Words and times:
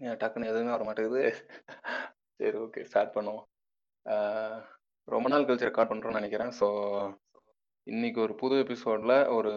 டக்குன்னு 0.00 0.50
எதுவுமே 0.50 0.72
வர 0.74 0.84
மாட்டேங்குது 0.84 1.22
சரி 2.40 2.56
ஓகே 2.64 2.80
ஸ்டார்ட் 2.88 3.14
பண்ணுவோம். 3.16 3.46
ரொம்ப 5.08 5.26
நாள் 5.28 5.46
கழிச்சு 5.46 5.68
ரெக்கார்ட் 5.68 5.90
பண்ணுறோம்னு 5.90 6.20
நினைக்கிறேன். 6.20 6.52
ஸோ 6.60 6.66
இன்னைக்கு 7.86 8.18
ஒரு 8.20 8.34
புது 8.34 8.54
எபிசோடில் 8.64 9.16
ஒரு 9.28 9.52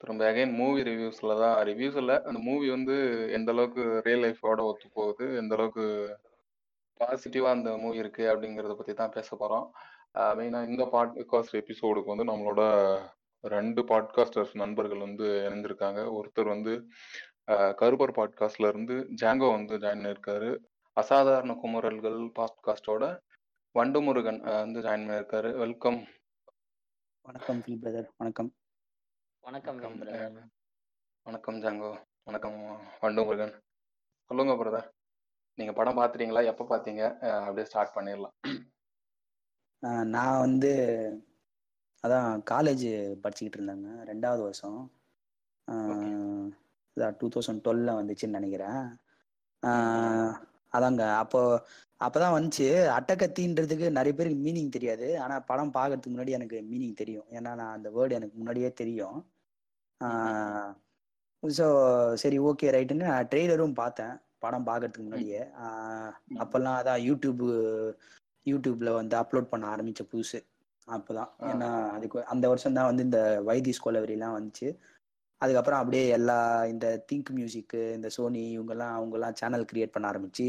திரும்ப 0.00 0.24
அகைன் 0.30 0.52
மூவி 0.60 0.80
ரிவ்யூஸில் 0.82 1.40
தான். 1.42 1.56
ரிவ்யூஸ் 1.70 1.98
இல்லை 2.02 2.16
அந்த 2.28 2.38
மூவி 2.48 2.66
வந்து 2.70 2.96
எந்த 3.38 3.50
அளவுக்கு 3.52 3.82
ரியல் 4.06 4.24
லைஃபோட 4.26 4.60
ஒத்து 4.70 4.88
போகுது 4.94 5.24
எந்த 5.36 5.54
அளவுக்கு 5.56 5.86
பாசிட்டிவாக 7.00 7.56
அந்த 7.56 7.70
மூவி 7.76 7.98
இருக்கு 7.98 8.24
அப்படிங்கிறத 8.32 8.74
பற்றி 8.76 8.94
தான் 8.94 9.14
பேச 9.16 9.28
போகிறோம் 9.36 9.66
மெயினாக 10.38 10.70
இந்த 10.70 10.84
பாட்காஸ்ட் 10.94 11.58
எபிசோடுக்கு 11.62 12.12
வந்து 12.14 12.30
நம்மளோட 12.32 12.62
ரெண்டு 13.44 13.80
பாட்காஸ்டர்ஸ் 13.82 14.54
நண்பர்கள் 14.54 14.98
வந்து 14.98 15.26
இணைஞ்சிருக்காங்க 15.46 16.00
ஒருத்தர் 16.16 16.48
வந்து 16.48 16.72
கருப்பர் 17.50 18.16
பாட்காஸ்ட்ல 18.18 18.68
இருந்து 18.68 18.94
ஜாங்கோ 18.94 19.50
வந்து 19.50 19.78
ஜாயின் 19.78 20.00
பண்ணியிருக்காரு. 20.00 20.64
அசாதாரண 20.92 21.52
குமுறல்கள் 21.52 22.32
பாட்காஸ்டோட 22.38 23.20
வண்டு 23.72 24.00
முருகன் 24.00 24.40
ஆஹ் 24.40 24.60
வந்து 24.60 24.80
ஜாயின் 24.80 25.08
பண்ணியிருக்காரு. 25.08 25.58
வெல்கம் 25.58 26.06
வணக்கம் 27.20 27.58
ஃபில் 27.58 27.78
பிரதர் 27.82 28.08
வணக்கம். 28.16 28.54
வணக்கம் 29.40 29.98
வணக்கம் 31.22 31.54
ஜாங்கோ. 31.54 32.04
வணக்கம் 32.24 32.86
வண்டு 33.00 33.24
முருகன் 33.24 33.62
சொல்லுங்க 34.26 34.52
பிரதர் 34.52 34.88
நீங்க 35.54 35.72
படம் 35.72 35.96
பார்த்துட்டீங்களா 35.96 36.44
எப்போ 36.44 36.64
பார்த்தீங்க 36.64 37.02
ஆஹ் 37.20 37.38
அப்படியே 37.38 37.64
ஸ்டார்ட் 37.64 37.94
பண்ணிடலாம். 37.94 38.64
நான் 40.04 40.38
வந்து 40.38 40.72
அதான் 42.06 42.42
காலேஜ் 42.50 42.86
படிச்சுக்கிட்டு 43.22 43.58
இருந்தாங்க. 43.58 43.88
ரெண்டாவது 44.06 44.42
வருஷம். 44.42 44.92
டூ 47.20 47.28
தௌசண்ட் 47.34 47.62
டுவெல்ல 47.66 47.90
வந்துச்சுன்னு 48.00 48.38
நினைக்கிறேன். 48.38 48.80
அதாங்க. 50.72 51.02
அப்போ 51.22 51.40
அப்பதான் 52.00 52.34
வந்துச்சு. 52.36 52.66
அட்டகத்தின்றதுக்கு 52.98 53.86
நிறைய 53.90 54.12
பேருக்கு 54.14 54.44
மீனிங் 54.46 54.68
தெரியாது. 54.68 55.20
ஆனா 55.20 55.34
படம் 55.40 55.74
பார்க்கறதுக்கு 55.74 56.14
முன்னாடி 56.14 56.36
எனக்கு 56.38 56.58
மீனிங் 56.72 56.94
தெரியும். 56.94 57.26
ஏன்னா 57.30 57.50
நான் 57.60 57.76
அந்த 57.76 57.88
வேர்டு 57.90 58.16
எனக்கு 58.18 58.36
முன்னாடியே 58.36 58.70
தெரியும். 58.72 59.18
ஸோ 61.42 61.66
சரி 62.14 62.38
ஓகே 62.38 62.70
ரைட்டுன்னு 62.76 63.10
நான் 63.10 63.28
ட்ரெய்லரும் 63.30 63.78
பார்த்தேன். 63.82 64.14
படம் 64.38 64.66
பார்க்கறதுக்கு 64.66 65.06
முன்னாடியே. 65.06 65.42
அப்பெல்லாம் 66.42 66.78
அதான் 66.80 67.02
யூடியூப் 67.08 67.42
யூடியூப்ல 68.46 68.90
வந்து 68.94 69.14
அப்லோட் 69.16 69.52
பண்ண 69.52 69.64
ஆரம்பிச்ச 69.74 70.02
புதுசு. 70.12 70.38
அப்போதான். 70.88 71.30
ஏன்னா 71.50 71.68
அதுக்கு 71.96 72.18
அந்த 72.24 72.44
வருஷம் 72.48 72.76
தான் 72.78 72.88
வந்து 72.90 73.02
இந்த 73.02 73.20
வைத்தி 73.48 73.72
ஸ்கோலவரிலாம் 73.78 74.36
வந்துச்சு. 74.38 74.68
அதுக்கப்புறம் 75.40 75.78
அப்படியே 75.78 76.08
எல்லா 76.08 76.38
இந்த 76.66 77.04
திங்க் 77.12 77.30
மியூசிக்கு 77.30 77.92
இந்த 77.94 78.08
சோனி 78.08 78.58
இவங்கெல்லாம் 78.58 78.94
அவங்கெல்லாம் 78.98 79.32
சேனல் 79.32 79.68
கிரியேட் 79.72 79.92
பண்ண 79.92 80.10
ஆரம்பிச்சு 80.10 80.46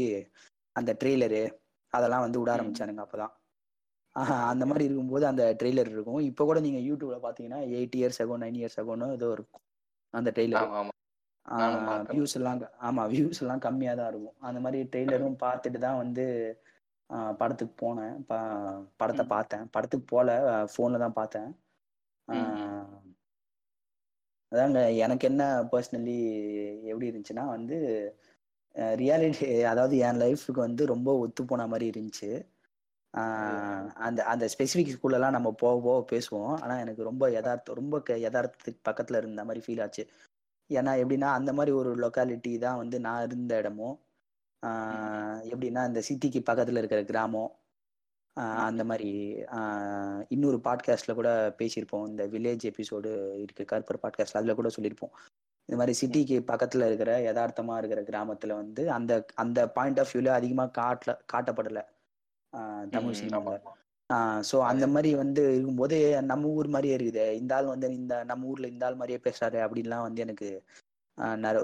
அந்த 0.76 0.96
ட்ரெய்லரு 1.00 1.42
அதெல்லாம் 1.92 2.20
வந்து 2.20 2.40
விட. 2.40 2.50
ஆரம்பிச்சானுங்க 2.56 3.04
அப்பதான். 3.04 3.32
அந்த 4.50 4.64
மாதிரி 4.66 4.84
இருக்கும்போது 4.84 5.26
அந்த 5.26 5.56
ட்ரெய்லர் 5.62 5.90
இருக்கும். 5.92 6.18
இப்போ 6.20 6.44
கூட 6.44 6.60
நீங்க 6.60 6.80
யூடியூப்ல 6.88 7.18
பாத்தீங்கன்னா 7.26 7.60
eight 7.76 7.96
years 8.00 8.20
ago 8.22 8.36
nine 8.42 8.58
years 8.60 8.78
அகோன்னு 8.80 9.12
ஏதோ 9.12 9.28
இருக்கும் 9.32 9.62
அந்த 10.14 10.30
ட்ரெய்லர். 10.36 10.66
வியூஸ் 12.10 12.34
எல்லாம் 12.38 12.58
க- 12.58 12.72
ஆமா 12.88 13.02
வியூஸ் 13.12 13.40
எல்லாம் 13.40 13.58
கம்மியா 13.58 13.94
தான் 13.94 14.08
இருக்கும். 14.08 14.36
அந்த 14.40 14.60
மாதிரி 14.60 14.80
ட்ரெய்லரும் 14.92 15.38
பார்த்துட்டு 15.44 15.78
தான் 15.78 15.96
வந்து 15.96 16.24
படத்துக்கு 17.38 17.74
போனேன். 17.82 18.14
ப- 18.28 18.82
படத்தை. 18.96 19.24
பார்த்தேன் 19.26 19.64
படத்துக்கு 19.70 20.06
போல 20.14 20.28
ஃபோன்ல 20.72 20.98
தான் 20.98 21.18
பார்த்தேன் 21.20 21.50
அதாங்க 24.52 24.96
எனக்கு 24.96 25.28
என்ன 25.28 25.62
பர்சனலி 25.62 26.18
எப்படி 26.82 27.10
இருந்துச்சுன்னா 27.10 27.46
வந்து 27.46 27.78
ரியாலிட்டி 28.74 29.62
அதாவது 29.62 29.96
என் 29.96 30.20
லைஃபுக்கு 30.20 30.52
வந்து 30.52 30.86
ரொம்ப 30.86 31.18
ஒத்து 31.18 31.44
போன 31.44 31.66
மாதிரி 31.66 31.86
இருந்துச்சு. 31.90 32.46
அந்த 33.94 34.24
அந்த 34.24 34.48
ஸ்பெசிஃபிக் 34.58 34.94
ஸ்கூல்லலாம் 34.96 35.30
நம்ம 35.30 35.52
போக 35.52 35.80
போக 35.80 36.16
பேசுவோம். 36.16 36.60
ஆனால் 36.62 36.78
எனக்கு 36.78 37.02
ரொம்ப 37.02 37.30
யதார்த்தம் 37.30 37.74
ரொம்ப 37.74 38.00
க- 38.02 38.14
யதார்த்தத்துக்கு 38.14 38.78
பக்கத்தில் 38.82 39.16
இருந்த 39.16 39.44
மாதிரி 39.44 39.64
ஃபீல் 39.66 39.82
ஆச்சு. 39.82 40.06
ஏன்னா 40.68 41.02
எப்படின்னா 41.02 41.20
அந்த 41.20 41.52
மாதிரி 41.52 41.76
ஒரு 41.76 41.96
லொக்காலிட்டி 41.96 42.58
தான் 42.58 42.76
வந்து 42.76 43.00
நான் 43.00 43.24
இருந்த 43.26 43.56
இடமும். 43.56 44.00
எப்படின்னா 45.52 45.86
இந்த 45.86 46.02
சிட்டிக்கு 46.08 46.40
பக்கத்தில் 46.44 46.76
இருக்கிற 46.76 47.04
கிராமம். 47.04 47.52
அந்த 48.36 48.84
மாதிரி 48.84 49.08
இன்னொரு 50.28 50.58
பாட்காஸ்ட்ல 50.64 51.14
கூட 51.14 51.30
பேசியிருப்போம். 51.58 52.06
இந்த 52.08 52.22
வில்லேஜ் 52.26 52.64
எபிசோடு 52.70 53.10
இருக்கு 53.44 53.64
கருப்பர் 53.72 54.02
பாட்காஸ்ட்ல 54.02 54.40
அதுல 54.40 54.54
கூட 54.54 54.68
சொல்லியிருப்போம். 54.76 55.12
இந்த 55.68 55.76
மாதிரி 55.80 55.94
சிட்டிக்கு 56.00 56.36
பக்கத்துல 56.50 56.86
இருக்கிற 56.86 57.10
யதார்த்தமா 57.20 57.74
இருக்கிற 57.78 58.00
கிராமத்துல 58.02 58.54
வந்து 58.54 58.90
அந்த 58.90 59.12
அந்த 59.34 59.68
பாயிண்ட் 59.68 60.00
ஆஃப் 60.00 60.12
வியூல 60.12 60.30
அதிகமா 60.38 60.64
காட்டல 60.78 61.14
காட்டப்படல. 61.32 61.82
தமிழ் 62.90 63.18
சினிமாவில். 63.20 63.68
ஸோ 64.50 64.56
அந்த 64.60 64.86
மாதிரி 64.86 65.10
வந்து 65.14 65.42
இருக்கும்போது 65.54 65.98
நம்ம 66.22 66.48
ஊர் 66.48 66.68
மாதிரியே 66.68 66.96
இருக்குது. 66.96 67.26
இந்த 67.32 67.54
ஆள் 67.56 67.72
வந்து 67.74 67.88
இந்த 67.94 68.24
நம்ம 68.24 68.46
ஊர்ல 68.46 68.66
இந்த 68.66 68.86
ஆள் 68.86 68.94
மாதிரியே 68.94 69.20
பேசுறாரு 69.26 69.60
அப்படின்லாம் 69.66 70.06
வந்து 70.08 70.20
எனக்கு 70.20 70.48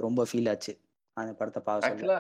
ரொம்ப 0.06 0.26
ஃபீல் 0.32 0.50
ஆச்சு. 0.50 0.72
அந்த 1.18 1.32
படத்தை 1.38 1.60
பார்க்க 1.66 1.90
சொல்ல. 1.94 2.14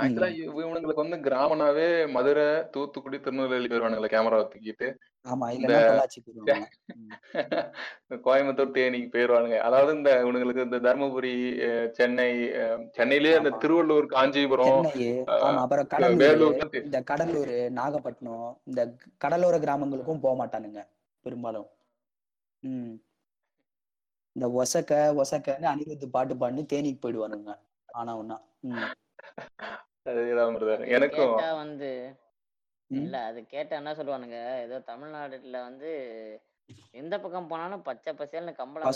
ஆக்சுவலா 0.00 0.28
இவனுங்களுக்கு 0.60 1.02
வந்து 1.02 1.18
கிராமனாவே 1.26 1.86
மதுரை 2.14 2.44
தூத்துக்குடி 2.74 3.18
திருநெல்வேலி 3.20 3.68
போயிருவானுங்களே 3.68 4.10
கேமரா 4.12 4.38
தூக்கிட்டு 4.44 4.88
ஆமா 5.24 5.46
இல்லைன்னா 5.54 5.78
பொள்ளாச்சி 5.86 6.18
போயிருவாங்க. 6.20 6.66
ம். 6.94 7.08
கோயம்புத்தூர் 8.26 8.74
தேனிக்கு 8.76 9.08
போயிருவானுங்க. 9.14 9.58
அதாவது 9.66 9.92
இந்த 9.98 10.10
இவனுங்களுக்கு 10.22 10.66
இந்த 10.66 10.78
தருமபுரி 10.86 11.32
சென்னை 11.98 12.28
சென்னையிலேயே 12.98 13.38
ஆமா. 13.40 13.52
திருவள்ளூர் 13.62 14.06
காஞ்சிபுரம் 14.14 14.86
அப்புறம் 15.62 15.88
கடலூர். 15.94 16.60
இந்த 16.82 17.00
கடலூர் 17.10 17.54
நாகப்பட்டினம் 17.78 18.48
இந்த 18.70 18.82
கடலோர 19.24 19.58
கிராமங்களுக்கும் 19.64 20.24
போக 20.24 20.36
மாட்டானுங்க 20.42 20.82
பெரும்பாலும். 21.24 21.68
இந்த 24.36 24.46
ஒசக்க 24.60 24.94
ஒசக்கன்னு 25.20 25.66
அனிருத்து 25.70 26.06
பாட்டு 26.14 26.34
பாடினு 26.40 26.70
தேனிக்கு 26.72 27.02
போயிடுவானுங்க. 27.02 27.52
ஆனா 27.96 28.12
ஒன்னா. 28.20 28.36
எனக்கும் 30.96 31.32
கேட்டா 31.32 31.50
வந்து. 31.62 31.90
இல்ல 32.90 33.16
அது 33.28 33.40
கேட்டா 33.48 33.74
என்ன 33.78 33.92
சொல்லுவானுங்க 33.94 34.36
ஏதோ 34.64 34.76
தமிழ்நாட்டுல 34.88 35.60
வந்து 35.64 35.88
எந்த 36.94 37.14
பக்கம் 37.18 37.48
போனாலும் 37.48 37.82
பச்சை 37.82 38.12
பசேல்னு 38.14 38.52
கம்பளம் 38.54 38.88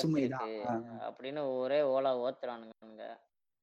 ஆ, 0.68 0.74
அப்படின்னு 1.08 1.40
ஒரே 1.58 1.80
ஓலா 1.90 2.12
ஓத்துறானுங்க 2.22 3.04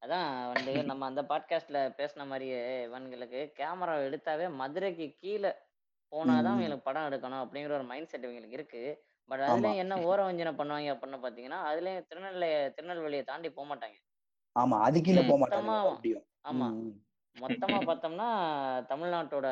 அதான் 0.03 0.25
வந்து 0.49 0.71
நம்ம 0.91 1.05
அந்த 1.07 1.21
பாட்காஸ்ட்ல 1.29 1.77
பேசின 1.97 2.25
மாதிரியே 2.27 2.57
இவனுங்களுக்கு 2.83 3.39
கேமரா 3.57 3.93
எடுத்தாவே 4.05 4.47
மதுரைக்கு 4.59 5.07
கீழே 5.15 5.51
போனாதான். 6.11 6.57
இவங்களுக்கு 6.57 6.85
படம் 6.85 7.07
எடுக்கணும் 7.07 7.43
அப்படிங்கிற 7.43 7.73
ஒரு 7.75 7.87
மைண்ட் 7.87 8.11
செட் 8.11 8.25
இவங்களுக்கு 8.27 8.57
இருக்கு. 8.59 8.83
பட் 9.29 9.41
அதுலயும் 9.47 9.81
என்ன 9.83 9.93
ஓர 10.05 10.17
வஞ்சனை 10.25 10.53
பண்ணுவாங்க 10.55 10.91
அப்படின்னு 10.93 11.23
பாத்தீங்கன்னா 11.23 11.59
அதுலயும் 11.69 12.05
திருநெல்வேலி 12.09 12.47
திருநெல்வேலியை 12.75 13.23
தாண்டி 13.25 13.49
போக 13.51 13.65
மாட்டாங்க 13.69 13.97
ஆமா 14.57 14.77
அது 14.81 14.97
கீழே 15.01 15.23
போக 15.23 15.39
மறுபடியும் 15.41 16.25
ஆமா. 16.49 16.67
மொத்தமா 17.35 17.79
பார்த்தோம்னா 17.87 18.27
தமிழ்நாட்டோட 18.89 19.47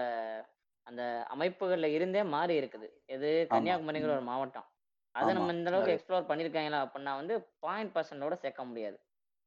அந்த 0.87 1.01
அமைப்புகள்ல 1.29 1.87
இருந்தே 1.89 2.23
மாறி 2.33 2.55
இருக்குது. 2.61 2.87
எது 3.05 3.27
கன்னியாகுமரிங்கிற 3.51 4.11
ஒரு 4.11 4.25
மாவட்டம். 4.25 4.67
அதை. 5.15 5.29
நம்ம 5.33 5.53
இந்த 5.53 5.69
அளவுக்கு 5.69 5.95
எக்ஸ்ப்ளோர் 5.95 6.29
பண்ணிருக்காங்களா 6.29 6.79
அப்படின்னா 6.85 7.13
வந்து 7.15 7.35
பாயிண்ட் 7.59 7.93
பர்சன்டோட 7.95 8.35
சேர்க்க 8.35 8.63
முடியாது. 8.63 8.97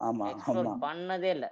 ஆமா 0.01 0.25
எக்ஸ்ப்ளோர் 0.33 0.71
பண்ணதே 0.85 1.31
இல்ல. 1.31 1.47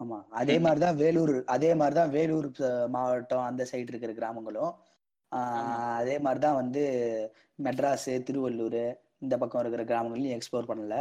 ஆமா. 0.00 0.16
அதே 0.32 0.56
மாதிரிதான் 0.58 0.96
வேலூர் 0.96 1.34
அதே 1.46 1.74
மாதிரிதான் 1.74 2.10
வேலூர் 2.10 2.48
மாவட்டம் 2.88 3.44
அந்த 3.44 3.62
சைடு 3.70 3.92
இருக்கிற 3.92 4.12
கிராமங்களும். 4.12 4.72
அதே 5.98 6.16
மாதிரிதான் 6.18 6.54
வந்து 6.54 6.82
மெட்ராஸ் 7.58 8.10
திருவள்ளூர் 8.28 8.82
இந்த 9.18 9.34
பக்கம் 9.38 9.62
இருக்கிற 9.62 9.84
கிராமங்களையும் 9.84 10.36
எக்ஸ்ப்ளோர் 10.36 10.70
பண்ணல. 10.70 10.96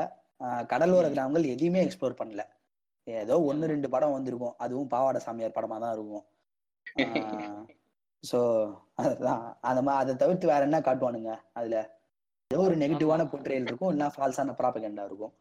கடலோர 0.68 1.10
ம். 1.10 1.12
கிராமங்கள் 1.12 1.44
எதையுமே 1.44 1.82
எக்ஸ்ப்ளோர் 1.86 2.20
பண்ணல. 2.20 2.44
ஏதோ 3.08 3.42
ஒன்று. 3.42 3.68
ரெண்டு 3.68 3.90
படம் 3.90 4.12
வந்திருக்கும். 4.12 4.56
அதுவும் 4.58 4.88
பாவாடை 4.88 5.22
சாமியார் 5.22 5.58
படமா 5.58 5.80
தான் 5.80 5.94
இருக்கும். 5.94 6.26
ஸோ 8.24 8.40
அதுதான் 9.04 9.58
அந்த 9.62 9.82
மாதிரி 9.82 10.02
அதை 10.02 10.16
தவிர்த்து 10.16 10.48
வேற 10.48 10.62
என்ன 10.64 10.80
காட்டுவானுங்க 10.80 11.40
அதுல? 11.54 11.78
ஏதோ 12.52 12.62
ஒரு 12.62 12.76
நெகட்டிவான. 12.76 13.26
போர்ட்ரேல் 13.26 13.68
இருக்கும். 13.68 13.92
இல்லைன்னா 13.92 14.10
ஃபால்ஸான 14.16 14.56
ப்ராபகண்டா 14.58 15.06
இருக்கும். 15.06 15.34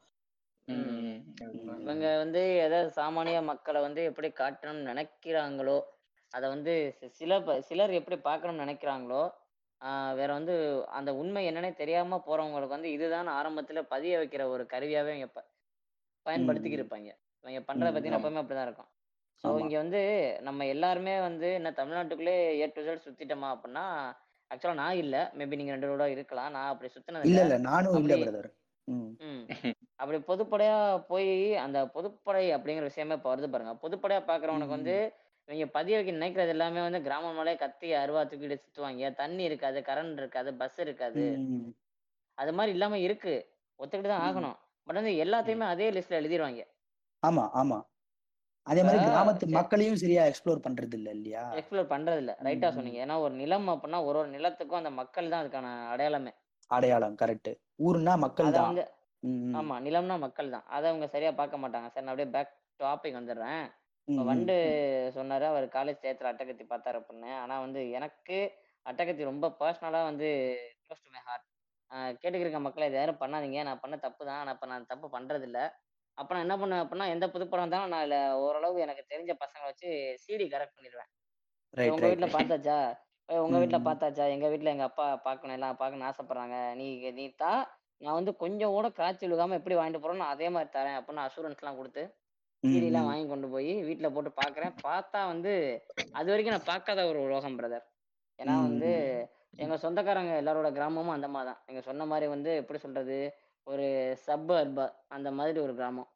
ம், 0.68 0.74
ம், 0.74 1.18
ம். 1.40 1.80
இவங்க 1.80 2.16
வந்து 2.16 2.42
ஏதாவது 2.56 2.90
சாமானிய 2.96 3.42
மக்களை 3.42 3.80
வந்து 3.80 4.04
எப்படி 4.04 4.28
காட்டணும்னு 4.28 4.90
நினைக்கிறாங்களோ 4.92 5.78
அதை 6.32 6.48
வந்து 6.48 6.74
சில 7.08 7.60
சிலர் 7.60 7.90
எப்படி 7.90 8.16
பார்க்கணும்னு 8.20 8.64
நினைக்கிறாங்களோ 8.64 9.22
ஆஹ் 9.80 10.14
வேற 10.14 10.30
வந்து 10.32 10.54
அந்த 10.92 11.10
உண்மை 11.14 11.42
என்னன்னே 11.46 11.70
தெரியாம 11.74 12.20
போறவங்களுக்கு 12.26 12.76
வந்து 12.76 12.90
இதுதான் 12.92 13.28
ஆரம்பத்துல 13.34 13.80
பதிய 13.88 14.18
வைக்கிற 14.18 14.42
ஒரு 14.48 14.64
கருவியாவே 14.66 15.12
இவங்க 15.12 15.28
ப- 15.28 15.48
பயன்படுத்திக்கி 16.26 16.74
ம். 16.74 16.80
இருப்பாங்க. 16.80 17.10
இவங்க 17.44 17.60
பண்றத 17.62 17.86
ம், 17.86 17.94
பார்த்தீங்கன்னா 17.94 18.18
ஆமா. 18.18 18.22
எப்பவுமே 18.22 18.42
அப்படிதான் 18.42 18.68
இருக்கும். 18.68 18.90
ஸோ 19.44 19.46
ஆமா. 19.48 19.58
இங்க 19.60 19.76
வந்து 19.78 20.00
நம்ம 20.42 20.66
எல்லாருமே 20.66 21.14
வந்து 21.20 21.48
என்ன 21.54 21.72
தமிழ்நாட்டுக்குள்ளே 21.72 22.34
ஏ 22.58 22.66
டு 22.68 22.82
Z 22.82 22.94
சுத்திட்டோமா 23.04 23.48
அப்படின்னா 23.54 23.84
ஆக்சுவலா 24.50 24.76
நான் 24.76 24.96
இல்ல. 24.96 25.16
மேபி 25.34 25.56
நீங்க 25.56 25.72
ரெண்டு 25.72 25.88
கூட 25.88 26.04
இருக்கலாம். 26.10 26.52
நான் 26.52 26.70
அப்படி 26.70 26.90
சுத்தினது 26.90 27.22
இல்ல. 27.22 27.32
இல்ல 27.32 27.44
இல்ல 27.46 27.58
நானும் 27.66 27.94
இல்ல 27.94 28.14
அப்படி 28.14 28.24
பிரதர் 28.24 28.50
ம். 28.88 29.10
ம். 29.26 29.42
அப்படி 29.96 30.18
பொதுப்படையா 30.26 30.78
போய் 31.06 31.30
அந்த 31.58 31.78
பொதுப்படை 31.94 32.44
அப்படிங்கிற 32.56 32.86
விஷயமே 32.88 33.14
இப்போ 33.14 33.30
வருது 33.30 33.48
பாருங்க. 33.48 33.74
பொதுப்படையா 33.84 34.22
பார்க்குறவனுக்கு 34.24 34.78
வந்து 34.78 34.96
இவங்க 35.48 35.66
பதிய 35.74 35.96
வைக்க 35.96 36.12
நினைக்கிறது 36.12 36.52
எல்லாமே 36.54 36.80
வந்து 36.80 37.00
கிராமம் 37.02 37.36
மேலே 37.38 37.52
கத்தி 37.56 37.88
அருவா 38.02 38.20
தூக்கிட்டு 38.22 38.56
சுத்துவாங்க. 38.56 39.10
தண்ணி 39.14 39.42
இருக்காது 39.44 39.78
கரண்ட் 39.88 40.20
இருக்காது 40.22 40.50
பஸ் 40.60 40.78
இருக்காது. 40.84 41.24
அது 42.38 42.52
மாதிரி 42.52 42.72
இல்லாம 42.72 42.98
இருக்கு. 42.98 43.34
ஒத்துக்கிட்டு 43.78 44.12
தான். 44.12 44.24
ஆகணும். 44.28 44.56
பட் 44.88 44.98
வந்து 45.00 45.12
எல்லாத்தையுமே 45.24 45.66
அதே 45.72 45.88
லிஸ்ட்ல 45.96 46.20
எழுதிருவாங்க. 46.20 46.62
ஆமா 47.22 47.44
ஆமா. 47.60 47.78
அதே 48.66 48.82
மாதிரி 48.82 49.00
கிராமத்து. 49.06 49.46
மக்களையும் 49.58 50.00
சரியா 50.02 50.22
எக்ஸ்ப்ளோர் 50.30 50.64
பண்றது 50.66 50.96
இல்ல 50.98 51.08
இல்லையா 51.16 51.42
எக்ஸ்ப்ளோர் 51.58 51.92
பண்றது 51.92 52.20
இல்ல 52.22 52.32
ரைட்டா. 52.46 52.68
சொன்னீங்க. 52.76 52.98
ஏன்னா 53.04 53.16
ஒரு 53.24 53.34
நிலம் 53.34 53.68
அப்படின்னா 53.74 54.00
ஒரு 54.08 54.18
ஒரு 54.18 54.30
நிலத்துக்கும் 54.36 54.80
அந்த 54.82 54.92
மக்கள் 55.00 55.32
தான் 55.32 55.42
அதுக்கான 55.42 55.72
அடையாளமே. 55.92 56.32
அடையாளம் 56.70 57.16
கரெக்ட் 57.22 57.50
ஊருன்னா 57.86 58.14
மக்கள் 58.24 58.56
தான். 58.58 58.76
ஆமா 59.58 59.74
நிலம்னா 59.86 60.16
மக்கள் 60.18 60.54
தான். 60.54 60.66
அதை 60.68 60.86
அவங்க 60.90 61.06
சரியா 61.08 61.32
பார்க்க 61.32 61.62
மாட்டாங்க. 61.62 61.88
சரி 61.92 62.04
நான் 62.06 62.14
அப்படியே 62.14 62.32
பேக் 62.36 62.52
டாபிக் 62.80 63.18
வந்துடுறேன். 63.20 63.64
இப்போ. 64.08 64.22
வண்டு 64.28 64.54
சொன்னாரு 65.16 65.44
அவர் 65.50 65.66
காலேஜ் 65.68 66.02
சேர்த்துல 66.04 66.30
அட்டகத்தி 66.32 66.64
பார்த்தாரு 66.66 66.96
அப்படின்னு. 67.00 67.30
ஆனா 67.42 67.54
வந்து 67.60 67.80
எனக்கு 67.90 68.38
அட்டகத்தி 68.86 69.22
ரொம்ப 69.24 69.46
பர்சனலா 69.60 70.00
வந்து 70.04 70.28
க்ளோஸ் 70.84 71.04
டு 71.04 71.10
மை 71.14 71.22
ஹார்ட் 71.28 71.46
கேட்டுக்கிருக்க 72.20 72.60
மக்களை 72.60 72.86
இது 72.88 72.98
யாரும் 72.98 73.22
பண்ணாதீங்க. 73.22 73.60
நான் 73.62 73.80
பண்ண 73.80 73.96
தப்பு 73.98 74.22
தான். 74.30 74.42
நான் 74.46 74.54
இப்போ 74.56 74.68
நான் 74.72 74.90
தப்பு 74.92 75.08
பண்றது 75.16 75.46
இல்ல 75.48 75.60
அப்ப 76.18 76.30
நான் 76.34 76.44
என்ன 76.46 76.56
பண்ணுவேன் 76.58 76.82
அப்படின்னா 76.84 77.06
எந்த 77.12 77.26
புதுப்படம் 77.28 77.64
இருந்தாலும் 77.64 77.92
நான் 77.92 78.04
இதுல 78.04 78.18
ஓரளவு 78.42 78.84
எனக்கு 78.84 79.02
தெரிஞ்ச 79.12 79.32
பசங்களை 79.40 79.66
வச்சு 79.70 79.88
சிடி 80.24 80.44
கரெக்ட் 80.52 80.76
பண்ணிடுவேன். 80.76 81.08
ரைட் 81.74 81.92
உங்க 81.92 82.04
ரைட் 82.04 82.12
வீட்ல 82.12 82.28
பார்த்தாச்சா? 82.34 82.76
ஏய், 83.28 83.42
உங்க 83.44 83.56
ம், 83.56 83.62
வீட்ல 83.62 83.78
ம். 83.78 83.86
பார்த்தாச்சா? 83.88 84.24
எங்க 84.26 84.46
வீட்ல 84.48 84.74
எங்க 84.74 84.84
அப்பா 84.84 85.06
பார்க்கணும் 85.26 85.56
எல்லாம் 85.56 85.78
பார்க்கணும்னு 85.80 86.08
ஆசைப்படுறாங்க. 86.10 86.56
நீ 86.74 86.86
நீ 87.18 87.24
தா 87.42 87.52
நான் 88.00 88.18
வந்து 88.18 88.32
கொஞ்சம் 88.36 88.74
கூட 88.76 88.86
காய்ச்சி 88.90 89.24
விழுகாம 89.26 89.56
எப்படி 89.58 89.76
வாங்கிட்டு 89.76 90.22
நான் 90.22 90.34
அதே 90.34 90.48
மாதிரி 90.48 90.70
தரேன் 90.72 90.98
அப்படின்னு 90.98 91.26
அசூரன்ஸ் 91.26 91.62
எல்லாம் 91.62 91.80
கொடுத்து 91.80 92.02
ம், 92.64 92.70
சீடி 92.70 92.86
எல்லாம் 92.86 93.04
ம். 93.04 93.08
வாங்கி 93.08 93.26
கொண்டு 93.28 93.48
போய் 93.48 93.72
வீட்ல 93.82 94.08
போட்டு 94.10 94.30
பாக்குறேன். 94.36 94.74
பார்த்தா 94.84 95.26
வந்து 95.26 95.52
அது 96.12 96.30
வரைக்கும் 96.30 96.56
நான் 96.56 96.70
பார்க்காத 96.70 97.00
ஒரு 97.06 97.20
உலகம் 97.22 97.58
பிரதர் 97.58 97.86
ஏன்னா 98.38 98.54
வந்து. 98.62 98.90
எங்க 99.58 99.76
சொந்தக்காரங்க 99.76 100.32
எல்லாரோட 100.40 100.68
கிராமமும் 100.72 101.16
அந்த 101.16 101.28
மாதிரி 101.28 101.48
தான். 101.50 101.60
நீங்க 101.66 101.80
சொன்ன 101.80 102.06
மாதிரி 102.06 102.26
வந்து 102.26 102.50
எப்படி 102.54 102.78
சொல்றது? 102.78 103.18
ஒரு 103.66 103.86
சப் 104.24 104.50
அர்பா 104.52 104.84
அந்த 105.08 105.28
மாதிரி 105.30 105.58
ஒரு 105.60 105.74
கிராமம். 105.74 106.08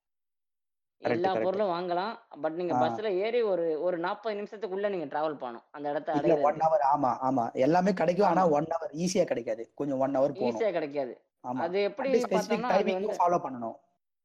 எல்லா 1.03 1.33
பொருளும் 1.37 1.73
வாங்கலாம். 1.73 2.15
பட் 2.43 2.53
நீங்க 2.53 2.75
பஸ்ல 2.75 3.09
ஏறி 3.19 3.43
ஒரு 3.43 3.67
ஒரு 3.81 3.97
நாற்பது 3.99 4.39
நிமிஷத்துக்குள்ள 4.41 4.89
நீங்க 4.89 5.06
டிராவல் 5.06 5.39
பண்ணணும். 5.39 5.67
அந்த 5.71 5.87
இடத்த 5.91 6.17
இல்ல 6.21 6.37
ஒன் 6.41 6.61
ஹவர் 6.61 6.85
ஆமா 6.93 7.11
ஆமா. 7.23 7.44
எல்லாமே 7.59 7.93
கிடைக்கும். 7.93 8.29
ஆனா 8.29 8.44
ஒன் 8.51 8.69
ஹவர் 8.71 8.94
ஈஸியா 8.97 9.25
கிடைக்காது. 9.25 9.65
கொஞ்சம் 9.75 10.01
ஒன் 10.01 10.17
ஹவர் 10.17 10.35
ஈஸியா 10.41 10.71
கிடைக்காது. 10.73 11.15
அது 11.61 11.79
எப்படி 11.83 12.11
பார்த்தோம்னா 12.27 12.73
அது 12.77 12.93
வந்து 12.93 13.19
ஃபாலோ 13.21 13.39
பண்ணணும். 13.39 13.77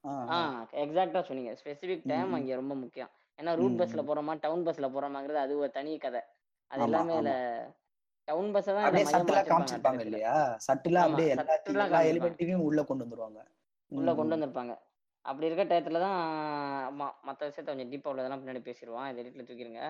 ஆ 0.04 0.38
எக்ஸாக்டா 0.84 1.22
சொன்னீங்க. 1.22 1.52
Specific 1.62 2.08
time. 2.08 2.34
அங்க 2.34 2.56
ரொம்ப 2.56 2.76
முக்கியம். 2.76 3.12
ஏன்னா 3.40 3.52
ரூட் 3.56 3.78
பஸ்ல. 3.82 4.02
போறோமா 4.10 4.34
டவுன் 4.40 4.66
பஸ்ல 4.68 4.88
போறோமாங்கிறது 4.96 5.40
அது 5.40 5.54
ஒரு 5.58 5.72
தனி 5.72 5.92
கதை. 5.98 6.22
அது 6.72 6.84
எல்லாமே 6.84 7.14
ஆமா. 7.18 7.36
டவுன் 8.28 8.52
பஸ்ஸை 8.52 8.74
தான் 8.74 8.86
அப்படியே 8.86 9.06
சட்டிலா 9.06 9.42
காமிச்சிருப்பாங்க 9.44 10.04
இல்லையா? 10.06 10.36
சட்டிலா 10.68 11.02
அப்படியே 11.02 11.32
எல்லா 11.74 12.02
எலிமெண்ட்டையும் 12.12 12.66
உள்ள 12.68 12.82
கொண்டு 12.84 13.06
வந்துருவாங்க. 13.06 13.40
உள்ள 13.92 14.10
கொண்டு 14.16 14.36
வந்திருப்பாங்க. 14.36 14.74
அப்படி 15.26 15.48
இருக்க 15.48 15.64
டயத்துல 15.64 16.00
தான் 16.00 16.18
மற்ற 17.28 17.42
விஷயத்த 17.50 17.70
கொஞ்சம் 17.72 17.92
டீப்பா 17.92 18.12
உள்ளதெல்லாம் 18.12 18.42
பின்னாடி 18.42 18.62
பேசிடுவான் 18.62 19.10
இதை 19.12 19.20
எடிட்ல 19.24 19.46
தூக்கிடுங்க 19.48 19.84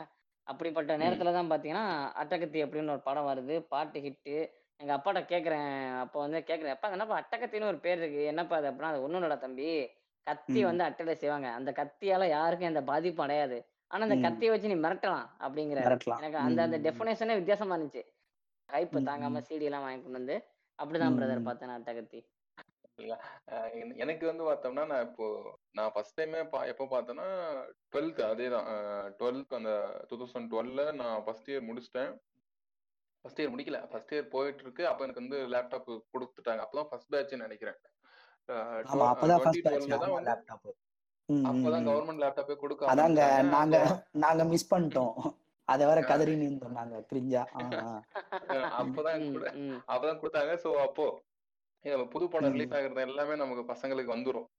அப்படிப்பட்ட 0.47 0.97
நேரத்துல 0.97 1.31
தான் 1.31 1.51
பாத்தீங்கன்னா 1.51 1.85
அட்டகத்தி 2.21 2.59
அப்படின்னு 2.63 2.93
ஒரு 2.95 3.01
படம் 3.01 3.29
வருது. 3.29 3.55
பாட்டு 3.73 3.99
ஹிட்டு 3.99 4.35
எங்க 4.79 4.91
அப்பாட்ட 4.97 5.21
கேக்குறேன். 5.31 5.69
அப்போ 6.03 6.17
வந்து 6.19 6.39
கேக்குறேன். 6.49 6.75
அப்பா 6.75 6.89
என்னப்பா 6.89 7.19
அட்டகத்தின்னு 7.21 7.69
ஒரு 7.71 7.79
பேர் 7.79 7.99
இருக்கு. 7.99 8.21
என்னப்பா 8.25 8.55
அது? 8.57 8.67
அப்படின்னா 8.69 8.91
அது 8.91 9.19
இல்லடா 9.19 9.37
தம்பி. 9.37 9.69
கத்தி 10.27 10.61
வந்து 10.69 10.83
அட்டையில 10.87 11.13
செய்வாங்க. 11.21 11.47
அந்த 11.59 11.71
கத்தியால 11.79 12.27
யாருக்கும் 12.29 12.71
எந்த 12.71 12.83
பாதிப்பும் 12.91 13.25
அடையாது. 13.25 13.57
ஆனா 13.91 14.03
அந்த 14.07 14.17
கத்தியை 14.27 14.51
வச்சு 14.53 14.71
நீ 14.71 14.77
மிரட்டலாம் 14.85 15.27
அப்படிங்கிறாரு. 15.45 15.87
மிரட்டலாம். 15.87 16.21
எனக்கு 16.21 16.39
அந்த 16.47 16.61
அந்த 16.67 16.77
டெஃபினேஷனே 16.85 17.35
வித்தியாசமா 17.39 17.77
இருந்துச்சு. 17.77 18.03
ஹைப் 18.69 18.95
தாங்காம 19.09 19.41
சிடி 19.49 19.67
எல்லாம் 19.69 19.85
வாங்கி 19.85 20.01
கொண்டு 20.03 20.19
வந்து 20.19 20.37
அப்படிதான் 20.79 21.17
பிரதர் 21.17 21.47
பார்த்தேன் 21.47 21.69
நான் 21.71 21.81
அட்டகத்தி 21.81 22.21
எனக்கு 24.03 24.25
வந்து 24.29 24.43
பார்த்தோம்னா 24.47 24.83
நான் 24.91 25.05
இப்போ 25.07 25.25
நான் 25.77 25.91
ஃபர்ஸ்ட் 25.93 26.17
டைமே 26.19 26.41
பா 26.49 26.59
எப்போ 26.71 26.85
பார்த்தேன்னா 26.91 27.27
டுவெல்த் 27.91 28.21
அதே 28.31 28.47
தான் 28.49 28.67
டுவெல்த் 29.19 29.57
அந்த 29.59 29.71
டூ 30.09 30.17
தௌசண்ட் 30.21 30.49
டுவெல்ல 30.51 30.83
நான் 31.01 31.23
ஃபர்ஸ்ட் 31.25 31.49
இயர் 31.51 31.67
முடிச்சிட்டேன். 31.69 32.11
ஃபர்ஸ்ட் 33.25 33.41
இயர் 33.41 33.51
முடிக்கல. 33.53 33.79
ஃபர்ஸ்ட் 33.91 34.13
இயர் 34.15 34.31
போயிட்டு 34.35 34.63
இருக்கு. 34.65 34.83
அப்போ 34.87 35.03
எனக்கு 35.05 35.23
வந்து 35.23 35.39
லேப்டாப் 35.53 35.89
கொடுத்துட்டாங்க. 36.13 36.61
அப்பதான் 36.65 36.89
ஃபர்ஸ்ட் 36.91 37.11
பேட்ச்னு 37.15 37.45
நினைக்கிறேன். 37.47 37.79
அதாங்க 42.93 43.21
நாங்க 43.49 43.75
நாங்க 44.11 44.43
மிஸ் 44.43 44.71
பண்ணிட்டோம். 44.73 45.13
அத 45.67 45.85
வேற 45.85 45.99
கதறின்னு 46.01 46.47
இருந்தோம் 46.47 46.71
நாங்க 46.71 46.95
பிரிஞ்சா 47.09 47.41
ஆ 47.53 47.61
ஆ. 47.81 47.91
ம் 48.53 48.65
அப்பதான் 48.79 49.15
அப்பதான் 49.87 50.19
கொடுத்தாங்க. 50.21 50.53
ஸோ 50.63 50.71
அப்போ 50.87 51.05
புது 52.11 52.25
படம் 52.29 52.53
ரிலீஸ் 52.55 52.75
ஆகுறது 52.77 53.01
எல்லாமே 53.01 53.35
நமக்கு 53.35 53.63
பசங்களுக்கு 53.73 54.15
வந்துரும். 54.15 54.49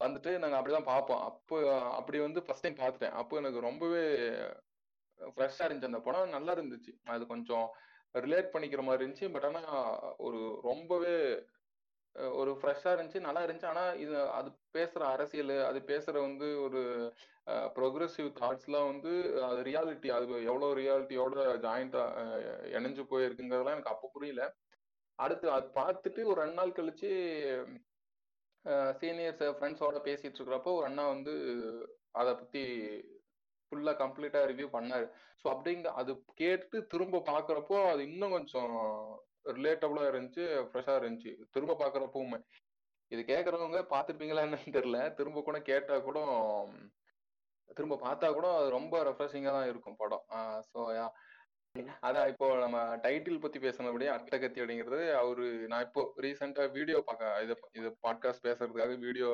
வந்துட்டு 0.00 0.38
நாங்க 0.38 0.56
அப்படிதான் 0.58 0.90
பார்ப்போம். 0.90 1.20
அப்போ 1.20 1.56
அப்படி 1.90 2.18
வந்து 2.18 2.42
ஃபர்ஸ்ட் 2.42 2.62
டைம் 2.62 2.80
பார்த்துட்டேன். 2.80 3.12
அப்போ 3.12 3.36
எனக்கு 3.36 3.60
ரொம்பவே 3.60 4.02
ஃப்ரெஷ்ஷாக 5.20 5.66
இருந்துச்சு 5.66 5.92
அந்த 5.92 6.00
படம். 6.00 6.28
நல்லா 6.28 6.54
இருந்துச்சு. 6.54 6.92
அது 7.04 7.26
கொஞ்சம் 7.26 7.66
ரிலேட் 8.14 8.52
பண்ணிக்கிற 8.54 8.82
மாதிரி 8.82 9.04
இருந்துச்சு. 9.04 9.32
பட் 9.32 9.44
ஆனா 9.44 9.62
ஒரு 10.18 10.40
ரொம்பவே 10.62 11.14
ஒரு 12.40 12.52
ஃப்ரெஷ்ஷாக 12.60 12.94
இருந்துச்சு 12.94 13.26
நல்லா 13.26 13.42
இருந்துச்சு. 13.44 13.70
ஆனா 13.72 13.84
இது 14.04 14.14
அது 14.38 14.48
பேசுற 14.76 15.02
அரசியல் 15.14 15.54
அது 15.68 15.78
பேசுற 15.92 16.14
வந்து 16.20 16.48
ஒரு 16.66 16.82
ப்ரொக்ரெசிவ் 17.78 18.28
தாட்ஸ்லாம் 18.40 18.90
வந்து 18.92 19.12
அது 19.50 19.60
ரியாலிட்டி 19.70 20.08
அது 20.16 20.26
எவ்வளோ 20.50 20.68
ரியாலிட்டியோட 20.80 21.36
ஜாயிண்டாக 21.64 22.26
இணைஞ்சு 22.76 23.04
போயிருக்குங்கிறதுலாம் 23.12 23.76
எனக்கு 23.76 23.94
அப்போ 23.94 24.08
புரியல. 24.16 24.42
அடுத்து 25.18 25.46
அது 25.56 25.66
பார்த்துட்டு 25.80 26.20
ஒரு 26.30 26.38
ரெண்டு 26.42 26.58
நாள் 26.60 26.76
கழிச்சு 26.78 27.10
சீனியர்ஸ் 29.00 29.42
ஃப்ரெண்ட்ஸோட 29.58 29.98
பேசிட்டு 30.08 30.38
இருக்கிறப்போ 30.38 30.72
ஒரு 30.78 30.86
அண்ணா 30.90 31.04
வந்து 31.14 31.32
அதை 32.20 32.32
பத்தி 32.34 32.62
ஃபுல்லா 33.72 33.92
கம்ப்ளீட்டா 34.02 34.40
ரிவ்யூ 34.50 34.68
பண்ணாரு. 34.76 35.06
ஸோ 35.42 35.46
அப்படிங்க 35.52 35.90
அது 36.00 36.12
கேட்டு 36.40 36.78
திரும்ப 36.92 37.22
பார்க்கறப்போ 37.32 37.76
அது 37.92 38.02
இன்னும் 38.10 38.34
கொஞ்சம் 38.36 38.74
ரிலேட்டபுளா 39.58 40.04
இருந்துச்சு 40.10 40.44
ஃப்ரெஷ்ஷா 40.70 40.94
இருந்துச்சு. 41.00 41.32
திரும்ப 41.54 41.76
பாக்குறப்பவுமே 41.82 42.38
இது 43.12 43.22
கேட்கறவங்க 43.32 43.78
பார்த்துருப்பீங்களா 43.94 44.44
என்னன்னு 44.46 44.76
தெரியல. 44.78 44.98
திரும்ப 45.18 45.42
கூட 45.48 45.58
கேட்டா 45.70 45.96
கூட 46.08 46.18
திரும்ப 47.76 47.98
பார்த்தா 48.06 48.28
கூட 48.36 48.46
அது 48.60 48.68
ரொம்ப 48.78 48.94
ரெஃப்ரெஷிங்கா 49.08 49.52
தான் 49.58 49.68
இருக்கும் 49.72 50.00
படம். 50.02 50.24
ஸோ 50.70 50.80
அதான் 52.06 52.30
இப்போ 52.32 52.46
நம்ம 52.62 52.78
டைட்டில் 53.04 53.42
பத்தி 53.44 53.58
பேசினபடியே 53.58 54.10
அட்டகத்தி 54.14 54.60
அப்படிங்கிறது 54.62 55.06
அவரு 55.20 55.44
நான் 55.72 55.84
இப்போ 55.86 56.02
ரீசெண்டா 56.24 56.64
வீடியோ 56.78 56.98
பார்க்க 57.06 57.30
இது 57.44 57.54
இது 57.78 57.88
பாட்காஸ்ட் 58.06 58.46
பேசுறதுக்காக 58.48 58.96
வீடியோ 59.06 59.30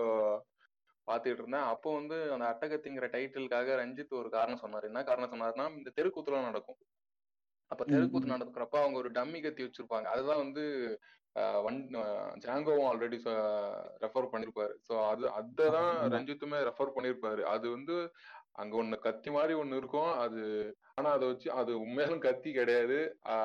பார்த்துட்டு 1.08 1.40
இருந்தேன். 1.42 1.66
அப்போ 1.72 1.88
வந்து 1.98 2.16
அந்த 2.34 2.44
அட்டகத்திங்கிற 2.52 3.06
டைட்டிலுக்காக 3.14 3.76
ரஞ்சித் 3.82 4.18
ஒரு 4.20 4.30
காரணம் 4.36 4.62
சொன்னார். 4.64 4.88
என்ன 4.90 5.02
காரணம் 5.10 5.32
சொன்னார்னா 5.34 5.66
இந்த 5.78 5.92
தெருக்கூத்துலாம் 5.98 6.48
நடக்கும். 6.50 6.78
அப்ப 7.70 7.82
தெருக்கூத்து 7.84 8.34
நடக்கிறப்ப 8.34 8.76
அவங்க 8.82 8.98
ஒரு 9.02 9.10
டம்மி 9.18 9.40
கத்தி 9.44 9.62
வச்சிருப்பாங்க. 9.66 10.06
அதுதான் 10.14 10.42
வந்து 10.44 10.64
வன் 11.64 11.80
ஜாங்கோவும் 12.44 12.88
ஆல்ரெடி 12.90 13.18
ரெஃபர் 14.04 14.32
பண்ணிருப்பாரு. 14.32 14.74
ஸோ 14.88 14.94
அது 15.10 15.24
ஆமா 15.68 15.82
ரஞ்சித்துமே 16.14 16.60
ரெஃபர் 16.70 16.94
பண்ணிருப்பாரு. 16.96 17.42
அது 17.54 17.66
வந்து 17.76 17.96
அங்க 18.62 18.74
ஒண்ணு 18.82 18.96
கத்தி 19.06 19.30
மாதிரி 19.30 19.54
ஒண்ணு 19.62 19.80
இருக்கும். 19.80 20.12
அது 20.24 20.42
ஆனா 20.94 21.08
அதை 21.16 21.24
வச்சு 21.30 21.48
அது 21.60 21.72
உண்மையாலும் 21.84 22.24
கத்தி 22.26 22.50
கிடையாது. 22.52 22.98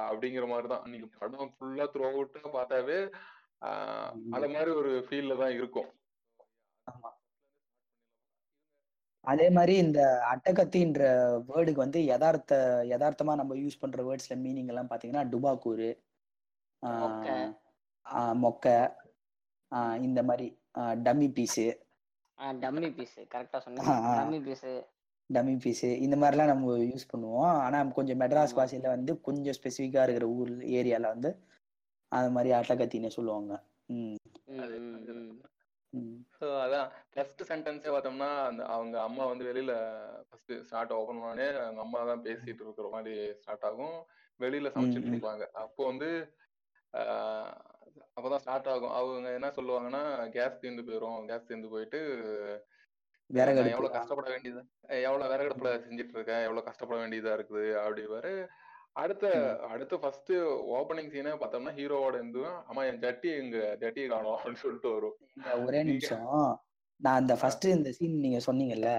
அப்படிங்கிற 0.09 0.45
மாதிரி 0.53 0.69
தான் 0.73 0.87
நீங்க 0.93 1.07
படம் 1.19 1.53
ஃபுல்லா 1.57 1.85
த்ரூ 1.93 2.05
அவுட்டா 2.09 2.53
பார்த்தாவே 2.57 2.99
அந்த. 4.35 4.47
மாதிரி 4.55 4.71
ஒரு 4.79 4.93
ஃபீல்ல 5.07 5.35
தான் 5.43 5.53
இருக்கும். 5.59 5.91
ஆமா. 6.87 7.11
அதே 9.31 9.45
மாதிரி 9.57 9.73
இந்த 9.83 9.99
அட்டகத்தின்ற 10.31 11.01
வேர்டுக்கு 11.49 11.83
வந்து 11.83 11.99
யதார்த்த 12.11 12.55
யதார்த்தமா 12.91 13.33
நம்ம 13.41 13.55
யூஸ் 13.61 13.81
பண்ற 13.83 14.03
வேர்ட்ஸ்ல 14.07 14.35
மீனிங் 14.45 14.71
எல்லாம் 14.73 14.89
பாத்தீங்கன்னா 14.91 15.23
டுபாக்கூரு 15.33 15.89
மொக்க. 18.45 18.67
இந்த 20.07 20.19
மாதிரி 20.29 20.47
டம்மி 21.05 21.27
பீஸு 21.37 21.67
டம்மி 22.63 22.89
பீஸ் 22.97 23.15
கரெக்டா 23.33 23.59
சொன்னீங்க. 23.63 23.93
டம்மி 24.19 24.39
பீஸ் 24.47 24.67
டம்மி 25.29 25.55
பீஸு 25.63 25.89
இந்த 26.05 26.15
மாதிரிலாம் 26.21 26.51
நம்ம 26.53 26.75
யூஸ் 26.91 27.11
பண்ணுவோம். 27.13 27.53
ஆனா 27.65 27.77
கொஞ்சம் 27.97 28.19
மெட்ராஸ் 28.23 28.57
பாஷையில 28.59 28.89
வந்து 28.95 29.13
கொஞ்சம் 29.27 29.57
ஸ்பெசிஃபிக்கா 29.59 30.03
இருக்கிற 30.05 30.27
ஊர் 30.39 30.51
ஏரியால 30.79 31.13
வந்து 31.15 31.31
அது 32.11 32.29
மாதிரி 32.35 32.51
அட்டகத்தின்னு 32.59 33.15
சொல்லுவாங்க. 33.17 33.53
ஸோ 36.37 36.45
அதான். 36.61 36.87
ஃபர்ஸ்ட் 37.13 37.41
சென்டென்ஸே 37.49 37.91
பார்த்தோம்னா 37.91 38.29
அந்த 38.43 38.61
அவங்க 38.71 38.95
அம்மா 39.01 39.23
வந்து 39.25 39.47
வெளியில 39.49 39.73
ஃபர்ஸ்ட் 40.27 40.53
ஸ்டார்ட் 40.63 40.93
ஓப்பன் 40.93 41.23
பண்ணே 41.23 41.47
அவங்க 41.59 41.81
அம்மா 41.81 41.99
தான் 42.05 42.23
பேசிட்டு 42.25 42.63
இருக்கிற 42.63 42.87
மாதிரி 42.89 43.13
ஸ்டார்ட் 43.37 43.67
ஆகும். 43.69 43.97
வெளியில 44.39 44.69
சமைச்சிட்டு 44.75 45.11
இருப்பாங்க. 45.11 45.43
அப்போ 45.63 45.81
வந்து 45.91 46.09
ஆஹ், 46.93 47.53
அப்பதான் 48.17 48.41
ஸ்டார்ட் 48.41 48.67
ஆகும். 48.67 48.95
அவங்க 48.97 49.29
என்ன 49.37 49.47
சொல்லுவாங்கன்னா 49.55 50.01
கேஸ் 50.35 50.59
தீர்ந்து 50.61 50.83
போயிடும் 50.83 51.27
கேஸ் 51.29 51.47
தீர்ந்து 51.47 51.71
போயிட்டு 51.71 51.99
எவ்வளவு 53.69 53.95
கஷ்டப்பட 53.95 54.27
வேண்டியது 54.29 54.61
எவ்வளவு 55.03 55.31
விறகடுப்புல 55.31 55.69
செஞ்சுட்டு 55.85 56.15
இருக்கேன்? 56.15 56.43
எவ்வளவு 56.45 56.67
கஷ்டப்பட 56.67 56.97
வேண்டியதா 57.01 57.33
இருக்குது? 57.37 57.63
அப்படிவாரு 57.83 58.33
அடுத்த. 58.95 59.25
அடுத்த 59.69 59.97
ஃபர்ஸ்ட் 59.97 60.31
ஓப்பனிங் 60.73 61.11
சீனே 61.11 61.31
பார்த்தோம்னா 61.33 61.73
ஹீரோவோட 61.75 62.13
இருந்து 62.13 62.41
அம்மா 62.67 62.83
என் 62.83 62.99
ஜட்டி 62.99 63.29
எங்க 63.37 63.57
ஜட்டி 63.81 64.07
காணோம் 64.07 64.35
அப்படின்னு 64.35 64.61
சொல்லிட்டு 64.61 64.89
வரும். 64.93 65.15
ஒரே 65.65 65.83
நிமிஷம். 65.83 66.25
நான் 67.01 67.15
அந்த 67.15 67.35
ஃபர்ஸ்ட் 67.35 67.65
இந்த 67.71 67.91
சீன் 67.91 68.17
நீங்க 68.19 68.39
சொன்னீங்கல்ல 68.45 68.89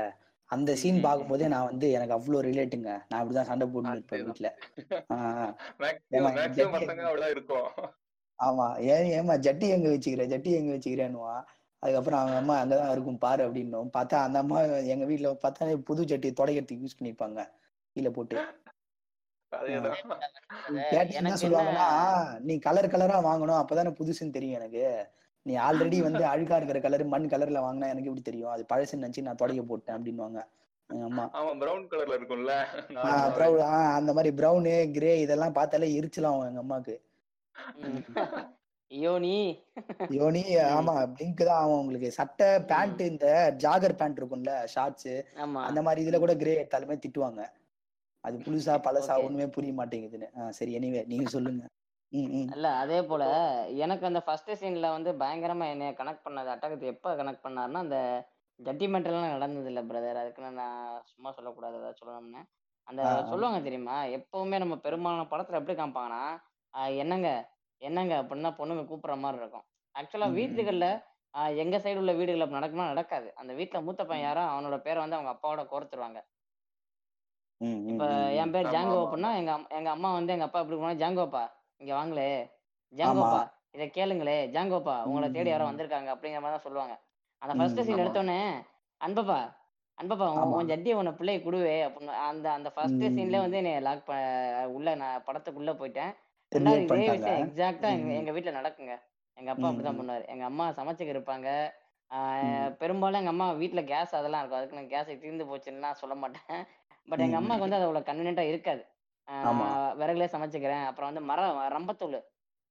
அந்த 0.51 0.77
சீன் 0.77 0.95
ம், 0.95 0.99
ம். 0.99 1.03
பார்க்கும்போதே 1.03 1.49
நான் 1.49 1.65
வந்து 1.65 1.91
எனக்கு 1.91 2.15
அவ்வளோ 2.15 2.41
ரிலேட்டுங்க 2.41 2.91
நான் 3.09 3.21
அப்படிதான் 3.21 3.43
சண்டை 3.43 3.67
போட்டுன்னு 3.67 3.93
இருப்பேன் 3.93 4.25
வீட்டுல 4.25 4.49
இருக்கும். 7.31 7.69
ஆமா 8.39 8.67
ஏன் 8.87 9.07
ஏமா 9.17 9.35
ஜட்டி 9.39 9.69
எங்க 9.69 9.89
வச்சுக்கிற 9.89 10.25
ஜட்டி 10.27 10.51
எங்க 10.53 10.73
வச்சுக்கிறேன்னுவா. 10.75 11.35
அதுக்கப்புறம் 11.83 12.21
அவங்க 12.21 12.37
அம்மா 12.37 12.55
அங்கதான் 12.61 12.93
இருக்கும் 12.93 13.19
பாரு 13.19 13.43
அப்படின்னும். 13.47 13.89
பார்த்தா 13.97 14.17
அந்த 14.27 14.39
அம்மா 14.39 14.59
எங்க 14.93 15.05
வீட்டுல 15.05 15.31
பார்த்தா 15.43 15.75
புது 15.83 16.05
ஜட்டி 16.05 16.31
துடைக்கிறதுக்கு 16.33 16.85
யூஸ் 16.85 16.99
பண்ணிருப்பாங்க 16.99 17.41
கீழே 17.97 18.11
போட்டு. 18.11 18.37
நீ 22.41 22.59
கலர் 22.59 22.87
கலரா 22.87 23.19
வாங்கணும். 23.29 23.61
அப்பதானே 23.63 23.93
புதுசுன்னு 23.99 24.31
தெரியும் 24.31 24.59
எனக்கு. 24.61 24.85
நீ 25.47 25.55
ஆல்ரெடி 25.59 25.99
வந்து 26.03 26.25
அழுக்கா 26.33 26.57
இருக்கிற 26.57 26.81
கலர் 26.81 27.05
மண் 27.05 27.29
கலர்ல 27.29 27.59
வாங்கினா 27.61 27.89
எனக்கு 27.89 28.11
எப்படி 28.11 28.23
தெரியும்? 28.23 28.51
அது 28.51 28.67
பழசுன்னு 28.73 29.05
நினைச்சு 29.05 29.23
நான் 29.23 29.37
துடைக்க 29.37 29.63
போட்டேன் 29.63 30.05
பிரவுன் 30.05 30.39
ஆஹ் 33.69 33.95
அந்த 33.95 34.13
மாதிரி. 34.13 34.31
ப்ரௌனு 34.37 34.91
கிரே 34.91 35.21
இதெல்லாம் 35.21 35.53
பார்த்தாலே 35.53 36.01
எரிச்சலாம் 36.01 36.47
எங்க 36.47 36.63
அம்மாக்கு. 36.63 36.95
யோனி. 38.91 39.37
யோனி. 40.11 40.43
ஆமா 40.57 40.95
பிளிங்க் 41.15 41.45
தான் 41.45 41.61
ஆகும் 41.63 41.79
உங்களுக்கு. 41.79 42.13
சட்டை. 42.13 42.61
பேண்ட் 42.63 43.01
இந்த 43.03 43.27
ஜாகர் 43.57 43.97
பேண்ட் 43.97 44.19
இருக்கும்ல 44.21 44.65
ஷார்ட்ஸ் 44.65 45.13
ஆமா. 45.45 45.61
அந்த 45.63 45.83
மாதிரி 45.83 46.05
இதுல 46.05 46.19
கூட 46.19 46.37
கிரே 46.37 46.55
எடுத்தாலுமே 46.63 46.97
திட்டுவாங்க. 46.99 47.41
அது 48.25 48.37
புதுசா 48.45 48.75
பழசா 48.85 49.15
ஒண்ணுமே 49.25 49.47
புரிய 49.55 49.73
மாட்டேங்குதுன்னு. 49.75 50.29
சரி 50.59 50.73
எனிவே 50.79 51.01
நீங்க 51.11 51.27
சொல்லுங்க. 51.35 51.63
இல்ல 52.55 52.67
அதே 52.83 52.99
போல 53.03 53.25
எனக்கு 53.85 54.05
அந்த 54.07 54.21
ஃபர்ஸ்ட் 54.27 54.51
சீன்ல 54.61 54.89
வந்து 54.97 55.11
பயங்கரமா 55.23 55.67
என்னைய 55.71 55.93
கனெக்ட் 56.01 56.27
பண்ணது 56.27 56.49
அட்டகத்தை 56.55 56.87
எப்ப 56.93 57.15
கனெக்ட் 57.21 57.45
பண்ணாருன்னா 57.47 57.81
அந்த 57.85 57.99
ஜட்டிமெண்ட்லாம் 58.61 59.35
நடந்தது 59.35 59.69
இல்ல 59.73 59.81
பிரதர் 59.83 60.21
அதுக்குன்னு 60.21 60.51
நான் 60.59 60.77
சும்மா 61.11 61.31
சொல்லக்கூடாது 61.33 61.79
ஏதாவது 61.81 62.01
சொல்லணும்னு. 62.01 62.43
அந்த 62.87 63.03
சொல்லுவாங்க 63.31 63.61
தெரியுமா? 63.63 63.97
எப்பவுமே 64.19 64.57
நம்ம 64.59 64.75
பெரும்பாலான 64.87 65.27
படத்துல 65.31 65.61
எப்படி 65.61 65.75
காமிப்பாங்கன்னா 65.75 66.23
என்னங்க 67.01 67.29
என்னங்க? 67.81 68.15
அப்படின்னு 68.21 68.51
பொண்ணுங்க 68.59 68.85
கூப்பிடுற 68.85 69.17
மாதிரி 69.19 69.41
இருக்கும். 69.43 69.65
ஆக்சுவலா 69.95 70.29
வீட்டுகள்ல 70.39 70.87
எங்க 71.63 71.77
சைடு 71.79 72.01
உள்ள 72.03 72.13
வீடுகள் 72.13 72.57
நடக்குமா? 72.57 72.85
நடக்காது. 72.93 73.29
அந்த 73.41 73.53
வீட்டுல 73.55 73.79
மூத்த 73.87 74.03
பையன் 74.05 74.27
யாரோ 74.27 74.43
அவனோட 74.53 74.77
பேரை 74.81 74.99
வந்து 75.05 75.19
அவங்க 75.19 75.33
அப்பாவோட 75.35 75.63
கோர்த்துருவாங்க. 75.73 76.21
இப்ப 77.91 78.07
என் 78.41 78.53
பேர் 78.55 78.73
ஜாங்கோ 78.75 78.99
அப்படின்னா 79.03 79.31
எங்க 79.41 79.53
எங்க 79.79 79.91
அம்மா 79.97 80.11
வந்து 80.19 80.35
எங்க 80.35 80.47
அப்பா 80.49 80.63
எப்படி 80.63 80.79
போனா 80.81 81.01
ஜாங்கோப்பா 81.03 81.45
இங்க 81.81 81.93
வாங்களே 81.99 82.31
ஜாங்கோப்பா 82.93 83.43
இதை 83.77 83.87
கேளுங்களே 83.97 84.39
ஜாங்கோப்பா 84.55 84.97
உங்களை 85.09 85.29
தேடி 85.37 85.51
யாரோ 85.53 85.69
வந்திருக்காங்க 85.71 86.11
அப்படிங்கிற 86.15 86.41
மாதிரி 86.43 86.57
தான் 86.57 86.67
சொல்லுவாங்க. 86.67 86.95
அந்த 87.43 87.55
ஃபர்ஸ்ட் 87.59 87.85
சீன் 87.87 88.03
எடுத்தோடனே 88.03 88.41
அன்பப்பா 89.01 89.39
அன்பப்பா 89.99 90.27
உன் 90.57 90.71
ஜட்டியை 90.71 90.95
உன்னை 91.01 91.13
பிள்ளை 91.19 91.35
குடுவே 91.47 91.75
அப்படின்னு 91.87 92.15
அந்த 92.29 92.47
அந்த 92.59 92.69
ஃபர்ஸ்ட் 92.75 93.05
சீன்ல 93.17 93.41
வந்து 93.45 93.59
என்னை 93.61 93.73
லாக் 93.87 94.13
உள்ள 94.77 94.95
நான் 95.03 95.25
படத்துக்குள்ள 95.27 95.73
போயிட்டேன். 95.81 96.13
ரெண்டாவது 96.53 96.85
இதே 96.87 97.09
விஷயம் 97.17 97.43
எக்ஸாக்டா 97.45 97.91
எங்க 98.21 98.33
வீட்ல 98.37 98.53
நடக்குங்க. 98.59 98.95
எங்க 99.39 99.51
அப்பா 99.53 99.67
அப்படிதான் 99.69 99.99
பண்ணுவாரு. 100.01 100.25
எங்க 100.33 100.45
அம்மா 100.51 100.65
சமைச்சுக்க 100.79 101.15
இருப்பாங்க. 101.17 101.49
பெரும்பாலும் 102.81 103.21
எங்க 103.21 103.33
அம்மா 103.35 103.47
வீட்ல 103.61 103.83
கேஸ் 103.93 104.19
அதெல்லாம் 104.19 104.43
இருக்கும். 104.43 104.61
அதுக்கு 104.61 104.79
நான் 104.79 104.93
கேஸ் 104.95 105.23
தீர்ந்து 105.23 105.49
போச்சுன்னு 105.51 105.85
நான் 105.87 106.01
சொல்ல 106.03 106.15
மாட்டேன். 106.23 106.61
பட் 107.09 107.23
எங்க 107.25 107.37
ம் 107.37 107.41
அம்மாவுக்கு 107.41 107.67
வந்து 107.67 107.79
அது 107.79 107.87
அவ்வளவு 107.87 108.09
கன்வீனியன்ட்டா 108.09 108.45
இருக்காது. 108.53 108.83
விறகுலே 110.01 110.27
சமைச்சுக்கிறேன். 110.35 110.85
அப்புறம் 110.89 111.11
வந்து 111.11 111.23
மரம் 111.31 111.61
ரம்பத்தூள். 111.77 112.19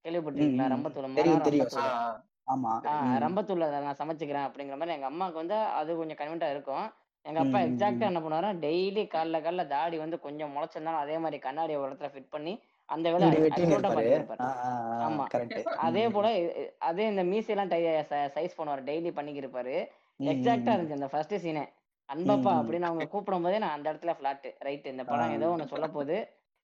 கேள்விப்பட்டிருக்கீங்களா? 0.05 0.67
ரம்பத்தூள் 0.75 1.07
ரம்பத்தூள். 3.25 3.63
நான் 3.85 3.99
சமைச்சுக்கிறேன் 4.01 4.47
அப்படிங்கிற 4.47 4.77
மாதிரி 4.79 4.95
எங்க 4.97 5.07
அம்மாவுக்கு 5.11 5.41
வந்து 5.41 5.57
அது 5.79 5.97
கொஞ்சம் 6.01 6.19
கன்வீனியன்ட்டா 6.19 6.51
இருக்கும். 6.55 6.85
எங்க 7.25 7.39
அப்பா 7.43 7.59
எக்ஸாக்டா 7.67 8.05
என்ன 8.09 8.21
பண்ணுவாரு 8.23 8.49
டெய்லி 8.63 9.03
காலைல 9.13 9.37
காலைல 9.43 9.63
தாடி 9.67 9.97
வந்து 10.01 10.17
கொஞ்சம் 10.25 10.51
முளைச்சிருந்தாலும் 10.55 11.03
அதே 11.03 11.17
மாதிரி 11.23 11.37
கண்ணாடி 11.45 11.75
ஒரு 11.81 11.89
இடத்துல 11.89 12.09
ஃபிட் 12.13 12.33
பண்ணி 12.35 12.53
அந்த 12.89 13.05
வேலை 13.13 13.27
ஆமா. 15.05 15.25
கரெக்ட் 15.33 15.69
அதே 15.87 16.03
போல 16.15 16.27
அதே 16.89 17.05
இந்த 17.11 17.23
மீசையெல்லாம் 17.31 17.71
டை 17.73 17.79
சைஸ் 18.35 18.57
பண்ணுவார். 18.57 18.83
டெய்லி 18.89 19.11
பண்ணிக்கிருப்பாரு 19.19 19.75
எக்ஸாக்டா 20.19 20.73
இருந்துச்சு 20.75 20.99
அந்த 20.99 21.09
ஃபர்ஸ்ட் 21.13 21.35
சீனே. 21.45 21.63
அன்பப்பா 22.10 22.51
அப்படின்னு 22.60 22.89
அவங்க 22.89 23.05
கூப்பிடும் 23.07 23.43
போதே 23.43 23.60
நான் 23.60 23.75
அந்த 23.75 23.91
இடத்துல 23.91 24.15
ஃபிளாட் 24.17 24.48
ரைட் 24.60 24.88
இந்த 24.88 25.03
படம் 25.05 25.36
ஏதோ 25.36 25.50
ஒன்று 25.50 25.67
சொல்ல 25.67 25.88
போகுது 25.89 26.17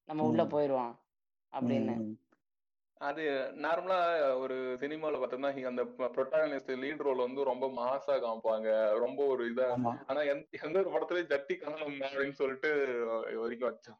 நம்ம 0.10 0.24
உள்ள 0.24 0.43
ம். 0.43 0.51
போயிடுவோம் 0.51 0.91
ம் 0.91 0.98
அப்படின்னு 1.53 1.93
அது 3.01 3.24
நார்மலா 3.58 3.98
ஒரு 4.39 4.55
சினிமால 4.81 5.19
பார்த்தோம்னா 5.19 5.51
he- 5.51 5.67
அந்த 5.67 5.84
ப்ரொட்டாகனிஸ்ட் 6.10 6.72
லீட் 6.81 7.03
ரோல் 7.03 7.24
வந்து 7.24 7.43
ரொம்ப 7.43 7.65
மாசா 7.75 8.13
காமிப்பாங்க. 8.17 8.67
ரொம்ப 9.00 9.19
ஒரு 9.25 9.43
இதா 9.51 9.67
ஆனா 10.08 10.22
எந்த 10.31 10.60
எந்த 10.62 10.75
ஒரு 10.81 10.89
படத்துலயும் 10.89 11.29
ஜட்டி 11.29 11.55
காணும் 11.58 11.96
அப்படின்னு 12.01 12.39
சொல்லிட்டு 12.39 12.69
வரைக்கும் 13.39 13.69
வச்சோம். 13.69 14.00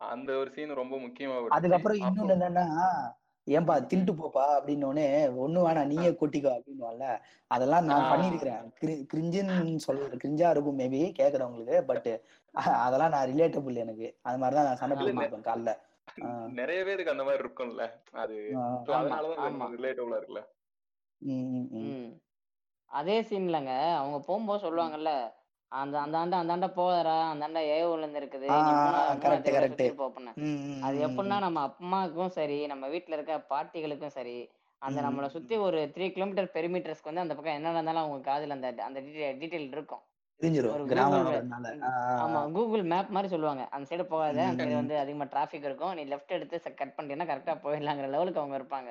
அந்த 0.00 0.30
ஒரு 0.36 0.50
சீன் 0.50 0.74
ரொம்ப 0.74 0.96
முக்கியமா 0.98 1.36
அதுக்கப்புறம் 1.50 2.00
இன்னொன்னு 2.02 2.36
என்னன்னா 2.38 2.66
ஏன்பா. 3.48 3.74
தின்ட்டு 3.90 4.12
போப்பா 4.12 4.44
அப்படின்னோடனே 4.54 5.04
ஒண்ணு 5.38 5.58
வேணாம் 5.64 5.86
நீயே 5.86 6.10
கொட்டிக்கோ 6.10 6.50
அப்படின்னுவான்ல. 6.54 7.06
அதெல்லாம் 7.46 7.84
நான் 7.84 8.08
கிரி- 8.80 9.04
கிரிஞ்சுன்னு 9.12 9.54
சொல்ற 9.86 10.18
கிரிஞ்சா 10.24 10.50
இருக்கும் 10.50 10.78
மேபி 10.78 11.00
கேக்குறவங்களுக்கு 11.18 11.80
பட் 11.82 12.10
அதெல்லாம் 12.78 13.10
நான் 13.10 13.28
ரிலேட்டபிள் 13.28 13.74
எனக்கு. 13.74 14.16
அது 14.22 14.38
மாதிரிதான் 14.38 14.66
நான் 14.66 14.76
சண்டை 14.76 14.98
இல்ல 14.98 15.12
போட்டு 15.12 15.20
ஆமா 15.20 15.22
நெ- 15.22 15.28
இருப்பேன் 15.28 15.48
காலைல 15.50 15.74
நிறைய 16.52 16.84
பேருக்கு 16.84 17.10
அந்த 17.10 17.24
மாதிரி 17.24 17.42
இருக்கும்ல. 17.44 17.82
அது 18.12 18.36
ரிலேட்டபிளா 19.76 20.18
இருக்குல்ல. 20.18 20.42
அதே 22.90 23.20
சீன்லங்க 23.22 23.72
அவங்க 23.94 24.20
போகும்போது. 24.20 24.64
சொல்லுவாங்கல்ல 24.64 25.10
அந்த 25.72 25.94
அந்த 26.02 26.16
ஆண்டா 26.18 26.36
அந்த 26.42 26.52
ஆண்டா 26.54 26.68
போகாதடா 26.76 27.14
அந்த 27.30 27.42
ஆண்டா 27.46 27.62
ஏ 27.70 27.78
விழுந்து 27.90 28.20
இருக்குது. 28.20 28.46
கரெக்ட் 29.24 29.48
கரெக்ட் 29.56 29.82
அது 30.86 30.98
எப்படின்னா 31.06 31.38
நம்ம 31.46 31.62
அம்மாவுக்கும் 31.80 32.34
சரி 32.38 32.58
நம்ம 32.72 32.88
வீட்ல 32.94 33.16
இருக்க 33.16 33.34
பாட்டிகளுக்கும் 33.52 34.14
சரி 34.18 34.36
அந்த 34.82 34.98
நம்மளை 35.06 35.28
சுத்தி. 35.34 35.54
ஒரு 35.66 35.78
த்ரீ 35.94 36.06
கிலோமீட்டர் 36.14 36.54
பெரிமீட்டர்ஸ்க்கு 36.56 37.10
வந்து 37.10 37.24
அந்த 37.24 37.34
பக்கம் 37.36 37.56
என்ன 37.58 37.72
நடந்தாலும் 37.72 38.04
அவங்க 38.04 38.20
காதுல 38.30 38.56
அந்த 38.58 38.68
அந்த 38.88 39.00
டீட்டெயில் 39.40 39.74
இருக்கும். 39.76 40.02
ஆமா 42.24 42.40
கூகுள் 42.56 42.84
மேப் 42.92 43.14
மாதிரி 43.14 43.30
சொல்லுவாங்க. 43.32 43.64
அந்த 43.74 43.86
சைடு 43.90 44.04
போகாத 44.12 44.44
அந்த 44.50 44.60
சைடு 44.64 44.80
வந்து 44.82 44.96
அதிகமா 45.02 45.26
டிராஃபிக் 45.32 45.66
இருக்கும். 45.68 45.94
நீ 45.98 46.04
லெஃப்ட் 46.12 46.36
எடுத்து 46.36 46.74
கட் 46.80 46.94
பண்ணிட்டீங்கன்னா 46.96 47.30
கரெக்டா 47.32 47.56
போயிடலாங்கிற 47.64 48.08
லெவலுக்கு 48.14 48.42
அவங்க 48.42 48.58
இருப்பாங்க. 48.60 48.90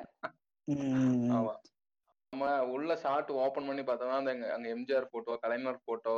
நம்ம 2.34 2.46
உள்ள 2.74 2.92
ஷார்ட் 3.04 3.30
ஓபன் 3.44 3.68
பண்ணி 3.68 3.84
பார்த்தோம்னா 3.84 4.18
அந்த 4.22 4.32
அங்க 4.56 4.68
எம்ஜிஆர் 4.74 5.12
போட்டோ 5.14 5.34
கலைஞர் 5.44 5.86
போட்டோ 5.90 6.16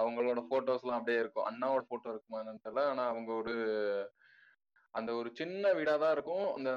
அவங்களோட 0.00 0.40
போட்டோஸ் 0.50 0.84
எல்லாம் 0.84 0.98
அப்படியே 1.00 1.20
இருக்கும். 1.22 1.48
அண்ணாவோட 1.50 1.82
போட்டோ 1.90 2.12
இருக்குமா 2.12 2.40
தெரியல. 2.66 2.82
ஆனா 2.92 3.04
அவங்க 3.12 3.30
ஒரு 3.40 3.54
அந்த 4.94 5.10
ஒரு 5.20 5.28
சின்ன 5.40 5.72
வீடா 5.78 5.94
தான் 6.02 6.14
இருக்கும். 6.16 6.46
அந்த 6.56 6.70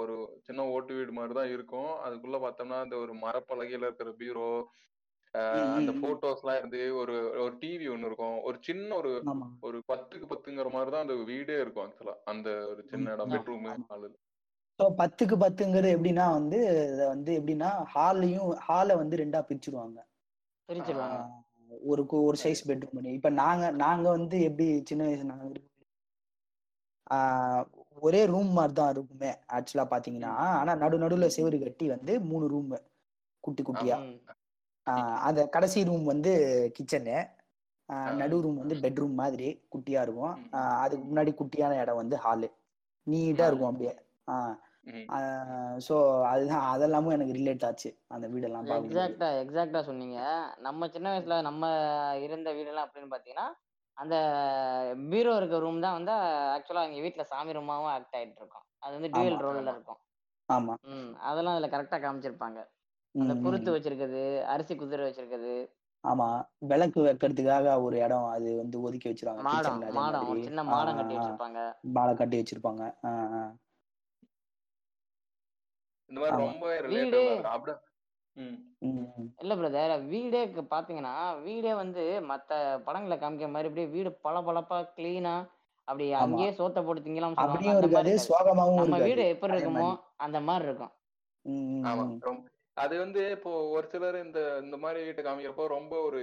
ஒரு 0.00 0.14
சின்ன 0.48 0.66
ஓட்டு 0.74 0.96
வீடு 0.98 1.12
மாதிரி 1.18 1.34
தான் 1.38 1.52
இருக்கும். 1.54 1.92
அதுக்குள்ள 2.06 2.38
பார்த்தோம்னா 2.44 2.80
அந்த 2.86 2.96
ஒரு 3.04 3.14
மரப்பலகையில 3.22 3.88
இருக்கிற 3.88 4.12
பீரோ 4.20 4.50
அந்த. 5.78 5.92
போட்டோஸ் 6.02 6.42
எல்லாம் 6.42 6.58
இருந்து 6.60 6.82
ஒரு 7.00 7.14
ஒரு 7.44 7.54
டிவி 7.62 7.88
ஒண்ணு 7.94 8.08
இருக்கும். 8.10 8.36
ஒரு 8.48 8.58
சின்ன 8.68 8.88
ஒரு 9.00 9.12
ஒரு 9.68 9.78
பத்துக்கு 9.92 10.28
பத்துங்கிற 10.32 10.70
மாதிரி 10.76 10.92
தான் 10.94 11.06
அந்த 11.06 11.16
வீடே 11.30 11.56
இருக்கும் 11.62 11.86
ஆக்சுவலா 11.86 12.16
அந்த 12.32 12.48
ஒரு 12.72 12.82
சின்ன 12.92 13.14
இடம் 13.16 13.34
பெட்ரூம் 13.34 13.66
ஆளு 13.96 14.08
ஸோ 14.80 14.86
பத்துக்கு 14.98 15.36
பத்துங்கிறது 15.36 15.92
எப்படின்னா 15.96 16.24
வந்து 16.38 16.58
இதை 16.86 17.04
வந்து 17.12 17.30
எப்படின்னா 17.38 17.68
ஹாலையும் 17.92 18.50
ஹாலை 18.66 18.94
வந்து 19.02 19.20
ரெண்டா 19.22 19.40
பிரிச்சுடுவாங்க 19.48 19.98
பிரிச்சிருவாங்க. 20.68 21.16
ஆஹ் 21.18 21.42
ஒரு 21.90 22.02
ஒரு 22.22 22.36
சைஸ் 22.42 22.66
பெட்ரூம் 22.68 22.96
பண்ணி. 22.96 23.12
இப்ப 23.18 23.30
நாங்க 23.38 23.64
நாங்க 23.84 24.06
வந்து 24.16 24.36
எப்படி 24.48 24.66
சின்ன 24.90 25.04
வயசு 25.04 25.30
நாங்க 25.30 25.46
ஒரே 28.02 28.20
ரூம் 28.26 28.50
மாதிரி 28.52 28.74
தான் 28.74 28.92
இருக்குமே 28.94 29.30
ஆக்சுவலா 29.56 29.86
பாத்தீங்கன்னா. 29.92 30.32
ஆனா 30.54 30.72
நடு 30.82 30.96
நடுவுல 30.98 31.26
செவுரு 31.36 31.58
கட்டி 31.60 31.86
வந்து 31.94 32.12
மூணு 32.30 32.46
ரூம் 32.48 32.70
குட்டி 33.44 33.62
குட்டியா. 33.62 33.96
அந்த 35.26 35.40
கடைசி 35.54 35.80
ரூம் 35.84 36.04
வந்து 36.04 36.32
கிச்சனு 36.76 37.16
நடு 38.20 38.36
ரூம் 38.44 38.60
வந்து 38.62 38.76
பெட்ரூம் 38.84 39.18
மாதிரி 39.22 39.48
குட்டியா 39.74 40.00
இருக்கும். 40.06 40.34
அதுக்கு 40.82 41.04
முன்னாடி 41.10 41.32
குட்டியான 41.40 41.78
இடம் 41.82 42.00
வந்து 42.02 42.18
ஹாலு 42.24 42.48
நீட்டா 43.06 43.46
இருக்கும் 43.50 43.70
அப்படியே. 43.70 43.94
ஆஹ் 44.28 44.54
ஸோ 45.86 45.94
அதுதான் 46.30 46.64
அதெல்லாமும் 46.72 47.14
எனக்கு 47.14 47.38
ரிலேட் 47.38 47.66
ஆச்சு 47.68 47.90
அந்த 48.10 48.26
வீடெல்லாம் 48.32 48.62
எக்ஸாக்டா 48.72 49.26
எக்ஸாக்டா 49.40 49.80
சொன்னீங்க. 49.82 50.18
நம்ம 50.66 50.88
சின்ன 50.88 51.06
வயசுல 51.12 51.36
நம்ம 51.42 51.64
இருந்த 52.24 52.48
வீடெல்லாம் 52.52 52.86
அப்படின்னு 52.86 53.12
பாத்தீங்கன்னா 53.12 53.46
அந்த 53.96 54.14
பீரோ 55.10 55.32
இருக்க 55.36 55.58
ரூம் 55.58 55.80
தான் 55.80 55.96
வந்து 55.98 56.12
ஆக்சுவலா 56.54 56.86
எங்க 56.88 57.00
வீட்ல 57.00 57.24
சாமி 57.30 57.52
ரூமாவும் 57.52 57.92
ஆக்ட் 57.92 58.16
ஆயிட்டு 58.16 58.40
இருக்கும். 58.42 58.66
அது 58.82 58.92
வந்து 58.96 59.10
ஆமா 59.12 59.14
டியூயல் 59.14 59.42
ரோல்ல 59.44 59.70
இருக்கும். 59.70 60.00
ஆமா. 60.48 60.74
ம் 60.88 61.12
அதெல்லாம் 61.28 61.56
அதுல 61.56 61.68
கரெக்டா 61.68 61.98
காமிச்சிருப்பாங்க. 61.98 62.58
அந்த 63.14 63.34
குருத்து 63.38 63.68
ம். 63.68 63.74
வச்சிருக்கிறது 63.74 64.22
அரிசி 64.54 64.74
குதிரை 64.76 65.04
வச்சிருக்கிறது 65.06 65.54
ஆமா 66.04 66.26
விளக்கு 66.70 67.00
வைக்கிறதுக்காக 67.02 67.74
ஒரு 67.82 67.96
இடம் 67.98 68.26
அது 68.28 68.48
வந்து 68.56 68.76
ஒதுக்கி 68.82 69.08
வச்சிருவாங்க 69.08 69.44
மாடம் 69.46 69.80
மாடம் 69.96 70.30
சின்ன 70.44 70.60
மாடம் 70.68 70.98
கட்டி. 70.98 71.16
வச்சிருப்பாங்க. 71.16 71.58
மாலை 71.96 72.12
கட்டி 72.14 72.36
வச்சிருப்பாங்க. 72.38 72.82
இந்த 76.10 76.18
மாதிரி 76.20 76.36
ரொம்ப. 76.44 76.64
இல்ல 79.40 79.52
பிரதர் 79.56 79.92
வீடே 80.10 80.40
பாத்தீங்கன்னா 80.72 81.14
வீடே 81.44 81.72
வந்து 81.74 82.02
மத்த 82.30 82.50
படங்களை 82.86 83.16
காமிக்கிற 83.16 83.48
மாதிரி 83.50 83.70
அப்படியே 83.70 83.88
வீடு 83.94 84.10
பளபளப்பா 84.26 84.78
கிளீனா 84.96 85.34
அப்படி 85.88 86.06
அங்கேயே 86.20 86.50
சோத்த 86.58 86.78
போட்டு 86.82 87.02
சோகமாவும் 88.26 88.80
நம்ம 88.80 88.98
வீடு 89.06 89.24
எப்படி 89.34 89.54
இருக்குமோ 89.54 89.88
அந்த 90.18 90.38
மாதிரி 90.40 90.68
இருக்கும். 90.68 90.92
அது 92.76 92.94
வந்து 92.98 93.20
இப்போ 93.36 93.50
ஒரு 93.74 93.86
சிலர் 93.92 94.16
இந்த 94.22 94.40
இந்த 94.64 94.76
மாதிரி 94.76 95.04
வீட்டை 95.06 95.22
காமிக்கிறப்போ 95.24 95.66
ரொம்ப 95.68 95.94
ஒரு 96.02 96.22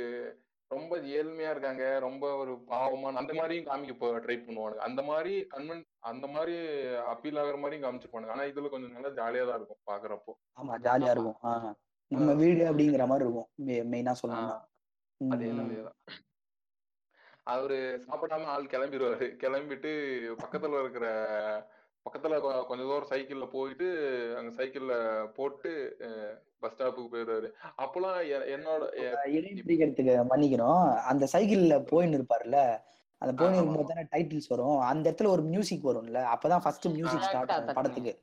ரொம்ப 0.72 0.98
ஏழ்மையா 1.16 1.50
இருக்காங்க 1.50 2.00
ரொம்ப 2.00 2.36
ஒரு 2.36 2.54
பாவமான 2.62 3.18
அந்த 3.18 3.34
மாதிரியும் 3.34 3.66
காமிக்க 3.66 4.12
ட்ரை 4.20 4.38
பண்ணுவானுங்க. 4.40 4.84
அந்த 4.88 5.02
மாதிரி 5.02 5.34
கன்வென்ட் 5.56 5.88
அந்த 6.02 6.28
மாதிரி 6.28 6.56
அப்பீல் 7.06 7.36
ஆகுற 7.36 7.58
மாதிரியும் 7.60 7.86
காமிச்சிருப்பானுங்க. 7.86 8.30
ஆனா 8.30 8.44
இதுல 8.44 8.70
கொஞ்சம் 8.70 8.92
நல்லா 8.92 9.10
ஜாலியா 9.10 9.46
தான் 9.46 9.60
இருக்கும் 9.60 9.84
பாக்குறப்போ. 9.92 10.34
ஆமா 10.58 10.76
ஜாலியா 10.80 11.12
இருக்கும். 11.12 11.38
நம்ம 12.12 12.34
வீடு 12.34 12.64
அப்படிங்கிற 12.72 13.08
மாதிரி 13.08 13.26
இருக்கும். 13.28 13.50
மெயினா 13.94 14.14
ஆஹ் 14.14 14.22
சொல்லணும்னா. 14.22 14.58
ம் 15.22 15.32
அதேதான் 15.32 15.60
ம் 15.60 15.66
அதேதான் 15.66 15.98
அவரு 17.44 17.78
சாப்பிடாம 18.08 18.44
ஆள் 18.46 18.66
கிளம்பிடுவாரு 18.66 19.26
கிளம்பிட்டு 19.36 19.92
பக்கத்துல 20.44 20.80
இருக்கிற 20.80 21.06
பக்கத்துல 22.06 22.40
கொஞ்ச 22.66 22.84
தூரம் 22.84 23.08
சைக்கிள்ல 23.10 23.46
போயிட்டு 23.46 23.88
அங்க 24.38 24.64
சைக்கிள்ல 24.64 25.26
போட்டு 25.26 25.96
பஸ் 26.60 26.82
ஸ்டாப்புக்கு 26.82 27.08
போயிடுவாரு. 27.14 27.50
அப்பெல்லாம் 27.78 28.18
எ- 28.28 28.58
என்னோட 28.58 28.84
மன்னிக்கணும் 30.30 30.98
அந்த 30.98 31.28
சைக்கிள்ல 31.34 31.76
போயின்னு 31.92 32.18
இருப்பாருல்ல 32.18 32.82
அந்த 33.18 33.44
போயின்னு 33.44 33.54
இருக்கும்போது 33.54 33.94
தானே 33.94 34.08
டைட்டில்ஸ் 34.12 34.50
வரும். 34.50 34.80
அந்த 34.80 35.12
இடத்துல 35.12 35.28
ஒரு 35.28 35.42
மியூசிக் 35.42 35.88
வரும்ல 35.88 36.26
அப்பதான் 36.34 36.60
ஃபர்ஸ்ட் 36.60 36.88
மியூசிக் 36.88 37.22
ஸ்டார்ட் 37.22 37.52
ஆகும் 37.52 37.74
படத்துக்கு. 37.74 38.22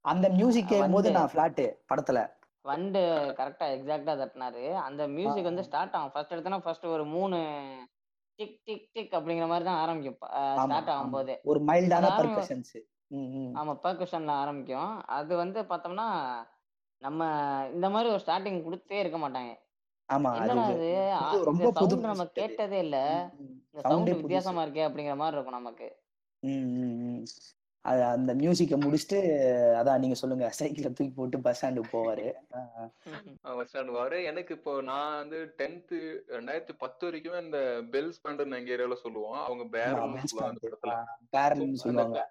அந்த 0.00 0.28
மியூசிக் 0.28 0.68
கேட்கும்போது 0.68 1.12
வந்து 1.12 1.12
நான் 1.12 1.30
ஃபிளாட்டு 1.32 1.72
படத்துல. 1.88 2.30
வண்டு 2.62 2.98
கரெக்டா 3.38 3.66
எக்ஸாக்டா 3.76 4.12
தட்டினாரு. 4.14 4.74
அந்த 4.74 5.06
மியூசிக் 5.08 5.44
வந்து 5.44 5.64
ஸ்டார்ட் 5.64 5.94
ஆகும். 5.94 6.10
ஃபர்ஸ்ட் 6.12 6.34
எடுத்தோன்னா 6.34 6.58
ஃபர்ஸ்ட் 6.58 6.86
ஒரு 6.86 7.04
மூணு 7.04 7.36
டிக் 8.38 8.58
டிக் 8.64 8.88
டிக் 8.92 9.12
அப்படிங்கிற 9.12 9.46
மாதிரி 9.48 9.64
தான் 9.64 9.80
ஆரம்பிக்கும். 9.82 10.18
ஸ்டார்ட் 10.60 10.90
ஆகும்போது. 10.94 11.32
ஒரு 11.50 11.60
மைல்டான 11.68 12.10
பர்கஷன்ஸ் 12.18 12.74
ஆமா 13.58 13.72
பர்கஷன்ல 13.84 14.32
ஆரம்பிக்கும். 14.42 14.92
அது 15.18 15.32
வந்து 15.36 15.60
பார்த்தோம்னா 15.70 16.08
நம்ம 17.02 17.22
இந்த 17.74 17.86
மாதிரி 17.90 18.08
ஒரு 18.14 18.22
ஸ்டார்டிங் 18.24 18.60
கொடுத்தே 18.66 18.98
இருக்க 18.98 19.18
மாட்டாங்க. 19.18 19.52
ஆமா 20.48 20.64
ரொம்ப 21.48 21.70
புது 21.80 21.94
நம்ம 22.04 22.26
கேட்டதே 22.38 22.78
இல்ல. 22.78 22.98
இந்த 23.68 23.80
சவுண்டே 23.88 24.14
வித்தியாசமா 24.20 24.64
இருக்கே 24.66 24.86
அப்படிங்கிற 24.88 25.16
மாதிரி 25.16 25.36
இருக்கும் 25.36 25.58
நமக்கு. 25.60 25.88
அது 27.88 28.02
அந்த 28.14 28.32
மியூசிக்கை 28.40 28.76
முடிச்சுட்டு 28.84 29.18
அதான் 29.80 30.02
நீங்க 30.02 30.16
சொல்லுங்க 30.20 30.46
சைக்கிளை 30.58 30.90
தூக்கி 30.92 31.12
போட்டு 31.18 31.42
பஸ் 31.44 31.58
ஸ்டாண்டுக்கு 31.58 31.94
போவாரு. 31.96 32.26
பஸ் 33.58 33.70
ஸ்டாண்ட் 33.70 33.92
வர 33.98 34.22
எனக்கு 34.30 34.54
இப்போ 34.58 34.72
நான் 34.90 35.18
வந்து 35.20 35.40
டென்த்து 35.60 35.98
ரெண்டாயிரத்தி 36.36 36.76
பத்து 36.84 37.02
வரைக்குமே 37.08 37.44
இந்த 37.46 37.60
பெல்ஸ் 37.94 38.22
பேண்ட் 38.24 38.58
எங்க 38.60 38.74
ஏரியால 38.76 38.98
சொல்லுவோம். 39.04 39.38
அவங்க 39.44 39.66
பெல் 39.76 40.00
சொல்லுவாங்க 40.32 40.64
ஸ்டாண்டு 41.34 42.26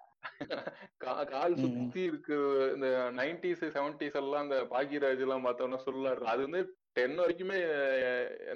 கால். 1.32 1.54
சுத்தி 1.62 2.00
இருக்கு. 2.10 2.36
இந்த 2.74 2.88
நைன்டிஸ் 3.18 3.64
செவன்டிஸ் 3.76 4.18
எல்லாம் 4.20 4.44
அந்த 4.46 4.58
பாக்யராஜ் 4.74 5.22
எல்லாம் 5.26 5.46
பார்த்தோம்னா 5.46 5.78
சொல்லாரு. 5.86 6.22
அது 6.32 6.40
வந்து 6.46 6.62
டென் 6.98 7.16
வரைக்குமே 7.20 7.58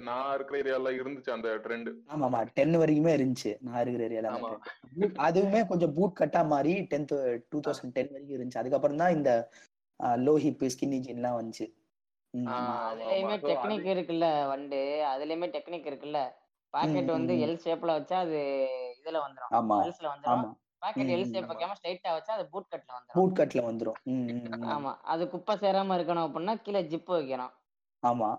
நான் 0.03 0.33
இருக்கிற 0.35 0.57
ஏரியால 0.61 0.91
இருந்துச்சு 0.99 1.31
அந்த 1.35 1.49
ட்ரெண்ட் 1.65 1.89
ஆமா 2.13 2.25
ஆமா 2.29 2.39
டென் 2.57 2.75
வரைக்குமே 2.81 3.11
இருந்துச்சு 3.17 3.51
நான் 3.67 3.81
இருக்கிற 3.83 4.05
ஏரியால 4.09 4.31
அதுவுமே 5.27 5.61
கொஞ்சம் 5.71 5.93
பூட் 5.97 6.19
கட்டா 6.19 6.41
மாதிரி 6.53 6.73
டென்த் 6.91 7.13
டூ 7.51 7.59
தௌசண்ட் 7.65 7.95
டென் 7.97 8.11
வரைக்கும் 8.13 8.37
இருந்துச்சு. 8.37 8.61
அதுக்கப்புறம் 8.63 9.01
தான் 9.03 9.15
இந்த 9.17 9.31
லோ 10.21 10.33
ஹிப் 10.43 10.63
ஸ்கின்னி 10.73 10.99
ஜீன்லாம் 11.05 11.39
வந்துச்சு. 11.39 11.67
அதுலயுமே 12.81 13.35
டெக்னிக் 13.43 13.89
இருக்குல்ல 13.93 14.27
வண்டு. 14.51 14.79
அதுலயுமே 15.11 15.47
டெக்னிக் 15.55 15.89
இருக்குல்ல. 15.91 16.19
பாக்கெட் 16.73 17.09
வந்து. 17.15 17.33
எல் 17.45 17.57
ஷேப்ல 17.63 17.95
வச்சா 17.97 18.17
அது 18.25 18.39
இதுல 18.99 19.17
வந்துரும். 19.25 19.51
ஆமா 19.59 19.77
பெல்ஸ்ல 19.79 20.07
வந்துரும். 20.13 20.33
ஆமா. 20.35 20.49
Packet 20.83 21.11
L. 21.15 21.27
ஷேப் 21.31 21.49
வைக்காம 21.51 21.75
ஸ்ட்ரைட்டா 21.79 22.13
வச்சா 22.15 22.31
அது 22.37 22.45
பூட் 22.53 22.71
கட்ல 22.71 22.91
வந்துரும். 22.93 23.15
பூட் 23.17 23.37
கட்ல 23.39 23.61
வந்துரும். 23.67 23.99
ஆமா 24.73 24.93
அது 25.13 25.23
குப்பை 25.33 25.55
சேராம 25.61 25.97
இருக்கணும் 25.99 26.25
அப்படின்னா 26.27 26.55
கீழே 26.65 26.81
ஜிப்பு 26.91 27.13
வைக்கணும். 27.17 27.53
ஆமா. 28.03 28.29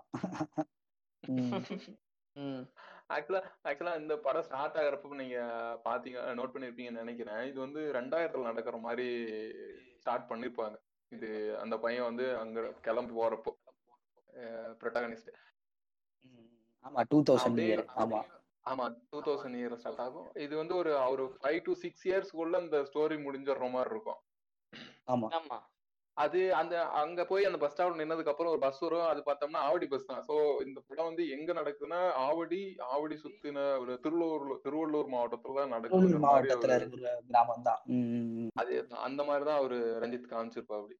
ஆக்சுவலா 3.15 3.41
ஆக்சுவலா 3.67 3.93
இந்த 4.01 4.13
படம் 4.25 4.45
ஸ்டார்ட் 4.47 4.77
ஆகிறப்ப 4.81 5.19
நீங்க 5.21 5.39
பாத்தீங்க 5.87 6.19
நோட் 6.39 6.53
பண்ணிருப்பீங்கன்னு 6.53 7.03
நினைக்கிறேன். 7.03 7.41
இது 7.49 7.57
வந்து 7.65 7.81
ரெண்டாயிரத்துல 7.97 8.49
நடக்கிற 8.49 8.77
மாதிரி 8.87 9.07
ஸ்டார்ட் 10.01 10.29
பண்ணிருப்பாங்க. 10.31 10.77
இது 11.11 11.29
அந்த 11.63 11.75
பையன் 11.83 12.07
வந்து 12.09 12.25
அங்க 12.43 12.61
கிளம்பி 12.87 13.13
போறப்போ 13.19 13.51
ப்ரொட்டாகனிஸ்ட். 14.81 15.31
ஆமா 16.85 17.01
டூ 17.11 17.19
தௌசண்ட் 17.29 17.61
இயர் 17.65 17.83
ஆமா. 18.03 18.19
ஆமா 18.71 18.85
டூ 19.11 19.19
தௌசண்ட் 19.27 19.57
இயர் 19.59 19.77
ஸ்டார்ட் 19.81 20.03
ஆகும். 20.05 20.27
இது 20.45 20.53
வந்து 20.61 20.75
ஒரு 20.75 20.91
ஒரு 21.13 21.23
ஃபைவ் 21.37 21.59
டு 21.67 21.73
சிக்ஸ் 21.83 22.05
இயர்ஸ்க்குள்ள 22.09 22.61
இந்த 22.65 22.79
ஸ்டோரி 22.89 23.17
முடிஞ்சிடுற 23.25 23.69
மாதிரி 23.75 23.93
இருக்கும். 23.95 24.21
ஆமா. 25.13 25.27
ஆமா. 25.39 25.57
அது 26.17 26.39
அந்த 26.57 26.73
அங்க 26.99 27.21
போய் 27.29 27.47
அந்த 27.47 27.57
பஸ் 27.61 27.73
ஸ்டாப்ல 27.73 27.99
நின்னதுக்கு 28.01 28.31
அப்புறம் 28.31 28.51
ஒரு 28.51 28.61
பஸ் 28.61 28.81
வரும். 28.83 29.07
அது 29.07 29.21
பார்த்தோம்னா 29.25 29.61
ஆவடி 29.67 29.87
பஸ் 29.89 30.07
தான். 30.09 30.21
சோ 30.27 30.35
இந்த 30.65 30.79
படம் 30.87 31.09
வந்து 31.09 31.23
எங்க 31.35 31.49
நடக்குதுன்னா 31.53 31.99
ஆவடி 32.25 32.59
ஆவடி 32.89 33.15
சுத்தின 33.23 33.65
ஒரு 33.81 33.93
திருவள்ளூர் 34.03 34.61
திருவள்ளூர் 34.65 35.09
மாவட்டத்துல 35.13 35.57
தான் 35.57 35.73
மாவட்டத்துல 36.25 36.77
இருக்கிற 36.79 37.11
கிராமம் 37.29 37.67
தான். 37.67 37.81
அது 38.55 38.73
அந்த 39.07 39.21
மாதிரி 39.27 39.45
தான் 39.49 39.59
அவரு 39.61 39.79
ரஞ்சித் 40.03 40.31
காமிச்சிருப்பா 40.31 40.77
அப்படி. 40.79 40.97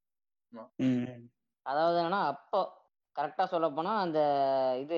அதாவது 1.65 1.97
என்னன்னா 1.99 2.21
அப்போ 2.32 2.60
கரெக்டா 3.15 3.43
சொல்ல 3.47 3.67
போனா 3.71 3.91
அந்த 4.04 4.19
இது 4.82 4.97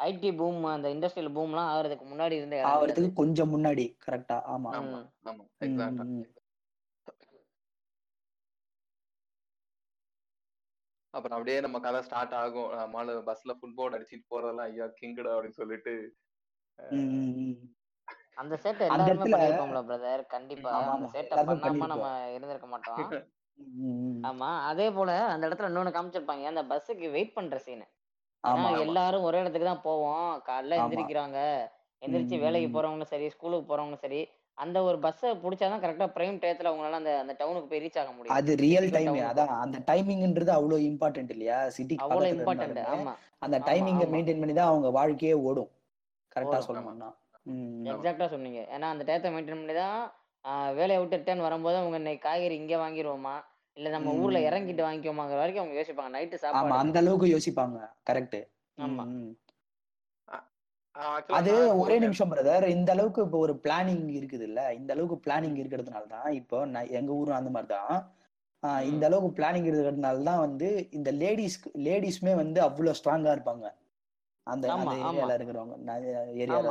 ஐடி 0.00 0.30
பூம் 0.38 0.62
அந்த 0.72 0.88
இண்டஸ்ட்ரியல் 0.94 1.34
பூம்லாம் 1.36 1.70
ஆகிறதுக்கு 1.72 2.06
முன்னாடி 2.06 2.34
இருந்த 2.38 2.56
ஆவறதுக்கு 2.70 3.20
கொஞ்சம் 3.20 3.52
முன்னாடி 3.54 3.84
கரெக்டா 4.04 4.36
ஆமா 4.52 4.70
ஆமா 4.78 5.00
ஆமா 5.24 5.42
ம் 5.42 5.50
எக்ஸாக்டா 5.66 6.04
ம் 6.06 6.16
ம். 6.16 6.30
அப்புறம் 11.14 11.36
அப்படியே 11.36 11.58
நம்ம 11.64 11.76
கதை 11.86 12.00
ஸ்டார்ட் 12.06 12.34
ஆகும். 12.42 12.70
மாலு 12.94 13.12
பஸ்ல 13.28 13.54
ஃபுட்போர்ட் 13.58 13.96
அடிச்சிட்டு 13.96 14.30
போறதெல்லாம் 14.32 14.68
ஐயா 14.70 14.86
கிங்கடா 15.00 15.34
அப்படின்னு 15.36 15.60
சொல்லிட்டு. 15.62 15.94
அந்த 18.42 18.54
சேட்டை 18.62 18.86
அந்த 18.94 19.10
எல்லாருமே 19.14 19.82
பிரதர் 19.88 20.22
கண்டிப்பா. 20.34 20.70
அந்த 20.94 21.08
சேட்டை 21.16 21.34
பண்ணாம 21.50 21.88
நம்ம 21.92 22.06
இருந்திருக்க 22.36 22.68
மாட்டோம். 22.72 23.04
ஆமா. 24.28 24.48
அதே 24.70 24.86
போல 24.96 25.10
அந்த 25.32 25.44
இடத்துல 25.48 25.70
இன்னொன்னு 25.70 25.96
காமிச்சிருப்பாங்க. 25.96 26.44
அந்த 26.52 26.62
பஸ்ஸுக்கு 26.70 27.08
வெயிட் 27.16 27.36
பண்ற 27.36 27.58
சீன் 27.66 27.84
எல்லாரும் 28.86 29.26
ஒரே 29.28 29.38
இடத்துக்கு 29.42 29.68
தான் 29.68 29.86
போவோம். 29.88 30.30
காலைல 30.48 30.78
எந்திரிக்கிறாங்க. 30.80 31.38
எந்திரிச்சு 32.02 32.38
வேலைக்கு. 32.44 32.68
போறவங்களும் 32.74 33.12
சரி 33.12 33.28
ஸ்கூலுக்கு 33.34 33.68
போறவங்களும் 33.70 34.04
சரி 34.06 34.20
அந்த 34.58 34.78
ஒரு 34.82 34.96
பஸ்ஸை 35.00 35.30
பிடிச்சாதான் 35.42 35.82
கரெக்டா 35.84 36.06
பிரைம் 36.16 36.38
டயத்துல 36.42 36.70
அவங்களால 36.70 36.98
அந்த 36.98 37.12
அந்த 37.18 37.32
டவுனுக்கு 37.38 37.70
போய் 37.70 37.82
ரீச் 37.84 37.98
ஆக 37.98 38.10
முடியும். 38.12 38.34
அது 38.36 38.50
ரியல் 38.56 38.88
டைம் 38.90 39.16
அதான். 39.30 39.52
அந்த 39.64 39.78
டைமிங்ன்றது 39.88 40.52
அவ்வளோ 40.56 40.76
இம்பார்ட்டன்ட் 40.88 41.32
இல்லையா? 41.34 41.58
சிட்டிக்கு 41.76 42.04
அவ்வளவு 42.04 42.34
இம்பார்ட்டன்ட் 42.34 42.80
ஆமா. 42.92 43.14
அந்த 43.40 43.58
டைமிங்கை 43.68 44.06
மெயின்டைன் 44.14 44.42
பண்ணி 44.42 44.54
தான் 44.54 44.70
அவங்க 44.72 44.90
வாழ்க்கையே 44.90 45.36
ஓடும். 45.46 45.70
கரெக்டா 46.36 46.60
சொல்லணும்னா 46.68 47.08
ம் 47.46 47.56
ம். 47.56 47.72
ஆமா 47.82 47.90
எக்ஸாக்டா 47.92 48.26
சொன்னீங்க. 48.26 48.60
ஏன்னா 48.74 48.86
அந்த 48.92 49.02
டயத்தை 49.08 49.30
மெயின்டைன் 49.32 49.60
பண்ணி 49.60 49.74
தான் 49.76 49.98
வேலையை 50.76 50.98
விட்டு 51.00 51.18
ரிட்டர்ன் 51.18 51.46
வரும்போது 51.46 51.76
அவங்க 51.76 51.96
இன்னைக்கு 51.96 52.22
காய்கறி 52.24 52.54
இங்க 52.54 52.74
வாங்கிருவோமா? 52.76 53.34
இல்ல 53.76 53.88
நம்ம 53.90 54.10
ஊர்ல. 54.22 54.38
இறங்கிட்டு 54.48 54.82
வாங்கிக்குவோமாங்கிற 54.86 55.38
வரைக்கும் 55.38 55.62
அவங்க 55.62 55.78
யோசிப்பாங்க. 55.78 56.12
நைட்டு 56.16 56.42
சாப்பாடு. 56.42 56.80
அந்த 56.82 56.98
அளவுக்கு 57.02 57.28
யோசிப்பாங்க. 57.34 57.78
கரெக்ட் 58.10 58.38
ஆமா. 58.78 59.04
அது 61.38 61.52
ஒரே 61.82 61.96
நிமிஷம் 62.04 62.32
பிரதர் 62.32 62.64
இந்த 62.76 62.90
அளவுக்கு 62.94 63.22
இப்போ 63.26 63.38
ஒரு 63.46 63.54
பிளானிங் 63.64 64.08
இருக்குது 64.18 64.44
இல்ல 64.48 64.60
இந்த 64.78 64.90
அளவுக்கு 64.94 65.16
பிளானிங் 65.24 65.56
இருக்கிறதுனால 65.62 66.04
தான் 66.16 66.28
இப்போ 66.40 66.58
எங்க 66.98 67.10
ஊரும் 67.20 67.38
அந்த 67.38 67.52
மாதிரி 67.56 67.70
தான் 67.76 67.96
இந்த 68.90 69.04
அளவுக்கு 69.08 69.36
பிளானிங் 69.38 69.66
இருக்கிறதுனால 69.70 70.22
தான் 70.28 70.42
வந்து 70.44 70.68
இந்த 70.98 71.10
லேடிஸ்க்கு 71.22 71.70
லேடிஸ்மே 71.86 72.34
வந்து 72.42 72.60
அவ்வளோ 72.66 72.94
ஸ்ட்ராங்கா 72.98 73.34
இருப்பாங்க. 73.36 73.66
அந்த 74.46 74.64
ஏரியால 75.00 75.34
இருக்கிறவங்க 75.36 75.74
ஏரியால 76.44 76.70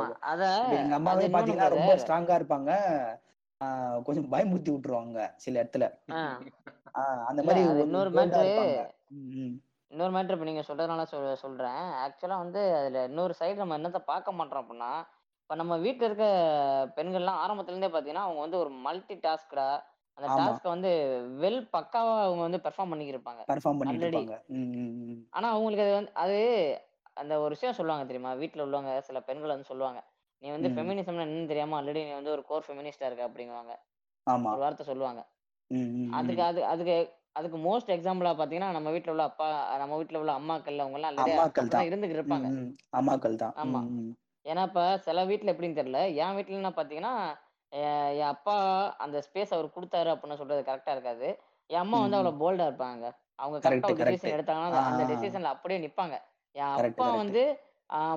எங்க 0.80 0.94
அம்மாவே 0.98 1.28
பாத்தீங்கன்னா 1.36 1.68
ரொம்ப 1.76 1.92
ஸ்ட்ராங்கா 2.02 2.38
இருப்பாங்க. 2.40 2.72
கொஞ்சம் 4.06 4.28
பயமுறுத்தி 4.32 4.72
விட்டுருவாங்க 4.72 5.20
சில 5.44 5.54
இடத்துல. 5.62 5.86
அந்த 7.30 7.40
மாதிரி 7.46 7.62
இன்னொரு 7.84 8.10
இன்னொரு 9.94 10.12
மேட்ரு 10.14 10.32
இப்போ 10.32 10.46
நீங்கள் 10.46 10.66
சொல்கிறதுனால 10.68 11.02
சொல் 11.04 11.26
சொல்கிறேன் 11.36 11.82
ஆக்சுவலாக 12.04 12.42
வந்து 12.44 12.60
அதில் 12.78 13.08
இன்னொரு 13.08 13.34
சைடு 13.40 13.54
நம்ம 13.54 13.76
என்னத்தை 13.78 14.00
பார்க்க 14.04 14.32
மாட்டோம் 14.32 14.62
அப்படின்னா 14.62 14.92
இப்போ 15.40 15.54
நம்ம 15.54 15.76
வீட்டில் 15.76 16.08
இருக்க 16.08 16.26
பெண்கள்லாம் 16.96 17.40
ஆரம்பத்துலேருந்தே 17.42 17.90
பார்த்தீங்கன்னா 17.90 18.24
அவங்க 18.26 18.40
வந்து 18.40 18.58
ஒரு 18.58 18.70
மல்டி 18.86 19.16
டாஸ்கடா 19.24 19.66
அந்த 20.18 20.26
டாஸ்க்கை 20.40 20.68
வந்து 20.68 20.90
வெல் 21.38 21.60
பக்காவா 21.72 22.14
அவங்க 22.24 22.42
வந்து 22.42 22.60
பெர்ஃபார்ம் 22.64 22.92
பண்ணிக்கிருப்பாங்க. 22.92 23.42
பெர்ஃபார்ம் 23.48 23.80
ம். 24.56 25.20
ஆனா 25.32 25.46
அவங்களுக்கு 25.50 25.84
அது 25.84 25.94
வந்து 25.94 26.12
அது 26.14 26.38
அந்த 27.16 27.34
ஒரு 27.40 27.52
விஷயம் 27.54 27.74
சொல்லுவாங்க 27.74 28.04
தெரியுமா? 28.06 28.32
வீட்ல 28.34 28.64
உள்ளவங்க 28.66 28.92
சில 29.00 29.20
பெண்கள் 29.20 29.54
வந்து 29.54 29.70
சொல்லுவாங்க 29.72 30.00
நீ 30.42 30.50
வந்து. 30.50 30.68
ஃபெமினிசம்னா 30.68 31.24
என்னன்னு 31.26 31.46
தெரியாம 31.46 31.76
ஆல்ரெடி 31.80 32.00
நீ 32.04 32.12
வந்து 32.12 32.30
ஒரு 32.30 32.44
கோர் 32.44 32.66
ஃபெமினிஸ்டா 32.66 33.06
இருக்க 33.06 33.28
அப்படிங்குவாங்க. 33.28 33.74
ஒரு 34.50 34.60
வார்த்தை 34.60 34.86
சொல்லுவாங்க. 34.86 35.20
அதுக்கு. 36.18 36.42
அது 36.42 36.60
அதுக்கு 36.66 36.96
அதுக்கு 37.36 37.58
மோஸ்ட் 37.58 37.92
எக்ஸாம்பிளா 37.94 38.32
பாத்தீங்கன்னா 38.40 38.70
நம்ம 38.70 38.90
வீட்ல 38.90 39.10
உள்ள 39.10 39.22
அப்பா 39.22 39.76
நம்ம 39.76 39.96
வீட்ல 39.96 40.18
உள்ள 40.18 40.32
அம்மாக்கள் 40.32 40.76
அவங்க 40.78 40.98
எல்லாம் 40.98 41.16
ஆல்ரெடி 41.16 41.30
அம்மாக்கள் 41.30 41.64
அப்படிதான் 41.64 41.68
தான் 41.68 41.86
இருந்துகிட்டு 41.86 42.18
இருப்பாங்க. 42.18 42.48
அம்மாக்கள் 42.98 43.34
தான். 43.34 43.54
ஆமா. 43.62 43.80
ஏன்னா 44.44 44.62
இப்ப 44.62 44.98
சில 44.98 45.24
வீட்ல 45.24 45.52
எப்படின்னு 45.52 45.78
தெரியல. 45.80 46.14
என் 46.14 46.34
வீட்ல 46.34 46.54
என்ன 46.54 46.70
பாத்தீங்கன்னா 46.76 47.12
என் 48.14 48.30
அப்பா 48.34 48.56
அந்த 48.96 49.22
ஸ்பேஸ் 49.26 49.54
அவர் 49.54 49.74
கொடுத்தாரு 49.76 50.10
அப்படின்னு 50.14 50.36
சொல்றது 50.36 50.62
கரெக்டா 50.72 50.90
இருக்காது. 50.90 51.28
என் 51.66 51.78
அம்மா 51.78 51.98
வந்து. 52.00 52.16
அவ்வளவு 52.16 52.42
போல்டா 52.42 52.66
இருப்பாங்க. 52.70 53.04
அவங்க 53.36 53.58
கரெக்ட் 53.68 53.90
ஒரு 53.90 54.04
டிசிஷன் 54.04 54.36
எடுத்தாங்கன்னா 54.38 54.80
அந்த- 54.90 55.04
டெசிஷன்ல 55.14 55.52
அப்படியே 55.54 55.80
நிப்பாங்க. 55.86 56.16
என் 56.54 56.64
அப்பா 56.64 57.08
வந்து 57.20 57.42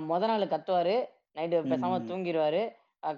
முத 0.10 0.25
நாள் 0.32 0.51
கத்துவாரு. 0.53 0.97
நைட்டு 1.36 1.58
பேசாம 1.71 1.95
தூங்கிடுவாரு 2.10 2.62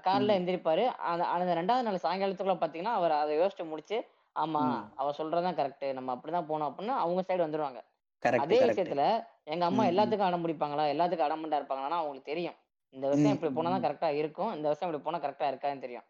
காலைல 0.05 0.31
எந்திரிப்பாரு. 0.39 0.85
அந்த 1.09 1.23
அந்த 1.33 1.51
ரெண்டாவது 1.59 1.85
நாள் 1.87 2.03
சாயங்காலத்துக்குள்ள 2.05 2.55
பாத்தீங்கன்னா 2.63 2.95
அவர் 2.99 3.11
அதை 3.11 3.37
யோசிச்சு 3.39 3.63
முடிச்சு 3.65 3.97
ஆமா 4.35 4.61
ம். 4.67 4.83
அவ 4.95 5.11
சொல்றதுதான் 5.17 5.57
கரெக்ட். 5.57 5.87
நம்ம 5.93 6.15
அப்படிதான் 6.15 6.47
போனோம் 6.49 6.69
அப்படின்னு 6.69 6.95
அவங்க 6.97 7.21
சைடு 7.21 7.45
வந்துருவாங்க. 7.45 7.79
கரெக்ட் 8.23 8.43
அதே 8.43 8.55
கரெக்ட். 8.55 8.71
விஷயத்துல 8.73 9.03
எங்க 9.45 9.63
அம்மா 9.65 9.83
ம், 9.83 9.85
ம். 9.85 9.91
எல்லாத்துக்கும் 9.91 10.27
அடம் 10.27 10.43
பிடிப்பாங்களா? 10.45 10.85
எல்லாத்துக்கும் 10.93 11.27
அடமண்டா 11.27 11.59
இருப்பாங்கன்னா 11.59 11.99
அவங்களுக்கு 11.99 12.31
தெரியும். 12.31 12.57
இந்த 12.93 13.05
விஷயம் 13.07 13.31
ம், 13.31 13.35
இப்படி 13.35 13.51
ம், 13.51 13.57
போனா 13.57 13.69
தான் 13.69 13.81
ம். 13.81 13.85
கரெக்டா 13.85 14.09
இருக்கும். 14.19 14.51
இந்த 14.55 14.67
விஷயம் 14.69 14.89
இப்படி 14.89 15.03
போனா 15.03 15.19
கரெக்டா 15.19 15.47
இருக்காதுன்னு 15.51 15.81
தெரியும். 15.81 16.05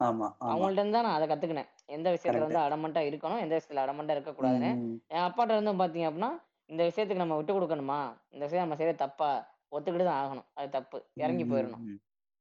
ஆமா 0.00 0.26
ஆமா. 0.34 0.48
அவங்கள்ட்ட 0.50 0.80
இருந்து 0.80 0.96
தான் 0.98 1.06
நான் 1.06 1.16
அதை 1.16 1.26
கத்துக்கினேன். 1.28 1.68
எந்த 1.88 2.08
விஷயத்துல 2.10 2.32
கரெக்ட். 2.32 2.46
வந்து 2.48 2.64
அடமண்டா 2.66 3.02
இருக்கணும் 3.08 3.42
எந்த 3.42 3.54
விஷயத்துல 3.54 3.84
அடமண்டா 3.84 4.14
இருக்கக்கூடாதுன்னு 4.16 4.70
ம். 4.80 4.94
என் 5.10 5.26
அப்பாட்ட 5.26 5.52
இருந்து 5.52 5.80
பாத்தீங்க 5.82 6.08
அப்படின்னா 6.08 6.32
இந்த 6.70 6.82
விஷயத்துக்கு 6.82 7.22
நம்ம 7.22 7.36
விட்டு 7.36 7.52
கொடுக்கணுமா? 7.52 8.00
இந்த 8.30 8.42
விஷயம் 8.44 8.64
நம்ம 8.64 8.76
செய்யறது 8.76 9.02
தப்பா? 9.02 9.30
ஒத்துக்கிட்டு 9.72 10.04
தான் 10.04 10.20
ஆகணும். 10.22 10.48
அது 10.54 10.68
தப்பு. 10.70 10.98
இறங்கி 11.16 11.44
போயிடணும் 11.44 11.84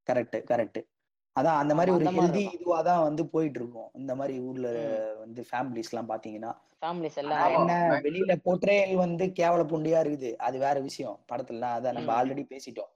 கரெக்ட் 0.08 0.38
கரெக்ட். 0.50 0.80
அதான் 1.36 1.60
அந்த 1.62 1.74
மாதிரி 1.78 1.92
ஒரு 1.98 2.06
ஹெல்தி 2.16 2.42
இதுவா 2.56 2.80
தான் 2.88 3.06
வந்து 3.06 3.24
போயிட்டு 3.34 3.60
இருக்கும் 3.60 3.90
இந்த 4.00 4.12
மாதிரி 4.20 4.34
ஊர்ல 4.48 4.68
வந்து 5.22 5.42
ஃபேமிலிஸ் 5.50 5.92
எல்லாம் 5.92 6.12
பாத்தீங்கன்னா. 6.12 6.52
ஃபேமிலிஸ் 6.82 7.18
எல்லாமே 7.22 7.54
என்ன 7.60 7.76
வெளியில 8.06 8.34
போர்ட்ரேயல் 8.46 8.96
வந்து 9.06 9.26
கேவல 9.40 9.64
புண்டியா 9.72 10.02
இருக்குது. 10.06 10.32
அது 10.48 10.58
வேற 10.66 10.78
விஷயம். 10.90 11.18
படத்துல 11.32 11.72
அதான் 11.78 11.98
நம்ம 12.00 12.12
ஆல்ரெடி 12.20 12.44
பேசிட்டோம். 12.54 12.92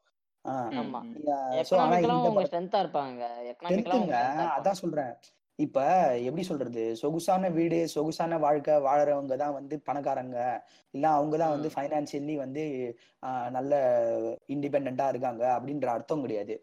அதான் 4.57 4.79
சொல்றேன். 4.83 5.11
இப்ப 5.59 5.77
எப்படி 6.27 6.43
சொல்றது? 6.49 6.81
சொகுசான 7.01 7.49
வீடு 7.49 7.77
சொகுசான 7.95 8.37
வாழ்க்கை 8.45 8.73
வாழறவங்க 8.87 9.35
தான் 9.43 9.55
வந்து 9.59 9.75
பணக்காரங்க. 9.87 10.37
இல்ல 10.93 11.05
அவங்க 11.17 11.35
தான் 11.37 11.53
வந்து 11.55 11.69
ஃபைனான்சியலி 11.75 12.35
வந்து 12.43 12.63
நல்ல 13.57 13.73
இண்டிபெண்டா 14.55 15.07
இருக்காங்க 15.13 15.43
அப்படின்ற 15.57 15.87
அர்த்தம் 15.97 16.23
கிடையாது. 16.25 16.55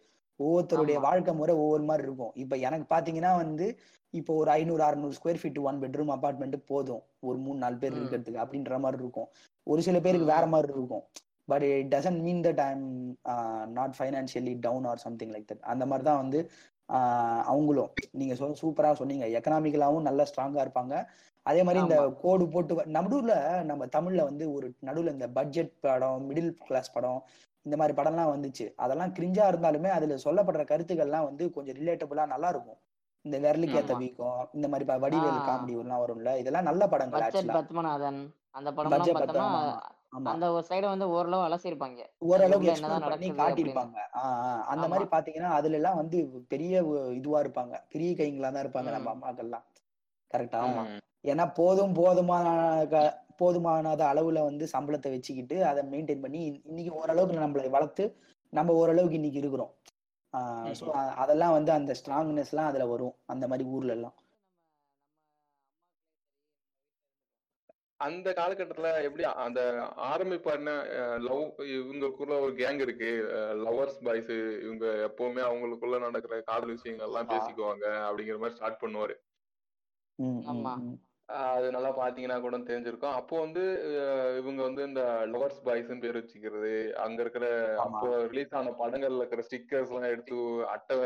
ஒவ்வொருத்தருடைய 0.42 0.98
வாழ்க்கை 1.00 1.34
முறை 1.34 1.54
ஒவ்வொரு 1.54 1.82
மாதிரி 1.82 2.06
இருக்கும். 2.06 2.32
இப்ப 2.34 2.56
எனக்கு 2.56 2.86
பாத்தீங்கன்னா 2.94 3.36
வந்து 3.36 3.66
இப்போ 4.14 4.32
ஒரு 4.34 4.50
ஐநூறு 4.50 4.82
அறுநூறு 4.82 5.14
square 5.18 5.40
feet 5.42 5.60
one 5.60 5.80
bedroom 5.80 6.12
apartment 6.16 6.56
போதும். 6.66 7.02
ஒரு 7.20 7.38
மூணு 7.38 7.58
நாலு 7.58 7.76
பேர் 7.76 7.96
இருக்கிறதுக்கு 8.00 8.42
அப்படின்ற 8.44 8.78
மாதிரி 8.78 9.02
இருக்கும். 9.02 9.28
ஒரு 9.66 9.82
சில 9.82 10.00
பேருக்கு 10.00 10.26
வேற 10.26 10.46
மாதிரி 10.46 10.72
இருக்கும். 10.72 11.04
But 11.44 11.62
it 11.62 11.94
doesn't 11.94 12.20
mean 12.20 12.42
that 12.42 12.60
I'm 12.68 12.84
not 13.72 13.94
financially 13.98 14.54
down 14.60 14.84
or 14.84 15.02
something 15.06 15.32
like 15.32 15.50
that 15.52 15.64
அந்த 15.72 15.86
மாதிரி 15.86 16.04
தான் 16.10 16.22
வந்து 16.22 16.40
ஆஹ் 16.88 17.42
அவங்களும். 17.52 17.90
நீங்க 18.10 18.34
சொல் 18.34 18.58
சூப்பரா 18.62 18.92
சொன்னீங்க. 18.92 19.26
எக்கனாமிக்கலாவும் 19.38 20.06
நல்லா 20.08 20.24
ஸ்ட்ராங்கா 20.30 20.60
இருப்பாங்க. 20.64 20.94
அதே 21.46 21.62
மாதிரி 21.62 21.80
இந்த 21.84 21.96
கோடு 22.22 22.44
போட்டு 22.48 22.74
நடுவுல 22.96 23.32
நம்ம 23.64 23.86
தமிழ்ல 23.86 24.22
வந்து 24.22 24.44
ஒரு 24.52 24.66
நடுவுல 24.86 25.12
இந்த 25.16 25.28
பட்ஜெட் 25.28 25.72
படம் 25.80 26.22
மிடில் 26.30 26.50
கிளாஸ் 26.66 26.92
படம் 26.92 27.20
இந்த 27.66 27.74
மாதிரி 27.80 27.94
படம்லாம் 27.98 28.32
வந்துச்சு. 28.34 28.66
அதெல்லாம் 28.76 29.14
கிரிஞ்சா 29.16 29.44
இருந்தாலுமே 29.52 29.90
அதுல 29.90 30.18
சொல்லப்படுற 30.26 30.64
கருத்துக்கள்லாம் 30.72 31.28
வந்து 31.28 31.44
கொஞ்சம் 31.52 31.78
ரிலேட்டபிளா 31.80 32.26
நல்லா 32.34 32.48
இருக்கும். 32.54 32.80
இந்த 33.24 33.36
விரலுக்கு 33.44 33.78
ஏத்த 33.80 33.94
வீக்கம் 34.00 34.40
இந்த 34.56 34.66
மாதிரி 34.68 34.86
வடிவேலு 35.04 35.40
காமெடி 35.46 35.74
எல்லாம் 35.82 36.02
வரும்ல 36.02 36.32
இதெல்லாம் 36.42 36.68
நல்ல 36.70 36.86
படங்கள் 36.94 37.54
பத்மநாதன் 37.56 38.20
அந்த 40.32 40.46
ஒரு 40.56 40.64
சைடை 40.68 40.88
வந்து 40.90 41.06
ஓரளவு 41.14 41.44
அலசியிருப்பாங்க. 41.46 42.00
அது 42.16 42.28
ஓரளவுக்கு 42.32 42.66
பண்ணி 43.06 43.28
காட்டியிருப்பாங்க. 43.40 43.96
அந்த 44.72 44.84
மாதிரி 44.90 45.06
பாத்தீங்கன்னா 45.14 45.50
அதுல 45.58 45.78
எல்லாம் 45.80 46.00
வந்து 46.02 46.18
பெரிய 46.52 46.74
இதுவா 47.18 47.40
இருப்பாங்க. 47.44 47.74
பெரிய 47.94 48.10
கைங்களா 48.20 48.50
தான் 48.50 48.64
இருப்பாங்க 48.64 48.92
நம்ம 48.96 49.10
அம்மாக்கள்லாம். 49.14 49.64
கரெக்டா. 50.30 50.60
ஏன்னா 51.32 51.44
போதும் 51.58 51.96
போதுமான 51.98 52.46
போதுமானத 53.38 54.02
அளவுல 54.12 54.44
வந்து 54.44 54.68
சம்பளத்தை 54.72 55.10
வச்சுக்கிட்டு 55.10 55.64
அதை 55.64 55.82
மெயின்டைன் 55.84 56.20
பண்ணி 56.20 56.50
இன்- 56.50 56.62
இன்னைக்கு 56.64 56.94
ஓரளவுக்கு 56.94 57.40
நம்மளை 57.40 57.70
வளர்த்து 57.70 58.04
நம்ம 58.52 58.74
ஓரளவுக்கு 58.74 59.14
இன்னைக்கு 59.14 59.38
இருக்கிறோம். 59.38 59.72
ஸோ. 60.72 60.84
அதெல்லாம் 61.16 61.52
வந்து 61.52 61.72
அந்த 61.72 61.94
ஸ்ட்ராங்னஸ் 61.94 62.50
எல்லாம் 62.50 62.66
அதுல 62.66 62.86
வரும் 62.86 63.16
அந்த 63.26 63.48
மாதிரி 63.48 63.68
ஊர்ல 63.68 63.92
எல்லாம் 63.92 64.14
அந்த 68.00 68.30
காலகட்டத்துல 68.30 69.02
எப்படி 69.02 69.24
அந்த 69.42 69.60
ஆரம்பிப்பாருன்னா 70.06 70.74
லவ் 71.20 71.44
இவங்களுக்குள்ள 71.70 72.40
ஒரு 72.40 72.52
கேங் 72.52 72.80
இருக்கு 72.80 73.10
லவர்ஸ் 73.60 74.04
பாய்ஸ் 74.04 74.32
இவங்க 74.62 74.86
எப்பவுமே 75.08 75.42
அவங்களுக்குள்ள 75.42 75.98
நடக்கிற 75.98 76.40
காதல் 76.40 76.70
விஷயங்கள் 76.70 77.06
எல்லாம் 77.06 77.30
பேசிக்குவாங்க 77.30 77.86
அப்படிங்கிற 78.06 78.38
மாதிரி 78.38 78.54
ஸ்டார்ட் 78.54 78.82
பண்ணுவாரு. 78.82 79.14
அது 81.28 81.66
நல்லா 81.70 81.90
பாத்தீங்கன்னா 81.92 82.36
கூட 82.40 82.56
தெரிஞ்சிருக்கும். 82.62 83.14
அப்போ 83.14 83.34
வந்து 83.40 83.62
இவங்க 84.38 84.60
வந்து 84.62 84.82
இந்த 84.84 85.02
லவர்ஸ் 85.26 85.62
பாய்ஸ்னு 85.64 86.02
பேர் 86.02 86.18
வச்சுக்கிறது 86.18 86.72
அங்க 86.96 87.18
இருக்கிற 87.22 87.46
அப்போ 87.84 88.08
ரிலீஸ் 88.26 88.54
ஆன 88.54 88.74
படங்கள்ல 88.80 89.20
இருக்கிற 89.20 89.42
ஸ்டிக்கர்ஸ் 89.42 89.92
எல்லாம் 89.92 90.10
எடுத்து 90.10 90.36
அட்டை 90.66 90.96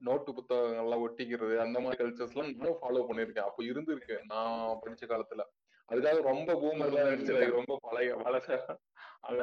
நோட்டு 0.00 0.32
புத்தகங்கள் 0.34 0.84
எல்லாம் 0.84 1.04
ஒட்டிக்கிறது 1.06 1.56
அந்த 1.58 1.80
மாதிரி 1.80 2.00
கல்ச்சர்ஸ் 2.02 2.34
எல்லாம் 2.36 2.52
நானும் 2.54 2.80
ஃபாலோ 2.80 3.04
பண்ணிருக்கேன் 3.08 3.48
அப்போ 3.48 3.62
இருந்திருக்கு 3.64 4.18
நான் 4.26 4.80
படிச்ச 4.82 5.04
காலத்துல. 5.06 5.44
அதுக்காக 5.88 6.22
ரொம்ப 6.22 6.48
ம் 6.54 6.60
பூமர்லாம் 6.62 7.06
ம் 7.06 7.12
நினைச்சிடாது 7.12 7.56
ரொம்ப 7.58 7.78
பழைய 7.82 8.16
வளச 8.18 8.48
அங்க 9.20 9.42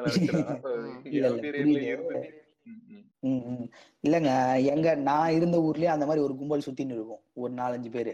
ம். 3.22 3.66
இல்லைங்க 4.04 4.30
எங்க 4.66 4.88
நான் 5.02 5.30
இருந்த 5.30 5.56
ஊர்லயே 5.58 5.90
அந்த 5.92 6.06
மாதிரி 6.06 6.24
ஒரு 6.24 6.34
கும்பல் 6.36 6.64
சுத்தின்னு 6.66 6.96
இருக்கும். 6.96 7.22
ஒரு 7.34 7.52
நாலஞ்சு 7.54 7.90
பேரு. 7.90 8.12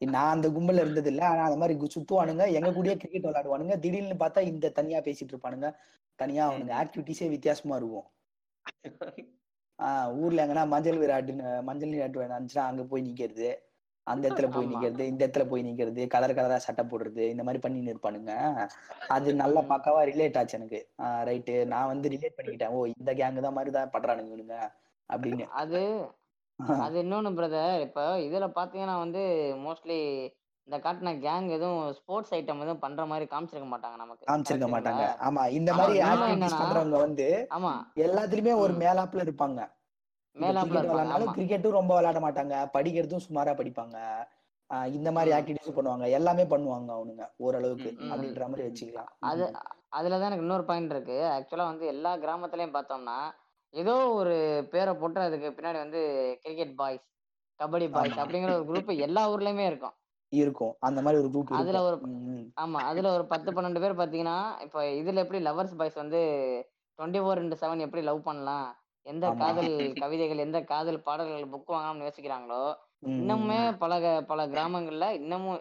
நான் 0.00 0.30
அந்த 0.30 0.48
கும்பல்ல 0.48 0.74
இருந்தது 0.74 1.10
இல்ல 1.10 1.28
ஆனா 1.28 1.44
அந்த 1.44 1.56
மாதிரி 1.56 1.86
சுத்துவானுங்க. 1.94 2.52
எங்க 2.52 2.70
கூடயே 2.70 2.96
கிரிக்கெட் 2.96 3.24
விளையாடுவானுங்க. 3.24 3.78
திடீர்னு 3.78 4.26
பார்த்தா 4.26 4.40
இந்த 4.40 4.70
தனியா 4.70 4.98
பேசிட்டு 4.98 5.32
இருப்பானுங்க. 5.34 5.74
தனியா 6.16 6.50
அவனுங்க. 6.50 6.74
ஆக்டிவிட்டிஸே 6.82 7.28
வித்தியாசமா 7.28 7.76
இருக்கும். 7.76 8.06
ஆஹ் 9.78 10.14
ஊர்ல 10.14 10.46
எங்கன்னா 10.46 10.66
மஞ்சள் 10.66 10.98
விராட்டுன்னு 10.98 11.62
மஞ்சள் 11.62 11.88
விராட்டு 11.88 12.22
வேணாச்சுன்னா 12.22 12.64
அங்க 12.64 12.82
போய் 12.84 13.02
நிக்கிறது. 13.02 13.48
அந்த 14.02 14.28
இடத்துல 14.28 14.50
போய் 14.52 14.66
நிக்கிறது 14.66 15.00
இந்த 15.00 15.26
இடத்துல 15.26 15.48
போய் 15.48 15.62
நிக்கிறது 15.62 16.06
கலர் 16.06 16.34
கலரா 16.34 16.56
சட்டை 16.56 16.84
போடுறது 16.84 17.22
இந்த 17.30 17.42
மாதிரி 17.42 17.68
பண்ணின்னு 17.68 17.92
இருப்பானுங்க. 17.94 18.32
அது 19.08 19.34
நல்லா 19.34 19.60
பக்காவா 19.60 20.02
ரிலேட் 20.10 20.38
ஆச்சு 20.38 20.58
எனக்கு. 20.58 20.88
ரைட்டு 21.00 21.64
நான் 21.64 21.86
வந்து 21.86 22.08
ரிலேட் 22.08 22.36
பண்ணிக்கிட்டேன். 22.36 22.68
ஓ 22.68 22.84
இந்த 22.84 23.14
கேங்கு 23.14 23.40
தான் 23.40 23.52
மாதிரி 23.52 23.70
தான் 23.70 23.92
பண்றானுங்க 23.92 24.70
அப்படின்னு. 25.10 25.46
அது 25.46 25.80
அது 26.78 26.96
இன்னொன்னு 27.02 27.30
பிரதர் 27.34 27.80
இப்ப 27.80 28.02
இதுல 28.18 28.46
பாத்தீங்கன்னா 28.54 28.96
வந்து 28.98 29.22
மோஸ்ட்லி 29.64 29.98
இந்த 30.68 30.78
காட்டின 30.78 31.12
கேங் 31.18 31.46
எதுவும் 31.48 31.92
ஸ்போர்ட்ஸ் 31.92 32.32
ஐட்டம் 32.34 32.60
எதுவும் 32.60 32.78
பண்ற 32.78 33.06
மாதிரி 33.06 33.26
காமிச்சிருக்க 33.30 33.68
மாட்டாங்க 33.68 33.96
நமக்கு. 33.96 34.24
காமிச்சிருக்க 34.26 34.68
மாட்டாங்க. 34.68 35.04
ஆமா 35.20 35.42
இந்த 35.50 35.70
மாதிரி 35.72 35.94
ஆக்டிவிட்டிஸ் 36.08 36.60
பண்றவங்க 36.60 36.98
வந்து 36.98 37.28
ஆமா. 37.50 37.72
எல்லாத்துலயுமே 37.96 38.54
ஒரு 38.56 38.74
மேலாப்ல 38.74 39.24
இருப்பாங்க. 39.26 39.60
மேலாப்ல 40.36 40.80
இருப்பாங்க 40.80 41.32
கிரிக்கெட்டும் 41.32 41.78
ரொம்ப 41.78 41.92
விளையாட 41.94 42.20
மாட்டாங்க. 42.20 42.56
படிக்கிறதும் 42.74 43.24
சுமாரா 43.28 43.54
படிப்பாங்க. 43.54 43.96
இந்த 44.92 45.10
மாதிரி 45.12 45.30
ஆக்டிவிட்டிஸ் 45.32 45.76
பண்ணுவாங்க. 45.76 46.06
எல்லாமே 46.10 46.44
பண்ணுவாங்க 46.44 46.90
அவனுங்க 46.92 47.24
ஓரளவுக்கு 47.36 47.90
அப்படின்ற 48.10 48.46
மாதிரி. 48.48 48.66
வச்சுக்கலாம். 48.68 49.10
அது. 49.22 49.44
அதுலதான் 49.92 50.26
எனக்கு 50.26 50.44
இன்னொரு 50.44 50.64
பாயிண்ட் 50.64 50.90
இருக்கு. 50.90 51.18
ஆக்சுவலா 51.34 51.66
வந்து 51.66 51.86
எல்லா 51.86 52.10
கிராமத்துலயும் 52.16 52.74
பார்த்தோம்னா 52.74 53.18
ஏதோ 53.74 53.94
ஒரு 54.14 54.34
பேரை 54.70 54.92
போட்டு 54.94 55.20
அதுக்கு 55.20 55.48
பின்னாடி 55.50 55.78
வந்து 55.78 56.00
கிரிக்கெட் 56.42 56.74
பாய்ஸ் 56.76 57.06
கபடி 57.60 57.86
பாய்ஸ் 57.90 58.18
அப்படிங்கிற 58.18 58.52
ஒரு 58.56 58.66
குரூப் 58.68 58.90
எல்லா 59.06 59.22
ஊர்லயுமே 59.30 59.64
இருக்கும். 59.66 59.94
இருக்கும். 60.32 60.74
அந்த 60.82 61.00
மாதிரி 61.02 61.20
ஒரு 61.22 61.30
குரூப் 61.30 61.48
அதுல 61.54 61.78
ஒரு. 61.82 61.96
ஆமா 62.56 62.78
அதுல 62.88 63.08
ஒரு 63.16 63.24
பத்து 63.32 63.50
பன்னெண்டு 63.52 63.80
பேர் 63.80 64.00
பாத்தீங்கன்னா 64.00 64.36
இப்ப 64.64 64.78
இதுல 65.00 65.22
எப்படி 65.24 65.40
லவர்ஸ் 65.40 65.76
பாய்ஸ் 65.78 65.96
வந்து 65.96 66.20
டுவெண்ட்டி 66.98 67.20
ஃபோர் 67.20 67.40
இன்டு 67.42 67.60
செவன் 67.60 67.84
எப்படி 67.84 68.02
லவ் 68.02 68.20
பண்ணலாம்? 68.22 68.68
எந்த 69.06 69.26
காதல் 69.34 69.70
கவிதைகள் 70.00 70.44
எந்த 70.44 70.58
காதல் 70.64 70.98
பாடல்கள் 71.02 71.52
புக் 71.52 71.72
வாங்கலாம்னு 71.74 72.06
யோசிக்கிறாங்களோ 72.06 72.62
இன்னமுமே. 73.20 73.58
பல 73.82 73.92
பல 74.30 74.40
கிராமங்கள்ல 74.48 75.06
இன்னமும் 75.18 75.60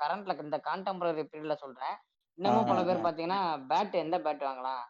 கரண்ட்ல 0.00 0.36
இந்த 0.44 0.58
கான்டெம்பரரி 0.68 1.24
பீரியட்ல 1.24 1.56
சொல்றேன் 1.62 1.96
இன்னமும் 2.38 2.68
பல. 2.68 2.80
பேர் 2.84 3.04
பாத்தீங்கன்னா 3.06 3.40
பேட் 3.70 3.94
எந்த 4.02 4.18
பேட் 4.20 4.48
வாங்கலாம்? 4.48 4.82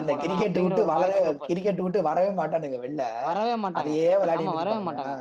அந்த 0.00 0.12
கிரிக்கெட் 0.22 0.58
விட்டு 0.64 0.82
பாலிசிக்கு 0.90 1.48
கிரிக்கெட் 1.50 1.82
விட்டு 1.84 2.00
வரவே 2.08 2.30
மாட்டானுங்க 2.40 2.78
வெளில. 2.84 3.02
வரவே 3.30 3.54
மாட்டாங்க. 3.64 3.94
வரவே 4.54 4.78
மாட்டாங்க. 4.88 5.14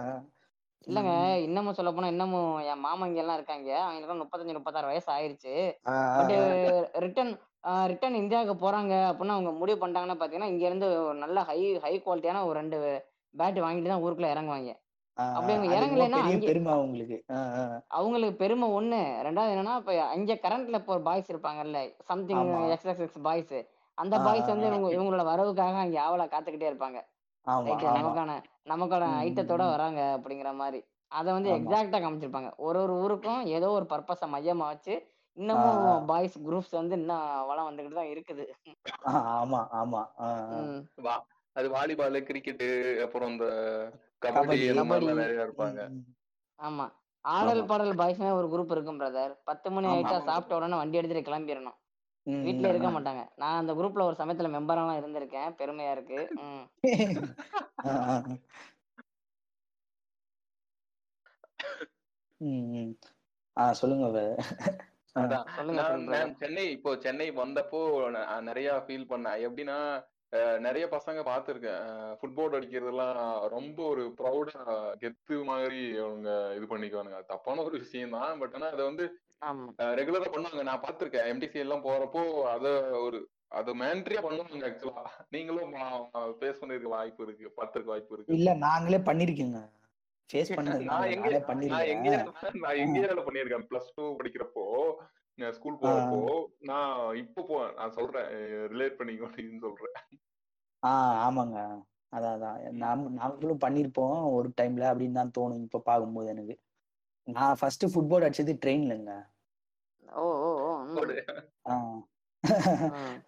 இல்லங்க. 0.87 1.11
இன்னமும் 1.45 1.75
சொல்ல 1.75 1.91
போனா 1.91 2.07
இன்னமும் 2.07 2.59
என் 2.71 2.83
மாமங்க 2.85 3.21
எல்லாம் 3.23 3.37
இருக்காங்க. 3.39 3.69
அவங்களுக்கு 3.85 4.21
முப்பத்தஞ்சு 4.21 4.57
முப்பத்தாறு 4.57 4.91
வயசு 4.91 5.09
ஆயிருச்சு. 5.15 5.53
பட். 6.17 6.33
ரிட்டர்ன் 7.05 7.33
ரிட்டர்ன் 7.91 8.19
இந்தியாவுக்கு 8.21 8.55
போறாங்க 8.63 8.93
அப்படின்னு 9.09 9.35
அவங்க 9.35 9.51
முடிவு 9.59 9.77
பண்ணிட்டாங்கன்னா 9.81 10.17
பாத்தீங்கன்னா 10.21 10.51
இங்க 10.53 10.65
இருந்து 10.65 10.87
ஒரு 11.07 11.17
நல்ல 11.17 11.43
ஹை 11.43 11.59
ஹை 11.85 11.93
குவாலிட்டியான 12.05 12.45
ஒரு 12.45 12.57
ரெண்டு 12.59 12.79
பேட் 13.35 13.59
வாங்கிட்டு 13.65 13.91
தான் 13.91 14.03
ஊருக்குள்ள 14.05 14.33
இறங்குவாங்க. 14.33 14.71
ஆ, 15.17 15.23
ஆ. 15.23 15.33
அப்படி 15.33 15.53
அவங்க 15.53 15.65
அது 15.65 15.73
ரொம்ப 15.73 15.77
இறங்கலைன்னா 15.77 16.19
பெருமை 16.45 16.71
அவங்களுக்கு. 16.73 17.17
அவங்களுக்கு 17.91 18.35
பெருமை 18.37 18.67
ஒண்ணு. 18.71 18.99
ரெண்டாவது 19.27 19.53
என்னன்னா 19.53 19.75
இப்ப 19.77 19.95
அங்க 20.07 20.37
கரண்ட்ல 20.43 20.79
இப்போ 20.81 20.95
பாய்ஸ் 21.01 21.31
இருப்பாங்கல்ல 21.33 21.79
something 22.03 22.41
X 22.71 22.87
X 22.87 23.05
X 23.05 23.21
boys 23.21 23.53
அந்த 23.97 24.15
பாய்ஸ் 24.19 24.47
வந்து. 24.47 24.67
இவங்க 24.69 24.87
இவங்களோட 24.95 25.23
வரவுக்காக 25.27 25.77
அங்க 25.83 25.99
ஆவலா 26.03 26.25
காத்துக்கிட்டே 26.27 26.69
இருப்பாங்க. 26.71 26.99
நமக்கான 27.97 28.31
நமக்கான 28.65 29.03
ஐட்டத்தோட. 29.23 29.63
வராங்க 29.71 30.01
அப்படிங்கிற 30.15 30.51
மாதிரி. 30.55 30.79
அதை 31.11 31.29
வந்து 31.33 31.49
எக்ஸாக்டா 31.57 31.97
காமிச்சிருப்பாங்க. 31.99 32.51
ஒரு 32.59 32.77
ஒரு 32.83 32.93
ஊருக்கும் 33.01 33.41
ஏதோ 33.55 33.67
ஒரு 33.71 33.85
பர்பஸை 33.89 34.27
மையமா 34.33 34.67
வச்சு 34.67 34.93
இன்னமும். 35.37 35.77
பாய்ஸ் 36.07 36.37
குரூப்ஸ் 36.45 36.73
வந்து 36.73 36.95
இன்னும் 36.95 37.21
வளம் 37.47 37.69
வந்துகிட்டு 37.69 37.99
தான் 37.99 38.11
இருக்குது. 38.13 38.43
ஆமா 39.35 39.61
ஆமா. 39.79 40.01
அது 41.55 41.67
வாலிபால் 41.69 42.17
கிரிக்கெட்டு 42.23 42.67
அப்புறம் 43.03 43.29
இந்த 43.29 43.45
கபடி 44.25 44.57
நிறைய 45.11 45.45
இருப்பாங்க. 45.45 45.79
ஆமா. 46.59 46.85
ஆடல் 47.25 47.61
பாடல் 47.65 47.99
பாய்ஸ்னே 47.99 48.31
ஒரு 48.31 48.47
குரூப் 48.47 48.73
இருக்கும் 48.73 48.99
பிரதர் 48.99 49.33
பத்து 49.43 49.67
மணி 49.71 49.87
ஆயிட்டா 49.87 50.17
சாப்பிட்ட 50.25 50.57
உடனே 50.57 50.75
வண்டி 50.75 50.99
எடுத்துட்டு 50.99 51.27
கிளம்பிடணும் 51.27 51.77
ம், 52.27 52.43
இருக்க. 52.63 52.89
மாட்டாங்க. 52.89 53.23
நான் 53.35 53.59
அந்த 53.61 53.71
குரூப்ல 53.73 54.05
ஒரு 54.05 54.17
சமயத்துல 54.19 54.49
மெம்பராலாம் 54.55 54.99
இருந்திருக்கேன். 54.99 55.49
பெருமையா 55.59 55.91
இருக்கு. 55.91 56.19
சொல்லுங்க 65.53 65.83
சென்னை 66.39 66.63
இப்போ 66.71 66.91
சென்னை 66.97 67.27
வந்தப்போ 67.33 67.81
நான் 68.15 68.47
நிறைய 68.49 68.69
ஃபீல் 68.85 69.09
பண்ணேன். 69.09 69.41
எப்படின்னா 69.47 69.77
நிறைய 70.65 70.85
பசங்க 70.93 71.19
பார்த்துருக்கேன். 71.29 71.83
ஃபுட்பால் 72.19 72.55
அடிக்கிறதெல்லாம் 72.57 73.17
ரொம்ப 73.55 73.79
ஒரு 73.93 74.03
ப்ரௌடா 74.19 74.61
கெத்து 75.03 75.35
மாதிரி 75.51 75.81
அவங்க 76.05 76.29
இது 76.57 76.65
பண்ணிக்குவானுங்க. 76.71 77.19
அது 77.19 77.31
தப்பான 77.33 77.63
ஒரு 77.67 77.77
விஷயம் 77.83 78.15
தான் 78.17 78.39
பட் 78.41 78.55
ஆனா 78.59 78.69
அதை 78.75 78.83
வந்து 78.89 79.05
ரெகுலரா 79.99 80.31
பண்ணுவாங்க. 80.33 80.63
நான் 80.69 80.83
பார்த்திருக்கேன். 80.85 81.29
எம்டிசி 81.33 81.63
எல்லாம் 81.65 81.85
போறப்போ 81.87 82.23
அத 82.55 82.67
ஒரு 83.05 83.19
அது 83.59 83.71
மேண்ட்ரியா 83.83 84.21
பண்ணுவாங்க 84.25 84.67
ஆக்சுவலா 84.69 85.03
நீங்களும் 85.33 85.73
பேஸ் 86.41 86.61
பண்ணிருக்க 86.61 86.95
வாய்ப்பு 86.97 87.25
இருக்கு. 87.25 87.47
பார்த்திருக்க 87.57 87.93
வாய்ப்பு 87.93 88.15
இருக்கு. 88.15 88.37
இல்ல 88.39 88.53
நாங்களே 88.67 88.99
பண்ணிருக்கீங்க. 89.09 89.59
ஃபேஸ் 90.29 90.55
பண்ணது 90.57 90.85
நான் 90.91 91.11
எங்க 91.15 91.27
நானே 91.27 91.37
நான் 91.39 91.49
பண்ணிருக்கேன் 91.49 91.91
எங்க 91.95 92.09
நான் 92.63 92.79
எங்க 92.83 92.97
ஏரியால 93.01 93.23
பண்ணியிருக்கேன். 93.27 93.67
பிளஸ் 93.71 93.91
டூ 93.97 94.05
படிக்கிறப்போ 94.19 94.63
ஸ்கூல் 95.39 95.79
போறப்போ 95.81 96.19
நான் 96.69 97.15
இப்போ 97.15 97.41
போ 97.49 97.55
நான் 97.77 97.95
சொல்றேன். 97.97 98.27
ரிலேட் 98.73 98.97
பண்ணிக்கோ 98.99 99.27
அப்படின்னு 99.27 99.63
சொல்றேன். 99.65 99.95
ஆ 100.83 100.91
ஆமாங்க. 101.25 101.59
அதான் 102.13 102.35
அதான். 102.37 102.57
நாம 102.83 103.09
நாங்களும் 103.21 103.63
பண்ணிருப்போம் 103.65 104.17
ஒரு 104.37 104.49
டைம்ல 104.61 104.83
அப்படின்னு 104.91 105.19
தான் 105.19 105.35
தோணும் 105.37 105.63
இப்ப 105.67 105.81
பார்க்கும்போது 105.89 106.27
எனக்கு. 106.33 106.55
நான் 107.27 107.57
ஃபர்ஸ்ட் 107.59 107.85
ஃபுட்பால் 107.91 108.25
அடிச்சது 108.27 108.53
ட்ரெயின்லங்க 108.63 109.13
ஓ 110.03 110.25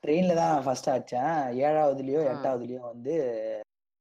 ட்ரெயின்ல 0.04 0.34
தான் 0.41 0.56
ஃபர்ஸ்ட் 0.65 0.89
அடிச்சேன். 0.94 1.36
ஏழாவதுலயோ 1.68 2.22
எட்டாவதுலயோ 2.34 2.82
வந்து 2.91 3.13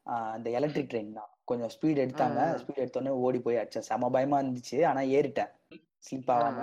அந்த 0.07 0.51
எலக்ட்ரிக் 0.51 0.91
ட்ரெயின் 0.93 1.17
தான். 1.19 1.31
கொஞ்சம் 1.45 1.73
ஸ்பீட் 1.75 2.03
எடுத்தாங்க. 2.05 2.41
ஸ்பீட் 2.61 2.83
எடுத்தோடனே 2.83 3.13
ஓடி 3.27 3.39
போய் 3.41 3.61
அடிச்சேன். 3.61 3.87
செம 3.89 4.11
பயமா 4.11 4.41
இருந்துச்சு. 4.43 4.79
ஆனா 4.91 5.01
ஏறிட்டேன். 5.19 5.53
ஸ்லிப் 6.07 6.33
ஆகாம. 6.37 6.61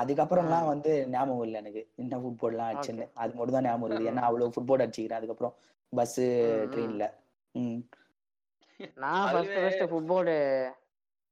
அதுக்கப்புறம்லாம் 0.00 0.66
வந்து 0.66 0.90
ஞாபகம் 1.08 1.42
இல்லை 1.42 1.60
எனக்கு. 1.60 1.88
என்ன 1.96 2.16
ஃபுட்பால்லாம் 2.16 2.68
ஓகே 2.68 2.72
அடிச்சேன்னு. 2.72 3.06
அது 3.14 3.34
மட்டும் 3.34 3.56
தான் 3.56 3.64
ஞாபகம் 3.64 3.86
இருக்குது. 3.86 4.10
ஏன்னா 4.10 4.22
அவ்வளவு 4.22 4.54
ஃபுட்பால் 4.54 4.84
அடிச்சுக்கிறேன். 4.84 5.16
அதுக்கப்புறம் 5.16 5.54
பஸ் 5.92 6.18
ட்ரெயின்ல 6.72 7.06
ம். 7.54 7.80
நான் 8.96 9.28
ஃபர்ஸ்ட் 9.28 9.56
ஃபர்ஸ்ட் 9.56 9.84
ஃபுட்பால் 9.90 10.32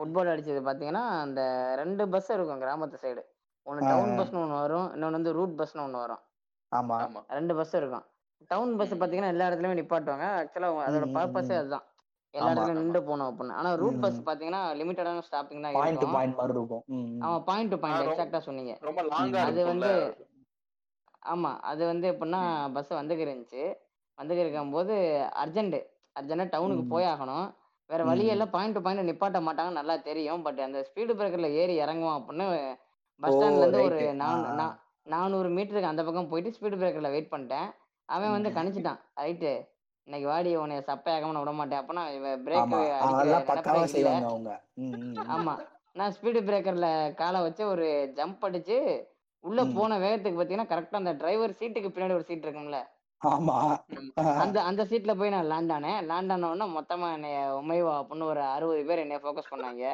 ஃபுட்பால் 0.01 0.31
அடிச்சது 0.33 0.61
பாத்தீங்கன்னா 0.67 1.05
அந்த 1.21 1.41
ரெண்டு 1.77 2.09
பஸ் 2.09 2.31
இருக்கும் 2.31 2.61
கிராமத்து 2.61 2.97
சைடு 2.97 3.23
ஒன்று 3.67 3.89
டவுன் 3.89 4.17
பஸ்னு 4.19 4.43
ஒன்று 4.43 4.55
வரும். 4.55 4.93
இன்னொன்று 4.93 5.19
வந்து 5.19 5.33
ரூட் 5.33 5.57
பஸ்னு 5.61 5.85
ஒன்று 5.85 5.99
வரும். 5.99 6.23
ஆமா. 6.73 6.97
ஆமா. 7.01 7.21
ரெண்டு 7.29 7.55
பஸ் 7.55 7.75
இருக்கும். 7.75 8.05
டவுன் 8.51 8.77
பஸ் 8.77 8.95
ம். 8.95 9.01
பாத்தீங்கன்னா 9.01 9.27
எல்லா 9.27 9.49
இடத்துலயுமே 9.49 9.79
நிப்பாட்டுவாங்க. 9.81 10.27
ஆக்சுவலா 10.39 10.71
ம், 10.71 10.85
அதோட 10.87 11.07
பர்பஸே. 11.17 11.57
அதுதான். 11.57 11.87
எல்லா 12.35 12.51
இடத்துலயும் 12.51 12.81
நின்று 12.81 13.01
போகணும் 13.07 13.29
அப்படின்னு. 13.31 13.55
ஆனா 13.61 13.71
ரூட் 13.81 14.01
பஸ் 14.03 14.19
பாத்தீங்கன்னா 14.27 14.63
லிமிட்டடான 14.81 15.23
ஸ்டாப்பிங் 15.29 15.63
தான் 15.65 15.77
பாயிண்ட் 15.79 15.99
டு 15.99 16.05
இருக்கும். 16.05 16.17
பாயிண்ட் 16.17 16.37
மாதிரி 16.41 16.55
இருக்கும். 16.59 16.83
ஆமா 17.25 17.39
பாயிண்ட் 17.49 17.73
டு 17.73 17.79
பாயிண்ட் 17.83 18.01
ரொம்ப 18.01 18.13
எக்ஸாக்டா 18.13 18.41
சொன்னீங்க. 18.49 18.75
ரொம்ப 18.89 19.03
லாங்கா 19.13 19.41
அது 19.51 19.63
வந்து 19.71 19.91
ஆமா 21.33 21.51
அது 21.71 21.83
வந்து 21.85 22.07
எப்படின்னா 22.13 22.43
பஸ் 22.77 22.93
வந்துக்கு 22.99 23.25
இருந்துச்சு 23.27 23.63
வந்துக்கு 24.19 24.43
ம் 24.43 24.45
இருக்கும்போது 24.45 24.95
அர்ஜென்ட் 25.43 25.77
அர்ஜென்ட்டா 26.17 26.47
டவுனுக்கு 26.55 26.85
போய் 26.93 27.11
ஆகணும் 27.13 27.49
வேற 27.91 28.03
வழி 28.11 28.25
ம். 28.25 28.33
எல்லாம் 28.35 28.53
பாயிண்ட் 28.55 28.77
டு 28.77 28.83
பாயிண்ட் 28.85 29.09
நிப்பாட்ட 29.09 29.39
மாட்டாங்க 29.47 29.73
நல்லா 29.79 29.95
தெரியும். 30.09 30.43
பட் 30.47 30.61
அந்த 30.67 30.79
ஸ்பீடு 30.89 31.13
பிரேக்கர்ல 31.19 31.49
ஏறி 31.61 31.75
இறங்குவோம் 31.83 32.19
அப்படின்னு 32.19 32.47
பஸ் 33.21 33.35
ஸ்டாண்ட்ல 33.37 33.65
இருந்து 33.65 33.83
ஒரு 33.89 34.01
நானூறு 35.07 35.49
மீட்டருக்கு 35.57 35.93
அந்த 35.93 36.03
பக்கம் 36.07 36.31
போயிட்டு 36.33 36.55
ஸ்பீடு 36.57 36.79
பிரேக்கர்ல 36.81 37.11
வெயிட் 37.15 37.33
பண்ணிட்டேன். 37.33 37.69
அவன் 38.09 38.35
வந்து 38.37 38.51
கணிச்சிட்டான். 38.57 39.01
ரைட்டு 39.23 39.53
இன்னைக்கு 40.09 40.27
வாடி 40.29 40.51
உன்னை 40.57 40.77
சப்பையாகாம 40.87 41.41
விட 41.41 41.53
மாட்டேன் 41.53 41.81
அப்பனா 41.81 42.03
பிரேக் 42.45 42.75
அடிக்கிற 43.01 43.35
ஆமா. 45.35 45.55
நான் 45.97 46.15
ஸ்பீடு 46.17 46.41
பிரேக்கர்ல 46.49 46.89
காலை 47.15 47.39
வச்சு 47.43 47.63
ஒரு 47.67 47.87
ஜம்ப் 48.19 48.45
அடிச்சு 48.49 48.77
உள்ள 49.45 49.61
போன 49.75 49.99
வேகத்துக்கு 49.99 50.39
பாத்தீங்கன்னா 50.39 50.71
கரெக்டா 50.73 51.01
அந்த 51.01 51.13
டிரைவர் 51.21 51.59
சீட்டுக்கு 51.59 51.91
பின்னாடி 51.91 52.17
ஒரு 52.19 52.27
சீட் 52.29 52.45
இருக்கும்ல? 52.47 52.81
ஆமா. 53.21 53.57
அந்த 54.37 54.59
அந்த 54.63 54.83
சீட்ல 54.91 55.13
போய் 55.15 55.31
நான் 55.31 55.49
லேண்ட் 55.49 55.73
ஆனேன். 55.73 55.99
லேண்ட் 56.07 56.33
ஆன 56.33 56.49
உடனே 56.49 56.67
மொத்தமா 56.77 57.09
என்னைய 57.13 57.41
உமைவா 57.59 57.95
அப்படின்னு 58.01 58.27
ஒரு 58.27 58.43
அறுபது 58.53 58.85
பேர் 58.85 58.99
என்னைய 58.99 59.21
ஃபோக்கஸ் 59.25 59.53
பண்ணாங்க. 59.53 59.85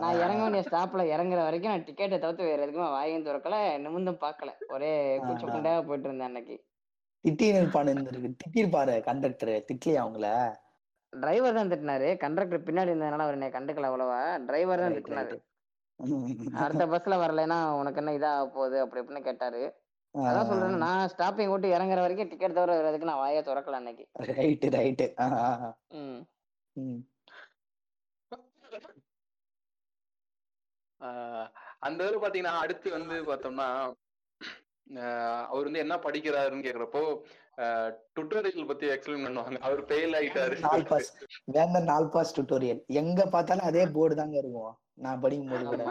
நான் 0.00 0.20
இறங்க 0.20 0.42
வேண்டிய 0.42 0.62
ஸ்டாப்ல 0.62 1.02
இறங்குற 1.12 1.40
வரைக்கும் 1.42 1.72
நான் 1.72 1.84
டிக்கெட்டை 1.84 2.18
தவிர்த்து 2.18 2.44
வேற 2.44 2.64
எதுக்குமே 2.64 2.88
வாயும் 2.90 3.26
திறக்கல 3.26 3.56
நிமிந்தும் 3.84 4.22
பார்க்கல. 4.22 4.52
ஒரே 4.68 4.92
கூச்ச. 5.18 5.42
குண்டையா 5.46 5.80
போயிட்டு 5.82 6.08
இருந்தேன் 6.08 6.30
அன்னைக்கு. 6.30 6.56
திட்டின்னு 7.24 7.60
இருப்பானு 7.62 7.92
இருந்திருக்கு. 7.94 8.30
திட்டிருப்பாரு 8.42 8.94
கண்டக்டர் 9.08 9.52
திட்டலையா 9.68 10.02
அவங்கள? 10.04 10.28
டிரைவர் 11.12 11.58
தான் 11.58 11.70
திட்டினாரு. 11.72 12.08
கண்டக்டர் 12.22 12.66
பின்னாடி 12.66 12.92
இருந்ததுனால 12.92 13.26
அவர் 13.26 13.36
என்னை 13.38 13.50
கண்டுக்கல 13.54 13.90
அவ்வளவா. 13.90 14.18
டிரைவர் 14.48 14.84
தான் 14.84 14.96
திட்டினாரு. 14.98 15.36
அடுத்த 16.62 16.84
பஸ்ல 16.90 17.14
வரலைன்னா 17.22 17.58
உனக்கு 17.78 18.00
என்ன 18.02 18.12
இதா 18.18 18.32
போகுது? 18.56 18.76
அப்படி 18.82 19.00
இப்படின்னு 19.02 19.28
கேட்டாரு. 19.28 19.62
அதான் 20.14 20.48
சொல்றேன் 20.50 20.82
நான் 20.84 21.10
ஸ்டாப்பிங் 21.12 21.50
விட்டு 21.52 21.68
இறங்குற 21.76 22.00
வரைக்கும் 22.04 22.30
டிக்கெட் 22.30 22.58
தவிர 22.58 22.76
வேற 22.76 22.90
எதுக்கு 22.90 23.10
நான் 23.10 23.22
வாயை 23.22 23.40
திறக்கல 23.48 23.80
அன்னைக்கு. 23.80 24.04
ரைட்டு 24.30 24.68
ரைட்டு 24.76 25.06
அந்த 31.82 32.00
இதுல 32.04 32.20
பாத்தீங்கன்னா 32.22 32.54
அடுத்து 32.62 32.88
வந்து 32.96 33.16
பார்த்தோம்னா 33.28 33.66
அவர் 35.52 35.66
வந்து 35.66 35.82
என்ன 35.84 35.94
படிக்கிறாருன்னு 36.04 36.66
கேக்குறப்போ 36.66 37.02
டுட்டோரியல் 38.16 38.66
பத்தி 38.70 38.86
எக்ஸ்பிளைன் 38.94 39.24
பண்ணுவாங்க. 39.26 39.58
அவர் 39.66 39.80
ஃபெயில் 39.88 40.16
ஆயிட்டாரு. 40.18 40.56
நால் 40.66 40.86
பாஸ் 40.90 41.10
வேந்த 41.56 41.78
நால் 41.90 42.12
பாஸ் 42.14 42.34
டுட்டோரியல் 42.38 42.80
எங்க 43.00 43.26
பார்த்தாலும் 43.34 43.68
அதே 43.70 43.84
போர்டு 43.96 44.14
தாங்க 44.20 44.36
இருக்கும். 44.42 44.72
நான் 45.04 45.22
படிக்கும் 45.24 45.52
போது 45.52 45.64
கூட 45.72 45.84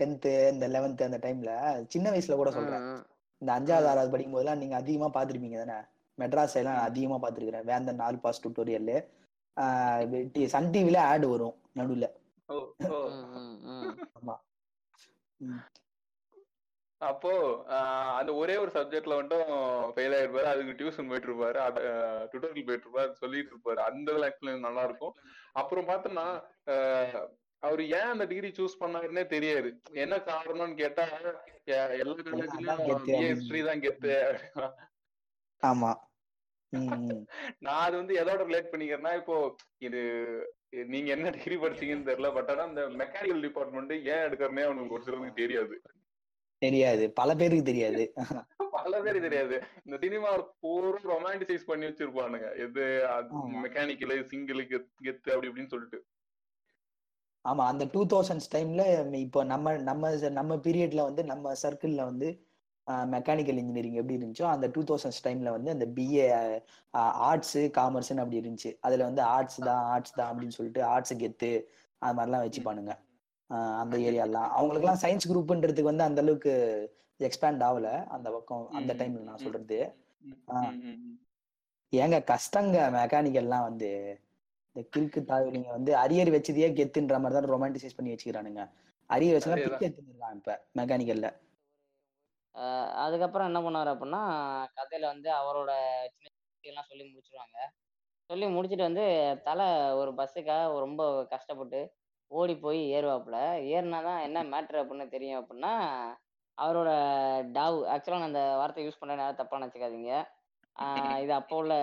டென்த்து 0.00 0.32
இந்த 0.54 0.66
லெவன்த் 0.74 1.06
அந்த 1.08 1.20
டைம்ல 1.26 1.52
சின்ன 1.94 2.10
வயசுல 2.10 2.36
கூட 2.40 2.50
சொல்றேன். 2.56 2.84
இந்த 3.42 3.50
அஞ்சாவது. 3.56 3.88
ஆறாவது 3.92 4.12
படிக்கும் 4.14 4.36
போதெல்லாம் 4.36 4.60
நீங்க 4.62 4.76
அதிகமா 4.82 5.08
பாத்திருப்பீங்க 5.16 5.58
தானே? 5.62 5.78
மெட்ராஸ் 6.18 6.56
எல்லாம். 6.60 6.80
அதிகமா 6.88 7.16
பாத்துருக்கிறேன் 7.24 7.68
வேந்த 7.72 7.92
நாலு 8.02 8.18
பாஸ் 8.24 8.42
டுட்டோரியல் 8.46 8.92
சன் 10.54 10.70
டிவில 10.74 10.98
ஆட் 11.10 11.26
வரும் 11.32 11.56
நடுவுல. 11.78 12.06
ஆமா. 14.18 14.36
அப்போ 17.00 17.32
அந்த 18.18 18.30
ஒரே 18.34 18.54
ஒரு 18.62 18.70
சப்ஜெக்ட்ல 18.76 19.16
மட்டும் 19.18 19.48
ஃபெயில் 19.94 20.14
ஆயிருப்பாரு. 20.16 20.48
அதுக்கு 20.52 20.72
டியூஷன் 20.78 21.10
போயிட்டு 21.10 21.28
இருப்பாரு 21.30 21.58
டுட்டோரியல் 22.32 22.68
போயிட்டு 22.68 22.86
இருப்பாரு 22.86 23.12
சொல்லிட்டு 23.22 23.52
இருப்பாரு 23.54 23.80
அந்த 23.88 24.16
எக்ஸ்பிளைன் 24.28 24.66
நல்லா 24.68 24.84
இருக்கும் 24.88 25.14
அப்புறம் 25.60 25.88
பார்த்தோம்னா 25.90 26.26
அவர் 27.62 27.82
ஏன் 27.98 28.10
அந்த 28.14 28.24
டிகிரி 28.30 28.48
சூஸ் 28.56 28.80
பண்ணாருன்னே 28.82 29.24
தெரியாது. 29.34 29.70
என்ன 30.02 30.16
காரணம்னு 30.28 30.76
கேட்டா 30.82 31.04
எல்லா 32.02 32.12
காலேஜ்லயும். 32.26 33.08
ஹிஸ்டரி 33.22 33.62
தான் 33.68 33.82
கெத்து 33.84 34.12
ஆமா. 35.62 35.90
நான் 37.64 37.82
அது 37.84 37.94
வந்து 38.00 38.14
எதோட 38.22 38.40
ரிலேட் 38.48 38.72
பண்ணிக்கிறேன்னா 38.72 39.12
இப்போ 39.20 39.36
இது 39.86 40.00
நீங்க 40.92 41.08
என்ன 41.16 41.30
டிகிரி 41.36 41.56
படிச்சீங்கன்னு 41.62 42.08
தெரியல 42.10 42.30
பட் 42.36 42.50
ஆனா 42.54 42.64
இந்த 42.70 42.82
மெக்கானிக்கல் 43.02 43.44
டிபார்ட்மெண்ட் 43.46 43.94
ஏன் 44.14 44.24
எடுக்கிறனே 44.26 44.66
அவனுக்கு 44.68 44.96
ஒரு 44.98 45.06
சிலருக்கு 45.06 45.40
தெரியாது. 45.42 45.76
தெரியாது. 46.62 47.04
பல 47.12 47.34
பேருக்கு 47.34 47.64
தெரியாது. 47.64 48.04
பல 48.76 49.00
பேருக்கு 49.02 49.26
தெரியாது. 49.28 49.56
இந்த 49.86 49.96
சினிமா 50.04 50.30
பூரா 50.60 50.90
ரொமான்டிசைஸ் 51.10 51.68
பண்ணி 51.70 51.86
வச்சிருப்பானுங்க. 51.86 52.48
எது. 52.64 52.84
மெக்கானிக்கல் 53.64 54.14
சிங்கிள் 54.32 54.60
கெத்து 55.04 55.32
அப்படி 55.34 55.50
இப்படின்னு 55.50 55.72
சொல்லிட்டு. 55.74 56.00
ஆமா 57.44 57.64
அந்த 57.72 57.84
டூ 57.92 58.00
தௌசண்ட்ஸ் 58.06 58.50
டைம்ல 58.54 58.82
இப்போ 59.18 59.40
நம்ம 59.44 59.76
நம்ம 59.82 60.08
நம்ம 60.38 60.56
பீரியட்ல 60.64 61.02
வந்து 61.08 61.22
நம்ம 61.24 61.52
சர்க்கிள்ல 61.62 62.02
வந்து 62.04 62.28
மெக்கானிக்கல் 63.12 63.58
இன்ஜினியரிங் 63.60 63.98
எப்படி 64.00 64.16
இருந்துச்சோ 64.18 64.46
அந்த 64.52 64.66
டூ 64.74 64.82
தௌசண்ட்ஸ் 64.82 65.22
டைம்ல 65.26 65.50
வந்து 65.50 65.70
அந்த 65.70 65.86
பிஏ 65.96 66.26
ஆர்ட்ஸ் 67.28 67.58
காமர்ஸ்னு 67.78 68.22
அப்படி 68.24 68.40
இருந்துச்சு. 68.40 68.70
அதுல 68.80 69.04
வந்து 69.04 69.22
ஆர்ட்ஸ் 69.34 69.60
தான் 69.68 69.82
ஆர்ட்ஸ் 69.94 70.14
தான் 70.14 70.30
அப்படின்னு 70.30 70.56
சொல்லிட்டு 70.58 70.82
ஆர்ட்ஸ் 70.92 71.14
கெத்து 71.22 71.50
அது 72.02 72.16
மாதிரிலாம் 72.18 72.44
வச்சுப்பானுங்க. 72.46 72.92
அந்த 73.80 73.96
ஏரியாலாம் 74.08 74.48
அவங்களுக்குலாம் 74.56 75.02
சயின்ஸ் 75.02 75.28
குரூப்ன்றதுக்கு 75.30 75.90
வந்து 75.90 76.02
அந்த 76.02 76.20
அளவுக்கு 76.20 76.52
எக்ஸ்பேண்ட் 77.20 77.62
ஆகல 77.68 77.88
அந்த 78.08 78.28
பக்கம் 78.30 78.64
அந்த 78.70 78.92
டைம்ல 78.94 79.22
நான். 79.28 79.42
சொல்றது. 79.44 79.78
ஏங்க 81.92 82.16
கஷ்டங்க 82.30 82.78
மெக்கானிக்கல்லாம் 82.96 83.66
வந்து. 83.68 83.90
இந்த 84.68 84.80
கிறுக்கு 84.92 85.20
தாவிலிங்க 85.30 85.70
வந்து 85.70 85.92
அரியர் 85.96 86.34
வச்சதையே 86.34 86.68
கெத்துன்ற 86.74 87.18
மாதிரி 87.18 87.36
தான் 87.36 87.52
ரொமான்டிசைஸ் 87.54 87.96
பண்ணி 87.96 88.12
வச்சுக்கிறானுங்க. 88.12 88.62
அரியர் 89.10 89.36
வச்சா 89.36 89.52
அதேதான். 89.52 89.72
பிச்சை 89.72 89.88
எடுத்துருக்கான் 89.88 90.38
இப்ப 90.38 90.54
மெக்கானிக்கல்ல 90.80 91.28
அதுக்கப்புறம் 93.04 93.48
என்ன 93.48 93.58
பண்ணுவார் 93.64 93.90
அப்படின்னா 93.92 94.20
கதையில 94.78 95.06
வந்து 95.06 95.28
அவரோட 95.40 95.70
சின்ன 96.14 96.30
எல்லாம் 96.64 96.88
சொல்லி 96.88 97.04
முடிச்சிருவாங்க. 97.04 97.58
சொல்லி 98.30 98.46
முடிச்சுட்டு 98.46 98.88
வந்து 98.88 99.04
தலை 99.44 99.66
ஒரு 100.00 100.10
பஸ்ஸுக்காக 100.18 100.80
ரொம்ப 100.86 101.02
கஷ்டப்பட்டு 101.30 101.80
ஓடி 102.30 102.54
போய் 102.64 102.80
ஏறுவாப்புல. 102.96 103.36
ஏறினா 103.74 103.98
தான் 104.08 104.24
என்ன 104.26 104.38
மேட்ரு 104.52 104.80
அப்படின்னு 104.82 105.06
தெரியும் 105.14 105.40
அப்படின்னா 105.40 105.72
அவரோட 106.58 106.90
டாவ் 107.56 107.76
ஆக்சுவலாக 107.92 108.20
நான் 108.20 108.30
அந்த 108.30 108.42
வார்த்தை 108.60 108.84
யூஸ் 108.86 109.00
பண்ண 109.00 109.12
நேரம் 109.20 109.40
தப்பாக 109.40 109.60
நினச்சிக்காதீங்க. 109.62 110.12
இது 111.22 111.32
அப்போ 111.38 111.54
உள்ள 111.60 111.74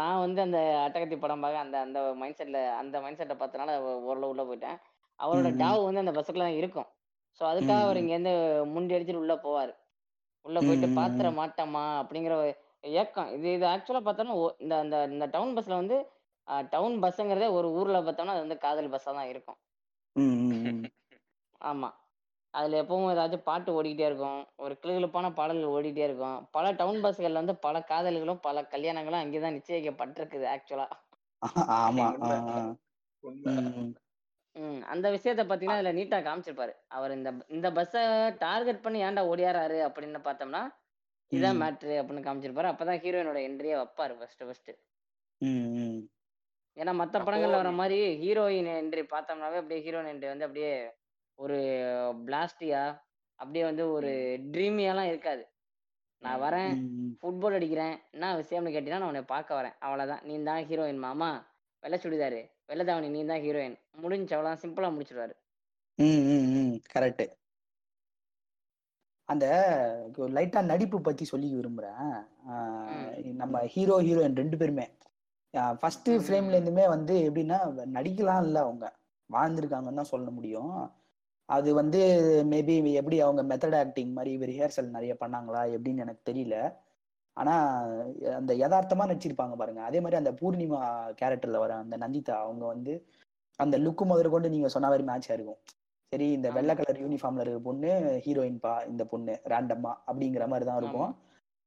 நான் 0.00 0.22
வந்து 0.24 0.40
அந்த 0.46 0.58
அட்டகத்தி 0.84 1.16
படம் 1.22 1.42
பார்க்க 1.44 1.64
அந்த 1.66 1.76
அந்த 1.86 2.00
மைண்ட் 2.20 2.38
செட்டில் 2.40 2.60
அந்த 2.80 2.96
மைண்ட் 3.04 3.20
செட்டை 3.20 3.36
பார்த்தனால 3.40 3.72
ஓரளவு 4.08 4.32
உள்ள 4.32 4.42
போயிட்டேன். 4.48 4.78
அவரோட. 5.18 5.50
டாவ் 5.62 5.86
வந்து 5.86 6.02
அந்த 6.04 6.12
பஸ்ஸுக்குள்ள 6.16 6.46
தான் 6.48 6.60
இருக்கும். 6.60 6.88
ஸோ 7.38 7.42
அதுக்காக 7.50 7.80
அவர். 7.86 8.00
இங்கேருந்து 8.02 8.34
முண்டி 8.74 8.94
அடிச்சுட்டு 8.96 9.22
உள்ள 9.24 9.34
போவார். 9.46 9.72
உள்ள 10.44 10.58
போயிட்டு 10.66 10.88
பாத்திர. 10.98 11.30
மாட்டோமா 11.40 11.84
அப்படிங்கிற 12.02 12.34
ஒரு 12.42 12.52
ஏக்கம். 13.02 13.30
இது 13.36 13.48
இது 13.58 13.66
ஆக்சுவலாக 13.72 14.04
பார்த்தோன்னா 14.08 14.36
இந்த 14.64 14.74
இந்த 14.86 14.98
இந்த 15.14 15.26
டவுன் 15.36 15.54
பஸ்ஸில் 15.56 15.80
வந்து 15.82 15.96
டவுன் 16.74 16.96
பஸ்ஸுங்கிறதே 17.04 17.48
ஒரு 17.58 17.70
ஊரில் 17.78 18.04
பார்த்தோம்னா 18.04 18.36
அது 18.36 18.46
வந்து 18.46 18.62
காதல் 18.66 18.92
பஸ்ஸாக 18.94 19.16
தான் 19.18 19.30
இருக்கும். 19.32 19.58
ம், 20.16 20.36
ம், 20.44 20.62
ம். 20.70 20.84
ஆமாம் 21.60 21.96
அதில் 22.54 22.80
எப்பவும் 22.80 23.10
ஏதாச்சும் 23.10 23.44
பாட்டு 23.44 23.70
ஓடிக்கிட்டே 23.72 24.06
இருக்கும் 24.06 24.40
ஒரு 24.56 24.74
கிளுகிளுப்பான 24.82 25.26
பாடல்கள் 25.32 25.74
ஓடிக்கிட்டே 25.74 26.06
இருக்கும் 26.06 26.38
பல 26.50 26.72
டவுன் 26.72 27.02
பஸ்களில் 27.02 27.40
வந்து 27.40 27.54
பல 27.58 27.82
காதல்களும் 27.90 28.40
பல 28.40 28.62
கல்யாணங்களும் 28.72 29.22
அங்கே 29.22 29.40
தான் 29.40 29.56
நிச்சயிக்கப்பட்டிருக்குது 29.56 30.46
ஆக்சுவலாக 30.54 30.96
ஆமா 31.78 32.06
உண்மை. 32.08 32.30
ஆ, 32.30 32.54
ஆ. 32.54 32.62
உண்மை. 33.24 33.52
ம், 33.56 33.70
ம். 33.78 33.92
ம் 34.56 34.80
அந்த 34.86 35.06
விஷயத்த 35.10 35.42
பார்த்தீங்கன்னா 35.42 35.78
அதில் 35.78 35.96
நீட்டாக 35.98 36.26
காமிச்சிருப்பாரு 36.26 36.72
அவர் 36.88 37.12
இந்த 37.12 37.30
இந்த 37.48 37.68
பஸ்ஸை 37.72 38.02
டார்கெட் 38.40 38.82
பண்ணி 38.82 39.00
ஏன்டா 39.04 39.22
ஓடியாராரு 39.30 39.78
அப்படின்னு 39.86 40.20
பார்த்தோம்னா 40.24 40.62
இதான் 41.32 41.56
ம். 41.56 41.60
மேட்ரு 41.62 41.94
அப்படின்னு 42.00 42.26
காமிச்சிருப்பாரு 42.26 42.70
அப்பதான் 42.70 43.00
ஹீரோயினோட 43.02 43.40
என்ட்ரியே 43.46 43.76
வைப்பாரு 43.76 44.14
ஃபர்ஸ்ட் 44.18 44.44
ஃபர்ஸ்ட் 44.44 44.70
ம், 45.40 45.66
ம். 45.78 45.87
ஏன்னா 46.80 46.92
மற்ற 47.00 47.18
படங்கள்ல 47.26 47.60
வர 47.60 47.70
மாதிரி 47.80 47.98
ஹீரோயின் 48.24 48.70
என்ட்ரி 48.80 49.02
பார்த்தோம்னாவே 49.12 49.58
அப்படியே 49.60 49.80
ஹீரோயின் 49.86 50.10
என்ட்ரி 50.12 50.28
வந்து 50.32 50.46
அப்படியே 50.48 50.72
ஒரு 51.38 51.58
பிளாஸ்டியா 52.26 52.82
அப்படியே 53.38 53.64
வந்து 53.64 53.84
ஒரு 53.96 54.10
ட்ரீமியாலாம் 54.52 55.10
இருக்காது. 55.12 55.42
நான். 56.22 56.40
வரேன். 56.44 56.72
ஃபுட்பால் 57.20 57.56
அடிக்கிறேன் 57.58 57.94
என்ன 58.14 58.30
விஷயம்னு 58.40 58.72
கேட்டீங்கன்னா 58.74 59.02
நான் 59.02 59.10
உன்னை 59.12 59.22
பார்க்க 59.34 59.58
வரேன். 59.60 59.76
அவ்வளோதான் 59.86 60.22
நீ 60.28 60.36
தான் 60.48 60.64
ஹீரோயின் 60.70 61.04
மாமா. 61.06 61.30
வெள்ளை 61.82 61.98
சுடிதாரு 62.04 62.40
வெள்ளை 62.70 62.84
தாவணி 62.86 63.08
நீ 63.16 63.20
தான் 63.30 63.42
ஹீரோயின் 63.46 63.76
முடிஞ்சு 64.02 64.34
அவ்வளோ 64.36 64.54
சிம்பிளாக 64.62 64.94
முடிச்சிடுவாரு. 64.96 65.34
கரெக்ட் 66.94 67.24
அந்த 69.28 69.46
லைட்டா 70.36 70.60
நடிப்பு 70.72 70.98
பத்தி 71.00 71.24
சொல்லி 71.30 71.48
விரும்புறேன். 71.54 72.12
நம்ம 73.40 73.60
ஹீரோ 73.74 73.96
ஹீரோயின் 74.06 74.38
ரெண்டு 74.42 74.56
பேருமே. 74.56 74.86
ஃபர்ஸ்ட் 75.80 76.10
ஃப்ரேம்ல. 76.24 76.58
இருந்துமே 76.58 76.84
வந்து 76.88 77.14
எப்படின்னா 77.28 77.58
நடிக்கலாம் 77.96 78.42
இல்ல 78.46 78.58
அவங்க. 78.60 78.86
வாழ்ந்திருக்காங்கன்னு 79.30 80.00
தான் 80.00 80.12
சொல்ல 80.14 80.28
முடியும். 80.30 80.74
அது 81.48 81.70
வந்து 81.74 82.00
மேபி 82.52 82.74
எப்படி 83.00 83.16
அவங்க 83.26 83.42
மெத்தட் 83.50 83.78
ஆக்டிங் 83.82 84.12
மாதிரி 84.12 84.32
ரிஹர்சல் 84.50 84.94
நிறைய 84.96 85.12
பண்ணாங்களா 85.22 85.62
எப்படின்னு 85.76 86.04
எனக்கு 86.06 86.22
தெரியல. 86.30 86.56
ஆனா 87.36 87.54
அந்த 88.38 88.52
யதார்த்தமா 88.62 89.04
நடிச்சிருப்பாங்க 89.10 89.54
பாருங்க. 89.60 89.80
அதே 89.88 89.98
மாதிரி 90.00 90.20
அந்த 90.22 90.32
பூர்ணிமா 90.40 90.80
கேரக்டர்ல 91.20 91.58
வர 91.64 91.72
அந்த 91.84 91.96
நந்திதா 91.96 92.36
அவங்க 92.44 92.64
வந்து 92.66 92.94
அந்த 93.60 93.76
லுக்கு 93.78 94.04
முதல் 94.04 94.32
கொண்டு 94.34 94.48
நீங்க 94.48 94.68
சொன்ன 94.68 94.88
மாதிரி 94.88 95.04
மேட்சா 95.10 95.32
இருக்கும். 95.36 95.60
சரி 96.12 96.26
இந்த 96.32 96.48
வெள்ளை. 96.56 96.74
கலர் 96.74 97.00
யூனிஃபார்ம்ல 97.04 97.44
இருக்க 97.44 97.60
பொண்ணு 97.68 97.90
ஹீரோயின் 98.26 98.60
பா 98.64 98.72
இந்த 98.90 99.02
பொண்ணு 99.04 99.32
ரேண்டமா 99.52 99.92
அப்படிங்கிற 100.08 100.44
மாதிரி 100.48 100.66
தான் 100.70 100.80
இருக்கும். 100.82 101.12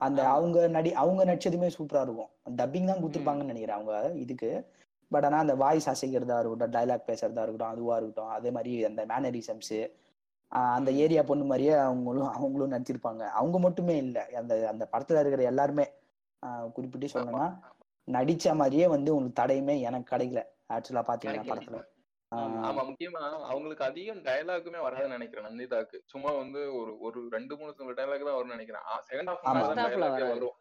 அந்த. 0.01 0.21
அவங்க 0.29 0.67
நடி 0.67 0.91
அவங்க 1.03 1.21
நடிச்சதுமே 1.25 1.69
சூப்பரா 1.77 2.01
இருக்கும். 2.01 2.29
டப்பிங் 2.57 2.89
தான் 2.89 3.01
கொடுத்துருப்பாங்கன்னு 3.01 3.51
நினைக்கிறேன் 3.51 3.77
அவங்க. 3.77 3.95
இதுக்கு. 4.15 4.49
பட் 5.11 5.25
ஆனா 5.25 5.37
அந்த 5.37 5.55
வாய்ஸ் 5.55 5.87
அசைக்கிறதா 5.89 6.37
இருக்கட்டும் 6.39 6.73
டைலாக் 6.75 7.07
பேசுறதா 7.09 7.41
இருக்கட்டும் 7.45 7.73
அதுவா 7.73 7.95
இருக்கட்டும் 7.97 8.33
அதே 8.37 8.51
மாதிரி 8.51 8.73
அந்த 8.89 9.01
மேனரிசம்ஸ் 9.05 9.75
அந்த. 10.73 10.89
ஏரியா 11.03 11.21
பொண்ணு 11.23 11.45
மாதிரியே 11.45 11.73
அவங்களும் 11.87 12.29
அவங்களும் 12.37 12.73
நடிச்சிருப்பாங்க. 12.75 13.23
அவங்க 13.39 13.59
மட்டுமே 13.59 13.95
இல்லை. 13.97 14.23
அந்த 14.41 14.53
அந்த 14.69 14.83
படத்துல 14.93 15.19
இருக்கிற 15.19 15.43
எல்லாருமே. 15.43 15.85
குறிப்பிட்டு 16.75 17.07
சொல்லணும்னா 17.07 17.47
நடிச்ச 18.07 18.55
மாதிரியே 18.55 18.87
வந்து 18.87 19.09
உங்களுக்கு 19.15 19.41
தடையுமே 19.41 19.75
எனக்கு 19.81 20.09
கிடைக்கல. 20.13 20.41
ஆக்சுவலா 20.69 21.03
பாத்தீங்கன்னா. 21.09 21.43
படத்துல. 21.51 21.79
ஆமா. 22.31 22.43
ஆஹ் 22.57 22.65
ஆமா. 22.67 22.81
முக்கியமா 22.89 23.21
அவங்களுக்கு 23.47 23.83
அதிகம் 23.87 24.21
டயலாக்குமே 24.27 24.79
வராதுன்னு 24.83 25.15
நினைக்கிறேன் 25.15 25.47
நந்திதாக்கு. 25.47 25.97
சும்மா 26.05 26.31
வந்து 26.37 26.59
ஒரு 26.75 26.91
ஒரு 27.01 27.19
ரெண்டு 27.31 27.53
மூணு 27.59 27.71
டயலாக் 27.97 28.27
தான் 28.27 28.37
வரும்னு 28.37 28.55
நினைக்கிறேன். 28.55 28.85
செகண்ட் 29.09 29.31
ஆமா. 29.31 29.63
ஹாஃப். 29.79 30.29
வரும். 30.29 30.55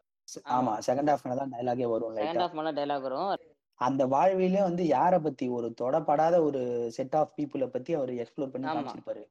ஆமா. 0.57 0.73
செகண்ட் 0.87 1.11
ஹாஃப்ல 1.11 1.37
தான் 1.39 1.53
டைலாகே 1.55 1.87
வரும் 1.93 2.11
செகண்ட் 2.11 2.29
லைட்டா 2.29 2.43
ஹாஃப் 2.43 2.57
மேல 2.59 2.71
டைலாக் 2.79 3.05
வரும். 3.07 3.31
அந்த 3.79 4.03
வாழ்விலே 4.09 4.61
வந்து 4.65 4.83
யாரை 4.89 5.19
பத்தி 5.21 5.45
ஒரு 5.57 5.67
தொடப்படாத 5.79 6.35
ஒரு 6.47 6.59
செட் 6.97 7.15
ஆஃப் 7.19 7.31
பீப்புளை 7.37 7.67
பத்தி 7.69 7.91
அவர் 7.95 8.11
எக்ஸ்ப்ளோர் 8.19 8.53
பண்ணி. 8.53 8.67
காமிச்சிருப்பாரு. 8.69 9.23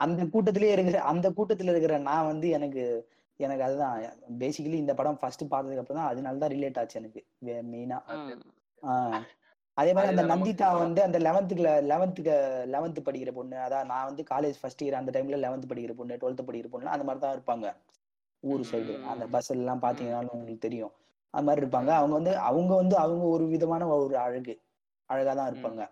அந்த 0.00 0.22
கூட்டத்திலே 0.32 0.72
இருக்கிற 0.74 0.98
அந்த 1.10 1.26
கூட்டத்துல 1.36 1.72
இருக்கிற 1.74 1.94
நான் 2.06 2.28
வந்து 2.30 2.48
எனக்கு 2.58 2.82
எனக்கு 3.40 3.64
அதுதான். 3.66 3.94
பேசிக்கலி 4.40 4.78
இந்த 4.80 4.94
படம் 4.96 5.18
ஃபர்ஸ்ட் 5.20 5.44
பார்த்ததுக்கு 5.52 5.82
அப்புறம் 5.82 6.00
தான் 6.00 6.10
அதனால 6.12 6.40
தான் 6.42 6.52
ரிலேட் 6.54 6.80
ஆச்சு 6.80 6.98
எனக்கு 7.00 7.20
மெயினா 7.70 7.98
அதே 9.80 9.92
மாதிரி 9.92 10.12
அந்த 10.12 10.24
நந்திதா 10.24 10.78
வந்து 10.78 11.02
அந்த 11.02 11.18
லெவன்த்துக்குல 11.18 11.70
லெவன்த்துக்கு 11.90 12.34
லெவன்த் 12.66 13.06
படிக்கிற 13.06 13.32
பொண்ணு. 13.32 13.56
அதான் 13.56 13.84
நான் 13.84 14.04
வந்து 14.04 14.22
காலேஜ் 14.30 14.58
ஃபர்ஸ்ட் 14.60 14.84
இயர் 14.84 14.92
அந்த 14.92 15.10
டைம்ல 15.16 15.38
லெவன்த் 15.44 15.68
படிக்கிற 15.68 15.92
பொண்ணு 15.92 16.14
டுவெல்த் 16.14 16.48
படிக்கிற 16.48 16.66
பொண்ணு 16.66 16.88
அந்த 16.88 17.04
மாதிரி 17.04 17.22
தான் 17.24 17.36
இருப்பாங்க. 17.36 17.66
ஊர் 18.42 18.60
சைடு. 18.72 19.04
அந்த 19.04 19.26
பஸ் 19.26 19.50
எல்லாம் 19.50 19.82
பாத்தீங்கன்னாலும் 19.82 20.32
உங்களுக்கு 20.32 20.58
தெரியும். 20.58 20.92
அது 21.34 21.44
மாதிரி 21.44 21.66
இருப்பாங்க. 21.66 21.88
அவங்க 21.88 22.14
வந்து 22.14 22.38
அவங்க 22.38 22.74
வந்து 22.74 22.96
அவங்க 22.96 23.24
ஒரு 23.24 23.46
விதமான 23.46 23.86
ஒரு 23.86 24.18
அழகு. 24.18 24.54
அழகா 25.06 25.32
தான் 25.34 25.54
இருப்பாங்க. 25.54 25.82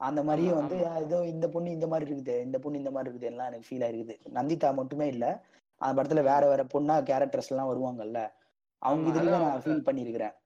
அந்த 0.00 0.22
மாதிரியே 0.22 0.52
வந்து 0.52 0.76
ஏதோ 1.02 1.24
இந்த 1.24 1.48
பொண்ணு 1.48 1.70
இந்த 1.70 1.86
மாதிரி 1.86 2.12
இருக்குது 2.12 2.42
இந்த 2.42 2.58
பொண்ணு 2.58 2.78
இந்த 2.78 2.90
மாதிரி 2.90 3.10
இருக்குது 3.10 3.30
எல்லாம் 3.30 3.46
எனக்கு 3.46 3.68
ஃபீல் 3.68 3.84
ஆயிருக்குது. 3.86 4.14
நந்திதா 4.34 4.74
மட்டுமே 4.74 5.06
இல்ல. 5.06 5.26
அந்த 5.80 6.02
படத்துல 6.02 6.22
வேற 6.22 6.48
வேற 6.48 6.64
பொண்ணா 6.64 6.96
கேரக்டர்ஸ் 7.02 7.48
எல்லாம் 7.48 7.70
வருவாங்கல்ல. 7.70 8.20
அவங்க 8.82 9.08
அதான் 9.10 9.44
நான் 9.44 9.62
ஃபீல் 9.62 9.82
ம் 9.82 10.45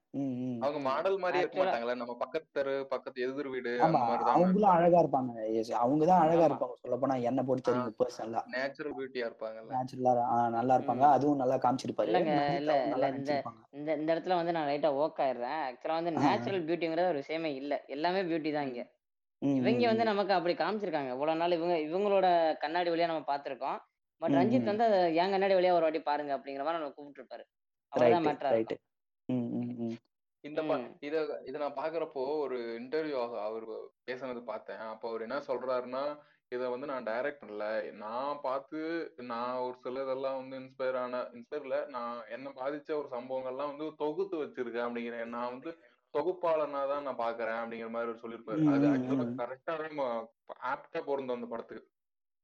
அவங்க 0.61 0.79
மாடல் 0.79 1.19
மாதிரியே 1.19 1.45
இருக்க 1.45 1.59
மாட்டாங்களே 1.61 1.95
நம்ம 1.95 2.15
பக்கத்து 2.15 2.63
பக்கத்து 2.89 3.23
எதிர் 3.23 3.49
வீடு 3.49 3.71
மாதிரி 3.79 4.25
தான் 4.25 4.35
அவங்களும் 4.35 4.71
அழகா 4.71 5.01
இருப்பாங்க 5.01 5.33
Yes, 5.51 5.69
அவங்கதான் 5.83 6.21
அழகா. 6.21 6.47
இருப்பாங்க. 6.47 6.73
சொல்ல 6.75 6.97
போனா 6.97 7.15
என்ன 7.15 7.43
பொறுத்த 7.43 7.73
வரைக்கும் 7.73 8.01
பர்சனலா 8.01 8.41
நேச்சுரல் 8.47 8.95
பியூட்டியா 8.95 9.27
இருப்பாங்கல்ல. 9.29 9.71
நேச்சுரலா 9.71 10.15
நல்லா 10.51 10.77
இருப்பாங்க. 10.77 11.01
அதுவும் 11.11 11.37
நல்லா 11.37 11.57
காமிச்சிருப்பாரு. 11.57 12.09
இல்லங்க, 12.11 12.55
இல்ல, 12.55 12.75
இந்த- 12.85 13.43
இந்த 13.71 13.95
இந்த 13.97 14.15
இடத்துல 14.15 14.35
வந்து 14.35 14.53
நான் 14.53 14.69
லைட்டா 14.69 14.87
ஓக் 14.87 15.19
ஆயிடுறேன். 15.19 15.59
ஆக்சுவலா 15.69 15.97
வந்து. 15.99 16.13
நேச்சுரல் 16.13 16.65
பியூட்டிங்கிறது 16.65 17.09
ஒரு 17.09 17.15
விஷயமே 17.15 17.55
இல்ல. 17.55 17.85
எல்லாமே 17.87 18.23
பியூட்டி 18.23 18.53
தான் 18.53 18.67
இங்க. 18.67 18.83
இவங்க 19.43 19.87
வந்து. 19.87 20.05
நமக்கு 20.05 20.33
அப்படி 20.33 20.55
காமிச்சிருக்காங்க. 20.55 21.13
இவ்வளவு 21.13 21.39
நாள் 21.39 21.53
இவங்க 21.53 21.75
இவங்களோட 21.87 22.27
கண்ணாடி 22.59 22.91
வழியா 22.91 23.07
நம்ம 23.07 23.25
பார்த்திருக்கோம். 23.27 23.79
பட் 24.21 24.33
ரஞ்சித். 24.33 24.65
வந்து 24.65 24.85
அதை 24.85 25.15
என் 25.15 25.31
கண்ணாடி 25.31 25.55
வழியா 25.55 25.73
ஒரு 25.73 25.81
வாட்டி 25.81 26.01
பாருங்க 26.01 26.33
அப்படிங்கிற 26.33 26.65
மாதிரி 26.65 26.79
நம்ம 26.79 26.91
கூப்பிட்டு 26.91 27.21
இருப்பாரு 27.21 27.45
அவ்வளவுதான் 27.93 28.37
ரைட்டு 28.37 28.39
மேட்டரா 28.39 28.77
ம் 29.31 29.49
ம் 29.59 29.75
ம். 29.85 29.97
இந்த 30.45 30.61
ப- 30.63 30.77
ம். 30.79 30.87
இத 31.01 31.15
இத 31.45 31.59
நான் 31.59 31.79
பாக்குறப்போ 31.79 32.23
ஒரு 32.39 32.59
இன்டர்வியூ 32.79 33.17
அவர் 33.41 33.67
பேசுனது 34.07 34.43
பார்த்தேன். 34.45 34.83
அப்போ 34.89 35.09
அவர் 35.09 35.23
என்ன 35.23 35.39
சொல்றாருன்னா 35.49 36.05
இத 36.53 36.69
வந்து 36.69 36.87
நான் 36.87 37.07
டைரக்ட் 37.07 37.43
பண்ணல. 37.43 37.67
நான் 37.99 38.41
பார்த்து 38.43 38.79
நான் 39.27 39.59
ஒரு 39.59 39.77
சில 39.83 40.03
இதெல்லாம் 40.03 40.39
வந்து 40.39 40.57
இன்ஸ்பயர் 40.61 40.97
ஆன 40.97 41.21
இன்ஸ்பயர்ல 41.35 41.77
நான் 41.89 42.17
என்ன 42.29 42.49
பாதிச்ச 42.57 42.91
ஒரு 42.97 43.09
சம்பவங்கள்லாம் 43.11 43.73
வந்து 43.73 43.87
தொகுத்து 43.97 44.37
வச்சிருக்கேன் 44.37 44.87
அப்படிங்கிறேன். 44.87 45.25
நான் 45.29 45.53
வந்து 45.53 45.73
தொகுப்பாளனா 46.15 46.81
தான் 46.89 47.03
நான் 47.03 47.19
பாக்குறேன் 47.19 47.61
அப்படிங்கிற 47.61 47.91
மாதிரி 47.91 48.09
அவர் 48.09 48.23
சொல்லியிருப்பாரு. 48.23 48.61
ம், 48.61 48.73
அது 48.73 48.87
ம், 48.87 48.93
ஆக்சுவலா 48.93 49.27
ம். 49.27 49.37
கரெக்டா 49.39 49.75
ஆப்டா 50.71 51.01
பொருந்தும் 51.05 51.37
அந்த 51.37 51.47
படத்துக்கு. 51.47 51.85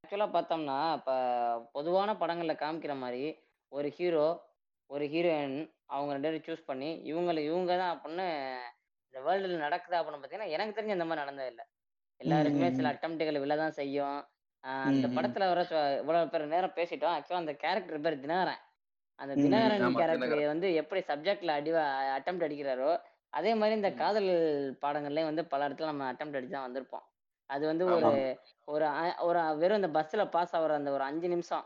ஆக்சுவலா 0.05 0.29
பார்த்தோம்னா 0.33 0.79
இப்ப 0.95 1.13
பொதுவான 1.73 2.13
படங்கள்ல 2.15 2.55
காமிக்கிற 2.57 2.97
மாதிரி 2.97 3.25
ஒரு 3.73 3.89
ஹீரோ 3.91 4.27
ஒரு 4.91 5.05
ஹீரோயின் 5.07 5.59
அவங்க 5.91 6.13
ரெண்டு 6.13 6.29
பேரும் 6.29 6.47
சூஸ் 6.47 6.69
பண்ணி 6.69 6.91
இவங்களை 7.11 7.41
இவங்க 7.47 7.73
தான் 7.77 7.93
அப்படின்னு 7.95 8.27
இந்த 9.05 9.19
வேர்ல்டில் 9.25 9.65
நடக்குதா 9.65 9.99
அப்படின்னு 9.99 10.19
பார்த்தீங்கன்னா 10.19 10.55
எனக்கு 10.55 10.77
தெரிஞ்சு 10.77 10.97
அந்த 10.97 11.07
மாதிரி 11.07 11.25
நடந்தது 11.25 11.51
இல்லை 11.53 11.65
எல்லாருக்குமே 12.21 12.69
சில 12.71 12.87
ம். 12.87 12.93
அட்டம்ப்ட்டுகள் 12.93 13.43
விழதான் 13.43 13.77
செய்யும் 13.79 14.19
அந்த. 14.85 15.07
படத்துல 15.17 15.49
வர 15.51 15.61
இவ்வளவு 15.99 16.31
பேர் 16.31 16.53
நேரம் 16.53 16.77
பேசிட்டோம் 16.77 17.15
ஆக்சுவலா 17.15 17.43
அந்த 17.43 17.55
கேரக்டர் 17.63 18.05
பேர் 18.05 18.23
தினகரன் 18.23 18.63
அந்த. 19.19 19.33
தினகரன் 19.39 19.99
கேரக்டர் 19.99 20.53
வந்து 20.53 20.69
எப்படி 20.81 21.01
சப்ஜெக்ட்ல 21.09 21.57
அடி 21.59 21.73
அட்டம் 22.15 22.43
அடிக்கிறாரோ 22.47 22.91
அதே 23.33 23.53
மாதிரி 23.61 23.77
இந்த. 23.79 23.91
காதல் 23.97 24.31
பாடங்கள்லயும் 24.83 25.31
வந்து 25.31 25.45
பல 25.53 25.69
இடத்துல 25.69 25.91
நம்ம 25.93 26.09
அட்டம் 26.11 26.33
அடிச்சு 26.33 26.57
தான் 26.57 26.67
வந்திருப்போம் 26.69 27.07
அது 27.51 27.65
வந்து 27.67 27.85
ஒரு 27.89 28.09
ஒரு 28.69 28.87
ஒரு 29.27 29.41
வெறும் 29.59 29.81
இந்த 29.81 29.91
பஸ்ல 29.97 30.23
பாஸ் 30.33 30.55
ஆகுற 30.57 30.73
அந்த 30.79 30.91
ஒரு 30.93 31.05
அஞ்சு 31.05 31.29
நிமிஷம் 31.29 31.65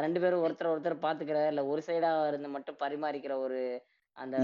ரெண்டு 0.00 0.20
பேரும் 0.20 0.42
ஒருத்தர் 0.44 0.72
ஒருத்தர் 0.72 1.04
பாத்துக்கிற 1.04 1.38
இல்ல 1.48 1.62
ஒரு 1.66 1.82
சைடா 1.86 2.10
இருந்து 2.28 2.48
மட்டும் 2.48 2.78
பரிமாறிக்கிற 2.78 3.34
ஒரு 3.38 3.58
அந்த 4.16 4.36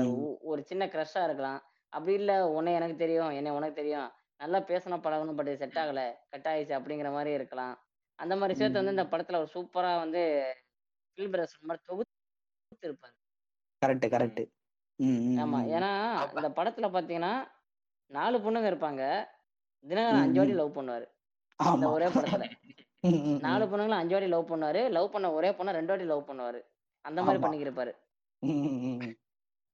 ஒரு 0.42 0.60
சின்ன 0.62 0.84
க்ரஷ்ஷா 0.86 1.22
இருக்கலாம். 1.24 1.60
அப்படி 1.92 2.12
இல்ல 2.14 2.32
உன்னை 2.48 2.72
எனக்கு 2.74 2.96
தெரியும் 2.96 3.30
என்னை 3.30 3.50
உனக்கு 3.50 3.80
தெரியும். 3.80 4.08
நல்லா 4.40 4.58
பேசணும் 4.62 5.04
பழகணும் 5.04 5.38
பட் 5.38 5.50
செட் 5.56 5.78
ஆகல 5.82 6.00
கட் 6.30 6.48
ஆயிடுச்சு 6.50 6.78
அப்படிங்கிற 6.78 7.10
மாதிரி 7.12 7.30
இருக்கலாம். 7.32 7.74
அந்த 8.18 8.34
மாதிரி 8.36 8.54
விஷயத்த 8.54 8.80
வந்து 8.80 8.94
இந்த. 8.96 9.06
படத்துல 9.12 9.40
ஒரு 9.42 9.50
சூப்பரா 9.54 9.92
வந்து 9.98 10.22
மாதிரி 11.62 11.82
தொகுத்து 11.86 12.14
இருப்பாரு 12.82 13.14
கரெக்ட். 13.82 14.06
கரெக்ட் 14.14 14.42
ஆமா. 15.36 15.58
ஏன்னா 15.76 15.90
அப்ப 16.22 16.40
இந்த 16.40 16.50
படத்துல 16.58 16.88
பாத்தீங்கன்னா 16.92 17.32
நாலு 18.10 18.36
பொண்ணுங்க 18.38 18.68
இருப்பாங்க. 18.72 19.02
தினகரன் 19.84 20.24
அஞ்சு 20.24 20.40
வாட்டி. 20.40 20.54
லவ் 20.54 20.76
பண்ணுவாரு. 20.78 21.06
ஆமா. 21.60 21.88
ஒரே 21.88 22.08
படத்துல. 22.16 22.44
நாலு. 23.40 23.64
பொண்ணுங்களும் 23.64 24.00
அஞ்சு 24.00 24.14
வாட்டி 24.14 24.28
லவ் 24.28 24.50
பண்ணுவாரு. 24.52 24.90
லவ் 24.90 25.12
பண்ண 25.12 25.32
ஒரே 25.32 25.50
பொண்ணை 25.50 25.72
ரெண்டு 25.72 25.92
வாட்டி 25.92 26.06
லவ் 26.06 26.28
பண்ணுவாரு. 26.30 26.60
அந்த 27.04 27.22
மாதிரி 27.22 27.42
பண்ணிக்கிருப்பாரு. 27.44 27.92
ம், 28.42 28.62
ம், 28.68 28.80
ம். 28.88 29.14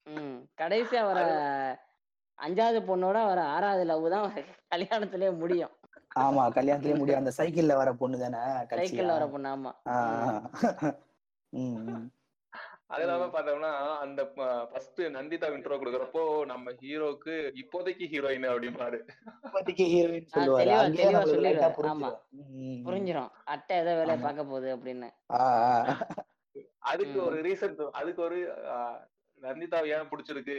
ம் 0.07 0.39
கடைசியா 0.61 1.03
வர 1.05 1.21
அஞ்சாவது 2.39 2.79
பொண்ணோட 2.89 3.19
வர 3.27 3.41
ஆறாவது 3.45 3.85
லவ் 3.85 4.11
தான் 4.11 4.33
கல்யாணத்திலே 4.75 5.39
முடியும். 5.39 5.73
ஆமா 6.17 6.43
கல்யாணத்திலே 6.53 6.99
முடியும். 6.99 7.21
அந்த 7.21 7.33
சைக்கிள்ல 7.39 7.75
வர 7.75 7.93
பொண்ணு 7.93 8.19
தானே 8.19 8.41
சைக்கிள்ல 8.81 9.13
வர 9.19 9.27
பொண்ணு 9.27 9.49
ஆமா. 9.49 9.73
அது 12.93 13.03
இல்லாம 13.05 13.27
பார்த்தோம்னா 13.33 13.71
அந்த 14.03 14.21
ஃபர்ஸ்ட் 14.71 15.01
நந்திதா 15.15 15.49
இன்ட்ரோ 15.53 15.77
கொடுக்குறப்போ 15.77 16.23
நம்ம 16.51 16.73
ஹீரோக்கு 16.81 17.35
இப்போதைக்கு 17.61 18.05
ஹீரோயின் 18.11 18.49
அப்படிம்பாரு. 18.51 18.99
இப்போதைக்கு 19.45 19.85
ஹீரோயின் 19.93 20.27
புரிஞ்சிடும் 22.87 23.31
அட்டை 23.47 23.77
ஏதோ 23.79 23.95
வேலையை 24.01 24.19
பார்க்க 24.21 24.51
போகுது 24.51 24.69
அப்படின்னு. 24.77 25.09
அதுக்கு 26.87 27.19
ஒரு 27.27 27.39
ரீசன் 27.47 27.75
அதுக்கு 28.01 28.23
ஒரு 28.23 28.39
நந்திதா 29.43 29.81
ஏன் 29.95 30.11
பிடிச்சிருக்கு 30.11 30.57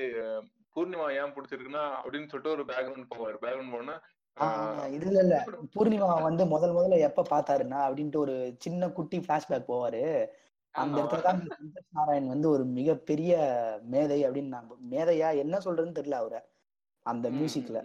பூர்ணிமா 0.76 1.08
ஏன் 1.18 1.34
பிடிச்சிருக்குன்னா 1.36 1.86
அப்படின்னு 1.98 2.30
சொல்லிட்டு 2.30 2.56
ஒரு 2.56 2.64
பேக்ரவுண்ட் 2.70 3.12
போவாரு. 3.12 3.38
பேக்ரவுண்ட் 3.44 3.76
போனா 3.76 3.96
ஆ, 4.38 4.46
இதுல 4.96 5.20
இல்ல 5.24 5.36
பூர்ணிமா 5.74 6.08
வந்து 6.24 6.44
முதல் 6.48 6.72
முதல்ல 6.72 6.98
எப்ப 7.08 7.26
பாத்தாருன்னா 7.32 7.80
அப்படின்ட்டு 7.84 8.18
ஒரு 8.18 8.36
சின்ன 8.60 8.90
குட்டி 8.90 9.18
பிளாஷ்பேக் 9.20 9.68
போவாரு. 9.68 10.02
அந்த 10.76 10.98
இடத்துல 11.00 11.26
தான் 11.26 11.42
சந்தோஷ் 11.54 11.90
நாராயண் 11.92 12.32
வந்து 12.32 12.48
ஒரு 12.50 12.64
மிகப்பெரிய 12.78 13.34
மேதை 13.92 14.20
அப்படின்னு 14.24 14.54
நான் 14.54 14.70
மேதையா 14.92 15.30
என்ன 15.42 15.56
சொல்றதுன்னு 15.60 16.00
தெரியல 16.00 16.20
அவரை. 16.20 16.40
அந்த 17.06 17.28
மியூசிக்ல. 17.36 17.80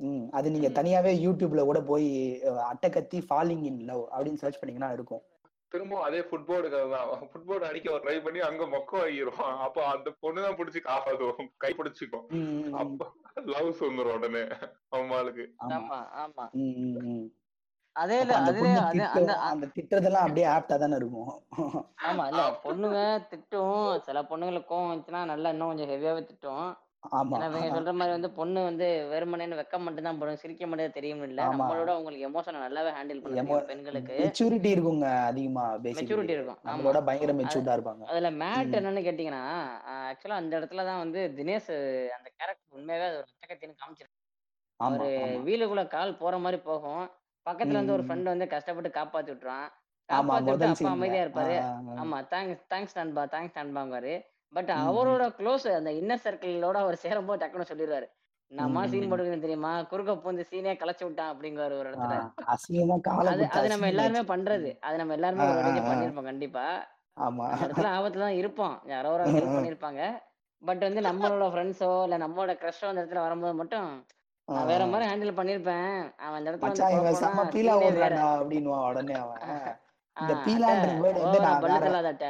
ம். 0.00 0.24
அது 0.32 0.48
நீங்க. 0.50 0.68
தனியாவே 0.76 1.12
யூடியூப்ல 1.22 1.62
கூட 1.64 1.80
போய் 1.84 2.08
அஹ், 2.48 2.64
அட்டகத்தி 2.70 3.18
ஃபாலிங் 3.26 3.64
இன் 3.64 3.82
லவ் 3.86 4.04
அப்படின்னு 4.08 4.42
சர்ச் 4.42 4.60
பண்ணீங்கன்னா 4.60 4.92
இருக்கும். 4.92 5.24
திரும்ப 5.72 5.96
அதே 6.04 6.20
ஃபுட்போர்டு 6.20 6.68
தான் 6.74 6.92
ஃபுட்போர்டு 7.30 7.64
அடிக்க 7.66 7.96
ட்ரை 8.04 8.14
பண்ணி 8.20 8.40
அங்க 8.44 8.66
மொக்க 8.66 8.92
வாங்கிரும் 8.98 9.42
அப்போ 9.64 9.80
அந்த 9.86 10.08
பொண்ணு 10.20 10.44
தான் 10.44 10.58
பிடிச்சி 10.58 10.80
காப்பாத்துவோம் 10.84 11.50
கை 11.56 11.72
பிடிச்சிக்கும். 11.74 12.26
அப்போ 12.74 13.06
லவ்ஸ் 13.50 13.82
உடனே. 14.14 14.44
அம்மாளுக்கு. 14.92 15.46
ஆமா. 15.68 15.98
ஆமா. 16.22 16.46
அதே 17.96 18.16
அப்ப 18.18 18.34
அந்த 18.38 18.50
அதுல 18.50 18.58
பொண்ணு 18.60 18.80
அது 18.82 18.96
திட்டம் 18.96 19.44
அந்த 19.48 19.66
திட்டதெல்லாம் 19.76 20.26
அப்படியே 20.26 20.46
ஆப்டா 20.54 20.76
தானே 20.76 20.98
இருக்கும். 21.00 21.30
ஆமா 22.08 22.24
இல்ல 22.30 22.42
பொண்ணுங்க 22.64 22.98
திட்டும். 23.30 23.78
சில 24.06 24.18
பொண்ணுங்களுக்கு 24.28 24.70
கோவம் 24.70 24.90
வந்துச்சுன்னா 24.90 25.22
நல்லா 25.30 25.52
இன்னும் 25.54 25.70
கொஞ்சம் 25.72 25.90
ஹெவியாவே 25.92 26.22
திட்டும். 26.28 26.68
இவங்க 27.38 27.66
சொல்ற 27.74 27.90
மாதிரி 27.96 28.12
வந்து 28.14 28.28
பொண்ணு 28.38 28.60
வந்து 28.68 28.86
வெறுமனேன்னு 29.10 29.58
வெக்கம் 29.58 29.84
மட்டும் 29.86 30.06
தான் 30.06 30.18
போடும் 30.20 30.40
சிரிக்க 30.42 30.66
மட்டும் 30.66 30.96
தெரியும் 30.96 31.24
இல்ல. 31.26 31.40
நம்மளோட 31.52 31.90
அவங்களுக்கு 31.94 32.26
எமோஷனை 32.28 32.60
நல்லாவே 32.64 32.90
ஹேண்டில் 32.96 33.22
பண்ண 33.24 33.36
எமோ 33.36 33.44
தெரியும் 33.50 33.68
பெண்களுக்கு. 33.70 34.16
மெச்சூரிட்டி 34.22 34.70
இருக்குங்க 34.74 35.08
அதிகமா 35.28 35.64
மெச்சூரிட்டி 35.88 36.34
இருக்கும். 36.38 36.60
நம்மளோட 36.68 37.00
பயங்கர 37.08 37.34
மெச்சூர்டா 37.40 37.76
இருப்பாங்க. 37.78 38.04
அதுல 38.10 38.30
மேட். 38.40 38.74
என்னன்னு 38.80 39.06
கேட்டீங்கன்னா 39.06 39.42
ஆக்சுவலா 40.08 40.40
அந்த 40.42 40.52
இடத்துல 40.60 40.86
தான் 40.90 41.02
வந்து 41.04 41.22
தினேஷ் 41.38 41.70
அந்த 42.18 42.28
கேரக்டர் 42.38 42.76
உண்மையாவே 42.78 43.06
அது 43.10 43.18
ஒரு 43.20 43.28
ரத்தக்கத்தின்னு 43.28 43.80
காமிச்சிருக்கு 43.80 44.16
ஆமா 44.80 44.96
அவரு 44.96 45.08
வீலுக்குள்ள 45.46 45.84
கால் 45.88 46.20
போற 46.20 46.34
மாதிரி 46.38 46.58
போகும். 46.66 47.04
பக்கத்துல 47.46 47.78
இருந்து 47.78 47.92
ஒரு. 47.92 48.04
ஃப்ரெண்ட் 48.04 48.32
வந்து 48.32 48.46
கஷ்டப்பட்டு 48.48 48.90
காப்பாத்தி 48.94 49.30
விட்டுறான் 49.30 49.66
ஆமா 50.08 50.34
காப்பாத்தி 50.36 50.66
அப்பா 50.74 50.90
அமைதியா 50.90 51.22
இருப்பாரு. 51.24 51.56
ஆமா 51.96 52.18
தேங்க்ஸ் 52.32 52.62
தேங்க்ஸ் 52.72 52.96
நண்பா 52.96 53.22
தேங்க்ஸ் 53.26 53.58
நண்பாங்காரு 53.58 54.14
பட். 54.52 54.70
அவரோட 54.84 55.24
க்ளோஸ் 55.38 55.66
அந்த 55.72 55.90
இன்னர் 56.00 56.24
சர்க்கிளோட 56.24 56.76
அவர் 56.78 56.96
சேரும்போது 56.98 57.40
டக்குன்னு 57.42 57.70
சொல்லிடுவாரு. 57.70 58.06
நம்மா 58.50 58.82
சீன். 58.86 59.08
போட்டுக்கணும் 59.08 59.42
தெரியுமா? 59.42 59.72
குறுக்க 59.84 60.12
பூந்து 60.16 60.44
சீனே 60.50 60.72
களைச்சு 60.76 61.04
விட்டான் 61.04 61.32
அப்படிங்குவாரு 61.32 61.74
ஒரு 61.74 61.88
இடத்துல. 61.90 62.14
அது 63.24 63.44
அது 63.56 63.66
நம்ம 63.72 63.88
எல்லாருமே 63.92 64.22
பண்றது. 64.30 64.70
அது 64.80 64.96
நம்ம 64.96 65.14
எல்லாருமே 65.14 65.44
ஒரு 65.48 65.58
வாட்டி. 65.58 65.82
பண்ணிருப்போம் 65.88 66.30
கண்டிப்பா. 66.30 66.64
ஆமா. 67.16 67.46
இடத்துல 67.62 67.88
ஆபத்துல 67.96 68.24
தான் 68.26 68.38
இருப்போம். 68.40 68.76
யாரோ 68.86 69.10
ஒரு 69.16 69.24
ஹெல்ப் 69.28 69.56
பண்ணிருப்பாங்க. 69.56 70.02
பட் 70.62 70.82
வந்து 70.82 71.00
நம்மளோட 71.00 71.44
ஃப்ரெண்ட்ஸோ 71.50 71.90
இல்ல 72.04 72.16
நம்மளோட 72.18 72.52
க்ரஷோ 72.60 72.86
அந்த 72.88 73.02
இடத்துல 73.02 73.20
வரும்போது 73.20 73.54
மட்டும் 73.54 73.88
நான் 74.48 74.68
வேற 74.70 74.82
மாதிரி 74.86 75.08
ஹேண்டில் 75.08 75.38
பண்ணிருப்பேன். 75.38 75.90
அவன் 76.18 76.38
அந்த 76.38 76.50
இடத்துல 76.50 76.66
மச்சான் 76.66 76.94
இவன் 76.96 77.18
செம்ம 77.22 77.42
பீலா 77.54 77.74
ஓடுறான்டா 77.80 78.28
அப்படின்னுவான் 78.36 78.86
உடனே 78.90 79.16
அவன். 79.18 79.42
இந்த 80.16 80.34
பீலான்ற 80.46 80.88
வேர்டு 81.02 81.20
வந்து 81.24 81.40
நான் 81.42 81.60
பல்லு 81.62 81.74
வேற? 81.74 81.84
தள்ளாத 81.86 82.08
அட்ட 82.14 82.28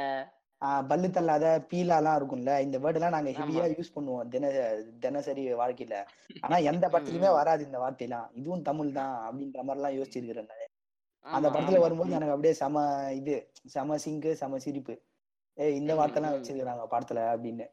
ஆ, 0.61 0.69
பல்லு 0.81 1.07
தள்ளாத 1.09 1.45
பீலாலாம் 1.69 2.17
இருக்கும்ல 2.19 2.53
இந்த 2.63 2.77
வேர்டெல்லாம் 2.83 3.15
நாங்க 3.15 3.31
ஹெவியா 3.37 3.65
யூஸ் 3.69 3.93
பண்ணுவோம் 3.93 4.31
தின 4.31 4.49
தினசரி 5.03 5.43
வாழ்க்கையில. 5.61 5.95
ஆனா 6.45 6.57
எந்த 6.71 6.85
படத்துலயுமே 6.87 7.29
வராது 7.37 7.61
இந்த 7.67 7.77
வார்த்தையெல்லாம். 7.83 8.27
இதுவும் 8.33 8.65
தமிழ் 8.67 8.97
தான் 8.97 9.13
அப்படின்ற 9.27 9.63
மாதிரி 9.63 9.79
எல்லாம் 9.79 9.97
யோசிச்சிருக்கிறேன். 9.97 10.51
அந்த 11.25 11.47
படத்துல 11.49 11.79
வரும்போது 11.79 12.17
எனக்கு 12.17 12.33
அப்படியே 12.35 12.53
செம 12.53 12.83
இது 13.19 13.35
செம 13.67 13.97
சிங்கு 14.05 14.33
செம 14.41 14.59
சிரிப்பு. 14.59 14.95
ஏய் 15.57 15.77
இந்த 15.79 15.93
வார்த்தைலாம் 15.99 16.35
வச்சிருக்கிறாங்க 16.35 16.85
படத்துல 16.91 17.23
அப்படின்னு. 17.31 17.67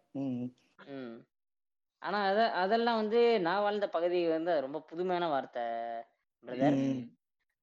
ஆனா 2.03 2.19
அத 2.27 2.41
அதெல்லாம் 2.61 3.01
வந்து 3.01 3.21
நான் 3.41 3.63
வாழ்ந்த 3.63 3.87
பகுதி 3.89 4.19
வந்து 4.29 4.51
அது 4.53 4.65
ரொம்ப 4.65 4.81
புதுமையான 4.91 5.29
வார்த்தை 5.29 5.65
பிரதர் 6.45 6.77
ம். 6.81 7.03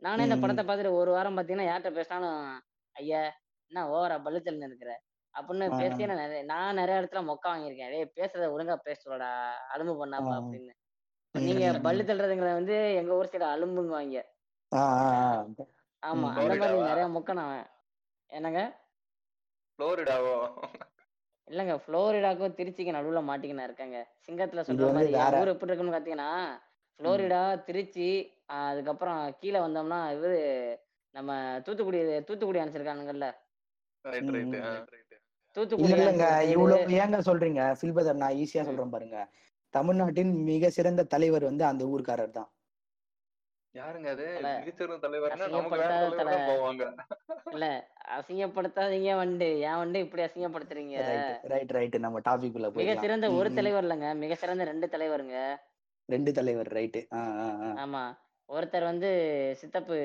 நானே 0.01 0.23
இந்த 0.23 0.35
ம். 0.35 0.41
படத்தை 0.41 0.63
பார்த்துட்டு 0.63 0.99
ஒரு 0.99 1.11
வாரம் 1.11 1.35
பார்த்தீங்கன்னா 1.35 1.69
யார்கிட்ட 1.69 1.91
பேசினாலும் 1.93 2.39
ஐயா 2.95 3.21
என்ன 3.71 3.83
ஓவரா 3.91 4.17
பல்லுத்தல் 4.25 4.65
இருக்கிற? 4.65 4.91
அப்படின்னு 5.35 5.67
ஆ, 5.69 5.77
பேசி 5.77 6.05
நான் 6.05 6.19
நிறைய 6.19 6.41
நான் 6.43 6.75
நிறைய 6.75 6.99
இடத்துல 7.01 7.21
மொக்க 7.23 7.45
வாங்கியிருக்கேன். 7.47 7.91
டேய் 7.93 8.11
பேசுறத 8.17 8.49
ஒழுங்கா 8.53 8.75
பேசுறடா 8.85 9.29
அலும்பு 9.73 9.93
ஆ, 9.93 10.01
பண்ணாம 10.01 10.33
அப்படின்னு. 10.39 10.73
இப்ப 11.25 11.41
நீங்க 11.41 11.65
பல்லு 11.81 12.03
ம். 12.03 12.07
தள்ளுறதுங்கிறத 12.09 12.53
வந்து 12.53 12.75
எங்க 12.99 13.11
ஊர் 13.15 13.31
சைடு 13.31 13.47
அலும்புங்குவாங்க. 13.49 14.19
ஆ, 14.71 14.83
ஆ, 14.99 15.07
ஆ. 15.21 15.31
ஆமா 16.03 16.27
ம், 16.27 16.31
அந்த. 16.31 16.41
மாதிரி 16.43 16.59
ஃப்ளோரிடாவா 16.59 16.89
நிறைய 16.89 17.07
மொக்க 17.09 17.33
நான் 17.33 17.55
என்னங்க? 18.29 18.61
ஃப்ளோரிடாவோ? 19.79 20.35
இல்லைங்க 21.47 21.75
ஃப்ளோரிடாக்கும் 21.83 22.55
திருச்சிக்கு 22.57 22.95
நடுவுல 22.95 23.21
மாட்டிக்கினா 23.27 23.65
இருக்காங்க. 23.65 23.97
சிங்கத்துல 24.25 24.63
சொல்ற 24.67 24.87
மாதிரி 24.91 25.11
ஊர் 25.39 25.51
எப்படி 25.53 25.71
இருக்குன்னு 25.71 25.95
பாத்தீங்கன்னா 25.95 26.29
ம். 26.43 26.95
ஃப்ளோரிடா 26.99 27.39
திருச்சி 27.67 28.09
அதுக்கப்புறம் 28.59 29.21
கீழே 29.41 29.59
வந்தோம்னா 29.61 29.99
இவரு 30.15 30.39
நம்ம 31.15 31.31
தூத்துக்குடி 31.65 31.99
தூத்துக்குடி 32.27 32.61
அனுப்பிச்சிருக்கானுங்கல்ல 32.61 33.27
தூத்துக்குடி 35.55 35.93
இல்லங்க 35.95 36.25
இவ்வளவு 36.51 36.95
ஏங்க 36.99 37.17
சொல்றீங்க? 37.27 37.61
ஃபில்பதர் 37.77 38.21
நான் 38.21 38.37
ஈஸியா 38.41 38.63
சொல்றேன் 38.63 38.93
பாருங்க. 38.93 39.17
தமிழ்நாட்டின் 39.73 40.33
மிக 40.47 40.69
சிறந்த 40.69 41.01
தலைவர் 41.05 41.43
வந்து 41.43 41.63
அந்த 41.65 41.83
ஊர்க்காரர் 41.85 42.31
தான் 42.31 42.49
யாருங்க 43.75 44.09
அது? 44.15 44.25
மிகச்சிறந்த 44.59 44.97
தலைவர்னா 45.03 45.45
நமக்கு 45.53 45.77
வேற 45.81 45.93
அசிங்கப்படுத்தாத 45.93 46.17
தலைவர் 46.19 46.49
போவாங்க. 46.49 46.83
இல்ல 47.53 47.67
அசிங்கப்படுத்தாதீங்க 48.17 49.15
வண்டு. 49.15 49.47
ஏன் 49.69 49.79
வண்டு 49.81 49.99
இப்படி 49.99 50.23
அசிங்கப்படுத்துறீங்க? 50.23 50.95
ரைட் 51.07 51.47
ரைட் 51.53 51.73
ரைட் 51.77 51.97
நம்ம 52.05 52.19
டாபிக் 52.29 52.57
உள்ள 52.57 52.67
மிக 52.67 52.75
போயிடலாம். 52.75 53.03
சிறந்த 53.05 53.29
ஒரு. 53.31 53.49
தலைவர் 53.53 53.85
இல்லைங்க 53.85 54.09
மிக 54.23 54.35
சிறந்த 54.35 54.63
ரெண்டு 54.71 54.87
தலைவருங்க. 54.87 55.37
ரெண்டு 56.09 56.31
தலைவர் 56.31 56.71
ஆ 57.17 57.21
ஆமா. 57.83 58.03
ஒருத்தர் 58.49 58.89
வந்து 58.91 59.09
சித்தப்பு 59.61 59.97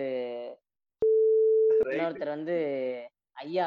ரைட் 1.81 1.95
இன்னொருத்தர் 1.95 2.37
வந்து 2.37 2.57
ஐயா 3.37 3.67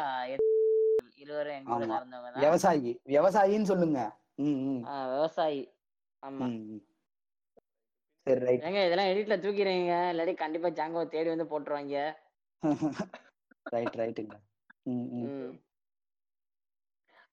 இருவரும் 1.24 1.58
எங்க 1.58 1.86
தான் 1.88 2.42
விவசாயி. 2.44 2.92
விவசாயின்னு 3.16 3.72
சொல்லுங்க. 3.72 4.00
விவசாயி. 5.14 5.62
ஆமா. 6.24 6.48
சரி 8.28 8.42
ரைட். 8.46 8.66
ஏங்க 8.68 8.82
இதெல்லாம் 8.88 9.12
எடிட்ல 9.12 9.36
தூக்கிறீங்க 9.44 9.94
இல்லாட்டி 10.12 10.34
கண்டிப்பா 10.36 10.70
ஜாங்கோ 10.80 11.04
தேடி 11.14 11.30
வந்து 11.30 11.50
போட்டுருவாங்க. 11.52 11.96
ரைட் 13.66 13.98
ரைட்டுங்க. 14.02 14.36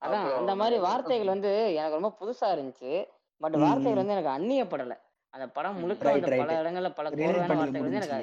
அதான் 0.03 0.27
அந்த 0.41 0.53
மாதிரி 0.55 0.77
வார்த்தைகள் 0.79 1.35
வந்து 1.35 1.51
எனக்கு 1.79 1.99
ரொம்ப 2.01 2.13
புதுசா 2.21 2.49
இருந்துச்சு. 2.55 2.93
பட் 3.41 3.57
வார்த்தைகள் 3.57 4.01
வந்து 4.03 4.17
எனக்கு 4.17 4.35
அந்நியப்படலை. 4.37 4.97
அந்த 5.35 5.47
படம். 5.49 5.79
முழுக்க 5.83 6.05
ரைட் 6.05 6.17
வந்து 6.17 6.31
பல 6.33 6.47
ரைட் 6.47 6.63
இடங்கள்ல 6.63 6.91
பல 6.91 7.09
பண்ணிக்க 7.13 7.55
வார்த்தைகள் 7.55 7.87
வந்து 7.87 8.01
எனக்கு 8.03 8.21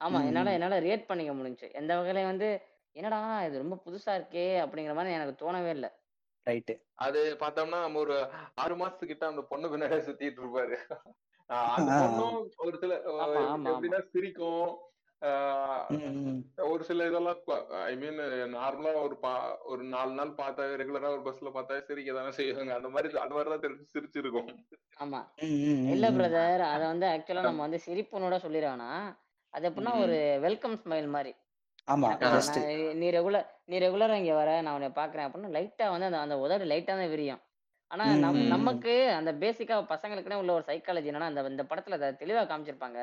ஆமா 0.00 0.18
என்னால. 0.28 0.52
என்னால 0.52 0.80
ரிலேட் 0.80 1.06
பண்ணிக்க 1.06 1.32
முடிஞ்சுச்சு. 1.32 1.68
எந்த 1.72 1.92
வகையில 1.98 2.24
வந்து 2.24 2.48
என்னடா 2.96 3.18
இது 3.46 3.56
ரொம்ப 3.58 3.76
புதுசா 3.84 4.12
இருக்கே 4.18 4.46
அப்படிங்கிற 4.62 4.94
மாதிரி 4.94 5.16
எனக்கு 5.18 5.40
தோணவே 5.42 5.70
இல்லை. 5.70 5.90
ரைட்டு. 6.46 6.74
அது 6.98 7.20
பார்த்தோம்னா 7.40 7.80
நம்ம 7.80 7.98
ஒரு 7.98 8.14
ஆறு 8.54 8.74
மாசத்துக்கிட்ட 8.76 9.24
அந்த 9.24 9.42
பொண்ணு 9.50 9.68
பின்னாடியே 9.68 10.06
சுத்திட்டு 10.06 10.40
இருப்பாரு. 10.42 10.76
அந்த 11.50 11.92
பொண்ணும் 12.02 12.36
ஒரு 12.64 12.76
சில 12.82 12.94
எப்படின்னா 13.68 14.00
சிரிக்கும். 14.12 14.68
ஒரு 16.70 16.82
சில 16.88 17.06
இதெல்லாம் 17.08 17.38
ஐ 17.84 17.94
மீன் 18.02 18.18
நார்மலா 18.54 19.00
ஒரு 19.06 19.16
பா 19.24 19.32
ஒரு 19.70 19.82
நாலு 19.94 20.12
நாள் 20.18 20.30
பார்த்தாவே 20.40 20.74
ரெகுலரா 20.82 21.08
ஒரு 21.14 21.24
பஸ்ல 21.26 21.50
பார்த்தாவே 21.56 21.80
சிரிக்க 21.88 22.18
தானே 22.18 22.32
செய்வாங்க. 22.38 22.72
அந்த 22.78 22.90
மாதிரி 22.94 23.18
அந்த 23.24 23.34
மாதிரி 23.36 23.52
தான் 23.54 23.64
தெரிஞ்சு 23.64 23.86
சிரிச்சிருக்கும். 23.94 24.50
ஆமா. 24.96 25.20
இல்ல. 25.94 26.06
பிரதர் 26.18 26.64
அத 26.68 26.82
வந்து 26.92 27.08
ஆக்சுவலா 27.14 27.48
நம்ம 27.48 27.66
வந்து 27.66 27.80
சிரிப்புனோட 27.86 28.38
சொல்லிடுவானா 28.44 28.90
அது 29.54 29.66
எப்படின்னா. 29.68 29.94
ஒரு 30.04 30.16
வெல்கம் 30.46 30.78
ஸ்மைல் 30.82 31.10
மாதிரி. 31.16 31.32
ஆமா 31.88 32.08
நீ 33.02 33.06
ரெகுலர் 33.16 33.46
நீ 33.70 33.76
ரெகுலரா 33.84 34.16
இங்க 34.22 34.34
வர 34.34 34.50
நான் 34.64 34.76
உன்னை 34.78 34.90
பாக்குறேன் 34.98 35.26
அப்படின்னு 35.26 35.54
லைட்டா 35.56 35.86
வந்து 35.92 36.08
அந்த 36.08 36.18
அந்த 36.24 36.36
உதடு 36.44 36.64
லைட்டா 36.72 36.94
தான் 36.94 37.12
விரியும். 37.14 37.40
ஆனா 37.90 38.04
நம். 38.22 38.40
நமக்கு 38.50 38.90
அந்த 39.18 39.30
பேசிக்கா 39.42 39.76
பசங்களுக்குனே 39.90 40.38
உள்ள 40.40 40.50
ஒரு 40.54 40.64
சைக்காலஜி 40.68 41.10
என்னன்னா 41.10 41.30
அந்த 41.30 41.42
இந்த 41.52 41.64
படத்துல 41.70 41.98
அதை 41.98 42.08
தெளிவா 42.20 42.42
காமிச்சிருப்பாங்க. 42.44 42.98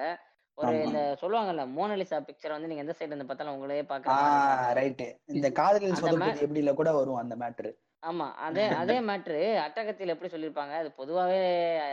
ஒரு 0.58 0.68
ஆமா. 0.70 0.84
இந்த 0.86 1.00
சொல்லுவாங்கல்ல 1.22 1.64
மோனலிசா 1.74 2.18
பிக்சர் 2.28 2.56
வந்து 2.56 2.70
நீங்க 2.70 2.84
எந்த 2.84 2.96
சைடு 2.98 3.12
இருந்து 3.12 3.28
பார்த்தாலும் 3.28 3.56
உங்களே 3.56 3.80
இருக்கும். 3.80 4.04
ரைட்டு 4.78 5.08
இந்த 5.32 5.48
மே 5.52 5.98
சொதப்பது 6.02 6.46
எப்படில 6.46 6.74
கூட 6.76 6.90
வரும் 6.98 7.22
அந்த 7.22 7.36
மேட்ரு 7.38 7.72
ஆமா 8.04 8.26
அதே 8.46 8.64
அதே 8.82 8.96
மேட்ரு 9.10 9.38
அட்டகத்தில 9.64 10.14
எப்படி 10.14 10.30
சொல்லியிருப்பாங்க? 10.32 10.74
அது 10.82 10.90
பொதுவாவே 10.98 11.40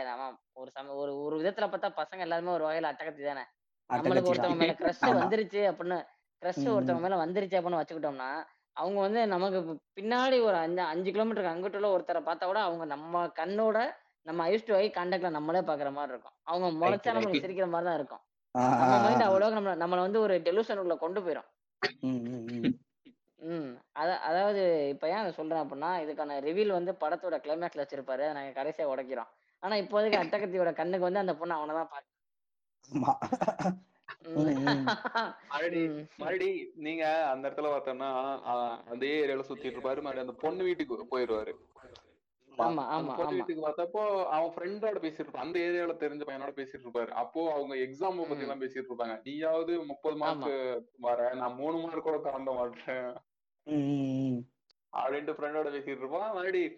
நம்ம 0.09 0.25
ஒரு 0.55 0.69
சம 0.75 0.95
ஒரு 1.01 1.11
ஒரு 1.21 1.35
விதத்துல 1.39 1.67
பார்த்தா 1.67 1.89
பசங்க 1.99 2.25
எல்லாருமே 2.25 2.51
ஒரு 2.53 2.65
வகையில 2.65 2.91
அட்டகத்தி 2.91 3.23
தானே. 3.23 3.43
நம்மளுக்கு 3.89 4.31
ஒருத்தவங்க 4.31 4.61
மேல 4.61 4.75
க்ரஷ் 4.79 5.01
ஆமா. 5.07 5.21
வந்துருச்சு 5.21 5.61
அப்படின்னு 5.71 5.97
க்ரஷ். 6.41 6.65
ஒருத்தவங்க 6.73 7.03
மேல 7.05 7.17
வந்துருச்சு 7.23 7.57
அப்படின்னு 7.59 7.81
வச்சுக்கிட்டோம்னா 7.81 8.29
அவங்க 8.77 8.99
வந்து 8.99 9.21
நமக்கு 9.27 9.59
பின்னாடி 9.97 10.37
ஒரு 10.41 10.57
அஞ்சு 10.57 10.81
அஞ்சு 10.83 11.09
கிலோமீட்டருக்கு 11.11 11.53
அங்கிட்டுள்ள 11.53 11.89
ஒருத்தரை 11.95 12.21
பார்த்தா 12.23 12.45
கூட 12.45 12.59
அவங்க 12.61 12.85
நம்ம 12.93 13.23
கண்ணோட 13.39 13.77
நம்ம 14.25 14.43
ஐஸ் 14.45 14.67
டு 14.67 14.73
ஐ 14.75 14.85
கான்டாக்ட்ல 14.89 15.29
நம்மளே 15.29 15.61
பாக்குற 15.61 15.89
மாதிரி 15.91 16.13
இருக்கும். 16.13 16.35
அவங்க 16.43 16.67
ரைட்டு 16.85 17.09
நம்மளுக்கு 17.09 17.43
சிரிக்கிற 17.43 17.67
மாதிரி 17.69 17.87
தான் 17.89 17.97
இருக்கும். 17.97 18.21
நம்ம 18.81 18.95
மைண்ட் 19.03 19.23
ஆ. 19.23 19.27
அவ்வளோக்கு 19.27 19.57
நம்ம 19.59 19.73
நம்மளை 19.75 20.01
வந்து 20.01 20.19
ஒரு 20.19 20.35
டெலூஷன் 20.39 20.81
உள்ள 20.83 20.95
கொண்டு 20.97 21.21
போயிடும் 21.21 21.49
ம் 23.47 23.71
அத 23.93 24.09
அதாவது 24.21 24.61
இப்ப 24.89 25.07
ஏன் 25.09 25.31
சொல்றேன் 25.31 25.63
அப்படின்னா 25.63 25.89
இதுக்கான 26.03 26.37
ரிவீல் 26.41 26.77
வந்து 26.77 26.91
படத்தோட 27.01 27.35
கிளைமேக்ஸ்ல 27.45 27.83
வச்சிருப்பாரு. 27.83 28.25
நாங்க 28.33 28.51
கடைசியா 28.59 28.85
உடைக்கிறோம். 28.91 29.31
ஆனா 29.63 29.75
இப்போதைக்கு 29.75 30.21
அட்டகத்தியோட 30.21 30.71
கண்ணுக்கு 30.73 31.07
வந்து 31.07 31.23
அந்த 31.23 31.35
பொண்ணு 31.35 31.55
அவனை 31.55 31.75
தான் 31.75 31.91
பாக்கு. 31.91 32.09
மறுபடி. 35.49 35.83
மறுபடி 36.17 36.49
நீங்க 36.87 37.03
அந்த 37.29 37.49
இடத்துல 37.49 37.71
பார்த்தோம்னா 37.73 38.09
அதே 38.93 39.11
ஏரியால 39.25 39.45
சுத்திட்டு 39.49 39.71
இருப்பாரு 39.73 40.01
மறுபடியும் 40.01 40.27
அந்த 40.27 40.39
பொண்ணு 40.45 40.63
வீட்டுக்கு 40.63 41.07
போயிருவாரு. 41.13 41.53
பொண்ணு 42.57 43.29
வீட்டுக்கு 43.29 43.67
பார்த்தப்போ 43.67 44.25
அவன் 44.25 44.53
ஃப்ரெண்டோட 44.55 44.97
பேசிட்டு 45.05 45.23
இருப்பான். 45.23 45.45
அந்த 45.45 45.59
ஏரியால 45.59 45.93
தெரிஞ்ச 46.03 46.23
பையனோட 46.27 46.51
பேசிட்டு 46.59 46.85
இருப்பாரு. 46.85 47.11
அப்போ 47.23 47.41
அவங்க 47.53 47.75
எக்ஸாம் 47.75 48.19
பத்தி. 48.19 48.45
எல்லாம் 48.45 48.61
பேசிட்டு 48.61 48.89
இருப்பாங்க. 48.91 49.15
நீயாவது 49.23 49.75
முப்பது 49.85 50.15
மார்க் 50.15 50.83
வர 50.99 51.33
நான் 51.33 51.59
மூணு 51.61 51.77
மார்க் 51.77 52.07
கூட 52.07 52.17
தாண்ட 52.17 52.51
மாட்டேன். 52.51 53.11
அப்படின்ட்டு 54.93 55.35
ஃப்ரெண்டோட 55.35 55.69
பேசிட்டு 55.69 55.97
இருப்பான் 55.97 56.35
மறுபடி 56.35 56.77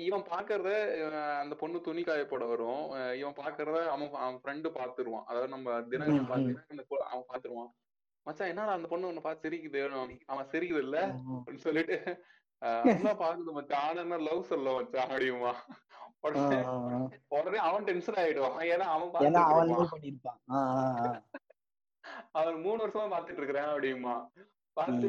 இவன் 0.00 0.24
பாக்குறத 0.30 1.00
அந்த 1.40 1.54
பொண்ணு 1.54 1.80
துணி 1.80 2.02
காய 2.02 2.26
போட 2.26 2.46
வரும். 2.46 2.90
இவன் 3.20 3.34
பாக்குறத 3.38 3.88
அவன் 3.88 4.20
அவன் 4.20 4.40
ஃப்ரெண்டு 4.42 4.68
பாத்துருவான். 4.76 5.24
அதாவது 5.28 5.48
நம்ம 5.48 5.82
தினகரன் 5.90 6.16
ம் 6.16 6.22
ம். 6.22 6.30
பாத்தீங்கன்னா 6.32 7.08
அவன் 7.08 7.26
பாத்துருவான். 7.30 7.72
மச்சான் 8.26 8.48
என்னடா 8.48 8.72
அந்த 8.72 8.88
பொண்ணு 8.88 9.08
உன்னை 9.08 9.22
பார்த்து 9.22 9.44
சிரிக்குது? 9.44 9.80
அவன் 10.28 10.48
சிரிக்குது 10.52 10.78
இல்ல. 10.78 11.14
அப்படின்னு 11.36 11.66
சொல்லிட்டு 11.66 12.20
அதான் 13.06 13.22
பாக்குது 13.22 13.52
மச்சான். 13.54 13.86
ஆனா 13.86 14.02
என்ன 14.02 14.18
லவ் 14.26 14.50
சொல்ல 14.50 14.72
மச்சான் 14.74 15.06
அப்படியுமா 15.06 15.52
ஆ 15.52 15.54
உடனே. 16.26 16.58
உடனே 17.36 17.58
அவன் 17.68 17.86
டென்ஷன் 17.88 18.18
ஆயிடுவான். 18.22 18.58
ஏன்னா 18.72 18.86
அவன் 18.92 19.10
அவன் 22.38 22.62
மூணு 22.62 22.78
வருஷமா 22.82 23.04
பாத்துட்டு 23.10 23.40
இருக்கிறான் 23.40 23.68
அப்படியுமா 23.72 24.14
பார்த்து 24.76 25.08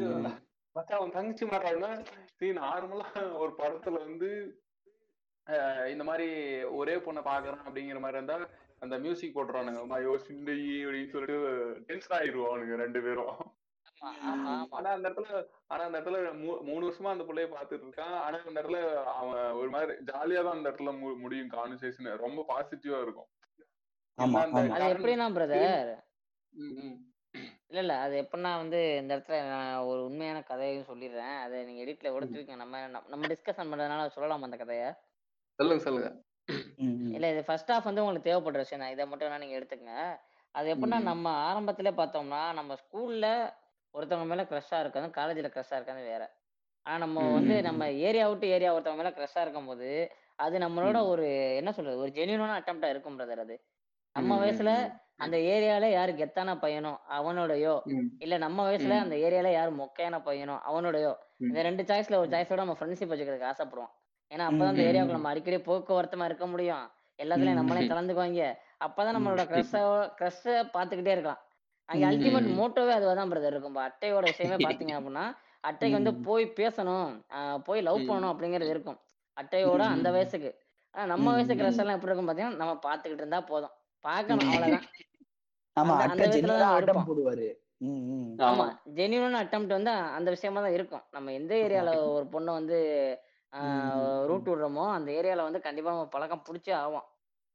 ம் 0.76 0.80
ம். 0.80 0.80
மச்சான் 0.80 0.98
அவன் 0.98 1.16
தங்கச்சி 1.16 1.44
மாட்டான்னா 1.46 1.90
சரி 2.30 2.52
நார்மலா 2.56 3.08
ஒரு 3.38 3.52
படத்துல 3.58 3.98
வந்து 4.02 4.28
இந்த 5.88 6.04
மாதிரி 6.04 6.26
ஒரே 6.74 6.94
பொண்ணை 6.98 7.22
பாக்குறான் 7.24 7.64
அப்படிங்கிற 7.64 7.98
மாதிரி 8.00 8.18
இருந்தா 8.18 8.36
அந்த 8.82 8.98
மியூசிக் 8.98 9.36
போட்டுறானுங்க 9.36 9.82
மயோ 9.86 10.12
சிந்தை 10.24 10.56
அப்படின்னு 10.80 11.12
சொல்லிட்டு 11.12 11.36
டென்ஷன் 11.86 12.16
ஆயிடுவானுங்க 12.16 12.76
ரெண்டு 12.76 13.00
பேரும். 13.02 13.36
ஆமா 14.00 14.22
ஆமா 14.30 14.48
ஆமா. 14.52 14.54
ஆனா 14.70 14.88
அந்த 14.90 15.06
இடத்துல 15.08 15.28
ஆனா 15.66 15.82
அந்த 15.84 15.98
இடத்துல 15.98 16.18
மூ- 16.40 16.60
மூணு 16.62 16.82
வருஷமா 16.86 17.10
அந்த 17.10 17.24
பிள்ளைய 17.24 17.48
பாத்துட்டு 17.50 17.86
இருக்கான். 17.86 18.16
ஆனா 18.20 18.38
அந்த 18.44 18.58
இடத்துல 18.60 18.80
அவன் 19.14 19.38
ஒரு 19.52 19.70
மாதிரி 19.70 19.94
ஜாலியா 20.04 20.42
தான் 20.42 20.56
அந்த 20.56 20.68
இடத்துல 20.70 20.92
முடியும் 21.18 21.48
கான்வர்சேஷன் 21.48 22.10
ரொம்ப 22.16 22.44
பாசிட்டிவா 22.48 23.00
இருக்கும். 23.02 23.30
இல்ல 27.68 27.80
இல்ல. 27.80 27.98
அது 27.98 28.22
எப்படின்னா 28.22 28.56
வந்து 28.56 28.96
இந்த 28.96 29.16
இடத்துல 29.16 29.48
நான் 29.48 29.78
ஒரு 29.78 30.04
உண்மையான 30.04 30.42
கதையும் 30.42 30.84
சொல்லிடுறேன். 30.84 31.40
அதை 31.40 31.64
நீங்க 31.64 31.82
எடிட்ல 31.82 32.10
கூட 32.10 32.24
ம். 32.24 32.56
நம்ம 32.56 32.86
நம்ம- 32.86 33.08
நம்ம 33.08 33.26
டிஸ்கஷன் 33.26 33.70
பண்றதுனால 33.70 34.06
சொல்லலாம் 34.06 34.42
அந்த 34.42 34.56
கதையை? 34.56 34.92
சொல்லுங்க 35.58 35.82
சொல்லுங்க. 35.82 36.08
ம் 36.76 37.06
ம். 37.06 37.12
இல்ல 37.12 37.30
இது 37.30 37.44
ஃபர்ஸ்ட் 37.44 37.70
ஹாஃப் 37.70 37.84
வந்து 37.84 38.04
உங்களுக்கு 38.04 38.28
தேவைப்படுற 38.30 38.56
விஷயம் 38.56 38.82
தான். 38.82 38.92
இதை 38.92 39.06
மட்டும் 39.06 39.28
வேணா 39.28 39.38
நீங்க 39.38 39.58
எடுத்துக்கங்க. 39.58 40.18
அது 40.50 40.74
எப்படின்னா 40.74 41.00
ம். 41.00 41.02
நம்ம 41.02 41.26
ஆரம்பத்திலே 41.44 41.92
பார்த்தோம்னா 41.92 42.52
நம்ம 42.52 42.74
ஸ்கூல்ல 42.74 43.26
ஒருத்தவங்க 43.94 44.24
மேல 44.24 44.42
க்ரஷ்ஷா 44.42 44.80
இருக்காது 44.80 45.06
காலேஜ்ல 45.06 45.44
க்ரஷ்ஷா 45.44 45.74
இருக்காது 45.74 46.02
வேற. 46.02 46.34
ஆனா 46.82 46.98
நம்ம 46.98 47.32
வந்து 47.32 47.58
ம், 47.58 47.62
நம்ம 47.62 47.90
ஏரியா 47.90 48.28
விட்டு 48.28 48.48
ஏரியா 48.48 48.74
ஒருத்தவங்க 48.74 48.96
மேல 48.96 49.10
க்ரஷ்ஷா 49.10 49.40
இருக்கும்போது 49.40 50.12
அது 50.36 50.58
நம்மளோட 50.58 50.92
ம். 50.92 51.08
ஒரு 51.08 51.54
என்ன 51.56 51.72
சொல்றது 51.72 51.98
ஒரு 51.98 52.10
ஜென்யூனான 52.10 52.60
அட்டம்ப்டா 52.60 52.90
இருக்கும் 52.90 53.18
பிரதர் 53.18 53.38
அது. 53.38 53.64
நம்ம 54.16 54.36
ம், 54.36 54.40
வயசுல 54.40 54.88
ம், 54.88 55.03
அந்த 55.20 55.36
ஏரியால 55.50 55.84
யாரு 55.90 56.12
கெத்தான 56.12 56.54
பையனோ 56.62 56.92
அவனோடயோ. 57.16 57.74
இல்ல 58.20 58.34
நம்ம 58.44 58.58
வயசுல 58.66 58.94
அந்த 59.02 59.16
ஏரியால 59.24 59.50
யாரு 59.52 59.70
மொக்கையான 59.80 60.16
பையனோ 60.26 60.56
அவனோடயோ. 60.68 61.12
இந்த 61.44 61.60
ரெண்டு 61.62 61.82
சாய்ஸ்ல 61.82 62.18
ஒரு 62.22 62.30
சாய்ஸோட 62.32 62.58
நம்ம 62.58 62.76
ஃப்ரெண்ட்ஷிப் 62.78 63.12
வச்சுக்கிறதுக்கு 63.12 63.50
ஆசைப்படுவோம் 63.52 63.92
ஏன்னா 64.30 64.44
அப்பதான் 64.48 64.72
அந்த 64.72 64.84
ஏரியாவுக்கு. 64.88 65.16
நம்ம 65.18 65.30
அடிக்கடி 65.32 65.58
போக்குவரத்துமா 65.68 66.26
இருக்க 66.26 66.46
முடியும் 66.46 66.84
எல்லாத்துலயும் 67.18 67.60
நம்மளே 67.60 67.82
கலந்துக்குவாங்க 67.86 68.44
அப்பதான். 68.86 69.16
நம்மளோட 69.16 69.42
க்ரஷ்ஷ 69.50 69.74
க்ரஷ்ஷ 70.18 70.44
பாத்துக்கிட்டே 70.74 71.14
இருக்கலாம் 71.14 71.42
அங்க 71.88 72.04
அல்டிமேட். 72.10 72.48
மோட்டோவே 72.58 72.92
அதுதான் 72.98 73.30
பிரதர் 73.32 73.54
இருக்கும் 73.54 73.78
அட்டையோட 73.86 74.24
விஷயமே 74.30 74.58
பாத்தீங்க 74.60 74.92
அப்படின்னா 74.98 75.24
அட்டைக்கு 75.64 75.96
வந்து. 75.98 76.12
போய் 76.26 76.44
பேசணும் 76.58 77.10
போய் 77.66 77.80
லவ். 77.82 78.00
பண்ணணும் 78.08 78.32
அப்படிங்கிறது 78.32 78.72
இருக்கும் 78.74 78.98
அட்டையோட 79.36 79.82
அந்த. 79.94 80.08
வயசுக்கு 80.16 80.50
ஆனா 80.94 81.04
நம்ம 81.12 81.26
வயசு. 81.34 81.52
க்ரஷ் 81.54 81.80
எல்லாம் 81.82 81.96
எப்படி 81.96 82.10
இருக்கும் 82.10 82.28
பாத்தீங்கன்னா 82.28 82.60
நம்ம 82.62 82.74
பாத்துக்கிட்டு 82.84 83.22
இருந்தா 83.22 83.40
போதும் 83.48 83.72
பார்க்கணும் 84.04 84.46
ம். 84.46 84.52
அவ்வளவுதான். 84.52 84.86
ஆமா 85.76 85.94
அட்டம் 85.98 87.06
போடுவாரு. 87.08 87.48
ஆமா 88.48 88.66
ஜென்யூனான 88.96 89.40
அட்டம்ப்ட் 89.42 89.76
வந்து 89.76 89.92
அந்த 90.18 90.28
விஷயமா 90.30 90.60
தான் 90.60 90.76
இருக்கும். 90.78 91.04
நம்ம 91.10 91.32
எந்த 91.32 91.52
ஏரியால 91.64 91.90
ஒரு 92.12 92.26
பொண்ணை 92.32 92.52
வந்து 92.52 92.78
ரூட். 94.28 94.46
விடுறோமோ 94.46 94.84
அந்த 94.90 95.08
ஏரியால 95.12 95.42
வந்து 95.42 95.60
கண்டிப்பா 95.60 95.90
நம்ம 95.90 96.08
பழக்கம் 96.08 96.46
பிடிச்சே 96.48 96.72
ஆகும் 96.76 97.06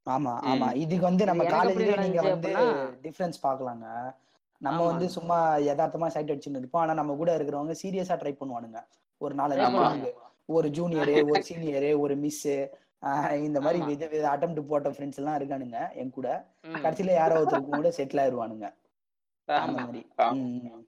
ஆமா 0.05 0.33
ஆமா. 0.51 0.67
இதுக்கு 0.83 1.05
வந்து 1.05 1.23
நம்ம 1.25 1.43
காலேஜ்லயே 1.45 1.95
நீங்க 1.97 2.21
வந்து 2.27 2.51
டிஃபரன்ஸ் 3.03 3.39
பார்க்கலாங்க. 3.43 3.85
நம்ம 4.61 4.79
வந்து 4.85 5.05
சும்மா 5.09 5.37
யதார்த்தமா 5.67 6.07
சைட் 6.07 6.31
அடிச்சுன்னு 6.31 6.61
இருப்போம். 6.61 6.81
ஆனா 6.81 6.93
நம்ம 6.93 7.15
கூட 7.15 7.29
இருக்கிறவங்க 7.37 7.75
சீரியஸா 7.81 8.15
ட்ரை 8.21 8.33
பண்ணுவானுங்க. 8.35 8.79
ஒரு 9.21 9.33
நாலஞ்சு 9.35 10.09
ஒரு 10.49 10.67
ஜூனியரு 10.69 11.15
ஒரு 11.31 11.41
சீனியரு 11.49 11.89
ஒரு 11.99 12.15
மிஸ் 12.15 12.45
இந்த 13.41 13.59
மாதிரி 13.59 13.79
வித 13.89 14.07
வித 14.07 14.23
அட்டம் 14.31 14.55
போட்ட 14.69 14.89
ஃப்ரெண்ட்ஸ் 14.89 15.19
எல்லாம் 15.21 15.37
இருக்கானுங்க 15.39 15.79
என் 15.99 16.15
கூட. 16.15 16.29
கடைசியில 16.83 17.13
யாரோ 17.15 17.35
ஒருத்தருக்கு 17.37 17.71
கூட 17.73 17.89
செட்டில் 17.97 18.21
ஆயிருவானுங்க. 18.23 18.67
அந்த 19.49 19.77
மாதிரி. 19.79 20.01
ம். 20.35 20.81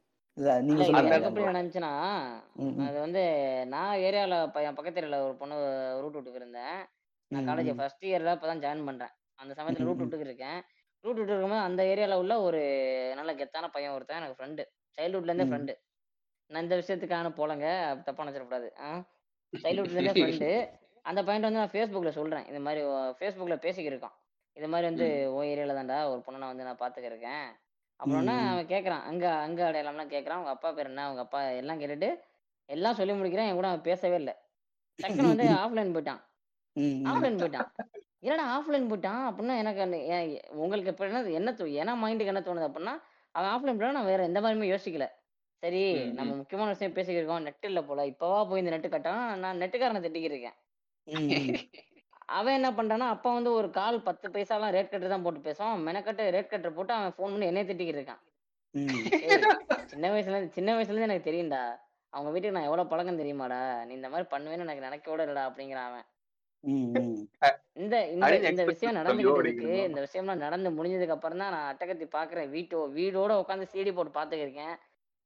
அது 2.85 2.97
வந்து 2.99 3.21
நான் 3.69 4.01
ஏரியால 4.03 4.35
என் 4.61 4.77
பக்கத்து 4.77 4.99
ஏரியால 5.01 5.19
ஒரு 5.25 5.35
பொண்ணு 5.37 5.55
ரூட் 6.01 6.17
விட்டுக்கு 6.17 6.41
இருந்தேன் 6.41 6.77
நான் 7.31 7.47
காலேஜ் 7.49 7.71
ஃபர்ஸ்ட் 7.79 8.05
இயர்ல 8.09 8.35
இப்பதான் 8.37 8.63
ஜாயின் 8.63 8.87
பண்றேன். 8.87 9.13
அந்த 9.39 9.51
சமயத்துல 9.53 9.87
ரூட் 9.89 10.03
விட்டுக்கு 10.03 10.27
இருக்கேன் 10.27 10.59
ரூட் 11.03 11.19
விட்டு 11.19 11.33
இருக்கும்போது 11.33 11.67
அந்த 11.67 11.81
ஏரியால 11.91 12.17
உள்ள 12.19 12.33
ஒரு 12.41 12.61
நல்ல 13.15 13.31
கெத்தான 13.35 13.69
பையன் 13.71 13.95
ஒருத்தன் 13.95 14.19
எனக்கு 14.19 14.37
ஃப்ரெண்டு 14.37 14.63
சைல்ட்ஹுட்ல 14.97 15.31
இருந்தே 15.31 15.47
ஃப்ரெண்டு 15.49 15.73
நான் 16.51 16.63
இந்த 16.63 16.75
விஷயத்துக்கான 16.79 17.31
போலங்க 17.37 17.65
தப்பா 18.07 18.23
நினைச்சிடக்கூடாது. 18.23 18.67
சைல்ட்ஹுட்ல 19.53 19.97
இருந்தே 19.97 20.13
ஃப்ரெண்டு 20.17 20.49
அந்த 21.05 21.19
பையன் 21.23 21.45
வந்து 21.45 21.61
நான் 21.61 21.73
ஃபேஸ்புக்ல 21.73 22.11
சொல்றேன். 22.11 22.45
இந்த 22.49 22.59
மாதிரி 22.59 22.81
ஃபேஸ்புக்ல 23.19 23.55
பேசிக்கிருக்கோம் 23.65 24.15
இது 24.57 24.67
மாதிரி 24.67 24.85
வந்து. 24.91 25.05
உன் 25.35 25.49
ஏரியால 25.51 25.75
தான்டா 25.79 25.99
ஒரு 26.11 26.19
பொண்ணை 26.25 26.39
நான் 26.39 26.53
வந்து 26.53 26.67
நான் 26.69 26.81
பாத்துக்கிருக்கேன் 26.83 27.45
ம் 27.45 27.55
அப்புறம்னா. 27.99 28.35
அவன் 28.51 28.69
கேட்கறான் 28.73 29.05
அங்க 29.09 29.25
அங்க 29.45 29.61
அடையாளம்லாம் 29.69 30.13
கேட்கறான். 30.13 30.39
அவங்க 30.39 30.53
அப்பா 30.55 30.69
பேர் 30.71 30.89
என்ன? 30.91 31.05
அவங்க 31.07 31.21
அப்பா 31.21 31.41
எல்லாம் 31.61 31.79
கேட்டுட்டு 31.81 32.09
எல்லாம் 32.69 32.97
சொல்லி 32.99 33.13
முடிக்கிறான். 33.13 33.49
என் 33.49 33.59
கூட 33.59 33.67
அவன் 33.67 33.87
பேசவே 33.89 34.15
இல்லை. 34.15 34.33
டக்குன்னு 34.99 35.33
வந்து 35.33 35.47
ஆஃப்லைன் 35.61 35.93
போயிட்டான். 35.95 36.21
ஆஃப்லைன் 37.09 37.39
போயிட்டான். 37.41 37.69
என்னடா 38.21 38.43
ஆஃப்லைன் 38.55 38.89
போயிட்டான்? 38.89 39.23
அப்படின்னா 39.29 39.55
எனக்கு 39.57 39.83
உங்களுக்கு 40.55 40.91
இப்போ 40.93 41.05
என்ன 41.07 41.21
என்ன 41.39 41.51
தோ 41.51 41.65
ஏன்னா 41.79 41.93
மைண்டுக்கு 42.03 42.33
என்ன 42.33 42.43
தோணுது 42.45 42.69
அப்படின்னா 42.69 42.95
அவன் 43.35 43.49
ஆஃப்லைன் 43.51 43.77
போயிட்டா 43.77 43.91
நான் 43.91 44.05
வேற 44.05 44.23
எந்த 44.23 44.39
மாதிரியுமே 44.41 44.71
யோசிக்கல. 44.71 45.05
சரி 45.63 45.81
நம்ம. 46.09 46.31
முக்கியமான 46.35 46.69
விஷயம் 46.69 46.93
பேசிக்கிட்டு 46.93 47.21
இருக்கோம் 47.21 47.43
நெட் 47.43 47.67
இல்லை 47.69 47.81
போல. 47.83 48.05
இப்போவா 48.05 48.39
போய் 48.49 48.61
இந்த 48.63 48.71
நெட்டு 48.71 48.89
கட்டான் 48.89 49.23
நான் 49.39 49.61
நெட்டுக்காரனை 49.61 50.01
ம். 50.01 50.55
அவன் 52.37 52.57
என்ன 52.57 52.69
பண்றான்னா 52.77 53.07
அப்பா 53.13 53.29
வந்து 53.37 53.51
ஒரு 53.59 53.69
கால் 53.77 53.97
பத்து 54.07 54.27
பைசாலாம் 54.33 54.73
ரேட் 54.75 54.91
கட்டு 54.91 55.07
தான் 55.13 55.23
போட்டு 55.25 55.39
பேசுவான். 55.47 55.81
மெனக்கட்டு 55.87 56.23
ரேட் 56.35 56.51
கட்டர் 56.51 56.75
போட்டு 56.77 56.93
அவன் 56.97 57.15
ஃபோன் 57.15 57.33
பண்ணி 57.33 57.49
என்னைய 57.51 57.65
திட்டிக்கிட்டு 57.69 58.01
இருக்கான். 58.01 58.21
சின்ன 59.93 60.09
வயசுல 60.13 60.35
இருந்து 60.35 60.55
சின்ன 60.57 60.75
வயசுல 60.75 60.93
இருந்து 60.93 61.09
எனக்கு 61.09 61.27
தெரியும்டா. 61.29 61.61
அவங்க 62.13 62.29
வீட்டுக்கு 62.33 62.55
நான் 62.57 62.67
எவ்வளவு 62.69 62.91
பழக்கம் 62.91 63.19
தெரியுமாடா? 63.21 63.59
நீ 63.87 63.91
இந்த 63.99 64.09
மாதிரி 64.13 64.27
பண்ணுவேன்னு 64.33 64.65
எனக்கு 64.67 64.87
நினைக்க 64.87 65.05
கூட 65.09 65.25
இல்லடா 65.25 65.43
அப்படிங்கிறான் 65.49 65.89
அவன். 65.91 66.07
இந்த 67.81 67.95
இந்த 68.13 68.25
இந்த 68.51 68.63
விஷயம் 68.71 68.97
நடந்துகிட்டு 68.99 69.43
இருக்கு? 69.45 69.69
இந்த 69.89 69.99
விஷயம்லாம் 70.05 70.43
நடந்து 70.45 70.69
முடிஞ்சதுக்கு 70.77 71.15
அப்புறம் 71.15 71.41
தான் 71.43 71.53
நான் 71.55 71.69
அட்டகத்தி 71.71 72.07
பாக்குறேன். 72.17 72.51
வீட்டோ 72.55 72.81
வீடோட 72.97 73.37
உட்காந்து 73.43 73.71
சிடி 73.73 73.93
போட்டு 73.97 74.17
பாத்துக்கிருக்கேன் 74.19 74.75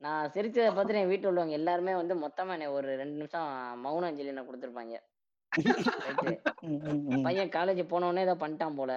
நான் 0.02 0.32
சிரிச்சதை 0.36 0.70
பார்த்துட்டு 0.70 1.02
என் 1.02 1.12
வீட்டு 1.12 1.30
உள்ளவங்க 1.32 1.60
எல்லாருமே 1.60 1.94
வந்து 2.00 2.16
மொத்தமா 2.24 2.56
என்னை 2.58 2.70
ஒரு 2.78 2.88
ரெண்டு 3.02 3.18
நிமிஷம் 3.20 3.50
மௌன 3.84 4.08
அஞ்சலி 4.10 4.34
என்ன 4.34 4.46
கொடுத்துருப்பாங்க. 4.48 4.96
பையன் 7.26 7.50
காலேஜ் 7.50 7.82
போன 7.86 8.08
உடனே 8.08 8.22
ஏதோ 8.22 8.36
பண்ணிட்டான் 8.40 8.78
போல. 8.78 8.94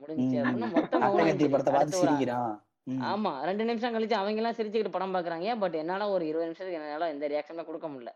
முடிஞ்சுச்சு 0.00 0.36
ம். 0.36 0.44
அப்படின்னு 0.44 0.68
மொத்த 0.72 0.94
மௌன 0.98 1.08
அட்டகத்தி 1.08 1.32
அஞ்சலி 1.32 1.48
படத்தை 1.48 1.72
அடுத்து 1.72 1.76
பார்த்து 1.76 1.98
ஒரு 1.98 2.04
சிரிக்கிறான். 2.04 2.52
ம். 2.86 3.02
ஆமா 3.10 3.32
ரெண்டு 3.42 3.64
நிமிஷம் 3.64 3.94
கழிச்சு 3.94 4.16
அவங்க 4.18 4.40
எல்லாம் 4.42 4.56
சிரிச்சுக்கிட்டு 4.56 4.90
படம் 4.90 5.14
பாக்குறாங்க 5.14 5.58
பட் 5.58 5.74
என்னால 5.74 6.08
ஒரு 6.10 6.24
இருபது 6.26 6.46
நிமிஷத்துக்கு 6.46 6.80
என்னால 6.80 7.08
எந்த 7.08 7.26
ரியாக்ஷனும் 7.28 7.64
கொடுக்க 7.64 7.88
முடியல. 7.88 8.12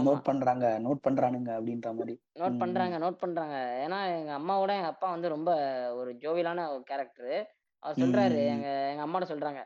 நோட் 0.00 0.22
பண்றாங்க 0.22 0.66
நோட் 0.78 1.04
பண்றானுங்க 1.06 1.50
அப்படின்ற 1.56 1.88
மாதிரி. 1.94 2.14
நோட் 2.40 2.58
பண்றாங்க 2.58 2.96
நோட் 2.98 3.18
பண்றாங்க. 3.18 3.54
ஏன்னா 3.84 3.98
எங்க 4.18 4.32
அம்மாவோட 4.38 4.72
எங்க 4.74 4.86
அப்பா 4.86 5.10
வந்து 5.10 5.28
ரொம்ப 5.28 5.50
ஒரு 5.94 6.12
ஜோவியலான 6.22 6.60
கேரக்டர் 6.84 7.34
அவர் 7.82 7.98
சொல்றாரு 7.98 8.38
எங்க 8.46 8.68
எங்க 8.92 9.02
அம்மாட்ட 9.06 9.28
சொல்றாங்க. 9.28 9.60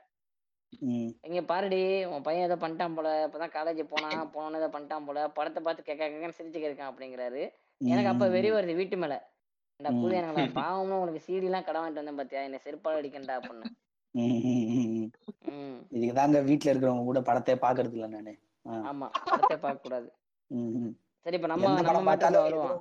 இங்க 1.28 1.40
பாருடி 1.42 1.80
உன் 2.04 2.22
பையன் 2.22 2.46
ஏதோ 2.50 2.56
பண்ணிட்டான் 2.62 2.96
போல 2.96 3.08
இப்பதான் 3.26 3.54
காலேஜ் 3.56 3.80
போனான் 3.92 4.32
போனோன்னு 4.34 4.60
ஏதோ 4.60 4.68
பண்ணிட்டான் 4.74 5.06
போல 5.06 5.28
படத்தை 5.28 5.60
பார்த்து 5.62 5.82
கேட்க 5.82 6.02
கேட்கன்னு 6.04 6.38
சிரிச்சுக்க 6.38 6.70
இருக்கான் 6.70 6.90
அப்படிங்கிறாரு. 6.92 7.42
எனக்கு 7.80 8.12
அப்ப 8.12 8.28
வெறி 8.28 8.50
வருது 8.50 8.74
வீட்டு 8.74 8.96
மேல. 8.96 9.14
இந்த. 9.80 9.90
புது 10.00 10.18
எனங்களா 10.20 10.44
பாவமா 10.60 10.96
உனக்கு 11.02 11.24
சீடி 11.26 11.48
எல்லாம் 11.50 11.64
கடை 11.64 11.78
வாங்கிட்டு 11.80 12.02
வந்தேன் 12.02 12.20
பாத்தியா? 12.20 12.42
என்னை 12.42 12.60
செருப்பால் 12.64 12.98
அடிக்கண்டா 13.00 13.36
அப்படின்னு. 13.38 13.70
இதுக்கு 15.90 16.14
தாங்க 16.14 16.40
வீட்டுல 16.40 16.72
இருக்கிறவங்க 16.72 17.04
கூட 17.04 17.20
படத்தை 17.20 17.56
பாக்குறது 17.56 17.96
இல்ல 17.98 18.06
நானு. 18.06 18.34
ஆமா 18.90 19.06
படத்தை 19.30 19.56
பார்க்க 19.58 19.86
கூடாது. 19.86 20.08
சரி 21.26 21.36
இப்ப 21.36 21.48
நம்ம 21.48 21.72
நம்ம 21.82 22.16
வருவோம். 22.46 22.76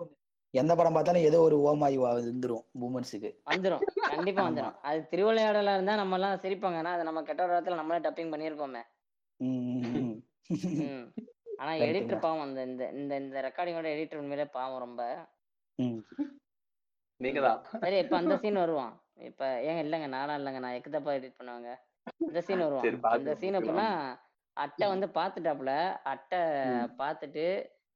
எந்த 0.54 0.76
படம் 0.76 0.94
பார்த்தாலும் 0.94 1.22
ஏதோ 1.22 1.40
ஒரு 1.40 1.62
ஓமாய் 1.62 1.98
வந்துரும் 2.00 2.66
பூமர்ஸுக்கு 2.80 3.30
வந்துரும். 3.46 3.84
கண்டிப்பா 4.08 4.42
ஆமா. 4.42 4.48
வந்துரும். 4.50 4.76
அது 4.82 5.08
திருவிளையாடலா 5.12 5.74
இருந்தா 5.74 5.96
நம்ம 5.96 6.16
எல்லாம் 6.16 6.42
சிரிப்பாங்க. 6.42 6.78
ஆனா 6.78 6.92
அது 6.92 7.04
நம்ம 7.04 7.24
கெட்ட 7.24 7.44
ஒரு 7.44 7.54
இடத்துல 7.54 7.76
நம்மளே 7.76 8.10
டப்பிங் 8.10 8.34
பண்ணியிருப்போமே 8.34 8.84
ம், 9.40 9.64
ம், 9.70 9.86
ம். 10.00 10.14
ம் 10.84 11.06
ஆனா 11.58 11.72
எடிட்டர். 11.84 12.20
பாவம் 12.20 12.42
அந்த 12.42 12.64
இந்த 12.64 12.90
இந்த 12.92 13.16
இந்த 13.18 13.42
ரெக்கார்டிங்கோட 13.42 13.88
எடிட்டர் 13.96 14.18
உண்மையிலே 14.18 14.46
பாவம் 14.50 14.80
ரொம்ப. 14.80 15.02
சரி 17.80 17.98
இப்ப 17.98 18.18
அந்த 18.18 18.38
சீன் 18.38 18.54
வருவான். 18.54 18.94
இப்ப 19.24 19.46
ஏங்க 19.62 19.82
இல்லைங்க 19.84 20.08
நானா 20.08 20.36
இல்லைங்க 20.36 20.60
நான் 20.60 20.74
எக்குதப்பா 20.74 21.12
எடிட் 21.14 21.38
பண்ணுவாங்க. 21.40 21.70
இந்த 22.20 22.42
சீன் 22.42 22.60
வருவான். 22.60 23.02
அந்த 23.10 23.36
சீன் 23.36 23.56
அப்படின்னா 23.56 23.90
அட்டை 24.58 24.88
வந்து 24.88 25.08
பாத்துட்டாப்புல. 25.14 25.74
அட்டை 26.04 26.40
ம். 26.66 26.90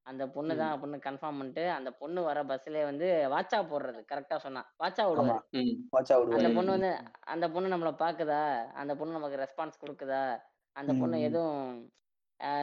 அந்த 0.08 0.24
பொண்ணு 0.28 0.54
தான் 0.56 0.74
அப்படின்னு 0.74 0.98
கன்ஃபார்ம் 1.06 1.40
பண்ணிட்டு 1.40 1.64
அந்த 1.78 1.90
பொண்ணு 2.02 2.20
வர 2.28 2.40
பஸ்லயே 2.44 2.84
வந்து 2.84 3.08
வாட்சா 3.34 3.60
போடுறது 3.72 4.02
கரெக்டா 4.12 4.36
சொன்னா. 4.46 4.62
வாட்சா 4.82 5.04
விடுவாரு. 5.08 5.34
அந்த 6.38 6.50
பொண்ணு 6.58 6.72
வந்து 6.76 6.92
அந்த 7.34 7.46
பொண்ணு 7.56 7.74
நம்மள 7.74 7.92
பாக்குதா? 8.04 8.42
அந்த 8.74 8.96
பொண்ணு 9.00 9.18
நமக்கு 9.18 9.42
ரெஸ்பான்ஸ் 9.44 9.82
கொடுக்குதா? 9.84 10.24
அந்த 10.76 10.92
பொண்ணு. 11.02 11.18
எதுவும் 11.28 11.68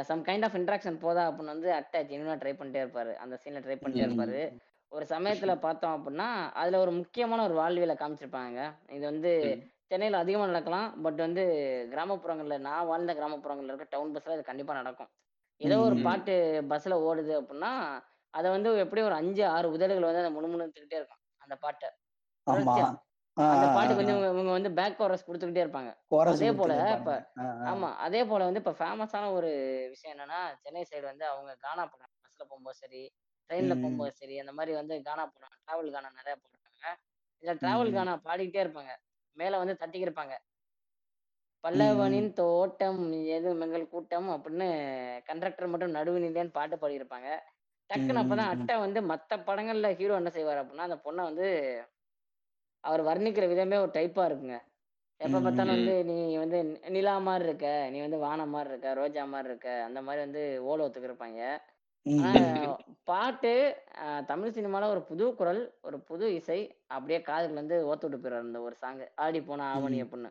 சம் 0.09 0.24
கைண்ட் 0.26 0.45
ஆஃப் 0.45 0.55
இன்ட்ராக்ஷன் 0.55 0.99
போதா 0.99 1.22
அப்படின்னு 1.28 1.55
வந்து 1.55 1.70
அட்டை 1.72 2.01
ஜெனுவனா 2.11 2.36
ட்ரை 2.42 2.53
பண்ணிட்டே 2.59 2.82
இருப்பாரு. 2.84 3.12
அந்த 3.16 3.34
சீன்ல 3.42 3.62
ட்ரை 3.64 3.76
பண்ணிட்டே. 3.76 4.05
இருப்பாரு. 4.07 4.42
ஒரு 4.92 5.05
சமயத்துல 5.09 5.53
பார்த்தோம் 5.59 5.95
அப்படின்னா 5.97 6.28
அதுல 6.55 6.78
ஒரு 6.78 6.92
முக்கியமான 6.92 7.45
ஒரு 7.45 7.55
வாழ்வியலை 7.55 7.97
காமிச்சிருப்பாங்க. 8.01 8.59
இது 8.90 9.05
வந்து. 9.05 9.32
சென்னையில 9.90 10.18
அதிகமா 10.18 10.47
நடக்கலாம் 10.47 11.03
பட் 11.03 11.18
வந்து 11.18 11.42
கிராமப்புறங்கள்ல 11.92 12.57
நான் 12.61 12.86
வாழ்ந்த 12.86 13.14
கிராமப்புறங்கள்ல 13.14 13.72
இருக்க 13.72 13.86
டவுன் 13.90 14.14
பஸ்ல 14.14 14.36
இது 14.36 14.45
கண்டிப்பா 14.45 14.74
நடக்கும். 14.74 15.11
ஏதோ 15.64 15.76
ஒரு. 15.82 15.96
பாட்டு 16.06 16.34
பஸ்ல 16.70 16.94
ஓடுது 17.06 17.32
அப்படின்னா 17.38 17.72
அதை 18.34 18.48
வந்து 18.50 18.70
எப்படியும் 18.82 19.08
ஒரு 19.10 19.18
அஞ்சு 19.20 19.42
ஆறு 19.50 19.66
உதடுகள் 19.74 20.08
வந்து 20.08 20.22
அதை 20.22 20.32
முணுமுணுத்துக்கிட்டே 20.36 20.98
இருக்கும் 21.00 21.22
அந்த 21.40 21.54
பாட்டை 21.58 21.88
அந்த 23.36 23.66
பாட்டுக்கு 23.68 24.00
வந்து 24.02 24.14
ஆ. 24.16 24.32
இவங்க 24.32 24.50
வந்து 24.50 24.70
பேக் 24.76 24.98
கோரஸ் 24.98 25.24
கொடுத்துக்கிட்டே 25.26 25.62
இருப்பாங்க 25.64 25.90
அதே 26.32 26.50
போல 26.58 26.72
இப்ப. 26.96 27.12
ஆமா 27.70 27.88
அதே 28.04 28.20
போல 28.24 28.46
வந்து 28.48 28.60
இப்ப 28.62 28.74
ஃபேமஸான 28.78 29.30
ஒரு 29.32 29.50
விஷயம் 29.92 30.12
என்னன்னா 30.14 30.40
சென்னை 30.62 30.82
சைடு 30.90 31.06
வந்து 31.08 31.24
அவங்க 31.30 31.52
கானா 31.64 31.84
போடுறாங்க 31.84 32.14
பஸ்ல 32.24 32.44
போகும்போது 32.44 32.78
சரி 32.82 33.02
ட்ரெயின்ல. 33.50 33.74
போகும்போது 33.76 34.12
சரி 34.20 34.36
அந்த 34.38 34.52
மாதிரி 34.52 34.74
வந்து 34.76 34.94
கானா 35.02 35.24
போடுறாங்க 35.26 35.56
டிராவல் 35.62 35.94
கானா 35.96 36.10
நிறைய 36.18 36.34
போடுறாங்க 36.36 36.84
இதுல 37.42 37.54
டிராவல். 37.62 37.92
கானா 37.96 38.14
பாடிக்கிட்டே 38.26 38.62
இருப்பாங்க 38.64 38.92
மேல 39.36 39.58
வந்து 39.58 39.76
ம். 39.76 40.38
பல்லவனின் 41.64 42.30
தோட்டம் 42.38 43.00
எது 43.34 43.50
எங்கள் 43.58 43.92
கூட்டம் 43.92 44.28
அப்படின்னு 44.34 44.66
கண்டக்டர் 45.28 45.70
மட்டும் 45.72 45.96
நடுவுனிலேன்னு 45.96 46.56
பாட்டு 46.56 46.76
பாடியிருப்பாங்க 46.76 47.28
டக்குன்னு 47.90 48.22
அப்பதான். 48.22 48.52
அட்டை 48.52 48.74
வந்து 48.82 49.00
மத்த 49.08 49.38
படங்கள்ல 49.46 49.88
ஹீரோ 49.98 50.14
என்ன 50.16 50.30
செய்வார் 50.34 50.60
அப்படின்னா 50.60 50.88
அந்த 50.88 50.98
பொண்ணை 51.04 51.22
வந்து 51.24 51.48
அவர் 52.84 53.02
வர்ணிக்கிற 53.08 53.44
விதமே 53.50 53.76
ஒரு 53.78 53.92
டைப்பா 53.94 54.24
இருக்குங்க 54.26 54.56
எப்ப 55.20 55.36
பார்த்தாலும். 55.38 55.74
வந்து 55.76 55.94
நீ 56.08 56.14
வந்து 56.38 56.58
நிலா 56.94 57.14
மாதிரி 57.26 57.44
இருக்க 57.48 57.66
நீ 57.92 57.98
வந்து 58.00 58.18
வானம் 58.22 58.50
மாதிரி 58.50 58.72
இருக்க 58.72 58.88
ரோஜா 58.98 59.22
மாதிரி 59.30 59.50
இருக்க 59.50 59.68
அந்த 59.86 60.00
மாதிரி 60.02 60.20
வந்து 60.26 60.42
ஓல 60.66 60.84
ஒத்துக்கு 60.86 61.10
இருப்பாங்க 61.10 61.40
ம், 62.06 62.22
ஆனா 62.24 62.40
ம். 62.62 62.72
பாட்டு 63.04 63.52
தமிழ் 64.28 64.54
சினிமால 64.56 64.88
ஒரு 64.90 65.02
புது 65.06 65.26
குரல் 65.38 65.60
ஒரு 65.82 65.98
புது 66.08 66.26
இசை 66.36 66.58
அப்படியே 66.88 67.20
காதுல 67.28 67.56
இருந்து 67.56 67.76
ஓத்து 67.88 68.04
விட்டு 68.04 68.18
போயிடுறாரு 68.18 68.46
அந்த 68.46 68.60
ஒரு 68.62 68.76
சாங் 68.76 69.00
ஆடி 69.24 69.40
போன 69.44 69.68
ஆவணி. 69.70 70.00
அப்படின்னு 70.04 70.30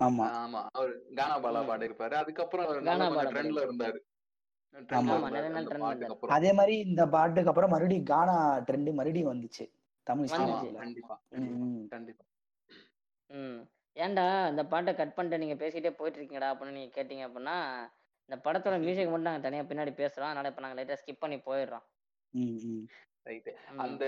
ஆமா. 0.00 0.26
ஆமா 0.38 0.60
அவர் 0.72 0.92
கானா 1.16 1.36
பாலா. 1.44 1.60
பாடி 1.68 1.88
இருப்பாரு 1.88 2.14
அதுக்கப்புறம் 2.20 2.66
அவர் 2.66 2.80
கானா 2.84 3.06
பாலா 3.10 3.30
ட்ரெண்ட்ல 3.32 3.64
இருந்தாரு. 3.66 3.98
அதே 6.36 6.50
மாதிரி 6.58 6.74
இந்த 6.86 7.02
பாட்டுக்கு 7.08 7.50
அப்புறம் 7.52 7.72
மறுபடியும் 7.72 8.08
கானா 8.12 8.36
ட்ரெண்ட் 8.68 8.90
மறுபடியும் 8.92 9.32
வந்துச்சு. 9.32 9.64
தமிழ் 10.06 10.30
கண்டிப்பா. 10.78 11.16
கண்டிப்பா. 11.90 12.24
ம். 13.30 13.60
ஏன்டா 13.96 14.24
இந்த 14.50 14.62
பாட்டை 14.66 14.92
கட் 14.94 15.14
பண்ணிட்டு 15.14 15.42
நீங்க 15.42 15.56
பேசிட்டே 15.62 15.90
போயிட்டு 15.92 16.18
இருக்கீங்கடா 16.18 16.50
அப்படின்னு 16.52 16.76
நீங்க 16.76 16.92
கேட்டீங்க 16.96 17.24
அப்படின்னா 17.26 17.56
இந்த 18.28 18.36
படத்தோட 18.44 18.74
மியூசிக் 18.78 19.08
மட்டும் 19.08 19.28
நாங்க 19.28 19.42
தனியா 19.42 19.62
பின்னாடி 19.64 19.92
பேசுறோம். 19.96 20.28
அதனால 20.28 20.50
இப்ப 20.50 20.62
நாங்க 20.62 20.78
லைட்டா 20.78 20.98
ஸ்கிப் 21.00 21.22
பண்ணி 21.22 21.38
போயிடுறோம். 21.46 21.84
ம் 22.34 22.58
ம். 22.68 22.84
ரைட்டு 23.26 23.52
அந்த 23.84 24.04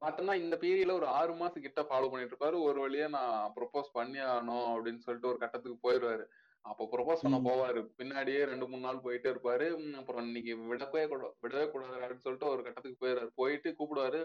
பாட்டுனா 0.00 0.34
இந்த 0.42 0.56
பீரியட்ல 0.56 0.92
ஒரு 0.92 1.08
ஆறு 1.16 1.32
மாசம் 1.34 1.64
கிட்ட 1.64 1.80
ஃபாலோ 1.82 2.10
பண்ணிட்டு 2.10 2.34
இருப்பாரு 2.34 2.58
ஒரு 2.62 2.78
வழியா 2.82 3.08
நான் 3.08 3.52
ப்ரொபோஸ் 3.56 3.90
பண்ணி 3.92 4.20
ஆகணும் 4.26 4.68
அப்படின்னு 4.74 5.04
சொல்லிட்டு 5.06 5.30
ஒரு 5.30 5.38
கட்டத்துக்கு 5.38 5.78
போயிடுவாரு. 5.84 6.24
அப்ப 6.64 6.86
ப்ரொபோஸ் 6.90 7.22
பண்ண. 7.22 7.38
போவாரு. 7.46 7.80
பின்னாடியே 7.98 8.40
ரெண்டு 8.44 8.66
மூணு 8.68 8.82
நாள் 8.82 9.04
போயிட்டே 9.04 9.28
இருப்பாரு. 9.32 9.66
அப்புறம் 10.00 10.26
இன்னைக்கு 10.26 10.52
விடவே 10.68 11.02
கூட 11.08 11.22
விடவே 11.42 11.64
கூடாது 11.70 11.96
அப்படின்னு 11.98 12.24
சொல்லிட்டு 12.26 12.50
ஒரு 12.50 12.62
கட்டத்துக்கு 12.62 13.00
போயிடுறாரு 13.02 13.30
போயிட்டு 13.34 13.70
கூப்பிடுவாரு. 13.78 14.20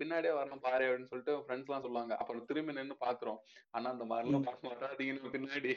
பின்னாடியே 0.00 0.32
வரணும் 0.38 0.64
பாரு 0.66 0.84
அப்படின்னு 0.88 1.10
சொல்லிட்டு 1.12 1.36
ஃப்ரெண்ட்ஸ் 1.44 1.70
எல்லாம் 1.70 1.86
சொல்லுவாங்க. 1.86 2.14
அப்புறம் 2.20 2.44
திரும்பி 2.44 2.78
நின்னு 2.80 2.96
பாக்குறோம். 3.06 3.40
ஆனா 3.74 3.86
அந்த 3.90 4.04
மாதிரி 4.04 4.28
எல்லாம். 4.28 4.48
பார்க்க 4.50 4.74
வராதீங்கன்னு 4.74 5.34
பின்னாடி. 5.36 5.74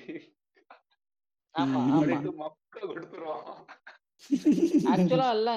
கொடுத்துருவோம் 2.88 3.46
ஆக்சுவலா 4.92 5.28
இல்ல 5.36 5.52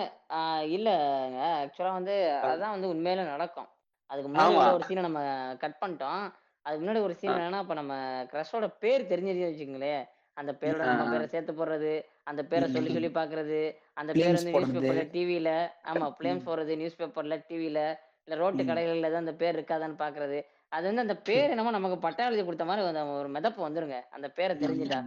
இல்லங்க 0.71 1.41
ஆக்சுவலா 1.61 1.93
வந்து 1.99 2.15
அதான் 2.49 2.75
வந்து 2.75 2.91
உண்மையில 2.93 3.23
நடக்கும் 3.31 3.69
அதுக்கு 4.11 4.29
முன்னாடி 4.29 4.55
ஒரு 4.71 4.87
சீனை 4.89 5.03
நம்ம 5.07 5.21
கட் 5.63 5.81
பண்ணிட்டோம் 5.83 6.23
அதுக்கு 6.67 6.83
முன்னாடி 6.83 7.01
ஒரு 7.01 7.15
சீன் 7.21 7.35
என்னன்னா 7.35 7.61
இப்ப 7.65 7.75
நம்ம 7.81 7.95
கிரஷோட 8.33 8.67
பேர் 8.83 9.11
தெரிஞ்சிருச்சு 9.11 9.49
வச்சுக்கோங்களேன் 9.49 10.03
அந்த 10.37 10.53
பேரோட 10.61 10.83
நம்ம. 10.91 11.07
பேரை 11.09 11.27
சேர்த்து 11.31 11.53
போடுறது 11.55 11.93
அந்த 12.27 12.43
பேரை 12.51 12.67
சொல்லி. 12.69 12.91
சொல்லி 12.91 13.11
பாக்குறது 13.19 13.61
அந்த 13.97 14.11
பேர் 14.15 14.29
வந்து 14.31 14.51
நியூஸ் 14.51 14.73
பேப்பர்ல 14.75 15.05
டிவில 15.15 15.49
ஆமா. 15.91 16.07
பிளேம்ஸ் 16.19 16.47
போடுறது 16.49 16.77
நியூஸ் 16.81 16.99
பேப்பர்ல 17.01 17.37
டிவில 17.49 17.79
இல்ல 18.25 18.37
ரோட்டு. 18.41 18.63
கடைகள்ல 18.69 19.11
தான் 19.11 19.25
அந்த 19.25 19.35
பேர் 19.41 19.57
இருக்காதான்னு 19.59 19.99
பாக்குறது 20.03 20.39
அது 20.73 20.85
வந்து 20.89 21.05
அந்த 21.05 21.17
பேர் 21.29 21.53
என்னமோ 21.53 21.73
நமக்கு 21.77 21.99
பட்டா 22.05 22.27
எழுதி 22.29 22.43
கொடுத்த 22.43 22.67
மாதிரி 22.69 22.85
ஒரு 23.17 23.31
மிதப்பு 23.37 23.61
வந்துருங்க 23.67 23.99
அந்த 24.17 24.29
பேரை. 24.39 24.55
தெரிஞ்சுட்டா. 24.63 25.01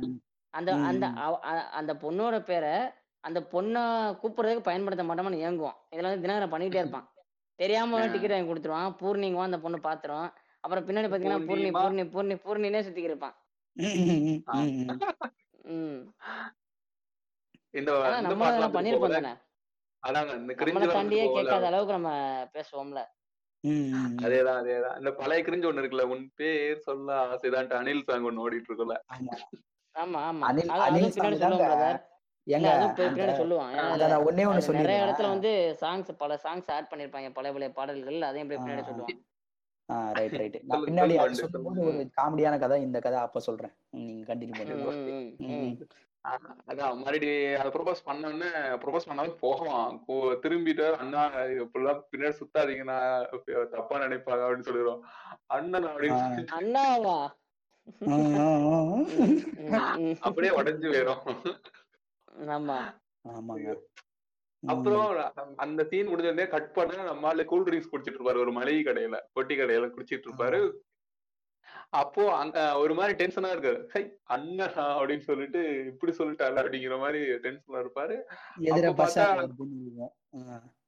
அந்த 0.54 0.72
அந்த 0.90 1.06
அந்த 1.80 1.92
பொண்ணோட 2.02 2.36
பேரை 2.46 2.74
அந்த 3.24 3.40
பொண்ணை 3.52 3.82
கூப்பிடுறதுக்கு 4.22 4.70
பயன்படுத்த 4.70 5.04
மாட்டோம்னு 5.04 5.44
ஏங்குவோம் 5.48 5.78
இதுல 5.92 6.10
வந்து 6.10 6.24
தினகரன் 6.24 6.54
பண்ணிட்டே 6.54 6.80
இருப்பான். 6.84 7.08
தெரியாம. 7.60 8.08
டிக்கெட் 8.08 8.32
வாங்கி 8.32 8.50
கொடுத்துருவான். 8.50 8.96
பூர்ணிங்குவான் 9.02 9.50
அந்த 9.50 9.60
பொண்ணு 9.60 9.80
பாத்துரும். 9.84 10.28
அப்புறம் 10.60 10.86
பின்னாடி 10.88 11.10
பாத்தீங்கன்னா 11.12 11.40
பூர்ணி 11.50 11.70
பூர்ணி 11.80 12.04
பூர்ணி 12.14 12.36
பூர்ணினே 12.46 12.82
சுத்திக்கிட்டு 12.82 13.12
இருப்பான். 13.12 13.36
தாண்டியே 20.94 21.26
கேட்காத 21.36 21.66
அளவுக்கு 21.66 21.98
நம்ம 22.00 22.10
பேசுவோம்ல. 22.54 23.02
அதேதான் 24.24 24.60
அதேதான். 24.62 24.98
இந்த 24.98 25.12
பழைய 25.12 25.44
கிரிஞ்சு 25.44 25.70
ஒண்ணு 25.70 25.82
இருக்குல்ல 25.82 26.06
உன் 26.08 26.32
பேர் 26.36 26.80
சொல்ல 26.80 27.18
ஆசைதான்ட்டு 27.26 27.80
அனில் 27.82 28.04
சாங் 28.04 28.28
ஒண்ணு 28.30 28.44
ஓடிட்டு 28.46 28.70
இருக்குல்ல. 28.70 28.98
ஆமா 29.96 30.20
ஆமா. 30.30 30.46
ஏங்க 32.48 33.42
சொல்லுவான். 33.42 33.72
நான் 33.72 34.00
ஒன்னே 34.26 34.40
ஒண்ணு 34.40 34.52
அதுல 34.52 34.80
நிறைய 34.80 35.06
இடத்துல 35.06 35.30
வந்து 35.30 35.78
சாங்ஸ் 35.82 36.12
பல 36.18 36.40
சாங்ஸ் 36.44 36.72
ஆட் 36.72 36.92
பண்ணிருப்பாங்க. 36.96 37.10
பழைய 37.10 37.32
பழைய 37.34 37.70
பாடல்கள் 37.70 38.22
அதையும் 38.22 38.48
போய் 38.48 38.58
பின்னாடி 38.58 38.84
சொல்லுவான். 38.84 40.14
ரைட் 40.14 40.32
ரைட் 40.32 40.62
நான் 40.64 40.84
பின்னாடி 40.84 41.16
அது 41.16 41.36
சொல்லும்போது 41.36 41.82
ஒரு 41.82 42.10
காமெடியான 42.22 42.60
கதை 42.60 42.82
இந்த 42.82 43.00
கதை 43.00 43.20
அப்ப 43.20 43.40
சொல்றேன். 43.40 43.72
நீங்க 43.90 44.36
கண்டினியூ 44.36 44.58
பண்ணுங்க. 44.58 45.86
அதான் 46.68 46.96
மறுபடியும் 46.96 47.60
அதை 47.60 47.72
ப்ரொபோஸ் 47.72 48.04
பண்ண 48.04 48.28
உடனே 48.28 48.52
ப்ரொபோஸ் 48.52 49.06
பண்ணாலும் 49.06 49.38
போகலாம். 49.40 50.04
போ- 50.08 50.38
திரும்பிட்டு 50.44 50.92
அண்ணா 50.94 51.36
இப்படிலாம் 51.36 52.02
பின்னாடி 52.12 52.34
சுத்தாதீங்கன்னா 52.40 53.68
தப்பா 53.70 54.00
நினைப்பாங்க 54.00 54.44
அப்படின்னு 54.46 54.60
சொல்லிடுவோம் 54.60 55.04
அண்ணன் 55.46 55.86
அப்படின்னு 55.86 56.46
அண்ணாவா. 56.60 57.28
அப்படியே 60.20 60.54
உடைஞ்சு 60.56 60.90
போயிடும் 60.94 61.56
ஆமா. 62.36 62.78
ஆமாங்க. 63.30 63.68
ம். 64.64 64.70
அப்புறம் 64.70 65.08
அந்த 65.56 65.84
சீன் 65.84 66.08
முடிஞ்சோடனே 66.08 66.48
கட் 66.48 66.74
பண்ண 66.74 67.04
நம்மளால 67.04 67.46
கூல் 67.46 67.64
ட்ரிங்க்ஸ் 67.64 67.92
குடிச்சிட்டு 67.92 68.18
இருப்பாரு 68.18 68.38
ஒரு 68.38 68.52
மளிகை 68.52 68.84
கடையில 68.84 69.18
பொட்டி 69.36 69.56
கடையில 69.58 69.90
குடிச்சிட்டு 69.90 70.28
இருப்பாரு 70.28 70.60
அப்போ 71.90 72.36
அங்க 72.36 72.78
ஒரு 72.78 72.94
மாதிரி 72.94 73.26
டென்ஷனா 73.26 73.50
இருக்காரு. 73.54 73.88
ஹை 73.90 74.02
அண்ணா 74.24 74.66
அப்படின்னு 75.00 75.20
சொல்லிட்டு 75.20 75.86
இப்படி 75.86 76.12
சொல்லிட்டாரு 76.18 76.54
அப்படிங்கிற 76.54 77.00
மாதிரி 77.00 77.20
டென்ஷனா 77.46 77.82
இருப்பாரு. 77.84 78.16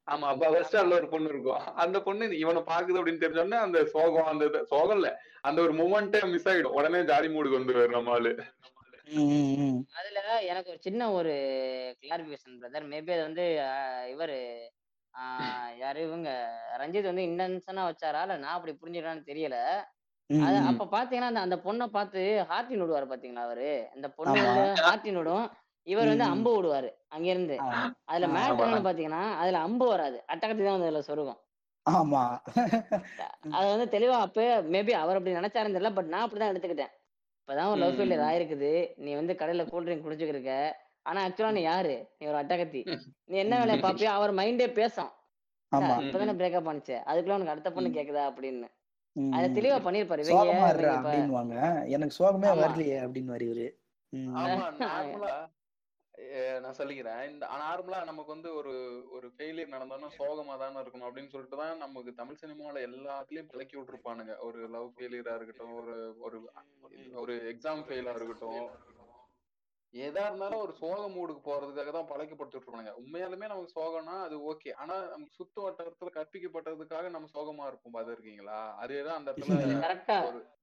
ஆமா 0.08 0.26
அப்ப 0.26 0.50
பஸ் 0.50 0.76
ஸ்டாண்ட்ல 0.76 0.93
ஒரு 0.93 1.08
பொண்ணு 1.08 1.30
இருக்கும். 1.30 1.60
அந்த 1.76 2.02
பொண்ணு 2.02 2.38
இவனை 2.38 2.62
பாக்குது 2.62 3.00
அப்படின்னு 3.00 3.24
தெரிஞ்சோடனே 3.24 3.60
அந்த 3.60 3.86
சோகம் 3.86 4.26
அந்த 4.26 4.64
சோகம் 4.64 4.96
இல்ல. 4.96 5.10
அந்த 5.41 5.62
ஒரு 5.62 5.74
மூமெண்டே 5.74 6.32
மிஸ் 6.32 6.48
ஆயிடும். 6.48 6.76
உடனே 6.80 6.98
ஜாலி 7.02 7.30
மூடுக்கு 7.30 7.60
வந்துருவாரு 7.60 7.89
நம்ம 7.89 8.12
ஆளு. 8.12 8.34
அதுல 9.93 10.20
எனக்கு 10.51 10.72
ஒரு 10.74 10.80
சின்ன 10.86 11.01
ஒரு 11.12 11.34
கிளாரிபிகேஷன் 12.01 12.60
பிரதர் 12.62 12.86
மேபி 12.91 13.14
அது 13.16 13.24
வந்து 13.28 13.45
இவரு 14.14 14.38
யாரு 15.82 15.99
இவங்க? 16.08 16.30
ரஞ்சித் 16.82 17.10
வந்து 17.10 17.26
இன்டென்ஷனா 17.28 17.84
வச்சாரா? 17.88 18.22
இல்ல 18.26 18.36
நான் 18.39 18.58
அப்படி 18.58 18.74
புரிஞ்சுக்கிறான்னு 18.76 19.30
தெரியல. 19.30 19.58
அது. 20.30 20.58
அப்ப 20.70 20.88
பாத்தீங்கன்னா 20.93 21.30
அந்த 21.32 21.43
அந்த 21.45 21.58
பொண்ணை 21.66 21.88
பார்த்து 21.91 22.22
ஹார்டின் 22.49 22.84
விடுவாரு 22.84 23.08
பாத்தீங்களா 23.12 23.45
அவரு? 23.47 23.68
அந்த 23.95 24.08
பொண்ணு 24.18 24.43
ஹார்டின் 24.84 25.20
விடும். 25.20 25.47
இவர் 25.88 26.12
வந்து. 26.14 26.26
அம்பு 26.34 26.51
விடுவாரு 26.58 26.89
அங்க 27.10 27.28
இருந்து. 27.34 27.58
அதுல. 28.10 28.28
என்னன்னு 28.64 28.88
பாத்தீங்கன்னா 28.88 29.24
அதுல 29.41 29.62
அம்பு 29.68 29.88
வராது. 29.91 30.20
அட்டகத்தி 30.34 30.64
தான் 30.64 30.78
வந்து 30.78 30.89
அதுல 30.89 31.03
சொருகும். 31.10 31.39
ஆமா. 31.86 32.24
அது 33.56 33.68
வந்து 33.72 33.88
தெளிவா 33.91 34.18
அப்ப 34.26 34.39
மேபி 34.74 34.93
அவர் 34.99 35.18
அப்படி 35.18 35.38
நினைச்சாருன்னு 35.38 35.76
தெரியல 35.76 35.93
பட் 35.97 36.12
நான் 36.14 36.26
அப்படிதான் 36.26 36.51
எடுத்துக்கிட்டேன். 36.53 36.93
இப்பதான் 37.48 37.68
ஒரு 37.68 37.80
லவ். 37.80 37.93
ஃபெயிலியர் 37.93 38.24
ஆயிருக்குது 38.24 38.70
நீ 38.98 39.14
வந்து 39.14 39.34
கடையில 39.34 39.70
கூல் 39.70 39.86
ட்ரிங்க் 39.86 40.06
குடிச்சுக்கிட்டு 40.06 40.36
இருக்க 40.36 40.54
ஆனா 41.06 41.28
ஆக்சுவலா 41.28 41.52
நீ 41.52 41.62
யாரு? 41.62 41.96
நீ 42.20 42.28
ஒரு 42.28 42.38
அட்டகத்தி. 42.38 42.80
நீ 43.24 43.38
என்ன 43.38 43.60
வேலையை 43.60 43.84
பாப்பியோ 43.84 44.10
அவர் 44.12 44.34
மைண்டே 44.34 44.74
பேசும். 44.74 45.12
ஆமா. 45.72 45.88
"சார், 45.88 46.04
இப்பதானே 46.04 46.34
பிரேக்கப் 46.34 46.68
பண்ணுச்சு 46.68 46.96
அதுக்குள்ள 47.06 47.34
உனக்கு 47.34 47.50
அடுத்த 47.50 47.72
பொண்ணு. 47.72 47.89
கேக்குதா 47.89 48.24
அப்படின்னு. 48.30 48.68
அதை. 49.34 49.48
தெளிவா 49.52 49.78
பண்ணிருப்பாரு 49.80 50.24
எனக்கு 51.89 52.16
சோகமே 52.20 52.48
ஆமா. 52.48 52.62
வரலையே 52.62 52.98
அப்படின்னு 53.04 53.38
இவரு 53.41 53.68
ம். 54.14 54.34
ஆமா 54.38 54.56
நார்மலா 54.80 55.36
நான் 56.63 56.78
சொல்லிக்கிறேன். 56.80 57.22
இந்த 57.32 57.45
நார்மலா 57.63 57.99
நமக்கு 58.09 58.34
வந்து 58.34 58.49
ஒரு 58.59 58.74
ஒரு 59.16 59.28
ஃபெயிலியர் 59.36 59.74
நடந்தோம்னா 59.74 60.09
சோகமா 60.18 60.55
தானே 60.61 60.82
இருக்கணும் 60.84 61.07
அப்படின்னு 61.07 61.34
சொல்லிட்டு 61.34 61.59
தான் 61.61 61.84
நமக்கு 61.84 62.11
தமிழ் 62.22 62.41
சினிமால 62.43 62.84
எல்லாத்துலயும் 62.89 63.51
பழக்கி 63.51 63.76
விட்டுருப்பானுங்க. 63.78 64.36
ஒரு 64.47 64.59
லவ் 64.76 64.89
ஃபெயிலியரா 64.95 65.36
இருக்கட்டும் 65.38 65.76
ஒரு 65.82 65.95
ஒரு 66.28 66.39
ஒரு 67.24 67.36
எக்ஸாம் 67.53 67.84
ஃபெயிலா 67.88 68.16
இருக்கட்டும். 68.20 68.68
எதா 69.93 70.24
இருந்தாலும் 70.30 70.63
ஒரு 70.63 70.74
சோக 70.80 71.03
மூடுக்கு 71.16 71.41
போறதுக்காக 71.43 71.91
தான் 71.91 72.09
பழக்கப்பட்டு 72.09 72.55
இருப்பானுங்க. 72.57 72.93
உண்மையாலுமே 73.01 73.51
நமக்கு 73.51 73.76
சோகம்னா 73.78 74.16
அது 74.28 74.38
ஓகே 74.51 74.72
ஆனா 74.84 74.95
நமக்கு 75.13 75.38
சுத்து 75.39 75.59
வட்டாரத்துல 75.66 76.11
கற்பிக்கப்பட்டதுக்காக 76.18 77.11
நம்ம 77.16 77.30
சோகமா 77.36 77.68
இருப்போம். 77.68 77.95
பாத்துருக்கீங்களா 77.97 78.59
அதேதான் 78.84 79.20
அந்த 79.20 79.32
இடத்துல 79.32 79.55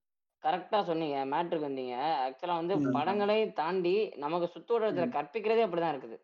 கரெக்டா 0.43 0.79
சொன்னீங்க 0.85 1.19
மேட்ருக்கு 1.33 1.69
வந்தீங்க. 1.69 1.97
ஆக்சுவலா 2.25 2.57
வந்து. 2.61 2.75
படங்களை 2.97 3.39
தாண்டி 3.61 3.95
நமக்கு 4.25 4.47
சுத்தோட்டத்துல 4.55 5.07
கற்பிக்கிறதே 5.17 5.65
அப்படிதான் 5.67 5.95
இருக்குது. 5.95 6.19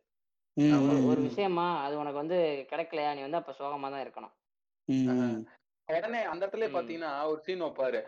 ஒரு. 1.09 1.21
விஷயமா 1.29 1.67
அது 1.85 1.95
உனக்கு 1.99 2.23
வந்து 2.23 2.39
கிடைக்கலையா? 2.71 3.11
நீ 3.15 3.21
வந்து 3.27 3.41
அப்ப 3.41 3.55
சோகமா 3.61 3.89
தான் 3.95 4.05
இருக்கணும். 4.07 4.35
உடனே 5.89 6.21
அந்த 6.31 6.43
இடத்துல. 6.47 6.67
பாத்தீங்கன்னா 6.77 7.11
ஒரு 7.31 7.41
சீன் 7.45 7.63
வைப்பாரு. 7.63 8.01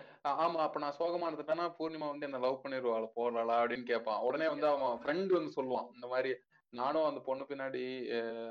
ஆமா 0.44 0.58
அப்ப 0.66 0.80
நான் 0.84 0.98
சோகமா 0.98 1.28
இருந்துட்டேன்னா 1.28 1.66
பூர்ணிமா 1.78 2.08
வந்து 2.12 2.26
என்ன 2.28 2.40
லவ் 2.46 2.62
பண்ணிருவாள் 2.64 3.06
போறாளா 3.18 3.54
அப்படின்னு 3.60 3.86
கேட்பான். 3.92 4.20
உடனே 4.28 4.48
வந்து 4.54 4.66
அவன் 4.72 4.98
ஃப்ரெண்ட் 5.02 5.32
வந்து 5.38 5.56
சொல்லுவான். 5.58 5.88
இந்த 5.94 6.06
மாதிரி 6.14 6.32
நானும் 6.72 7.06
அந்த 7.06 7.20
பொண்ணு 7.20 7.44
பின்னாடி 7.48 7.82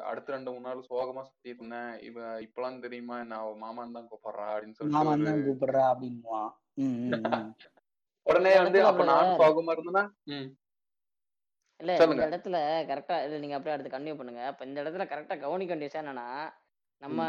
அடுத்த 0.08 0.34
ரெண்டு 0.34 0.52
மூணு 0.52 0.66
நாள் 0.68 0.88
சோகமா 0.88 1.22
சுத்திட்டு 1.28 1.62
இருந்தேன். 1.62 1.92
இவ 2.02 2.16
இப்பெல்லாம் 2.46 2.80
தெரியுமா? 2.80 3.18
நான் 3.24 3.44
அவ 3.44 3.52
மாமான்னு 3.62 3.98
தான் 3.98 4.10
கூப்பிடுறா 4.10 4.48
அப்படின்னு 4.54 4.78
சொல்லிட்டு 4.78 4.98
மாமா 4.98 5.14
ஒரு 5.14 5.28
தான் 5.30 5.46
கூப்பிடுறா 5.46 5.84
அப்படின்னுவான். 5.92 6.50
உடனே 8.26 8.52
வந்து 8.58 8.80
அப்ப 8.86 9.04
நானும் 9.06 9.40
சோகமா 9.42 9.74
இருந்தேன்னா 9.76 10.04
ம். 10.28 10.50
இல்ல 11.80 11.92
இந்த. 12.06 12.26
இடத்துல 12.28 12.58
கரெக்டா 12.90 13.18
இல்ல 13.26 13.38
நீங்க 13.38 13.56
அப்படியே 13.56 13.76
அடுத்து 13.76 13.94
கண்டினியூ 13.94 14.18
பண்ணுங்க. 14.18 14.42
இப்ப 14.52 14.66
இந்த 14.66 14.80
இடத்துல 14.84 15.06
கரெக்டா 15.12 15.36
கவனிக்க 15.40 15.72
வேண்டிய 15.74 15.90
விஷயம் 15.90 16.06
என்னன்னா 16.06 16.28
நம்ம 17.02 17.20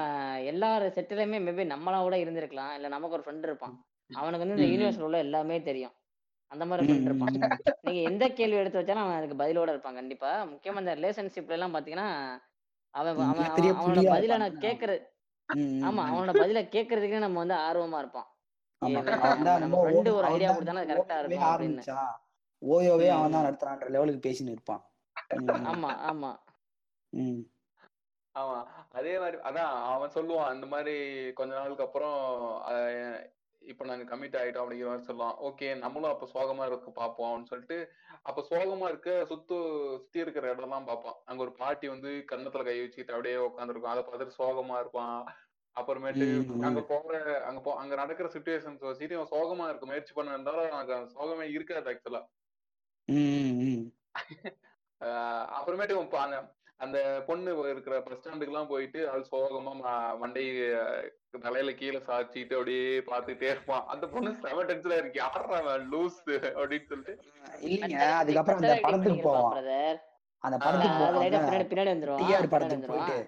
எல்லார் 0.45 0.84
செட்டிலுமே 0.97 1.38
மேபி 1.47 1.64
நம்மளா 1.74 1.99
கூட 2.01 2.16
இருந்திருக்கலாம். 2.16 2.74
இல்ல 2.74 2.88
நமக்கு 2.88 3.16
ஒரு 3.18 3.24
ஃப்ரெண்ட் 3.26 3.49
இருப்பான். 3.49 3.74
அவனுக்கு 4.11 4.45
வந்து 4.45 4.59
இந்த. 4.59 4.70
யூனிவர்ஸ்ல 4.72 5.07
உள்ள 5.09 5.18
எல்லாமே 5.18 5.59
தெரியும். 5.62 5.95
அந்த 6.53 6.64
மாதிரி 6.66 6.92
ம், 6.92 7.05
இருப்பான். 7.07 7.34
நீங்க 7.84 8.01
எந்த 8.09 8.24
கேள்வி 8.32 8.57
எடுத்து 8.57 8.80
வச்சாலும் 8.80 9.03
அவன் 9.03 9.18
அதுக்கு 9.18 9.36
பதிலோட 9.40 9.68
இருப்பான் 9.70 9.98
கண்டிப்பா 9.98 10.30
முக்கியமா 10.51 10.80
இந்த 10.82 10.94
ரிலேஷன்ஷிப்ல 10.98 11.57
எல்லாம் 11.59 11.74
பாத்தீங்கன்னா 11.74 12.09
அவன் 12.94 13.20
அவன் 13.24 13.44
அவனோட 13.74 14.03
பதில. 14.14 14.38
நான் 14.38 14.61
கேக்குறது 14.64 15.01
ஆமா. 15.84 16.03
அவனோட 16.09 16.32
பதில 16.38 16.61
கேக்குறதுக்கு 16.72 17.18
நம்ம 17.18 17.40
வந்து 17.42 17.57
ஆர்வமா 17.62 18.01
இருப்பான் 18.01 18.28
ஓ- 18.82 20.12
ஒரு 20.12 20.26
ஐடியா 20.28 20.51
கொடுத்தானா 20.51 20.82
ரொம்ப 20.82 20.92
கரெக்டா 20.92 21.16
இருக்கும் 21.20 21.46
அப்படின்னு 21.46 21.84
ஓயோவே 22.62 23.09
அவன் 23.11 23.34
தான். 23.34 23.44
நடத்துறான்ற 23.44 23.88
லெவலுக்கு 23.90 24.24
பேசின்னு 24.26 24.55
இருப்பான் 24.55 24.82
ஆமா 25.70 25.90
ஆமா 26.07 26.30
ம். 27.12 27.40
ஆமா 28.34 28.57
அதே 28.94 29.12
மாதிரி 29.18 29.38
அதான் 29.46 29.72
அவன் 29.88 30.14
சொல்லுவான் 30.14 30.55
இந்த 30.55 30.66
மாதிரி 30.68 30.94
கொஞ்ச 31.34 31.53
நாளுக்கு 31.55 31.86
அப்புறம் 31.86 32.18
இப்ப 33.63 33.85
நாங்க 33.85 34.05
கமிட் 34.07 34.37
ஆயிட்டோம் 34.37 34.63
அப்படிங்கிற 34.63 34.87
மாதிரி 34.87 35.07
சொல்லுவான் 35.07 35.37
ஓகே 35.43 35.77
நம்மளும் 35.77 36.11
அப்ப 36.11 36.29
சோகமா 36.35 36.67
இருக்க 36.67 36.91
பார்ப்போம் 36.91 37.31
அப்படின்னு 37.31 37.47
சொல்லிட்டு 37.47 37.79
அப்ப 38.23 38.47
சோகமா 38.51 38.85
இருக்க 38.85 39.11
சுத்து 39.29 39.57
சுத்தி 39.95 40.19
இருக்கிற 40.19 40.55
இடம்லாம் 40.55 40.87
பார்ப்பான். 40.87 41.19
அங்க 41.25 41.43
ஒரு 41.43 41.53
பாட்டி 41.53 41.89
வந்து 41.89 42.25
கன்னத்துல 42.33 42.65
கை 42.65 42.81
வச்சுக்கிட்டு 42.81 43.13
அப்படியே 43.13 43.37
உட்காந்துருக்கும் 43.47 43.93
அதை 43.93 44.03
பார்த்துட்டு 44.03 44.39
சோகமா 44.39 44.79
இருப்பான். 44.81 45.19
அப்புறமேட்டு. 45.77 46.27
அங்க 46.65 46.81
போற 46.83 47.19
அங்க 47.45 47.61
போ 47.61 47.75
அங்க 47.75 47.95
நடக்கிற 47.95 48.29
சுச்சுவேஷன்ஸ் 48.29 48.87
வச்சுட்டு 48.87 49.11
இவன் 49.11 49.33
சோகமா 49.33 49.69
இருக்க 49.69 49.87
முயற்சி 49.87 50.13
பண்ண 50.13 50.31
இருந்தாலும் 50.31 50.71
அங்க 50.73 50.95
சோகமே 51.15 51.47
இருக்காது 51.51 51.91
ஆக்சுவலா 51.91 52.23
அப்புறமேட்டு 55.59 55.95
பா- 56.11 56.60
அந்த 56.85 56.99
பொண்ணு 57.26 57.51
இருக்கிற 57.72 57.95
பஸ் 58.05 58.18
ஸ்டாண்டுக்கு 58.18 58.53
எல்லாம் 58.53 58.70
போயிட்டு 58.70 59.01
அது 59.12 59.22
சோகமா 59.31 59.72
மண்டை 60.20 60.45
தலையில 61.47 61.72
கீழே 61.81 61.99
சாச்சிட்டு 62.07 62.57
அப்படியே 62.59 62.85
பார்த்துட்டே 63.09 63.49
இருப்பான். 63.55 63.85
அந்த 63.93 64.05
பொண்ணு 64.12 64.31
செம 64.45 64.62
டென்ஷனா 64.70 64.99
இருக்கு. 65.01 65.20
யாரா 65.24 65.59
லூஸ் 65.95 66.20
அப்படின்னு 66.61 66.89
சொல்லிட்டு. 66.93 67.14
இல்லைங்க 67.72 68.07
அதுக்கப்புறம் 68.20 68.61
அந்த 68.62 68.76
படத்துக்கு 68.87 69.26
போவான். 69.26 69.53
பிரதர் 69.57 69.99
அந்த 70.43 70.57
படத்துக்கு 70.64 71.68
பின்னாடி 71.72 71.93
வந்துருவான் 71.95 72.22
டிஆர் 72.22 72.53
படத்துக்கு 72.55 72.91
போயிட்டு. 72.93 73.18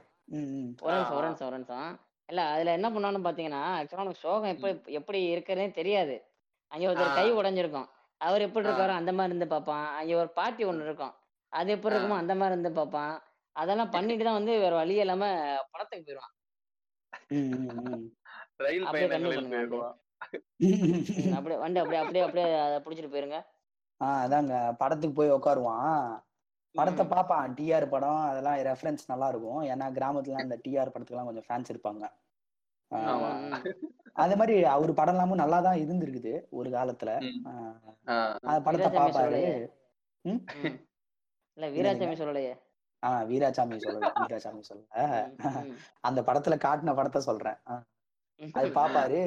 ஒரு 0.85 0.95
நிமிஷம் 0.97 1.17
ஒரு 1.19 1.27
நிமிஷம் 1.27 1.49
ஒரு 1.49 1.57
நிமிஷம். 1.59 1.91
இல்ல 2.29 2.43
அதுல 2.53 2.77
என்ன 2.79 2.89
பண்ணான்னு 2.93 3.27
பாத்தீங்கன்னா 3.27 3.63
ஆக்சுவலா 3.79 4.05
உனக்கு 4.05 4.25
சோகம் 4.27 4.53
எப்படி 4.55 4.95
எப்படி 4.99 5.19
இருக்கிறதே 5.33 5.67
தெரியாது. 5.81 6.15
அங்க 6.73 6.87
ஒருத்தர். 6.91 7.19
கை 7.19 7.27
உடைஞ்சிருக்கும். 7.39 7.89
அவர் 8.21 8.45
எப்படி. 8.47 8.67
இருக்காரோ 8.69 8.95
அந்த 9.01 9.13
மாதிரி 9.19 9.33
இருந்து 9.33 9.49
பார்ப்பான். 9.53 9.87
அங்க 9.99 10.15
ஒரு 10.23 10.31
பாட்டி 10.39 10.63
ஒண்ணு 10.71 10.87
இருக்கும். 10.89 11.15
அது 11.53 11.71
எப்படி. 11.77 11.95
இருக்குமோ 11.95 12.19
அந்த 12.23 12.35
மாதிரி 12.41 12.55
இருந்து 12.57 12.73
பார்ப்பான். 12.79 13.15
அதெல்லாம் 13.57 13.93
பண்ணிட்டு 13.95 14.25
தான் 14.27 14.39
வந்து 14.39 14.53
வேற 14.65 14.75
வழி 14.81 14.95
இல்லாம 15.05 15.25
படத்துக்கு 15.73 16.07
போயிடுவான். 16.07 16.35
ரயில் 18.65 18.87
அப்படியே 18.87 19.07
வண்டி 21.63 21.81
அப்படியே 21.81 22.01
அப்படியே 22.03 22.25
அப்படியே 22.27 22.47
அதை 22.65 22.77
பிடிச்சிட்டு 22.85 23.13
போயிருங்க. 23.15 23.39
ஆ 24.01 24.09
அதாங்க. 24.25 24.55
படத்துக்கு 24.83 25.19
போய் 25.19 25.37
உட்காருவான் 25.39 25.97
படத்தை. 26.75 27.05
பார்ப்பான். 27.13 27.55
டிஆர் 27.57 27.87
படம் 27.95 28.21
அதெல்லாம் 28.29 28.59
ரெஃபரன்ஸ் 28.69 29.11
நல்லா 29.13 29.27
இருக்கும். 29.33 29.61
ஏன்னா 29.73 29.87
கிராமத்துல 29.99 30.43
அந்த 30.45 30.57
டிஆர் 30.65 30.93
படத்துக்குலாம் 30.95 31.29
கொஞ்சம் 31.31 31.47
ஃபேன்ஸ் 31.49 31.73
இருப்பாங்க. 31.73 32.05
அதே 34.23 34.35
மாதிரி 34.41 34.55
அவர் 34.75 34.99
படம் 35.01 35.15
எல்லாமும் 35.17 35.43
நல்லா 35.43 35.59
தான் 35.67 35.83
இருந்திருக்குது 35.83 36.33
ஒரு 36.59 36.69
காலத்துல. 36.77 37.11
ஆஹ் 38.13 38.63
படத்தை 38.67 38.91
பார்ப்பாரு. 38.99 39.43
இல்ல 41.57 41.69
வீராசாமி 41.77 42.17
சொல்லலையே. 42.23 42.53
ஆஹ் 43.03 43.25
வீராசாமி 43.27 43.77
சொல்லல 43.85 44.09
வீராசாமி 44.21 44.63
ம், 45.65 45.77
அந்த 46.01 46.23
படத்துல 46.23 46.57
காட்டின 46.65 46.95
படத்தை 46.95 47.23
சொல்றேன். 47.23 47.59
அது 48.41 48.69
பாப்பாரு 48.71 49.19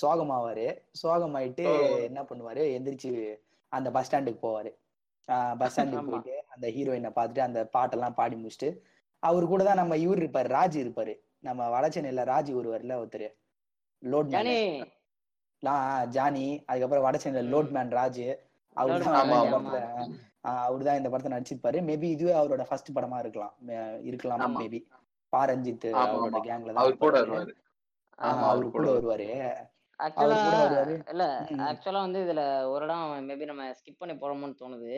சோகமாவாரு. 0.00 0.66
சோகமாயிட்டு. 1.02 1.64
என்ன 2.00 2.22
பண்ணுவாரு? 2.22 2.62
எந்திரிச்சு 2.76 3.10
அந்த 3.72 3.90
பஸ் 3.90 4.08
ஸ்டாண்டுக்கு 4.08 4.40
போவாரு. 4.42 4.70
பஸ் 5.58 5.74
ஸ்டாண்டுக்கு. 5.74 6.10
போயிட்டு 6.10 6.44
அந்த 6.48 6.66
ஹீரோயினை 6.68 7.10
பார்த்துட்டு 7.16 7.46
அந்த 7.48 7.60
பாட்டெல்லாம் 7.72 8.14
பாடி 8.14 8.36
முடிச்சுட்டு 8.36 8.70
அவரு 9.22 9.46
கூட 9.46 9.64
தான் 9.64 9.76
நம்ம 9.76 9.96
இவர் 9.96 10.18
இருப்பாரு 10.18 10.50
ராஜ் 10.50 10.76
இருப்பாரு. 10.82 11.14
நம்ம 11.40 11.68
வடச்சென்னையில 11.74 12.24
ராஜ் 12.32 12.50
ஒருவர்ல 12.58 12.94
ஒருத்தர். 13.02 13.28
Load 14.02 14.28
Johnny. 14.28 14.56
ஜானி 16.08 16.44
அதுக்கப்புறம் 16.66 17.06
வடச்சென்னையில. 17.06 17.52
Load 17.54 17.70
man 17.70 17.92
Raj. 17.92 18.24
அவர் 18.76 18.92
Load 18.92 19.04
தான் 19.06 19.28
Man 19.28 19.44
ஆமா, 20.44 20.96
இந்த 20.96 21.08
படத்தை 21.10 21.30
நடிச்சிருப்பாரு 21.32 21.78
மேபி 21.86 22.08
இதுவே 22.10 22.34
அவரோட 22.34 22.64
ஃபர்ஸ்ட் 22.68 22.90
படமா 22.96 23.18
இருக்கலாம் 23.18 23.54
இருக்கலாம். 24.04 24.42
மேபி 24.56 24.78
பாரஞ்சித் 25.32 25.86
அவரோட. 26.02 26.36
கேங்ல 26.44 26.70
தான் 26.70 26.82
அவர் 26.82 27.00
கூட. 27.00 27.14
வருவாரு 27.22 27.52
ஆஹ் 28.18 28.28
ஆமா, 28.28 28.44
அவரு 28.50 28.68
கூட 28.70 28.86
வருவாரு 28.92 29.26
ஆக்சுவலா. 29.98 30.38
இல்ல. 31.12 31.24
ஆக்சுவலா 31.66 32.00
வந்து 32.02 32.20
இதுல 32.24 32.42
ஒரு 32.66 32.84
இடம் 32.84 33.04
மேபி 33.28 33.48
நம்ம 33.50 33.66
ஸ்கிப் 33.78 34.00
பண்ணி 34.00 34.14
போறோமோன்னு 34.16 34.60
தோணுது 34.60 34.94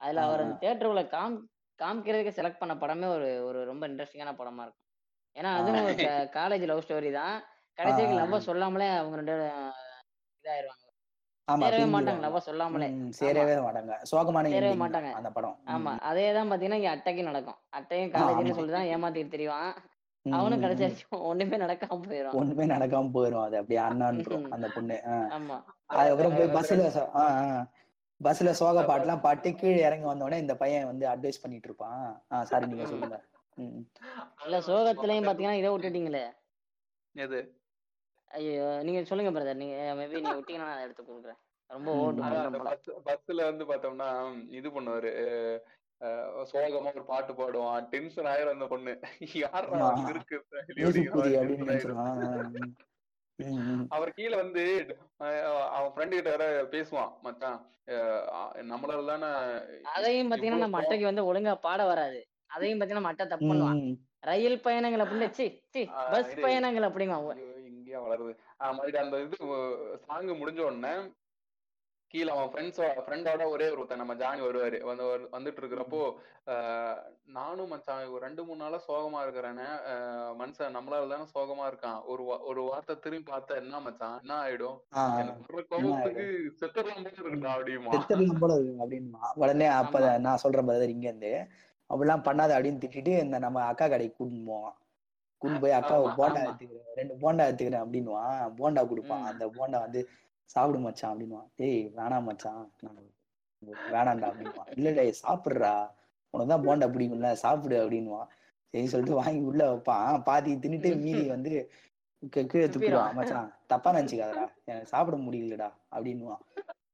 அதுல 0.00 0.22
அவர். 0.26 0.42
அந்த 0.44 0.56
தியேட்டருக்குள்ள 0.62 1.04
காம் 1.10 1.36
காமிக்கிறதுக்கு 1.78 2.36
செலக்ட் 2.38 2.58
பண்ண 2.58 2.74
படமே 2.76 3.06
ஒரு 3.14 3.28
ஒரு 3.44 3.60
ரொம்ப 3.64 3.84
இன்ட்ரெஸ்டிங்கான 3.88 4.34
படமா 4.38 4.64
இருக்கும் 4.64 4.88
ஏன்னா 5.36 5.50
அதுவும் 5.58 5.88
காலேஜ் 6.34 6.64
லவ் 6.70 6.84
ஸ்டோரி 6.84 7.10
தான் 7.14 7.36
கடைசிக்கு. 7.78 8.14
லவ் 8.20 8.46
சொல்லாமலே 8.46 8.88
அவங்க 8.96 9.16
ரெண்டு 9.20 9.36
இதாயிருவாங்க 10.44 10.81
ஆமா 11.52 11.66
மாட்டாங்க. 11.88 12.22
லவ் 12.24 12.46
சொல்லாமலே. 12.46 12.88
சேரவே 13.18 13.54
மாட்டாங்க. 13.64 13.94
சோகமான 14.10 14.52
சேரவே 14.52 14.70
தான் 14.70 14.82
மாட்டாங்க. 14.82 15.10
அந்த 15.18 15.30
படம். 15.30 15.56
ஆமா 15.74 15.92
அதே 16.10 16.26
தான் 16.32 16.50
பாத்தீங்கன்னா 16.50 16.80
இங்க 16.80 16.92
அட்டைக்கு 16.94 17.22
நடக்கும். 17.22 17.58
அட்டையும் 17.70 18.12
காலேஜ்னு 18.14 18.44
ஆமா. 18.44 18.58
சொல்லிதான் 18.60 18.90
ஏமாத்திட்டு 18.92 19.34
தெரியும் 19.36 19.58
அவனும் 20.26 20.62
கடைசி 20.64 20.86
ஒண்ணுமே 21.30 21.56
நடக்காம 21.56 22.00
போயிடும் 22.04 22.36
ஒண்ணுமே 22.40 22.64
நடக்காம 22.66 23.10
போயிரும். 23.14 23.44
அது 23.44 23.56
அப்படியே 23.56 23.80
அண்ணான்றோம் 23.86 24.44
ம். 24.44 24.52
அந்த 24.56 24.66
பொண்ணு. 24.68 24.98
ஆமா. 25.36 25.56
அதுக்கப்புறம் 25.92 26.36
போய் 26.36 26.54
பஸ்ல 26.56 26.82
பஸ்ல 28.20 28.50
சோக 28.52 28.82
பாட்டுலாம் 28.82 29.22
பாட்டு 29.22 29.48
கீழே 29.54 29.80
இறங்கி 29.82 30.06
வந்த 30.06 30.24
உடனே 30.24 30.38
இந்த 30.38 30.54
பையன் 30.56 30.86
வந்து 30.86 31.04
அட்வைஸ் 31.08 31.42
பண்ணிட்டு 31.42 31.68
இருப்பான். 31.68 32.02
ஆ 32.30 32.44
சாரி 32.44 32.66
நீங்க. 32.66 32.86
சொல்லுங்க. 32.86 33.16
ம். 33.56 33.80
இல்ல 34.44 34.58
சோகத்திலயும் 34.60 35.26
பாத்தீங்கன்னா 35.28 35.60
இதை 35.60 35.70
விட்டுட்டீங்களே. 35.70 36.24
எது? 37.14 37.40
ஐயோ 38.38 38.66
நீங்க 38.86 39.00
சொல்லுங்க 39.08 39.30
பிரதர் 39.34 39.62
நீங்க 39.62 39.76
மேபி 39.98 40.20
நீங்க 40.20 40.36
விட்டீங்கன்னா 40.38 40.68
நான் 40.70 40.84
எடுத்து 40.86 41.02
கொடுக்குறேன். 41.02 41.40
ரொம்ப. 41.70 41.90
ஓட்டு 42.02 43.00
பஸ்ல 43.08 43.44
வந்து 43.50 43.64
பார்த்தோம்னா 43.70 44.08
இது 44.58 44.68
பண்ணுவாரு. 44.76 45.10
சோகமா 46.50 46.90
ஒரு 46.94 47.04
பாட்டு 47.10 47.32
பாடுவான். 47.40 47.84
டென்ஷன் 47.92 48.28
ஆயிரும் 48.30 48.54
அந்த 48.54 48.66
பொண்ணு. 48.72 48.92
யாரா 49.42 49.90
இருக்கு. 50.12 50.38
அவர் 53.96 54.16
கீழே 54.16 54.34
வந்து 54.42 54.64
அவன் 55.76 55.92
ஃப்ரெண்டு 55.92 56.16
கிட்ட 56.16 56.32
வேற 56.34 56.46
பேசுவான் 56.74 57.12
மச்சான். 57.26 57.60
நம்மளால 58.72 59.06
தானே 59.12 59.30
அதையும் 59.94 60.30
பாத்தீங்கன்னா 60.32 60.64
நம்ம 60.64 60.80
அட்டைக்கு 60.80 61.10
வந்து 61.10 61.28
ஒழுங்கா 61.30 61.54
பாட 61.68 61.80
வராது. 61.92 62.20
அதையும் 62.56 62.80
பாத்தீங்கன்னா 62.80 63.00
நம்ம 63.00 63.12
அட்டை 63.12 63.26
தப்பு 63.26 63.48
பண்ணுவான். 63.52 63.82
ரயில் 64.30 64.64
பயணங்கள் 64.66 65.02
அப்படின்னு 65.04 65.28
பஸ் 66.14 66.34
பயணங்கள் 66.46 66.88
அப்படிங்க 66.88 67.16
இங்கேயா 67.92 68.04
வளருது. 68.06 68.32
ஆஹ் 68.60 68.74
மறுபடியும் 68.76 69.04
அந்த 69.06 69.18
இது 69.24 69.36
சாங் 70.06 70.38
முடிஞ்ச 70.40 70.62
உடனே 70.68 70.94
கீழே 72.14 72.30
அவன் 72.32 72.50
ஃப்ரெண்ட்ஸோ 72.52 72.86
ஃப்ரெண்டோட 73.04 73.42
ஒரே 73.52 73.66
ஒருத்தன் 73.74 74.00
நம்ம 74.00 74.14
ஜானி 74.22 74.40
வருவாரு. 74.46 74.78
வந்து 74.88 75.04
வந்துட்டு 75.34 75.60
இருக்கிறப்போ 75.62 76.00
நானும் 77.36 77.70
மச்சான் 77.72 78.10
ஒரு 78.14 78.20
ரெண்டு 78.24 78.42
மூணு 78.46 78.60
நாளா 78.62 78.78
சோகமா 78.88 79.20
இருக்கிறேன்னு 79.24 79.66
மனுஷன் 80.40 80.76
நம்மளால 80.76 81.08
தானே 81.12 81.26
சோகமா 81.34 81.64
இருக்கான். 81.70 82.00
ஒரு 82.12 82.22
ஒரு 82.50 82.62
வார்த்தை 82.68 82.96
திரும்பி 83.04 83.30
பார்த்தா 83.30 83.56
என்ன 83.62 83.80
மச்சான்? 83.86 84.18
என்ன 84.22 84.36
ஆயிடும்? 84.42 84.76
எனக்கு 85.22 85.64
கோபத்துக்கு 85.72 86.26
செத்துடலாம் 86.60 87.02
போல 87.06 87.16
இருக்குடா 87.22 87.54
அப்படிமா 87.56 87.94
செத்துடலாம் 87.96 88.42
போல 88.44 88.58
இருக்கு 88.58 88.84
அப்படின்னுமா 88.84 89.30
உடனே 89.44 89.68
அப்ப. 89.80 89.96
நான் 90.26 90.42
சொல்றேன் 90.44 90.68
பிரதர் 90.70 90.94
இங்க 90.96 91.08
இருந்து 91.10 91.32
அப்படிலாம் 91.90 92.26
பண்ணாத 92.28 92.56
அப்படின்னு 92.56 92.84
திட்டிட்டு 92.84 93.14
இந்த 93.24 93.38
நம்ம 93.46 93.64
அக்கா 93.70 93.86
கடைக்கு 93.86 94.16
கூட்டின்னு 94.18 94.50
போவான். 94.52 94.76
கூட்டின்னு 95.42 95.62
போய் 95.64 95.78
அக்கா 95.78 95.94
போண்டா. 96.18 96.40
எடுத்துக்கிறேன் 96.48 96.98
ரெண்டு 96.98 97.14
போண்டா 97.22 97.46
எடுத்துக்கிறேன் 97.48 97.84
அப்படின்னுவான். 97.84 98.42
போண்டா 98.60 98.82
கொடுப்பான். 98.90 99.24
அந்த 99.30 99.46
போண்டா 99.56 99.78
வந்து 99.86 100.02
சாப்பிடு 100.54 100.78
மச்சான் 100.84 101.12
அப்படின்னுவான். 101.12 101.48
டேய் 101.60 101.80
வேணாம் 101.98 102.26
மச்சான். 102.28 102.62
நான் 102.84 103.00
வேணாம்டா 103.94 104.28
அப்படின்னுவான். 104.30 104.70
இல்ல 104.76 104.88
இல்ல 104.90 105.02
சாப்பிடுறா. 105.24 105.74
உனக்கு 106.34 106.52
தான் 106.54 106.66
போண்டா 106.66 106.86
பிடிக்கும்ல 106.94 107.30
சாப்பிடு 107.44 107.76
அப்படின்னுவான். 107.84 108.28
சரி 108.74 108.90
சொல்லிட்டு 108.92 109.18
வாங்கி 109.20 109.42
உள்ள 109.50 109.62
வைப்பான். 109.70 110.22
பாதி 110.28 110.52
தின்னுட்டு 110.64 110.90
மீதி 111.04 111.24
வந்து 111.34 111.52
கீழே 112.50 112.66
துப்பிடுவான். 112.74 113.14
மச்சான் 113.18 113.48
தப்பா 113.72 113.90
நினைச்சுக்காதடா. 113.96 114.44
எனக்கு 114.70 114.92
சாப்பிட 114.94 115.16
முடியலடா 115.26 115.68
அப்படின்னுவான். 115.94 116.42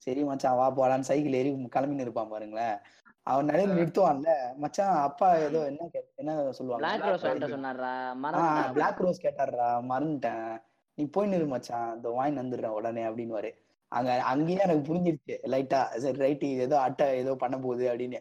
சரி 0.05 0.23
மச்சான் 0.25 0.57
வா 0.61 0.67
போலான்னு 0.79 1.09
சைக்கிள் 1.11 1.39
ஏறி 1.41 1.51
கிளம்பின்னு 1.77 2.05
இருப்பான் 2.07 2.33
பாருங்களேன். 2.35 2.77
அவன் 3.29 3.45
நடுவில் 3.45 3.77
நிறுத்துவான்ல. 3.77 4.57
மச்சான் 4.57 5.01
அப்பா 5.01 5.35
ஏதோ 5.35 5.65
என்ன 5.65 5.89
கே- 5.93 6.15
என்ன 6.15 6.53
சொல்லுவாங்க? 6.53 6.87
பிளாக் 6.87 7.11
ரோஸ் 7.11 7.25
சொன்னாரா 7.51 8.73
பிளாக் 8.73 9.01
ரோஸ் 9.01 9.27
கேட்டாருடா 9.27 9.93
மறந்துட்டேன். 9.93 10.63
நீ 10.95 11.07
போய் 11.07 11.29
நிறு 11.29 11.47
மச்சான். 11.47 11.95
இந்த 11.95 12.09
வாங்கி 12.09 12.41
வந்துடுறேன் 12.41 12.67
உடனே 12.67 13.03
அப்படின்னுவாரு. 13.03 13.53
அங்க 13.89 14.23
அங்கேயே 14.23 14.59
எனக்கு 14.59 14.95
புரிஞ்சிருச்சு. 14.95 15.37
லைட்டா 15.43 15.97
சரி 15.97 16.19
ரைட்டு 16.19 16.45
ஏதோ 16.45 16.81
அட்டை 16.81 17.17
ஏதோ 17.17 17.35
பண்ண 17.35 17.59
போகுது 17.59 17.95
அப்படின்னு. 17.95 18.21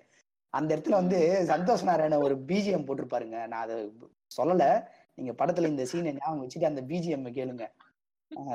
அந்த 0.49 0.75
இடத்துல 0.75 0.89
வந்து 0.89 1.45
சந்தோஷ் 1.47 1.83
நாராயண 1.83 2.17
ஒரு 2.17 2.35
பிஜிஎம் 2.47 2.85
போட்டிருப்பாருங்க. 2.85 3.47
நான் 3.47 3.51
அதை 3.51 3.93
சொல்லல. 4.37 4.85
நீங்க 5.13 5.45
படத்துல 5.45 5.67
இந்த 5.67 5.83
சீனை 5.83 6.17
ஞாபகம் 6.19 6.47
வச்சுட்டு 6.47 6.65
அந்த 6.65 6.81
பிஜிஎம் 6.81 7.33
கேளுங்க. 7.33 7.65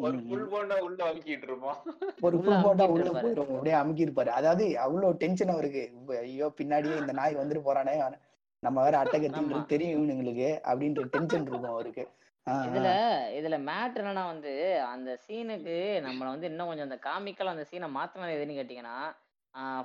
ஒரு 0.01 0.17
புல் 0.27 0.45
போண்டா 0.51 0.75
உள்ள 0.85 0.99
அமுக்கிட்டு 1.05 1.47
இருப்பான் 1.49 1.79
ஒரு 2.21 2.37
போண்டா 2.45 2.85
உள்ள 2.89 3.07
அப்படியே 3.47 3.75
அமுக்கி 3.79 4.05
இருப்பாரு 4.05 4.31
அதாவது 4.37 4.65
அவ்வளவு 4.83 5.19
டென்ஷன் 5.21 5.53
அவருக்கு. 5.53 5.83
ஐயோ 6.21 6.47
பின்னாடியே 6.57 6.97
இந்த 7.01 7.15
நாய் 7.19 7.39
வந்துட்டு 7.39 7.67
போறானே. 7.67 7.95
நம்ம 8.63 8.83
வேற 8.83 8.95
அட்டை 8.99 9.15
ஆமா. 9.15 9.23
கத்தின்றது 9.25 9.71
தெரியும் 9.71 9.95
இவனுங்களுக்கு 9.95 10.49
அப்படின்ற 10.65 11.05
டென்ஷன் 11.15 11.45
இருக்கும் 11.45 11.73
அவருக்கு. 11.73 12.03
இதுல 12.67 12.89
இதுல 13.37 13.57
மேட்ரு 13.67 14.01
என்னன்னா 14.01 14.23
வந்து 14.29 14.53
அந்த 14.87 15.09
சீனுக்கு 15.23 15.75
நம்மள 16.05 16.27
வந்து 16.31 16.49
இன்னும் 16.49 16.69
கொஞ்சம் 16.69 16.87
அந்த 16.87 16.97
காமிக்கல் 17.05 17.51
அந்த 17.51 17.65
சீனை 17.69 17.87
மாத்தினது 17.93 18.35
எதுன்னு 18.37 18.57
கேட்டீங்கன்னா 18.57 18.95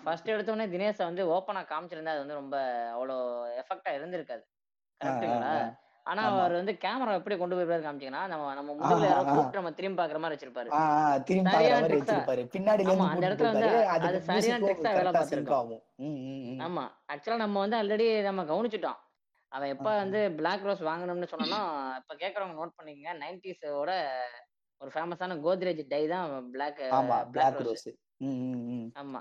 ஃபர்ஸ்ட் 0.01 0.33
எடுத்தோடனே 0.33 0.67
தினேஷை 0.73 1.05
வந்து 1.05 1.23
ஓப்பனா 1.33 1.63
காமிச்சிருந்தா 1.71 2.15
அது 2.15 2.25
வந்து 2.25 2.41
ரொம்ப 2.41 2.57
அவ்வளோ 2.95 3.17
எஃபெக்டா 3.61 3.91
இருந்திருக்காது. 3.97 4.45
கரெக்ட்டுங்களா 5.01 5.53
ஆ, 5.57 5.67
ஆனா. 6.09 6.23
அவர் 6.33 6.53
வந்து 6.53 6.73
கேமரா 6.83 7.15
எப்படி 7.15 7.37
கொண்டு 7.37 7.57
போய் 7.59 7.85
காமிச்சீங்கன்னா 7.85 8.23
நம்ம 8.27 8.53
நம்ம 8.55 8.71
முதுகுல 8.73 9.09
யாரோ. 9.09 9.25
கூப்பிட்டு 9.29 9.59
நம்ம 9.59 9.73
திரும்பி 9.73 10.01
பாக்குற 10.01 10.19
மாதிரி 10.19 10.37
வச்சிருப்பாரு. 10.37 10.71
திரும்பி 11.27 11.51
பாக்குற 11.51 11.75
மாதிரி 11.77 11.97
வச்சிருப்பாரு. 12.03 12.43
ஆமா, 12.93 13.07
இருந்து 13.09 13.15
அந்த 13.15 13.27
இடத்துல 13.29 13.51
வந்து 13.53 13.69
அது 14.07 14.21
சரியான 14.31 14.63
ஆ 14.87 14.95
வேலை 14.95 15.13
பார்த்திருக்கோம். 15.13 15.75
ஆமா. 16.67 16.85
ஆக்சுவலா 17.13 17.37
நம்ம 17.37 17.59
வந்து 17.59 17.77
ஆல்ரெடி 17.77 18.07
நம்ம 18.23 18.43
கவனிச்சுட்டோம். 18.45 18.99
அவன் 19.53 19.69
எப்ப. 19.69 19.89
வந்து 19.97 20.33
பிளாக் 20.33 20.63
ரோஸ் 20.63 20.83
வாங்கணும்னு 20.83 21.29
சொன்னானோ 21.33 21.61
இப்ப 22.01 22.15
கேக்குறவங்க 22.17 22.59
நோட் 22.59 22.77
பண்ணிக்கங்க. 22.79 23.13
நைன்டிஸோட 23.23 23.91
ஒரு 24.81 24.91
ஃபேமஸான 24.95 25.37
கோத்ரேஜ் 25.45 25.83
டை 25.89 26.03
தான் 26.09 26.27
பிளாக் 26.51 26.83
பிளாக் 27.33 27.61
ரோஸ். 27.61 27.89
ஆமா. 29.01 29.21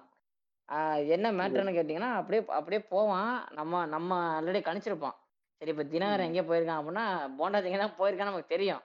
என்ன 1.09 1.27
மேட்டர்னு 1.31 1.75
கேட்டிங்கன்னா 1.75 2.09
அப்படியே 2.15 2.45
அப்படியே 2.55 2.81
போவான். 2.89 3.31
நம்ம 3.51 3.85
நம்ம 3.87 4.11
ஆல்ரெடி 4.37 4.61
கணிச்சிருப்போம் 4.63 5.17
சரி 5.61 5.71
இப்ப 5.73 5.85
தினகரன் 5.93 6.29
எங்கே 6.29 6.43
போயிருக்கான் 6.49 6.79
அப்படின்னா 6.79 7.05
போண்டா 7.39 7.59
திங்க 7.63 7.79
தான் 7.81 7.97
போயிருக்கான்னு 7.99 8.31
நமக்கு 8.31 8.53
தெரியும். 8.55 8.83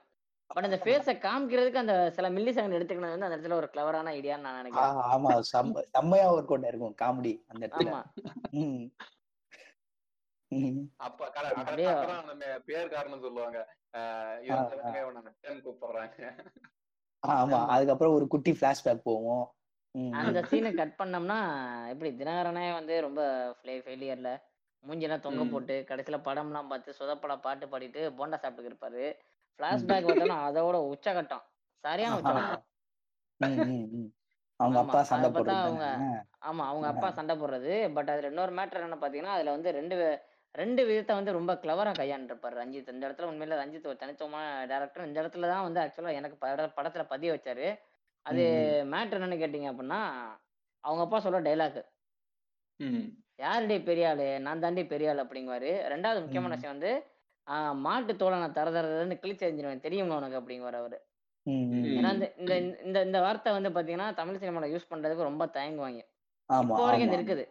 பட் 0.49 0.67
அந்த 0.67 0.77
ஃபேஸை 0.83 1.13
காமிக்கிறதுக்கு 1.25 1.81
அந்த 1.81 1.95
சில 2.15 2.29
மில்லி 2.29 2.51
செகண்ட் 2.55 2.77
எடுத்துக்கணும் 2.77 3.13
வந்து 3.13 3.27
அந்த 3.27 3.37
இடத்துல 3.37 3.57
ஒரு 3.59 3.67
கிளவரான 3.73 4.11
ஐடியான்னு 4.17 4.45
நான் 4.47 4.59
நினைக்கிறேன். 4.61 4.97
ஆமா 5.13 5.29
செம்ம 5.51 5.83
செம்மையா 5.95 6.27
ஒர்க் 6.33 6.51
அவுட் 6.53 6.69
இருக்கும் 6.71 6.95
காமெடி 7.01 7.33
அந்த 7.51 7.61
இடத்துல. 7.67 7.91
அப்ப 10.97 11.29
நம்ம 12.29 12.43
பேர் 12.67 12.93
காரணம் 12.95 13.23
சொல்லுவாங்க. 13.25 13.59
கூப்பிடுறாங்க 15.65 16.27
ஆமா. 17.23 17.59
அதுக்கப்புறம் 17.73 18.15
ஒரு 18.17 18.25
குட்டி 18.27 18.51
பிளாஷ்பேக் 18.51 19.07
போவோம். 19.09 19.43
அந்த. 20.19 20.39
சீனை 20.49 20.71
கட் 20.79 20.99
பண்ணோம்னா 20.99 21.37
எப்படி 21.91 22.09
தினகரனே 22.21 22.65
வந்து 22.73 22.93
ரொம்ப 23.01 23.21
ஃபெயிலியர்ல 23.59 24.31
மூஞ்சிலாம் 24.83 25.23
தொங்க. 25.25 25.43
போட்டு 25.51 25.75
கடைசியில 25.89 26.17
படம்லாம் 26.25 26.67
பார்த்து 26.67 26.97
சொதப்பட 26.99 27.35
பாட்டு 27.39 27.65
பாடிட்டு 27.67 28.01
போண்டா 28.17 28.37
சாப்பிட்டு 28.37 28.71
இருப்பாரு. 28.71 29.03
பிளாஷ்பேக் 29.59 30.07
பார்த்தோம்னா 30.07 30.39
அதோட 30.47 30.77
உச்சகட்டம். 30.91 31.43
சரியான 31.83 32.17
உச்சகட்டம். 32.19 32.63
அவங்க 34.59 34.79
அப்பா 34.81 34.99
சண்டை 35.03 35.29
போடுறது 35.29 35.63
அவங்க? 35.63 35.85
ஆமா 36.49 36.63
அவங்க 36.69 36.87
அப்பா 36.87 37.09
சண்டை 37.11 37.35
போடுறது. 37.35 37.73
பட் 37.95 38.09
அதுல 38.09 38.27
இன்னொரு 38.27 38.53
மேட்டர் 38.57 38.85
என்ன 38.85 38.99
பாத்தீங்கன்னா 39.01 39.35
அதுல 39.37 39.51
வந்து 39.51 39.71
ரெண்டு 39.71 39.95
ரெண்டு 40.55 40.81
விதத்தை 40.85 41.13
வந்து 41.15 41.31
ரொம்ப 41.31 41.51
கிளவரா 41.55 41.91
கையாண்டிருப்பாரு 41.93 42.55
ரஞ்சித். 42.55 42.91
இந்த 42.93 43.03
இடத்துல 43.07 43.29
உண்மையில 43.31 43.55
ரஞ்சித் 43.61 43.87
ஒரு 43.87 43.97
தனித்துவமான 43.97 44.43
டேரக்டர் 44.71 45.07
இந்த 45.07 45.17
இடத்துல 45.23 45.47
தான் 45.47 45.63
வந்து 45.63 45.79
ஆக்சுவலா 45.79 46.13
எனக்கு 46.13 46.37
பட 46.37 46.67
படத்துல 46.77 47.03
பதிய 47.05 47.31
வச்சாரு. 47.33 47.67
அது 48.25 48.43
ம், 48.49 48.89
மேட்ரு 48.91 49.17
என்னன்னு 49.17 49.41
கேட்டிங்க 49.41 49.71
அப்படின்னா 49.71 50.01
அவங்க 50.83 51.01
அப்பா 51.03 51.19
சொல்ற 51.19 51.39
டைலாக் 51.41 51.79
ம். 52.79 53.03
யாருடைய 53.39 53.79
பெரிய 53.83 54.09
ஆளு? 54.09 54.27
நான் 54.39 54.59
தாண்டி 54.59 54.83
பெரிய 54.85 55.09
ஆளு 55.09 55.21
அப்படிங்குவாரு. 55.23 55.71
ரெண்டாவது 55.93 56.21
முக்கியமான. 56.21 56.55
விஷயம் 56.55 56.75
வந்து 56.75 56.91
ஆஹ் 57.47 57.75
மாட்டு 57.79 58.13
தோலை 58.15 58.37
நான் 58.39 58.53
தர 58.53 58.67
தரன்னு 58.75 59.15
கிழிச்சு 59.21 59.45
எறிஞ்சிருவேன் 59.47 59.85
தெரியுமா 59.85 60.17
உனக்கு 60.17 60.39
அப்படிங்குவார் 60.39 60.77
அவரு. 60.77 60.97
ஏன்னா. 61.45 62.11
இந்த 62.13 62.25
இந்த 62.37 62.53
இந்த 62.85 62.97
இந்த 63.03 63.19
வார்த்தை 63.19 63.51
வந்து 63.53 63.69
பாத்தீங்கன்னா 63.69 64.07
தமிழ் 64.13 64.41
சினிமால 64.41 64.69
யூஸ் 64.73 64.91
பண்றதுக்கு 64.91 65.29
ரொம்ப 65.29 65.45
தயங்குவாங்க. 65.55 66.01
இப்போ 66.49 66.77
வரைக்கும் 66.79 67.09
இது 67.09 67.17
இருக்குது. 67.19 67.43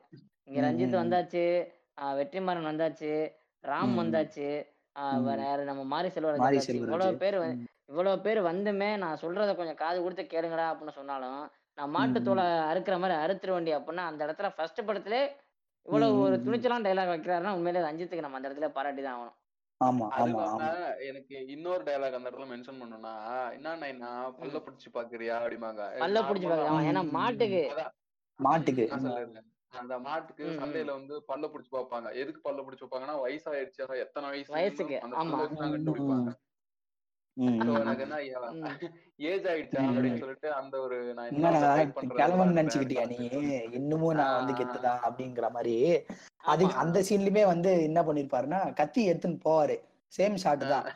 இங்க 0.49 0.61
ரஞ்சித். 0.61 0.97
வந்தாச்சு 1.01 1.43
ஆஹ் 1.99 2.15
வெற்றிமாறன் 2.19 2.71
வந்தாச்சு 2.71 3.11
ராம் 3.65 3.95
வந்தாச்சு. 4.01 4.49
வேற 5.27 5.41
நம்ம 5.65 5.83
மாரி 5.91 6.09
செல்வராஜ் 6.09 6.41
இவ்வளவு 6.79 7.13
பேர் 7.21 7.37
இவ்வளவு 7.91 8.19
பேர் 8.21 8.41
வந்துமே 8.45 8.91
நான் 8.97 9.21
சொல்றத 9.23 9.51
கொஞ்சம் 9.55 9.81
காது 9.81 9.99
கொடுத்து 10.03 10.25
கேளுங்கடா 10.25 10.67
அப்படின்னு 10.71 10.99
சொன்னாலும் 10.99 11.41
நான் 11.79 11.91
மாட்டு. 11.91 12.19
தோலை 12.23 12.45
அறுக்கிற 12.71 12.97
மாதிரி 12.99 13.17
அறுத்துரு 13.23 13.53
வண்டி 13.53 13.73
அப்படின்னா 13.77 14.05
அந்த 14.11 14.21
இடத்துல 14.27 14.49
ஃபர்ஸ்ட் 14.57 14.87
படத்திலே 14.87 15.21
இவ்வளவு 15.89 16.19
ஒரு. 16.25 16.37
துணிச்சலான 16.45 16.85
டைலாக் 16.87 17.13
வைக்கிறாருன்னா 17.13 17.55
உண்மையிலே 17.55 17.87
ரஞ்சித்துக்கு 17.87 18.25
நம்ம 18.25 18.39
அந்த 18.39 18.49
இடத்துல 18.49 18.69
பாராட்டி 18.73 19.03
தான் 19.03 19.17
ஆகணும். 19.17 19.39
ஆமா 19.81 20.05
அது 20.09 20.23
ஆமா 20.25 20.29
இல்லாம 20.33 20.51
ஆமா. 20.57 20.69
எனக்கு 21.09 21.37
இன்னொரு 21.55 21.83
டயலாக் 21.85 22.19
அந்த 22.19 22.29
இடத்துல 22.29 22.51
மென்ஷன் 22.51 22.81
பண்ணணும்னா 22.81 23.15
என்ன? 23.53 23.71
நான் 24.01 24.37
பல்ல. 24.37 24.59
பிடிச்சு 24.67 24.89
பாக்குறியா? 24.95 25.37
அப்படிம்பாங்க. 25.41 25.83
பல்ல 26.03 26.21
பிடிச்சி 26.23 26.49
பார்க்கலாம் 26.49 26.87
ஏன்னா. 26.91 27.03
மாட்டுக்கு. 27.17 27.63
மாட்டுக்கு. 28.41 28.85
அந்த 29.73 29.95
மாட்டுக்கு. 30.05 30.47
சண்டையில 30.57 30.95
வந்து 30.97 31.15
பல்ல 31.29 31.45
பிடிச்சு 31.53 31.71
பார்ப்பாங்க 31.73 32.09
எதுக்கு 32.23 32.41
பல்ல 32.45 32.63
பிடிச்சு 32.65 32.83
பார்ப்பாங்கன்னா 32.83 33.17
வயசாயிடுச்சா. 33.23 33.85
எத்தனை 34.05 34.27
வயசு 34.33 34.55
வயசுக்கு. 34.55 34.99
ஏஜ் 39.31 39.47
ஆயிடுச்சா? 39.51 39.83
அப்படின்னு. 39.83 40.19
சொல்லிட்டு 40.19 40.49
அந்த 40.53 40.75
ஒரு 40.81 40.97
நினைச்சுக்கிட்டியா 42.59 43.05
நீ? 43.13 43.19
இன்னமும் 43.79 44.19
நான் 44.21 44.39
வந்து 44.41 44.57
கெத்துதான் 44.59 45.01
அப்படிங்கிற 45.07 45.49
மாதிரி. 45.51 45.75
அது 46.53 46.65
அந்த 46.83 47.01
சீன்லயுமே 47.01 47.45
வந்து 47.47 47.83
என்ன 47.83 48.03
பண்ணிருப்பாருன்னா 48.03 48.61
கத்தி 48.75 49.01
எடுத்துன்னு 49.11 49.41
போவாரு. 49.45 49.77
சேம் 50.19 50.37
ஷாட் 50.45 50.69
தான். 50.75 50.89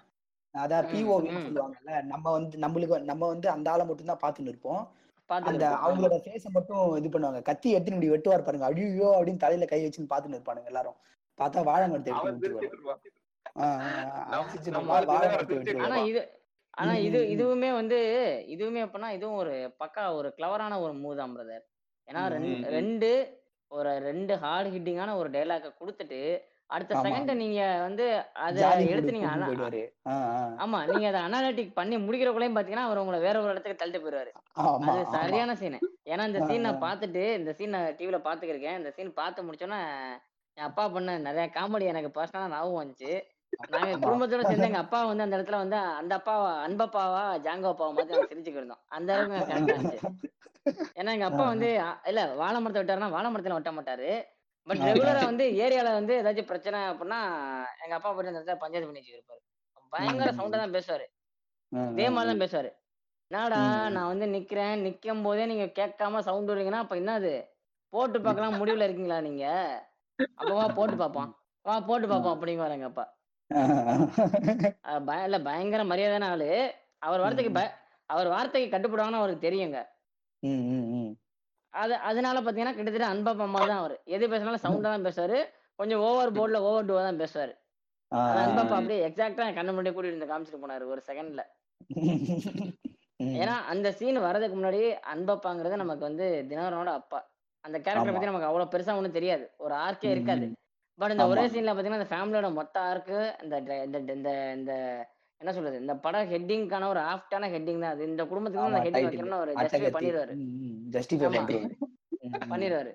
அதான் 0.55 0.87
பிஓவின்னு 0.93 1.47
சொல்லுவாங்கல்ல 1.47 2.05
நம்ம 2.05 2.27
வந்து 2.37 2.59
நம்மளுக்கு 2.65 3.03
நம்ம 3.03 3.27
வந்து 3.27 3.49
அந்த 3.51 3.71
ஆளை 3.71 3.87
மட்டும் 3.87 4.13
தான் 4.13 4.49
இருப்போம். 4.53 4.83
அந்த 5.31 5.65
அவங்களோட 5.85 6.17
ஃபேஸை 6.25 6.51
மட்டும் 6.53 6.85
இது 6.97 7.09
பண்ணுவாங்க. 7.09 7.43
கத்தி 7.43 7.69
எடுத்துன்னு 7.75 7.99
இப்படி 7.99 8.11
வெட்டுவார் 8.11 8.47
பாருங்க. 8.47 8.69
அழியோ 8.71 9.09
அப்படின்னு 9.17 9.45
தலையில 9.45 9.69
கை 9.73 9.81
வச்சுன்னு 9.87 10.13
பார்த்துன்னு 10.13 10.39
இருப்பானுங்க 10.39 10.73
எல்லாரும். 10.73 10.99
பார்த்தா 11.39 11.63
வாழை 11.71 11.87
மரத்தை 11.89 12.13
ஆனா 15.87 15.99
இது 16.11 16.23
ஆனா 16.75 16.93
இது. 17.07 17.21
இதுவுமே 17.35 17.71
வந்து 17.77 17.99
இதுவுமே 18.55 18.81
அப்படின்னா 18.85 19.11
இதுவும் 19.17 19.39
ஒரு 19.43 19.53
பக்கா 19.81 20.03
ஒரு 20.17 20.29
கிளவரான 20.37 20.79
ஒரு 20.83 20.95
மூவ் 20.99 21.21
தான் 21.21 21.35
பிரதர் 21.35 21.65
ஏன்னா 22.09 22.23
ரெண்டு. 22.35 22.51
ரெண்டு 22.77 23.11
ஒரு 23.71 23.93
ரெண்டு 24.07 24.35
ஹார்ட் 24.43 24.69
ஹிட்டிங்கான 24.75 25.15
ஒரு 25.21 25.29
டைலாக 25.33 25.73
கொடுத்துட்டு 25.79 26.21
அடுத்த 26.71 26.93
செகண்ட் 27.05 27.31
நீங்க 27.41 27.59
வந்து 27.83 28.05
அத 28.45 28.55
எடுத்து 28.87 29.15
நீங்க 29.17 29.29
ஆமா 30.59 30.79
நீங்க 30.89 31.07
அதை 31.11 31.21
அனாலிட்டிக் 31.27 31.77
பண்ணி 31.77 31.97
முடிக்கிறக்குள்ளேயும் 32.05 32.57
பாத்தீங்கன்னா 32.57 32.87
அவர் 32.89 33.01
உங்களை 33.03 33.19
வேற 33.27 33.37
ஒரு 33.43 33.53
இடத்துக்கு 33.53 33.81
தள்ளிட்டு 33.81 34.03
போயிடுவாரு. 34.05 34.31
ஆமா 34.65 34.93
அது 34.95 35.05
சரியான 35.17 35.55
சீன் 35.61 35.79
ஏன்னா 36.11 36.25
இந்த 36.31 36.41
சீன் 36.49 36.65
நான் 36.65 36.73
ஆஹ் 36.73 36.85
பார்த்துட்டு 36.85 37.23
இந்த 37.39 37.53
சீன் 37.59 37.75
நான் 37.75 37.95
டிவில 37.99 38.19
பாத்துக்கிருக்கேன் 38.27 38.79
இந்த 38.81 38.93
சீன் 38.97 39.13
பார்த்து 39.17 39.47
முடிச்சோன்னே 39.47 39.81
என் 40.57 40.67
அப்பா 40.67 40.85
பண்ண 40.91 41.17
நிறைய 41.25 41.47
காமெடி 41.55 41.87
எனக்கு 41.87 42.11
பர்சனலா 42.15 42.51
ஞாபகம் 42.53 42.83
வந்துச்சு. 42.83 43.13
நாங்க 43.73 43.93
குடும்பத்தோட 44.05 44.43
சேர்ந்து 44.47 44.69
எங்க 44.69 44.81
அப்பா 44.85 44.99
வந்து 45.11 45.25
அந்த 45.27 45.37
இடத்துல 45.39 45.59
வந்து 45.63 45.79
அந்த 46.01 46.13
அப்பாவா 46.19 46.51
அன்பப்பாவா 46.67 47.23
ஜாங்கோ 47.47 47.69
அப்பாவா 47.73 47.93
மாதிரி 47.97 48.13
நாங்க 48.13 48.29
சிரிச்சுக்கிட்டு 48.31 48.63
இருந்தோம். 48.63 48.83
அந்த 48.97 49.11
அளவுக்கு 49.15 49.51
கரெக்டா 49.51 49.77
இருந்துச்சு. 49.77 50.01
ஏன்னா 50.99 51.11
எங்க 51.17 51.27
அப்பா 51.31 51.45
வந்து 51.53 51.69
இல்ல 52.11 52.21
வாழை 52.43 52.59
மரத்தை 52.61 52.81
விட்டாருன்னா 52.83 53.11
வாழை 53.17 53.29
மரத்துல 53.33 53.59
வெட்ட 53.59 53.73
மாட்டாரு. 53.77 54.11
பட் 54.67 54.83
ரெகுலரா 54.89 55.23
வந்து 55.31 55.45
ஏரியால 55.65 55.91
வந்து 55.99 56.15
ஏதாச்சும் 56.21 56.51
பிரச்சனை 56.51 56.79
அப்படின்னா 56.93 57.19
எங்க 57.85 57.95
அப்பா 57.99 58.11
போயிட்டு 58.13 58.33
அந்த 58.33 58.41
இடத்துல 58.41 58.63
பஞ்சாயத்து 58.63 58.89
பண்ணி 58.91 59.03
வச்சுருப்பாரு 59.03 59.43
பயங்கர 59.93 60.31
சவுண்டா 60.39 60.59
தான் 60.63 60.77
பேசுவாரு. 60.77 61.07
இதே 61.93 62.09
மாதிரி 62.15 62.31
தான் 62.33 62.43
பேசுவாரு. 62.45 62.71
என்னடா. 63.31 63.61
நான் 63.95 64.11
வந்து 64.13 64.27
நிக்கிறேன். 64.35 64.83
நிக்கும் 64.87 65.25
போதே 65.27 65.45
நீங்க 65.53 65.67
கேட்காம 65.79 66.21
சவுண்ட் 66.29 66.51
விடுறீங்கன்னா 66.51 66.83
அப்ப 66.85 66.97
என்னது? 67.03 67.33
போட்டு 67.93 68.19
பார்க்கலாம் 68.27 68.59
முடிவுல 68.61 68.87
இருக்கீங்களா 68.87 69.19
நீங்க? 69.29 69.45
அப்ப 70.41 70.53
வா 70.59 70.67
போட்டு 70.79 70.97
பார்ப்போம். 71.03 71.31
வா 71.65 71.75
போட்டு 71.89 72.07
பார்ப்போம் 72.13 72.35
அப்படிங்குவாரு 72.35 72.77
எங்க 72.79 72.89
அப்பா. 72.91 73.05
இல்ல 75.25 75.39
பயங்கர 75.41 75.83
மரியாதையான 75.85 76.29
ஆளு. 76.31 76.49
அவர் 76.99 77.21
வார்த்தைக்கு 77.21 77.65
அவர் 78.11 78.29
வார்த்தைக்கு 78.29 78.73
கட்டுப்படுவாங்கன்னு 78.73 79.23
அவருக்கு 79.23 79.47
தெரியுங்க. 79.47 79.79
அது 81.75 81.95
அதனால 82.09 82.41
பாத்தீங்கன்னா 82.41 82.75
கிட்டத்தட்ட 82.75 83.07
அன்பப்பா 83.07 83.47
மாதிரி 83.47 83.71
தான் 83.71 83.79
அவர். 83.79 83.95
எது 84.07 84.29
பேசினாலும் 84.29 84.65
சவுண்டா 84.65 84.91
தான் 84.93 85.07
பேசுவாரு. 85.07 85.39
கொஞ்சம் 85.79 86.01
ஓவர் 86.01 86.33
போர்ட்ல 86.33 86.59
ஓவர் 86.61 86.87
டூவா 86.87 87.03
தான் 87.03 87.21
பேசுவாரு. 87.21 87.53
ஆஹ். 88.13 88.37
அப்படியே 88.77 88.99
எக்ஸாக்டா 89.09 89.47
கண்ணு 89.55 89.73
முன்னாடி 89.73 89.93
கூட்டிட்டு 89.93 90.15
இருந்து 90.15 90.31
காமிச்சிட்டு 90.33 90.63
போனாரு 90.63 90.85
ஒரு 90.87 91.03
செகண்ட்ல. 91.07 91.43
ஏன்னா 93.37 93.55
அந்த 93.67 93.93
சீன் 93.93 94.21
வர்றதுக்கு 94.21 94.57
முன்னாடி 94.57 94.81
அன்பப்பாங்கிறது 95.13 95.77
நமக்கு 95.77 96.05
வந்து 96.05 96.27
தினகரனோட 96.51 96.91
அப்பா. 96.93 97.21
அந்த 97.65 97.77
கேரக்டர் 97.79 98.13
பத்தி 98.13 98.27
நமக்கு 98.27 98.49
அவ்வளவு 98.49 98.73
பெருசா 98.73 98.97
ஒண்ணும் 98.97 99.13
தெரியாது. 99.13 99.45
ஒரு 99.57 99.75
ஆர்க்கே 99.77 100.11
இருக்காது. 100.11 100.47
பட் 100.99 101.13
இந்த 101.15 101.25
ஒரே 101.33 101.45
சீன்ல 101.53 101.73
பாத்தீங்கன்னா 101.75 102.01
இந்த 102.01 102.11
ஃபேமிலியோட 102.13 102.49
மொத்த 102.59 102.77
ஆர்க்கு 102.91 103.19
இந்த 103.45 103.57
இந்த 103.89 103.99
இந்த 104.59 104.73
என்ன 105.41 105.53
சொல்றது? 105.57 105.81
இந்த 105.85 105.95
படம் 106.05 106.29
ஹெட்டிங்கான 106.31 106.87
ஒரு 106.93 107.01
ஆஃப்டான 107.13 107.49
ஹெட்டிங் 107.55 107.83
தான் 107.85 107.95
அது. 107.95 108.05
இந்த 108.11 108.23
குடும்பத்துக்கு 108.29 108.69
அந்த 108.69 108.81
ஹெட்டிங் 108.87 109.09
வைக்கணும்னு 109.09 109.41
ஒரு 109.45 109.53
ஜஸ்டிஃபை 109.63 109.91
பண்ணிடுவாரு. 109.97 110.35
ஜஸ்டிஃபை. 110.95 111.29
பண்ணிடுவாரு. 112.53 112.93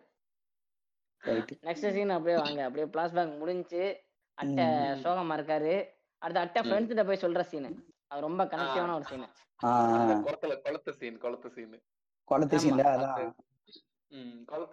ரைட் 1.22 1.52
நெக்ஸ்ட் 1.68 1.93
சீன் 1.97 2.16
அப்படியே 2.16 2.38
வாங்க. 2.41 2.62
அப்படியே 2.68 2.88
பிளாஷ்பேக் 2.95 3.38
முடிஞ்சு 3.41 3.84
அட்டை. 4.38 4.66
சோகமா 5.04 5.36
இருக்காரு. 5.39 5.74
அடுத்த 6.22 6.41
அட்டை. 6.45 6.62
ஃப்ரெண்ட்ஸ் 6.66 6.91
கிட்ட 6.91 7.04
போய் 7.10 7.24
சொல்ற 7.26 7.43
சீன் 7.52 7.70
அது 8.12 8.26
ரொம்ப 8.28 8.41
கனெக்டிவான 8.54 8.95
ஒரு 8.99 9.06
சீன். 9.12 9.28
குளத்துல 10.28 10.56
குளத்து 10.66 10.93
சீன் 10.99 11.22
குளத்து 11.26 11.49
சீன் 11.58 11.78
குளத்து 12.32 12.58
அந்த 12.72 12.84
அதான். 12.95 13.16
சீன் 13.20 13.34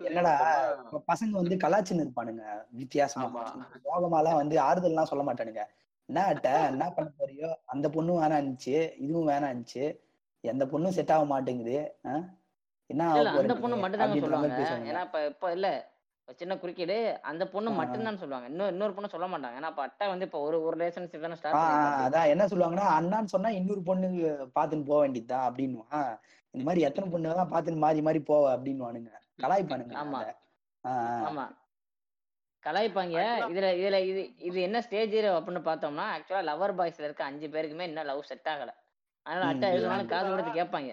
என்னடா 0.09 0.33
பசங்க 1.09 1.35
வந்து 1.35 1.57
கலாச்சின்னு 1.57 2.05
இருப்பானுங்க 2.05 2.45
வித்தியாசமா 2.73 3.43
சோகமாலாம் 3.85 4.41
வந்து 4.41 4.57
ஆறுதல்லாம் 4.63 5.11
சொல்ல 5.11 5.25
மாட்டானுங்க. 5.25 5.65
என்ன 6.09 6.21
அட்ட 6.29 6.49
என்ன 6.69 6.85
பண்ண 6.91 7.09
போறியோ? 7.19 7.51
அந்த 7.67 7.87
பொண்ணும் 7.89 8.21
வேணான்னுச்சு 8.21 8.75
இதுவும் 8.99 9.31
வேணான்னுச்சு 9.31 9.85
எந்த 10.45 10.65
பொண்ணும் 10.67 10.97
செட் 10.97 11.15
ஆக 11.15 11.25
மாட்டேங்குது? 11.27 11.77
என்ன 12.91 13.07
அந்த 13.15 13.55
பொண்ணு 13.61 13.77
மட்டும் 13.77 14.03
அப்படின்ற 14.05 14.27
சொல்லுவாங்க. 14.27 14.91
ஏன்னா 14.93 15.05
இப்ப 15.07 15.21
இப்ப 15.27 15.53
இல்ல. 15.53 15.69
சின்ன 16.39 16.55
குறுக்கீடு 16.57 16.97
அந்த 17.23 17.43
பொண்ணு 17.47 17.69
ஆ, 17.69 17.75
ஆ. 17.75 17.79
மட்டும் 17.79 18.07
தான் 18.07 18.19
சொல்லுவாங்க. 18.19 18.49
இன்னொரு 18.49 18.73
இன்னொரு 18.75 18.95
பொண்ணு 18.95 19.13
சொல்ல 19.13 19.27
மாட்டாங்க. 19.27 19.59
ஏன்னா 19.61 19.71
அட்டை 19.85 20.07
வந்து 20.09 20.27
இப்ப 20.27 20.41
ஒரு 20.41 20.57
ஒரு 20.63 20.75
ரிலேஷன்ஷிப் 20.77 21.25
தானே 21.25 21.37
ஸ்டார்ட் 21.37 22.03
அதான். 22.03 22.29
என்ன 22.29 22.47
சொல்லுவாங்கன்னா 22.47 22.89
அண்ணான்னு 22.97 23.33
சொன்னா 23.33 23.51
இன்னொரு 23.59 23.83
பொண்ணு 23.83 24.09
பாத்துன்னு 24.57 24.85
போக 24.85 24.99
வேண்டியதுதான் 25.01 25.47
அப்படின்னுவான். 25.49 26.11
இந்த 26.55 26.65
மாதிரி 26.65 26.85
எத்தனை 26.85 27.09
பொண்ணு 27.11 27.35
தான் 27.35 27.53
பாத்துன்னு 27.53 27.85
மாறி 27.85 28.01
மாறி 28.01 28.21
போவ 28.29 28.45
அப்படின்னுவானுங்க. 28.55 29.13
கலாய்ப்பானுங்க 29.39 29.97
ஆமா. 29.99 30.21
ஆமா. 31.25 31.45
கலாய்ப்பாங்க 32.65 33.17
இதுல 33.51 33.67
இதுல 33.77 33.99
இது 34.07 34.23
இது 34.41 34.59
என்ன 34.61 34.79
ஸ்டேஜ் 34.81 35.17
அப்படின்னு 35.31 35.63
பார்த்தோம்னா 35.65 36.07
ஆக்சுவலா 36.15 36.47
லவர் 36.49 36.77
பாய்ஸ்ல 36.79 37.07
இருக்க 37.07 37.23
அஞ்சு 37.25 37.49
பேருக்குமே 37.49 37.87
இன்னும் 37.87 38.09
லவ் 38.09 38.29
செட் 38.31 38.49
ஆகல. 38.49 38.71
அதனால 39.27 39.47
அட்டை 39.47 39.67
ம், 39.67 39.71
இல்ல 39.71 39.81
எதுனாலும் 39.81 40.07
ம். 40.07 40.13
காது 40.13 40.31
கொடுத்து 40.31 40.53
கேட்பாங்க. 40.53 40.91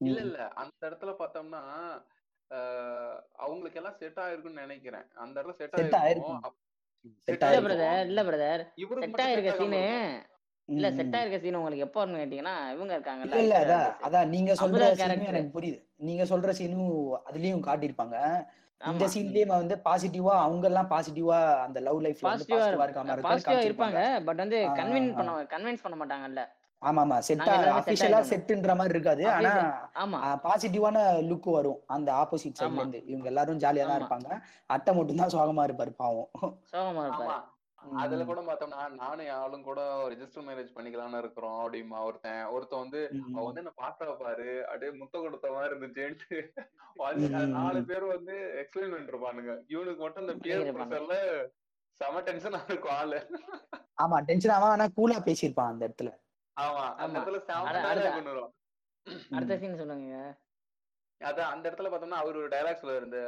இல்ல 0.00 0.18
இல்ல. 0.20 0.38
அந்த 0.60 0.80
இடத்துல 0.88 1.12
பார்த்தோம்னா 1.18 1.62
ஆஹ் 2.50 3.18
அவங்களுக்கு 3.38 3.78
எல்லாம் 3.80 3.98
செட் 3.98 4.18
ஆயிருக்குன்னு 4.18 4.64
நினைக்கிறேன். 4.64 5.06
அந்த 5.16 5.34
இடத்துல 5.38 5.56
செட் 5.60 5.96
ஆயிருக்கும். 6.00 6.42
இல்ல 7.28 7.60
பிரதர் 7.62 8.06
இல்ல 8.06 8.22
பிரதர் 8.22 8.62
இவருக்கு 8.76 9.08
செட் 9.08 9.22
ஆயிருக்க 9.24 9.52
சீனு 9.56 9.80
இல்ல 10.72 10.88
செட். 10.92 11.14
ஆயிருக்க 11.14 11.38
சீன் 11.40 11.58
உங்களுக்கு 11.58 11.86
எப்போ 11.86 12.00
கேட்டீங்கன்னா 12.12 12.54
இவங்க 12.70 12.84
இல்ல 12.86 12.96
இருக்காங்கல்ல. 12.96 13.40
இல்ல 13.42 13.54
அதான் 13.62 13.86
அதான் 14.06 14.30
நீங்க 14.30 14.52
சொல்ற 14.54 14.82
சீனும் 15.00 15.30
எனக்கு 15.30 15.54
புரியுது. 15.56 15.78
நீங்க 16.08 16.24
சொல்ற 16.24 16.52
சீனும் 16.52 16.90
அதுலயும் 17.28 17.66
காட்டியிருப்பாங்க. 17.66 18.16
இந்த 18.80 19.02
ஆமா. 19.02 19.10
சீன்லயும் 19.12 19.52
வந்து 19.54 19.76
பாசிட்டிவா 19.84 20.32
அவங்க 20.44 20.66
எல்லாம் 20.68 20.88
பாசிட்டிவா 20.90 21.36
அந்த 21.66 21.78
லவ் 21.80 22.00
லைஃப்ல 22.04 22.24
வந்து 22.24 22.46
பாசிட்டிவா 22.46 22.64
இருக்காம 22.80 22.88
இருக்க 22.88 23.02
மாதிரி 23.02 23.26
பாசிட்டிவா 23.28 23.60
இருப்பாங்க 23.62 23.98
பட் 24.26 24.40
வந்து 24.42 24.58
கன்வின்ஸ் 24.80 25.12
ஆ. 25.12 25.18
பண்ண 25.20 25.44
கன்வின்ஸ் 25.52 25.84
பண்ண 25.84 25.96
மாட்டாங்கல்ல. 26.00 26.42
ஆமா 26.82 27.00
ஆமா 27.02 27.16
செட் 27.20 27.42
அபிஷியலா 27.42 28.06
ஆயிட்டோம்னு 28.06 28.30
செட்டுன்ற 28.30 28.72
மாதிரி 28.78 28.94
இருக்காது. 28.94 29.24
ஆனா 29.32 29.50
ஆமா. 30.02 30.18
பாசிட்டிவான 30.44 30.96
லுக் 31.28 31.48
வரும் 31.52 31.80
அந்த 31.88 32.08
ஆப்போசிட் 32.20 32.58
சைட்ல 32.60 32.80
இருந்து. 32.80 33.00
இவங்க 33.06 33.28
எல்லாரும் 33.28 33.60
ஜாலியா 33.60 33.84
தான் 33.86 34.00
இருப்பாங்க. 34.00 34.30
அட்டை 34.70 34.92
மட்டும் 34.94 35.20
தான் 35.22 35.34
சோகமா 35.34 35.64
இருப்பாரு 35.68 35.92
பாவம். 35.96 36.28
சோகமா 36.72 37.04
இருப்பாரு. 37.06 37.36
அதுல 37.96 38.24
கூட 38.24 38.40
பார்த்தோம்னா 38.40 38.80
நானும் 38.94 39.30
ஆளும் 39.34 39.62
கூட 39.62 39.80
ரெஜிஸ்டர் 40.08 40.46
மேரேஜ் 40.46 40.74
பண்ணிக்கலாம்னு 40.74 41.18
இருக்கிறோம் 41.18 41.58
அப்படிமா 41.62 42.04
ஒருத்தன். 42.04 42.44
ஒருத்தன் 42.46 42.78
வந்து 42.78 43.00
ம், 43.12 43.22
அவ 43.28 43.42
ம், 43.42 43.46
வந்து 43.46 43.60
என்ன 43.60 43.72
பார்த்தா 43.78 44.16
பாரு 44.18 44.66
அப்படியே 44.66 44.90
முத்த 44.98 45.20
கொடுத்த 45.20 45.50
மாதிரி 45.50 45.74
இருந்துச்சுன்ட்டு. 45.74 46.38
நாலு. 47.56 47.80
பேர் 47.84 48.04
வந்து 48.06 48.34
எக்ஸ்பிளைன் 48.60 48.90
பண்ணிட்டு 48.90 49.12
இருப்பானுங்க 49.12 49.52
இவனுக்கு 49.68 50.02
மட்டும் 50.02 50.24
இந்த 50.24 50.34
பண்ணிருப்பாங்க. 50.36 50.88
ப்ரெஷர்ல 50.90 51.16
செம 52.00 52.20
டென்ஷன் 52.20 52.58
இருக்கும் 52.68 52.94
ஆளு. 52.94 53.18
ஆமா 54.02 54.18
டென்ஷன் 54.22 54.54
ஆவா 54.54 54.68
ஆனா 54.70 54.86
கூலா 54.96 55.18
பேசியிருப்பான் 55.22 55.72
அந்த 55.72 55.88
இடத்துல. 55.88 56.10
ஆமா 56.56 56.84
அந்த 56.96 57.06
ஆமா. 57.08 57.22
இடத்துல 57.22 57.40
செம 57.44 57.64
அட- 57.64 57.82
அடுத்த 57.82 58.08
டயலாக் 58.08 58.18
பண்ணுறோம் 58.20 58.52
அடுத்த 59.32 59.58
சீன் 59.58 59.76
சொல்லுங்க. 59.76 60.16
அதான் 61.20 61.50
அந்த 61.52 61.70
இடத்துல 61.70 61.90
பார்த்தோம்னா 61.90 62.20
அவர் 62.20 62.36
ஒரு 62.36 62.48
டைலாக் 62.48 62.80
சொல்லுவாரு 62.82 63.04
இந்த 63.04 63.20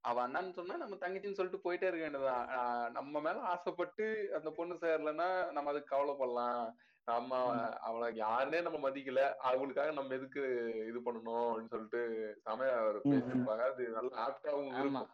அவ 0.00 0.16
அண்ணான்னு 0.26 0.52
சொன்னா 0.52 0.74
நம்ம 0.76 0.94
தங்கச்சின்னு 0.94 1.38
சொல்லிட்டு 1.38 1.64
போயிட்டே 1.64 1.88
இருக்க 1.88 2.04
வேண்டியதுதான். 2.04 2.48
நம்ம 2.92 3.20
மேல 3.20 3.38
ஆசைப்பட்டு 3.52 4.04
அந்த 4.34 4.50
பொண்ணு 4.50 4.74
சேரலன்னா 4.74 5.28
நம்ம 5.52 5.70
அதுக்கு 5.70 5.92
கவலைப்படலாம். 5.94 6.60
நம்ம 7.08 7.40
அவளை 7.80 8.06
யாருனே 8.20 8.60
நம்ம 8.62 8.78
மதிக்கல. 8.78 9.20
அவங்களுக்காக 9.48 9.92
நம்ம 9.92 10.14
எதுக்கு 10.14 10.42
இது 10.90 10.98
பண்ணணும் 10.98 11.46
அப்படின்னு 11.48 11.74
சொல்லிட்டு 11.74 12.00
செமையா 12.46 12.76
அவர். 12.80 12.98
பேசியிருப்பாங்க 13.04 13.64
அது 13.72 13.86
நல்ல 13.88 14.10
ஆப்டாவும் 14.24 14.70
இருக்கும். 14.80 15.10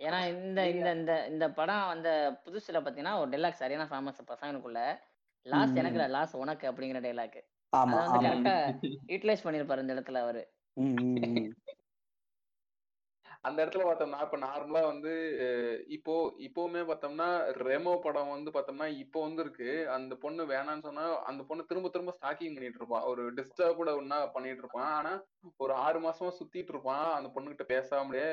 ஏன்னா 0.00 0.20
இந்த 0.34 0.60
இந்த 0.68 0.88
இந்த 0.94 1.14
இந்த 1.26 1.46
படம் 1.50 1.88
அந்த 1.88 2.08
புதுசுல 2.46 2.80
பாத்தீங்கன்னா 2.80 3.18
ஒரு 3.18 3.30
டைலாக் 3.30 3.60
சரியான 3.62 3.84
ஃபேமஸ் 3.90 4.28
பசங்களுக்குள்ள 4.30 4.80
லாஸ். 5.46 5.76
எனக்கு 5.76 6.08
லாஸ் 6.16 6.34
உனக்கு 6.36 6.64
அப்படிங்கிற 6.70 7.00
டைலாக் 7.00 7.38
அதை 7.72 7.92
வந்து 7.92 8.16
ஆமா. 8.16 8.22
கரெக்டா 8.24 8.54
யூட்டிலைஸ் 9.12 9.44
பண்ணிருப்பாரு 9.44 9.84
இந்த 9.84 9.94
இடத்துல 9.94 10.22
அவரு. 10.24 10.42
அந்த 13.44 13.58
இடத்துல 13.62 13.84
பார்த்தோம்னா 13.86 14.18
இப்ப 14.24 14.38
நார்மலா 14.38 14.80
வந்து 14.86 15.12
இப்போ 15.96 16.12
இப்பவுமே 16.46 16.82
பார்த்தோம்னா 16.90 17.26
ரெமோ 17.68 17.94
படம் 18.04 18.32
வந்து 18.34 18.50
பார்த்தோம்னா 18.56 18.86
இப்போ 19.04 19.20
வந்து 19.20 19.42
இருக்கு 19.44 19.70
அந்த 19.96 20.14
பொண்ணு 20.24 20.42
வேணாம்னு 20.52 20.86
சொன்னா 20.88 21.04
அந்த 21.30 21.42
பொண்ணு 21.48 21.68
திரும்ப 21.70 21.88
திரும்ப 21.88 22.14
ஸ்டாக்கிங் 22.18 22.54
பண்ணிட்டு 22.56 22.80
இருப்பான் 22.80 23.08
ஒரு 23.12 23.22
டிஸ்டர்ப் 23.38 23.80
கூட 23.80 23.92
ஒன்னா 24.00 24.18
பண்ணிட்டு 24.36 24.62
இருப்பான். 24.64 24.92
ஆனா 24.98 25.12
ஒரு 25.64 25.74
ஆறு 25.86 26.00
மாசமா 26.00 26.30
சுத்திட்டு 26.38 26.72
இருப்பான். 26.74 27.06
அந்த 27.16 27.30
பொண்ணுகிட்ட 27.34 27.66
பேசாமலே. 27.74 28.26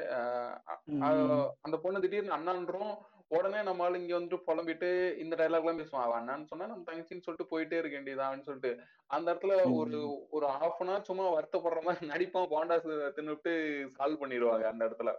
அந்த 1.65 1.77
பொண்ணு 1.85 2.03
திடீர்னு 2.05 2.37
அண்ணான்றோம். 2.37 2.93
உடனே 3.31 3.59
நம்ம 3.61 3.83
ஆளு 3.83 3.99
இங்க 3.99 4.13
வந்துட்டு 4.15 4.45
புலம்பிட்டு 4.45 4.87
இந்த 5.17 5.33
டைலாக் 5.35 5.63
எல்லாம் 5.63 5.81
பேசுவான் 5.81 6.05
அவன் 6.05 6.19
அண்ணான்னு 6.19 6.49
சொன்னா 6.51 6.67
நம்ம 6.67 6.85
தங்கச்சின்னு 6.87 7.25
சொல்லிட்டு 7.25 7.51
போயிட்டே 7.51 7.79
இருக்க 7.79 7.95
வேண்டியதான்னு 7.97 8.47
சொல்லிட்டு 8.47 8.71
அந்த 9.09 9.27
இடத்துல 9.31 9.55
ஒரு. 9.79 9.99
ஒரு 10.31 10.45
ஹாஃப் 10.55 10.81
அன் 10.81 10.89
ஹவர் 10.89 11.07
சும்மா 11.07 11.25
வருத்தப்படுற 11.29 11.81
மாதிரி 11.83 12.11
நடிப்பான் 12.11 12.51
போண்டா 12.51 12.77
தின்னுட்டு 13.17 13.53
சால்வ் 13.97 14.21
பண்ணிடுவாங்க 14.23 14.65
அந்த 14.71 14.83
இடத்துல. 14.87 15.11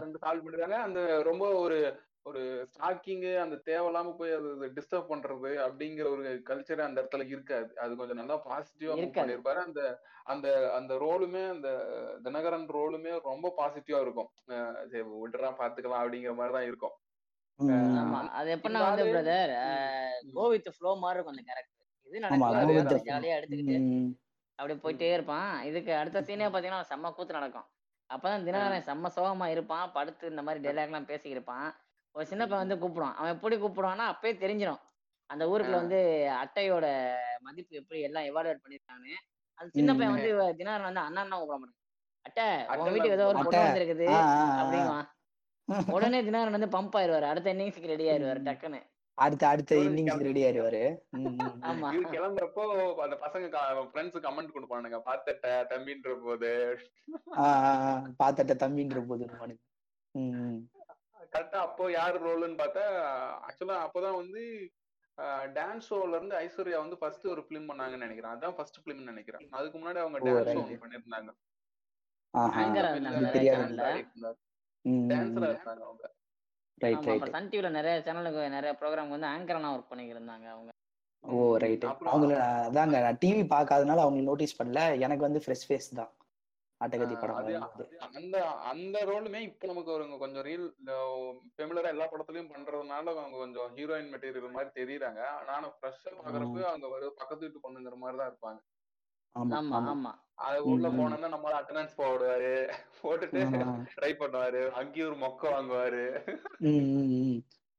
தின்னு 0.00 0.22
சால்வ் 0.24 0.44
பண்ணிடுறாங்க 0.44 0.78
அந்த 0.86 1.00
ரொம்ப 1.22 1.44
ஒரு 1.60 1.78
ஒரு 2.26 2.40
ஸ்டாக்கிங் 2.70 3.24
அந்த 3.42 3.56
தேவையில்லாம 3.68 4.12
போய் 4.20 4.36
அது 4.36 4.48
டிஸ்டர்ப் 4.76 5.10
பண்றது 5.10 5.50
அப்படிங்கிற 5.66 6.06
ஒரு 6.14 6.24
கல்ச்சர் 6.48 6.86
அந்த 6.86 6.98
இடத்துல 7.02 7.26
இருக்காது. 7.34 7.70
அது 7.82 7.92
கொஞ்சம் 8.00 8.20
நல்லா 8.20 8.36
பாசிட்டிவா 8.46 8.94
மூவ். 8.94 9.12
பண்ணிருப்பாரு 9.18 9.60
அந்த 9.66 9.80
அந்த 10.32 10.46
அந்த 10.78 10.92
ரோலுமே 11.04 11.42
அந்த 11.54 11.68
தினகரன் 12.24 12.66
ரோலுமே 12.78 13.12
ரொம்ப 13.30 13.52
பாசிட்டிவா 13.60 14.00
இருக்கும். 14.06 14.30
சரி 14.90 15.04
விட்டுறா 15.22 15.50
பாத்துக்கலாம் 15.60 16.02
அப்படிங்கிற 16.02 16.34
மாதிரி 16.40 16.56
தான் 16.58 16.68
இருக்கும். 16.70 16.96
அது 18.38 18.48
எப்படின்னா 18.56 18.82
வந்து 18.88 19.06
பிரதர். 19.12 19.54
கோ 20.36 20.46
வித் 20.54 20.74
ஃப்ளோ 20.76 20.90
மாதிரி 21.04 21.18
இருக்கும் 21.18 21.36
அந்த 21.36 21.46
கேரக்டர் 21.50 21.72
இது 22.08 22.18
ஆமா 22.26 22.48
நடக்கும். 22.56 23.08
ஜாலியா 23.10 23.36
எடுத்துக்கிட்டு 23.38 23.78
அப்படியே 24.58 24.78
போயிட்டே 24.84 25.08
இருப்பான். 25.14 25.50
இதுக்கு 25.70 25.92
அடுத்த 26.00 26.18
சீனே 26.28 26.46
பாத்தீங்கன்னா 26.52 26.84
செம்ம 26.90 27.08
கூத்து 27.16 27.40
நடக்கும். 27.40 27.66
அப்பதான் 28.10 28.46
தினகரன் 28.48 28.86
செம்ம 28.88 29.08
சோகமா 29.16 29.46
இருப்பான். 29.54 29.88
படுத்து 29.96 30.30
இந்த 30.32 30.42
மாதிரி 30.46 30.60
டைலாக் 30.66 30.90
எல்லாம் 30.90 31.10
பேசிக்கிருப்பான் 31.10 31.66
ஒரு 32.16 32.26
சின்ன 32.26 32.42
பையன் 32.46 32.64
வந்து 32.64 32.78
கூப்பிடுவான் 32.82 33.16
அவன் 33.16 33.34
எப்படி 33.34 33.56
கூப்பிடுவான்னா 33.56 34.04
அப்பயே 34.12 34.34
தெரிஞ்சிடும் 34.40 34.82
அந்த 35.30 35.44
ஊருக்குள்ள. 35.46 35.78
வந்து 35.82 35.98
அட்டையோட 36.42 36.86
மதிப்பு 37.42 37.74
எப்படி 37.76 38.00
எல்லாம் 38.00 38.28
எவாலுவேட் 38.28 38.62
பண்ணிருக்கான்னு 38.64 39.14
அந்த 39.58 39.68
சின்ன. 39.74 39.90
பையன் 39.94 40.14
வந்து 40.16 40.30
தினகரன் 40.58 40.88
வந்து 40.90 41.02
அண்ணா 41.02 41.22
கூப்பிட 41.34 41.58
மாட்டான் 41.58 41.82
அட்டை 42.24 42.44
உன் 42.76 42.92
வீட்டுக்கு 42.92 43.16
ஏதோ 43.16 43.26
ஒரு. 43.26 43.38
பொண்ணு 43.40 43.62
வந்திருக்குது. 43.62 44.06
அப்படிங்குவான் 44.58 45.06
உடனே 45.94 46.18
தினகரன் 46.22 46.56
வந்து 46.56 46.74
பம்ப் 46.74 46.96
ஆயிருவாரு 46.98 47.26
அடுத்த 47.26 47.54
இன்னிங்ஸ்க்கு 47.54 47.92
ரெடி 47.92 48.06
ஆயிருவாரு 48.10 48.40
ம். 48.40 48.46
டக்குன்னு 48.48 48.80
அடுத்த 49.18 49.44
அடுத்த 49.48 49.74
இன்னிங்ஸ் 49.84 50.24
ரெடி 50.26 50.40
ஆயிடுவாரு. 50.46 50.80
ஆமா 51.68 51.90
இது 51.94 52.02
கிளம்புறப்போ 52.10 52.64
அந்த 53.04 53.16
பசங்க 53.22 53.46
ஃப்ரெண்ட்ஸ் 53.88 54.24
கமெண்ட் 54.26 54.54
கொடுப்பானுங்க 54.54 54.98
பாத்தட்ட 55.06 55.46
தம்பின்ற 55.70 56.12
போது. 56.24 56.50
பாத்தட்ட 58.20 58.54
தம்பின்ற 58.64 59.00
போது. 59.08 59.26
கரெக்டா 61.32 61.58
அப்போ 61.66 61.84
யார் 61.90 62.16
ரோலுன்னு 62.26 62.60
பார்த்தா 62.62 62.84
ஆக்சுவலா 63.48 63.76
அப்போதான் 63.86 64.18
வந்து 64.22 64.42
டான்ஸ் 65.56 65.86
ஷோல 65.88 66.16
இருந்து 66.16 66.34
ஐஸ்வர்யா 66.36 66.78
வந்து 66.82 66.96
ஃபர்ஸ்ட் 67.00 67.26
ஒரு 67.26 67.42
பிலிம் 67.48 67.68
பண்ணாங்கன்னு 67.68 68.04
நினைக்கிறேன். 68.06 68.32
அதான் 68.34 68.56
ஃபர்ஸ்ட் 68.56 68.80
பிலிம்னு 68.84 69.10
நினைக்கிறேன். 69.12 69.44
அதுக்கு 69.50 69.76
முன்னாடி 69.78 70.00
அவங்க 70.04 70.18
டான்ஸ் 70.18 70.50
ஷோ 70.56 70.78
பண்ணிருந்தாங்க 70.84 71.32
டான்ஸரா. 75.10 75.48
இருந்தாங்க 75.54 75.84
அவங்க. 75.88 76.04
சன் 77.34 77.48
டிவில 77.52 77.68
நிறைய 77.70 77.94
சேனலுக்கு 78.06 78.42
நிறைய 78.56 78.72
ப்ரோக்ராம் 78.80 79.14
வந்து 79.14 79.28
ஆங்கர்லாம் 79.34 79.74
ஒர்க் 79.76 79.90
பண்ணிக்கிட்டு 79.90 80.20
இருந்தாங்க 80.20 80.46
அவங்க. 80.54 80.70
ஓ 81.24 81.56
ரைட் 81.62 81.84
அவங்கள 82.12 82.34
அதாங்க 82.66 82.96
நான் 83.04 83.20
டிவி 83.22 83.42
பார்க்காதனால 83.54 84.04
அவங்க 84.06 84.20
நோட்டீஸ் 84.30 84.58
பண்ணல. 84.60 84.82
எனக்கு 85.04 85.26
வந்து 85.28 85.42
ஃப்ரெஷ் 85.44 85.66
ஃபேஸ் 85.68 85.88
தான். 86.00 86.12
அட்டகத்தி 86.80 87.14
ஆஹ் 87.16 87.20
படம் 87.20 87.66
அந்த 88.16 88.36
அந்த 88.70 88.96
ரோலுமே 89.04 89.40
இப்ப 89.42 89.66
நமக்கு 89.66 89.90
ஒரு 89.92 90.04
கொஞ்சம் 90.18 90.44
ரீல் 90.44 90.66
ஃபெமிலரா 91.54 91.92
எல்லா 91.92 92.06
படத்துலயும் 92.10 92.50
பண்றதுனால 92.50 93.14
அவங்க 93.14 93.38
கொஞ்சம் 93.38 93.70
ஹீரோயின் 93.76 94.10
மெட்டீரியல் 94.12 94.56
மாதிரி 94.56 94.70
தெரியுறாங்க 94.76 95.20
ஆனா 95.50 95.68
ஃப்ரெஷ்ஷா 95.76 96.12
பாக்குறப்ப 96.18 96.66
அவங்க 96.68 96.88
ஒரு 96.96 97.08
பக்கத்து 97.18 97.44
வீட்டு 97.44 97.64
பொண்ணுங்கிற 97.64 97.96
மாதிரி 97.96 98.18
தான் 98.18 98.30
இருப்பாங்க 98.32 98.60
ஆமா 99.54 99.78
ஆமா 99.86 100.12
அது 100.46 100.60
உள்ள. 100.64 100.86
போனோம்னா 100.90 101.28
நம்மளால 101.32 101.58
அட்டண்டன்ஸ் 101.58 101.98
போடுவாரு 101.98 102.52
போட்டுட்டு. 103.00 103.40
ட்ரை 103.92 104.10
பண்ணுவாரு 104.14 104.60
அங்கேயும் 104.74 105.08
ஒரு 105.08 105.16
மொக்க 105.16 105.42
வாங்குவாரு. 105.50 106.02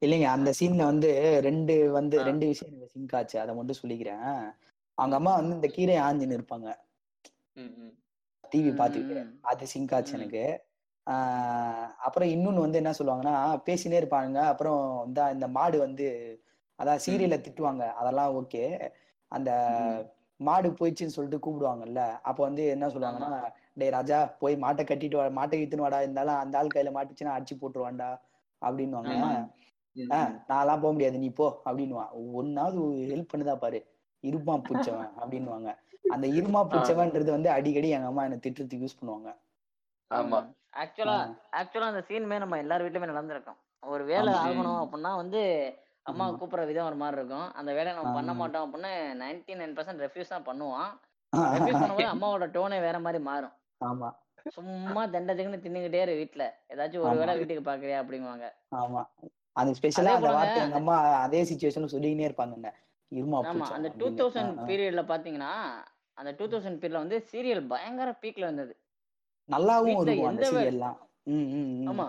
இல்லைங்க 0.02 0.28
அந்த 0.32 0.50
சீன்ல 0.58 0.84
வந்து 0.84 1.10
ரெண்டு 1.42 1.76
வந்து. 1.92 2.18
ரெண்டு 2.24 2.46
விஷயம் 2.46 2.72
எனக்கு 2.72 2.94
சிங்க் 2.94 3.16
ஆச்சு 3.16 3.38
அதை 3.40 3.54
மட்டும் 3.56 3.80
சொல்லிக்கிறேன் 3.82 4.26
அவங்க. 4.98 5.16
அம்மா 5.16 5.34
வந்து 5.36 5.58
இந்த 5.58 5.70
கீரை 5.76 5.98
ஆஞ்சின்னு 6.04 6.38
இருப்பாங்க 6.40 6.68
ம், 7.56 7.72
ம். 7.80 7.94
டிவி 8.52 8.72
பார்த்துக்கிட்டு. 8.74 9.16
அது 9.42 9.68
சிங்க் 9.68 9.94
ஆச்சு. 9.94 10.14
எனக்கு. 10.14 10.44
ஆஹ் 11.08 11.88
அப்புறம் 11.98 12.30
இன்னொன்னு 12.30 12.60
வந்து 12.60 12.78
என்ன 12.78 12.92
சொல்லுவாங்கன்னா 12.92 13.34
பேசினே 13.66 13.98
இருப்பாங்க 13.98 14.38
அப்புறம் 14.44 15.06
இந்த 15.06 15.32
இந்த 15.34 15.48
மாடு 15.48 15.80
வந்து 15.80 16.08
அதான் 16.80 17.00
சீரியல்ல 17.06 17.38
திட்டுவாங்க. 17.42 17.94
அதெல்லாம் 17.94 18.34
ஓகே. 18.36 18.64
அந்த. 19.32 19.52
மாடு 20.40 20.70
போயிடுச்சுன்னு 20.70 21.16
சொல்லிட்டு 21.16 21.46
கூப்பிடுவாங்கல்ல 21.46 22.20
அப்போ 22.22 22.44
வந்து 22.44 22.68
என்ன 22.68 22.88
சொல்லுவாங்கன்னா 22.88 23.30
டேய் 23.74 23.90
ராஜா 23.90 24.26
போய் 24.40 24.56
மாட்டை 24.56 24.84
கட்டிட்டு 24.84 25.16
வா 25.16 25.26
மாட்டை 25.38 25.54
இழுத்துன்னு 25.54 25.78
வாடா. 25.78 26.02
இருந்தாலும் 26.02 26.36
அந்த 26.36 26.58
ஆள் 26.58 26.74
கையில 26.76 26.92
மாட்டுச்சுன்னா 26.92 27.34
அடிச்சு 27.38 27.56
போட்டுருவான்டா. 27.62 28.10
ம், 29.96 30.12
ஆஹ் 30.12 30.30
ம். 30.30 30.36
நான்லாம் 30.48 30.80
போக 30.80 30.92
முடியாது. 30.92 31.20
நீ 31.20 31.30
போ. 31.30 31.62
அப்படின்னுவான். 31.66 32.12
ஒன்னாவது 32.36 32.80
ஹெல்ப் 33.12 33.32
பண்ணுதா 33.34 33.56
பாரு. 33.56 33.80
இருமா 34.24 34.62
பிடிச்சவன். 34.70 35.10
அப்படின்னுவாங்க. 35.20 35.70
அந்த 36.06 36.28
இருமா 36.28 36.62
பிடிச்சவன்றது 36.64 37.32
வந்து 37.32 37.52
அடிக்கடி 37.52 37.90
எங்க 37.90 38.06
அம்மா 38.06 38.24
என்ன 38.24 38.36
திட்டுறதுக்கு 38.36 38.86
யூஸ் 38.86 39.00
பண்ணுவாங்க. 39.00 39.30
ஆமா. 40.12 40.40
ஆக்சுவலா. 40.74 41.18
ஆக்சுவலா 41.54 41.88
அந்த 41.88 42.04
சீனுமே 42.10 42.40
நம்ம 42.40 42.58
எல்லார் 42.58 42.82
வீட்லயுமே 42.82 43.06
நடந்திருக்கும். 43.06 43.58
ஒரு 43.84 44.04
வேலை. 44.04 44.34
ஆகணும். 44.34 44.80
அப்படின்னா 44.84 45.16
வந்து 45.16 45.42
அம்மா. 46.06 46.30
கூப்பிடுற 46.30 46.66
விதம் 46.66 46.86
ஒரு 46.86 46.96
மாதிரி 46.96 47.22
இருக்கும். 47.22 47.54
அந்த 47.54 47.74
வேலையை 47.74 47.96
நம்ம 47.96 48.14
பண்ண. 48.14 48.34
மாட்டோம் 48.34 48.66
அப்படின்னு 48.66 48.92
நைன்டி 49.24 49.56
நைன் 49.56 49.76
பர்சன்ட் 49.78 50.04
ரெஃப்யூஸ் 50.06 50.28
தான் 50.28 50.46
பண்ணுவான். 50.46 50.92
ரெஃப்யூஸ் 51.34 51.82
பண்ணும்போது 51.82 52.14
அம்மாவோட 52.14 52.46
டோனே 52.52 52.80
வேற 52.80 53.00
மாதிரி 53.00 53.24
மாறும். 53.24 53.56
ஆமா. 53.82 54.10
சும்மா 54.48 55.06
தண்டத்துக்குன்னு 55.06 55.64
தின்னுக்கிட்டே 55.64 56.02
இரு 56.02 56.14
வீட்டுல 56.14 56.44
ஏதாச்சும் 56.70 57.02
ஒரு. 57.02 57.18
வேளை 57.18 57.38
வீட்டுக்கு 57.38 57.72
பாக்குறியா 57.72 57.98
அப்படிங்குவாங்க. 58.04 58.46
ஆமா. 58.76 59.02
அது 59.54 59.72
ஸ்பெஷலா 59.74 60.12
அந்த 60.12 60.32
வார்த்தை 60.32 60.62
எங்க 60.64 60.76
அம்மா 60.76 60.96
அதே 60.98 61.44
சுச்சுவேஷன்ல 61.44 61.86
சொல்லிக்கினே 61.86 62.28
இருப்பாங்க 62.28 62.72
இருமா 63.12 63.38
ஆமா 63.44 63.68
அந்த 63.76 63.90
டூ. 63.94 64.08
தௌசண்ட். 64.20 64.54
பீரியட்ல 64.68 65.04
பாத்தீங்கன்னா 65.10 65.52
அந்த 66.18 66.32
டூ 66.38 66.46
தௌசண்ட் 66.48 66.80
பீரியட்ல 66.80 67.04
வந்து 67.04 67.18
சீரியல் 67.30 67.64
பயங்கர 67.68 68.10
பீக்ல 68.22 68.46
இருந்தது 68.48 68.74
நல்லாவும் 69.50 70.00
அந்த 70.00 70.14
எந்த. 70.30 70.48
ஆமா 71.92 72.08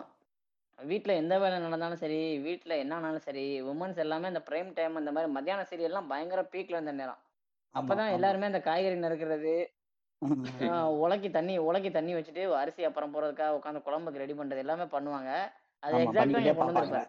வீட்ல 0.79 1.13
எந்த 1.21 1.35
வேலை 1.43 1.57
நடந்தாலும் 1.63 2.01
சரி 2.03 2.19
வீட்ல 2.43 2.73
என்ன 2.83 2.93
ஆனாலும் 2.99 3.25
சரி 3.25 3.43
உமன்ஸ் 3.71 4.03
எல்லாமே 4.05 4.31
இந்த 4.33 4.43
பிரைம் 4.49 4.71
டைம் 4.77 5.01
இந்த 5.01 5.13
மாதிரி 5.15 5.31
மத்தியான 5.33 5.65
சீரியல்லாம் 5.71 6.11
பயங்கர 6.11 6.43
பீக்ல 6.53 6.79
இருந்த 6.79 6.95
நேரம் 7.01 7.21
அப்பதான். 7.75 8.15
எல்லாருமே 8.17 8.51
அந்த 8.51 8.61
காய்கறி 8.67 8.97
நறுக்கிறது 9.01 9.55
உலக்கி 11.03 11.29
தண்ணி 11.31 11.55
உலக்கி 11.67 11.91
தண்ணி 11.91 12.13
வச்சுட்டு 12.15 12.45
அரிசி 12.61 12.83
அப்புறம் 12.89 13.13
போறதுக்காக 13.15 13.57
உட்காந்து 13.59 13.81
குழம்புக்கு 13.85 14.23
ரெடி 14.23 14.35
பண்றது 14.35 14.63
எல்லாமே 14.65 14.87
பண்ணுவாங்க 14.95 15.31
அது 15.83 16.01
எக்ஸாக்டா. 16.05 17.03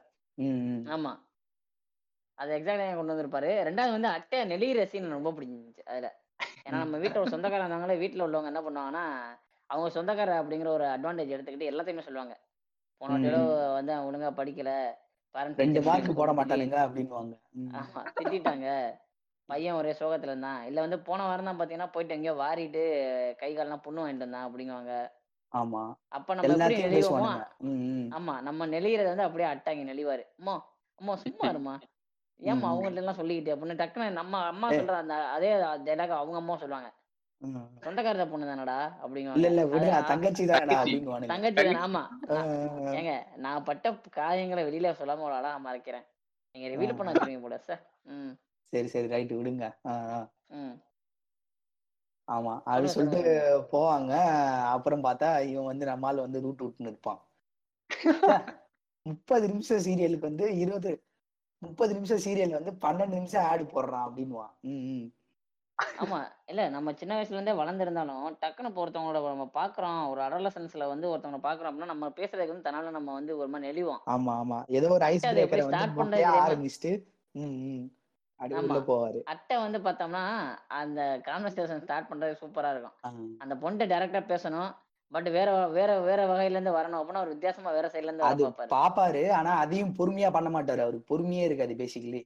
ஆமா 0.94 1.12
அது 2.40 2.58
எக்ஸாக்டா 2.58 2.90
இங்க 2.90 2.96
கொண்டு 2.96 3.14
வந்திருப்பாரு. 3.14 3.50
ரெண்டாவது 3.68 3.92
வந்து 3.92 4.08
அட்டை 4.08 4.46
நெளிகிற 4.46 4.86
சீன் 4.86 5.10
ரொம்ப 5.10 5.32
பிடிச்சிருந்துச்சு 5.32 5.84
அதுல. 5.86 6.20
ஏன்னா 6.66 6.70
நம்ம 6.70 6.98
வீட்டுல 6.98 7.18
ஒரு 7.18 7.30
சொந்தக்காரர் 7.30 7.68
இருந்தாங்களே 7.68 7.98
வீட்டுல 7.98 8.24
உள்ளவங்க 8.28 8.46
என்ன 8.46 8.62
பண்ணுவாங்கன்னா 8.62 9.38
அவங்க 9.66 9.90
சொந்தக்காரர் 9.90 10.46
அப்படிங்கிற 10.46 10.68
ஒரு 10.68 10.84
அட்வான்டேஜ் 10.84 11.34
எடுத்துக்கிட்டு 11.36 11.70
எல்லாத்தையுமே 11.72 12.00
சொல்லுவாங்க. 12.00 12.40
போன 12.98 13.14
ம். 13.14 13.74
வந்து 13.74 13.94
ஒழுங்கா 13.94 14.32
படிக்கல 14.32 14.98
parent 15.36 15.56
ரெண்டு 15.56 15.82
மார்க் 15.82 16.16
போட 16.16 16.32
கூப்பிட்டு 16.32 16.56
மாட்டானுங்க 16.56 16.90
அப்படின்னுவாங்க. 16.90 17.40
ம். 17.52 17.74
ஆமா 17.74 18.04
திட்டிட்டாங்க. 18.20 18.98
பையன் 19.46 19.74
ஒரே 19.74 19.92
சோகத்துல 19.92 20.24
இருந்தான். 20.24 20.66
இல்ல 20.66 20.80
வந்து 20.80 21.00
போன 21.00 21.26
வாரம் 21.26 21.46
தான் 21.46 21.60
பாத்தீங்கன்னா 21.60 21.92
போயிட்டு 21.92 22.16
எங்கேயோ 22.16 22.34
வாரிட்டு 22.34 22.84
கை 23.38 23.58
கால்லாம் 23.58 23.82
புண்ணு 23.84 24.04
வாங்கிட்டு 24.06 24.16
இருந்தான் 24.16 24.52
அப்படிங்குவாங்க. 24.52 25.12
ஏம்மா 30.38 31.00
ம். 32.40 32.64
அவங்கள்ட்ட 32.64 33.02
எல்லாம் 33.02 33.20
சொல்லிக்கிட்டு? 33.20 33.54
அப்படின்னு 33.54 33.82
டக்குன்னு 33.82 34.18
நம்ம 34.20 34.42
அம்மா. 34.46 34.68
சொல்ற 34.72 34.96
அந்த 35.00 35.16
அதே 35.30 35.50
டைலாக் 35.88 36.20
அவங்க 36.20 36.38
அம்மா 36.38 36.58
சொல்லுவாங்க. 36.58 36.90
சொந்தக்காரத 37.84 38.26
பொண்ணு 38.28 38.46
தானடா? 38.46 38.78
இல்ல 38.86 39.04
அப்படிங்குவாங்க. 39.04 39.42
இல்ல 39.42 39.62
அது 39.62 39.72
விடுறா 39.74 39.98
ஆ, 39.98 40.08
தங்கச்சி 40.10 40.44
தானடா 40.46 40.78
தங்கச்சி. 41.26 41.62
தானே. 41.62 41.82
ஆமா. 41.84 42.02
ஏங்க 42.98 43.14
நான் 43.38 43.64
பட்ட 43.64 43.86
காயங்களை 44.16 44.64
வெளியில 44.64 44.92
சொல்லாம 45.00 45.26
ஒரு 45.28 45.34
அழகா 45.34 45.58
மறைக்கிறேன். 45.60 46.06
நீங்க 46.56 46.68
ரிவீல் 46.68 46.98
பண்ண 46.98 47.12
வச்சிருவீங்க 47.12 47.42
போல 47.42 47.58
சார். 47.60 47.82
ம். 48.08 48.34
சரி 48.74 48.88
சரி 48.88 49.08
ரைட்டு 49.08 49.38
விடுங்க. 49.38 49.66
ஆமா 52.28 52.54
அப்படி 52.66 52.88
சொல்லிட்டு 52.88 53.32
போவாங்க. 53.72 54.12
அப்புறம் 54.74 55.04
பார்த்தா 55.04 55.30
இவன் 55.48 55.66
வந்து 55.66 55.86
நம்மால் 55.86 56.18
வந்து 56.20 56.42
ரூட் 56.42 56.62
விட்டுன்னு 56.62 56.92
இருப்பான். 56.92 57.22
முப்பது 59.06 59.46
நிமிஷம் 59.50 59.84
சீரியலுக்கு 59.86 60.30
வந்து 60.30 60.58
இருபது 60.58 60.90
முப்பது 61.62 61.94
நிமிஷம் 61.94 62.24
சீரியல் 62.26 62.58
வந்து 62.60 62.72
பன்னெண்டு 62.82 63.08
நிமிஷம் 63.10 63.44
ஆடு 63.44 63.64
போடுறான் 63.64 64.06
அப்படின்னுவான். 64.08 64.52
ம். 64.62 65.08
ஆமா. 66.00 66.18
இல்ல 66.48 66.70
நம்ம 66.70 66.94
சின்ன 66.94 67.14
வயசுல 67.16 67.38
இருந்தே 67.38 67.52
வளர்ந்துருந்தாலும் 67.52 68.38
டக்குன்னு 68.42 68.66
இப்போ 68.66 68.82
ஒருத்தவங்களோட 68.86 69.22
நம்ம 69.28 69.48
பாக்குறோம். 69.54 70.10
ஒரு 70.10 70.22
அடலசன்ஸ்ல 70.22 70.88
வந்து 70.88 71.08
ஒருத்தவங்க 71.10 71.42
பாக்குறோம் 71.44 71.70
அப்படின்னா 71.70 71.86
நம்ம 71.86 72.10
பேசுறதுக்கு 72.10 72.48
வந்து 72.48 72.68
தன்னால 72.70 72.90
நம்ம 72.90 73.14
வந்து 73.14 73.38
ஒரு 73.38 73.48
மாதிரி 73.48 73.68
நெளிவோம். 73.68 74.02
ஆமா 74.06 74.34
ஆமா. 74.42 74.60
ஏதோ 74.70 74.90
ஒரு 74.90 75.06
ஐஸ் 75.06 75.26
பிரேக்கரை 75.28 75.64
ஸ்டார்ட் 75.68 76.14
தெரியாம 76.14 76.42
ஆரம்பிச்சுட்டு 76.48 76.92
அட்டை 79.26 79.58
வந்து 79.58 79.80
பார்த்தோம்னா 79.80 80.24
அந்த 80.68 81.00
கான்வர்சேஷன் 81.26 81.82
ஸ்டார்ட் 81.82 82.12
பண்றது 82.12 82.36
சூப்பரா 82.42 82.72
இருக்கும். 82.72 82.96
அந்த 83.38 83.56
பொண்ணு 83.58 83.86
டைரக்டா 83.86 84.22
பேசணும். 84.28 84.70
பட் 85.12 85.30
வேற 85.30 85.50
வேற 85.68 86.00
வேற 86.00 86.22
வகையில 86.28 86.50
இருந்து 86.50 86.72
வரணும் 86.72 87.00
அப்படின்னா 87.00 87.20
ஒரு 87.20 87.30
வித்தியாசமா 87.30 87.72
வேற 87.72 87.88
சைடுல 87.88 88.04
இருந்து 88.04 88.24
அது 88.24 88.44
பாப்பாரு 88.70 89.32
ஆனா 89.32 89.52
அதையும் 89.56 89.96
பொறுமையா 89.96 90.32
பண்ண 90.32 90.50
மாட்டாரு 90.50 90.78
அவருக்கு 90.78 91.10
பொறுமையே 91.12 91.44
இருக்காது 91.44 91.74
பேசிக்கலி 91.74 92.22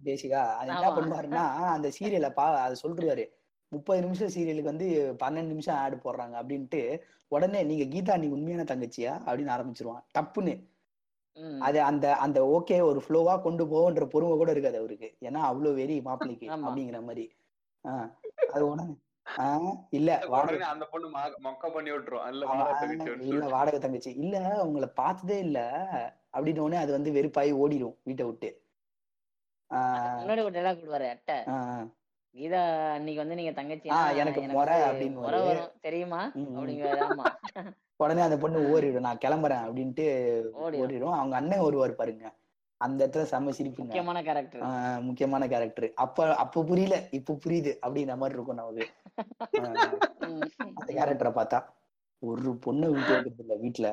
பேசிக்கா 0.00 0.40
அது 0.54 0.70
என்ன 0.70 0.90
பண்ணுவாருன்னா 0.90 1.42
அந்த 1.68 1.88
சீரியலை 1.98 2.30
பா 2.30 2.56
அதை 2.60 2.76
சொல்றாரு. 2.82 3.24
முப்பது 3.72 4.00
நிமிஷம் 4.00 4.28
சீரியலுக்கு 4.28 4.72
வந்து 4.72 4.86
பன்னெண்டு 5.22 5.50
நிமிஷம் 5.50 5.76
ஆடு 5.76 5.96
போடுறாங்க 5.96 6.34
அப்படின்ட்டு 6.40 6.80
உடனே 7.32 7.62
நீங்க 7.62 7.84
கீதா 7.84 8.18
நீ 8.18 8.28
உண்மையான 8.28 8.64
தங்கச்சியா? 8.64 9.12
அப்படின்னு 9.26 9.52
ஆரம்பிச்சிருவான். 9.56 10.02
டப்புன்னு. 10.14 10.54
ம். 11.36 11.60
அது 11.60 11.82
அந்த 11.82 12.16
அந்த 12.16 12.38
ஓகே 12.56 12.82
ஒரு 12.82 13.02
ஃப்ளோவா 13.08 13.42
கொண்டு 13.42 13.68
போகன்ற 13.68 14.06
பொறுமை 14.06 14.36
கூட 14.36 14.50
இருக்காது 14.50 14.78
அவருக்கு. 14.78 15.16
ஏன்னா 15.20 15.40
அவ்வளவு 15.42 15.74
வெறி 15.74 16.00
மாப்பிள்ளைக்கு 16.00 16.48
அப்படிங்கிற 16.58 17.02
மாதிரி. 17.02 17.26
ஆஹ் 17.84 18.08
அது 18.52 18.68
உடனே 18.68 18.94
இல்ல 19.90 20.10
அந்த 20.68 20.84
பொண்ணு 20.84 21.08
மொக்க 21.44 21.72
பண்ணி 21.72 21.90
விட்டுரும். 21.90 22.26
இல்ல 22.28 22.46
வாடகை 22.46 22.96
தங்கச்சி 22.96 23.28
இல்ல 23.28 23.46
வாடகை 23.48 23.80
தங்கச்சி. 23.80 24.10
இல்ல 24.14 24.36
உங்களை 24.62 24.88
பார்த்ததே 24.94 25.38
இல்ல. 25.38 25.58
அப்படின்னு 26.34 26.58
உடனே 26.58 26.76
அது 26.76 26.92
வந்து 26.92 27.10
வெறுப்பாயி 27.12 27.52
ஓடிடும் 27.60 27.96
வீட்டை 28.02 28.24
விட்டு. 28.24 28.50
முன்னாடி 30.18 30.42
ஒரு 30.44 30.54
டைலாக் 30.54 30.82
விடுவாரு 30.82 31.08
அட்டை 31.08 31.36
கீதா 32.34 32.60
அன்னைக்கு 32.94 33.20
வந்து 33.20 33.34
நீங்க 33.34 33.52
தங்கச்சினா 33.52 33.94
ஆஹ் 33.96 34.16
எனக்கு 34.16 34.40
முறை 34.48 34.76
அப்படின்னு 34.82 35.62
தெரியுமா? 35.80 36.20
ஆமா. 37.04 37.26
உடனே 38.00 38.20
அந்த 38.20 38.36
பொண்ணு 38.38 38.58
ஓடிடும் 38.72 39.06
நான் 39.06 39.22
கிளம்புறேன் 39.24 39.64
அப்படின்ட்டு 39.64 40.04
ஓடிடும் 40.82 41.16
அவங்க 41.16 41.34
அண்ணன் 41.36 41.60
வருவார் 41.60 41.94
பாருங்க. 41.94 42.26
அந்த 42.80 42.98
இடத்துல 43.04 43.24
செம்ம 43.32 43.52
சிரிப்புங்க. 43.56 43.88
முக்கியமான 43.88 44.18
கேரக்டர் 44.28 44.62
முக்கியமான 45.08 45.46
கேரக்டர் 45.52 45.88
அப்ப 46.04 46.26
அப்ப 46.44 46.64
புரியல 46.70 46.96
இப்ப 47.18 47.36
புரியுது 47.44 47.72
அப்படின்ற 47.84 48.16
மாதிரி 48.20 48.36
இருக்கும் 48.38 48.60
நமக்கு. 48.60 48.86
அந்த 50.78 50.90
கேரக்டரை 50.98 51.32
பார்த்தா 51.38 51.60
ஒரு 52.22 52.50
பொண்ணை 52.64 52.88
விட்டு 52.94 53.12
வைக்கிறது 53.14 53.44
இல்ல 53.44 53.54
வீட்டுல 53.64 53.88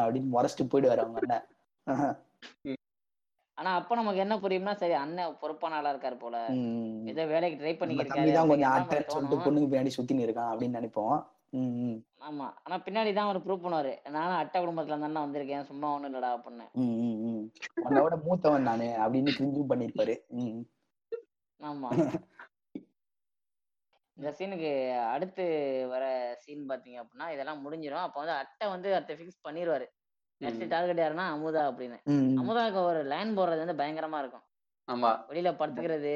அப்படின்னு 0.00 0.34
முறைச்சிட்டு 0.34 0.70
போயிடுவாரு 0.72 1.04
அவங்க 1.04 1.20
அண்ணன். 1.22 2.16
ஆனா 3.58 3.70
அப்ப 3.78 3.96
நமக்கு 3.98 4.22
என்ன 4.24 4.34
புரியும்னா 4.42 4.74
சரி 4.82 4.94
அண்ணன் 5.00 5.36
பொறுப்பான 5.40 5.76
ஆளா 5.78 5.92
இருக்காரு 5.94 6.16
போல. 6.22 6.36
ஏதோ 7.12 7.24
வேலைக்கு 7.32 7.58
ட்ரை 7.62 7.72
பண்ணிக்கிட்டு 7.78 8.46
கொஞ்சம் 8.52 8.72
ஆட்டன்னு 8.76 9.14
சொல்லிட்டு 9.16 9.44
பொண்ணுக்கு 9.46 9.70
பின்னாடி 9.72 9.92
சுத்தின்னு 9.96 10.26
இருக்கான் 10.26 10.50
அப்படின்னு 10.52 10.78
நினைப்போம். 10.78 11.18
ஆமா. 12.28 12.46
ஆனா 12.64 12.76
பின்னாடி 12.86 13.10
தான் 13.12 13.28
அவர் 13.28 13.44
ப்ரூவ் 13.44 13.62
பண்ணுவாரு. 13.62 13.92
நானும் 14.16 14.40
அட்டை 14.40 14.58
குடும்பத்துல 14.60 14.96
இருந்தா 14.96 15.24
வந்திருக்கேன். 15.26 15.68
சும்மா 15.70 15.88
ஒண்ணும் 15.94 16.10
இல்லடா 16.10 16.30
அப்படின்னு. 16.36 16.66
உன்னோட 17.84 18.14
மூத்தவன் 18.26 18.68
நானு 18.70 18.88
அப்படின்னு 19.02 19.36
கிரிஞ்சும் 19.38 19.70
பண்ணிருப்பாரு. 19.72 20.14
ஆமா. 21.60 21.88
இந்த 24.16 24.30
சீனுக்கு 24.38 24.70
அடுத்து 25.12 25.44
வர 25.88 26.04
சீன் 26.38 26.68
பாத்தீங்க 26.70 26.98
அப்படின்னா 27.02 27.26
இதெல்லாம் 27.34 27.62
முடிஞ்சிடும் 27.64 28.06
அப்ப 28.06 28.18
வந்து 28.20 28.34
அட்டை 28.40 28.68
வந்து 28.68 28.88
அடுத்த 28.94 29.14
ஃபிக்ஸ் 29.14 29.44
பண்ணிடுவாரு 29.48 29.86
நெக்ஸ்ட் 30.40 30.66
டார்கெட் 30.68 31.00
யாருன்னா 31.02 31.26
அமுதா 31.34 31.62
அப்படின்னு. 31.70 31.98
அமுதாவுக்கு 32.40 32.80
ஒரு 32.90 33.00
லைன் 33.04 33.32
போடுறது 33.38 33.64
வந்து 33.64 33.78
பயங்கரமா 33.82 34.18
இருக்கும். 34.18 34.44
ஆமா. 34.88 35.10
வெளியில 35.30 35.50
படுத்துக்கிறது 35.56 36.14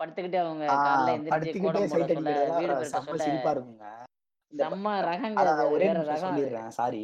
படுத்துக்கிட்டு 0.00 0.38
அவங்க 0.38 0.64
காலைல 0.76 1.14
எந்திரிச்சு 1.16 1.62
கோடம் 1.64 1.90
போட 1.92 2.06
சொல்ல 2.14 2.32
வீடு 2.58 2.72
பெருக்க 2.74 3.00
சொல்ல. 3.08 3.26
செம்ம 4.52 4.90
ரகங்க 5.06 5.44
ஒரே 5.70 5.86
ரகம் 6.10 6.76
சாரி 6.78 7.02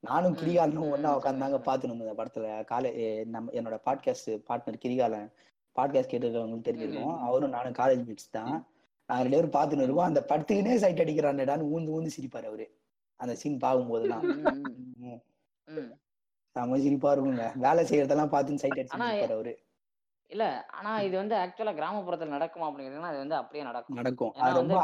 நானும் 0.00 0.36
கிரிகாலனும் 0.36 0.88
சொல்லுங்க 0.88 1.20
உட்காந்தாங்க 1.20 1.58
பார்த்துன்னு 1.68 1.92
இந்த 1.92 2.24
படத்துல. 2.24 2.64
காலே 2.64 3.24
நம்ம 3.24 3.50
என்னோட 3.52 3.78
பாட்காஸ்ட் 3.84 4.30
பார்ட்னர் 4.48 4.78
கிரிகாலன் 4.78 5.32
பாட்காஸ்ட் 5.76 6.12
கேட்டுருக்கவங்களுக்கு 6.12 6.68
தெரிஞ்சிருக்கும். 6.68 7.18
அவரும் 7.18 7.50
நானும் 7.50 7.72
காலேஜ் 7.72 8.04
மேட்ஸ் 8.08 8.30
தான். 8.30 8.66
நாங்க 9.06 9.28
ரெண்டு 9.28 9.36
பேரும் 9.36 9.50
பார்த்துன்னு. 9.50 9.82
இருக்கோம் 9.82 10.04
அந்த 10.04 10.24
படத்துக்குனே 10.28 10.74
சைட் 10.74 11.00
அடிக்கிறான்டான்னு 11.00 11.68
ஊந்து 11.74 11.92
ஊந்து 11.96 12.10
சிரிப்பாரு 12.20 12.44
அவரு. 12.44 12.78
அந்த 13.16 13.34
சீன் 13.34 13.56
பார்க்கும்போதெல்லாம். 13.56 14.22
ம் 14.22 14.40
ம் 14.40 14.92
ம். 14.96 15.20
ம். 15.68 15.80
ம். 15.80 15.92
செம்ம 16.56 16.80
சிரிப்பா 16.80 17.14
இருக்குங்க. 17.14 17.58
வேலை 17.58 17.84
செய்யறதெல்லாம் 17.84 18.32
பார்த்துன்னு 18.34 18.54
சைட் 18.54 18.72
இருப்பாரு 18.72 19.32
அவரு. 19.32 19.58
இல்ல 20.26 20.66
ஆனா 20.66 21.00
இது 21.00 21.16
வந்து 21.16 21.34
ஆக்சுவலா 21.34 21.72
கிராமப்புறத்துல 21.72 22.34
நடக்குமா 22.36 22.66
அப்படிங்கிறதுனா 22.66 23.10
அது 23.10 23.18
வந்து 23.18 23.34
அப்படியே 23.34 23.64
நடக்கும். 23.64 23.96
நடக்கும். 23.96 24.32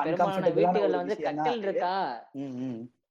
பெரும்பாலான 0.02 0.48
வீட்டுகள்ல 0.48 0.90
வந்து 0.90 1.22
கட்டில் 1.22 1.62
இருக்கா? 1.62 1.94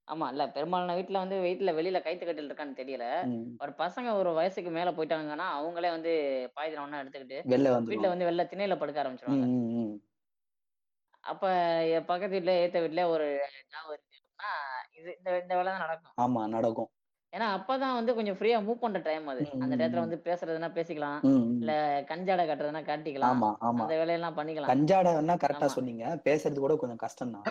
ஆமா 0.08 0.26
இல்ல. 0.30 0.44
பெரும்பாலான 0.48 0.96
வீட்டுல 0.98 1.22
வந்து 1.22 1.38
வீட்டுல 1.42 1.72
வெளியில 1.74 2.00
கைத்து 2.02 2.26
கட்டில் 2.26 2.50
இருக்கான்னு 2.50 2.80
தெரியல. 2.80 3.06
ம். 3.28 3.46
ஒரு 3.60 3.72
பசங்க 3.80 4.10
ஒரு 4.14 4.32
வயசுக்கு 4.34 4.72
மேல 4.72 4.92
போயிட்டாங்கன்னா 4.92 5.48
அவங்களே 5.58 5.90
வந்து 5.90 6.12
பாய்தினம் 6.56 6.86
ஒண்ணா 6.86 7.02
எடுத்துக்கிட்டு 7.02 7.38
வெளில 7.46 7.70
வீட்டுல 7.70 7.78
வந்துருவாங்க 7.78 8.12
வந்து 8.14 8.28
வெளில 8.30 8.46
திணையில 8.52 8.78
படுக்க 8.78 9.04
ஆரம்பிச்சிருவாங்க. 9.04 9.48
ம் 9.48 9.64
ம் 9.70 9.86
ம். 9.86 9.96
அப்ப 11.24 11.46
என் 11.94 12.06
பக்கத்து 12.06 12.36
வீட்ல 12.36 12.54
ஏத்த 12.64 12.82
வீட்ல 12.82 13.04
ஒரு 13.10 13.28
இருக்கு 13.88 14.12
இது 14.96 15.10
இந்த 15.18 15.30
இந்த 15.42 15.54
வேலை 15.56 15.70
தான் 15.72 15.84
நடக்கும். 15.86 16.14
ஆமா 16.18 16.42
நடக்கும். 16.48 16.90
ஏன்னா 17.36 17.48
அப்பதான் 17.56 17.94
வந்து 17.94 18.16
கொஞ்சம் 18.16 18.38
ஃப்ரீயா 18.38 18.58
மூவ் 18.66 18.74
பண்ற 18.74 19.00
டைம் 19.00 19.28
அது. 19.28 19.42
அந்த 19.60 19.76
ம் 19.88 19.94
வந்து 19.94 20.22
பேசுறதுன்னா 20.24 20.70
பேசிக்கலாம். 20.72 21.20
இல்ல 21.60 21.74
கஞ்சாடை 22.08 22.44
கட்டுறதுன்னா 22.50 22.82
காட்டிக்கலாம். 22.86 23.34
ஆமா 23.34 23.50
ஆமா. 23.62 23.82
அந்த 23.82 23.96
வேலையெல்லாம் 23.96 24.38
பண்ணிக்கலாம். 24.38 24.72
கஞ்சாடன்னா 24.72 25.36
கரெக்டா 25.36 25.66
சொன்னீங்க. 25.66 26.22
பேசுறது 26.24 26.60
கூட 26.60 26.76
கொஞ்சம் 26.76 26.96
கஷ்டம் 26.96 27.32
தான். 27.32 27.46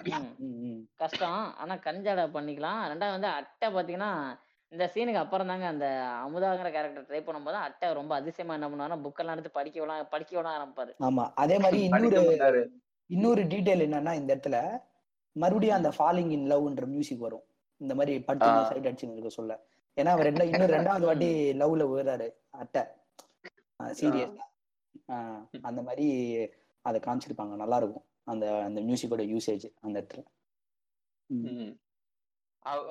கஷ்டம். 0.97 1.55
ஆனா 1.57 1.77
கஞ்சாடை 1.77 2.25
பண்ணிக்கலாம். 2.31 2.81
ரெண்டாவது 2.93 3.17
வந்து 3.19 3.27
அட்டை 3.27 3.69
பாத்தீங்கன்னா 3.73 4.11
இந்த 4.73 4.91
சீனுக்கு 4.95 5.15
அப்புறம் 5.15 5.47
தாங்க 5.47 5.67
அந்த 5.67 5.87
அமுதாங்கிற 6.25 6.71
கேரக்டர் 6.71 7.07
ட்ரை 7.11 7.21
பண்ணும்போது 7.27 7.59
அட்டை 7.67 7.93
ரொம்ப 7.93 8.15
அதிசயமா 8.15 8.55
என்ன 8.55 8.69
பண்ணுவாருன்னா 8.69 9.03
புக்கெல்லாம் 9.05 9.33
எடுத்து 9.33 9.51
படிக்க 9.51 9.81
விடலாம் 9.81 10.09
படிக்க 10.09 10.37
விட 10.37 10.49
ஆரம்பிப்பாரு. 10.57 10.93
ஆமா. 11.01 11.33
அதே 11.35 11.59
மாதிரி 11.59 11.83
இன்னொரு 11.83 12.71
இன்னொரு 13.11 13.43
டீடைல் 13.43 13.85
என்னன்னா 13.87 14.15
இந்த 14.15 14.37
இடத்துல 14.37 14.81
மறுபடியும் 15.33 15.77
அந்த 15.77 15.93
ஃபாலிங் 15.99 16.31
இன் 16.31 16.51
லவ்ன்ற 16.53 16.87
மியூசிக் 16.87 17.19
வரும். 17.19 17.45
இந்த 17.81 17.95
மாதிரி 17.95 18.25
ஆஹ் 18.29 18.67
சைட் 18.69 18.87
அடிச்சுன்னு 18.87 19.13
இருக்க 19.13 19.29
சொல்ல. 19.29 19.53
ஏன்னா 19.97 20.13
அவர் 20.15 20.29
ரெண்டா 20.29 20.45
இன்னும் 20.49 20.75
ரெண்டாவது 20.75 21.07
வாட்டி 21.09 21.29
லவ்ல 21.61 21.85
விழுறாரு 21.91 22.27
அட்டை 22.59 22.83
ஆஹ் 23.81 23.95
சீரியஸா 23.99 24.45
அந்த 25.63 25.81
மாதிரி 25.83 26.07
அதை 26.85 26.99
காமிச்சிருப்பாங்க. 27.01 27.55
நல்லா 27.57 27.77
இருக்கும். 27.77 28.05
அந்த 28.27 28.45
அந்த 28.67 28.81
மியூசிக்கோட 28.81 29.23
யூசேஜ் 29.31 29.65
அந்த 29.81 29.97
இடத்துல. 30.01 30.23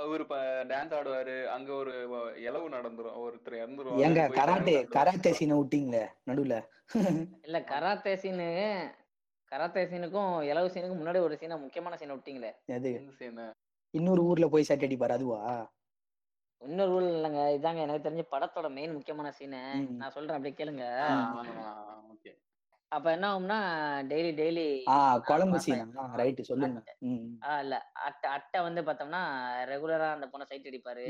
அவரு 0.02 0.24
டான்ஸ் 0.72 0.96
ஆடுவாரு. 0.98 1.36
அங்க 1.48 1.70
ஒரு 1.74 1.94
இளவு 2.44 2.68
நடந்துரும். 2.70 3.16
ஒருத்தர் 3.24 3.62
இறந்துருவாரு. 3.62 4.02
ஏங்க 4.06 4.22
போய் 4.24 4.40
கராத்தே 4.40 4.76
கராத்தே 4.96 5.32
சீனை 5.40 5.56
விட்டீங்களே 5.60 6.04
நடுவுல? 6.30 6.58
இல்ல 7.48 7.58
கராத்தே 7.72 8.14
சீனு 8.24 8.48
கராத்தே 9.52 9.82
சீனுக்கும் 9.92 10.34
இலவு 10.50 10.70
சீனுக்கும் 10.74 11.02
முன்னாடி 11.02 11.20
ஒரு 11.20 11.36
சீனை 11.42 11.56
முக்கியமான 11.64 11.98
சீனை 12.02 12.16
விட்டீங்களே? 12.18 12.52
எது? 12.76 12.92
எந்த 13.00 13.14
சீனு 13.20 13.46
இன்னொரு 13.94 14.22
ஊர்ல 14.24 14.46
போய் 14.54 14.68
சட்டை 14.70 14.88
அடிப்பாரு 14.88 15.16
அதுவா? 15.18 15.40
இன்னொரு 16.64 16.92
ரூல் 16.92 17.10
இல்லைங்க. 17.10 17.42
இதாங்க 17.58 17.78
எனக்கு 17.78 18.10
தெரிஞ்ச 18.10 18.24
படத்தோட 18.32 18.72
மெயின் 18.72 18.92
முக்கியமான 18.92 19.32
சீனு 19.32 19.60
ம். 19.74 19.96
நான் 19.96 20.12
சொல்றேன் 20.12 20.36
அப்படியே 20.36 20.56
கேளுங்க. 20.56 20.86
ஓகே. 22.14 22.32
அப்ப 22.94 23.08
என்ன 23.12 23.26
ஆகும்னா 23.30 23.58
டெய்லி 24.10 24.32
டெய்லி 24.40 24.66
குழம்பு 25.28 25.60
சீனா 25.64 25.86
ரைட் 26.20 26.42
சொல்லுங்க. 26.50 26.80
இல்ல 27.62 27.76
அட்டை 28.08 28.28
அட்டை 28.34 28.60
வந்து 28.66 28.82
பார்த்தோம்னா 28.88 29.22
ரெகுலரா 29.72 30.08
அந்த 30.16 30.26
பொண்ணை 30.32 30.46
சைட் 30.50 30.68
அடிப்பாரு. 30.72 31.06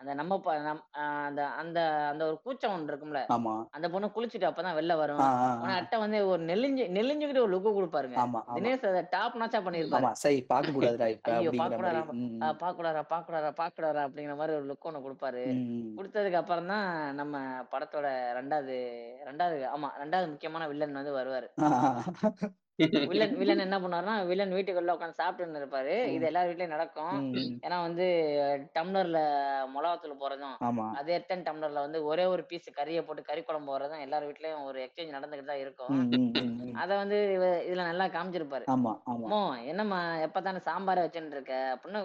அந்த 0.00 0.10
நம்ம 0.20 0.38
அந்த 1.24 1.40
அந்த 1.62 1.80
அந்த 2.10 2.22
ஒரு 2.28 2.36
கூச்சம் 2.44 2.74
ஒன்று 2.74 2.92
இருக்கும்ல. 2.92 3.22
அந்த 3.76 3.86
பொண்ணு 3.94 4.12
குளிச்சுட்டு 4.16 4.48
அப்பதான் 4.50 4.78
வெளில 4.78 4.96
வரும். 4.96 5.22
ஆனா. 5.22 5.72
அட்டை 5.80 5.98
வந்து 6.04 6.20
ஒரு 6.32 6.42
நெலிஞ்சு 6.50 6.86
நெலிஞ்சுக்கிட்டு 6.98 7.44
ஒரு 7.44 7.52
லுக்கு 7.54 7.72
கொடுப்பாருங்க. 7.72 8.18
தினேஷ் 8.54 8.86
அதை 8.90 9.02
டாப் 9.14 9.38
நாச்சா 9.42 9.62
பண்ணியிருப்பாரு. 9.66 10.02
ஆமா 10.02 10.12
சரி 10.22 10.38
பார்க்க 10.52 10.76
கூடாதுடா 10.76 11.08
ஐயோ 11.34 11.52
பாக்கூடாரா 11.60 12.02
ம் 12.12 12.22
ம், 12.28 12.56
பாக்கூடாரா 12.62 13.04
பாக்கூடாரா 13.12 13.52
பாக்கூடாரா 13.60 14.04
அப்படிங்கிற 14.06 14.36
மாதிரி 14.36 14.56
ஒரு 14.58 14.68
லுக் 14.70 14.88
ஒன்று 14.88 15.04
கொடுப்பாரு. 15.04 15.44
கொடுத்ததுக்கு 15.98 16.40
அப்புறம் 16.40 16.70
தான் 16.72 16.88
நம்ம 17.16 17.34
படத்தோட 17.72 18.06
ரெண்டாவது 18.38 18.78
ரெண்டாவது 19.28 19.58
ஆமா 19.70 19.88
ரெண்டாவது 20.00 20.32
முக்கியமான 20.32 20.66
வில்லன் 20.68 20.98
வந்து 20.98 21.12
வருவாரு. 21.24 21.48
வில்லன் 23.10 23.34
வில்லன் 23.38 23.62
என்ன 23.64 23.76
பண்ணுவாருன்னா 23.78 24.26
வில்லன் 24.26 24.52
வீட்டுக்குள்ள 24.52 24.94
உட்காந்து 24.94 25.20
சாப்பிட்டு 25.20 25.60
இருப்பாரு. 25.60 25.92
இது 26.14 26.24
எல்லார் 26.26 26.48
வீட்லயும் 26.48 26.74
நடக்கும். 26.76 27.18
ஏன்னா 27.66 27.76
வந்து 27.80 28.06
டம்ளர்ல 28.76 29.18
மிளகாத்தூள் 29.74 30.22
போறதும் 30.22 30.56
அதே 30.92 31.14
எத்தன் 31.14 31.46
டம்ளர்ல 31.48 31.84
வந்து 31.86 32.00
ஒரே 32.04 32.24
ஒரு 32.24 32.44
பீஸ் 32.44 32.68
கறியை 32.76 33.02
போட்டு 33.02 33.22
கறி 33.22 33.42
குழம்பு 33.42 33.70
போறதும் 33.70 34.04
எல்லார் 34.06 34.26
வீட்லயும் 34.28 34.64
ஒரு 34.64 34.80
எக்ஸ்சேஞ்ச் 34.86 35.14
நடந்துகிட்டு 35.16 35.50
தான் 35.52 35.62
இருக்கும். 35.64 35.94
அத 36.74 36.90
வந்து 36.96 37.18
இதுல 37.68 37.88
நல்லா 37.90 38.08
காமிச்சிருப்பாரு. 38.16 38.66
என்னம்மா 39.72 40.00
எப்பதானே 40.26 40.62
சாம்பாரை 40.68 41.04
வச்சுட்டு 41.06 41.36
இருக்க? 41.38 41.54
அப்படின்னு 41.74 42.02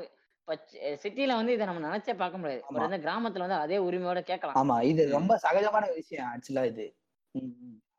சிட்டில 1.04 1.34
வந்து 1.40 1.54
இதை 1.54 1.66
நம்ம 1.66 1.82
நினைச்சே 1.88 2.14
பார்க்க 2.16 2.42
முடியாது. 2.42 2.62
பட் 2.68 2.86
வந்து 2.86 3.04
கிராமத்துல 3.06 3.46
வந்து 3.48 3.62
அதே 3.66 3.78
உரிமையோட 3.90 4.22
கேட்கலாம். 4.22 4.58
ஆமா 4.62 4.78
இது. 4.92 5.04
ரொம்ப 5.18 5.34
சகஜமான 5.44 5.86
விஷயம் 5.94 6.30
ஆக்சுவலா 6.34 6.66
இது. 6.72 6.86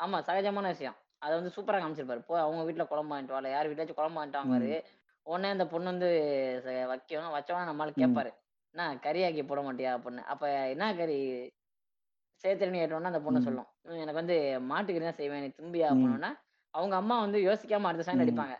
ஆமா 0.04 0.18
சகஜமான 0.28 0.68
விஷயம். 0.74 0.96
அதை 1.22 1.32
வந்து 1.36 1.52
சூப்பரா 1.56 1.78
காமிச்சிருப்பாரு. 1.78 2.20
போ 2.20 2.34
அவங்க 2.40 2.62
வீட்ல 2.64 2.84
குழம்பு 2.84 3.12
வாங்கிட்டு 3.12 3.36
வரல 3.36 3.50
யார் 3.50 3.68
வீட்டாச்சும் 3.68 3.94
குழம்பு 3.94 4.18
வாங்கிட்டு 4.18 4.40
வாங்குவாரு 4.40 4.70
உடனே 5.26 5.48
அந்த 5.48 5.66
பொண்ணு 5.66 5.86
வந்து 5.86 6.08
வைக்கும் 6.88 7.34
வச்சவன 7.34 7.66
நம்மளால. 7.68 7.92
கேட்பாரு 7.98 8.30
என்ன 8.74 8.84
கறியாக்கி 9.02 9.46
போட 9.46 9.60
மாட்டியா? 9.62 9.92
அப்படின்னு. 9.96 10.22
அப்ப 10.26 10.44
என்ன 10.68 10.94
கறி? 10.94 11.18
சேர்த்துன்னு 12.44 12.80
கேட்டோன்னா 12.80 13.10
அந்த 13.10 13.20
பொண்ணு 13.20 13.40
சொல்லும். 13.40 13.66
"ம், 13.84 13.96
எனக்கு 13.96 14.20
வந்து 14.22 14.36
மாட்டுக்கறி 14.68 15.02
தான் 15.02 15.12
செய்வேன். 15.12 15.42
நீ 15.42 15.48
தும்பியா 15.58 15.88
அப்படின்னா 15.90 16.30
அவங்க 16.74 16.96
அம்மா 16.96 17.20
வந்து 17.20 17.38
யோசிக்காம 17.40 17.82
அடுத்த 17.82 18.04
சைன் 18.06 18.18
ம், 18.18 18.24
அடிப்பாங்க. 18.24 18.54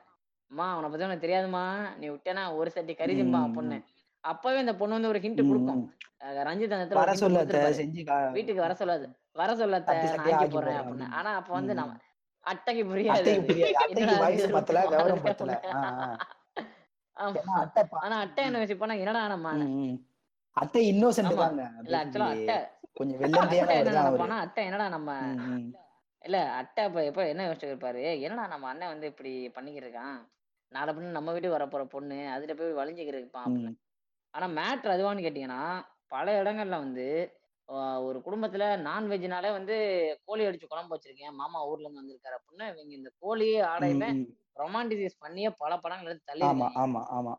அம்மா 0.50 0.76
உன்னை 0.76 0.90
பத்தி 0.90 1.06
உனக்கு 1.06 1.26
தெரியாதும்மா. 1.26 1.64
நீ 1.96 2.08
விட்டேனா 2.08 2.56
ஒரு 2.56 2.70
சட்டி 2.70 2.94
கறி 2.94 3.14
திம்பா 3.14 3.40
பொண்ணு 3.54 3.76
அப்பவே 4.24 4.58
இந்த 4.58 4.74
பொண்ணு 4.74 4.94
வந்து 4.94 5.08
ஒரு 5.08 5.18
ஹிண்ட் 5.18 5.40
கொடுக்கும். 5.50 5.82
ரஞ்சித் 6.46 6.74
அந்த 6.76 6.86
வீட்டுக்கு 8.32 8.60
வர 8.60 8.74
சொல்லாது. 8.74 9.06
வர 9.32 9.50
சொல்லாத. 9.56 9.86
நான் 9.86 10.20
ஆக்கி 10.20 10.32
ஆக்கி 10.36 10.56
போடுறேன் 10.56 10.78
அப்படின்னு. 10.80 11.08
ஆனா 11.12 11.30
அப்ப 11.34 11.52
வந்து 11.52 11.74
நம்ம. 11.74 11.94
அட்டைக்கு 12.46 12.82
புரியாது. 12.84 13.32
வயசு 14.22 14.48
பத்தல 14.50 14.82
மாறுதே 14.92 15.18
பத்தல. 15.22 15.52
ஆனா 18.04 18.16
அட்டை 18.20 18.44
என்ன 18.44 18.60
வச்சுப்போனா 18.60 18.96
என்னடா 18.98 19.22
நம்ம. 19.26 19.48
அத்தை 20.56 20.82
இன்னோசென்ட் 20.92 21.34
தாங்க 21.36 21.64
இல்ல 21.82 21.96
ஆக்சுவலா 21.98 22.30
அட்டை. 22.30 22.56
கொஞ்சம் 22.94 23.20
அட்டை 23.42 23.58
அட்டை 24.38 24.64
என்னடா 24.64 24.88
நம்ம. 24.88 25.10
இல்ல 26.22 26.38
அட்டை 26.52 26.82
இப்ப 26.84 27.04
எப்ப 27.04 27.28
என்ன 27.28 27.42
யோசிச்சு 27.46 27.70
இருப்பாரு? 27.70 28.02
என்னடா 28.20 28.46
நம்ம 28.46 28.68
அண்ணன் 28.68 28.88
வந்து 28.88 29.06
இப்படி 29.06 29.48
பண்ணிக்கிட்டு 29.48 29.86
இருக்கான்? 29.88 30.16
நாளை 30.72 30.90
பின்ன 30.94 31.10
நம்ம 31.10 31.32
வீட்டுக்கு 31.32 31.56
வரப்போற 31.56 31.84
பொண்ணு 31.84 32.18
அதுல 32.30 32.54
போய் 32.54 32.78
வலிஞ்சுக்கிட்டு 32.80 33.22
இருப்பான் 33.22 33.46
அப்படின்னு 33.46 33.70
ஆனா 34.34 34.46
மேட்ரு 34.58 34.92
அதுவான்னு 34.92 35.24
கேட்டீங்கன்னா 35.24 35.62
பல 36.08 36.42
இடங்கள்ல 36.42 36.76
வந்து 36.78 37.06
ஒரு 38.06 38.18
குடும்பத்துல 38.24 38.64
நான்வெஜ்னாலே 38.84 39.50
வந்து 39.52 39.74
கோழி 40.26 40.42
அடிச்சு 40.46 40.66
குழம்பு 40.66 40.94
வச்சிருக்கேன். 40.94 41.36
மாமா 41.40 41.58
ஊர்ல 41.66 41.84
இருந்து 41.84 42.02
வந்திருக்காரு 42.02 42.36
அப்படின்னு 42.38 42.66
இவங்க 42.72 42.94
இந்த 42.96 43.10
கோழியே 43.22 43.58
ம். 44.10 44.24
ரொமான்டிசைஸ் 44.56 45.22
பண்ணியே 45.22 45.50
பல 45.60 45.72
படங்கள் 45.78 46.10
எடுத்து 46.10 46.26
ஆமா 46.26 46.32
தள்ளியிருக்காங்க. 46.32 46.80
ஆமா 46.84 47.02
ஆமா. 47.18 47.34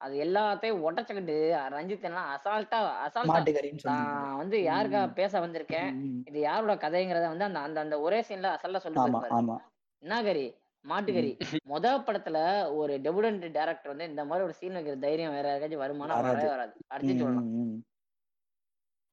அது 0.00 0.14
எல்லாத்தையும் 0.24 0.82
உடச்சுக்கிட்டு 0.84 1.36
ரஞ்சித் 1.72 2.06
என்ன 2.08 2.20
அசால்ட்டா 2.34 2.78
அசால்ட்டா 3.06 3.94
வந்து 4.38 4.58
யாருக்கா 4.68 5.00
பேச 5.16 5.32
வந்திருக்கேன். 5.44 5.90
இது 6.28 6.38
யாரோட 6.42 6.74
கதைங்கிறத 6.84 7.26
வந்து 7.32 7.46
அந்த 7.46 7.60
அந்த 7.66 7.78
அந்த 7.84 7.96
ஒரே 8.04 8.20
சீன்ல 8.28 8.54
அசல்ட்டா 8.56 8.82
சொல்லிட்டு 8.84 9.04
ஆமா 9.06 9.12
போயிருப்பாரு. 9.16 9.40
ஆமா. 9.40 9.56
என்ன 10.02 10.20
கறி? 10.24 10.46
மாட்டுக்கறி. 10.84 11.30
முத 11.66 11.86
படத்துல 12.06 12.38
ஒரு 12.78 12.92
டெபுடன்ட் 13.04 13.46
டேரக்டர் 13.56 13.92
வந்து 13.92 14.08
இந்த 14.10 14.22
மாதிரி 14.24 14.44
ஒரு 14.44 14.54
சீன் 14.58 14.76
வைக்கிற 14.78 14.96
தைரியம் 15.02 15.34
வேற 15.34 15.46
யாருக்காச்சும் 15.48 15.84
வருமானா 15.84 16.14
வராது. 16.18 16.34
வரவே 16.34 16.50
வராது. 16.54 16.74
அடிச்சு 16.94 17.14
சொல்லலாம் 17.16 17.48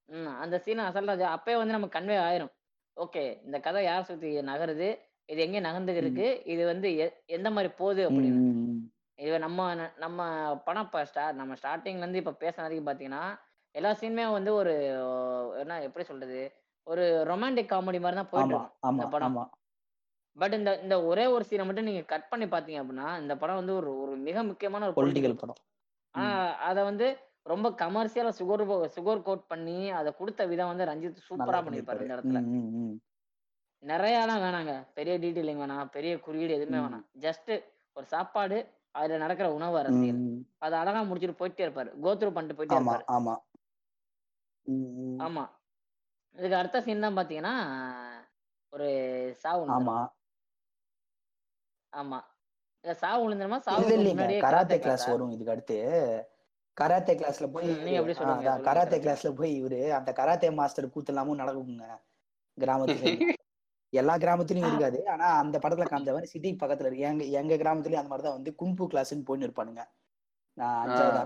ம், 0.09 0.37
அந்த 0.39 0.59
சீன் 0.59 0.79
அசல்ட்டா 0.79 1.35
அப்பயே 1.35 1.55
வந்து 1.55 1.73
நமக்கு 1.73 1.99
கன்வே 1.99 2.17
ஆயிரும். 2.21 2.51
ஓகே 2.97 3.43
இந்த 3.45 3.59
கதை 3.59 3.83
யார் 3.83 4.03
சுத்தி 4.03 4.41
நகருது? 4.41 4.89
இது 5.25 5.41
எங்க 5.41 5.59
நகர்ந்துக்கு 5.59 5.99
ம், 5.99 6.03
இருக்கு 6.05 6.41
இது 6.45 6.65
வந்து 6.65 6.97
எ- 6.97 7.21
எந்த 7.25 7.49
மாதிரி 7.49 7.73
போகுது 7.77 8.09
அப்படின்னு. 8.09 8.41
ம். 8.41 8.91
இது 9.19 9.39
நம்ம 9.39 9.75
ந- 9.75 9.97
நம்ம 9.97 10.19
படம் 10.65 10.81
இப்போ 10.81 11.05
ஸ்டார் 11.05 11.33
நம்ம 11.33 11.53
ஸ்டார்டிங்ல 11.53 11.97
இருந்து 11.97 12.17
இப்ப 12.17 12.35
பேசுன 12.39 12.61
வரைக்கும் 12.61 12.87
பாத்தீங்கன்னா 12.87 13.23
எல்லா 13.75 13.91
சீனுமே 13.91 14.31
வந்து 14.31 14.53
ஒரு 14.53 14.73
என்ன 15.59 15.81
எப்படி 15.81 16.05
சொல்றது? 16.05 16.41
ஒரு 16.87 17.25
ரொமான்டிக் 17.27 17.71
காமெடி 17.71 17.99
மாதிரி 17.99 18.15
தான் 18.15 18.27
ஆமா 18.31 18.59
ஆமா 18.81 18.91
இந்த 18.91 19.07
படம். 19.07 19.37
ஆமா. 19.37 19.43
பட் 20.37 20.53
இந்த 20.53 20.79
இந்த 20.79 21.03
ஒரே 21.03 21.25
ஒரு 21.25 21.45
சீனை 21.49 21.65
மட்டும் 21.65 21.83
நீங்க 21.83 22.01
கட் 22.01 22.29
பண்ணி 22.29 22.45
பாத்தீங்க 22.45 22.79
அப்படின்னா 22.81 23.19
இந்த 23.19 23.37
படம் 23.37 23.55
வந்து 23.55 23.75
ஒரு 23.75 24.01
ஒரு 24.01 24.11
மிக 24.17 24.43
முக்கியமான 24.43 24.89
ஒரு 24.89 24.93
பொலிட்டிக்கல் 24.95 25.13
பொலிட்டிக்கல் 25.13 25.37
படம். 25.37 25.61
ஆனா 26.15 26.51
ம். 26.51 26.55
அதை 26.59 26.83
வந்து 26.83 27.07
ரொம்ப 27.45 27.69
கமர்ஷியலா 27.81 28.31
சுகர் 28.39 28.63
சுகர் 28.95 29.21
கோட் 29.21 29.47
பண்ணி 29.47 29.91
அதை 29.91 30.15
கொடுத்த 30.17 30.45
விதம் 30.45 30.67
வந்து 30.67 30.85
ரஞ்சித் 30.85 31.25
சூப்பரா 31.27 31.59
பண்ணிருப்பாரு. 31.65 32.01
இந்த 32.05 32.15
இடத்துல. 32.15 32.39
நிறையலாம் 33.83 34.41
வேணாங்க. 34.41 34.71
பெரிய 34.93 35.13
டீட்டெயிலிங் 35.19 35.61
வேணாம். 35.63 35.85
பெரிய 35.87 36.19
குறியீடு 36.19 36.53
எதுவுமே 36.53 36.77
வேணாம். 36.77 37.05
ஜஸ்ட் 37.19 37.51
ஒரு 37.97 38.05
சாப்பாடு 38.05 38.57
அதுல 38.91 39.17
நடக்கிற 39.17 39.53
உணவு 39.53 39.77
அரசியல். 39.77 40.21
அதை 40.57 40.79
அழகா 40.79 41.01
முடிச்சுட்டு 41.01 41.39
போயிட்டே 41.41 41.65
இருப்பாரு. 41.67 41.91
கோத்ரூ 42.03 42.31
பண்ணிட்டு 42.31 42.57
போயிட்டே 42.59 42.77
இருப்பாரு. 42.79 43.05
ஆமா. 43.15 43.33
ஆமா. 45.19 45.43
இதுக்கு 46.35 46.55
அடுத்த 46.55 46.81
சீன் 46.81 46.99
தான் 46.99 47.17
பாத்தீங்கன்னா 47.17 47.53
ஒரு 48.73 48.87
சாவு 49.37 49.65
ஆமா. 49.75 49.97
ஆமா. 51.93 52.19
சாவு 52.83 53.21
விழுந்துருமா 53.23 53.59
இல்ல 53.77 53.93
இல்லைங்க. 53.93 54.09
முன்னாடியே 54.13 54.41
கராத்தே 54.45 54.77
கிளாஸா 54.77 55.11
வரும் 55.11 55.31
இதுக்கு 55.31 55.51
அடுத்து. 55.51 55.77
கராத்தே 56.77 57.13
கிளாஸ்ல 57.13 57.47
போய் 57.51 57.69
கராத்தே 58.67 58.97
கிளாஸ்ல 58.99 59.29
போய் 59.35 59.53
இவரு 59.61 59.79
அந்த 59.99 60.11
கராத்தே 60.13 60.49
மாஸ்டர் 60.51 60.93
கூத்தெல்லாமும் 60.95 61.41
நடக்குங்க 61.41 61.85
கிராமத்து 62.57 62.97
சைடுல 63.03 63.33
எல்லா 63.93 64.13
கிராமத்துலயும் 64.17 64.69
இருக்காது. 64.69 64.99
ஆனா 65.13 65.27
அந்த 65.41 65.57
படத்துல 65.63 65.85
காமிச்ச 65.89 66.13
மாதிரி 66.15 66.29
சிட்டிக்கு 66.33 66.59
பக்கத்துல 66.63 66.87
இருக்கு. 66.87 67.07
எங்க 67.09 67.23
எங்க 67.39 67.53
கிராமத்துலயும் 67.55 68.01
அந்த 68.01 68.11
மாதிரிதான் 68.11 68.37
வந்து 68.37 68.51
குன்பு 68.55 68.85
கிளாஸ்ன்னு 68.91 69.27
போயின்னு 69.27 69.47
இருப்பானுங்க. 69.47 69.83
நான் 70.57 70.77
அஞ்சாவது 70.83 71.21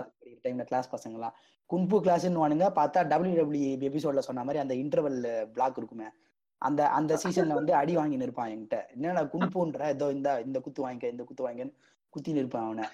டைம்ல 0.46 0.64
கிளாஸ் 0.64 0.90
பசங்கலாம் 0.96 1.36
குன்பு 1.70 1.98
கிளாஸ்ன்னு 2.06 2.42
வானுங்க 2.44 2.68
பார்த்தா 2.80 3.00
டபிள்யூ 3.12 3.36
டபிள்யூ 3.40 3.66
எபிசோட்ல 3.90 4.24
சொன்ன 4.30 4.44
மாதிரி 4.44 4.64
அந்த 4.64 4.76
இன்டர்வல் 4.84 5.20
பிளாக் 5.56 5.80
இருக்குமே. 5.82 6.08
அந்த 6.62 6.82
அந்த 7.00 7.14
சீசன்ல 7.24 7.58
வந்து 7.60 7.74
அடி 7.82 7.94
வாங்கின்னு 7.98 8.28
இருப்பான் 8.28 8.52
என்கிட்ட. 8.54 8.78
என்னடா 8.96 9.24
குன்புன்ற 9.36 9.84
ஏதோ 9.96 10.08
இந்த 10.12 10.30
இந்த 10.48 10.60
குத்து 10.60 10.84
வாங்கிக்க 10.86 11.14
இந்த 11.16 11.24
குத்து 11.24 11.46
வாங்கிக்கன்னு 11.48 11.76
குத்தின்னு 12.14 12.42
இருப்பான் 12.44 12.68
அவனை. 12.68 12.86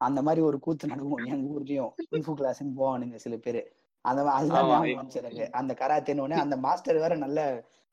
அந்த 0.00 0.20
மாதிரி 0.22 0.40
ஒரு 0.42 0.58
கூத்து 0.60 0.90
நடக்கும் 0.90 1.26
எங்க 1.26 1.46
ஊர்லயும் 1.54 1.92
குன்பு 2.10 2.32
கிளாஸ்ன்னு 2.38 2.76
போவானுங்க 2.78 3.16
சில 3.16 3.36
பேரு. 3.38 3.60
அந்த 4.04 4.20
அதுதான். 4.32 4.66
ஞாபகம் 4.70 5.52
அந்த 5.60 5.72
கராத்தேன்னு 5.80 6.42
அந்த 6.44 6.56
மாஸ்டர் 6.66 7.02
வேற 7.04 7.14
நல்ல 7.16 7.40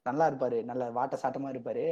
நல்லா 0.05 0.25
இருப்பாரு. 0.29 0.57
நல்ல 0.63 0.89
வாட்ட 0.91 1.15
சாட்டமா 1.21 1.49
இருப்பாரு. 1.53 1.85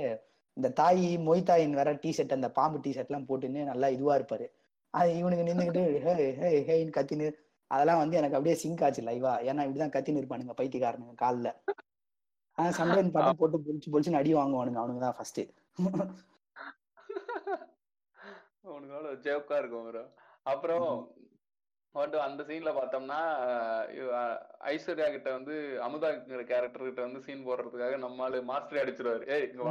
இந்த 0.58 0.70
தாய் 0.80 1.06
மொய் 1.28 1.44
தாயின் 1.44 1.78
வேற 1.80 1.92
டி 2.04 2.10
ஷர்ட் 2.12 2.38
அந்த 2.38 2.50
பாம்பு 2.52 2.80
டி 2.80 2.92
ஷர்ட் 2.92 3.12
எல்லாம் 3.12 3.28
போட்டுன்னு 3.30 3.62
நல்லா 3.64 3.88
இதுவா 3.88 4.16
இருப்பாரு. 4.20 4.48
அது 4.94 5.12
இவனுக்கு 5.18 5.46
நின்னுக்கிட்டு 5.50 5.84
ஹே 6.06 6.14
ஹே 6.40 6.50
ஹேன்னு 6.70 6.96
கத்தின்னு 6.98 7.28
அதெல்லாம் 7.72 8.00
வந்து 8.00 8.18
எனக்கு 8.18 8.38
அப்படியே 8.38 8.56
சிங்க் 8.64 8.84
ஆச்சு 8.84 9.02
லைவா 9.02 9.34
ஏன்னா 9.48 9.66
இப்படிதான் 9.66 9.94
கத்தின்னு 9.94 10.22
இருப்பானுங்க 10.22 10.56
பைத்தியக்காரனுங்க 10.58 11.16
காலில். 11.16 11.52
ஆஹ் 12.58 12.74
சண்டைன்னு 12.78 13.14
பார்த்தா 13.14 13.34
போட்டு 13.34 13.58
பொலிச்சு 13.66 13.92
பொலிச்சுன்னு 13.94 14.20
அடி 14.20 14.34
வாங்குவானுங்க 14.34 14.82
அவனுங்க 14.82 15.04
தான் 15.06 15.18
ஃபர்ஸ்ட் 15.20 15.42
உனக்கு 18.64 19.12
ஜோக்கா 19.26 19.56
இருக்கும் 19.60 19.88
bro. 19.90 20.04
அப்புறம் 20.52 20.88
வந்து 21.96 22.18
அந்த 22.26 22.42
சீன்ல 22.50 22.72
பார்த்தோம்னா 22.78 23.20
ஐஸ்வர்யா 24.72 25.08
கிட்ட 25.16 25.30
வந்து 25.38 25.56
அமுதாங்கிற 25.88 26.44
கேரக்டர் 26.52 26.88
கிட்ட 26.88 27.02
வந்து 27.08 27.22
சீன் 27.26 27.48
போடுறதுக்காக 27.48 27.98
நம்மால 28.04 28.42
மாஸ்டர் 28.50 28.82
அடிச்சிருவாரு. 28.84 29.24
ஏய் 29.34 29.48
இங்க 29.50 29.64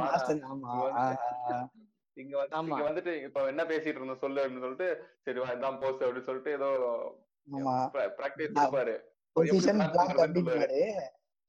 இங்க 2.17 2.35
வந்து 2.41 2.87
வந்துட்டு 2.89 3.13
இப்ப 3.27 3.45
என்ன 3.53 3.63
பேசிட்டு 3.71 3.99
இருந்தோம் 3.99 4.23
சொல்லு 4.25 4.43
அப்படின்னு 4.43 4.65
சொல்லிட்டு 4.65 4.89
சரி 5.25 5.39
வா 5.41 5.49
இதான் 5.55 5.81
போஸ்ட் 5.83 6.05
அப்படின்னு 6.05 6.29
சொல்லிட்டு 6.29 6.55
ஏதோ 6.57 6.69
பிராக்டிஸ் 8.19 8.55
கொடுப்பாரு. 8.57 8.95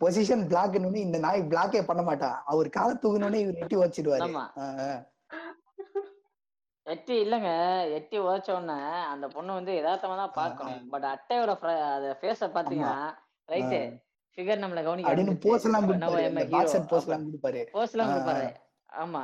பொசிஷன் 0.00 0.44
பிளாக்னு 0.50 1.00
இந்த 1.06 1.18
நாய் 1.24 1.48
பிளாக்கே 1.52 1.80
பண்ண 1.88 2.02
மாட்டான். 2.10 2.36
அவர் 2.52 2.76
காலை 2.76 2.94
தூக்கினோடனே 3.02 3.42
இவர் 3.44 3.60
எட்டி 3.64 3.76
வச்சிடுவாரு 3.80 4.28
எட்டி 6.92 7.14
இல்லங்க. 7.24 7.50
எட்டி 7.98 8.16
உதைச்ச 8.22 8.48
உடனே 8.54 8.78
அந்த 9.10 9.26
பொண்ணு 9.28 9.58
வந்து 9.58 9.72
யதார்த்தமா 9.76 10.16
தான் 10.20 10.38
பார்க்கணும் 10.38 10.80
பட் 10.92 11.06
அட்டையோட 11.12 11.52
ஃபேஸ 12.20 12.48
பாத்தீங்கன்னா 12.56 12.96
ரைட்டு 13.48 13.78
ஃபிகர் 14.38 14.62
நம்மள 14.62 14.82
கவனிக்க 14.84 15.12
போஸ் 15.46 15.66
எல்லாம் 15.68 15.86
கொடுப்பாரு. 17.26 17.62
போஸ் 17.74 17.94
எல்லாம் 17.94 18.10
கொடுப்பாரு. 18.12 18.46
ஆமா. 18.96 19.22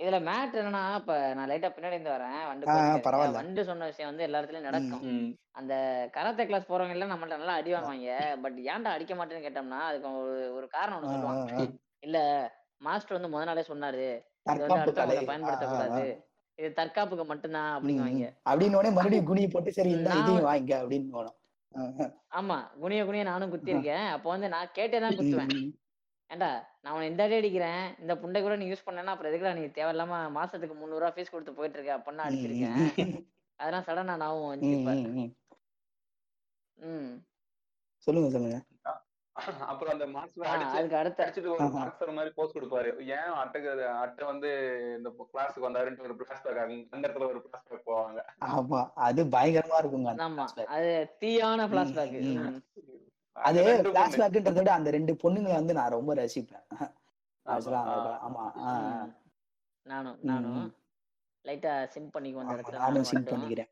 இதுல 0.00 0.18
மேட்ரு 0.26 0.60
என்னன்னா 0.60 0.82
இப்ப 0.98 1.14
நான் 1.36 1.48
லைட்டா 1.50 1.70
பின்னாடி 1.72 1.96
இருந்து 1.96 2.12
வரேன். 2.12 2.36
வண்டு. 2.50 2.66
வண்டு 3.38 3.62
சொன்ன 3.64 3.88
விஷயம் 3.90 4.10
வந்து 4.10 4.24
எல்லா 4.26 4.38
இடத்துலயும் 4.40 4.68
நடக்கும். 4.68 5.02
அந்த 5.58 5.74
கராத்தே 6.14 6.46
கிளாஸ் 6.46 6.70
போறவங்க 6.70 6.96
எல்லாம் 6.96 7.12
நம்மள்ட்ட 7.12 7.40
நல்லா 7.42 7.56
அடி 7.60 7.70
வாங்குவாங்க. 7.74 8.12
பட் 8.44 8.58
ஏன்டா 8.72 8.94
அடிக்க 8.94 9.14
மாட்டேன்னு 9.14 9.46
கேட்டோம்னா 9.46 9.80
அதுக்கு 9.88 10.10
ஒரு 10.22 10.38
ஒரு 10.58 10.66
காரணம் 10.76 10.98
ஒண்ணு 11.00 11.28
ஆ. 11.56 11.66
இல்ல 12.02 12.18
மாஸ்டர் 12.82 13.16
வந்து 13.18 13.32
முத 13.32 13.44
நாளே 13.44 13.64
சொன்னாரு. 13.68 14.06
இது 14.46 14.62
வந்து 14.66 14.82
அடுத்தவங்களை 14.82 15.24
பயன்படுத்தக்கூடாது. 15.30 16.04
இது 16.58 16.68
தற்காப்புக்கு 16.76 17.24
மட்டும்தான் 17.28 17.68
ம், 17.68 17.74
அப்படிங்குவாங்க. 17.76 18.26
அப்படின்னு 18.46 18.94
மறுபடியும் 18.96 19.28
குனி 19.28 19.44
போட்டு 19.48 19.76
சரி 19.76 19.92
இந்த 19.92 20.08
நான் 20.10 20.20
இதையும் 20.22 20.48
வாங்கிக்க 20.48 20.74
அப்படின்னு 20.80 21.08
போனோம். 21.14 21.36
ஆமா 22.38 22.56
குனிய 22.80 23.02
குனிய 23.04 23.24
நானும் 23.26 23.52
குத்திருக்கேன் 23.52 24.06
அப்போ 24.14 24.28
வந்து 24.32 24.48
நான் 24.54 24.72
கேட்டே 24.76 24.98
தான் 24.98 25.12
ம், 25.12 25.18
குத்துவேன் 25.18 25.52
ம். 25.56 25.68
ஏன்டா 26.30 26.50
நான் 26.82 26.94
உன்னை 26.94 27.06
இந்த 27.08 27.22
அடி 27.24 27.36
அடிக்கிறேன் 27.38 27.82
இந்த 28.00 28.12
புண்டை 28.20 28.40
கூட 28.42 28.54
நீ 28.58 28.66
யூஸ் 28.68 28.86
பண்ணேன்னா 28.86 29.12
அப்புறம் 29.12 29.30
எதுக்குடா 29.30 29.54
நீ 29.56 29.64
தேவையில்லாம 29.76 30.18
மாசத்துக்கு 30.36 30.76
முந்நூறு 30.76 31.02
ரூபா 31.02 31.12
ஃபீஸ் 31.14 31.32
கொடுத்து 31.32 31.54
போயிட்டு 31.54 31.78
இருக்க 31.78 31.96
அப்படின்னு 31.96 32.24
அடிச்சிருக்கேன். 32.26 32.78
அதெல்லாம் 33.58 33.86
சடனா 33.88 34.14
ஞாபகம் 34.20 34.50
வந்துச்சு 34.50 34.72
ம், 34.72 34.80
இப்ப 34.80 34.92
ம், 34.94 35.16
ம். 35.18 35.32
ம் 36.78 37.14
சொல்லுங்க 38.06 38.28
சொல்லுங்க 38.30 38.58
அப்புறம் 39.60 39.92
அந்த 39.92 40.06
மாஸ்டர் 40.06 40.46
அடிச்சு 40.46 40.76
அதுக்கு 40.78 40.96
அடுத்த. 40.96 41.24
அடிச்சுட்டு 41.26 41.50
ஒரு. 41.50 41.64
பாக்ஸர் 41.76 42.14
மாதிரி 42.14 42.32
போஸ்ட் 42.34 42.56
கொடுப்பாரு. 42.56 42.90
ஏன் 43.08 43.30
அட்டைக்கு 43.42 43.70
அட்டை 43.86 44.26
வந்து 44.26 44.50
இந்த 44.96 45.08
கிளாஸுக்கு 45.32 45.66
வந்தாருன்ட்டு 45.66 46.02
ஒரு 46.02 46.14
பிளாஸ்பேக் 46.14 46.88
அந்த 46.90 47.08
இடத்துல 47.08 47.26
ஒரு 47.26 47.40
பிளாஸ்பேக் 47.46 47.86
போவாங்க. 47.86 48.20
ஆமா 48.50 48.90
அது 48.94 49.24
பயங்கரமா 49.24 49.78
இருக்குங்க 49.82 50.12
ஆமா. 50.26 50.46
அது 50.68 50.90
தீயான. 51.20 51.68
ம் 51.68 52.60
அது 53.32 53.60
பிளாஷ்பேக்ன்றத 53.92 54.52
விட 54.52 54.72
அந்த 54.72 54.90
ரெண்டு 54.90 55.12
பொண்ணுங்களை 55.22 55.54
வந்து 55.54 55.72
நான் 55.72 55.90
ரொம்ப 55.90 56.14
ரசிப்பேன். 56.14 56.64
ஆமா. 58.26 58.44
நானும் 59.86 60.18
நானும். 60.22 60.74
லைட்டா 61.44 61.86
சிம் 61.86 62.10
இடத்துல. 62.14 62.78
நானும் 62.78 63.04
வரட்டும் 63.04 63.26
பண்ணிக்கிறேன். 63.26 63.70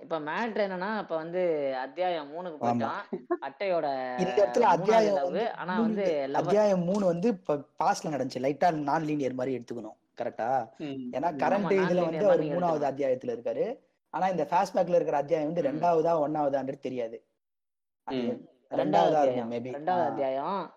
இப்ப 0.00 0.18
மேட்ரு 0.18 0.62
என்னன்னா 0.64 0.98
இப்ப 0.98 1.16
வந்து 1.16 1.42
அத்தியாயம் 1.76 2.30
மூணுக்கு 2.32 2.58
போயிட்டோம். 2.62 3.00
அட்டையோட 3.40 3.86
இந்த 4.18 4.38
இடத்துல 4.44 4.60
அத்தியாயம் 4.60 5.56
ஆனா 5.56 5.80
வந்து 5.80 6.06
அத்தியாயம் 6.34 6.82
மூணு 6.82 7.04
வந்து 7.06 7.28
இப்ப 7.28 7.56
பாஸ்ட்ல 7.56 8.12
நடந்துச்சு. 8.14 8.42
லைட்டா 8.46 8.68
நான் 8.88 9.04
லீனியர் 9.04 9.34
மாதிரி 9.34 9.52
எடுத்துக்கணும். 9.58 9.98
கரெக்டா 10.18 10.48
ஏன்னா. 11.16 11.28
கரண்ட் 11.42 11.74
இதுல 11.78 12.00
வந்து 12.00 12.24
அவர் 12.24 12.42
மூணாவது 12.42 12.86
அத்தியாயத்துல 12.90 13.34
இருக்காரு. 13.36 13.66
ஆனா 14.14 14.28
இந்த 14.28 14.46
பேக்ல 14.50 14.94
இருக்கிற 14.94 15.16
அத்தியாயம் 15.16 15.52
வந்து 15.52 15.66
ரெண்டாவதா 15.70 16.12
ஒன்னாவதான்றது 16.24 16.78
தெரியாது. 16.78 17.18
ரெண்டாவது 18.06 18.80
ரெண்டாவதா 18.80 19.22
இருக்கும் 19.22 19.50
அத்தியாயம். 19.50 19.50
மேபி 19.50 19.72
ரெண்டாவது 19.76 20.06
அத்தியாயம். 20.06 20.74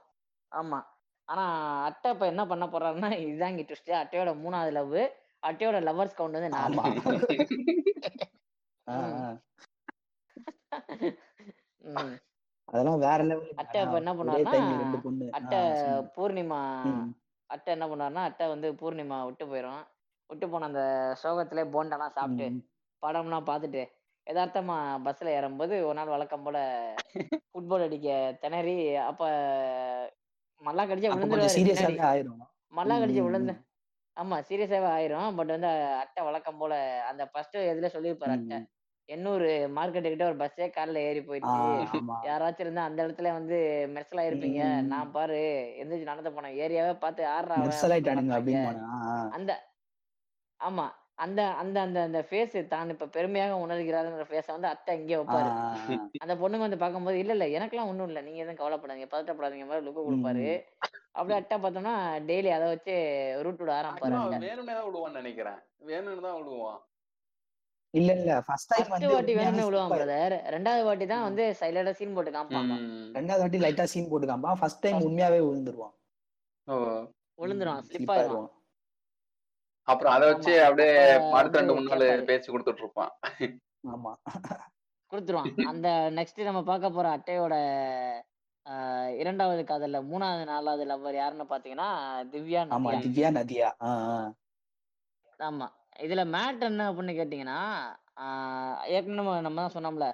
ஆமா. 0.51 0.79
ஆனா 1.27 1.45
அட்டை 1.83 2.11
இப்ப 2.11 2.25
என்ன 2.25 2.45
பண்ண 2.47 2.65
போறாருன்னா 2.65 3.09
இதுதான் 3.19 3.57
இங்க 3.57 3.61
ட்விஸ்ட் 3.61 3.91
அட்டையோட 4.01 4.31
மூணாவது 4.45 4.71
லவ் 4.71 4.95
அட்டையோட 5.43 5.77
லவர்ஸ் 5.87 6.17
கவுண்ட் 6.17 6.37
வந்து 6.37 6.55
நாலு. 6.55 6.77
அதெல்லாம் 12.67 13.01
வேற 13.05 13.21
லெவல் 13.23 13.57
அட்டை 13.61 13.79
இப்ப 13.83 13.97
என்ன 14.01 14.11
பண்ணுவாருன்னா 14.17 14.53
அட்டை 15.37 15.59
பூர்ணிமா 16.15 16.59
அட்டை 17.49 17.69
என்ன 17.75 17.85
பண்ணுவாருன்னா 17.87 18.23
அட்டை 18.29 18.45
வந்து 18.47 18.67
பூர்ணிமா 18.81 19.17
விட்டு 19.25 19.45
போயிடும் 19.45 19.81
விட்டு 20.29 20.45
போன 20.49 20.67
அந்த 20.69 20.83
சோகத்திலே 21.23 21.65
போண்டெல்லாம் 21.73 22.15
சாப்பிட்டு 22.17 22.47
படம்லாம் 23.03 23.49
பார்த்துட்டு 23.49 23.81
யதார்த்தமா 24.27 24.75
பஸ்ல 25.05 25.33
ஏறும்போது 25.37 25.75
ஒரு 25.85 25.97
நாள் 25.99 26.13
வழக்கம் 26.13 26.45
போல 26.45 26.57
ஃபுட்பால் 27.51 27.85
அடிக்க 27.85 28.09
திணறி 28.43 28.75
அப்ப 29.07 29.21
மல்லா 30.61 30.83
கடிச்சா 30.83 31.11
விழுந்துருவாரு 31.11 32.23
மல்லா 32.73 32.95
கடிச்சு 32.97 33.21
விழுந்து. 33.25 33.53
ஆமா 34.17 34.37
சீரியஸாவே 34.47 34.89
ஆயிரும். 34.91 35.35
பட் 35.35 35.51
வந்து 35.53 35.69
அட்டை 36.01 36.21
வழக்கம் 36.23 36.57
போல 36.57 36.73
அந்த 37.09 37.23
ஃபர்ஸ்ட் 37.27 37.57
எதுல 37.67 37.89
சொல்லியிருப்பாரு 37.93 38.33
அட்டை 38.33 38.57
ம். 38.57 38.67
எண்ணூறு 39.09 39.47
மார்க்கெட்டு 39.75 40.09
கிட்ட 40.09 40.25
ஒரு 40.25 40.37
பஸ்ஸே 40.37 40.67
கார்ல 40.69 40.99
ஏறி 41.05 41.21
ஆ, 41.21 41.27
போயிடுச்சு. 41.27 41.97
ஆமா. 41.97 42.17
யாராச்சும் 42.25 42.59
இருந்தா 42.59 42.83
அந்த 42.83 42.99
இடத்துல 43.05 43.31
வந்து 43.33 43.57
மெர்சல் 43.95 44.21
ஆயிருப்பீங்க. 44.21 44.61
ம். 44.75 44.85
நான் 44.87 45.11
பாரு 45.11 45.39
எந்திரிச்சு 45.81 46.03
நடந்து 46.03 46.31
போனேன். 46.31 46.57
ஏரியாவே 46.61 46.93
பார்த்து 46.97 47.23
ஆடுறா 47.29 47.55
அவன் 47.55 47.65
மெர்சல் 47.65 47.77
அப்படின்னு 47.87 47.95
ஆயிட்டானுங்க 47.97 48.31
பார்த்தாங்க 48.31 48.39
அப்படின்னு 48.39 48.67
போனா 48.69 48.93
ஆ, 49.09 49.15
ஆ. 49.15 49.27
அந்த 49.31 49.51
ஆமா. 50.59 50.85
அந்த 51.21 51.41
அந்த 51.61 51.77
அந்த 51.81 51.99
அந்த 52.01 52.19
ஃபேஸ் 52.27 52.55
தான் 52.69 52.91
இப்ப 52.93 53.07
பெருமையாக 53.15 53.57
உணர்கிறாருங்கிற 53.63 54.25
ஃபேஸ 54.29 54.47
வந்து 54.53 54.69
அத்தை 54.69 54.91
இங்கே 54.99 55.17
வைப்பாரு. 55.19 55.49
அந்த 56.23 56.33
பொண்ணுங்க 56.35 56.65
வந்து 56.65 56.79
பார்க்கும்போது 56.79 57.17
இல்ல 57.19 57.33
இல்ல 57.33 57.47
எனக்கெல்லாம் 57.57 57.89
ஒண்ணும் 57.91 58.09
இல்ல. 58.09 58.21
நீங்க 58.21 58.39
எதுவும் 58.43 58.59
கவலைப்படாதீங்க. 58.61 59.09
பதட்டப்படாதீங்க. 59.11 59.65
மாதிரி 59.65 59.85
லுக்கு 59.87 60.05
கொடுப்பாரு. 60.05 60.45
ம். 60.45 60.61
அப்படியே 61.15 61.37
அட்டை 61.39 61.57
பார்த்தோம்னா 61.57 61.93
டெய்லி 62.29 62.51
அதை 62.55 62.67
வச்சு 62.69 62.93
ரூட் 63.45 63.61
விட 63.63 63.73
ஆரம்பிப்பாரு. 63.79 64.13
ஆக்சுவலா 64.13 64.23
அட்டை 64.27 64.39
ம். 64.39 64.47
வேணும்னே 64.47 64.75
தான் 64.77 64.87
விடுவான்னு 64.87 65.21
நினைக்கிறேன். 65.21 65.59
வேணும்னு 65.89 66.25
தான் 66.27 66.39
விடுவான். 66.39 66.79
இல்ல 67.93 68.11
இல்ல 68.17 68.33
ஃபர்ஸ்ட் 68.43 68.69
டைம் 68.71 68.91
வந்து 68.93 69.07
வாட்டி 69.13 69.33
வேணும்னு 69.37 69.65
விடுவான் 69.67 69.93
பிரதர் 69.93 70.35
ரெண்டாவது 70.55 70.83
வாட்டி 70.83 71.05
தான். 71.07 71.25
வந்து 71.27 71.45
சைலண்டா 71.61 71.93
சீன் 71.97 72.15
போட்டு 72.17 72.31
ம். 72.59 73.09
ரெண்டாவது 73.15 73.43
வாட்டி 73.43 73.61
லைட்டா 73.65 73.87
சீன் 73.93 74.09
போட்டு 74.09 74.29
காம்பா 74.29 74.53
ஃபர்ஸ்ட் 74.61 74.83
டைம் 74.85 75.05
உண்மையாவே 75.07 75.41
விழுந்துருவான். 75.47 75.93
ஓ. 76.67 76.75
விழுந்துருவான். 77.39 77.83
ஸ்லிப் 77.87 78.11
ஆயிடுவான். 78.15 78.49
அப்புறம் 79.87 80.13
அதை 80.13 80.25
வச்சு 80.29 80.53
அப்படியே 80.65 80.89
அப்ப 81.13 81.37
அடுத்த 81.37 81.59
ரெண்டு 81.59 81.75
மூணு 81.75 81.89
நாள் 81.93 82.27
பேச்சு 82.27 82.51
கொடுத்துட்டு 82.51 82.83
இருப்பான். 82.83 83.11
ஆமா. 83.91 84.11
கொடுத்துருவான் 85.11 85.47
அந்த 85.71 85.87
நெக்ஸ்ட் 86.17 86.47
நம்ம 86.47 86.61
பார்க்க 86.65 86.89
போற 86.91 87.07
அட்டையோட 87.15 87.55
ஆஹ், 88.65 89.11
இரண்டாவது 89.19 89.61
காதல்ல 89.65 89.99
மூணாவது 90.07 90.43
நாலாவது 90.49 90.83
லவ்வர் 90.89 91.15
யாருன்னு 91.17 91.45
பாத்தீங்கன்னா 91.47 91.87
திவ்யா 92.31 92.61
ஆமா. 92.71 92.89
திவ்யா 93.05 93.29
நதியா. 93.37 93.69
ஆமா. 95.39 95.67
இதுல 95.99 96.23
மேட் 96.31 96.67
என்ன 96.67 96.83
அப்படின்னு 96.89 97.15
கேட்டீங்கன்னா 97.17 97.59
ஆஹ், 98.23 98.77
ஏற்கனவே 98.93 99.33
நம்ம 99.41 99.61
தான் 99.61 99.75
சொன்னோம்ல 99.75 100.07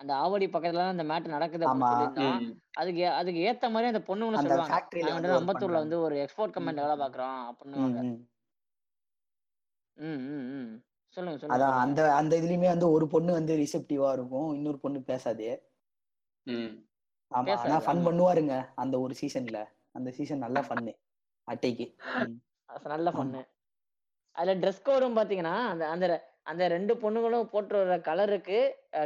அந்த 0.00 0.12
ஆவடி 0.18 0.46
பக்கத்துல 0.48 0.82
அந்த 0.88 1.04
மேட் 1.06 1.26
நடக்குது 1.30 1.64
அப்படின்னு. 1.66 2.50
அதுக்கு 2.76 3.04
அதுக்கு 3.16 3.40
ஏத்த 3.48 3.70
மாதிரி 3.70 3.90
அந்த 3.92 4.02
பொண்ணுங்களும் 4.08 4.40
அந்த 4.40 4.50
சொல்லுவாங்க. 4.50 4.72
ஃபேக்டரியில 4.72 5.12
நாங்க 5.12 5.78
வந்து 5.78 5.96
ஒரு 6.00 6.16
எக்ஸ்போர்ட் 6.24 6.54
கம்பெனி 6.56 6.84
வேலை 6.84 6.96
பாக்குறோம் 7.00 7.36
ம், 7.36 7.48
அப்படின்னுவாங்க 7.50 8.02
ம். 9.98 10.20
ம் 10.28 10.46
ம். 10.56 10.72
சொல்லுங்க 11.16 11.38
சொல்லுங்க. 11.38 11.54
அதான் 11.56 11.78
அந்த 11.84 12.00
அந்த 12.18 12.32
இதுலயுமே 12.40 12.68
வந்து 12.68 12.88
ஒரு 12.90 13.06
பொண்ணு 13.08 13.30
வந்து 13.32 13.52
ரிசெப்டிவா 13.56 14.10
இருக்கும் 14.12 14.48
இன்னொரு 14.54 14.78
பொண்ணு 14.78 15.00
பேசாது. 15.10 15.48
ம். 16.46 16.72
ஆமா 17.30 17.54
ஆனா 17.62 17.78
ஃபன் 17.80 18.04
பண்ணுவாருங்க 18.06 18.54
அந்த 18.82 18.96
ஒரு 19.00 19.14
சீசன்ல 19.20 19.58
அந்த 19.94 20.08
சீசன் 20.18 20.44
நல்லா 20.44 20.60
ஃபன்னு 20.66 20.92
அட்டைக்கு. 21.48 21.86
நல்ல 22.88 23.10
ஃபன்னு 23.10 23.42
அதுல 24.36 24.54
ட்ரெஸ் 24.62 24.86
கோடும் 24.86 25.16
பாத்தீங்கன்னா 25.18 25.54
அந்த 25.70 25.84
அந்த 25.88 26.06
அந்த 26.44 26.64
ரெண்டு 26.68 26.92
பொண்ணுங்களும் 26.94 27.50
போட்டு 27.50 27.74
வர 27.80 27.96
கலருக்கு 28.00 28.58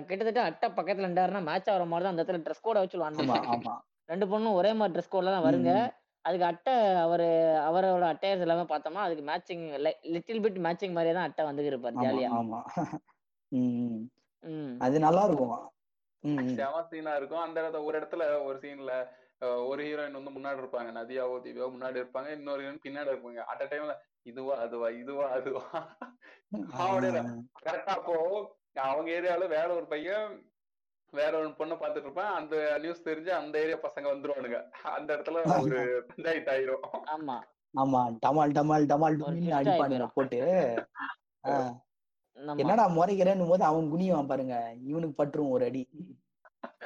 கிட்டத்தட்ட 0.09 0.41
அட்டை 0.43 0.69
பக்கத்துல 0.71 1.07
இருந்தாருன்னா 1.07 1.41
மேட்ச் 1.43 1.71
ஆகிற 1.71 1.87
மாதிரி 1.87 2.05
தான் 2.05 2.15
அந்த 2.15 2.23
இடத்துல 2.23 2.43
ட்ரெஸ் 2.45 2.65
கோடை 2.67 2.83
வச்சு 2.83 2.99
ஆமா 3.55 3.75
ரெண்டு 4.09 4.27
பொண்ணும் 4.27 4.59
ஒரே 4.61 4.71
மாதிரி 4.73 4.95
ட்ரெஸ் 4.95 5.13
கோட்ல 5.15 5.35
தான் 5.35 5.47
வருங்க. 5.47 5.73
அதுக்கு 6.25 6.47
அட்டை 6.47 6.75
அவரு 7.05 7.27
அவரோட 7.69 8.05
அட்டையர்ஸ் 8.13 8.45
எல்லாமே 8.45 8.65
பார்த்தோம்னா 8.69 9.05
அதுக்கு 9.05 9.25
மேட்சிங் 9.31 9.65
லிட்டில் 10.15 10.43
பிட் 10.45 10.61
மேட்சிங் 10.67 10.95
மாதிரியே 10.95 11.15
தான் 11.15 11.29
அட்டை 11.29 11.45
வந்து 11.45 11.71
இருப்பார் 11.71 11.97
ஆமா 11.97 12.05
ஜாலியா. 12.07 12.29
ஆமா. 12.37 12.61
ம், 13.53 13.73
ம். 13.85 14.03
ம். 14.45 14.75
அது 14.81 14.97
நல்லா 15.07 15.23
இருக்கும். 15.29 15.57
செம 16.53 16.77
சீனா 16.91 17.13
இருக்கும். 17.17 17.45
அந்த 17.45 17.57
இடத்துல 17.61 17.83
ஒரு 17.85 17.97
இடத்துல 18.01 18.25
ஒரு 18.45 18.59
சீன்ல 18.59 18.93
ஒரு 19.67 19.81
ஹீரோயின் 19.83 20.19
வந்து 20.19 20.35
முன்னாடி 20.35 20.61
இருப்பாங்க. 20.63 20.91
நதியாவோ 20.99 21.37
தீபியாவோ 21.45 21.71
முன்னாடி 21.73 22.01
இருப்பாங்க. 22.03 22.29
இன்னொரு 22.37 22.63
ஹீரோயின் 22.63 22.85
பின்னாடி 22.85 23.13
இருப்பாங்க. 23.13 23.43
அட் 23.53 23.65
டைம்ல 23.73 23.95
இதுவா 24.25 24.55
அதுவா 24.65 24.89
இதுவா 25.01 25.27
அதுவா. 25.33 25.65
கரெக்டா 27.63 27.95
அப்போ 27.97 28.17
அவங்க 28.85 29.09
ஏரியால 29.11 29.47
வேற 29.49 29.69
ஒரு 29.75 29.87
பையன் 29.87 30.31
வேற 31.13 31.33
ஒரு 31.39 31.49
பொண்ணை 31.59 31.75
பார்த்துட்டு 31.81 32.09
இருப்பான். 32.09 32.35
அந்த 32.35 32.55
நியூஸ் 32.83 33.07
தெரிஞ்சு 33.09 33.31
அந்த 33.39 33.55
ஏரியா 33.63 33.79
பசங்க 33.87 34.07
வந்துருவானுங்க. 34.13 34.59
அந்த 34.97 35.09
இடத்துல 35.17 35.41
ஒரு 35.63 35.81
பஞ்சாயத்து 36.11 36.53
ஆயிரும். 36.55 36.87
ஆமா. 37.15 37.37
ஆமா. 37.75 38.01
டமால் 38.25 38.55
டமால் 38.57 38.89
டமால் 38.93 39.19
அடிப்பானுங்க 39.59 40.09
போட்டு. 40.17 40.39
என்னடா 42.63 42.85
முறைக்கிறேன்னு 42.97 43.51
போது 43.51 43.63
அவன் 43.65 43.91
குனிவான் 43.93 44.31
பாருங்க. 44.31 44.57
இவனுக்கு 44.91 45.17
பட்டுரும் 45.21 45.55
ஒரு 45.57 45.65
அடி. 45.65 45.83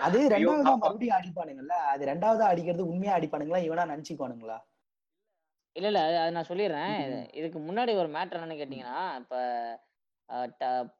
அது 0.06 0.18
ரெண்டாவதா 0.32 0.72
மறுபடியும் 0.82 1.18
அடிப்பானுங்கல்ல? 1.18 1.74
அது 1.92 2.02
ரெண்டாவதா 2.06 2.46
அடிக்கிறது 2.52 2.90
உண்மையா 2.90 3.16
அடிப்பானுங்களா? 3.18 3.60
இவனா 3.68 3.84
நினைச்சுக்குவானுங்களா 3.92 4.58
இல்ல 5.76 5.88
இல்ல. 5.90 6.02
அது 6.20 6.34
நான் 6.36 6.50
சொல்லிடுறேன். 6.50 6.92
இதுக்கு 7.38 7.58
முன்னாடி 7.58 7.92
ஒரு 8.02 8.08
மேட்டர் 8.08 8.38
என்னன்னு 8.38 8.60
கேட்டீங்கன்னா 8.60 9.00
இப்ப 9.20 9.34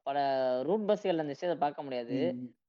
பல 0.07 0.17
ரூட் 0.63 0.85
பஸ்கள் 0.89 1.21
அந்த 1.23 1.33
விஷயத்தை 1.35 1.57
பார்க்க 1.63 1.85
முடியாது. 1.87 2.17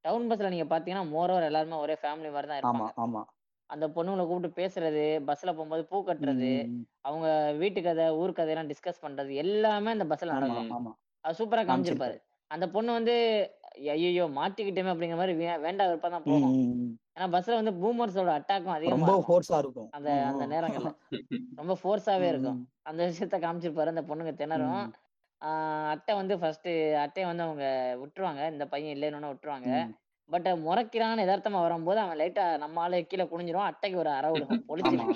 டவுன் 0.04 0.28
பஸ்ல 0.30 0.50
நீங்க 0.50 0.66
பாத்தீங்கன்னா 0.68 1.06
மோரோவர் 1.12 1.48
எல்லாருமே 1.48 1.76
ஒரே 1.84 1.94
ஃபேமிலி 2.00 2.30
மாதிரி 2.30 2.48
தான் 2.50 2.60
இருப்பாங்க 2.60 2.90
ஆமா 2.98 3.22
அந்த 3.70 3.86
பொண்ணுங்களை 3.94 4.24
கூப்பிட்டு 4.26 4.58
பேசுறது 4.60 5.00
பஸ்ல 5.28 5.50
போகும்போது 5.50 5.82
பூ 5.88 5.96
கட்டுறது. 6.02 6.52
அவங்க 7.04 7.26
வீட்டு 7.60 7.80
கதை 7.82 8.04
ஊர் 8.20 8.32
கதையெல்லாம் 8.34 8.70
டிஸ்கஸ் 8.70 9.04
பண்றது 9.04 9.32
எல்லாமே 9.42 9.90
அந்த 9.96 10.06
பஸ்ல 10.10 10.36
நடக்கும் 10.36 10.70
அது 11.24 11.38
சூப்பரா 11.38 11.62
காமிச்சிருப்பாரு 11.68 12.16
அந்த 12.50 12.66
பொண்ணு 12.74 12.90
வந்து 12.98 13.14
ஐயையோ! 13.86 14.24
மாட்டிக்கிட்டோமே 14.36 14.92
அப்படிங்கிற 14.92 15.18
மாரி 15.18 15.34
வே 15.36 15.48
வேண்டா 15.64 15.84
வெறுப்பா 15.88 16.08
தான் 16.10 16.28
போகும். 16.28 16.54
ஏன்னா 17.16 17.26
பஸ்ல 17.34 17.58
வந்து 17.58 17.72
பூமர்ஸோட 17.80 18.30
அட்டாக்கும் 18.38 18.76
அதிகமா 18.76 19.08
இருக்கும். 19.08 19.26
ஃபோர்ஸா 19.28 19.58
இருக்கும். 19.64 19.90
அந்த 19.96 20.10
அந்த. 20.30 20.44
நேரங்கள்ல. 20.52 20.90
ரொம்ப 21.58 21.74
ஃபோர்ஸாவே 21.80 22.28
இருக்கும். 22.28 22.58
அந்த 22.86 23.00
விஷயத்த 23.10 23.38
காமிச்சிருப்பாரு. 23.44 23.92
அந்த 23.94 24.04
பொண்ணுங்க 24.08 24.32
திணறும். 24.40 24.82
ம். 25.42 25.42
ஆ 25.42 25.50
அட்ட 25.92 26.10
வந்து 26.18 26.34
ஃபர்ஸ்ட்டு 26.40 26.70
அட்டைய 27.02 27.24
வந்து 27.26 27.44
அவங்க 27.44 27.64
விட்டுருவாங்க. 28.02 28.42
இந்த 28.52 28.64
பையன் 28.68 28.94
இல்லைன்னோன 28.94 29.30
விட்டுருவாங்க. 29.30 29.68
ம். 29.68 29.92
பட் 30.30 30.48
முறைக்கிறான்னு 30.64 31.24
எதார்த்தமா 31.26 31.60
வரும்போது, 31.66 31.98
அவன் 32.00 32.20
லைட்டா 32.20 32.44
நம்ம 32.64 32.80
ஆளு 32.84 32.98
கீழ 33.10 33.22
குனிஞ்சிருவான். 33.26 33.70
அட்டைக்கு 33.72 33.98
ஒரு 33.98 34.10
அறை 34.14 34.30
விழுகும். 34.34 34.62
ஆமா. 34.82 35.06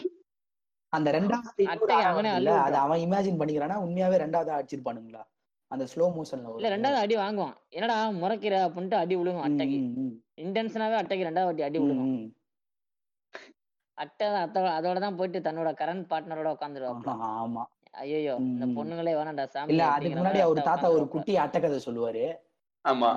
அந்த 0.93 1.09
2வது 1.13 1.65
இன்னொரு 1.67 1.97
அங்கனே 2.03 2.33
வருதுல்ல, 2.33 2.51
அத 2.59 2.75
விட்டுரும். 2.75 2.85
அவன் 2.85 3.03
இமேஜின் 3.05 3.41
பண்ணிக்கிறானா, 3.41 3.77
உண்மையாவே 3.85 4.19
2வதா 4.19 4.59
அடிச்சிருப்பானுங்களா? 4.59 5.23
அந்த 5.71 5.85
ஸ்லோ 5.93 6.07
மோஷன்ல 6.17 6.49
இல்ல 6.51 6.67
வரும். 6.67 6.75
2வது 6.75 6.99
அடி 6.99 7.15
வாங்குவான். 7.17 7.57
என்னடா 7.71 7.97
முறைக்கிற 8.19 8.55
அப்டின்ட்டு 8.65 8.97
அடி 8.97 9.15
விழுகும் 9.17 9.45
ம், 9.45 9.49
அட்டைக்கு. 9.49 9.79
ம், 9.79 9.95
ம். 9.99 10.15
இன்டென்ஷனாவே 10.39 10.97
அட்டைக்கு 10.99 11.25
2வது 11.25 11.49
வாட்டி 11.49 11.63
அடி 11.63 11.79
ம், 11.79 11.85
விழுகும். 11.85 12.11
ம். 12.15 12.33
அட்ட 13.99 14.21
அத்தோட 14.39 14.69
அதோட 14.77 14.99
தான் 14.99 15.17
போயிட்டு 15.17 15.41
தன்னோட 15.41 15.71
கரண்ட் 15.81 16.07
பார்ட்னரோட 16.11 16.51
உட்காந்துருவாப்ல. 16.57 17.11
ஆமா. 17.35 17.65
ம், 17.95 18.47
இந்த. 18.47 18.67
பொண்ணுங்களே 18.77 19.15
வேணாம்டா 19.15 19.45
சாமி 19.47 19.73
இல்ல 19.73 19.85
அதுக்கு 19.87 20.19
முன்னாடி 20.19 20.39
அவரு 20.39 20.63
தாத்தா 20.63 20.91
ஒரு. 20.91 21.09
குட்டி 21.09 21.37
அட்டக்கதை 21.37 21.79
சொல்லுவாரு. 21.87 22.25
ஆமா. 22.85 23.09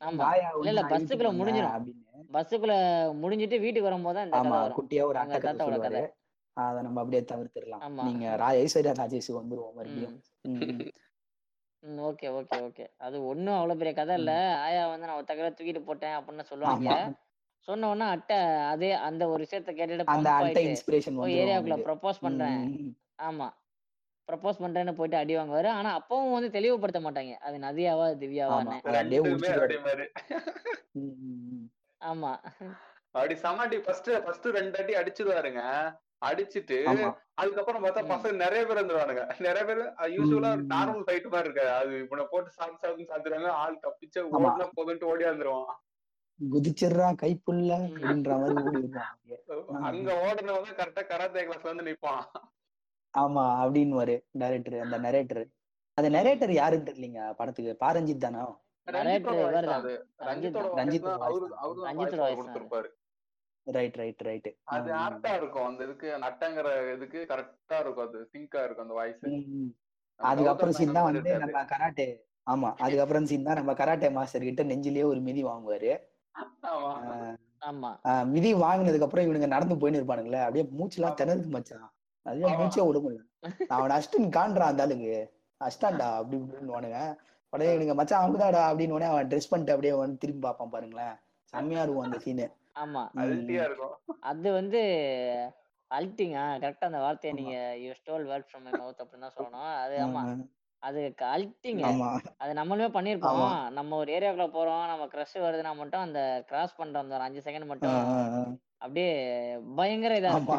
ஆமா. 0.00 0.26
இல்ல, 0.58 0.70
இல்ல 0.70 0.82
பஸ்ஸுக்குள்ள 0.82 1.22
வந்தேன் 1.22 1.40
முடிஞ்சிரும். 1.40 1.74
அப்படின்னு. 1.74 2.00
பஸ்ஸுக்குள்ள 2.32 2.74
முடிஞ்சிட்டு 3.22 3.60
வீட்டுக்கு 3.60 3.88
வரும்போது 3.88 4.30
தான் 4.30 4.32
ஆமா. 4.40 4.58
குட்டியா 4.72 5.04
ஒரு 5.04 5.18
அட்டக்கதை 5.18 5.62
சொல்லுவாரு. 5.62 6.02
அத 6.56 6.82
நம்ம 6.82 7.00
அப்படியே 7.00 7.22
தவிர்த்துறலாம். 7.22 7.82
ஆமா. 7.82 8.02
நீங்க 8.02 8.36
ரா 8.36 8.48
ஐஸ்வர்யா 8.56 8.92
ராஜேஷுக்கு 8.92 9.40
வந்துருவோம் 9.40 9.74
மறுபடியும். 9.74 10.16
Okay, 12.04 12.26
okay, 12.30 12.56
okay. 12.60 12.84
அது 12.98 13.26
ஒண்ணும் 13.26 13.54
அவ்வளோ 13.54 13.76
பெரிய 13.76 13.94
கதை 13.94 14.16
இல்ல. 14.16 14.32
ஆயா 14.58 14.86
வந்து 14.86 15.06
நான் 15.06 15.16
ஒத்த 15.16 15.34
கையில 15.34 15.50
தூக்கிட்டு 15.50 15.84
போட்டேன் 15.84 16.16
அப்படின்னு 16.18 16.44
சொல்லுவாய்ங்க. 16.50 16.90
ஆமா. 16.92 17.14
சொன்ன 17.68 17.88
உடனே 17.88 18.04
அட்ட 18.04 18.32
அதே 18.66 18.92
அந்த 18.92 19.28
ஒரு 19.28 19.46
விஷயத்த 19.46 19.72
கேட்டுட்டு 19.72 20.04
அந்த 20.06 20.30
பம்ப் 20.30 20.46
அட்டை 20.46 20.62
இன்ஸ்பிரேஷன் 20.66 21.18
ஏரியாவுக்குள்ள 21.34 21.96
பண்றேன். 22.22 22.62
ஆமா. 23.22 23.48
ப்ரப்போஸ் 24.28 24.60
பண்றேன்னு 24.60 24.92
போயிட்டு 24.92 25.16
அடி 25.16 25.34
வாங்குவாரு. 25.36 25.68
ஆனா 25.70 25.90
அப்பவும் 25.98 26.34
வந்து 26.34 26.50
தெளிவுபடுத்த 26.50 27.00
மாட்டாய்ங்க. 27.00 27.36
அது 27.40 27.56
நதியாவா, 27.58 28.06
ஆமா. 28.06 28.18
திவ்யாவான்னு. 28.22 28.78
அத 28.82 28.96
அப்படியே 29.00 29.20
2மே 29.20 29.28
முடிச்சிருவாரு. 29.28 29.60
அப்படியே 29.60 29.80
மாரி. 29.86 30.06
ம், 30.94 31.14
ம், 31.24 31.40
ம். 31.52 31.68
ஆமா. 32.00 32.32
அப்படி 33.14 33.34
செம 33.36 33.62
அடி 33.62 33.78
ஃபர்ஸ்ட் 33.78 34.10
ஃபர்ஸ்ட் 34.24 34.46
2 34.52 34.78
அடி 34.80 34.92
அடிச்சிருவாருங்க. 34.94 35.62
அடிச்சிட்டு. 36.22 36.78
அதுக்கப்புறம் 37.34 37.84
பார்த்தா. 37.84 38.02
பசங்க 38.10 38.34
நெறைய 38.42 38.62
பேர் 38.64 38.80
வந்துருவானுங்க. 38.80 39.22
நெறைய 39.46 39.64
பேரு 39.64 39.84
ம். 40.22 40.66
நார்மல் 40.72 41.04
ஃபைட் 41.06 41.28
மாரி 41.28 41.48
இருக்காது. 41.48 41.72
அது 41.78 41.92
இவன 42.04 42.26
போட்டு 42.32 42.50
சாத்து 42.50 42.82
சாத்துன்னு 42.82 43.10
சாத்துறாங்க. 43.12 43.48
ஆள் 43.62 43.82
தப்பிச்சு. 43.86 44.20
ஓடுனா 44.36 44.66
போதுன்ட்டு 44.78 45.10
ஓடியாந்துருவான். 45.12 45.72
குதிச்சிடுறா 46.40 47.08
கைப்புள்ள 47.22 47.70
ம். 47.80 47.90
அப்படின்ற 47.90 48.30
ஓடி 48.56 48.82
அப்படியே. 49.02 49.38
அங்க 49.88 50.08
தான் 50.40 50.78
கரெக்ட்டா 50.80 51.02
கராத்தே 51.06 51.44
கிளாஸ்ல 51.46 51.72
வந்து 51.72 51.88
நிப்பான். 51.90 52.22
ஆமா 53.14 53.44
அப்படின்னுவாரு 53.62 54.14
டைரக்டர் 54.38 54.76
அந்த 54.80 54.98
நரேட்டர். 54.98 55.42
அந்த. 55.98 56.08
நரேட்டர் 56.10 56.52
யாருன்னு 56.52 56.88
தெரியலீங்க 56.88 57.22
படத்துக்கு. 57.32 57.72
பா 57.76 57.88
ரஞ்சித் 57.92 58.24
தானா? 58.24 58.42
Right, 63.66 63.96
right, 63.96 64.22
right. 64.22 64.48
அது. 64.72 64.90
ஆப்ட்டா 65.02 65.32
இருக்கும். 65.36 65.66
அந்த 65.66 65.80
இதுக்கு 65.84 66.14
அந்த 66.14 66.26
அட்டங்கிற 66.30 66.68
இதுக்கு 66.94 67.20
கரெக்ட்டா 67.28 67.78
இருக்கும். 67.80 68.06
அது 68.06 68.20
சிங்க்கா 68.32 68.62
இருக்கும் 68.64 68.86
அந்த 68.86 68.94
வாய்ஸ். 68.94 69.22
அதுக்கப்புறம் 70.20 70.76
சீன் 70.78 70.96
தான் 70.96 71.08
வந்து. 71.10 71.30
நம்ம 71.44 71.64
கராட்டே 71.72 72.08
ஆமா. 72.46 72.70
அதுக்கப்புறம் 72.78 73.26
சீன் 73.26 73.42
தான் 73.42 73.54
நம்ம 73.54 73.72
கராட்டே 73.72 74.08
மாஸ்டர் 74.10 74.42
கிட்ட 74.42 74.62
நெஞ்சிலேயே 74.64 75.04
ஒரு 75.04 75.20
மிதி 75.20 75.42
வாங்குவாரு. 75.44 75.92
மிதி 78.26 78.50
வாங்குனதுக்கு 78.56 79.00
அப்புறம் 79.00 79.26
இவனுங்க 79.26 79.48
நடந்து 79.48 79.74
போயின்னு 79.74 80.00
இருப்பானுங்களே. 80.00 80.40
அப்படியே 80.40 80.64
மூச்சுலாம் 80.78 81.12
ஆமா. 81.12 81.18
திணறுது 81.20 81.48
மச்சான். 81.48 81.86
ஆமா. 82.26 82.50
மூச்சே 82.58 82.84
விட 82.86 82.98
முடியல. 82.98 83.22
அவன 83.70 83.94
அடிச்சுட்டு 83.96 84.30
காண்றான் 84.36 84.72
அந்த 84.72 84.84
ஆளுக்கு. 84.86 85.14
அடிச்சிட்டான்டா 85.60 86.08
அப்படி 86.18 86.36
இப்படின்னுவானுங்க. 86.38 87.00
உடனே 87.52 87.72
இவனுங்க 87.72 87.94
மச்சான் 87.94 88.24
அமுதாடா 88.24 88.62
அப்படின்னு 88.70 88.96
உடனே 88.96 89.10
அவன் 89.10 89.30
ட்ரெஸ் 89.30 89.50
பண்ணிட்டு 89.50 89.74
அப்படியே 89.74 89.94
வந்து 89.94 90.16
திரும்பி 90.18 90.42
பார்ப்பான் 90.46 90.70
பாருங்களேன். 90.70 91.14
செம்மையா 91.52 91.82
இருக்கும் 91.82 92.06
அந்த 92.06 92.18
சீனு. 92.18 92.46
ஆமா. 92.76 93.02
இருக்கும். 93.58 93.94
அது 94.22 94.48
வந்து 94.52 94.80
அல்ட்டிங் 95.90 96.34
ஆ 96.34 96.44
கரெக்ட்டா 96.56 96.88
அந்த 96.90 96.98
வார்த்தைய. 96.98 97.32
நீங்க 97.32 97.54
you 97.76 97.90
stole 97.92 98.24
word 98.26 98.48
from 98.48 98.64
my 98.64 98.72
mouth 98.72 99.02
அப்படின்னு 99.02 99.26
தான் 99.26 99.36
சொல்லணும். 99.36 99.72
அது 99.82 99.96
ஆமா. 99.98 100.22
அது 100.82 101.00
அல்ட்டிங்க. 101.32 101.82
ஆமா. 101.90 102.08
அது 102.38 102.52
நம்மளுமே 102.54 102.88
பண்ணியிருப்போம். 102.94 103.42
ஆமா. 103.42 103.50
நம்ம 103.70 103.96
ஒரு 103.96 104.10
ஏரியாக்குள்ள 104.12 104.48
போறோம். 104.50 104.84
நம்ம 104.86 105.04
கிரஷ் 105.06 105.36
வருதுன்னா 105.38 105.72
மட்டும் 105.76 106.00
அந்த 106.00 106.20
கிராஸ் 106.48 106.76
பண்ற 106.76 106.98
அந்த 106.98 107.14
ஒரு 107.14 107.24
5 107.24 107.42
செகண்ட் 107.46 107.66
மட்டும். 107.66 107.98
அப்படியே 108.78 109.10
பயங்கர 109.76 110.14
இதா 110.18 110.32
ஆமா. 110.32 110.58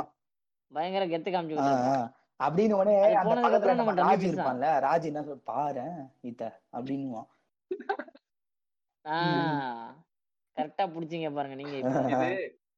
பயங்கர 0.74 1.04
கெத்து. 1.06 1.32
இருப்போம். 1.32 2.10
அப்படின்னு 2.40 2.74
உடனே 2.74 2.96
போனதுக்கு 3.26 3.78
நம்ம 3.80 3.94
ராஜ். 4.02 4.26
இருப்பான்ல. 4.30 4.68
ராஜ் 4.88 5.10
என்ன 5.12 5.24
சொல் 5.28 5.48
பாரேன் 5.52 5.98
இத்த 6.30 6.44
அப்படின்னுவான். 6.78 7.30
கரெக்ட்டா 10.58 10.86
புடிச்சீங்க 10.96 11.30
பாருங்க 11.36 11.56
நீங்க. 11.62 11.76
இது 12.16 12.30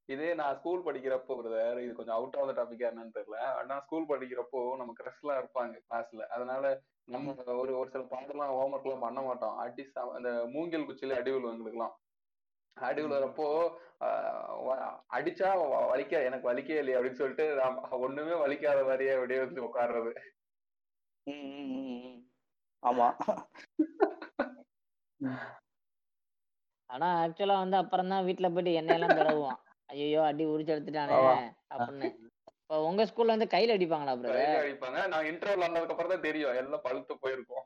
இதே 0.09 0.27
நான் 0.39 0.55
ஸ்கூல் 0.57 0.83
படிக்கிறப்போ 0.87 1.35
பிரதர் 1.37 1.79
இது 1.83 1.93
கொஞ்சம் 1.93 2.15
அவுட் 2.15 2.35
ஆஃப் 2.39 2.49
த 2.49 2.55
டாபிக்கா 2.57 2.85
என்னன்னு 2.89 3.15
தெரியல. 3.15 3.37
ஆனா 3.59 3.75
ஸ்கூல் 3.85 4.09
படிக்கிறப்போ 4.11 4.59
நம்ம 4.77 4.93
கிரஷ்லாம் 4.99 5.39
இருப்பாங்க 5.41 5.79
கிளாஸ்ல. 5.85 6.21
அதனால 6.35 6.63
நம்ம 7.13 7.33
ஒரு 7.61 7.71
ஒரு 7.79 7.89
சில 7.93 8.03
பாடம்லாம் 8.11 8.53
ஹோம் 8.57 8.75
ஒர்க்லாம் 8.75 9.05
பண்ண 9.05 9.21
மாட்டோம். 9.21 9.57
அடி 9.63 9.83
ச 9.85 10.05
அந்த 10.17 10.29
மூங்கில் 10.53 10.87
குச்சியில 10.89 11.17
அடி 11.19 11.31
விழும் 11.31 11.53
எங்களுக்குலாம். 11.53 11.95
அடி. 12.77 13.01
விழுறப்போ 13.03 13.47
அடிச்சா 15.09 15.49
வலிக்க 15.91 16.13
எனக்கு 16.23 16.49
வலிக்கவே 16.49 16.79
இல்லையே 16.79 16.97
அப்படின்னு 16.97 17.21
சொல்லிட்டு 17.21 17.45
ஒண்ணுமே 17.99 18.35
வலிக்காத 18.41 18.79
மாதிரியே 18.85 19.13
அப்படியே 19.15 19.39
வந்து 19.39 19.61
ம். 21.27 22.17
ஆமா. 22.83 23.07
ஆனா 26.89 27.07
ஆக்சுவலா 27.21 27.55
வந்து 27.59 27.77
அப்புறம் 27.77 28.09
தான் 28.09 28.25
வீட்ல 28.25 28.47
போயிட்டு 28.49 28.77
எண்ணெயெல்லாம் 28.79 29.17
தடவுவான். 29.17 29.59
ஐயையோ! 29.89 30.21
அடி 30.23 30.43
உரிச்சு 30.45 30.73
எடுத்துட்டானே. 30.75 31.15
அப்படின்னு. 31.71 32.07
இப்போ 32.59 32.75
உங்க 32.81 33.01
ஸ்கூல்ல 33.05 33.35
வந்து 33.35 33.47
கையில 33.47 33.75
அடிப்பாங்களா 33.75 34.13
கையில 34.13 34.29
பிரதர்? 34.33 34.61
அடிப்பாங்க. 34.61 34.99
நான் 35.07 35.27
இன்டர்வல் 35.27 35.65
வந்ததுக்கு 35.65 35.93
அப்புறம் 35.95 36.13
தான் 36.13 36.21
தெரியும். 36.21 36.55
எல்லாம் 36.55 36.83
பழுத்து 36.83 37.15
போயிருக்கும். 37.19 37.65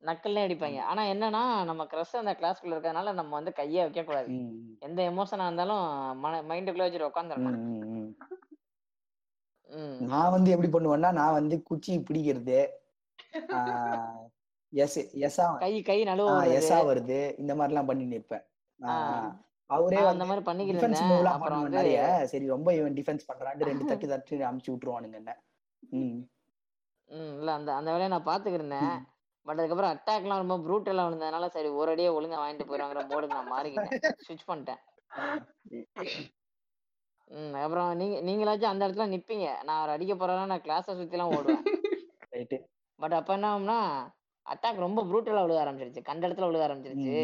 நக்கல்லே 0.00 0.48
அடிப்பாங்க. 0.48 0.80
ஆனா 0.80 1.02
என்னன்னா, 1.02 1.64
நம்ம 1.64 1.84
கிரஷ் 1.84 2.16
அந்த 2.16 2.36
கிளாஸ்க்குள்ள 2.40 2.64
இருக்கறதுனால 2.64 3.12
நம்ம 3.12 3.40
வந்து 3.40 3.52
கையே 3.56 3.86
வைக்கக்கூடாது. 3.86 4.26
ம், 4.26 4.32
ம். 4.32 4.76
எந்த 4.78 5.10
எமோஷனா 5.10 5.42
இருந்தாலும் 5.42 6.18
மன 6.18 6.42
மைண்டுக்குள்ள 6.42 6.84
வச்சுட்டு 6.84 7.10
ம், 7.10 7.14
உட்காந்துரணும். 7.14 7.56
ம், 7.56 7.98
ம். 7.98 8.16
ம். 9.68 10.04
நான் 10.04 10.30
வந்து 10.30 10.50
எப்படி 10.50 10.86
பண்ணுவேன்னா, 10.86 11.12
நான் 11.12 11.32
வந்து 11.32 11.62
குச்சி 11.62 11.98
பிடிக்கிறது. 11.98 12.66
எஸ் 14.70 15.16
எஸ்ஸா 15.16 15.58
கை 15.58 15.82
கை 15.82 16.04
நழுவ. 16.04 16.26
எஸ்ஸா 16.30 16.86
வருது. 16.86 17.38
இந்த 17.38 17.54
மாதிரிலாம் 17.54 17.86
பண்ணி 17.86 18.16
நிப்பேன். 18.16 19.40
அவரே 19.72 20.00
அந்த 20.04 20.24
பண்ணுவேன் 21.34 21.62
வந்து 21.62 21.78
நெறைய. 21.78 22.00
சரி 22.24 22.46
ரொம்ப 22.46 22.74
இவன் 22.74 22.94
டிஃபென்ஸ் 22.94 23.28
பண்றான்ட்டு 23.28 23.68
2 23.68 23.84
தட்டு 23.92 24.08
தட்டி 24.08 24.42
அமுச்சு 24.42 24.70
விட்டுருவானுங்க 24.70 25.14
என்ன. 25.14 25.32
இல்ல 27.38 27.52
அந்த 27.52 27.70
அந்த 27.74 27.90
வேலைய 27.90 28.08
நான். 28.08 28.96
ம். 28.96 29.02
பட் 29.46 29.58
அதுக்கப்புறம் 29.58 29.92
அட்டாக்லாம் 29.92 30.42
ரொம்ப 30.44 30.56
ப்ரூட்டலா 30.58 31.04
விழுந்ததுனால, 31.04 31.46
சரி 31.48 31.68
ஒரு 31.68 31.90
அடியே 31.90 32.08
ஒழுங்கா 32.08 32.38
வாங்கிட்டு 32.42 32.68
போயிருவாங்கற 32.68 33.02
மோடுக்கு 33.08 33.36
நான் 33.38 33.52
மாறிக்கிட்டேன். 33.52 33.96
ஸ்விட்ச் 34.26 34.48
பண்ணிட்டேன். 34.48 34.80
ம். 37.30 37.54
அப்புறம் 37.54 37.96
நீங்க 37.96 38.16
நீங்களாச்சும் 38.20 38.72
அந்த 38.72 38.88
இடத்துல 38.88 39.06
நிப்பீங்க. 39.08 39.62
நான் 39.62 39.78
அவர 39.78 39.92
அடிக்க 39.92 40.14
போறாருன்னா 40.14 40.46
நான் 40.46 40.60
கிளாஸ 40.60 40.88
சுத்திலாம் 40.92 41.32
ஓடுவேன். 41.32 41.64
பட் 42.98 43.12
அப்ப 43.12 43.32
என்ன 43.32 43.46
ஆகும்னா, 43.52 43.78
அட்டாக் 44.46 44.74
ரொம்ப 44.76 45.02
ப்ரூட்டலா 45.02 45.42
விழுக 45.44 45.60
ஆரம்பிச்சிருச்சு. 45.64 46.02
கண்ட 46.02 46.28
இடத்துல 46.28 46.48
விழுக 46.48 46.66
ஆரம்பிச்சிருச்சு. 46.68 47.16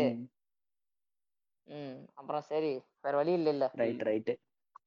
ம். 1.69 1.99
அப்புறம் 2.17 2.47
சரி, 2.49 2.73
வேற 3.05 3.15
வழி 3.17 3.33
இல்லல்ல. 3.39 3.65
Right, 3.79 4.03
right. 4.03 4.35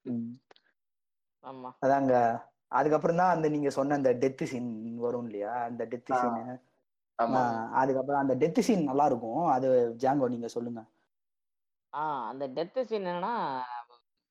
ம். 0.08 0.28
ஆமா. 1.44 1.72
அதாங்க. 1.82 2.14
அதுக்கப்புறம் 2.72 3.20
தான் 3.22 3.34
அந்த 3.34 3.48
நீங்க 3.50 3.70
சொன்ன 3.78 3.96
அந்த 3.96 4.12
டெத் 4.22 4.44
சீன் 4.52 4.70
வரும் 5.00 5.28
இல்லையா? 5.28 5.54
அந்த 5.68 5.84
டெத். 5.92 6.12
சீனு. 6.20 6.44
அதுக்கப்புறம் 7.82 8.22
அந்த 8.22 8.36
டெத் 8.42 8.62
சீன் 8.68 8.88
நல்லா 8.90 9.06
இருக்கும். 9.12 9.44
அது 9.56 9.68
ஜாங்கோ 10.02 10.28
நீங்க 10.30 10.50
சொல்லுங்க. 10.56 10.82
ஆ 11.94 12.02
அந்த 12.30 12.46
டெத் 12.56 12.80
சீன் 12.84 13.02
என்னன்னா, 13.04 13.32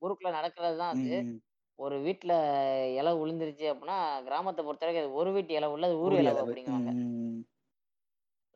ஊருக்குள்ள 0.01 0.31
நடக்கிறது 0.37 0.77
தான் 0.77 0.93
அது. 0.95 1.11
ஒரு 1.79 1.97
வீட்ல 2.05 2.33
இலை 2.99 3.11
விழுந்துருச்சு 3.17 3.67
அப்படின்னா, 3.71 3.97
கிராமத்த 4.27 4.61
பொறுத்தவரைக்கும் 4.63 5.05
அது 5.05 5.19
ஒரு 5.21 5.31
வீட்டு 5.35 5.53
இலை 5.53 5.69
அது 5.69 5.97
ஊர். 6.01 6.17
ம், 6.17 6.43
அப்படிங்குவாங்க. 6.43 6.91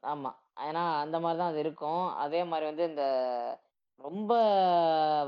ஆமா. 0.04 0.32
ஏன்னா 0.66 0.84
அந்த 1.02 1.18
மாரி 1.20 1.38
தான் 1.38 1.52
அது 1.52 1.60
இருக்கும். 1.64 2.04
அதே 2.24 2.42
மாரி 2.44 2.66
வந்து 2.66 2.84
இந்த 2.84 3.04
ரொம்ப 4.00 4.32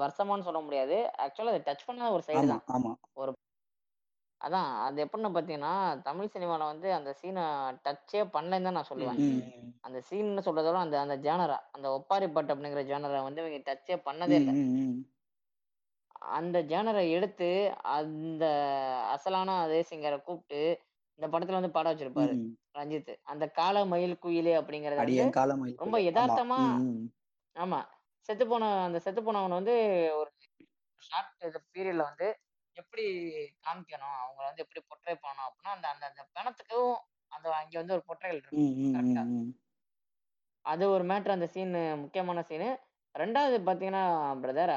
வருஷமான்னு 0.02 0.48
சொல்ல 0.48 0.62
முடியாது. 0.62 0.96
ஆக்சுவலா 1.24 1.54
அத 1.54 1.64
டச் 1.68 1.88
பண்ணாத 1.88 2.10
ஒரு 2.12 2.26
சைடு 2.28 2.48
தான். 2.48 2.64
ஆமா. 2.74 2.92
ஒரு 3.18 3.32
அதான் 4.42 4.70
அது 4.84 4.98
எப்படின்னு 5.04 5.30
பார்த்தீங்கன்னா, 5.32 5.72
தமிழ் 6.04 6.32
சினிமால 6.34 6.66
வந்து 6.66 6.88
அந்த 6.94 7.12
சீன 7.14 7.38
டச்சே 7.86 8.22
பண்ணலன்னு 8.36 8.68
தான் 8.68 8.78
நான் 8.78 8.92
சொல்லுவேன். 8.92 9.20
அந்த 9.84 10.00
சீன்னு 10.08 10.46
சொல்றத 10.48 10.68
விட 10.70 10.82
அந்த 10.82 10.98
அந்த 11.02 11.18
ஜானரா 11.26 11.58
அந்த 11.76 11.88
ஒப்பாரி 11.98 12.28
பட் 12.32 12.52
அப்படிங்கிற 12.54 12.84
ஜானரா 12.92 13.22
வந்து 13.28 13.44
இவங்க 13.44 13.62
டச்சே 13.70 13.98
பண்ணதே 14.08 14.40
இல்ல. 14.42 14.54
அந்த 16.34 16.58
ஜானர 16.70 17.00
எடுத்து 17.12 17.48
அந்த 17.96 18.44
அசலான 19.14 19.56
அதே 19.64 19.80
சிங்கர 19.90 20.16
கூப்ட்டு 20.22 20.62
இந்த 21.20 21.28
படத்துல 21.28 21.60
வந்து 21.60 21.76
பாட 21.76 21.88
வச்சிருப்பாரு. 21.92 22.34
ரஞ்சித். 22.76 23.12
அந்த 23.26 23.46
கால 23.54 23.86
மயில் 23.88 24.20
குயிலே 24.20 24.54
அப்படிங்கிறத 24.60 25.06
ரொம்ப 25.80 25.96
குயிலே. 26.54 26.80
ஆமா. 27.56 27.82
ஆமா. 28.30 28.48
செத்துப்போன 28.50 28.66
அந்த 28.86 29.00
செத்துப்போனவன 29.06 29.58
வந்து 29.60 29.76
ஒரு 30.20 30.30
ஷார்ட் 31.02 31.32
பீரியட்ல 31.70 32.04
வந்து 32.10 32.28
எப்படி 32.76 33.06
காமிக்கணும், 33.64 34.18
அவங்கள 34.24 34.46
வந்து 34.50 34.64
எப்படி 34.66 34.82
போர்ட்ரே 34.88 35.16
பண்ணணும் 35.18 35.48
அப்படின்னா, 35.50 35.74
அந்த 35.78 35.88
அந்த 35.94 36.06
அந்த 36.12 36.24
பிணத்துக்கும் 36.36 36.94
அந்த 37.32 37.48
அங்க 37.58 37.76
வந்து 37.82 37.96
ஒரு 37.98 38.06
பொற்றைகள் 38.10 38.40
இருக்கும். 38.40 38.68
அது 40.66 40.84
ஒரு 40.90 41.04
மேட்டர் 41.04 41.36
அந்த 41.36 41.48
சீனு 41.48 41.82
முக்கியமான 42.02 42.40
சீனு. 42.44 42.70
2வது 43.16 43.58
பார்த்தீங்கன்னா, 43.68 44.04
பிரதர் 44.44 44.74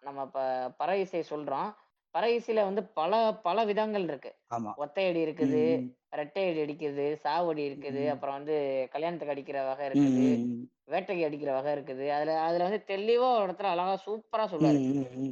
நம்ம 0.00 0.24
இப்ப 0.28 0.40
பறை 0.78 0.96
இசை 1.00 1.22
சொல்றோம். 1.30 1.70
பறை 2.14 2.30
இசையில 2.36 2.64
வந்து 2.68 2.82
பல 2.98 3.12
பல 3.46 3.64
விதங்கள் 3.64 4.06
இருக்கு. 4.10 4.30
ஒத்தையடி 4.82 5.20
இருக்குது. 5.26 5.62
ரெட்டை 6.18 6.42
அடி 6.48 6.60
அடிக்குது, 6.64 7.06
சாவடி 7.24 7.62
இருக்குது. 7.70 8.02
அப்புறம் 8.14 8.36
வந்து 8.38 8.56
கல்யாணத்துக்கு 8.94 9.34
அடிக்கிற 9.34 9.58
வகை 9.68 9.86
இருக்குது. 9.90 10.26
வேட்டைக்கு 10.92 11.26
அடிக்கிற 11.28 11.52
வகை 11.56 11.72
இருக்குது. 11.76 12.06
அதுல 12.16 12.36
அதுல 12.46 12.66
வந்து 12.68 12.82
தெளிவா 12.92 13.28
ஒரு 13.36 13.46
இடத்துல 13.46 13.72
அழகா 13.74 13.94
சூப்பரா 14.06 14.46
சொல்லுவாரு. 14.54 14.80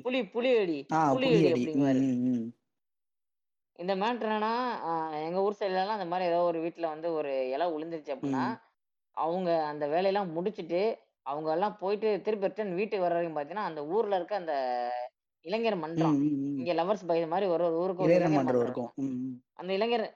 புலி 0.04 0.20
புலி 0.34 0.50
அடி, 0.58 0.78
புலி 1.12 1.28
அடி 1.36 1.50
அப்படிங்குவாரு. 1.54 2.02
இந்த 3.78 3.94
மேட்டர் 3.96 4.28
என்னன்னா, 4.28 4.52
எங்க 5.26 5.38
ஊர் 5.42 5.58
சைடுலலாம் 5.58 5.98
அந்த 5.98 6.06
மாரி 6.06 6.24
ஏதோ 6.24 6.40
ஒரு 6.42 6.58
வீட்ல 6.60 6.86
வந்து 6.88 7.08
ஒரு 7.12 7.32
இலை 7.54 7.66
விழுந்துருச்சு 7.72 8.14
அப்படின்னா. 8.14 8.44
அவங்க 9.16 9.50
அந்த 9.64 9.84
வேலையெல்லாம் 9.88 10.32
முடிச்சுட்டு, 10.36 10.82
அவங்க 11.26 11.48
எல்லாம் 11.52 11.78
போயிட்டு 11.78 12.08
திருப்பி 12.26 12.48
ரிட்டர்ன் 12.48 12.78
வீட்டுக்கு 12.80 13.06
வர 13.06 13.14
வரைக்கும் 13.14 13.36
பார்த்தீங்கன்னா, 13.36 13.70
அந்த 13.70 13.82
ஊர்ல 13.94 14.16
இருக்க 14.16 14.36
அந்த 14.36 14.54
இளைஞர் 15.46 15.76
மன்றம். 15.76 16.16
இங்க 16.60 16.72
லவர்ஸ் 16.74 17.06
பை 17.06 17.18
மாரி 17.26 17.46
ஒரு 17.46 17.64
ஒரு 17.64 17.76
ஊருக்கு 17.76 18.04
ஒரு 18.06 18.14
மன்றம் 18.36 18.62
இருக்கும். 18.62 18.90
அந்த 19.56 19.70
இளைஞர் 19.72 20.06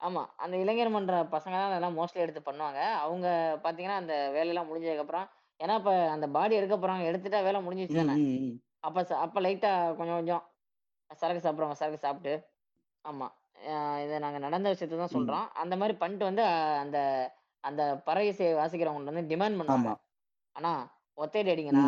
ஆமா. 0.00 0.22
அந்த 0.36 0.54
இளைஞர் 0.56 0.88
மன்ற 0.88 1.14
பசங்க 1.32 1.54
தான் 1.54 1.70
அதெல்லாம் 1.70 1.96
மோஸ்ட்லி 1.96 2.20
எடுத்து 2.20 2.40
பண்ணுவாங்க. 2.42 2.80
அவங்க 3.00 3.26
பார்த்தீங்கன்னா, 3.64 3.98
அந்த 4.02 4.14
வேலையெல்லாம் 4.30 4.68
முடிஞ்சதுக்கப்புறம் 4.70 5.26
ஏன்னா 5.60 5.74
இப்ப 5.76 5.92
அந்த 6.10 6.26
பாடி 6.28 6.54
எடுக்க 6.54 6.76
போறாங்க. 6.76 7.04
எடுத்துட்டா 7.10 7.40
வேலை 7.42 7.60
முடிஞ்சிருச்சு 7.60 7.98
ம், 7.98 8.00
தானே. 8.02 8.16
அப்ப 8.80 8.98
அப்ப 9.18 9.40
லைட்டா 9.40 9.70
கொஞ்சம் 9.98 10.18
கொஞ்சம் 10.18 10.44
சரக்கு 11.10 11.44
சாப்பிடுறவங்க 11.44 11.78
சரக்கு 11.78 11.98
சாப்பிட்டு 11.98 12.32
ஆமா. 13.04 13.28
இத 14.04 14.18
நாங்க 14.18 14.38
நடந்த 14.38 14.68
விஷயத்த 14.72 15.00
தான். 15.00 15.14
சொல்றோம். 15.14 15.46
அந்த 15.54 15.74
மாரி 15.76 15.94
பண்ணிட்டு 15.94 16.24
வந்து 16.24 16.44
அந்த 16.82 16.98
அந்த 17.64 17.82
பறை 18.04 18.22
இசைய 18.28 18.50
வாசிக்கிறவங்கள்ட்ட 18.56 19.12
வந்து 19.12 19.30
டிமாண்ட் 19.32 19.58
பண்ணுவாங்க. 19.60 19.90
ஆமா. 20.56 20.74
"அண்ணா 21.20 21.24
ஒத்தையடி 21.24 21.52
அடிங்கண்ணா. 21.54 21.86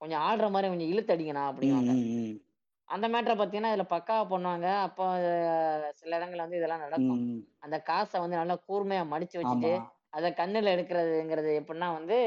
கொஞ்சம் 0.00 0.22
ஆடுற 0.28 0.46
மாரி 0.52 0.68
கொஞ்சம் 0.70 0.92
இழுத்து 0.92 1.14
அடிங்கண்ணா" 1.14 1.44
ம். 1.60 1.94
அந்த 2.88 3.06
மேட்டர 3.10 3.34
பார்த்தீங்கன்னா, 3.34 3.72
இதுல 3.72 3.86
பக்காவா 3.92 4.24
பண்ணுவாங்க. 4.30 4.68
அப்போ 4.86 5.04
சில 6.00 6.12
இடங்கள்ல 6.18 6.46
வந்து 6.46 6.60
இதெல்லாம் 6.60 6.84
நடக்கும். 6.86 7.20
அந்த 7.62 7.76
காச 7.86 8.12
வந்து 8.20 8.36
நல்லா 8.36 8.56
கூர்மையா 8.68 9.04
மடிச்சு 9.12 9.36
வச்சுட்டு. 9.40 9.72
அத 10.12 10.28
கண்ணுல 10.38 10.72
எடுக்கிறதுங்கிறது 10.76 11.50
எப்படின்னா 11.60 11.88
வந்து, 11.98 12.18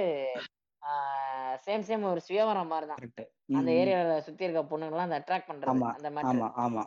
சேம் 1.64 1.86
சேம் 1.88 2.10
ஒரு 2.10 2.22
சுயவரம் 2.28 2.72
மாரி 2.72 2.88
தான். 2.88 3.04
அந்த. 3.52 3.70
ஏரியால 3.82 4.14
சுத்தி 4.28 4.46
இருக்க 4.46 4.64
பொண்ணுங்கலாம் 4.68 5.08
அந்த 5.08 5.20
அட்ராக்ட். 5.22 5.48
ஆமா, 5.66 5.90
அந்த 5.94 6.10
மேட்டர். 6.12 6.48
ஆமா, 6.62 6.84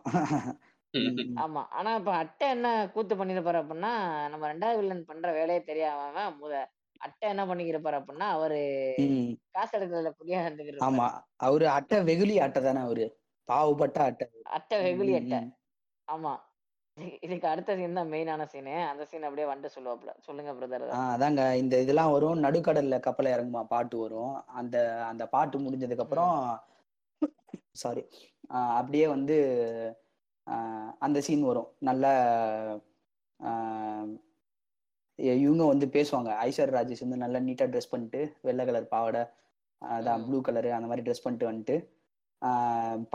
ஆமா. 1.39 1.63
ஆனா 1.73 1.91
இப்ப 1.97 2.13
அட்டை 2.17 2.47
என்ன 2.49 2.69
கூத்து 2.95 3.15
பண்ணியிருப்பாரு 3.15 3.59
அப்படின்னா, 3.63 3.93
நம்ம 4.29 4.45
2வது 4.49 4.79
வில்லன் 4.79 5.05
பண்ற 5.07 5.29
வேலையே 5.33 5.61
தெரியாம 5.65 6.05
முத 6.37 6.55
அட்டை 6.99 7.29
என்ன 7.29 7.45
பண்ணிக்கிருப்பாரு 7.45 8.03
அப்படின்னா, 8.03 8.19
அவரு. 8.19 8.95
காசு 9.51 9.79
எடுக்கிறதுல 9.79 10.13
குறியா 10.21 10.39
இருந்துகிட்டு 10.45 10.81
ஆமா. 10.81 11.11
அவரு 11.37 11.69
அட்டை 11.69 12.03
வெகுளி 12.03 12.41
அட்டை 12.41 12.63
தானே 12.63 12.81
அவரு. 12.81 13.19
பாவப்பட்ட 13.53 13.99
அட்டை. 13.99 14.29
அட்டை 14.43 14.95
ம், 14.95 15.33
அட்டை. 15.33 15.51
ஆமா. 16.13 16.37
இது- 17.01 17.19
இதுக்கு 17.21 17.49
அடுத்த 17.49 17.77
சீன் 17.77 17.95
தான் 17.95 18.11
மெயினான 18.11 18.45
சீனு. 18.45 18.75
அந்த 18.75 19.05
சீன் 19.05 19.23
அப்படியே 19.23 19.55
வந்துட்டு 19.55 19.71
சொல்லுவாப்ல. 19.79 20.15
சொல்லுங்க 20.21 20.53
பிரதர். 20.53 20.83
அதாங்க. 20.83 21.55
இந்த 21.55 21.81
இதெல்லாம் 21.81 22.13
வரும். 22.13 22.43
நடுக்கடல்ல 22.43 22.99
கப்பல்ல 22.99 23.31
இறங்குமா 23.35 23.65
பாட்டு 23.65 23.99
வரும். 23.99 24.47
அந்த 24.47 25.07
அந்த 25.07 25.29
பாட்டு 25.29 25.59
முடிஞ்சதுக்கு 25.59 26.01
அப்புறம். 26.01 26.61
சாரி. 27.71 28.09
அப்படியே 28.49 29.09
வந்து 29.09 29.37
அந்த 30.99 31.21
சீன் 31.21 31.43
வரும். 31.43 31.73
நல்ல 31.79 32.07
இவங்க 35.17 35.65
வந்து 35.65 35.87
பேசுவாங்க. 35.87 36.31
ஐஸ்வர்யா 36.47 36.75
ராஜேஷ் 36.77 37.01
வந்து 37.01 37.17
நல்லா 37.17 37.39
நீட்டா 37.39 37.67
ட்ரெஸ் 37.67 37.91
பண்ணிட்டு, 37.91 38.37
வெள்ளை 38.43 38.65
கலர் 38.65 38.89
பாவாடை, 38.89 39.21
அதான். 39.85 40.27
ப்ளூ 40.27 40.41
கலரு 40.41 40.71
அந்த 40.71 40.87
மாரி 40.87 41.03
ட்ரெஸ் 41.03 41.23
பண்ணிட்டு 41.23 41.53
வந்துட்டு, 41.53 41.95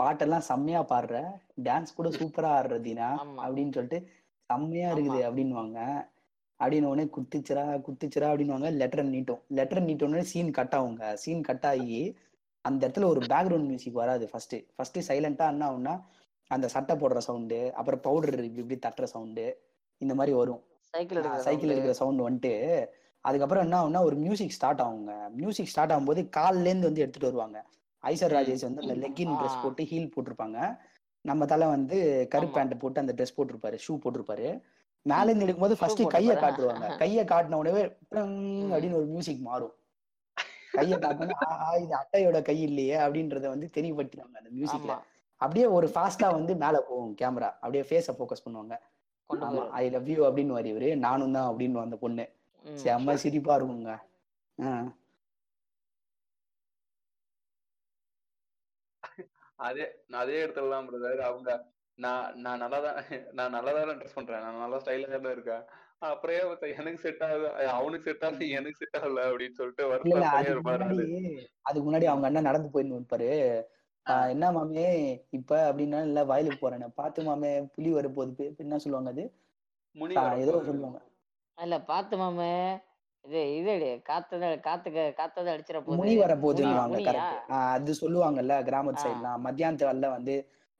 பாட்டெல்லாம் 0.02 0.38
செம்மையா 0.38 0.84
பாடுற, 0.84 1.24
டான்ஸ் 1.62 1.94
கூட 1.96 2.08
சூப்பரா 2.08 2.50
ஆடுற 2.58 2.80
தீனா. 2.80 3.08
அப்படின்னு 3.36 3.72
சொல்லிட்டு, 3.72 4.08
செம்மையா 4.46 4.92
ஆமா. 4.92 4.96
இருக்குது 4.96 5.20
அப்படின்னுவாங்க. 5.28 6.08
அப்படின்னு 6.58 6.82
உடனே 6.82 7.08
குத்துச்சுடா, 7.16 7.82
குத்துச்சுடா 7.86 8.28
அப்படின்னுவாங்க. 8.32 8.72
லெட்டர் 8.72 9.06
நீட்டும். 9.06 9.40
லெட்டர் 9.48 9.82
நீட்டோனே 9.82 10.20
சீன் 10.20 10.50
கட் 10.50 10.74
ஆகுங்க. 10.76 11.14
சீன் 11.14 11.42
கட் 11.42 11.66
ஆகி 11.66 12.16
அந்த 12.60 12.88
இடத்துல 12.88 13.04
ஒரு 13.04 13.20
பேக்ரவுண்ட் 13.20 13.64
மியூசிக் 13.64 13.94
வராது 13.94 14.28
ஃபர்ஸ்ட். 14.28 14.54
ஃபர்ஸ்ட் 14.74 15.12
சைலண்டா 15.12 15.48
என்ன 15.48 15.70
ஆகும்னா, 15.70 16.02
அந்த 16.48 16.68
சட்டை 16.68 16.96
போடுற 16.96 17.18
சவுண்டு, 17.18 17.74
அப்புறம் 17.74 18.00
பவுடர் 18.00 18.44
இப்படி 18.44 18.74
இப்படி 18.74 18.78
தட்டுற 18.78 19.04
சவுண்டு, 19.04 19.60
இந்த 19.98 20.14
மாதிரி 20.14 20.36
வரும். 20.36 20.62
சைக்கிள் 20.94 21.72
எடுக்கிற 21.72 21.94
சவுண்டு. 21.98 22.24
வந்துட்டு 22.26 22.52
அதுக்கப்புறம் 23.24 23.64
என்ன 23.66 23.76
ஆகும்னா 23.80 24.00
ஒரு 24.08 24.16
மியூசிக் 24.24 24.54
ஸ்டார்ட் 24.56 24.82
ஆகுங்க 24.84 25.12
மியூசிக் 25.40 25.70
ஸ்டார்ட் 25.72 25.92
ஆகும்போது 25.94 26.20
கால்ல 26.36 26.66
இருந்து 26.70 26.88
வந்து 26.88 27.02
எடுத்துட்டு 27.04 27.30
வருவாங்க 27.30 27.58
ஐசர். 28.04 28.34
ராஜேஷ் 28.36 28.66
வந்து 28.66 28.82
அந்த 28.84 28.94
லெக்கின் 29.04 29.34
ட்ரெஸ். 29.40 29.60
போட்டு 29.62 29.82
ஹீல் 29.90 30.12
போட்டிருப்பாங்க 30.14 30.58
நம்ம 31.24 31.46
தலை 31.52 31.66
வந்து 31.74 31.96
கருப்பு. 32.32 32.54
பேண்ட் 32.56 32.80
போட்டு 32.82 33.02
அந்த 33.02 33.12
ட்ரெஸ் 33.18 33.36
போட்டிருப்பாரு 33.36 33.76
ஷூ 33.84 33.92
போட்டிருப்பாரு 34.04 34.48
மேல 35.06 35.26
இருந்து 35.28 35.44
ஷூ 35.44 35.46
எடுக்கும்போது 35.46 35.76
ஃபர்ஸ்ட் 35.80 36.02
கையை? 36.16 36.34
காட்டுவாங்க 36.42 36.88
கையை 37.02 37.24
காட்டின 37.32 37.58
உடனே. 37.62 37.84
அப்படின்னு 38.72 38.98
ஒரு 39.00 39.08
மியூசிக் 39.14 39.46
மாறும் 39.48 39.74
கையை 40.74 40.96
காட்டினா 41.04 41.36
ஆஹா 41.48 41.70
இது 41.84 41.94
அட்டையோட 42.00 42.38
கை 42.48 42.58
இல்லையே 42.68 42.96
அப்படின்றத 43.06 43.46
வந்து 43.54 43.66
தெரியப்படுத்துறாங்க 43.76 44.36
அந்த 44.40 44.50
மியூசிக்ல. 44.58 44.92
அப்படியே 45.40 45.66
ஒரு 45.76 45.86
ஃபாஸ்டா 45.94 46.28
வந்து 46.38 46.52
மேல 46.64 46.76
போகும் 46.88 47.14
கேமரா 47.20 47.50
அப்படியே 47.62 47.84
ஃபேஸை 47.88 48.12
ஃபோக்கஸ் 48.18 48.44
பண்ணுவாங்க. 48.44 48.74
ஐ 49.78 49.84
லவ் 49.90 50.08
யூ 50.12 50.22
அப்படின்னு 50.28 50.56
வரி 50.56 50.70
இவரு. 50.72 50.88
நானும் 51.04 51.36
தான் 51.36 51.48
அப்படின்னு 51.50 51.84
அந்த 51.84 51.98
பொண்ணு. 52.02 52.24
செம்ம 52.64 53.14
சிரிப்பா 53.22 53.54
இருக்குங்க. 53.58 53.92
அதே 59.58 59.84
அதே 60.20 60.36
இடத்துல 60.44 60.72
தான் 60.74 60.88
பிரதர் 60.88 61.22
அவங்க 61.28 61.50
நான் 61.98 62.28
நான் 62.44 62.60
நல்லா 62.62 62.78
தான் 62.86 62.98
நான் 63.38 63.54
நல்லா 63.56 63.72
தான் 63.78 63.98
ட்ரெஸ் 64.00 64.18
பண்றேன். 64.18 64.42
நான் 64.44 64.62
நல்லா 64.62 64.78
ஸ்டைலா 64.82 65.08
தான் 65.16 65.34
இருக்கேன். 65.36 65.64
அப்புறம் 66.06 66.36
எனக்கு 66.72 67.00
செட் 67.04 67.22
ஆகுது. 67.26 67.48
அவனுக்கு 67.74 68.06
செட் 68.08 68.24
ஆகுது 68.28 68.46
எனக்கு 68.58 68.80
செட் 68.80 68.96
ஆகல 69.00 69.26
அப்படின்னு 69.28 69.58
சொல்லிட்டு 69.60 69.84
அதுக்கு 71.68 71.86
முன்னாடி 71.88 72.08
அவங்க 72.10 72.28
அண்ணன் 72.28 72.48
நடந்து 72.48 72.70
இருப்பாரு 72.94 73.28
ஆ. 73.34 73.36
ஆஹ் 73.50 73.62
என்ன 74.32 74.44
மாமே 74.52 74.86
இப்ப 75.30 75.50
அப்படின்னா 75.68 75.98
இல்ல 76.02 76.20
வயலுக்கு 76.24 76.58
போறேன். 76.58 76.84
பார்த்து 76.94 77.22
மாமே 77.22 77.50
புலி 77.74 77.90
வரப்போகுது. 77.92 78.46
என்ன 78.58 78.78
சொல்லுவாங்க 78.78 79.10
அது? 79.10 79.24
ஏதோ 80.42 80.54
சொல்லுவாங்க. 80.62 81.00
இல்ல 81.58 81.76
பாத்து 81.90 82.16
மாமே 82.16 82.52
இது 83.24 83.40
இது. 83.74 83.90
காத்தத 84.08 84.44
காத்துக்கு 84.60 85.02
காத்தத 85.18 85.52
அடிச்சிட 85.54 85.78
போகுது. 85.80 85.98
முனி 85.98 86.12
முனியா? 86.48 86.72
கரெக்ட் 87.08 87.36
அது 87.74 87.92
சொல்லுவாங்கல்ல 88.00 88.54
கிராமத்து. 88.68 89.04
சைட்லாம் 89.04 89.44
மத்தியானத்து 89.46 89.88
வரல 89.90 90.08
வந்து 90.10 90.34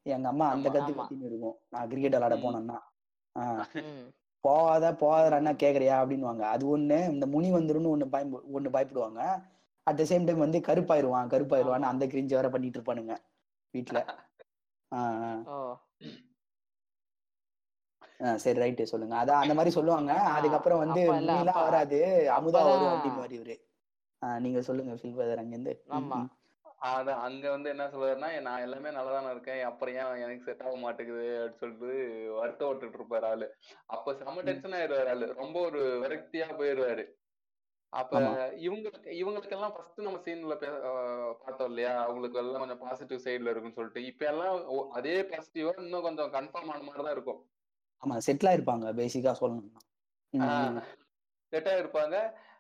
எங்க 0.07 0.27
அம்மா 0.29 0.47
அந்த. 0.49 0.69
கத்து. 0.69 0.93
கத்தின்னு 0.93 1.29
இருக்கும். 1.31 1.57
நான் 1.71 1.89
கிரிக்கெட் 1.91 2.17
விளையாட. 2.17 2.37
போனேன்னா. 2.45 2.79
போகாத 4.45 4.85
போகாத 5.01 5.35
அண்ணா 5.35 5.53
கேக்குறியா? 5.55 5.97
அப்படின்னுவாங்க. 6.03 6.45
அது 6.55 6.65
ஒண்ணு 6.69 6.99
இந்த 7.13 7.27
முனி 7.35 7.49
வந்துரும்னு 7.53 7.93
ஒண்ணு 7.95 8.07
பயம் 8.15 8.33
ஒண்ணு 8.57 8.75
பயப்படுவாங்க. 8.77 9.21
அட் 9.87 9.97
த 9.97 10.03
சேம் 10.03 10.27
டைம் 10.27 10.45
வந்து 10.45 10.59
கருப்பாயிருவான். 10.59 11.31
கருப்பாயிருவான்னு 11.35 11.91
அந்த 11.93 12.07
கிரிஞ்ச 12.07 12.31
வேற 12.31 12.49
பண்ணிட்டு 12.49 12.79
இருப்பானுங்க 12.79 13.15
வீட்டுல 13.75 13.99
சரி 18.37 18.59
ரைட்டு 18.61 18.83
சொல்லுங்க. 18.83 19.15
அதான் 19.17 19.43
அந்த 19.45 19.55
மாதிரி 19.55 19.71
சொல்லுவாங்க. 19.75 20.13
அதுக்கப்புறம் 20.37 20.79
வந்து 20.79 21.01
அப்ப 21.33 21.63
வராது 21.63 21.99
அமுதா 22.37 22.61
வரும் 22.67 22.93
அப்படின்னு 22.93 23.17
வரி 23.17 23.39
இவரு. 23.39 23.57
ஆஹ் 24.23 24.41
நீங்க 24.41 24.63
சொல்லுங்க 24.63 24.93
ஃபில்பதர் 24.93 25.37
அங்கிருந்து. 25.37 25.73
ஆமா. 25.91 26.19
அதான் 26.91 27.21
அங்க 27.21 27.51
வந்து 27.51 27.69
என்ன 27.69 27.85
சொல்றாருன்னா 27.87 28.41
நான் 28.41 28.61
எல்லாமே 28.61 28.91
நல்லா 28.91 29.13
தானே 29.13 29.31
இருக்கேன் 29.31 29.63
அப்புறம் 29.63 29.95
ஏன் 29.95 30.23
எனக்கு 30.23 30.45
செட் 30.45 30.63
ஆக 30.63 30.77
மாட்டேங்குது 30.77 31.27
அப்படின்னு 31.39 31.61
சொல்லிட்டு 31.61 31.91
வருத்தப்பட்டுட்டு 32.39 32.99
இருப்பாரு 33.01 33.25
ஆளு. 33.25 33.47
அப்ப 33.87 34.15
செம. 34.15 34.43
டென்ஷன் 34.43 34.73
ஆயிடுவாரு 34.73 35.09
ஆளு. 35.09 35.27
ரொம்ப 35.33 35.61
ஒரு 35.61 35.83
விரக்தியா 36.05 36.49
போயிடுவாரு. 36.61 37.05
அப்ப 37.93 38.13
ஆமா. 38.19 38.31
இவங்களுக்கு 38.61 39.11
இவங்களுக்கெல்லாம் 39.15 39.75
ஃபர்ஸ்ட் 39.75 39.99
நம்ம 40.01 40.21
சீன்ல 40.25 40.55
பார்த்தோம் 41.41 41.69
இல்லையா? 41.69 41.93
அவங்களுக்கு 42.03 42.39
எல்லாம் 42.39 42.63
கொஞ்சம் 42.63 42.79
பாசிட்டிவ் 42.79 43.25
சைடுல 43.25 43.53
இருக்குன்னு 43.53 43.79
சொல்லிட்டு. 43.79 44.03
இப்ப 44.05 44.27
எல்லாம் 44.27 44.55
அதே 44.93 45.17
பாசிட்டிவா 45.31 45.73
இன்னும் 45.79 46.03
கொஞ்சம் 46.03 46.33
கன்ஃபார்ம் 46.33 46.71
ஆன 46.71 46.83
மாதிரி 46.83 47.05
தான் 47.05 47.13
இருக்கும். 47.13 47.41
ஆமா 48.03 48.17
செட்டில் 48.19 48.51
ஆயிருப்பாங்க 48.51 48.93
பேசிக்கா 48.95 49.33
சொல்லணும்னா. 49.41 49.83
ம், 50.35 50.47
ம். 50.69 50.81
செட்டா 51.53 51.73
இருப்பாங்க 51.79 52.17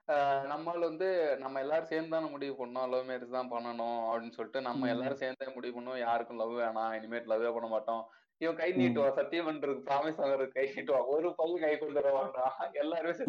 ஆஹ் 0.08 0.44
நம்மால் 0.46 0.86
வந்து 0.86 1.08
நம்ம 1.38 1.60
எல்லாரும் 1.60 1.86
சேர்ந்து 1.86 2.10
தானே 2.10 2.28
முடிவு 2.30 2.54
பண்ணோம். 2.58 2.88
லவ் 2.88 3.08
மேரேஜ் 3.08 3.36
தான் 3.36 3.50
பண்ணணும் 3.50 4.00
அப்படின்னு 4.08 4.36
சொல்லிட்டு 4.36 4.60
நம்ம. 4.60 4.88
எல்லாரும் 4.88 5.20
சேர்ந்தே 5.20 5.54
முடிவு 5.54 5.74
பண்ணோம். 5.76 5.98
யாருக்கும் 5.98 6.36
லவ் 6.36 6.54
வேணாம். 6.58 6.92
இனிமேட் 6.92 7.30
லவ்வே 7.30 7.52
பண்ண 7.54 7.68
மாட்டோம். 7.68 8.02
இவன் 8.42 8.56
கை 8.56 8.68
ம். 8.70 8.78
நீட்டுவான் 8.78 9.16
சத்தியம் 9.16 9.46
பண்றதுக்கு 9.48 9.86
ப்ராமிஸ் 9.86 10.20
வாங்குறதுக்கு 10.20 10.56
கை 10.56 10.66
நீட்டுவான் 10.72 11.10
ஒரு 11.12 11.28
பையன் 11.34 11.62
கை 11.62 11.72
கொடுத்துட 11.74 12.10
வேண்டாம் 12.14 12.54
எல்லாருமே. 12.74 13.26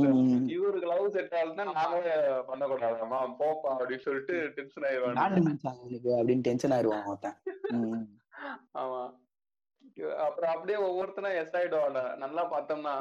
இவருக்கு 0.54 0.88
லவ் 0.88 1.10
செட் 1.12 1.36
ஆகுதுன்னா 1.36 1.66
நாமளே 1.72 2.14
பண்ணக்கூடாதாமா 2.48 3.20
போப்பா 3.40 3.72
அப்படின்னு 3.74 4.06
சொல்லிட்டு 4.06 4.36
டென்ஷன் 4.56 4.88
இவனுக்கு 4.94 6.14
அப்படின்னு 6.18 6.46
டென்ஷன் 6.46 6.76
ஆயிருவான் 6.76 7.10
ஒருத்தன். 7.10 7.38
ஆமா. 8.78 9.02
அப்புறம் 10.26 10.52
அப்படியே 10.52 10.78
ஒவ்வொருத்தனா 10.84 11.32
எஸ் 11.40 11.56
ஆயிடுவாங்க 11.56 12.00
நல்லா 12.18 12.44
பார்த்தோம்னா 12.52 12.94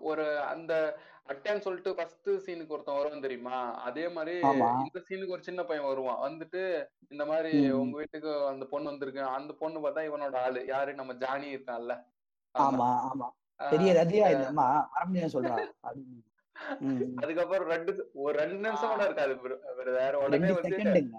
ஒரு 0.00 0.38
அந்த 0.38 0.98
அட்டைன்னு 1.28 1.58
சொல்லிட்டு 1.58 1.94
ஃபர்ஸ்ட் 1.94 2.30
சீனுக்கு 2.30 2.68
ஒருத்தன் 2.68 2.96
வருவான் 2.96 3.20
தெரியுமா? 3.20 3.74
அதே 3.74 4.08
மாதிரி 4.08 4.40
இந்த 4.40 5.02
சீனுக்கு 5.08 5.28
ஒரு 5.28 5.42
சின்ன 5.42 5.62
பையன் 5.62 5.86
வருவான். 5.86 6.30
வந்துட்டு 6.30 6.86
இந்த 7.08 7.26
மாதிரி. 7.26 7.70
உங்க 7.70 7.96
வீட்டுக்கு 7.96 8.46
அந்த 8.46 8.64
பொண்ணு 8.64 8.88
வந்திருக்கு. 8.88 9.22
அந்த 9.22 9.52
பொண்ணு 9.52 9.88
பார்த்தா 9.88 9.92
இவனோட 9.92 10.36
ஆளு. 10.36 10.66
யாரு? 10.66 10.94
நம்ம 10.94 11.12
ஜானி 11.12 11.54
இருக்கான்ல. 11.54 12.04
ஆமா. 12.58 13.00
ஆமா 13.14 13.28
பெரிய 13.70 13.92
ரதியா 13.92 14.30
இந்த 14.30 14.46
அம்மா 14.46 14.90
மறுபடியும் 14.94 15.30
சொல்றா. 15.30 15.72
அப்படின்னு. 15.82 16.24
ம், 16.78 16.86
ம். 16.86 17.18
அதுக்கப்புறம் 17.18 17.68
ரெண்டு 17.68 18.10
ஒரு 18.14 18.38
ரெண்டு 18.38 18.56
நிமிஷம் 18.56 18.88
கூட 18.88 19.04
இருக்காது. 19.04 19.40
வேற 19.84 20.18
உடனே 20.18 20.46
ரெண்டு 20.46 20.62
வந்து 20.62 21.10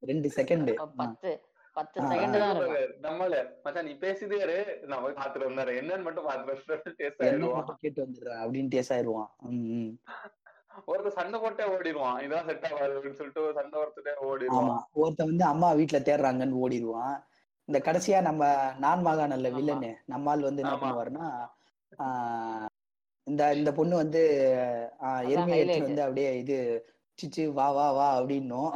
ரெண்டு 0.00 0.32
செகண்ட் 0.36 0.86
பத்து. 0.96 1.44
பத்து 1.76 1.98
செகண்ட் 2.10 2.36
தான் 2.36 2.58
நம்மள 3.04 3.34
மச்சான் 3.64 3.86
நீ 3.86 3.92
இரு. 4.40 4.56
நான் 4.88 5.02
போய் 5.04 5.18
பாத்துட்டு 5.18 5.48
வந்தாரு 5.48 5.72
என்னன்னு 5.80 6.06
மட்டும் 6.06 6.26
பாத்துட்டு 6.26 6.74
டேஸ்ட் 7.00 7.22
என்ன 7.22 7.28
ஆயிடுவான் 7.28 7.58
மட்டும் 7.60 7.80
கேட்டு 7.82 8.04
வந்துடுறேன் 8.04 8.40
அப்படின்னு 8.42 8.72
டேஸ் 8.74 8.92
ஆயிருவான் 8.94 9.30
ம், 9.50 9.64
ம். 9.76 9.92
ஒருத்தர் 10.88 11.16
சண்டை 11.16 11.38
போட்டே 11.40 11.64
ஓடிடுவான். 11.72 12.18
இதான் 12.24 12.46
செட் 12.46 12.66
ஆகாது 12.68 12.94
அப்படின்னு 12.94 13.18
சொல்லிட்டு 13.18 13.42
ஒரு 13.42 13.54
சண்டை 13.58 13.76
ஒருத்தட்டே 13.80 14.12
ஆமா. 14.14 14.26
ஓடிடுவான் 14.28 14.84
ஒருத்தன் 15.00 15.30
வந்து 15.30 15.44
அம்மா 15.44 15.68
வீட்டுல 15.78 15.98
தேடுறாங்கன்னு 16.02 16.60
ஓடிடுவான். 16.62 17.14
இந்த 17.68 17.78
கடைசியா 17.80 18.20
நம்ம 18.22 18.42
நான் 18.78 19.04
மாகாணல்ல. 19.06 19.50
வில்லனு 19.56 19.90
நம்மால் 20.06 20.46
வந்து 20.48 20.62
என்ன. 20.64 20.76
பண்ணுவாருன்னா 20.76 21.26
ஆஹ் 21.98 22.68
இந்த 23.26 23.42
இந்த 23.56 23.70
பொண்ணு 23.72 23.94
வந்து 23.96 24.22
எருமையை. 25.32 25.76
வந்து 25.82 26.02
அப்படியே 26.02 26.30
இது 26.38 26.56
சிச்சு 27.18 27.42
வா 27.54 27.68
வா 27.70 27.86
வா 27.92 28.08
அப்படின்னும். 28.18 28.72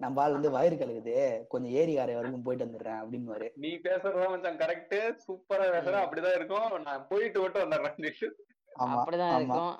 நம்ம 0.00 0.22
ஆள் 0.22 0.32
வந்து 0.32 0.50
வயிறு 0.50 0.76
கழுகுது 0.76 1.46
கொஞ்சம் 1.46 1.72
ஏரிகாரை 1.72 2.14
வரைக்கும் 2.14 2.42
போயிட்டு 2.42 2.66
வந்துடுறேன் 2.66 3.00
அப்படின்னு 3.00 3.50
நீ 3.54 3.70
பேசுறதா 3.76 4.28
மச்சான் 4.28 4.56
கரெக்ட் 4.56 4.96
சூப்பரா 5.26 5.66
பேசுற. 5.74 5.96
அப்படிதான் 6.04 6.34
இருக்கும். 6.34 6.82
நான் 6.82 7.06
போயிட்டு 7.08 7.40
மட்டும் 7.40 7.64
வந்துடுறேன். 7.64 8.32
ஆமா 8.78 9.00
அப்படிதான் 9.00 9.34
இருக்கும். 9.36 9.74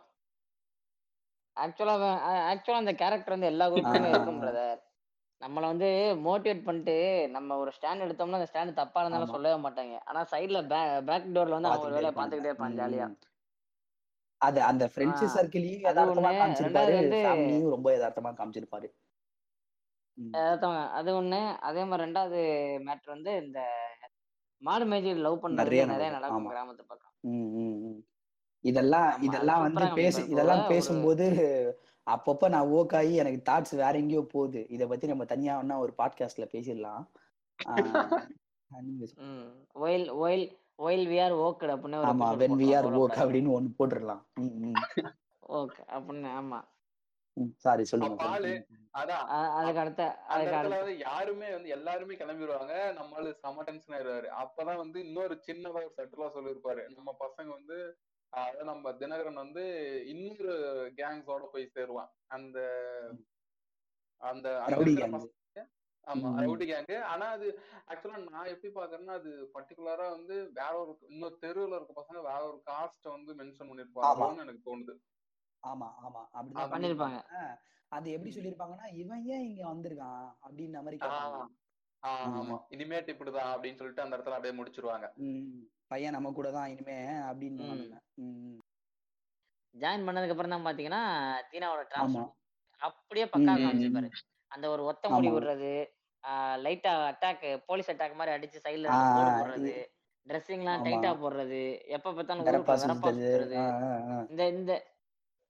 ஆக்சுவலா 1.57 1.95
ஆக்சுவலா 2.53 2.83
அந்த 2.83 2.93
கேரக்டர் 2.93 3.35
வந்து 3.35 3.47
எல்லா 3.47 3.67
குரூப்லயுமே. 3.71 4.09
இருக்கும் 4.09 4.43
பிரதர் 4.43 4.81
நம்மள 5.41 5.61
வந்து 5.61 5.89
மோட்டிவேட் 6.27 6.65
பண்ணிட்டு 6.65 6.97
நம்ம 7.31 7.57
ஒரு 7.57 7.73
ஸ்டாண்ட் 7.79 8.05
எடுத்தோம்னா 8.07 8.39
அந்த 8.39 8.49
ஸ்டாண்ட் 8.53 8.73
தப்பா 8.73 9.01
இருந்தாலும். 9.01 9.35
சொல்லவே 9.35 9.69
மாட்டாங்க. 9.69 10.01
ஆனா 10.05 10.21
சைடுல 10.31 10.61
பேக் 11.09 11.31
டோர்ல 11.35 11.57
வந்து 11.57 11.69
அவங்க 11.69 12.01
ஒரு 12.01 12.11
பாத்துக்கிட்டே 12.11 12.31
வேலையை 12.31 12.55
இருப்பாங்க. 12.55 12.79
ஜாலியா. 12.81 13.09
அது 14.41 14.61
அந்த 14.63 14.85
ஃப்ரெண்ட்ஸ் 14.95 15.35
சர்க்கிளையும் 15.37 15.85
யதார்த்தமா 15.89 16.31
ஒண்ணு. 16.31 16.41
காமிச்சிருப்பாரு. 16.41 16.97
ஃபேமிலியும் 17.27 17.75
ரொம்ப 17.77 17.89
யதார்த்தமா 17.97 18.31
காமிச்சிருப்பாரு. 18.41 18.89
ம். 20.19 20.33
அதான் 20.43 20.81
அது 20.93 21.11
ஒண்ணு 21.15 21.39
அதே 21.63 21.85
மாதிரி 21.85 22.05
ரெண்டாவது 22.05 22.41
மேட்ரு 22.85 23.11
வந்து 23.11 23.33
இந்த 23.43 23.61
மாடு 24.63 24.85
மேய்ச்சி 24.87 25.13
லவ் 25.21 25.43
பண்றது 25.43 25.63
நிறைய 25.63 25.83
நிறைய 25.87 26.11
நடக்கும். 26.11 26.21
நடக்கும் 26.37 26.43
ஆமா. 26.43 26.53
கிராமத்து 26.53 26.85
பக்கம் 26.87 27.13
ம், 27.31 27.49
ம், 27.61 27.79
ம். 27.87 28.01
இதெல்லாம் 28.65 29.09
ஆமா, 29.11 29.25
இதெல்லாம் 29.27 29.63
வந்து 29.63 29.81
சூப்பரா 29.81 29.99
பேசி. 29.99 30.23
இதெல்லாம் 30.33 30.61
ஒரு- 30.61 30.71
பேசும்போது 30.71 31.27
அப்பப்ப 32.07 32.49
நான் 32.51 32.71
ஓக்காயி 32.73 33.13
எனக்கு 33.15 33.41
தாட்ஸ் 33.47 33.75
வேற 33.77 33.93
எங்கேயோ 33.99 34.23
போகுது 34.31 34.61
இத 34.71 34.87
பத்தி 34.87 35.07
நம்ம 35.07 35.25
தனியா 35.27 35.53
வேணா 35.59 35.77
ஒரு 35.79 35.93
பாட்காஸ்ட்ல 35.99 36.47
பேசிடலாம் 36.53 37.05
ஆஹ் 37.59 37.79
நீங்க. 38.85 39.05
ம் 39.25 39.49
while 39.79 40.07
while 40.21 40.47
while 40.79 41.05
we 41.09 41.19
are 41.23 41.35
awkward 41.43 41.73
அப்படின்னு 41.75 41.99
ஒரு 41.99 42.09
ஆமா 42.11 42.29
வென் 42.41 42.57
வி 42.61 42.69
ஆர் 42.77 42.89
ஓக் 42.99 43.19
அப்படின்னு 43.21 43.51
ஒன்னு 43.53 43.77
போட்டுடலாம் 43.79 44.23
ஓகே 45.57 45.83
அப்படின்னு 45.95 46.31
ஆமா 46.35 46.59
சாரி 47.65 47.85
சொல்லுங்க. 47.85 48.25
அதான். 48.95 49.25
அதுக்கு 50.33 50.57
அடுத்த 50.57 50.77
வந்து 50.81 50.95
யாருமே 51.05 51.49
வந்து 51.53 51.71
எல்லாருமே 51.77 52.15
கிளம்பிடுவாங்க 52.15 52.75
நம்மளால 52.99 53.33
செம 53.41 53.65
டென்ஷன் 53.69 53.95
ஆயிடுவாரு. 53.97 54.29
அப்பதான் 54.43 54.83
வந்து 54.83 54.99
இன்னொரு 55.07 55.37
சின்னதா 55.47 55.81
ஒரு 55.81 55.95
சட்டலா 55.99 56.29
சொல்லியிருப்பாரு 56.37 56.83
நம்ம 56.93 57.15
பசங்க 57.21 57.51
வந்து 57.51 57.79
அதாவது 58.33 58.65
நம்ம 58.65 58.93
தினகரன் 59.01 59.43
வந்து 59.43 59.65
இன்னொரு 60.13 60.55
கேங்ஸோட 60.97 61.45
போய் 61.53 61.73
சேருவான். 61.75 62.09
அந்த 62.31 62.59
அந்த 64.23 64.49
ஆமா. 66.07 66.29
ரவுடி 66.41 66.65
கேங்கு 66.67 66.97
ஆனா 67.11 67.27
அது 67.31 67.47
ஆக்சுவலா 67.89 68.19
நான் 68.29 68.51
எப்படி 68.51 68.71
பாக்குறேன்னா 68.75 69.15
அது 69.15 69.31
பர்டிகுலரா 69.55 70.07
வந்து 70.11 70.35
வேற 70.59 70.73
ஒரு 70.83 70.93
இன்னொரு 71.09 71.37
தெருவுல 71.43 71.79
இருக்க 71.79 71.95
பசங்க 71.95 72.21
வேற 72.27 72.41
ஒரு 72.45 72.59
காஸ்ட 72.67 73.07
வந்து 73.11 73.33
மென்ஷன் 73.35 73.71
பண்ணிருப்பாங்களோன்னு 73.71 74.45
எனக்கு 74.45 74.67
தோணுது. 74.67 74.95
ஆமா 75.65 75.89
ஆமா 76.03 76.23
அப்படிதான் 76.35 76.73
பண்ணிருப்பாங்க. 76.75 77.19
அது 77.93 78.07
எப்படி 78.15 78.31
சொல்லிருப்பாங்கன்னா 78.37 78.87
இவன் 79.03 79.25
ஏன் 79.35 79.45
இங்க 79.49 79.63
வந்திருக்கான் 79.69 80.25
அப்படின்ற 80.45 80.79
மாதிரி. 80.83 80.99
ஆமா 82.03 82.57
இனிமேட்டு 82.75 83.13
இப்படிதான் 83.15 83.53
அப்படின்னு 83.53 83.81
சொல்லிட்டு 83.81 84.05
அந்த 84.05 84.17
இடத்துல 84.17 84.37
அப்படியே 84.37 84.57
முடிச்சிருவாங்க. 84.57 85.07
பையன் 85.91 86.17
நம்ம 86.17 86.33
கூட 86.33 86.49
தான் 86.51 86.71
இனிமே 86.73 86.99
அப்படின்னு. 87.29 87.69
ஜாயின் 89.75 90.07
பண்ணதுக்கு 90.07 90.35
அப்புறம் 90.35 90.55
தான் 90.55 90.67
பாத்தீங்கன்னா 90.67 91.03
தீனாவோட 91.51 91.83
டிரான்ஸ்ஃபர் 91.91 92.31
அப்படியே 92.81 93.27
பக்கா 93.27 93.53
காமிச்சிருப்பாரு 93.57 94.11
அந்த 94.53 94.67
ஒரு 94.75 94.83
ஒத்த 94.91 95.05
முடி. 95.11 95.29
விடுறது 95.29 95.73
லைட்டா 96.63 96.93
அட்டாக் 97.09 97.43
போலீஸ் 97.69 97.91
அட்டாக் 97.93 98.21
மாதிரி 98.21 98.35
அடிச்சு 98.35 98.65
சைடுல 98.65 98.91
போடுறது 99.33 99.73
ட்ரெஸ்ஸிங்லாம் 100.27 100.77
ஆமா. 100.77 100.85
டைட்டா 100.87 101.11
போடுறது 101.23 101.63
எப்ப 101.97 102.13
பார்த்தாலும். 102.13 102.45
இந்த 104.31 104.43
இந்த 104.53 104.73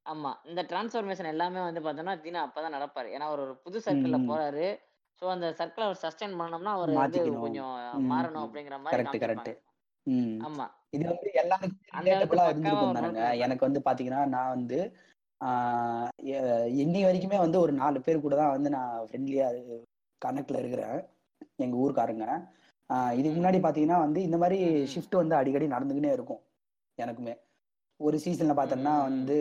ஆமா. 0.07 0.31
இந்த 0.45 0.63
டிரான்ஸ்ஃபர்மேஷன் 0.63 1.27
எல்லாமே 1.27 1.61
வந்து 1.61 1.81
பார்த்தோம்னா 1.81 2.15
தீனா 2.21 2.41
அப்பதான் 2.47 2.77
நடப்பாரு. 2.77 3.09
ஏன்னா 3.09 3.27
அவர் 3.27 3.39
ஒரு 3.39 3.55
புது 3.57 3.79
சர்க்கிள்ல 3.79 4.19
ம். 4.19 4.29
போறாரு. 4.31 4.67
சோ 5.23 5.29
அந்த 5.29 5.55
சர்க்கிள் 5.59 5.87
அவர் 5.87 6.01
சஸ்டைன் 6.03 6.39
பண்ணோம்னா 6.39 6.73
அவர் 6.73 6.91
வந்து 6.91 7.01
மாத்திக்கணும். 7.01 7.41
கொஞ்சம் 7.41 7.73
ம், 7.99 8.09
மாறணும். 8.13 8.45
அப்படிங்கிற 8.47 8.79
மாதிரி 8.79 8.95
கரெக்ட் 8.97 9.23
கரெக்ட் 9.23 9.51
காமிச்சிருப்பாங்க 9.51 9.73
ம். 10.07 10.39
ஆமா. 10.47 10.67
இது 10.91 11.05
வந்து 11.05 11.31
எல்லாருக்கும் 11.35 11.79
அந்த 11.91 12.11
அளவுக்கு 12.11 12.37
ரிலேட்டபிளா 12.37 12.43
பக்காவா 12.43 12.51
இருந்திருக்கும் 12.51 12.89
ஒரு 12.89 12.99
தானுங்க 12.99 13.23
நோட் 13.23 13.43
எனக்கு 13.45 13.67
வந்து 13.67 13.81
பாத்தீங்கன்னா 13.85 14.27
நான் 14.27 14.49
வந்து 14.49 14.79
எ- 16.33 16.43
இன்னி 16.83 17.01
வரைக்குமே 17.05 17.39
வந்து 17.39 17.61
ஒரு 17.61 17.73
நாலு 17.73 18.01
பேர் 18.01 18.21
கூட 18.21 18.37
தான் 18.37 18.51
வந்து 18.51 18.71
நான் 18.71 19.07
ஃப்ரெண்ட்லியா 19.07 19.47
கனெக்ட்ல 20.23 20.59
இருக்கிறேன். 20.59 20.95
எங்க 21.57 21.77
ஊர்க்காரங்க. 21.77 22.27
இதுக்கு 23.13 23.35
ம். 23.35 23.39
முன்னாடி 23.39 23.59
பாத்தீங்கன்னா 23.61 23.99
வந்து 23.99 24.23
இந்த 24.23 24.37
மாதிரி 24.37 24.59
ம். 24.71 24.87
ஷிஃப்ட் 24.93 25.17
வந்து 25.17 25.35
அடிக்கடி 25.35 25.67
நடந்துக்கினே 25.67 26.13
இருக்கும் 26.13 26.43
எனக்குமே. 26.99 27.35
ஒரு 28.01 28.17
சீசன்ல 28.17 28.53
பார்த்தோம்னா 28.53 29.03
வந்து. 29.03 29.37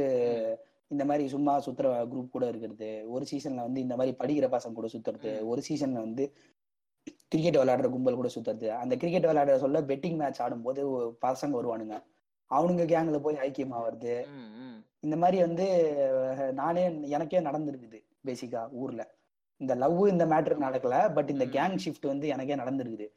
இந்த 0.92 1.06
மாதிரி 1.06 1.28
சும்மா 1.28 1.60
சுத்துற 1.60 1.88
குரூப் 2.06 2.30
கூட 2.30 2.48
இருக்கிறது 2.48 2.90
ஒரு 3.08 3.26
சீசன்ல 3.32 3.62
வந்து 3.62 3.82
இந்த 3.82 3.96
மாதிரி 3.96 4.16
படிக்கிற 4.20 4.48
பசங்க 4.50 4.74
கூட 4.74 4.88
சுத்துறது. 4.88 5.42
ஒரு 5.44 5.62
சீசன்ல 5.70 5.94
வந்து 6.00 6.26
கிரிக்கெட் 7.28 7.58
விளையாடுற 7.58 7.90
கும்பல் 7.90 8.16
கூட 8.16 8.30
சுத்துறது 8.36 8.68
அந்த 8.74 8.96
கிரிக்கெட் 8.96 9.26
விளையாடுற 9.26 9.58
சொல்ல 9.58 9.82
பெட்டிங் 9.82 10.16
மேட்ச் 10.16 10.42
ஆடும்போது 10.42 10.92
ஒரு 10.92 11.18
பசங்க 11.22 11.52
வருவானுங்க 11.52 11.96
அவனுங்க 12.52 12.84
கேங்ல 12.86 13.20
போய் 13.20 13.36
ஐக்கியம் 13.38 13.74
ம். 14.34 14.78
இந்த 15.00 15.16
மாதிரி 15.16 15.38
வந்து 15.42 15.66
நானே 16.54 16.84
எனக்கே 17.10 17.40
நடந்திருக்குது 17.40 18.00
பேசிக்கா 18.26 18.72
ஊர்ல 18.74 19.02
இந்த 19.62 19.76
லவ் 19.76 20.08
இந்த 20.08 20.26
மேட்டர் 20.26 20.58
நடக்கல 20.60 21.14
பட் 21.14 21.30
இந்த. 21.30 21.46
கேங் 21.48 21.78
ஷிஃப்ட் 21.86 22.08
வந்து 22.08 22.28
எனக்கே 22.28 22.56
நடந்திருக்குது 22.56 23.08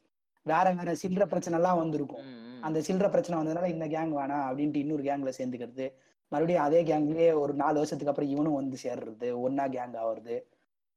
வேற 0.46 0.72
வேற 0.72 0.90
சில்லற 1.02 1.26
பிரச்சனை 1.26 1.58
எல்லாம் 1.58 1.78
வந்திருக்கும். 1.78 2.24
அந்த 2.62 2.78
சில்லற 2.80 3.10
பிரச்சனை 3.10 3.38
வந்ததுனால 3.40 3.68
இந்த 3.68 3.86
கேங் 3.86 4.12
வேணாம் 4.12 4.46
அப்படின்ட்டு 4.46 4.76
இன்னொரு 4.76 5.02
கேங்ல 5.02 5.32
சேர்ந்துக்கிறது. 5.38 5.86
மறுபடியும் 6.32 6.62
அதே 6.62 6.84
கேங்லயே 6.84 7.38
ஒரு 7.38 7.54
நாலு 7.54 7.76
வருஷத்துக்கு 7.76 8.08
அப்புறம் 8.08 8.30
இவனும் 8.30 8.54
வந்து 8.54 8.76
சேர்றது 8.82 9.28
ஒன்னா 9.42 9.64
கேங் 9.70 9.96
ஆவறது 9.96 10.36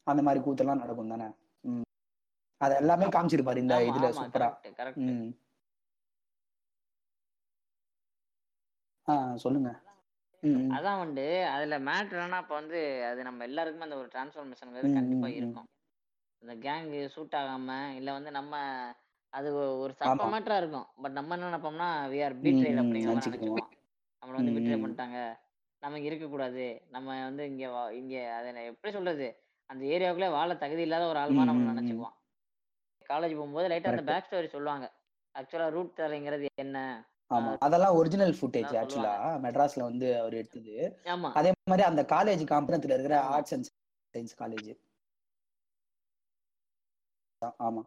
அந்த 0.08 0.22
மாதிரி 0.22 0.44
கூத்தெல்லாம் 0.46 0.78
நடக்கும் 0.78 1.08
தானே. 1.08 1.28
அது 2.62 2.76
எல்லாமே 2.76 3.06
காமிச்சிருப்பாரு 3.08 3.58
இந்த 3.58 3.76
இதுல 3.82 4.08
சூப்பரா. 4.12 4.48
கரெக்ட் 4.48 4.80
கரெக்ட் 4.80 5.04
ம். 5.10 5.30
ஆ 9.08 9.14
சொல்லுங்க. 9.36 9.70
அதான் 10.74 10.98
வந்து 10.98 11.24
அதுல 11.48 11.80
மேட்ரு 11.80 12.18
என்னன்னா 12.18 12.38
இப்ப 12.38 12.54
வந்து 12.54 12.80
அது 13.06 13.24
நம்ம 13.24 13.44
எல்லாருக்குமே 13.44 13.84
அந்த 13.84 13.98
ஒரு 13.98 14.10
டிரான்ஸ்ஃபர்மேஷன் 14.14 14.74
கண்டிப்பா. 14.94 15.28
இருக்கும். 15.28 15.68
இந்த 16.44 16.56
கேங் 16.66 17.08
சூட் 17.08 17.36
ஆகாம 17.36 17.70
இல்ல 17.96 18.12
வந்து 18.12 18.32
நம்ம 18.32 18.54
அது 19.34 19.48
ஒரு 19.82 19.94
சப்ப 19.94 20.10
ஆமா. 20.12 20.28
மேட்டரா 20.34 20.58
இருக்கும். 20.58 20.88
பட் 21.02 21.12
நம்ம 21.12 21.36
என்ன 21.36 21.50
நினைப்போம்னா 21.50 21.88
வி 22.10 22.20
ஆர் 22.26 22.34
ம் 22.34 22.38
அப்படிங்கிற 22.38 22.72
நம்மள 24.22 24.38
வந்து 24.38 24.54
பீட்ரே 24.56 24.78
பண்ணிட்டாங்க. 24.78 25.18
நம்ம 25.84 26.00
இருக்கக்கூடாது 26.00 26.64
நம்ம 26.90 27.08
வந்து 27.24 27.44
இங்க 27.46 27.66
இங்க 27.94 28.16
அதை 28.34 28.50
நான் 28.52 28.70
எப்படி 28.72 28.92
சொல்றது? 28.92 29.28
அந்த 29.70 29.84
ஏரியாவுக்குள்ளே 29.86 30.32
வாழ 30.32 30.56
தகுதி 30.56 30.82
இல்லாத 30.82 31.06
ஒரு 31.08 31.20
ஆள்மா 31.20 31.44
நம்ம 31.44 31.62
ம், 31.62 31.66
ம். 31.66 31.70
நினைச்சுக்குவான் 31.72 32.16
காலேஜ் 33.10 33.36
போகும்போது 33.36 33.68
லைட்டா 33.68 33.92
அந்த. 33.92 34.04
பேக் 34.10 34.28
ஸ்டோரி 34.28 34.48
சொல்லுவாங்க. 34.48 34.88
ஆக்சுவலா 35.36 35.70
ரூட் 35.70 35.98
தரைங்கிறது 35.98 36.48
என்ன? 36.56 36.78
ஆமா. 37.32 37.52
அதெல்லாம் 37.60 37.96
ஒரிஜினல் 37.96 38.34
ஃபுட்டேஜ் 38.34 38.74
ஆக்சுவலா 38.78 39.14
மெட்ராஸ்ல 39.44 39.84
வந்து 39.84 40.08
அவர் 40.20 40.34
எடுத்தது. 40.34 40.76
ஆமா. 41.06 41.30
அதே 41.34 41.52
மாதிரி 41.72 41.86
அந்த 41.88 42.04
காலேஜ் 42.10 42.44
காம்பனத்துல 42.52 42.96
இருக்கிற. 42.96 43.18
ஆர்ட்ஸ் 43.34 43.54
அண்ட் 43.54 43.70
சயின்ஸ் 44.14 44.36
காலேஜ் 44.40 44.70
ஆமா. 47.60 47.82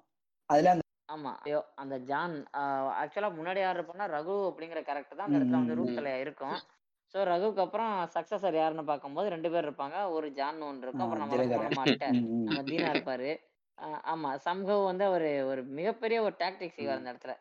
அதுல 0.51 0.71
அந்த 0.71 0.82
ஆமா. 1.13 1.33
ஐயோ 1.43 1.61
அந்த 1.75 1.95
ஜான் 2.09 2.35
ஆக்சுவலா 3.01 3.31
முன்னாடி 3.39 3.61
யார் 3.61 3.79
இருப்பான்னா 3.79 4.07
ரகு 4.15 4.37
அப்படிங்கிற 4.51 4.81
கேரக்டர் 4.83 5.19
தான் 5.19 5.29
அந்த 5.29 5.37
ம், 5.37 5.41
இடத்துல 5.41 5.61
வந்து 5.63 5.77
ம். 5.85 5.97
தலையா 5.99 6.19
இருக்கும். 6.21 6.59
ஸோ 7.15 7.25
ரகுக்கு 7.27 7.61
அப்புறம் 7.61 7.93
சக்சஸர் 8.15 8.59
யாருன்னு 8.59 8.85
பார்க்கும்போது 8.85 9.29
ரெண்டு 9.29 9.49
பேர் 9.51 9.67
இருப்பாங்க. 9.67 9.97
ஒரு 10.13 10.27
ஜான் 10.33 10.61
ஒன்று 10.63 10.87
இருக்கும். 10.87 11.05
அப்புறம் 11.07 11.25
நம்ம 11.25 11.41
தினகரன். 11.47 12.15
ம், 12.17 12.29
ம். 12.35 12.45
நம்ம 12.47 12.63
தீனா 12.71 12.91
இருப்பாரு. 12.95 13.31
ஆஹ் 13.79 14.01
ஆமா. 14.13 14.31
சம்ஹவ் 14.47 14.83
வந்து 14.85 15.05
அவரு 15.05 15.31
ஒரு 15.47 15.63
மிகப்பெரிய 15.79 16.19
ஒரு 16.23 16.35
டாக்டிக் 16.39 16.77
செய்வார் 16.77 17.01
அந்த 17.01 17.13
இடத்துல. 17.13 17.35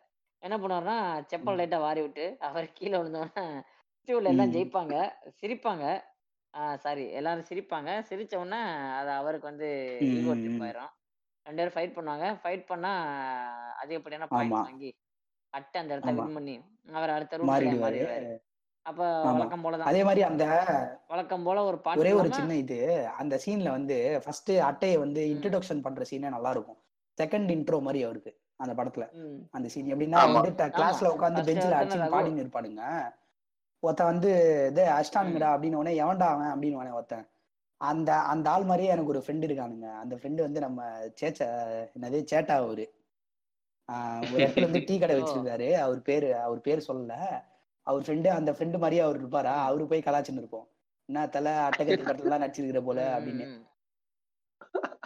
என்ன 0.43 0.55
பண்ணுவாருன்னா 0.57 0.97
செப்பல் 1.29 1.59
லைட்டா 1.59 1.79
வாரி 1.79 2.01
விட்டு 2.01 2.25
அவர் 2.47 2.67
கீழே 2.73 2.95
விழுந்தோடனே 2.97 3.45
உள்ள 4.07 4.29
எல்லாம் 4.29 4.49
ம். 4.49 4.55
ஜெயிப்பாங்க. 4.55 4.95
சிரிப்பாங்க. 5.39 5.83
சாரி 6.79 7.03
எல்லாரும் 7.11 7.47
சிரிப்பாங்க. 7.49 7.89
சிரிச்ச 8.09 8.33
உடனே 8.35 8.61
அது 8.99 9.11
அவருக்கு 9.11 9.47
வந்து 9.47 9.67
ம், 10.01 10.15
ஈகோ 10.15 10.31
ம், 10.31 10.41
ட்ரிப் 10.41 10.55
ம். 10.55 10.63
ஆயிரும் 10.63 10.91
ரெண்டு 11.45 11.59
பேரும் 11.59 11.75
ஃபைட் 11.75 11.95
பண்ணுவாங்க 11.95 12.25
ஃபைட் 12.41 12.65
பண்ணா 12.67 12.91
அதிகப்படியான 13.81 14.25
ஆமா. 14.25 14.33
பாயிண்ட்ஸ் 14.35 14.65
வாங்கி 14.65 14.89
அட்டை 15.53 15.77
அந்த 15.81 15.93
இடத்த. 15.95 16.11
வின் 16.19 16.35
பண்ணி 16.35 16.55
அவர் 16.93 17.13
அடுத்த 17.15 17.37
ரூட்ல 17.37 17.51
மாறிடுவாரு 17.51 18.01
அப்ப. 18.85 18.99
வழக்கம் 19.29 19.63
போலதான் 19.63 19.89
அதே 19.89 20.01
மாதிரி 20.05 20.21
அந்த 20.27 20.43
வழக்கம் 21.11 21.43
போல 21.47 21.63
ஒரு 21.63 21.77
பாட்டு 21.79 22.01
ஒரே 22.03 22.13
ஒரு 22.19 22.29
சின்ன 22.33 22.55
இது 22.61 22.77
அந்த 23.19 23.35
சீன்ல 23.43 23.71
வந்து 23.75 23.95
ஃபர்ஸ்ட் 24.23 24.51
அட்டையை 24.69 24.97
வந்து. 25.03 25.23
இன்ட்ரடக்ஷன் 25.33 25.83
பண்ற 25.83 26.05
சீனே 26.09 26.31
நல்லா 26.35 26.51
இருக்கும் 26.55 26.79
செகண்ட் 27.17 27.51
இன்ட்ரோ 27.55 27.79
மாதிரி 27.81 28.01
அவருக்கு 28.03 28.31
அந்த 28.59 28.73
படத்துல 28.79 29.05
அந்த 29.53 29.67
சீன் 29.69 29.91
எப்படின்னா. 29.91 30.21
வந்து 30.31 30.53
கிளாஸ்ல 30.75 31.13
உட்காந்து 31.15 31.47
பெஞ்சில் 31.49 31.77
அடிச்சு. 31.77 32.11
பாடின்னு 32.15 32.43
இருப்பானுங்க 32.43 32.83
ஒருத்தன் 33.83 34.09
வந்து 34.09 34.31
இதே 34.71 34.83
அஷ்டானுங்கடா 34.95 35.47
அப்படின்னு 35.53 35.77
உடனே 35.77 35.93
எவன்டா 36.01 36.25
அவன் 36.33 36.51
அப்படின்னு 36.51 36.79
உடனே 36.79 36.95
ஒருத்தன் 36.97 37.23
அந்த 37.81 38.09
அந்த 38.31 38.47
ஆள் 38.49 38.65
மாதிரியே 38.65 38.91
எனக்கு 38.91 39.13
ஒரு 39.13 39.21
ஃப்ரெண்டு 39.23 39.45
இருக்கானுங்க. 39.47 39.87
அந்த 40.01 40.15
ஃப்ரெண்டு 40.15 40.41
வந்து 40.41 40.59
நம்ம 40.59 40.79
சேச்ச 41.19 41.39
என்னது 41.95 42.19
சேட்டா 42.31 42.55
அவரு. 42.61 42.85
ஒரு 44.25 44.39
இடத்துல 44.39 44.67
வந்து 44.67 44.83
டீ 44.87 44.95
கடை. 44.99 45.15
வச்சிருக்காரு 45.19 45.69
அவர் 45.79 46.01
பேரு 46.01 46.29
அவர் 46.41 46.59
பேர் 46.61 46.87
சொல்லல. 46.87 47.15
அவர் 47.87 48.03
ஃப்ரெண்டு 48.03 48.29
அந்த 48.31 48.51
ஃப்ரெண்டு 48.51 48.77
மாதிரியே 48.77 49.01
அவர் 49.01 49.19
இருப்பாரா. 49.19 49.55
அவரு 49.67 49.87
போய் 49.87 50.07
கலாச்சின்னு 50.07 50.41
இருப்போம். 50.43 50.67
என்ன 51.09 51.25
தலை 51.27 51.53
அட்டகத்தி 51.67 52.03
படத்துலாம் 52.03 52.43
நடிச்சிருக்கிற 52.43 52.81
போல 52.83 52.99
அப்படின்னு. 53.15 53.47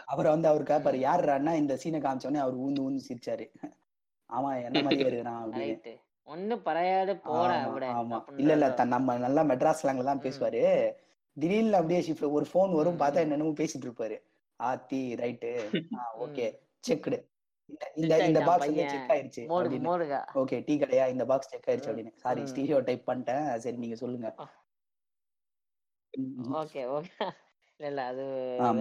அப்புறம் 0.08 0.34
வந்து 0.34 0.48
அவர் 0.48 0.64
கேட்பாரு 0.64 0.98
ம். 0.98 1.06
யாருன்னா 1.06 1.54
இந்த 1.54 1.74
சீனை 1.76 2.00
காமிச்சோடனே 2.02 2.42
அவர் 2.42 2.58
ஊந்து 2.58 2.84
ஊந்து 2.86 3.08
சிரிச்சாரு. 3.08 3.46
ஆமா 4.30 4.50
என்ன 4.68 4.78
மாதிரியே 4.82 5.08
இருக்கிறான்? 5.12 5.42
அப்படின்னு. 5.46 5.94
ஒண்ணு 6.28 6.56
பறையாது 6.68 7.14
போட 7.24 7.50
ஆமா 7.96 8.18
இல்ல 8.38 8.52
இல்ல 8.54 8.68
நம்ம 8.94 9.18
நல்லா 9.18 9.42
மெட்ராஸ் 9.44 9.82
ஸ்லாங்ல 9.82 10.08
தான் 10.10 10.20
ம். 10.20 10.26
பேசுவாரு. 10.26 10.62
திடீர்னு 11.38 11.76
அப்படியே 11.76 12.02
ஷிஃப்ட் 12.02 12.32
ஒரு 12.32 12.46
ஃபோன் 12.52 12.74
வரும் 12.74 13.00
பார்த்தா. 13.00 13.20
என்னென்னமோ 13.20 13.54
பேசிட்டு 13.54 13.88
இருப்பாரு. 13.88 14.18
ஆத்தி 14.60 15.00
ரைட்டு. 15.16 15.50
ஓகே. 16.20 16.46
செக்டு 16.84 17.18
இந்த 17.96 18.14
இந்த 18.26 18.40
பாக்ஸ் 18.42 18.66
வந்து. 18.68 18.84
செக் 18.90 19.12
ஆயிருச்சு 19.12 19.44
ஓகே 20.36 20.58
டீ 20.66 20.74
கடையா? 20.78 21.06
இந்த 21.08 21.26
பாக்ஸ் 21.26 21.50
செக் 21.50 21.68
ஆயிருச்சு 21.68 21.90
அப்படின்னு. 21.92 22.14
சாரி. 22.16 22.42
ஸ்டீரியோ 22.44 22.80
டைப் 22.82 23.10
பண்ணிட்டேன். 23.10 23.56
சரி 23.58 23.78
நீங்க 23.78 23.96
சொல்லுங்க. 23.96 24.30
Okay 26.60 26.82
okay. 26.96 27.28
இல்ல 27.80 28.02
அது 28.06 28.26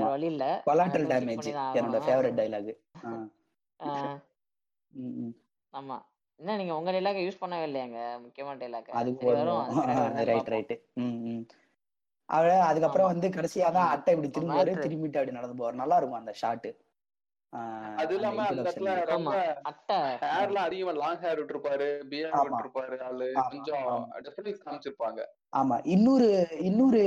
வழி 0.05 0.26
இல்ல. 0.26 0.44
செக் 0.66 1.06
டேமேஜ் 1.12 1.48
என்னோட 1.78 2.01
ஃபேவரட் 2.05 2.40
ஆஹ் 3.81 4.18
ஆமா. 5.74 5.97
என்ன 6.40 6.56
நீங்க 6.56 6.76
உங்க 6.76 6.90
டைலாக் 6.93 7.24
யூஸ் 7.24 7.40
பண்ணவே 7.40 7.66
இல்லையாங்க? 7.66 7.98
முக்கியமான 8.20 8.56
டைலாக் 8.59 8.89
அது 8.93 9.10
ரைட் 10.24 10.51
ரைட்டு 10.55 10.76
ம் 11.02 11.18
ம். 11.26 11.43
அவ 12.28 12.44
அதுக்கப்புறம் 12.68 13.10
வந்து 13.10 13.28
கடைசியா 13.34 13.68
தான் 13.72 13.90
அட்டை 13.94 14.12
இப்படி 14.14 14.30
மேட்ரு 14.51 14.74
திரும்பிட்டு 14.78 15.20
அப்படி 15.20 15.36
நடந்து 15.38 15.59
போவார். 15.59 15.80
நல்லா 15.82 15.98
இருக்கும் 15.98 16.20
அந்த 16.20 16.34
ஷாட்டு 16.42 16.70
அது 17.98 18.12
அந்த 18.12 18.16
இல்லாம 18.18 18.44
அந்த 18.44 18.60
இடத்துல 18.62 18.92
ரொம்ப 19.10 19.32
ஹேர்லாம் 20.24 20.66
அதிகமா 20.68 20.92
லாங் 20.96 21.20
ஹேர் 21.20 21.38
விட்டுருப்பாரு 21.40 21.88
பியர்ட் 22.10 22.34
ஆமா. 22.36 22.46
விட்டுருப்பாரு 22.46 22.96
ஆளு. 23.09 23.28
கொஞ்சம் 23.51 23.84
டிஃபரன்ஸ் 24.26 24.62
காமிச்சிருப்பாங்க. 24.64 25.20
ஆமா. 25.52 25.76
இன்னொரு 25.94 26.28
இன்னொரு 26.68 27.02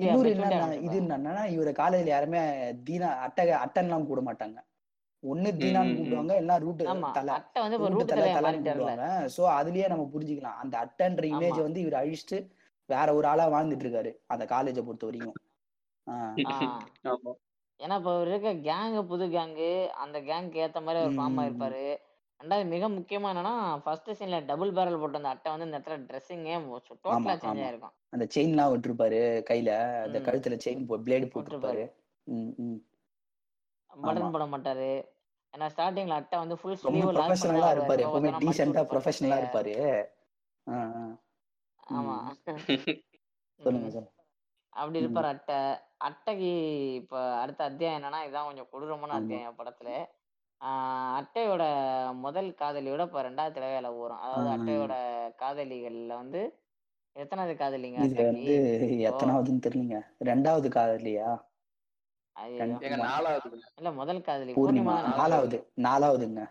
இன்னொரு 0.00 0.30
என்னன்னா 0.34 0.58
இது 0.80 0.98
என்னன்னா 1.02 1.44
இவரை 1.54 1.72
காலேஜ்ல 1.74 2.14
யாருமே 2.14 2.42
தீனா 2.88 3.10
அட்டை 3.26 3.46
அட்டன்லாம் 3.62 4.04
கூப்பிட 4.04 4.24
மாட்டாங்க. 4.28 4.58
ஒண்ணு 5.22 5.48
தீனான்னு. 5.62 5.96
கூப்பிடுவாங்க 5.96 6.34
இல்ல 6.42 6.52
ரூட் 6.58 6.84
தலை. 7.16 7.32
அட்டை 7.38 7.60
வந்து 7.64 7.78
இப்ப 7.78 7.90
ரூட் 7.96 8.12
தலை 8.12 8.28
தலைன்னு 8.36 8.62
கூப்பிடுவாங்க. 8.62 9.06
சோ 9.36 9.42
அதுலயே 9.58 9.88
நம்ம 9.88 10.06
புரிஞ்சுக்கலாம். 10.14 10.58
அந்த 10.62 10.74
அட்டைன்ற 10.84 11.24
இமேஜ் 11.34 11.60
வந்து 11.66 11.80
இவர் 11.80 12.00
அழிச்சிட்டு 12.02 12.38
வேற 12.94 13.08
ஒரு 13.14 13.26
ஆளா 13.26 13.44
வாழ்ந்துட்டு 13.48 13.86
இருக்காரு 13.86 14.10
அந்த 14.26 14.44
காலேஜை 14.44 14.82
பொறுத்த 14.82 15.06
வரைக்கும். 15.06 15.34
ஏன்னா 17.80 17.96
இப்போ 17.96 18.12
அவர் 18.14 18.28
இருக்க 18.28 18.50
கேங்கு 18.68 19.02
புது 19.02 19.26
கேங்கு 19.26 19.70
அந்த 20.04 20.16
கேங்க்கு 20.20 20.58
ஏத்த 20.64 20.80
மாதிரி 20.82 21.02
அவர் 21.02 21.12
ஃபார்ம். 21.12 21.36
ஆயிருப்பாரு. 21.40 21.84
ரெண்டாவது 22.40 22.66
மிக 22.66 22.88
முக்கியமா 22.88 23.28
என்னன்னா 23.32 23.54
ஃபர்ஸ்ட் 23.82 24.10
சீன்ல 24.10 24.44
டபுள் 24.44 24.72
பேரல் 24.72 24.98
போட்ட 24.98 25.16
அந்த 25.16 25.28
அட்டை 25.28 25.50
வந்து 25.52 25.66
இந்த 25.66 25.78
இடத்துல 25.78 25.98
ட்ரெஸ்ஸிங்கே 26.10 26.54
டோட்டலா 27.04 27.34
சேஞ்ச் 27.42 27.62
ஆயிருக்கும். 27.64 27.94
அந்த 28.10 28.26
செயின்லாம் 28.34 28.72
விட்டுருப்பாரு 28.72 29.20
கையில 29.50 29.70
அந்த 30.02 30.18
கழுத்துல 30.18 30.56
செயின் 30.64 30.84
பிளேடு 31.04 31.26
போட்டிருப்பாரு. 31.34 31.84
பட்டன் 33.90 34.32
போட 34.32 34.44
மாட்டாரு. 34.44 34.90
ஏன்னா 35.54 35.68
ஸ்டார்டிங்ல 35.76 36.10
அட்டை 36.10 36.38
வந்து 36.38 36.56
ஃபுல் 36.56 36.78
ஸ்லீவ் 36.82 37.12
லாக் 37.12 37.30
இருப்பாரு 37.76 38.02
எப்பவுமே 38.04 38.30
விட்டுருப்பாரு 38.40 38.90
ப்ரொஃபஷனலா 38.92 39.38
இருப்பாரு. 39.42 39.74
ஆ, 40.66 40.76
ஆ. 40.96 41.02
ஆமா. 41.90 42.16
சொல்லுங்க 43.60 43.88
சார் 43.90 44.08
அப்படி 44.72 44.98
இருப்பார் 44.98 45.24
அட்டை. 45.24 45.56
அட்டைக்கு 45.98 46.50
இப்ப 46.94 47.14
அடுத்த 47.40 47.64
அத்தியாயம் 47.64 47.98
என்னன்னா 47.98 48.20
இதான் 48.26 48.44
கொஞ்சம் 48.44 48.68
கொடூரமான 48.70 49.12
அத்தியாயம் 49.12 49.58
படத்துல. 49.58 49.88
ஆஹ் 50.60 51.14
அட்டையோட 51.18 51.64
முதல் 52.18 52.50
காதலியோட 52.52 53.02
இப்ப 53.06 53.22
ரெண்டாவது 53.22 53.60
வரும் 53.98 54.18
ஆ, 54.18 54.30
அதாவது. 54.30 54.50
அட்டையோட 54.56 54.94
காதலிகள்ல 55.38 56.14
வந்து 56.14 56.40
எத்தனாவது 57.16 57.54
காதலிங்க 57.54 58.00
இது 58.06 58.16
வந்து 58.24 58.54
எத்தனாவதுன்னு 59.08 59.64
தெரியலங்க. 59.66 59.98
ரெண்டாவது 60.24 60.68
காதலியா? 60.68 61.30
இல்ல 63.78 63.90
முதல் 63.92 64.20
காதலி. 64.20 64.52
பூர்ணிமா. 64.56 64.94
நாலாவது. 65.12 65.58
நாலாவதுங்க. 65.82 66.42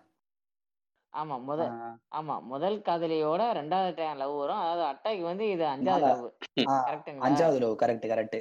ஆமா 1.14 1.36
ஆ, 1.36 1.40
முத 1.48 1.62
ஆமா 2.18 2.36
முதல் 2.52 2.78
காதலியோட 2.82 3.42
ரெண்டாவது 3.58 3.94
டைம் 3.98 4.20
லவ் 4.22 4.34
வரும். 4.36 4.62
அதாவது 4.64 4.84
அட்டைக்கு 4.90 5.24
வந்து 5.30 5.46
இது 5.54 5.64
அஞ்சாவது 5.70 6.06
லவ் 6.06 6.26
கரெக்ட்டுங்களா 6.82 7.26
அஞ்சாவது 7.28 7.60
லவ் 7.64 7.76
கரெக்ட் 7.82 8.06
கரெக்ட் 8.12 8.38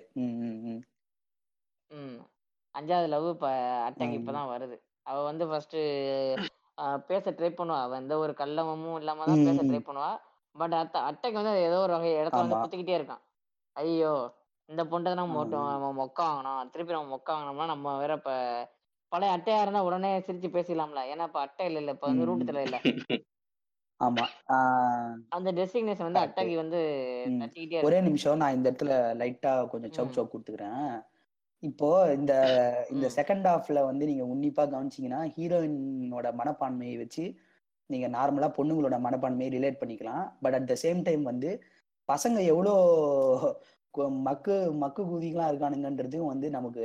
ம் 1.91 2.19
அஞ்சாவது 2.75 3.09
லவ் 3.09 3.27
இப்ப 3.31 3.49
அட்டைக்கு 3.87 4.15
ம், 4.15 4.21
இப்பதான் 4.21 4.51
வருது. 4.51 4.77
அவ 5.07 5.19
வந்து 5.29 5.45
ஃபர்ஸ்ட் 5.51 5.77
பேச 7.09 7.25
ட்ரை 7.33 7.51
பண்ணுவா. 7.53 7.79
அவ 7.85 7.97
எந்த 7.97 8.15
ஒரு 8.19 8.33
கள்ளமும் 8.41 8.99
இல்லாம 9.01 9.25
தான் 9.25 9.47
பேச. 9.47 9.61
ட்ரை 9.69 9.81
பண்ணுவா. 9.83 10.11
பட் 10.55 10.75
அத்த 10.75 10.97
அட்டைக்கு 11.09 11.41
வந்து 11.41 11.55
ஏதோ 11.67 11.79
ஒரு 11.85 11.93
வகை 11.97 12.11
இடத்துல 12.21 12.45
வந்து 12.45 12.61
குத்திக்கிட்டே 12.63 12.99
இருக்கான். 12.99 13.23
ஐயோ 13.77 14.13
இந்த 14.69 14.83
பொண்ணை 14.91 15.11
நம்ம 15.15 15.35
மொட்டை 15.35 15.59
நம்ம 15.75 15.91
மொக்க 15.99 16.19
வாங்கணும் 16.25 16.71
திருப்பி 16.73 16.97
நம்ம 16.97 17.11
மொக்க 17.15 17.29
வாங்கினோம்னா 17.33 17.67
நம்ம 17.73 17.95
வேற 18.01 18.13
இப்ப 18.21 18.33
பழைய 19.13 19.35
அட்டையா 19.37 19.61
இருந்தா 19.63 19.83
உடனே 19.83 20.11
சிரிச்சு 20.27 20.49
பேசிடலாம்ல. 20.55 21.03
ஏன்னா 21.13 21.27
இப்ப 21.29 21.41
அட்டை 21.41 21.67
இல்ல 21.67 21.81
இல்ல 21.81 21.93
இப்ப 21.93 22.07
வந்து 22.07 22.25
ம், 22.25 22.29
ரூட் 22.31 22.43
ம். 22.43 22.49
தலை 22.49 22.65
இல்ல 22.65 22.79
ஆமா 24.01 24.25
அந்த 25.33 25.51
டெசிக்னேஷன் 25.53 26.09
வந்து 26.09 26.21
அட்டைக்கு 26.21 26.57
வந்து 26.57 26.81
ஒரே 27.83 27.99
நிமிஷம் 28.01 28.41
நான் 28.43 28.57
இந்த 28.57 28.67
இடத்துல 28.71 28.93
லைட்டா 29.21 29.53
கொஞ்சம் 29.69 29.95
சவுக் 29.97 30.17
சவுக் 30.17 30.33
கொடுத்துக்கிறேன். 30.33 30.85
இப்போ 31.63 31.89
இந்த 32.15 32.33
இந்த 32.91 33.07
செகண்ட் 33.17 33.47
ஹாஃப்ல 33.49 33.81
வந்து 33.87 34.05
நீங்க 34.07 34.25
உன்னிப்பா 34.25 34.65
கவனிச்சீங்கன்னா 34.67 35.21
ஹீரோயினோட 35.35 36.29
மனப்பான்மையை 36.41 36.97
வச்சு 36.99 37.25
நீங்க 37.91 38.07
நார்மலா 38.09 38.49
பொண்ணுங்களோட 38.57 38.97
மனப்பான்மையை 39.01 39.51
ரிலேட் 39.53 39.81
பண்ணிக்கலாம். 39.83 40.25
But 40.43 40.57
at 40.59 40.71
the 40.73 40.77
same 40.85 41.01
time 41.03 41.25
வந்து 41.25 41.51
பசங்க 42.09 42.39
எவ்வளோ 42.45 42.75
மக்கு 44.27 44.55
மக்கு 44.77 45.03
குதிகளாம் 45.05 45.51
இருக்கானுங்கன்றதும் 45.51 46.31
வந்து 46.33 46.47
நமக்கு 46.51 46.85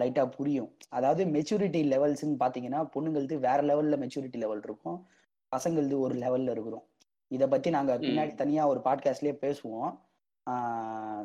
லைட்டா 0.00 0.24
புரியும். 0.36 0.70
அதாவது 0.88 1.22
மெச்சூரிட்டி 1.34 1.80
லெவல்ஸ்ன்னு 1.92 2.40
பாத்தீங்கன்னா 2.42 2.80
பொண்ணுங்களுக்கு 2.94 3.36
வேற 3.46 3.58
லெவல்ல 3.70 3.96
மெச்சூரிட்டி 4.02 4.38
லெவல் 4.44 4.64
இருக்கும். 4.68 4.98
பசங்களது 5.52 5.98
ஒரு 6.06 6.14
லெவல்ல 6.22 6.54
இருக்கிறோம் 6.54 6.86
இதை 7.30 7.46
பத்தி 7.48 7.68
நாங்க 7.70 7.92
பின்னாடி 7.98 8.32
தனியா 8.34 8.62
ஒரு 8.72 8.80
பாட்காஸ்ட்லயே 8.86 9.34
பேசுவோம். 9.44 9.92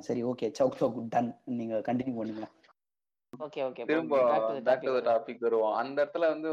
சரி 0.08 0.22
ஓகே 0.32 0.48
சவுக் 0.60 0.80
சவுக் 0.82 1.00
டன் 1.14 1.32
நீங்க 1.60 1.76
கண்டினியூ 1.88 2.16
பண்ணுங்க. 2.18 2.48
ஓகே 3.34 3.62
ஓகே 3.68 3.86
திரும்ப 3.90 4.20
back 4.32 4.48
to 4.50 4.62
back 4.68 4.86
to 4.86 4.94
the 4.98 5.02
topic 5.10 5.44
வருவோம். 5.46 5.76
அந்த 5.82 5.98
இடத்துல 6.04 6.28
வந்து 6.34 6.52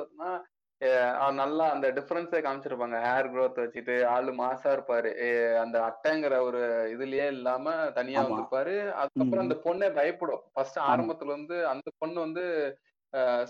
நல்லா 1.34 1.64
அந்த 1.70 1.86
டிஃபரன்ஸே 1.96 2.38
காமிச்சிருப்பாங்க. 2.44 2.96
ஹேர் 3.06 3.28
growth 3.34 3.58
வச்சுட்டு 3.62 3.94
ஆளு 4.14 4.30
மாசா 4.34 4.68
இருப்பாரு. 4.74 5.10
அந்த 5.56 5.76
அட்டைங்கிற 5.88 6.40
ஒரு 6.42 6.60
இதுலயே 6.94 7.26
இல்லாம 7.28 7.66
தனியா. 7.98 8.22
வந்திருப்பாரு. 8.22 8.74
அதுக்கப்புறம். 9.02 9.44
அந்த 9.44 9.56
பொண்ணே 9.66 9.90
பயப்படும். 9.98 10.42
ஃபர்ஸ்ட். 10.52 10.80
ஆரம்பத்துல 10.88 11.34
வந்து 11.36 11.58
அந்த 11.72 11.88
பொண்ணு 11.98 12.18
வந்து 12.20 12.44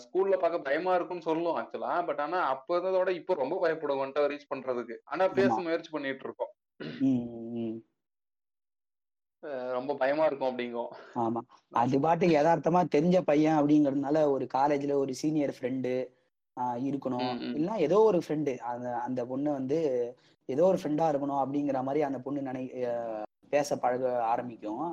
ஸ்கூல்ல 0.02 0.36
பார்க்க 0.38 0.66
பயமா 0.68 0.92
இருக்கும்னு 0.94 1.26
சொல்லும் 1.26 1.58
ஆக்சுவலா 1.58 2.06
பட் 2.06 2.20
ஆனா 2.20 2.38
அப்ப 2.52 2.78
இருந்ததோட 2.78 3.10
இப்போ 3.12 3.32
ரொம்ப 3.34 3.56
பயப்படும் 3.60 4.00
வந்துட்டு 4.00 4.30
ரீச் 4.32 4.50
பண்றதுக்கு. 4.52 4.96
ஆனா 5.04 5.24
பேச. 5.36 5.54
முயற்சி 5.66 5.90
பண்ணிட்டு 5.90 6.24
இருக்கோம். 6.24 6.52
ரொம்ப 9.76 9.92
பயமா 9.94 10.24
இருக்கும் 10.24 10.50
அப்படிங்கும். 10.50 10.90
ஆமா. 11.22 11.40
அது 11.74 11.96
பாட்டுக்கு 12.00 12.36
யதார்த்தமா 12.36 12.80
தெரிஞ்ச 12.94 13.20
பையன் 13.24 13.58
அப்படிங்கறதுனால 13.60 14.24
ஒரு 14.34 14.46
காலேஜ்ல 14.54 14.92
ஒரு 15.02 15.14
சீனியர் 15.14 15.54
ஃப்ரெண்டு 15.56 15.92
இருக்கணும். 16.86 17.30
இல்லைன்னா 17.54 17.76
ஏதோ 17.78 17.98
ஒரு 18.00 18.18
ஃப்ரெண்டு 18.18 18.52
அந்த 18.70 18.88
அந்த 18.98 19.20
பொண்ணு 19.26 19.50
வந்து 19.52 19.78
ஏதோ 20.48 20.64
ஒரு 20.64 20.78
ஃப்ரெண்டா 20.78 21.06
இருக்கணும் 21.12 21.42
அப்படிங்கிற 21.42 21.82
மாதிரி 21.82 22.02
அந்த 22.02 22.18
பொண்ணு 22.20 22.42
நினை 22.42 22.64
பேச 23.52 23.78
பழக 23.78 24.04
ஆரம்பிக்கும். 24.24 24.84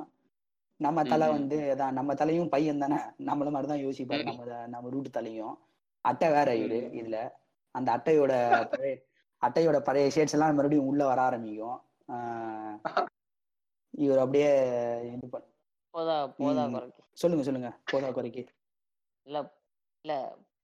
நம்ம 0.80 1.00
தலை. 1.04 1.26
வந்து 1.28 1.56
அதான் 1.72 1.92
நம்ம 1.92 2.14
தலையும் 2.14 2.48
பையன் 2.48 2.78
தானே. 2.78 2.98
நம்மள 3.28 3.50
மாதிரி 3.50 3.68
தான் 3.72 3.84
யோசிப்பாரு. 3.86 4.24
நம்ம 4.24 4.44
நம்ம 4.68 4.90
ரூட் 4.90 5.10
தலையும். 5.10 5.54
அட்டை 6.04 6.28
வேற 6.30 6.50
இவரு 6.54 6.78
ம். 6.82 6.94
இதுல. 7.00 7.16
அந்த 7.74 7.88
அட்டையோட 7.96 8.32
பழைய 8.70 8.94
அட்டையோட 9.42 9.78
பழைய 9.80 10.06
ஷேட்ஸ் 10.14 10.32
எல்லாம் 10.32 10.54
மறுபடியும் 10.54 10.86
உள்ள 10.86 11.02
வர 11.06 11.20
ஆரம்பிக்கும். 11.22 11.78
இவர் 13.94 14.18
அப்படியே 14.18 14.50
இது 15.08 15.28
பண்ண 15.28 15.46
போதா 15.94 16.16
போதா. 16.38 16.64
குறைக்கு. 16.74 17.02
சொல்லுங்க 17.12 17.44
சொல்லுங்க. 17.44 17.70
போதா 17.84 18.10
குறைக்கு. 18.10 18.42
இல்ல 19.26 19.38
இல்ல. 20.04 20.12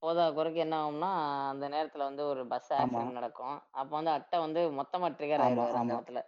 போதா 0.02 0.24
குறைக்கு 0.32 0.60
என்ன 0.60 0.76
ஆகும்னா 0.78 1.10
அந்த 1.50 1.66
நேரத்துல 1.68 2.02
வந்து 2.04 2.22
ஒரு 2.26 2.42
பஸ் 2.46 2.70
ஆமா. 2.70 2.80
ஆக்சிடென்ட் 2.80 3.12
நடக்கும் 3.12 3.56
அப்ப 3.72 3.90
வந்து 3.96 4.10
அட்டை 4.10 4.38
வந்து 4.40 4.60
மொத்தமா 4.78 5.08
ட்ரிகர் 5.16 5.44
ஆமா, 5.46 5.64
அந்த 5.70 5.80
ஆமா. 5.82 5.96
இடத்துல 5.96 6.22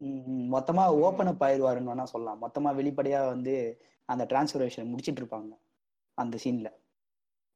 ம், 0.00 0.22
ம். 0.28 0.46
மொத்தமா 0.54 0.84
ஓப்பன் 1.00 1.26
அப் 1.26 1.44
ஆயிடுவாருன்னு 1.44 1.90
வேணா 1.92 2.06
சொல்லலாம் 2.06 2.42
மொத்தமா 2.42 2.70
வெளிப்படையா 2.76 3.20
வந்து 3.28 3.54
அந்த 4.08 4.22
டிரான்ஸ்பர்மேஷன் 4.30 4.90
முடிச்சிட்டு 4.90 5.22
இருப்பாங்க 5.22 5.52
அந்த 6.18 6.36
சீன்ல 6.36 6.68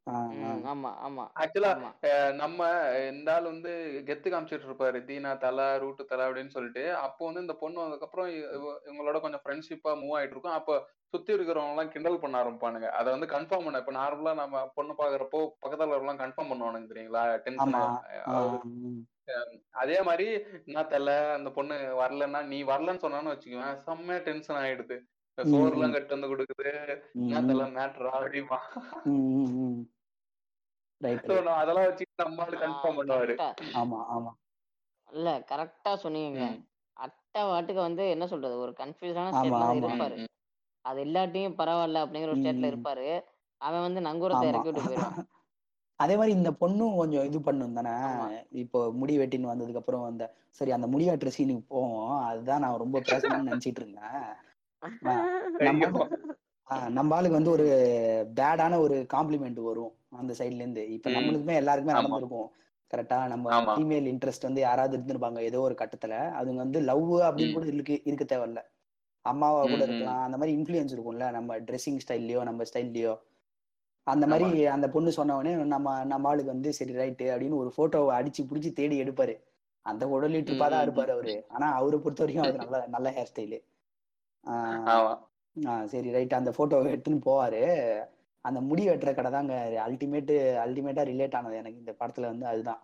ஆமா 0.09 0.91
ஆமா 1.09 1.29
ஆக்சுவலா 1.41 2.33
நம்ம 2.33 2.69
இந்த 3.11 3.35
ஆள் 3.35 3.43
வந்து 3.43 4.03
கெத்து 4.07 4.29
காமிச்சிட்டு 4.29 4.67
இருப்பாரு 4.69 5.05
தீனா 5.05 5.37
தலை 5.37 5.79
ரூட்டு 5.79 6.05
தலை 6.05 6.27
அப்படின்னு 6.27 6.49
சொல்லிட்டு. 6.49 6.95
அப்போ 6.95 7.25
வந்து 7.25 7.41
இந்த 7.41 7.53
பொண்ணு 7.53 7.99
இவ- 8.15 8.81
இவங்களோட 8.85 9.21
கொஞ்சம் 9.21 9.41
ஃப்ரெண்ட்ஷிப்பா 9.45 9.89
மூவ் 9.89 10.19
ஆயிட்டு 10.19 10.31
இருக்கும் 10.31 10.53
அப்போ 10.53 10.89
சுத்தி 11.09 11.35
இருக்கிறவங்க 11.35 11.69
எல்லாம் 11.69 11.91
கிண்டல் 11.91 12.19
பண்ண 12.19 12.45
ஆரம்பிப்பானுங்க. 12.45 12.89
அதை 12.89 13.19
வந்து 13.19 13.27
கன்ஃபார்ம் 13.27 13.65
பண்ண 13.65 13.79
இப்ப 13.79 13.93
நார்மலா 13.93 14.35
நம்ம 14.35 14.71
பொண்ணு 14.75 14.93
பாக்குறப்போ 14.93 15.49
பக்கத்துல 15.67 15.99
எல்லாம் 15.99 16.19
கன்ஃபார்ம் 16.19 16.53
பண்ணுவானுங்க 16.53 16.91
தெரியுங்களா? 16.95 17.37
டென்ஷன். 17.37 19.09
அதே 19.71 20.03
மாதிரி 20.03 20.41
நான் 20.65 20.89
தலை 20.89 21.15
அந்த 21.15 21.51
பொண்ணு 21.51 21.75
வரலன்னா 21.75 22.45
நீ 22.45 22.65
வரலன்னு 22.65 23.03
சொன்னான்னு 23.03 23.37
வச்சுக்குவேன். 23.37 23.77
செம்மையா 23.77 24.21
டென்ஷன் 24.21 24.57
ஆயிடுது. 24.57 25.01
ம், 25.35 25.55
சோறுலாம் 25.55 25.89
ம். 25.89 25.93
கட்டு 25.93 26.19
வந்து 26.19 26.37
கொடுக்குது. 26.37 27.01
நான் 27.13 27.45
ம். 27.45 27.47
தலை 27.47 27.73
மேட்ரா? 27.75 28.11
அப்படிமா 28.21 28.57
ம், 29.05 29.11
ம், 29.11 29.27
ம். 29.31 29.47
ரைட் 29.49 29.57
So, 29.59 29.65
ரைட் 29.65 29.77
நான் 29.77 29.97
அதெல்லாம் 31.01 31.87
வச்சு 31.87 32.05
நம்மளால 32.23 32.59
கன்ஃபார்ம் 32.63 32.99
பண்ணுவாரு. 33.01 33.35
கரெக்டா. 33.39 33.49
ஆமா 33.81 33.99
ஆமா. 34.15 34.33
இல்ல 35.09 35.29
கரெக்டா 35.51 35.93
சொன்னீங்க. 35.97 36.43
அட்டை 36.97 37.43
வாட்டுக்கு 37.45 37.81
வந்து 37.81 38.05
என்ன 38.09 38.25
சொல்றது 38.27 38.57
ஒரு 38.59 38.73
கன்ஃபியூஷனான 38.79 39.33
ஆமா 39.33 39.59
ஸ்டேட்ல 39.61 39.81
இருப்பாரு. 39.83 40.17
அது 40.85 40.99
இல்லாட்டியும் 41.05 41.59
பரவாயில்ல 41.59 42.03
அப்படிங்கிற 42.05 42.33
ஒரு 42.33 42.41
ஸ்டேட்ல. 42.43 42.71
இருப்பாரு. 42.73 43.07
அவன் 43.61 43.85
வந்து 43.87 44.01
நங்கூரத்தை 44.01 44.47
இறக்கி 44.51 44.71
விட்டு 44.71 44.85
போயிடும் 44.85 45.17
அதே 46.01 46.15
மாதிரி 46.17 46.33
இந்த 46.37 46.51
பொண்ணும் 46.61 46.97
கொஞ்சம் 46.97 47.25
இது 47.25 47.39
பண்ணும் 47.41 47.79
தானே. 47.79 47.95
இப்போ 48.63 48.81
முடி 48.93 49.15
வெட்டின்னு 49.19 49.51
வந்ததுக்கு 49.51 49.81
அப்புறம் 49.83 50.05
அந்த 50.05 50.25
சரி 50.59 50.71
அந்த 50.71 50.87
முடி 50.87 51.09
வெட்டுற 51.09 51.31
சீனுக்கு 51.37 51.65
போவோம். 51.69 52.13
அதுதான் 52.29 52.63
நான் 52.65 52.83
ரொம்ப 52.85 52.99
பேசணும்னு 53.09 53.51
நினைச்சிட்டு 53.51 53.83
இருந்தேன். 53.83 54.21
நம்ம 56.97 57.15
ஆளுக்கு 57.17 57.37
வந்து 57.37 57.51
ஒரு 57.51 57.67
பேடான 58.37 58.79
ஒரு 58.79 58.97
காம்ப்ளிமெண்ட் 59.15 59.61
வரும் 59.63 59.93
அந்த 60.19 60.33
சைட்ல 60.39 60.63
இருந்து. 60.63 60.83
இப்ப. 60.97 61.09
நம்மளுக்குமே 61.11 61.55
எல்லாருக்குமே 61.55 61.97
நடந்திருக்கும். 61.99 62.49
கரெக்டா 62.91 63.19
நம்ம 63.29 63.47
ஃபீமேல் 63.67 64.07
இன்ட்ரெஸ்ட் 64.13 64.47
வந்து 64.47 64.61
யாராவது 64.61 64.95
இருந்திருப்பாங்க 64.97 65.41
ஏதோ 65.49 65.59
ஒரு 65.61 65.75
கட்டத்துல. 65.75 66.15
அதுங்க 66.39 66.61
வந்து 66.65 66.81
லவ் 66.83 67.07
அப்படின்னு. 67.27 67.55
கூட 67.55 67.67
இருக்கு 67.73 67.97
இருக்க 68.05 68.25
தேவையில்ல. 68.27 68.61
அம்மாவா 69.25 69.63
கூட. 69.67 69.83
இருக்கலாம். 69.89 70.23
அந்த 70.27 70.37
மாதிரி 70.37 70.55
இன்ஃப்ளூயன்ஸ் 70.59 70.95
இருக்கும்ல. 70.97 71.27
நம்ம 71.39 71.59
ட்ரெஸ்ஸிங் 71.69 72.03
ஸ்டைல்லயோ 72.05 72.43
நம்ம 72.45 72.65
ஸ்டைல்லயோ 72.71 73.15
அந்த 74.07 74.27
மாதிரி 74.27 74.47
அந்த 74.75 74.87
பொண்ணு 74.89 75.11
சொன்ன 75.13 75.35
உடனே 75.37 75.53
நம்ம 75.73 75.89
நம்ம 76.05 76.29
ஆளுக்கு 76.29 76.53
வந்து 76.53 76.71
சரி 76.73 76.95
ரைட்டு 76.95 77.27
அப்படின்னு 77.33 77.61
ஒரு 77.63 77.71
போட்டோவை 77.77 78.13
அடிச்சு 78.19 78.43
புடிச்சு 78.45 78.71
தேடி 78.73 78.97
எடுப்பாரு. 79.03 79.35
அந்த 79.87 80.05
உடலி 80.09 80.39
ம், 80.39 80.47
ட்ரிப்பா 80.47 80.67
தான். 80.69 80.85
இருப்பாரு 80.87 81.13
அவரு. 81.17 81.35
ஆனா 81.49 81.67
அவரை 81.75 81.99
பொறுத்த 81.99 82.23
வரைக்கும் 82.25 82.47
அது 82.47 82.59
நல்ல 82.63 82.85
நல்ல 82.89 83.09
ஹேர் 83.11 83.31
ஸ்டைலு 83.33 83.59
சரி 85.93 86.09
ரைட். 86.17 86.39
அந்த 86.41 86.51
போட்டோவை 86.59 86.93
எடுத்துன்னு 86.95 87.27
போவாரு. 87.29 87.63
அந்த 88.45 88.59
முடி 88.69 88.83
வெட்டுற 88.89 89.11
கடை 89.15 89.31
தாங்க 89.37 89.55
அல்டிமேட்டு 89.87 90.35
அல்டிமேட்டா 90.65 91.03
ரிலேட் 91.11 91.37
ஆனது 91.39 91.61
எனக்கு 91.63 91.83
இந்த 91.83 91.93
படத்துல 92.01 92.31
வந்து 92.33 92.47
அதுதான். 92.53 92.81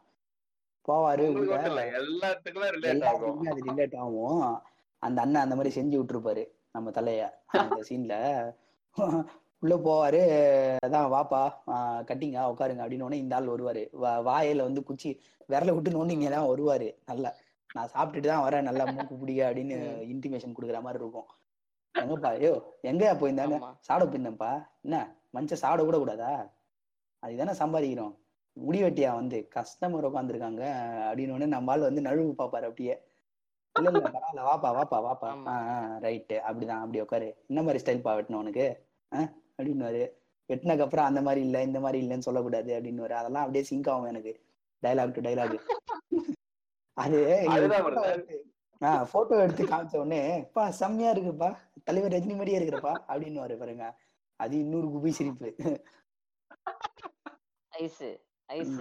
போவாரு 0.88 1.24
எல்லாத்துக்குமே 2.00 2.66
அது 3.52 3.62
ரிலேட் 3.70 3.96
ஆகும். 4.00 4.42
அந்த 5.02 5.18
அண்ணன் 5.24 5.44
அந்த 5.44 5.56
மாதிரி 5.58 5.72
செஞ்சு 5.78 5.96
விட்டுருப்பாரு 6.00 6.44
நம்ம 6.76 6.90
தலைய. 6.98 7.22
அந்த 7.62 7.80
சீன்ல 7.88 8.14
உள்ள 9.62 9.74
போவாரு. 9.86 10.20
அதான் 10.86 11.08
வாப்பா 11.14 11.42
கட்டிங்க 12.08 12.38
உட்காருங்க 12.52 12.82
அப்படின்னு 12.84 13.06
உடனே 13.06 13.22
இந்த 13.22 13.36
ஆள் 13.36 13.52
வருவாரு. 13.54 13.82
வாயில 14.28 14.66
வந்து 14.68 14.82
குச்சி 14.90 15.10
விரல 15.52 15.74
விட்டு 15.76 15.96
நோண்டிங்க 15.96 16.30
தான் 16.36 16.50
வருவாரு. 16.52 16.88
நல்லா 17.10 17.30
நான் 17.70 17.92
சாப்பிட்டுட்டு 17.94 18.28
தான் 18.32 18.44
வரேன் 18.46 18.68
நல்லா 18.68 18.84
மூக்கு 18.92 19.14
பிடிக்க 19.22 19.48
அப்படின்னு. 19.50 19.78
இன்டிமேஷன் 20.12 20.56
கொடுக்குற 20.56 20.80
மாதிரி 20.86 21.02
இருக்கும். 21.02 21.28
எங்கப்பா 21.94 22.28
ஐயோ 22.28 22.52
எங்கயா 22.82 23.12
போயிருந்தாங்க? 23.18 23.56
சாப்பிட 23.80 24.10
போயிருந்தேன்ப்பா. 24.10 24.66
என்ன 24.82 25.16
மனுஷன் 25.34 25.54
சாப்பிட 25.54 25.84
கூட 25.84 25.98
கூடாதா? 25.98 26.52
அதுதானே 27.22 27.52
சம்பாதிக்கிறோம். 27.52 28.14
முடி 28.56 28.82
வெட்டியா 28.82 29.14
வந்து 29.14 29.48
கஸ்டமர் 29.54 30.06
உட்காந்துருக்காங்க 30.08 30.62
அப்படின்னு 31.08 31.30
உடனே 31.30 31.46
நம்ம 31.46 31.72
ஆள் 31.72 31.80
வந்து 31.80 32.02
நழுவு 32.02 32.34
பாப்பாரு 32.38 32.62
அப்படியே. 32.62 32.94
இல்ல 33.76 33.88
இல்ல 33.88 34.00
பரவாயில்ல 34.00 34.42
வாப்பா 34.42 34.68
வாப்பா 34.70 34.98
வாப்பா. 35.00 35.28
ஆமா. 35.28 35.54
ஆ 35.72 35.98
ரைட்டு 36.00 36.36
அப்படிதான் 36.40 36.80
அப்படி 36.80 37.00
உட்காரு. 37.00 37.34
என்ன 37.48 37.62
மாதிரி 37.62 37.82
ஸ்டைல் 37.84 38.02
பா 38.02 38.14
வெட்டணும் 38.14 38.42
உனக்கு? 38.42 38.66
ஆ 39.12 39.20
அப்படின்னுவாரு. 39.58 40.02
வெட்டினதுக்கு 40.48 40.80
அப்புறம் 40.80 41.04
அந்த 41.04 41.22
மாதிரி 41.22 41.40
இல்ல 41.40 41.62
இந்த 41.62 41.80
மாதிரி 41.80 42.06
இல்லைன்னு 42.06 42.18
சொல்லக்கூடாது 42.18 42.72
அப்படின்னு 42.72 43.02
அதெல்லாம் 43.02 43.42
அப்படியே 43.42 43.64
சிங்க் 43.64 43.90
ஆகும் 43.90 44.08
எனக்கு. 44.08 44.34
டைலாக் 44.82 45.12
டு 45.12 45.20
டைலாக் 45.20 45.58
அது. 46.96 47.34
ஆஹ் 48.80 49.06
போட்டோ 49.12 49.34
எடுத்து 49.42 49.64
காமிச்ச 49.64 49.96
உடனே 49.96 50.20
பா 50.54 50.70
செம்மையா 50.70 51.12
இருக்குப்பா. 51.12 51.48
தலைவர் 51.84 52.12
ரஜினி 52.12 52.32
மாதிரியே 52.32 52.58
இருக்கிறப்பா? 52.58 52.94
அப்படின்னு 53.08 53.58
பாருங்க. 53.58 53.86
அது 54.40 54.54
இன்னொரு 54.58 54.88
குபி 54.94 55.10
சிரிப்பு 55.18 55.48
ஐஸ் 57.72 58.02
ஐஸ் 58.48 58.78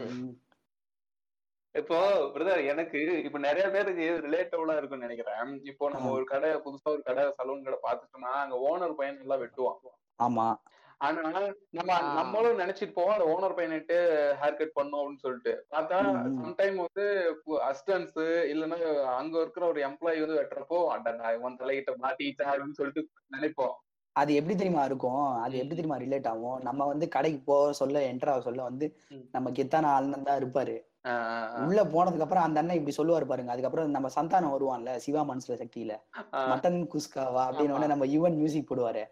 இப்போ 1.75 1.99
பிரதர் 2.33 2.67
எனக்கு 2.67 3.23
இப்ப 3.23 3.39
நிறைய 3.39 3.69
பேருக்கு 3.69 4.05
ரிலேட்டபிளா 4.25 4.75
இருக்கும்னு 4.77 5.05
நினைக்கிறேன். 5.07 5.63
இப்போ 5.63 5.89
நம்ம. 5.89 6.09
ஒரு 6.11 6.25
கடை 6.25 6.49
புதுசா 6.65 6.89
ஒரு 6.95 7.01
கடை 7.03 7.23
சலூன் 7.37 7.63
கடை 7.63 7.79
பார்த்துட்டோம்னா 7.85 8.33
அங்க 8.43 8.57
ஓனர் 8.69 8.93
பையன் 8.93 9.17
நல்லா 9.17 9.37
வெட்டுவான். 9.43 9.79
ஆமா. 10.23 10.47
ஆனா 11.03 11.21
நம்ம. 11.69 11.99
நம்மளும் 12.13 12.59
நினைச்சிட்டு 12.59 12.93
போவோம் 12.93 13.13
அந்த 13.13 13.25
ஓனர் 13.33 13.57
பையனிட்டு 13.57 13.95
ஹேர் 14.41 14.57
கட் 14.57 14.73
பண்ணும் 14.73 14.99
அப்படின்னு 14.99 15.23
சொல்லிட்டு. 15.25 15.53
பார்த்தா. 15.71 15.97
சம்டைம் 16.43 16.77
வந்து 16.83 17.05
அசிஸ்டன்ஸ் 17.69 18.17
இல்லைன்னா 18.51 18.77
அங்க 19.13 19.41
இருக்கிற 19.41 19.67
ஒரு 19.67 19.81
எம்ப்ளாயி 19.81 20.19
வந்து 20.19 20.39
வெட்டுறப்போ 20.41 20.79
அடடா 20.87 21.31
இவன் 21.31 21.59
தலையிட்ட 21.59 21.93
மாட்டிச்சா 22.01 22.47
அப்படின்னு 22.51 22.71
சொல்லிட்டு 22.71 23.03
நினைப்போம். 23.37 23.75
அது 24.15 24.31
எப்படி 24.33 24.55
தெரியுமா 24.55 24.83
இருக்கும்? 24.83 25.21
அது. 25.35 25.53
எப்படி 25.57 25.75
தெரியுமா 25.75 25.97
ரிலேட் 25.97 26.27
ஆகும்? 26.27 26.61
நம்ம 26.61 26.85
வந்து 26.85 27.07
கடைக்கு 27.07 27.39
போக 27.45 27.71
சொல்ல 27.73 27.99
என்டர் 28.11 28.29
ஆக 28.29 28.41
சொல்ல 28.41 28.63
வந்து. 28.63 28.87
நம்ம 29.31 29.49
கெத்தான 29.49 29.85
ஆளுநர் 29.85 30.23
தான் 30.23 30.41
இருப்பாரு. 30.43 30.75
உள்ள 31.65 31.83
போனதுக்கு 31.83 32.25
அப்புறம் 32.25 32.43
அந்த 32.43 32.59
அண்ணன் 32.59 32.77
இப்படி 32.77 32.95
சொல்லுவாரு 32.97 33.25
பாருங்க. 33.25 33.51
அதுக்கப்புறம் 33.51 33.89
நம்ம 33.89 34.09
சந்தானம் 34.15 34.53
வருவான்ல 34.55 34.95
சிவா 34.95 35.21
மனசுல 35.21 35.57
சக்தியில. 35.63 35.93
மட்டன் 36.51 36.79
குஸ்காவா? 36.93 37.43
அப்படின்னு 37.47 37.93
நம்ம 37.93 38.05
யுவன் 38.05 38.35
மியூசிக் 38.35 38.69
போடுவாரு. 38.71 39.03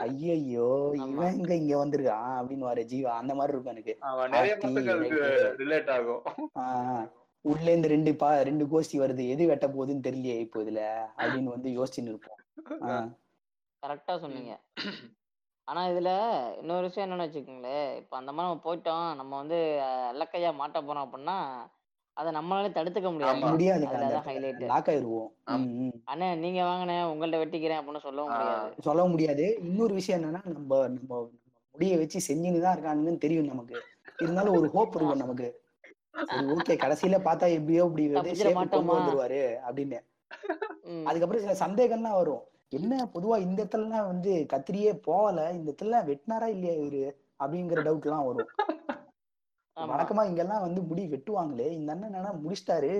ஐயோ. 0.00 0.66
இவன் 1.04 1.30
எங்க 1.32 1.52
இங்க 1.54 1.74
வந்திருக்கான் 1.78 2.34
அப்படின்னு 2.38 2.86
ஜீவா 2.92 3.12
அந்த 3.16 3.32
மாதிரி 3.34 3.54
இருக்கும் 3.54 3.74
எனக்கு. 3.74 3.94
ரிலேட் 5.60 5.90
ஆகும் 5.90 6.22
உள்ள 7.44 7.66
இருந்து 7.66 7.88
ரெண்டு 7.88 8.10
பா 8.16 8.28
ரெண்டு 8.42 8.64
கோஷ்டி 8.70 8.96
வருது 8.98 9.24
எது 9.30 9.42
வெட்ட 9.46 9.66
போகுதுன்னு 9.68 10.06
தெரியலையே 10.06 10.38
இப்போ 10.40 10.58
இதுல 10.64 10.82
அப்படின்னு 11.18 11.54
வந்து 11.54 11.68
யோசிச்சுன்னு 11.76 12.12
இருப்போம் 12.12 12.40
ஆஹ் 12.88 13.08
கரெக்டா 13.82 14.14
சொன்னீங்க 14.20 14.52
ஆனா 15.68 15.82
இதுல 15.90 16.10
இன்னொரு 16.60 16.86
விஷயம் 16.86 17.06
என்னன்னு 17.06 17.26
வச்சுக்கோங்களேன் 17.26 17.88
இப்ப 17.98 18.16
அந்த 18.16 18.30
மாதிரி 18.32 18.48
நம்ம 18.48 18.64
போயிட்டோம் 18.64 19.06
நம்ம 19.16 19.32
வந்து 19.36 19.58
இலக்கையா 20.12 20.50
மாட்ட 20.56 20.78
போறோம் 20.80 21.06
அப்படின்னா 21.06 21.36
அதை 22.16 22.32
நம்மளால 22.32 22.68
தடுத்துக்க 22.76 23.08
முடியாது. 23.12 23.86
அதான் 23.88 24.26
ஹைலைட் 24.28 24.64
லாக் 24.64 24.88
ஆயிருவோம். 24.88 25.28
அண்ணே 26.12 26.38
நீங்க 26.38 26.60
வாங்கினே 26.62 26.96
உங்கள்ட்ட 27.12 27.38
வெட்டிக்கிறேன் 27.42 27.80
அப்படின்னு 27.80 28.00
சொல்லவும் 28.00 28.32
முடியாது. 28.32 28.74
சொல்ல 28.82 29.04
முடியாது. 29.04 29.58
இன்னொரு 29.60 29.94
விஷயம் 29.94 30.22
என்னன்னா 30.22 30.42
நம்ம 30.52 30.88
நம்ம 30.88 31.30
முடிய 31.74 31.96
வச்சு 31.96 32.18
செஞ்சுன்னு 32.28 32.60
தான் 32.60 32.76
இருக்கானுங்கன்னு 32.76 33.18
தெரியும் 33.18 33.46
நமக்கு. 33.46 33.76
இருந்தாலும் 34.18 34.56
ஒரு 34.56 34.68
ஹோப் 34.70 34.96
இருக்கும் 34.96 35.18
நமக்கு. 35.18 35.48
ஓகே 36.54 36.74
கடைசியில 36.84 37.18
பார்த்தா 37.26 37.48
எப்படியோ 37.52 37.84
இப்படி? 37.84 38.04
வந்துருவாரு 38.14 39.42
அப்படின்னு. 39.68 39.98
அதுக்கப்புறம் 41.04 41.44
சில 41.44 41.56
சந்தேகம்லாம் 41.66 42.18
வரும். 42.20 42.42
என்ன 42.68 43.08
பொதுவா 43.14 43.36
இந்த 43.38 43.64
இடத்துலலாம் 43.64 44.06
வந்து 44.06 44.46
கத்திரியே 44.52 44.92
போகல 45.02 45.50
இந்த 45.52 45.72
இடத்துல 45.72 46.00
வெட்டினாரா 46.10 46.46
இல்லையா 46.46 46.74
இவரு? 46.82 47.02
அப்படிங்கிற 47.44 47.80
டவுட் 47.86 48.06
எல்லாம் 48.08 48.26
வரும். 48.26 48.50
வழக்கமா 49.88 50.26
இங்கெல்லாம் 50.26 50.60
வந்து 50.60 50.82
முடி 50.82 51.06
வெட்டுவாங்களே 51.06 51.70
இந்த 51.70 51.92
அண்ணன் 51.92 52.10
என்னன்னா 52.10 52.32
முடிச்சிட்டாரு 52.40 52.90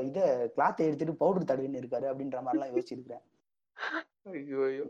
இத 0.00 0.20
கிளாத்தை 0.56 0.86
எடுத்துட்டு 0.86 1.14
பவுடர் 1.14 1.48
தடவின்னு 1.50 1.80
இருக்காரு 1.82 2.06
அப்படின்ற 2.10 2.42
மாதிரி 2.42 2.58
எல்லாம் 2.58 3.24
ஐயோ 4.32 4.62
ஐயோ. 4.64 4.86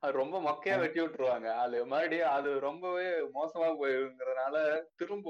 அது 0.00 0.12
ரொம்ப 0.12 0.40
மொக்கையா. 0.40 0.78
வெட்டி 0.78 1.00
விட்டுருவாங்க. 1.00 1.48
அது 1.54 1.86
மறுபடியும் 1.86 2.28
அது 2.28 2.60
ரொம்பவே 2.60 3.06
மோசமா 3.34 3.68
போயிருங்கிறதுனால 3.80 4.56
திரும்ப. 4.96 5.28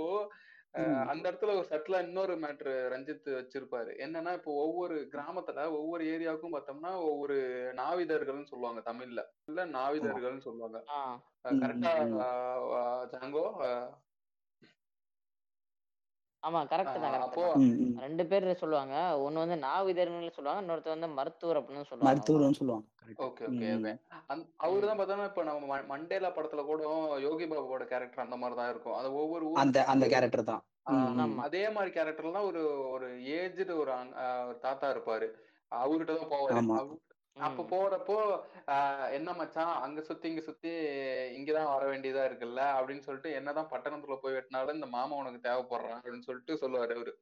அந்த 1.07 1.31
இடத்துல 1.31 1.55
ஒரு 1.57 1.67
சட்டிலா 1.71 1.99
இன்னொரு 1.99 2.35
மேட்ரு 2.35 2.73
ரஞ்சித் 2.91 3.29
வச்சிருப்பாரு. 3.35 3.91
என்னன்னா 3.99 4.33
இப்போ 4.33 4.53
ஒவ்வொரு 4.53 5.09
கிராமத்துல 5.13 5.71
ஒவ்வொரு 5.71 6.05
ஏரியாவுக்கும் 6.05 6.55
பார்த்தோம்னா 6.55 6.95
ஒவ்வொரு 7.03 7.37
நாவிதர்கள்னு 7.77 8.43
சொல்லுவாங்க 8.43 8.81
தமிழ்ல. 8.81 9.23
இல்ல 9.45 9.67
நாவிதர்கள்னு 9.67 10.39
சொல்லுவாங்க. 10.39 10.81
கரெக்டா 11.45 11.93
ஜாங்கோ 13.13 13.45
ஆமா 16.47 16.61
கரெக்ட் 16.73 16.99
தான் 17.03 17.15
கரெக்ட். 17.15 17.39
ரெண்டு 18.05 18.25
பேர் 18.31 18.47
சொல்லுவாங்க. 18.63 18.95
ஒன்னு 19.25 19.43
வந்து 19.43 19.57
நாவிதர்னு 19.67 20.35
சொல்லுவாங்க 20.37 20.63
இன்னொருத்தர் 20.65 20.97
வந்து 20.97 21.11
மருத்துவர் 21.19 21.61
அப்படின்னு 21.61 21.89
சொல்லுவாங்க. 21.91 22.09
மருத்துவர்னு 22.11 22.59
சொல்லுவாங்க. 22.61 22.85
Okay 23.27 23.45
okay 23.49 23.71
okay. 23.77 23.93
அவரு 24.65 24.89
தான் 24.89 24.99
பார்த்தோம்னா 24.99 25.31
இப்ப 25.31 25.45
நம்ம 25.49 25.81
மண்டேலா 25.93 26.31
படத்துல 26.37 26.65
கூட 26.69 26.83
யோகி 27.27 27.47
பாபுவோட 27.53 27.87
கேரக்டர் 27.93 28.25
அந்த 28.27 28.39
மாதிரி 28.43 28.59
தான் 28.61 28.71
இருக்கும். 28.75 28.97
அது 29.01 29.09
ஒவ்வொரு 29.23 29.51
அந்த 29.65 29.85
அந்த 29.95 30.07
கேரக்டர் 30.15 30.51
தான். 30.53 30.63
அதே 31.47 31.65
மாதிரி 31.77 31.91
கேரக்டர்லாம் 31.97 32.49
ஒரு 32.51 32.63
ஒரு 32.95 33.09
ஏஜ்டு 33.39 33.75
ஒரு 33.83 33.93
தாத்தா 34.67 34.89
இருப்பாரு. 34.95 35.29
அவர்கிட்ட 35.73 36.13
தான் 36.21 36.33
போவாரு 36.33 36.55
அப்ப 37.37 37.63
போறப்போ 37.71 38.17
என்ன 39.13 39.31
மச்சான்? 39.33 39.73
அங்க 39.83 40.01
சுத்தி 40.03 40.27
இங்க 40.29 40.41
சுத்தி 40.41 40.73
இங்கதான் 41.39 41.73
வர 41.73 41.85
வேண்டியதா 41.91 42.23
இருக்குல்ல? 42.27 42.61
அப்படின்னு 42.77 43.07
சொல்லிட்டு 43.07 43.31
என்னதான் 43.33 43.71
பட்டணத்துல 43.71 44.17
போய் 44.17 44.37
வெட்டினாலும் 44.37 44.79
இந்த 44.79 44.89
மாமா 44.89 45.17
உனக்கு 45.17 45.41
தேவைப்படுறான் 45.49 45.99
அப்படின்னு 45.99 46.27
சொல்லிட்டு 46.27 46.55
சொல்லுவாரு 46.63 46.95
அவரு. 46.95 47.15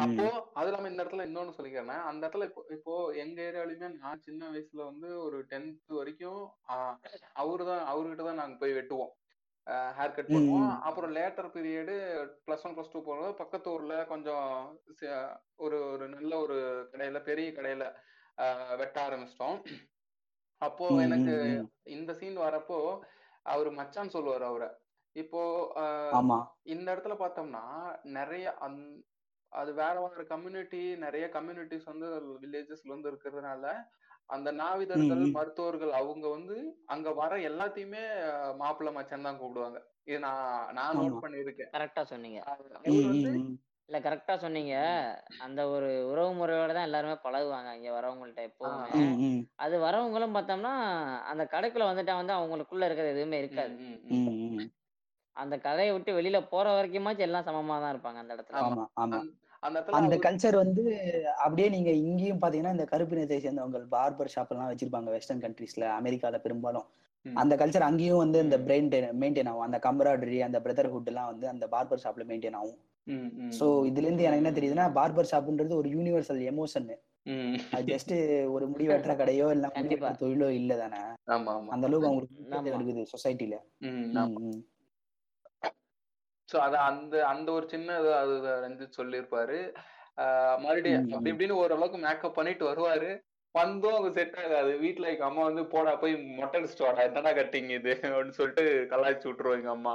அப்போ 0.00 0.24
அது 0.54 0.68
இல்லாம 0.68 0.88
இந்த 0.88 1.02
இடத்துல 1.04 1.24
இன்னொன்னு 1.26 1.56
சொல்லிக்கிறேன். 1.56 2.02
அந்த 2.08 2.22
இடத்துல 2.24 2.46
இப்போ 2.48 2.62
இப்போ 2.70 2.92
எங்க 3.16 3.38
ஏரியாலயுமே 3.42 3.88
நான் 3.96 4.20
சின்ன 4.20 4.50
வயசுல 4.50 4.84
வந்து 4.84 5.08
ஒரு 5.22 5.38
டென்த் 5.50 5.96
வரைக்கும் 5.96 6.42
ஆஹ் 6.68 6.96
அவருதான் 7.40 7.82
அவர்கிட்ட 7.92 8.24
தான் 8.24 8.40
நாங்க 8.42 8.56
போய் 8.58 8.76
வெட்டுவோம். 8.76 9.12
ஹேர் 9.96 10.14
கட் 10.14 10.30
பண்ணுவோம். 10.30 10.70
அப்புறம் 10.88 11.12
later 11.16 11.52
period 11.54 11.96
plus 12.46 12.64
one 12.66 12.76
plus 12.76 12.92
two 12.92 13.00
போகும்போது 13.00 13.34
பக்கத்து 13.34 13.68
ஊர்ல 13.72 13.96
கொஞ்சம் 14.04 14.46
ஒரு 15.58 15.78
ஒரு 15.90 16.06
நல்ல 16.08 16.32
ஒரு 16.38 16.56
கடையில 16.92 17.20
பெரிய 17.22 17.48
கடையில 17.52 17.84
வெட்ட 18.80 18.96
ஆரம்பிச்சிட்டோம். 19.06 19.58
அப்போ 20.62 20.86
எனக்கு. 21.06 21.34
இந்த 21.96 22.12
சீன் 22.20 22.38
வரப்போ 22.46 22.78
அவரு 23.46 23.70
மச்சான் 23.72 24.14
சொல்லுவாரு 24.16 24.44
அவரை. 24.48 24.68
இப்போ 25.16 25.40
இந்த 26.74 26.86
இடத்துல 26.94 27.14
பார்த்தோம்னா 27.22 27.62
நிறைய 28.18 28.46
அந் 28.66 28.80
அது 29.52 29.70
வேற 29.74 29.94
வேற 30.02 30.24
கம்யூனிட்டி 30.24 30.82
நிறைய 31.04 31.24
கம்யூனிட்டிஸ் 31.36 31.90
வந்து 31.92 32.08
வில்லேஜஸ்ல 32.42 32.94
வந்து 32.94 33.10
இருக்கிறதுனால 33.12 33.64
அந்த 34.30 34.48
நாவிதர்கள். 34.60 35.22
மருத்துவர்கள் 35.36 35.92
அவங்க 36.00 36.26
வந்து 36.28 36.56
அங்க 36.94 37.08
வர 37.12 37.32
எல்லாத்தையுமே 37.50 38.02
மாப்பிள்ளை 38.56 38.92
மச்சான் 38.98 39.26
தான் 39.28 39.40
கூப்பிடுவாங்க. 39.40 39.80
இது 40.08 40.18
நான் 40.26 40.44
நான் 40.78 40.98
நோட் 41.00 41.24
பண்ணியிருக்கேன். 41.24 41.72
கரெக்டா 41.76 42.02
சொன்னீங்க. 42.12 42.40
இல்ல 43.90 43.98
கரெக்டா 44.00 44.34
சொன்னீங்க. 44.42 44.74
அந்த 45.44 45.60
ஒரு 45.68 45.88
உறவு 46.10 46.32
முறையோட 46.32 46.70
தான் 46.72 46.86
எல்லாருமே 46.88 47.16
பழகுவாங்க 47.24 47.70
இங்க 47.78 47.90
வரவங்கள்ட்ட 47.96 48.42
எப்பவுமே. 48.48 48.90
அது 49.58 49.76
வரவங்களும் 49.86 50.36
பார்த்தோம்னா 50.36 50.74
அந்த 51.30 51.44
கடைக்குள்ள 51.54 51.86
வந்துட்டா 51.88 52.14
வந்து 52.20 52.34
அவங்களுக்குள்ள 52.36 52.88
இருக்கிறது 52.88 53.14
எதுவுமே 53.14 53.38
இருக்காது. 53.42 53.72
அந்த 55.36 55.54
கடையை 55.66 55.90
விட்டு 55.92 56.16
வெளியில 56.16 56.38
போற 56.52 56.66
வரைக்குமாச்சும் 56.76 57.26
எல்லாம் 57.28 57.46
சமமா 57.48 57.76
தான் 57.82 57.92
இருப்பாங்க 57.94 58.20
அந்த 58.22 58.36
இடத்துல. 58.36 58.62
ஆமா 59.02 59.20
அந்த 60.00 60.16
கல்ச்சர் 60.24 60.56
வந்து 60.62 60.82
அப்படியே 61.44 61.68
நீங்க 61.74 61.90
இங்கேயும் 62.02 62.40
பாத்தீங்கன்னா 62.42 62.74
இந்த 62.76 62.86
கருப்பு 62.92 63.16
நிறத்தை 63.16 63.38
சேர்ந்தவங்க 63.44 63.80
பார்பர் 63.94 64.32
ஷாப் 64.34 64.52
எல்லாம் 64.54 64.70
வச்சிருப்பாங்க 64.72 65.10
வெஸ்டர்ன் 65.14 65.44
கண்ட்ரீஸ்ல 65.44 65.86
அமெரிக்கால 65.98 66.38
பெரும்பாலும். 66.44 66.86
அந்த 67.26 67.54
கல்ச்சர் 67.60 67.88
அங்கேயும் 67.88 68.22
வந்து 68.24 68.38
இந்த 68.46 68.58
பிரெயின் 68.66 68.88
மெயின்டைன் 69.22 69.50
ஆகும். 69.50 69.66
அந்த 69.68 69.80
கம்பராடரி 69.86 70.38
அந்த 70.48 70.60
பிரதர்ஹுட் 70.66 71.10
எல்லாம் 71.12 71.30
வந்து 71.32 71.48
அந்த 71.52 71.64
பார்பர் 71.74 72.02
ஷாப்ல 72.04 72.24
மெயின்டைன் 72.30 72.58
ஆகும். 72.60 72.78
சோ 73.52 73.66
இதுல 73.88 74.06
இருந்து 74.06 74.26
எனக்கு 74.26 74.42
என்ன 74.42 74.52
தெரியுதுன்னா 74.56 74.86
பார்பர் 74.98 75.30
ஷாப்ன்றது 75.30 75.80
ஒரு 75.80 75.88
யூனிவர்சல் 75.94 76.42
எமோஷன். 76.50 76.90
அது 77.72 77.84
ஜஸ்ட் 77.90 78.12
ஒரு 78.54 78.64
முடி 78.70 78.84
வெட்டுற 78.88 79.12
கடையோ 79.16 79.46
இல்ல 79.54 79.66
தொழிலோ 80.22 80.48
இல்ல 80.58 80.72
தானே? 80.82 81.00
அந்த 81.74 81.84
அளவுக்கு 81.88 82.08
அவங்களுக்கு 82.08 82.36
இருக்குது 82.72 83.02
சொசைட்டில 83.12 83.56
சோ 86.48 86.56
அத 86.58 86.76
அந்த 86.86 87.14
அந்த 87.32 87.48
ஒரு 87.56 87.66
சின்ன 87.72 87.96
இது 87.98 88.12
அது 88.16 88.34
ரஞ்சித் 88.64 88.96
சொல்லியிருப்பாரு. 88.98 89.58
மறுபடியும் 90.62 91.04
அப்படி. 91.08 91.30
இப்படின்னு 91.32 91.60
ஓரளவுக்கு 91.60 91.98
மேக்கப் 91.98 92.38
பண்ணிட்டு 92.38 92.64
வருவாரு. 92.66 93.10
வந்தும் 93.54 93.96
அது 93.98 94.10
செட் 94.16 94.38
ஆகாது. 94.42 94.72
வீட்டுல 94.82 95.10
எங்க 95.12 95.24
அம்மா 95.28 95.42
வந்து 95.46 95.62
போடா 95.72 95.92
போய் 96.02 96.14
மொட்டை 96.38 96.56
அடிச்சுட்டு 96.58 96.86
வாடா. 96.86 97.06
என்னடா 97.08 97.32
கட்டிங் 97.38 97.70
இது? 97.78 97.92
அப்படின்னு 98.04 98.38
சொல்லிட்டு 98.40 98.64
கலாய்ச்சி 98.92 99.28
விட்டுருவோம் 99.28 99.58
எங்க 99.60 99.70
அம்மா. 99.76 99.94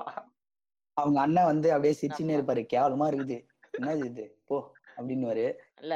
அவங்க 0.97 1.19
அண்ணன் 1.21 1.45
வந்து 1.45 1.67
அப்படியே 1.71 1.93
சிரிச்சுன்னே 1.99 2.33
ஆமா. 2.33 2.37
இருப்பாரு. 2.37 2.61
கேவலமா 2.73 3.07
இருக்குது. 3.09 3.37
என்னது 3.73 4.03
இது? 4.05 4.25
போ 4.47 4.57
அப்படின்னு 4.97 5.47
இல்ல 5.81 5.95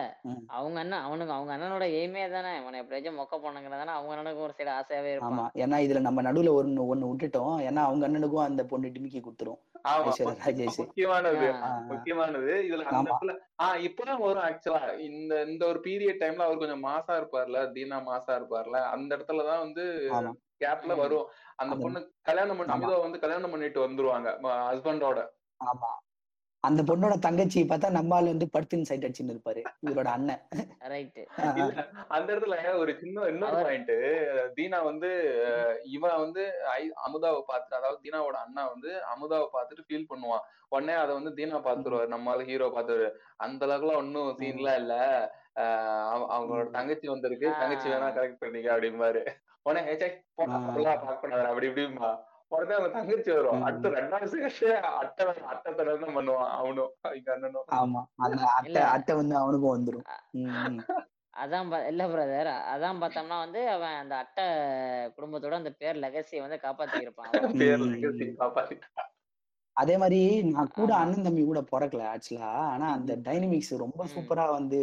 அவங்க 0.50 0.78
அண்ணன் 0.80 1.02
அவனுக்கு 1.02 1.34
அவங்க 1.34 1.52
அண்ணனோட 1.54 1.86
எய்மே 1.94 2.24
தானே. 2.30 2.50
இவனை 2.60 2.80
எப்படியாச்சும் 2.80 3.20
மொக்க 3.20 3.36
பண்ணுங்கிறதானே 3.38 3.94
அவங்க 3.94 4.12
அண்ணனுக்கு 4.14 4.42
ஒரு 4.42 4.54
சைடு 4.58 4.72
ஆசையாவே 4.72 5.12
ஆமா. 5.12 5.14
இருப்பான் 5.18 5.54
ஏன்னா 5.58 5.78
இதுல 5.86 6.00
நம்ம 6.00 6.22
நடுவுல 6.22 6.52
ஒண்ணு 6.58 6.84
ஒண்ணு 6.88 7.10
விட்டுட்டோம். 7.12 7.56
ஏன்னா 7.68 7.82
அவங்க 7.84 8.04
அண்ணனுக்கும் 8.08 8.44
அந்த 8.44 8.66
பொண்ணு 8.66 8.88
டிமிக்கி 8.88 9.22
ஆமா. 9.90 10.12
ராஜேஷ். 10.40 10.78
முக்கியமானது. 10.78 11.48
முக்கியமானது. 11.88 12.52
இதுல 12.64 12.86
ஆமா. 12.94 13.18
ஆஹ் 13.64 13.80
இப்பதான் 13.88 14.22
வரும் 14.22 14.46
ஆக்சுவலா 14.46 14.82
இந்த 15.02 15.46
இந்த 15.46 15.66
ஒரு 15.66 15.80
பீரியட் 15.84 16.22
டைம்ல 16.22 16.46
அவர் 16.46 16.58
கொஞ்சம் 16.58 16.84
மாசா 16.84 17.14
இருப்பார்ல 17.20 17.62
தீனா 17.72 18.00
மாசா 18.06 18.34
இருப்பார்ல 18.36 18.80
அந்த 18.90 19.10
இடத்துலதான் 19.18 19.60
வந்து 19.60 19.86
ஆமா. 20.12 20.34
கேப்ல 20.62 20.96
வரும். 20.98 21.28
அந்த 21.56 21.74
பொண்ணு 21.78 22.00
கல்யாணம் 22.24 22.58
பண்ணி 22.58 22.74
ஆமா. 22.74 22.78
அமிதாவை 22.78 23.02
வந்து 23.02 23.20
கல்யாணம் 23.20 23.52
பண்ணிட்டு 23.52 23.80
வந்துருவாங்க 23.82 24.30
ஹஸ்பண்டோட 24.68 25.20
ஆமா. 25.62 25.90
அந்த 26.64 26.82
பொண்ணோட 26.84 27.20
தங்கச்சி 27.20 27.60
பார்த்தா 27.64 27.90
நம்ம 27.90 28.16
ஆளு 28.16 28.28
வந்து 28.28 28.48
படுத்துன்னு 28.48 28.82
சைட் 28.82 29.06
அடிச்சுன்னு 29.06 29.34
இருப்பாரு 29.34 29.62
இவரோட 29.84 30.10
அண்ணன். 30.10 30.42
இல்ல 31.58 31.84
அந்த 32.10 32.28
இடத்துல 32.34 32.56
ஒரு 32.76 32.92
சின்ன 33.00 33.28
இன்னொரு 33.28 33.58
பாயிண்ட் 33.64 33.94
தீனா 34.58 34.84
வந்து 34.84 35.10
இவன் 35.90 36.18
வந்து 36.18 36.44
ஐ- 36.74 36.96
அமுதாவை 37.06 37.42
பார்த்துட்டு 37.48 37.78
அதாவது 37.78 38.04
தீனாவோட 38.04 38.38
அண்ணா 38.42 38.66
வந்து 38.68 38.92
அமுதாவை 39.14 39.48
பார்த்துட்டு 39.54 39.88
ஃபீல் 39.88 40.10
பண்ணுவான். 40.10 40.44
உடனே 40.70 40.94
அதை 40.96 41.14
வந்து 41.14 41.32
தீனா 41.36 41.58
ம், 41.58 41.66
பார்த்துருவாரு 41.66 42.14
நம்மளால 42.14 42.44
ஹீரோ 42.44 42.68
பார்த்துருவாரு. 42.70 43.12
அந்த 43.38 43.66
அளவுக்குலாம் 43.66 44.02
ஒன்னும் 44.02 44.32
சீன்லாம் 44.40 44.78
இல்ல. 44.78 44.96
அவங்களோட. 46.34 46.68
தங்கச்சி 46.72 47.08
வந்திருக்கு. 47.08 47.48
தங்கச்சி 47.60 47.88
வேணா 47.90 48.10
கரெக்ட் 48.14 48.42
பண்ணிக்க 48.42 48.76
அப்படிம்பாரு. 48.76 49.22
உடனே 49.66 49.82
ஏச்சே 49.92 50.08
அப்படிலாம் 50.46 51.00
பார்க்க 51.02 51.22
கூடாது 51.24 51.50
அப்படி 51.50 51.70
இப்படிமா 51.70 52.10
உடனே 52.52 52.76
அவன் 52.78 52.94
தங்கச்சி 52.94 53.32
வரும் 53.34 53.66
அடுத்த. 53.66 53.90
ரெண்டாவது 53.98 54.30
செகண்ட் 54.34 54.88
அட்டை 55.00 55.24
அட்டை 55.52 55.72
தடவை 55.74 55.98
தான் 56.00 56.16
பண்ணுவான் 56.16 56.52
அவனும் 56.56 56.92
எங்க 57.12 57.30
அண்ணனும். 57.36 57.68
ஆமா 57.80 58.02
அந்த 58.26 58.42
அட்டை 58.56 58.82
அட்டை 58.94 59.16
வந்து 59.20 59.36
அவனுக்கும் 59.42 59.76
வந்துரும். 59.76 60.06
அ- 60.10 60.24
ம், 60.40 60.50
ம். 60.70 60.80
அதான் 61.34 61.68
இல்ல 61.90 62.04
பிரதர் 62.12 62.50
அதான் 62.72 63.02
பார்த்தோம்னா 63.02 63.38
வந்து 63.44 63.60
அவன் 63.74 63.96
அந்த 64.00 64.14
அட்டை 64.22 64.46
குடும்பத்தோட 65.18 65.60
அந்த 65.60 65.72
பேர் 65.80 66.02
லெகசியை 66.04 66.42
வந்து 66.46 66.58
காப்பாத்தி 66.64 67.04
இருப்பான் 67.04 67.30
அவ்வளவுதான் 67.30 67.60
பேர் 67.64 67.86
லெகசி 67.86 68.28
அதே 69.78 69.96
மாதிரி 69.98 70.20
நான் 70.48 70.74
கூட 70.74 70.92
அண்ணன் 70.98 71.26
தம்பி 71.26 71.44
கூட 71.44 71.60
பிறக்கல 71.70 72.08
ஆக்சுவலா 72.12 72.50
ஆனா 72.72 72.88
அந்த 72.96 73.12
டைனமிக்ஸ் 73.28 73.74
ரொம்ப 73.84 74.02
சூப்பரா 74.14 74.46
வந்து 74.56 74.80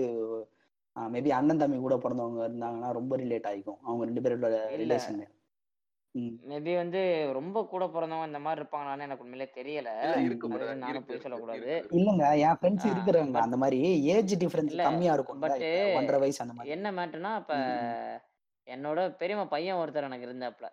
மேபி 0.97 1.29
அண்ணன் 1.29 1.59
தம்பி 1.59 1.79
கூட 1.79 1.97
பிறந்தவங்க 1.97 2.49
இருந்தாங்கன்னா 2.49 2.93
ரொம்ப 2.93 3.17
ரிலேட் 3.17 3.49
ஆயிக்கும் 3.49 3.79
அவங்க 3.83 4.05
ரெண்டு 4.05 4.21
பேரோட 4.21 4.49
ரிலேஷன் 4.77 5.27
ம். 6.15 6.37
மேபி 6.49 6.77
வந்து 6.77 7.33
ரொம்ப 7.33 7.65
கூட 7.65 7.85
பிறந்தவங்க 7.87 8.27
இந்த 8.27 8.39
மாதிரி 8.39 8.63
இருப்பாங்களான்னு 8.63 9.01
எனக்கு 9.01 9.25
உண்மையிலே 9.25 9.49
தெரியல. 9.55 9.91
நானும் 10.75 11.05
போய் 11.05 11.21
சொல்லக்கூடாது. 11.21 11.89
இல்லங்க 11.91 12.39
என் 12.39 12.59
ஃப்ரெண்ட்ஸ் 12.61 12.87
இருக்கிறாங்க 12.87 13.33
பட் 13.33 13.43
அந்த 13.43 13.57
மாதிரி 13.57 14.05
ஏஜ் 14.05 14.45
டிஃபரன்ஸ் 14.45 14.83
கம்மியா 14.83 15.15
இருக்கும்ல 15.15 15.39
பட்டு 15.39 15.71
இப்ப 15.73 15.97
ஒன்றரை 15.97 16.21
வயசு 16.21 16.43
அந்த 16.43 16.55
மாதிரி. 16.55 16.71
என்ன 16.71 16.93
மேட்டர்னா 16.93 17.37
இப்ப. 17.37 17.55
என்னோட 18.67 19.17
பெரியம்மா 19.17 19.45
பையன் 19.45 19.77
ஒருத்தர் 19.77 20.03
எனக்கு 20.03 20.27
இருந்தாப்ல. 20.27 20.67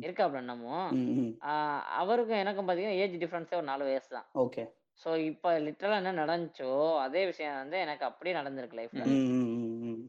இருக்காப்ல 0.00 0.36
இன்னமும். 0.36 0.92
ம், 0.92 1.18
ம். 1.18 1.38
ஆஹ் 1.40 1.80
அவருக்கும் 1.80 2.36
எனக்கும் 2.36 2.68
பாத்தீங்கன்னா 2.68 2.98
ஏஜ் 2.98 3.16
டிஃபரன்ஸே 3.16 3.54
ஒரு 3.54 3.62
நாலு 3.62 3.84
வயசு 3.84 4.08
தான். 4.08 4.26
ஓகே. 4.34 4.62
ஸோ 5.00 5.10
இப்போ 5.28 5.48
லிட்டரலா 5.64 5.98
என்ன 6.00 6.12
நடந்துச்சோ 6.20 6.70
அதே 7.02 7.20
விஷயம் 7.26 7.60
வந்து 7.60 7.76
எனக்கு 7.84 8.04
அப்படியே 8.04 8.34
நடந்திருக்கு 8.38 8.78
லைஃப்ல. 8.78 9.02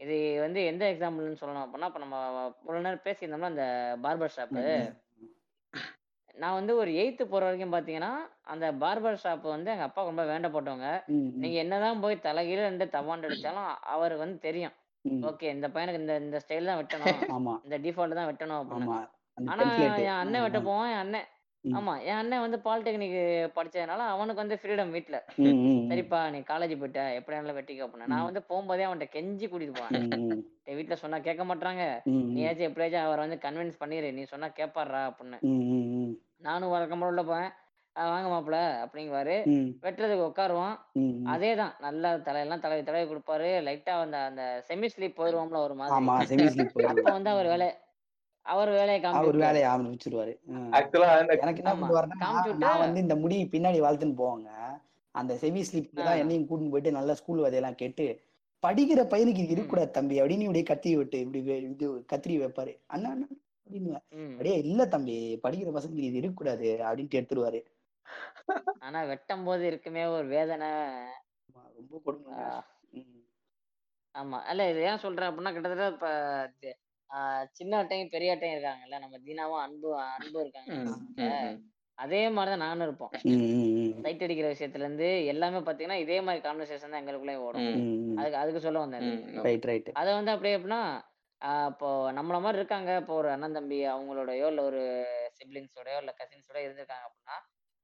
இது 0.03 0.15
வந்து 0.41 0.59
எந்த 0.65 0.83
எக்ஸாம்பிள்னு 0.91 1.39
சொல்லணும் 1.41 1.65
அப்படின்னா 1.65 1.89
இப்போ 1.89 2.01
நம்ம 2.03 2.17
ஒரு 2.67 2.79
நேரம் 2.79 3.05
பேசியிருந்தோம்னா 3.05 3.51
அந்த 3.53 3.65
பார்பர் 4.05 4.35
ஷாப்பு. 4.37 4.63
நான் 6.35 6.57
வந்து 6.57 6.73
ஒரு 6.81 6.91
எயித்து 6.99 7.23
போற 7.25 7.43
வரைக்கும் 7.45 7.73
பாத்தீங்கன்னா 7.73 8.11
அந்த 8.45 8.65
பார்பர் 8.83 9.21
ஷாப் 9.23 9.45
வந்து 9.49 9.71
எங்க 9.71 9.85
அப்பா 9.87 10.05
ரொம்ப 10.07 10.23
வேண்டப்பட்டவங்க. 10.29 10.89
ம், 11.09 11.17
ம், 11.21 11.31
நீங்க 11.41 11.57
என்னதான் 11.63 12.03
போய் 12.03 12.23
தலைகீழ 12.27 12.59
ரெண்டு 12.67 12.85
தவாண்டு 12.93 13.27
அடிச்சாலும் 13.29 13.65
அவருக்கு 13.93 14.25
வந்து 14.25 14.39
தெரியும். 14.45 14.75
ஓகே 15.29 15.49
இந்த 15.55 15.67
பையனுக்கு 15.73 16.01
இந்த 16.01 16.15
இந்த 16.23 16.39
ஸ்டைல் 16.43 16.69
தான் 16.69 16.79
வெட்டணும். 16.81 17.19
இந்த 17.65 17.77
டிஃபால்ட் 17.85 18.19
தான் 18.19 18.29
வெட்டணும் 18.31 18.59
அப்படின்னு. 18.61 18.87
ஆனா 19.37 19.65
என் 20.03 20.19
அண்ணன் 20.21 20.45
வெட்ட 20.45 20.61
போவான் 20.63 20.89
என் 20.93 21.03
அண்ணன். 21.03 21.27
ஆமா 21.63 21.93
என் 22.05 22.19
அண்ணன் 22.19 22.43
வந்து 22.43 22.57
பாலிடெக்னிக் 22.63 23.17
படிச்சதுனால 23.57 24.01
அவனுக்கு 24.13 24.43
வந்து 24.43 24.57
ஃப்ரீடம் 24.61 24.93
வீட்ல. 24.95 25.17
சரிப்பா 25.89 26.19
நீ 26.33 26.39
காலேஜ் 26.49 26.73
போயிட்ட 26.79 27.01
எப்படி 27.17 27.35
வேணாலும் 27.35 27.57
வெட்டிக்க 27.59 27.85
அப்படின்னா. 27.85 28.07
நான். 28.11 28.27
வந்து 28.29 28.41
போகும்போதே 28.49 28.85
அவன்கிட்ட 28.87 29.07
கெஞ்சி 29.15 29.45
கூட்டிட்டு 29.47 29.75
போவேன். 29.75 29.97
டேய், 30.65 30.77
வீட்ல 30.79 30.95
சொன்னா 31.01 31.19
கேட்க 31.27 31.43
மாட்டாங்க 31.49 31.83
நீயாச்சும் 32.33 32.67
எப்படியாச்சும் 32.69 33.05
அவரை 33.05 33.21
வந்து 33.25 33.39
கன்வின்ஸ் 33.45 33.81
பண்ணிடு 33.81 34.09
நீ 34.17 34.23
சொன்னா 34.31 34.49
கேப்பாடுறா 34.59 35.01
அப்படின்னு. 35.09 35.39
நானும் 36.41 36.73
வழக்கம் 36.73 37.01
போல 37.01 37.11
உள்ள 37.13 37.23
போவேன். 37.25 37.51
"அஹ் 37.95 38.11
வாங்க 38.11 38.29
மாப்பிள 38.31 38.57
அப்படிங்குவாரு. 38.83 39.37
வெட்டுறதுக்கு 39.83 40.29
உட்காருவோம். 40.29 40.75
அதே 41.27 41.51
தான் 41.55 41.73
நல்லா 41.85 42.09
தலையெல்லாம் 42.27 42.63
தடவி 42.63 42.83
தடவி 42.83 43.05
கொடுப்பாரு. 43.07 43.49
லைட்டா 43.67 43.93
அந்த 44.03 44.17
அந்த 44.29 44.43
செமி 44.69 44.89
ஸ்லீப் 44.93 45.19
போயிருவோம்ல 45.19 45.59
ஒரு 45.67 45.75
மாதிரி. 45.79 46.05
அப்ப 46.91 47.05
வந்து 47.11 47.31
அவர் 47.31 47.49
வேலை 47.49 47.69
அவர் 48.49 48.69
வேலையை 48.73 48.99
அவர் 49.13 49.37
வேலையை 49.41 49.65
ஆரம்பிச்சிருவாரு 49.71 50.33
ம். 50.51 50.69
ஆக்சுவலா 50.77 51.09
அந்த 51.15 51.33
எனக்கு 51.37 51.61
என்ன. 51.63 51.73
பண்ணுவாருன்னா 51.75 52.29
நான் 52.63 52.81
வந்து 52.83 52.99
இந்த 53.03 53.15
முடி 53.21 53.37
பின்னாடி 53.51 53.79
வளர்த்துன்னு 53.83 54.19
போவாங்க 54.21 54.49
அந்த 55.15 55.33
செமி 55.41 55.61
ஸ்லிப்ல 55.67 56.01
தான். 56.01 56.19
என்னையும் 56.21 56.47
கூட்டின்னு 56.47 56.73
போயிட்டு 56.73 56.97
நல்லா 56.97 57.13
ஸ்கூல் 57.19 57.43
வதையெல்லாம் 57.43 57.79
கேட்டு 57.79 58.05
படிக்கிற 58.63 59.01
பையனுக்கு 59.11 59.41
இது. 59.41 59.53
இருக்கக்கூடாது 59.53 59.91
தம்பி 59.93 60.15
அப்படின்னு 60.19 60.47
இப்படி 60.47 60.61
கத்தி 60.65 60.89
விட்டு 60.95 61.17
இப்படி 61.23 61.39
இது 61.67 61.85
கத்திரி 62.09 62.35
வைப்பாரு 62.41 62.73
அண்ணா 62.89 63.09
அண்ணா 63.13 63.27
அப்படின்னு. 63.61 63.91
அப்படியே 64.29 64.55
இல்ல 64.63 64.81
தம்பி 64.93 65.15
படிக்கிற 65.43 65.71
பசங்களுக்கு 65.73 66.09
இது 66.09 66.19
இருக்கக்கூடாது 66.19 66.69
அப்படின்ட்டு 66.83 67.19
எடுத்துருவாரு 67.19 67.61
ஆனா 68.83 68.99
வெட்டும் 69.09 69.45
போது 69.45 69.63
இருக்குமே 69.69 70.03
ஒரு 70.13 70.27
வேதனை 70.31 70.69
ரொம்ப 71.77 71.97
கொடுமைங்க 72.05 72.37
ஆஹ் 72.45 72.63
ம். 72.97 73.19
ஆமா 74.15 74.37
இல்ல 74.51 74.69
இது 74.71 74.79
ஏன் 74.87 75.03
சொல்றேன் 75.03 75.29
அப்படின்னா 75.29 75.53
கிட்டத்தட்ட 75.55 75.87
இப்ப 75.93 76.07
ஆஹ் 77.11 77.45
சின்ன 77.51 77.73
அட்டையும் 77.79 78.09
பெரிய 78.09 78.33
அட்டையும் 78.33 78.55
இருக்காங்கல்ல 78.55 78.99
நம்ம 78.99 79.19
தீனாவும் 79.23 79.61
அன்பு 79.61 79.89
அன்பு 80.15 80.39
இருக்காங்க. 80.41 80.73
அதே 81.97 82.19
மாதிரிதான் 82.29 82.63
நானும் 82.63 82.85
இருப்போம். 82.85 83.13
சைட் 84.03 84.23
அடிக்கிற 84.25 84.47
விஷயத்துல 84.51 84.85
இருந்து 84.85 85.07
எல்லாமே 85.31 85.59
பாத்தீங்கன்னா 85.61 85.99
இதே 85.99 86.17
மாதிரி 86.21 86.41
கான்வர்சேஷன் 86.43 86.91
தான் 86.91 87.01
எங்களுக்குள்ளே 87.01 87.35
ஓடும். 87.45 87.65
அதுக்கு 88.19 88.41
அதுக்கு 88.41 88.61
சொல்ல 88.61 88.83
வந்தேன் 88.83 89.07
அதை 89.95 90.11
வந்து 90.15 90.33
அப்படியே 90.33 90.57
எப்படின்னா 90.57 90.81
ஆஹ் 91.41 91.67
இப்போ 91.69 91.89
நம்மள 92.15 92.37
மாதிரி 92.41 92.59
இருக்காங்க 92.59 92.91
இப்போ 93.01 93.13
ஒரு 93.15 93.29
அண்ணன் 93.33 93.57
தம்பி 93.57 93.77
அவங்களோடயோ 93.89 94.47
இல்லை 94.49 94.63
ஒரு 94.63 94.81
சிப்ளிங்ஸோடயோ 95.37 95.99
இல்லை 96.01 96.13
கசின்ஸோட 96.17 96.57
இருந்திருக்காங்க 96.63 97.05
அப்படின்னா 97.07 97.35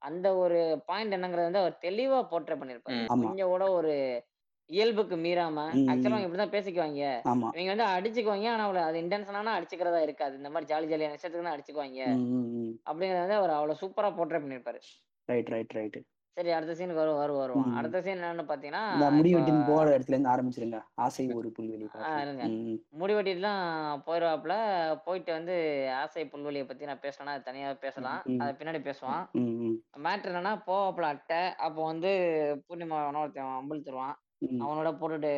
அந்த 0.01 0.27
ஒரு 0.37 0.57
பாயிண்ட் 0.87 1.15
என்னங்கிறது 1.15 1.49
வந்து 1.49 1.61
அவர் 1.61 1.77
தெளிவா 1.83 2.17
போர்ட்ரே 2.31 2.57
பண்ணியிருப்பாரு 2.57 2.97
ம். 2.97 3.07
ஆமா 3.07 3.23
கொஞ்சம் 3.23 3.51
கூட 3.53 3.65
ஒரு 3.71 3.93
இயல்புக்கு 4.69 5.15
மீறாம 5.25 5.57
ஆக்சுவலா. 5.91 6.15
அவங்க 6.15 6.27
இப்படிதான் 6.27 6.55
பேசிக்குவாங்க. 6.55 7.01
இவங்க 7.57 7.71
வந்து 7.73 7.87
அடிச்சுக்குவாங்க 7.95 8.47
ஆனா 8.53 8.65
அவ்வளவு 8.67 8.87
அது 8.89 9.03
இன்டென்ஷனான 9.03 9.53
அடிச்சுக்கிறதா 9.57 10.01
இருக்காது. 10.07 10.35
இந்த 10.41 10.51
மாதிரி 10.53 10.71
ஜாலி 10.71 10.89
ஜாலியான 10.91 11.15
விஷயத்துக்கு 11.17 11.47
தான் 11.47 11.57
அடிச்சுக்குவாங்க. 11.57 12.01
அப்படிங்கறத 12.89 13.23
வந்து 13.25 13.39
அவர் 13.41 13.57
அவ்வளவு 13.59 13.81
சூப்பரா 13.83 14.11
போர்ட்ரே 14.17 14.41
பண்ணியிருப்பாரு. 14.43 14.81
ரைட் 15.29 15.51
ரைட் 15.55 15.75
ரைட் 15.79 15.97
சரி 16.37 16.51
அடுத்த 16.55 16.73
சீனுக்கு 16.77 17.01
வரும் 17.01 17.19
வரும் 17.19 17.39
வருவோம். 17.41 17.67
அடுத்த 17.79 17.97
சீன் 18.05 18.17
என்னன்னு 18.17 18.43
பாத்தீங்கன்னா 18.49 18.81
முடி 19.17 19.29
வெட்டின்னு 19.35 19.67
போற 19.69 19.85
இடத்துல 19.95 20.15
இருந்து 20.15 20.31
ஆரம்பிச்சிருங்க. 20.31 20.79
ஆசை 21.03 21.25
ஒரு 21.37 21.49
புல்வெளி 21.57 21.85
இருங்க. 22.23 22.45
முடி 23.01 23.13
வெட்டிட்டுலாம் 23.17 24.01
போயிடுவாப்புல 24.07 24.55
போயிட்டு 25.05 25.31
வந்து 25.37 25.55
ஆசை 26.01 26.25
புல்வெளியை 26.33 26.65
பத்தி 26.71 26.89
நான் 26.89 27.03
பேசணும்னா 27.05 27.35
அது 27.35 27.47
தனியா 27.49 27.69
பேசலாம். 27.85 28.19
அது 28.43 28.57
பின்னாடி 28.59 28.81
பேசுவான். 28.89 29.23
மேட்ரு 30.07 30.33
என்னன்னா 30.33 30.53
போவாப்புல 30.67 31.13
அட்டை. 31.13 31.41
அப்போ 31.67 31.81
வந்து 31.91 32.11
பூர்ணிமா 32.67 32.99
ஒருத்தன் 33.21 33.57
அம்புல் 33.61 33.87
தருவான். 33.87 34.15
ம், 34.41 34.61
அவனோட 34.61 34.89
போட்டுட்டு 34.97 35.31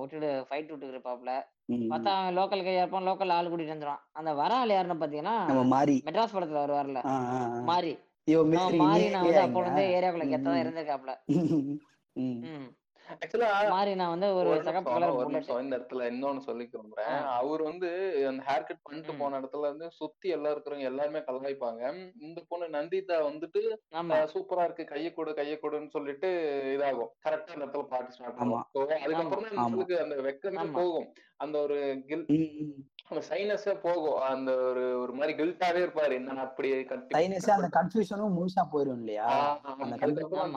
விட்டுட்டு 0.00 0.46
ஃபைட் 0.48 0.70
விட்டுட்டு 0.70 0.92
இருப்பாப்புல 0.92 1.32
ம். 1.68 1.84
பார்த்தா 1.90 2.12
அவன் 2.14 2.36
லோக்கல் 2.38 2.64
கையா 2.64 2.78
இருப்பான் 2.78 3.06
லோக்கல் 3.06 3.32
ஆள் 3.32 3.50
கூட்டிட்டு 3.50 3.74
வந்துருவான். 3.74 4.02
அந்த 4.12 4.34
வர 4.34 4.54
ஆள் 4.54 4.68
யாருன்னு 4.68 5.04
பாத்தீங்கன்னா 5.04 5.34
நம்ம 5.46 5.62
மெட்ராஸ் 6.06 6.34
படத்துல 6.34 6.62
வருவார்ல. 6.64 7.00
ஆ, 7.04 7.16
ஆ, 7.30 7.38
ஆ. 7.52 7.60
மாறி 7.62 7.92
அவன் 8.26 8.76
மாறி 8.76 9.08
நான் 9.08 9.24
வந்து 9.24 9.40
அப்போ 9.40 9.60
வந்து? 9.62 9.82
ஏரியாக்குள்ள 9.82 10.24
ம். 10.24 10.62
இருந்திருக்காப்ல. 10.62 11.14
ம், 12.16 12.40
ம். 12.44 12.68
மாறி 13.70 13.92
நான் 13.94 14.12
வந்து 14.12 14.28
ஒரு 14.36 14.50
சகப்பு 14.62 14.92
கலர் 14.92 15.16
இந்த 15.60 15.76
இடத்துல 15.76 16.06
இன்னொன்னு 16.10 16.42
சொல்லிக்க 16.46 16.72
விரும்புறேன் 16.72 17.10
ஆ. 17.14 17.32
அவர் 17.38 17.62
வந்து 17.62 17.88
அந்த 18.28 18.42
ஹேர் 18.44 18.66
கட் 18.66 18.82
பண்ணிட்டு. 18.82 19.14
போன 19.18 19.40
இடத்துல 19.40 19.66
இருந்து 19.66 19.88
சுத்தி 19.96 20.28
எல்லாம் 20.28 20.54
இருக்கிறவங்க 20.54 20.90
எல்லாருமே 20.90 21.22
கலாய்ப்பாங்க 21.26 21.82
இந்த 22.22 22.40
பொண்ணு 22.48 22.68
நந்திதா 22.74 23.18
வந்துட்டு 23.26 23.62
சூப்பரா 24.32 24.64
இருக்கு 24.64 24.86
கைய 24.88 25.10
கொடு 25.12 25.32
கைய 25.34 25.56
கொடுன்னு 25.62 25.90
சொல்லிட்டு 25.90 26.30
இதாகும் 26.74 27.12
கரெக்டா 27.24 27.52
அந்த 27.52 27.64
இடத்துல 27.64 27.86
பாட்டு 27.88 28.12
ஸ்டார்ட். 28.12 28.40
ஆகும் 28.40 28.64
அதுக்கப்புறம். 29.06 29.46
நம்மளுக்கு 29.60 29.96
அந்த 30.00 30.16
வெக்கமே. 30.22 30.64
போகும் 30.74 31.08
அந்த 31.42 31.56
ஒரு 31.58 31.76
கில். 32.06 32.24
அந்த 33.08 33.20
சைனஸே 33.28 33.72
போகும். 33.80 34.20
அந்த 34.28 34.50
ஒரு 34.68 34.82
ஒரு 35.00 35.12
மாதிரி 35.12 35.32
கில்ட்டாவே 35.38 35.80
இருப்பாரு. 35.82 36.12
என்ன 36.12 36.42
அப்படி 36.42 36.68
தைனஸ் 37.14 37.48
அந்த 37.50 37.68
கன்ஃபியூஷனும் 37.72 38.36
முழுசா 38.36 38.62
போயிடும் 38.72 39.00
இல்லையா? 39.00 39.26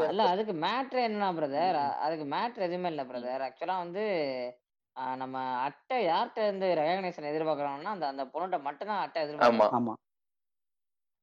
இல்ல 0.09 0.23
அதுக்கு 0.25 0.53
மேட்ரு 0.65 1.01
என்ன 1.03 1.33
பிரதர். 1.33 1.79
அதுக்கு 1.99 2.25
மேட்ரு 2.35 2.67
எதுவுமே 2.67 2.89
இல்ல 2.89 3.03
பிரதர் 3.03 3.45
ஆக்சுவலா 3.47 3.77
வந்து 3.77 4.05
நம்ம 5.17 5.37
அட்டை 5.63 5.97
யார்கிட்ட 6.05 6.39
இருந்து 6.43 6.67
ரெகக்னேஷன் 6.75 7.29
எதிர்பார்க்கறோம்னா 7.31 7.93
அந்த 7.95 8.07
அந்த 8.07 8.23
பொண்ணுகிட்ட 8.25 8.61
மட்டும்தான் 8.61 9.01
அட்டை 9.01 9.23
ஆமா. 9.47 9.65
ஆமா. 9.77 9.93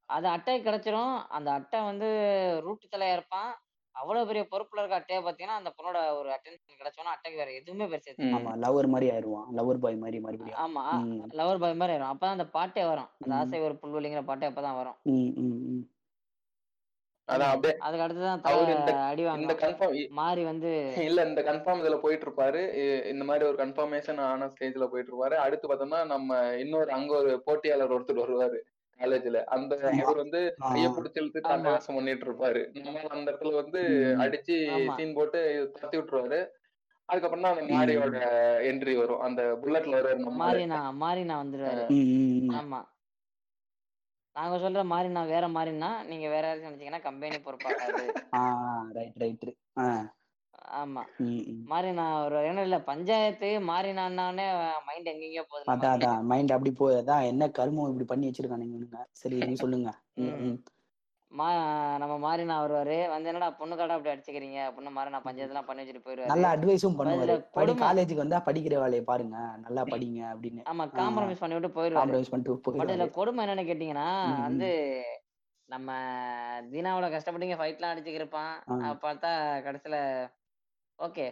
அது 0.09 0.29
அட்டை 0.29 0.55
கிடைச்சிரும். 0.63 1.15
அந்த 1.29 1.51
அட்டை 1.51 1.81
வந்து 1.81 2.09
ரூட்டு 2.63 2.87
தலையா 2.89 3.13
இருப்பான். 3.13 3.53
அவ்வளவு 3.95 4.27
பெரிய 4.27 4.43
பொறுப்புல 4.53 4.79
இருக்க 4.79 4.95
அட்டையை 4.95 5.21
பாத்தீங்கன்னா 5.25 5.59
அந்த 5.59 5.71
பொண்ணோட 5.77 6.19
ஒரு 6.19 6.29
அட்டென்ஷன் 6.29 6.79
கிடைச்சோன்னா 6.81 7.15
அட்டைக்கு 7.15 7.37
வேற 7.37 7.53
எதுவுமே 7.53 7.87
பெருசு. 7.87 8.29
ஆமா. 8.31 8.53
லவர் 8.63 8.87
மாதிரி 8.87 9.09
ஆயிடுவான். 9.13 9.49
லவர் 9.55 9.79
பாய் 9.79 9.97
மாதிரி 9.97 10.21
மறுபடியும். 10.21 10.61
ஆமா. 10.65 10.85
லவர் 11.33 11.59
பாய் 11.59 11.75
மாதிரி 11.75 11.95
ஆயிரும் 11.97 12.13
அப்பதான் 12.13 12.37
அந்த 12.37 12.47
பாட்டே 12.49 12.85
வரும். 12.85 13.11
அந்த. 13.21 13.35
ஆசை 13.35 13.61
ஒரு 13.61 13.77
புல்வெளிங்கிற 13.83 14.25
பாட்டே 14.25 14.47
அப்பதான் 14.47 14.75
வரும். 14.75 14.99
அதுக்கு 17.29 18.05
அடுத்துதான் 18.05 18.41
அடி 19.03 19.23
இந்த 19.37 19.55
கன்ஃபார்ம் 19.55 20.09
மாறி 20.11 20.45
வந்து 20.45 20.71
இல்ல 21.03 21.27
இந்த 21.27 21.43
கன்ஃபார்ம் 21.43 21.81
இதுல 21.83 21.99
போயிட்டு 22.01 22.27
இருப்பாரு 22.27 22.61
இந்த 23.05 23.25
மாதிரி 23.25 23.45
ஒரு 23.49 23.57
கன்ஃபர்மேஷன் 23.63 24.21
ஆன 24.21 24.47
ஸ்டேஜ்ல 24.47 24.87
போயிட்டு 24.87 25.11
இருப்பாரு 25.13 25.37
அடுத்து 25.45 25.69
பார்த்தோம்னா 25.69 26.07
நம்ம 26.07 26.41
இன்னொரு 26.57 26.93
அங்க 26.93 27.13
ஒரு 27.17 27.43
போட்டியாளர் 27.45 27.95
ஒருத்தர் 27.95 28.23
வருவாரு. 28.23 28.59
காலேஜ்ல 29.01 29.45
அந்த. 29.49 29.75
அவர் 30.03 30.17
வந்து 30.17 30.41
கைய 30.73 30.89
பிடிச்சி 30.89 31.21
இழுத்துட்டு 31.21 31.49
ஆமா. 31.49 31.57
அட்டகாசம் 31.57 31.95
பண்ணிட்டு 31.95 32.27
இருப்பாரு. 32.27 32.63
நம்ம 32.81 33.05
அந்த 33.09 33.31
இடத்துல 33.31 33.55
வந்து. 33.55 33.81
அடிச்சு. 34.19 34.57
சீன் 34.97 35.15
போட்டு 35.15 35.41
தத்தி 35.75 35.97
விட்டுருவாரு. 35.97 36.41
அதுக்கப்புறம் 37.09 37.43
தான் 37.43 37.55
அந்த 37.57 37.75
மாரியோட 37.75 38.19
என்ட்ரி 38.63 38.97
வரும். 38.97 39.21
அந்த 39.21 39.43
புல்லட்ல 39.63 39.99
வருவாரு 39.99 40.39
மாறினா 40.39 40.81
மாறினா 41.01 41.37
வந்துருவாரு. 41.43 41.87
ஆமா. 42.55 42.81
நாங்க 44.37 44.57
சொல்ற 44.57 44.83
மாறினா 44.85 45.27
வேற 45.27 45.49
மாறினா 45.49 46.05
நீங்க 46.05 46.29
வேற 46.29 46.45
யாராச்சும் 46.47 46.69
நினைச்சீங்கன்னா 46.69 47.03
கம்பெனி 47.03 47.37
பொறுப்பாகாது. 47.39 48.05
ஆ 48.35 48.43
ரைட் 48.93 49.19
ரைட் 49.19 49.45
ஆமா. 50.75 51.03
ம், 51.19 51.43
ம். 51.47 51.63
மாறினா 51.71 52.25
ஒரு 52.25 52.39
என்ன 52.47 52.63
இல்ல 52.63 52.79
பஞ்சாயத்து 52.83 53.49
மாறினான்னே 53.63 54.47
மைண்ட் 54.87 55.09
எங்கெங்கயோ 55.09 55.45
போகுது 55.45 55.71
அதான் 55.73 55.95
அதான். 55.97 56.23
மைண்ட் 56.23 56.53
அப்படி 56.53 56.71
அதான் 57.01 57.27
என்ன 57.27 57.49
கருமம் 57.51 57.89
இப்படி 57.89 58.05
பண்ணி 58.05 58.29
வச்சிருக்கானுங்க. 58.29 59.03
சரி 59.13 59.37
நீ 59.41 59.55
சொல்லுங்க. 59.65 59.91
ம், 60.19 60.57
நம்ம 62.01 62.15
மாறினா 62.25 62.57
வருவாரு. 62.63 62.97
வந்து 63.09 63.29
என்னடா 63.29 63.51
பொண்ணு 63.53 63.77
கடை 63.77 63.97
அப்படி 63.97 64.13
அடிச்சுக்கிறீங்க? 64.15 64.59
அப்படின்னு 64.69 64.97
மாறினா 64.99 65.21
பஞ்சாயத்துலாம் 65.27 65.69
பண்ணி 65.69 65.83
வச்சுட்டு 65.83 66.05
போயிருவாரு. 66.05 66.31
நல்ல 66.33 66.47
அட்வைஸும் 66.55 66.99
பண்ணுவாரு. 66.99 67.37
படி. 67.53 67.73
காலேஜுக்கு 67.83 68.25
வந்தா 68.25 68.41
படிக்கிற 68.47 68.77
வேலையை 68.77 69.05
பாருங்க. 69.05 69.37
நல்லா 69.65 69.85
படிங்க 69.87 70.21
அப்படின்னு. 70.33 70.63
ஆமா 70.71 70.85
காம்ப்ரமைஸ் 70.99 71.41
பண்ணி 71.41 71.57
விட்டு 71.57 71.71
போயிருவாரு. 71.71 72.01
காம்ப்ரமைஸ் 72.03 72.33
பண்ணிட்டு 72.33 72.55
பட் 72.73 72.93
இதுல 72.93 73.07
கொடுமை 73.11 73.47
என்னன்னு 73.47 73.69
கேட்டீங்கன்னா. 73.71 74.09
வந்து 74.43 74.69
நம்ம 75.69 75.91
தீனாவோட 76.73 77.07
கஷ்டப்பட்டீங்க 77.11 77.57
ஃபைட்லாம் 77.57 77.93
அடிச்சுக்கிருப்பான். 77.93 78.55
பார்த்தா 79.03 79.31
கடைசியில 79.67 79.97
ஓகே 81.03 81.27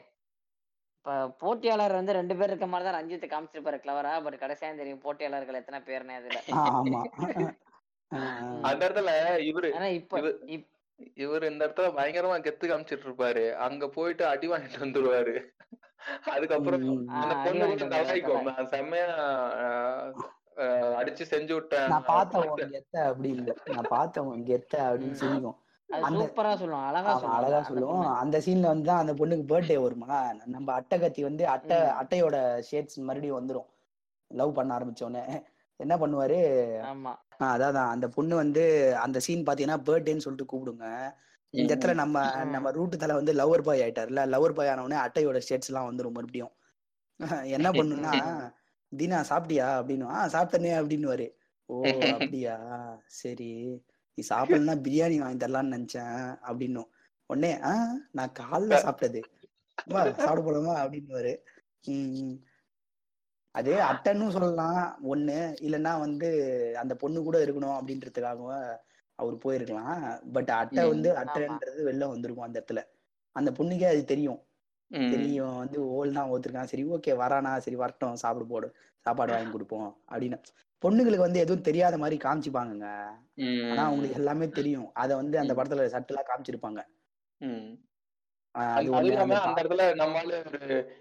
இப்ப 0.97 1.13
போட்டியாளர் 1.41 1.99
வந்து 1.99 2.13
ரெண்டு 2.13 2.35
பேர் 2.37 2.51
இருக்க 2.51 2.67
மாதிரி 2.67 2.87
தான் 2.87 2.99
ரஞ்சித் 2.99 3.33
காமிச்சிருப்பாரு 3.33 3.79
கிளவரா 3.81 4.13
பட் 4.25 4.43
கடைசியா 4.43 4.71
தெரியும் 4.77 5.03
போட்டியாளர்கள் 5.03 5.61
எத்தனை 5.61 5.81
பேர்னே 5.87 6.17
அதுல. 6.17 6.39
அந்த 8.69 8.83
இடத்துல 8.87 9.11
இவரு 9.49 9.69
ஆனா 9.75 9.89
இப்ப 9.99 10.21
இவர் 11.17 11.45
இந்த 11.45 11.63
இடத்துல 11.67 11.89
பயங்கரமா 11.95 12.37
கெத்து 12.43 12.65
காமிச்சிட்டு 12.67 13.07
இருப்பாரு. 13.09 13.45
அங்க 13.59 13.85
போயிட்டு 13.89 14.25
அடி 14.27 14.47
வாங்கிட்டு 14.49 14.85
வந்துருவாரு. 14.85 15.35
அதுக்கப்புறம். 16.31 16.85
அந்த 17.17 17.35
பொண்ணு 17.45 17.69
கூட 17.71 17.87
நான் 18.49 18.71
செம்மையா 18.71 19.07
அடிச்சு 20.99 21.25
செஞ்சு 21.31 21.53
விட்டேன். 21.53 21.89
நான் 21.89 22.09
பார்த்தேன் 22.09 22.73
கெத்த 22.75 22.97
அப்படின்னு. 23.09 23.55
நான் 23.71 23.91
பார்த்தேன் 23.91 24.25
உன் 24.25 24.45
கெத்த 24.45 24.75
அப்படின்னு 24.89 25.31
ம். 25.41 25.57
சூப்பரா 25.91 26.51
அழகா 27.37 27.61
சொல்லுவோம். 27.63 28.07
அந்த 28.15 28.37
சீன்ல 28.39 28.61
வந்து 28.63 28.85
தான் 28.85 28.99
அந்த 28.99 29.13
பொண்ணுக்கு 29.15 29.45
பர்த்டே 29.53 29.77
வருமா? 29.83 30.19
நம்ம 30.47 30.73
அட்டை 30.73 30.99
கத்தி 30.99 31.23
வந்து 31.23 31.49
அட்டை. 31.49 31.79
அட்டையோட 32.01 32.37
ஷேட்ஸ் 32.71 32.99
மறுபடியும் 33.01 33.39
வந்துரும். 33.41 33.69
லவ் 34.31 34.55
பண்ண 34.55 34.79
ஆரம்பிச்ச 34.79 35.03
உடனே 35.03 35.25
என்ன 35.81 35.95
பண்ணுவாரு? 35.97 36.39
ஆமா. 36.85 37.13
அதான் 37.49 37.91
அந்த 37.91 38.09
பொண்ணு 38.09 38.35
வந்து 38.37 38.65
அந்த 38.97 39.19
சீன் 39.21 39.47
பாத்தீங்கன்னா 39.47 39.79
பர்த்டேன்னு 39.89 40.25
சொல்லிட்டு 40.27 40.51
கூப்பிடுங்க. 40.53 40.87
இந்த 41.55 41.71
இடத்துல. 41.75 41.95
நம்ம. 41.95 42.25
நம்ம 42.47 42.71
ரூட்டு 42.71 42.97
தலை 42.97 43.15
வந்து 43.15 43.35
லவர் 43.35 43.63
பாய் 43.63 43.81
ஆயிட்டார்ல 43.81 44.25
லவர் 44.27 44.53
பாய் 44.53 44.69
ஆன 44.69 44.83
உடனே 44.83 45.01
அட்டையோட 45.03 45.41
ஷர்ட்ஸ் 45.49 45.71
எல்லாம் 45.71 45.89
வந்துரும் 45.91 46.13
மறுபடியும். 46.13 46.53
என்ன 47.57 47.69
பண்ணுன்னா 47.71 48.13
தீனா 48.93 49.19
சாப்பிட்டியா? 49.29 49.67
அப்படின்னு 49.79 50.07
ஆ 50.11 50.21
சாப்பிட்டனே 50.27 50.73
அப்படின்னு 50.81 51.27
ஓ 51.69 51.77
அப்படியா? 52.15 52.55
சரி. 53.17 53.51
நீ 54.21 54.27
சாப்பிடலன்னா 54.29 54.75
பிரியாணி 54.87 55.19
வாங்கி 55.19 55.45
தரலான்னு 55.45 55.75
நினைச்சேன் 55.77 56.17
அப்படின்னும். 56.49 56.89
உடனே 57.31 57.51
ஆ 57.63 57.73
நான் 58.11 58.33
காலைல 58.39 58.77
சாப்பிட்டது. 58.85 59.21
வா 59.87 60.13
சாப்பிட 60.13 60.43
போலாமா? 60.47 60.75
அப்படின்னு 60.85 61.35
உம் 61.87 62.33
அது 63.55 63.71
அட்டைன்னு 63.83 64.31
சொல்லலாம். 64.31 64.81
ஒண்ணு 65.05 65.37
இல்லைன்னா 65.61 65.99
வந்து 65.99 66.29
அந்த 66.79 66.95
பொண்ணு 66.95 67.23
கூட 67.23 67.45
இருக்கணும் 67.45 67.77
அப்படின்றதுக்காகவும் 67.79 68.67
அவர் 69.19 69.37
போயிருக்கலாம். 69.37 70.05
பட் 70.33 70.51
அட்டை. 70.51 70.85
வந்து. 70.89 71.11
அட்டைன்றது 71.13 71.81
வெளில 71.89 72.09
வந்திருக்கும் 72.09 72.45
அந்த 72.45 72.59
இடத்துல. 72.61 72.83
அந்த 73.37 73.51
பொண்ணுக்கே 73.51 73.89
அது 73.89 74.05
தெரியும். 74.05 74.41
தெரியும் 75.11 75.57
வந்து 75.57 75.79
ஓல் 75.97 76.13
தான் 76.13 76.31
ஓத்துருக்கான் 76.31 76.71
சரி 76.73 76.85
ஓகே 76.87 77.13
வரானா? 77.23 77.59
சரி 77.59 77.77
வரட்டும். 77.77 78.17
சாப்பிட 78.17 78.47
போடு. 78.49 78.69
சாப்பாடு 79.05 79.33
வாங்கி 79.33 79.51
கொடுப்போம் 79.51 79.91
அப்படின்னு. 80.09 80.39
பொண்ணுங்களுக்கு 80.83 81.27
வந்து 81.27 81.39
எதுவும் 81.39 81.61
தெரியாத 81.61 81.99
மாதிரி 81.99 82.17
காமிச்சுப்பாங்கங்க. 82.25 82.87
ஆனா. 83.71 83.83
அவங்களுக்கு 83.85 84.17
எல்லாமே 84.17 84.49
தெரியும். 84.49 84.91
அத 84.95 85.17
வந்து 85.17 85.39
அந்த. 85.39 85.55
படத்துல 85.55 85.87
சட்டலா 85.95 86.23
காமிச்சிருப்பாங்க. 86.23 86.81
அது 88.55 88.87
இல்லாம 89.03 89.35
அந்த 89.41 89.63
இடத்துல 89.63 89.83
ஒரு 90.47 90.61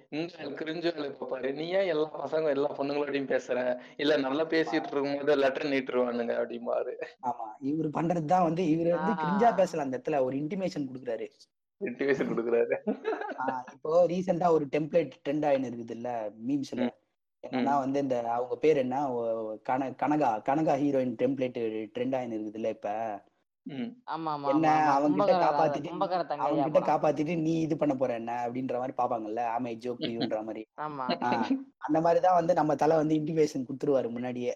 இந்த 0.09 0.91
பாரு. 1.21 1.53
நீ 1.53 1.65
ஏன் 1.69 1.87
எல்லா 1.87 2.09
பசங்க 2.19 2.49
எல்லா 2.49 2.75
பொண்ணுங்களோடையும் 2.77 3.31
பேசுற? 3.31 3.59
இல்ல 3.97 4.17
நல்லா 4.17 4.45
பேசிட்டு 4.45 4.91
இருக்கும்போது 4.91 5.35
லெட்டர் 5.35 5.65
நீட்டுருவானுங்க 5.65 6.33
அப்படிம்பாரு. 6.41 6.93
ஆமா. 7.23 7.47
இவர் 7.61 7.89
பண்றதுதான் 7.89 8.43
வந்து 8.43 8.69
இவர் 8.69 8.91
வந்து 8.97 9.13
கிரிஞ்சா 9.21 9.49
பேசல 9.51 9.77
அந்த 9.77 9.97
இடத்துல. 9.97 10.23
ஒரு 10.23 10.37
இன்டிமேஷன் 10.37 10.87
கொடுக்குறாரு. 10.89 11.27
மோட்டிவேஷன் 11.81 12.29
கொடுக்குறாரு. 12.29 12.75
இப்போ 13.73 14.07
ரீசெண்டா 14.07 14.49
ஒரு 14.49 14.65
டெம்ப்ளேட் 14.71 15.11
ட்ரெண்ட் 15.25 15.45
ஆயின்னு 15.49 15.69
இருக்குது 15.69 15.91
இல்ல 15.91 16.09
மீம்ஸ்ல. 16.47 16.81
என்னன்னா. 17.43 17.73
வந்து 17.79 17.99
இந்த 17.99 18.15
அவங்க 18.31 18.55
பேர் 18.57 18.77
என்ன? 18.77 18.95
கன 19.65 19.81
Kanaka 20.01 20.29
Kanaka 20.47 20.73
heroine 20.81 21.13
template 21.21 21.59
trend 21.93 22.17
ஆயின்னு 22.17 22.37
இருக்குது 22.37 22.59
இல்ல 22.61 22.69
இப்ப. 22.69 22.89
என்ன 23.65 24.67
அவங்க 24.91 25.07
கிட்ட 25.09 25.33
கும்பகர 25.33 25.39
காப்பாத்திட்டு 25.41 25.89
அவங்க 26.37 26.63
கிட்ட 26.67 26.79
காப்பாத்திட்டு 26.87 27.33
நீ 27.39 27.53
இது 27.61 27.75
பண்ண 27.77 27.93
போற 27.95 28.13
என்ன? 28.13 28.31
அப்படின்ற 28.45 28.75
மாதிரி 28.81 28.95
பாப்பாங்கல்ல 28.97 29.41
ஆமை 29.55 29.73
ஜோக் 29.77 29.99
யூன்ற 30.15 30.39
மாதிரி. 30.43 30.63
அந்த 31.87 31.97
மாதிரிதான் 32.05 32.39
வந்து 32.39 32.53
நம்ம 32.53 32.75
தலை 32.75 32.95
வந்து 32.97 33.17
இன்டிமேஷன் 33.19 33.67
கொடுத்துருவாரு 33.67 34.09
முன்னாடியே. 34.09 34.53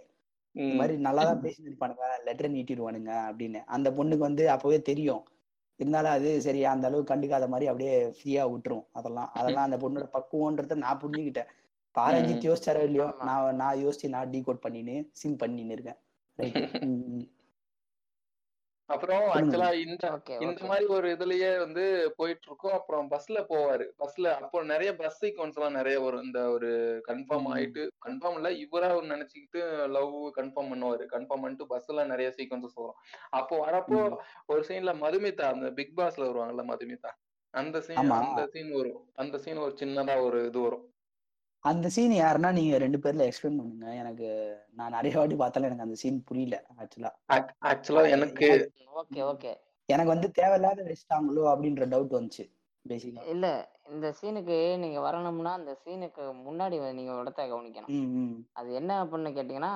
இந்த 0.56 0.72
ம். 0.72 0.80
மாதிரி 0.80 0.96
நல்லா 1.06 1.22
தான் 1.24 1.42
பேசிட்டு 1.46 1.70
இருப்பானுங்க 1.70 2.08
லெட்டர் 2.26 2.56
நீட்டிடுவானுங்க 2.56 3.12
அப்படின்னு. 3.30 3.62
அந்த 3.68 3.90
பொண்ணுக்கு 3.92 4.28
வந்து 4.28 4.44
அப்பவே 4.52 4.80
தெரியும். 4.82 5.24
இருந்தாலும் 5.80 6.12
அது 6.12 6.42
சரி 6.42 6.60
அந்த 6.72 6.88
அளவுக்கு 6.88 7.12
கண்டுக்காத 7.12 7.46
மாதிரி 7.48 7.68
அப்படியே 7.68 7.94
ஃப்ரீயா 8.16 8.44
விட்டுரும் 8.52 8.86
அதெல்லாம். 8.92 9.30
அதெல்லாம் 9.34 9.68
அந்த 9.68 9.78
பொண்ணோட 9.78 10.06
பக்குவன்றத 10.14 10.76
நான் 10.84 11.02
புரிஞ்சுக்கிட்டேன். 11.02 11.50
பாரஞ்சித் 11.96 12.48
யோசிச்சாரோ 12.50 12.84
இல்லையோ. 12.84 13.16
நான் 13.24 13.56
நான் 13.56 13.78
யோசிச்சு 13.78 14.08
நான் 14.08 14.30
டீ 14.30 14.42
கோட் 14.42 14.66
பண்ணின்னு 14.68 15.10
சிம் 15.12 15.38
பண்ணின்னு 15.38 15.72
இருக்கேன். 15.72 16.00
அப்புறம். 18.90 19.22
ஆக்சுவலா 19.34 19.74
இந்த 19.84 20.06
இந்த 20.40 20.66
மாதிரி 20.66 20.86
ஒரு 20.86 21.16
இதுலயே 21.16 21.58
வந்து 21.58 21.84
போயிட்டு 22.16 22.48
இருக்கோம் 22.48 22.72
அப்புறம் 22.72 23.12
பஸ்ல 23.12 23.44
போவாரு. 23.50 23.86
பஸ்ல 24.00 24.34
அப்போ 24.40 24.64
நிறைய 24.64 24.96
பஸ் 24.96 25.26
சீக்வன்ஸ் 25.26 25.56
எல்லாம் 25.56 25.74
நிறைய 25.74 26.00
வரும். 26.00 26.22
இந்த 26.22 26.50
ஒரு 26.50 26.70
கன்ஃபார்ம். 27.08 27.48
ஆயிட்டு 27.54 27.88
கன்ஃபார்ம் 28.06 28.34
இல்ல 28.34 28.50
இவரா 28.50 28.96
ஒரு 28.96 29.06
நினைச்சுக்கிட்டு 29.06 29.62
லவ் 29.90 30.16
கன்ஃபார்ம் 30.36 30.72
பண்ணுவாரு. 30.74 31.06
கன்ஃபார்ம் 31.06 31.42
பண்ணிட்டு 31.42 31.66
பஸ்ல 31.66 32.06
நிறைய 32.06 32.34
சீக்வன்சஸ் 32.38 32.76
வரும். 32.76 33.00
அப்போ 33.30 33.58
வரப்போ. 33.66 34.02
ஒரு 34.48 34.64
சீன்ல 34.68 34.94
மதுமிதா 35.00 35.42
அந்த 35.54 35.72
பிக் 35.72 35.98
பாஸ்ல 35.98 36.28
வருவாங்கல்ல 36.30 36.66
மதுமிதா? 36.66 37.12
அந்த 37.54 37.82
சீன். 37.82 38.10
அந்த 38.12 38.48
சீன் 38.48 38.72
வரும். 38.72 39.10
அந்த 39.14 39.38
சீன் 39.38 39.58
ஒரு 39.58 39.76
சின்னதா 39.80 40.22
ஒரு 40.22 40.46
இது 40.46 40.62
வரும். 40.62 40.93
அந்த 41.66 41.90
சீன் 41.90 42.14
யாருன்னா 42.16 42.52
நீங்க 42.52 42.78
ரெண்டு 42.78 42.98
பேர்ல 42.98 43.28
எக்ஸ்பிளைன் 43.28 43.60
பண்ணுங்க. 43.60 43.86
எனக்கு 43.94 44.28
நான் 44.72 44.92
நிறைய 44.92 45.14
வாட்டி 45.18 45.36
பார்த்தாலும் 45.36 45.68
எனக்கு 45.68 45.84
அந்த 45.84 45.96
சீன் 45.96 46.24
புரியல 46.24 46.56
ஆக்சுவலா 46.78 47.12
ஆக்சுவலா 47.68 48.10
எனக்கு 48.10 48.48
ஓகே 48.94 49.22
ஓகே 49.24 49.52
எனக்கு 49.90 50.12
வந்து 50.12 50.32
தேவையில்லாத 50.32 50.84
வச்சுட்டாங்களோ 50.84 51.44
அப்படின்ற 51.52 51.86
டவுட் 51.86 52.18
வந்துச்சு 52.18 52.46
பேசிக்கா 52.86 53.24
இல்ல 53.26 53.48
இந்த 53.90 54.08
சீனுக்கு 54.12 54.56
நீங்க 54.78 55.00
வரணும்னா 55.00 55.52
அந்த 55.54 55.72
சீனுக்கு 55.84 56.24
முன்னாடி 56.46 56.78
நீங்க 56.94 57.12
இடத்த 57.22 57.42
கவனிக்கணும். 57.44 58.34
அது 58.54 58.70
என்ன 58.74 59.06
அப்படின்னு 59.06 59.32
கேட்டீங்கன்னா 59.34 59.74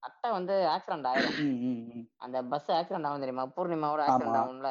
அட்டை 0.00 0.30
வந்து 0.30 0.54
ஆக்சிடென்ட் 0.68 1.08
ஆயிரும் 1.10 1.36
ம் 1.44 1.58
ம் 1.64 1.82
ம். 1.92 2.06
அந்த 2.18 2.42
பஸ் 2.44 2.70
ஆக்சிடென்ட் 2.70 3.06
ஆகும் 3.06 3.20
தெரியுமா? 3.20 3.44
பூர்ணிமாவோட 3.56 4.02
ஆக்சிடென்ட் 4.06 4.40
ஆகும்ல. 4.40 4.70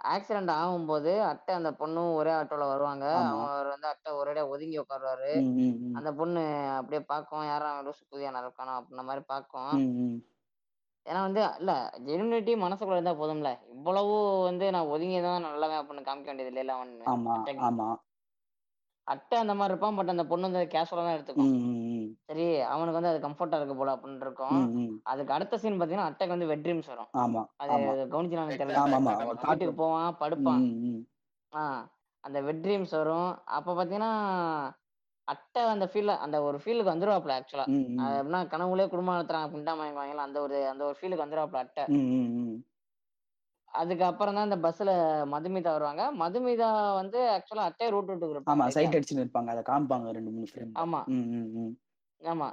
ஆக்சிடென்ட் 0.00 0.52
ஆகும்போது 0.56 1.12
அட்டை 1.22 1.54
அந்த 1.54 1.70
பொண்ணும் 1.72 2.14
ஒரே 2.14 2.30
ஆட்டோல 2.30 2.66
வருவாங்க. 2.68 3.06
ஆமா. 3.20 3.46
அவர் 3.46 3.66
வந்து 3.66 3.86
அட்டை 3.86 4.10
ஒரேடியா 4.12 4.48
ஒதுங்கி 4.48 4.78
உட்காருவாரு 4.78 5.30
ம் 5.40 5.54
ம் 5.58 5.76
ம். 5.82 5.94
அந்த 5.94 6.12
பொண்ணு 6.12 6.42
அப்படியே 6.76 7.02
பார்க்கும். 7.04 7.44
யாரும் 7.44 7.84
லூசு 7.86 8.02
புதிய 8.08 8.32
இருக்கானோ 8.36 8.74
அப்படின்ற 8.78 9.02
மாதிரி 9.02 9.24
பார்க்கும். 9.26 9.72
ம் 9.80 9.94
ம். 10.04 10.18
ஏன்னா 11.06 11.20
வந்து 11.22 11.42
இல்ல 11.60 11.72
ஜெனுனிட்டி 12.06 12.54
மனசுக்குள்ள 12.56 12.98
இருந்தா 12.98 13.14
போதும்ல. 13.18 13.50
இவ்வளவு 13.68 14.14
வந்து 14.42 14.70
நான் 14.70 14.90
ஒதுங்கி 14.90 15.20
தான் 15.20 15.46
நல்லவன் 15.46 15.80
அப்படின்னு 15.80 16.08
காமிக்க 16.08 16.26
வேண்டியது 16.26 16.52
இல்லைல்ல 16.52 16.74
அவன் 16.74 16.92
ஆமா 17.06 17.34
அட்டைக்கு. 17.36 17.62
ஆமா. 17.62 17.88
அட்டை 19.06 19.36
அந்த 19.38 19.54
மாதிரி 19.54 19.72
இருப்பான். 19.72 19.96
பட் 19.96 20.08
அந்த 20.08 20.24
பொண்ணு 20.26 20.48
வந்து 20.48 20.62
கேஷுவலா 20.68 21.04
தான் 21.04 21.16
எடுத்துக்கும். 21.16 21.52
ம் 21.60 21.84
சரி 22.26 22.44
அவனுக்கு 22.72 22.98
வந்து 22.98 23.12
அது 23.12 23.20
கம்ஃபர்ட்டா 23.26 23.58
இருக்கு 23.60 23.76
போல 23.76 23.94
அப்படின்னு 23.96 24.24
இருக்கும். 24.26 24.60
அதுக்கு 25.06 25.32
அடுத்த 25.32 25.58
சீன் 25.58 25.78
பாத்தீங்கன்னா 25.80 26.08
அட்டைக்கு 26.10 26.34
வந்து 26.36 26.50
வெட் 26.50 26.64
ட்ரீம்ஸ் 26.64 26.90
வரும். 26.92 27.10
ஆமா 27.18 27.42
அது 27.62 27.70
ஆமா. 27.74 27.92
கவனிச்சு 28.12 28.36
தெரியல. 28.62 28.80
ஆமா 28.86 29.12
ஆமா 29.14 29.14
வீட்டுக்கு 29.44 29.74
போவான் 29.80 30.18
படுப்பான். 30.20 30.64
ம் 30.64 30.76
ம் 30.88 31.00
ஆ 31.52 31.62
அந்த 32.24 32.38
வெட் 32.46 32.62
ட்ரீம்ஸ் 32.64 32.94
வரும். 32.94 33.28
அப்ப 33.58 33.74
பாத்தீங்கன்னா 33.74 34.12
அட்டை 35.28 35.62
அந்த 35.70 35.86
ஃபீல்ல 35.90 36.12
அந்த 36.24 36.36
ஒரு 36.42 36.58
ஃபீலுக்கு 36.62 36.92
வந்துருவாப்ல 36.92 37.36
ஆக்சுவலா 37.36 37.66
எப்படின்னா 38.16 38.40
கனவுலே 38.52 38.86
குடும்பம் 38.88 39.16
நடத்துறாங்க 39.16 39.50
புண்டா 39.54 39.72
வாங்குவாங்களா 39.76 40.26
அந்த 40.28 40.38
ஒரு 40.40 40.58
அந்த 40.72 40.82
ஒரு 40.84 40.96
ஃபீலுக்கு 40.98 41.24
வந்துருவாப்ல 41.24 41.62
அட்டை 41.64 41.84
அதுக்கப்புறம் 43.72 44.36
தான் 44.36 44.46
இந்த 44.46 44.58
பஸ்ல 44.64 44.90
மதுமிதா 45.32 45.72
வருவாங்க. 45.74 46.04
மதுமிதா 46.22 46.68
வந்து 47.00 47.18
ஆக்சுவலா 47.34 47.66
அட்டையை 47.68 47.90
ரூட் 47.94 48.10
விட்டு 48.12 48.20
ஆமா 48.50 48.64
சைட் 48.74 48.96
அடிச்சுன்னு 48.96 49.24
இருப்பாங்க. 49.24 49.50
அதை 49.54 49.62
காமிப்பாங்க 49.64 50.14
ரெண்டு 50.18 50.32
மூணு 50.32 50.48
ஃப்ரெண்ட் 50.48 50.76
ஆமா. 52.20 52.48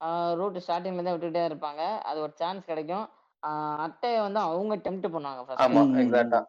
ம் 0.00 0.04
ம் 0.04 0.16
ம் 0.20 0.30
ஆமா 0.30 0.34
ரூட் 0.34 0.58
ஸ்டார்டிங்ல 0.58 0.96
இருந்தே 0.96 1.14
விட்டுட்டே 1.14 1.42
இருப்பாங்க. 1.44 1.82
அது 2.02 2.20
ஒரு 2.20 2.32
சான்ஸ் 2.34 2.64
கிடைக்கும். 2.64 3.06
அட்டையை 3.78 4.20
வந்து 4.20 4.40
அவங்க 4.40 4.74
டெம்ப்ட் 4.76 5.12
பண்ணுவாங்க 5.12 5.42
ஃபர்ஸ்ட் 5.44 5.64
ஆமா 5.64 5.82
ம், 5.82 5.90
ம், 5.90 6.00
எக்ஸாக்டா 6.02 6.40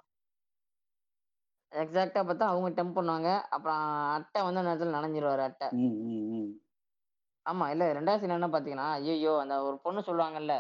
எக்ஸாக்டா 1.72 2.22
பார்த்தா 2.24 2.46
அவங்க 2.48 2.70
டெம்ப் 2.70 2.98
பண்ணுவாங்க. 2.98 3.30
அப்புறம் 3.50 3.82
அட்டை 4.14 4.42
வந்து 4.44 4.60
அந்த 4.60 4.72
இடத்துல 4.72 4.96
நனைஞ்சிருவாரு 4.98 5.42
அட்டை. 5.42 5.68
ம் 5.80 5.98
ம் 6.08 6.24
ம். 6.32 6.50
ஆமா 7.46 7.70
இல்ல 7.70 7.94
ரெண்டாவது 7.94 8.20
சீன் 8.20 8.30
என்ன 8.30 8.48
பாத்தீங்கன்னா 8.48 8.88
ஐயோ 8.96 9.40
அந்த 9.40 9.64
ஒரு 9.64 9.78
பொண்ணு 9.78 10.02
சொல்லுவாங்கல்ல 10.02 10.56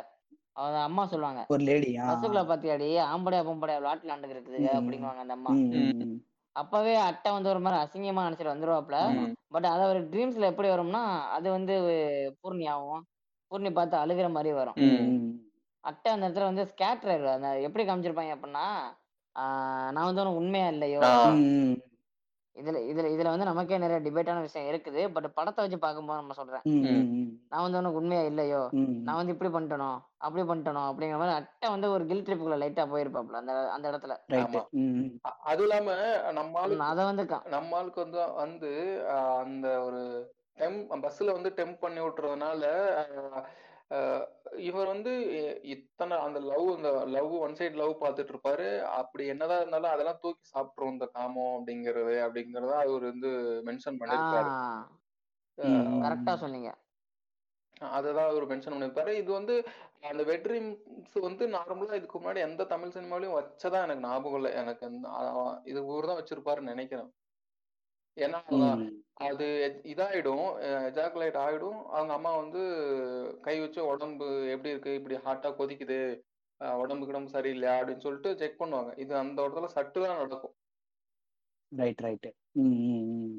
அவங்க 0.53 0.77
அம்மா 0.81 1.05
சொல்லுவாங்க. 1.05 1.41
ஒரு 1.49 1.63
லேடி 1.63 1.97
ஆ? 1.97 2.05
பஸ்ஸுக்குள்ள 2.09 2.41
பாத்தியாடி 2.45 2.97
ஆம்படையா 3.07 3.43
பொம்படையா 3.43 3.79
விளாட்டு 3.79 4.05
விளாண்டு 4.05 4.33
இருக்குதுங்க 4.35 4.71
ம். 4.71 4.77
அப்படிங்குவாங்க 4.79 5.17
அந்த 5.17 5.33
அம்மா. 5.33 5.51
ம் 5.51 5.69
ம் 5.73 6.01
ம். 6.03 6.17
அப்பவே 6.55 6.95
அட்டை 7.01 7.31
வந்து 7.31 7.49
ஒரு 7.49 7.59
மாதிரி 7.59 7.81
அசிங்கமா 7.81 8.25
நினைச்சிட்டு 8.25 8.53
வந்துருவாப்ல 8.53 8.97
பட் 9.47 9.65
அது 9.65 9.83
அவர் 9.83 9.99
ட்ரீம்ஸ்ல 10.09 10.45
எப்படி 10.45 10.69
வரும்னா 10.69 11.03
அது 11.29 11.51
வந்து 11.51 11.75
பூர்ணி 12.39 12.69
ஆகும் 12.69 13.03
பூர்ணி 13.51 13.73
பார்த்து 13.73 13.97
அழுகிற 13.97 14.29
மாதிரி 14.29 14.53
வரும். 14.53 14.77
அட்டை 15.83 16.11
அந்த 16.11 16.27
இடத்துல 16.27 16.43
வந்து 16.43 16.65
ஸ்கேட்டர் 16.65 17.25
அந்த 17.29 17.49
எப்படி 17.59 17.83
காமிச்சிருப்பாங்க 17.83 18.35
அப்படின்னா 18.35 18.65
ஆஹ் 19.35 19.91
நான் 19.91 20.05
வந்து 20.05 20.21
உனக்கு 20.21 20.39
உண்மையா 20.39 20.67
இல்லையோ? 20.67 21.01
இதுல 22.59 22.77
இதுல 22.89 23.07
இதுல 23.09 23.27
வந்து 23.27 23.45
நமக்கே 23.45 23.77
நிறைய 23.77 23.99
டிபேட்டான 24.01 24.41
விஷயம் 24.41 24.69
இருக்குது. 24.69 25.01
பட் 25.09 25.33
படத்தை 25.33 25.63
வச்சு 25.63 25.79
பார்க்கும்போது 25.79 26.19
நம்ம 26.19 26.33
சொல்றேன். 26.33 26.63
நான் 27.49 27.61
வந்து 27.61 27.77
உனக்கு 27.77 27.97
உண்மையா 27.97 28.23
இல்லையோ? 28.23 28.61
நான் 29.03 29.15
வந்து 29.15 29.31
இப்படி 29.31 29.51
பண்ணிட்டனோ? 29.51 29.89
அப்படி 30.19 30.43
பண்ணிட்டனோ? 30.43 30.83
அப்படிங்கிற 30.89 31.17
மாதிரி 31.17 31.35
அட்டை 31.35 31.69
வந்து 31.69 31.91
ஒரு 31.91 32.05
கில் 32.05 32.23
ட்ரிப்புக்குள்ள 32.23 32.57
லைட்டா 32.59 32.85
போயிருப்பாப்ல 32.89 33.39
அந்த 33.39 33.53
அந்த 33.71 33.91
இடத்துல. 33.91 34.15
அது 35.45 35.61
இல்லாம 35.61 35.95
நம்ம 36.31 36.59
ஆளு 36.59 36.81
அதை 36.85 37.05
வந்து 37.05 37.23
கா- 37.25 37.45
நம்ம 37.47 37.77
ஆளுக்கு 37.77 38.01
வந்து 38.01 38.19
வந்து 38.35 38.71
ஆஹ், 39.09 39.37
அந்த 39.39 39.81
ஒரு 39.81 40.01
டெம் 40.57 40.77
பஸ்ல 41.03 41.31
வந்து 41.31 41.53
டெம்ப் 41.55 41.79
பண்ணி 41.79 41.99
விட்டுறதுனால 41.99 42.63
இவர் 44.57 44.87
வந்து 44.87 45.11
இத்தனை 45.65 46.17
அந்த 46.17 46.39
லவ் 46.39 46.75
இந்த 46.75 47.05
லவ் 47.05 47.31
ஒன் 47.39 47.53
சைடு 47.53 47.73
லவ் 47.73 48.01
பார்த்துட்டு 48.01 48.33
இருப்பாரு 48.33 48.81
அப்படி 48.93 49.27
என்னதான் 49.27 49.59
இருந்தாலும் 49.59 49.91
அதெல்லாம் 49.91 50.19
தூக்கி 50.21 50.49
சாப்பிட்டுரும் 50.53 50.91
இந்த 50.91 51.05
காமம் 51.05 51.53
அப்படிங்கறது 51.57 52.15
அப்படிங்கறத 52.25 52.71
அவர் 52.79 53.03
வந்து 53.03 53.31
மென்ஷன் 53.65 53.99
ம், 55.57 56.03
கரெக்டா. 56.03 56.35
சொன்னீங்க. 56.35 56.69
அதுதான் 57.89 58.29
அவர் 58.29 58.47
மென்ஷன் 58.47 58.73
பண்ணிருப்பாரு 58.73 59.11
இது 59.13 59.31
வந்து 59.31 59.55
அந்த 60.01 60.23
வெட்ரீம்ஸ் 60.23 61.19
வந்து 61.21 61.47
நார்மலா 61.47 61.93
இதுக்கு 61.93 62.19
முன்னாடி 62.19 62.37
எந்த 62.37 62.63
தமிழ் 62.63 62.89
சினிமாலையும் 62.89 63.37
வச்சதா 63.37 63.83
எனக்கு 63.83 64.07
ஞாபகம் 64.07 64.35
இல்லை. 64.35 64.53
எனக்கு 64.53 64.85
அந்த- 64.85 65.11
இது 65.63 65.85
ஊர் 65.85 66.05
தான் 66.05 66.19
வச்சிருப்பாருன்னு 66.19 66.71
நினைக்கிறேன். 66.73 67.09
ஏன்னா 68.19 68.39
அது 69.27 69.45
இதாயிடும் 69.85 70.45
எஜாக்குலேட் 70.87 71.37
ஆயிடும். 71.39 71.79
அவங்க 71.89 72.13
அம்மா 72.13 72.31
வந்து 72.35 72.61
கை 73.41 73.59
வச்சு 73.59 73.79
உடம்பு 73.85 74.25
எப்படி 74.49 74.69
இருக்கு 74.69 74.93
இப்படி 74.93 75.15
ஹாட்டா 75.17 75.49
கொதிக்குது 75.55 75.97
உடம்பு 76.79 77.05
கிடம்பு 77.05 77.29
சரியில்லையா 77.31 77.73
அப்படின்னு 77.75 77.97
சொல்லிட்டு 77.99 78.37
செக் 78.37 78.59
பண்ணுவாங்க. 78.59 78.91
இது 78.97 79.13
அந்த 79.15 79.39
இடத்துல 79.41 79.69
சட்டு 79.75 79.99
தான் 80.05 80.17
நடக்கும். 80.17 80.55
ரைட் 81.71 82.27
ம் 82.61 83.37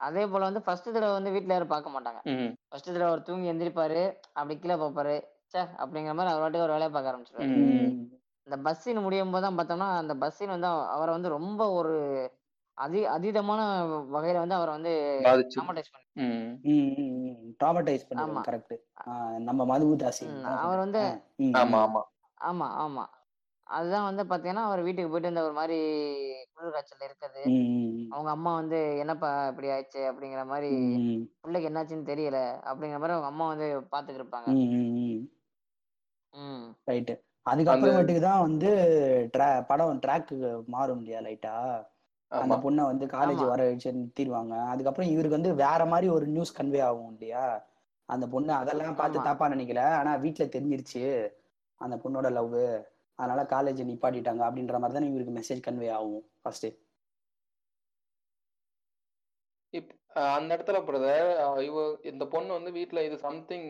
அதே 0.00 0.26
போல 0.26 0.44
வந்து 0.44 0.60
ஃபர்ஸ்ட் 0.60 0.88
தடவை 0.88 1.12
வந்து 1.12 1.30
வீட்ல 1.30 1.52
யாரும் 1.52 1.68
பார்க்க 1.68 1.94
மாட்டாங்க. 1.94 2.20
ஃபர்ஸ்ட் 2.68 2.86
தடவை 2.86 3.08
அவர் 3.08 3.22
தூங்கி 3.22 3.50
எந்திரிப்பாரு 3.52 4.02
அப்படி 4.32 4.54
கீழே 4.58 4.74
பார்ப்பாரு 4.74 5.14
ச்சே 5.46 5.62
அப்படிங்கிற 5.78 6.14
மாதிரி 6.14 6.32
அவர் 6.32 6.42
வாட்டுக்கு 6.42 6.66
ஒரு 6.66 6.72
வேலையை 6.72 6.92
பார்க்க 6.92 7.12
ஆரம்பிச்சிருவாரு. 7.12 7.54
இந்த 8.46 8.56
பஸ் 8.62 8.82
சீன் 8.82 8.98
முடியும் 8.98 9.30
போது 9.30 9.42
தான் 9.42 9.58
பார்த்தோம்னா 9.58 9.88
அந்த 9.96 10.14
பஸ் 10.16 10.36
சீன் 10.36 10.48
வந்து 10.48 10.66
அவ- 10.66 10.88
அவரை 10.88 11.12
வந்து 11.12 11.28
ரொம்ப 11.28 11.62
ஒரு 11.72 11.94
அதி 12.78 13.00
அதீதமான 13.06 13.60
வகையில 14.10 14.42
வந்து 14.42 14.56
அவரை 14.56 14.72
வந்து 14.72 14.92
ட்ராமடைஸ் 15.52 15.92
பண்ணி 18.08 18.44
கரெக்ட் 18.48 18.74
நம்ம 19.40 19.64
மதுபூதாசி 19.70 20.26
அவர் 20.56 20.82
வந்து 20.84 21.02
ஆமா 21.60 21.78
ஆமா. 21.82 22.02
ஆமா 22.40 22.66
ஆமா. 22.82 23.04
அதுதான் 23.66 24.06
வந்து 24.08 24.22
பாத்தீங்கன்னா 24.22 24.64
அவர் 24.66 24.80
வீட்டுக்கு 24.82 25.10
போயிட்டு 25.10 25.30
இந்த 25.30 25.42
ஒரு 25.42 25.54
மாதிரி 25.54 25.78
குளிர் 26.50 26.74
காய்ச்சல் 26.74 27.06
இருக்குது 27.06 27.42
அவங்க 28.12 28.30
அம்மா 28.32 28.50
வந்து 28.54 28.78
என்னப்பா 28.98 29.30
இப்படி 29.48 29.68
ஆயிடுச்சு? 29.68 30.02
அப்படிங்கிற 30.10 30.42
மாதிரி 30.44 30.70
பிள்ளைக்கு 31.44 31.68
என்னாச்சுன்னு 31.70 32.10
தெரியல. 32.12 32.38
அப்படிங்கிற 32.66 32.98
மாதிரி 32.98 33.16
அவங்க 33.16 33.30
அம்மா 33.32 33.46
வந்து 33.52 33.66
பாத்துட்டு 33.92 34.20
இருப்பாங்க 34.20 34.48
ம் 36.34 36.66
ரைட்டு 36.88 37.14
அதுக்கப்புறமேட்டுக்கு 37.46 38.22
தான் 38.22 38.44
வந்து 38.46 38.70
tra- 39.34 39.64
படம் 39.68 40.00
ட்ராக்கு 40.00 40.36
மாறும் 40.68 41.00
இல்லையா 41.00 41.20
லைட்டா? 41.20 41.54
அந்த 42.32 42.54
பொண்ணை 42.56 42.82
வந்து 42.82 43.06
காலேஜ். 43.06 43.46
வர 43.46 43.64
வச்சு 43.64 43.92
நிறுத்திடுவாங்க. 43.92 44.66
அதுக்கப்புறம் 44.66 45.10
இவருக்கு 45.10 45.38
வந்து 45.38 45.54
வேற 45.54 45.86
மாதிரி 45.86 46.08
ஒரு 46.08 46.26
நியூஸ் 46.26 46.56
கன்வே 46.58 46.82
ஆகும் 46.82 47.12
இல்லையா? 47.12 47.44
அந்த 48.08 48.28
பொண்ணு 48.28 48.52
அதெல்லாம் 48.52 48.94
பார்த்து. 48.94 49.22
தப்பா 49.22 49.48
நினைக்கல. 49.48 49.82
ஆனா 49.98 50.14
வீட்ல 50.16 50.44
தெரிஞ்சிருச்சு. 50.46 51.04
அந்த 51.80 51.96
பொண்ணோட 51.96 52.30
லவ் 52.30 52.58
அதனால 53.18 53.42
காலேஜ் 53.50 53.88
நிப்பாட்டிட்டாங்க 53.90 54.42
அப்படின்ற 54.46 54.78
மாதிரி 54.78 54.98
தான் 54.98 55.10
இவருக்கு 55.10 55.36
மெசேஜ் 55.38 55.66
கன்வே 55.66 55.90
ஆகும் 55.92 56.24
ஃபர்ஸ்ட் 56.42 56.68
அந்த 60.32 60.50
இடத்துல 60.54 60.78
பிரதர் 60.84 61.28
இவ 61.64 61.78
இந்த 62.10 62.24
பொண்ணு 62.26 62.50
வந்து 62.52 62.70
வீட்ல 62.72 63.00
இது 63.04 63.16
சம்திங் 63.24 63.66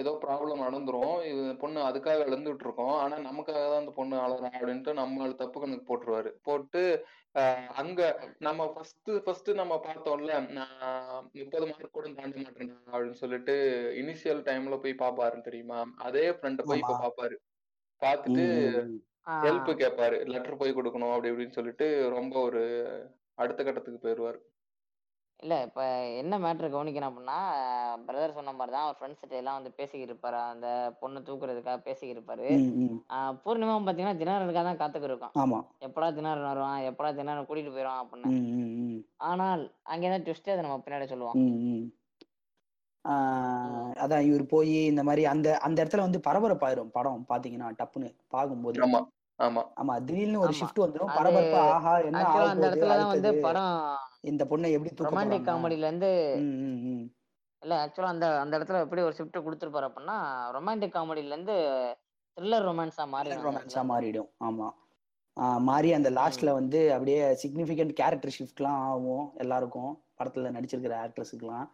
ஏதோ 0.00 0.12
ப்ராப்ளம் 0.22 0.64
நடந்துரும். 0.64 1.14
இது 1.30 1.54
பொண்ணு 1.56 1.80
அதுக்காக 1.82 2.26
எழுந்துட்டு 2.26 2.66
இருக்கோம் 2.66 2.94
ஆனா 2.98 3.16
நமக்காக 3.26 3.62
தான் 3.64 3.82
அந்த 3.82 3.92
பொண்ணு 3.92 4.16
அழறா 4.20 4.50
அப்படின்ட்டு 4.52 4.92
நம்ம 5.00 5.28
தப்பு 5.40 5.60
கணக்கு 5.60 5.88
போட்டுருவாரு. 5.88 6.32
போட்டு 6.42 6.82
அங்க 7.80 8.00
நம்ம 8.40 8.62
ஃபர்ஸ்ட் 8.72 9.10
ஃபர்ஸ்ட் 9.24 9.50
நம்ம 9.58 9.74
பார்த்தோம்ல 9.84 10.36
நான் 10.52 10.78
முப்பது 11.34 11.66
மார்க் 11.66 11.96
கூட 11.96 12.06
தாண்ட 12.12 12.36
மாட்டேன் 12.40 12.72
அப்படின்னு 12.86 13.20
சொல்லிட்டு 13.22 13.54
இனிஷியல் 14.00 14.42
டைம்ல 14.48 14.78
போய் 14.80 15.02
பாப்பாரு 15.02 15.46
தெரியுமா? 15.48 15.78
அதே 16.06 16.26
ஃப்ரெண்ட 16.32 16.64
போய் 16.64 16.82
இப்ப. 16.82 16.96
பாப்பாரு. 17.04 17.36
பார்த்துட்டு 18.02 18.44
ஆ, 19.26 19.34
ஹெல்ப் 19.44 19.70
கேட்பாரு 19.80 20.18
லெட்டர் 20.32 20.60
போய் 20.60 20.76
கொடுக்கணும் 20.76 21.12
அப்படி 21.12 21.30
இப்படின்னு 21.32 21.58
சொல்லிட்டு 21.58 21.86
ரொம்ப 22.14 22.34
ஒரு 22.48 22.62
அடுத்த 23.38 23.60
கட்டத்துக்கு 23.62 24.00
போயிருவாரு. 24.00 24.38
இல்ல 25.42 25.54
இப்ப 25.66 25.82
என்ன 26.20 26.34
மேட்ரு 26.38 26.68
கவனிக்கணும் 26.68 27.10
அப்படின்னா 27.10 27.36
பிரதர் 28.06 28.34
சொன்ன 28.34 28.52
மாதிரி 28.52 28.72
தான் 28.72 28.86
அவர் 28.86 28.96
ஃப்ரெண்ட்ஸ் 28.96 29.36
எல்லாம் 29.38 29.58
வந்து 29.58 29.70
பேசிக்கிட்டு 29.78 30.12
இருப்பாரு 30.12 30.38
அந்த 30.46 30.66
பொண்ணு 31.00 31.20
தூக்குறதுக்காக 31.26 31.78
பேசிக்கிட்டு 31.86 32.16
இருப்பாரு 32.16 32.48
ஆஹ் 33.10 33.36
பூர்ணிமா 33.42 33.76
பாத்தீங்கன்னா 33.80 34.18
தினகரனுக்காக 34.20 34.64
தான் 34.64 34.80
காத்துக்கிட்டு 34.80 35.12
இருக்கோம் 35.12 35.36
ஆமா. 35.42 35.60
எப்படா 35.86 36.08
தினகரன் 36.16 36.50
வருவான்? 36.50 36.82
எப்படா 36.90 37.10
தினகரன் 37.12 37.48
கூட்டிட்டு 37.48 37.72
போயிடுவான் 37.72 38.02
அப்படின்னு 38.02 38.32
ம், 38.34 38.50
ம், 38.58 38.74
ம். 38.84 39.00
ஆனால் 39.30 39.62
அங்கேதான் 39.86 40.26
ட்விஸ்டே 40.26 40.52
அதை 40.52 40.64
நம்ம 40.66 40.78
பின்னாடி 40.84 41.08
சொல்லுவோம். 41.08 41.38
ம், 41.42 41.56
ம். 41.70 41.86
ஆஹ் 43.04 43.92
அதான் 44.02 44.26
இவர் 44.26 44.44
போய் 44.48 44.74
இந்த 44.88 45.02
மாதிரி 45.04 45.22
அந்த 45.26 45.48
அந்த 45.64 45.78
இடத்துல 45.82 46.06
வந்து 46.06 46.20
பரபரப்பாயிரும் 46.26 46.92
படம் 46.92 47.24
பாத்தீங்கன்னா 47.30 47.70
டப்புன்னு 47.78 48.08
பார்க்கும்போது 48.28 48.84
ஆமா 48.86 49.00
ஆமா. 49.38 49.62
ஆமா 49.76 49.94
திடீர்னு 50.06 50.38
ஒரு 50.38 50.50
ஆமா. 50.50 50.58
ஷிஃப்ட் 50.58 50.84
வந்துரும். 50.84 51.10
அது 51.10 51.18
பரபரப்பு 51.20 51.58
ஆஹா 51.70 51.94
என்ன 52.04 52.20
ஆக்சுவலா 52.22 52.50
அந்த 52.50 52.66
இடத்துல 52.68 52.92
தான் 52.94 53.08
வந்து 53.08 53.28
அடுத்தது? 53.28 53.46
படம் 53.46 53.74
இந்த 54.24 54.44
பொண்ணை 54.44 54.70
எப்படி 54.70 55.06
ரொமான்டிக் 55.06 55.46
காமெடில 55.46 55.86
இருந்து 55.86 56.10
ம், 56.40 56.56
ம், 56.64 56.80
ம். 56.90 57.06
இல்ல 57.62 57.74
ஆக்சுவலா 57.82 58.12
அந்த 58.12 58.40
அந்த 58.40 58.58
இடத்துல 58.58 58.80
எப்படி 58.80 59.02
ஒரு 59.02 59.16
ஷிஃப்ட் 59.18 59.44
கொடுத்துருப்பாரு 59.44 59.88
அப்படின்னா 59.88 60.18
ரொமான்டிக் 60.50 60.94
காமெடில 60.94 61.26
இருந்து 61.26 61.56
த்ரில்லர் 62.36 62.68
ரொமான்ஸா 62.68 63.04
மாறிடும் 63.06 63.38
அந்த 63.38 63.48
ரொமான்ஸா. 63.48 63.82
மாறிடும். 63.90 64.30
ஆமா. 64.44 64.68
மாறி 65.60 65.92
அந்த 65.92 66.10
லாஸ்ட்ல 66.10 66.52
வந்து 66.52 66.92
அப்படியே 66.92 67.20
சிக்னிஃபிகண்ட் 67.42 67.92
கேரக்டர் 67.92 68.36
ஷிஃப்ட்லாம் 68.38 68.80
ஆகும் 68.86 69.32
எல்லாருக்கும். 69.36 69.92
படத்துல 70.18 70.50
நடிச்சிருக்கிற 70.50 70.94
ஆக்ட்ரஸுக்குலாம் 71.04 71.66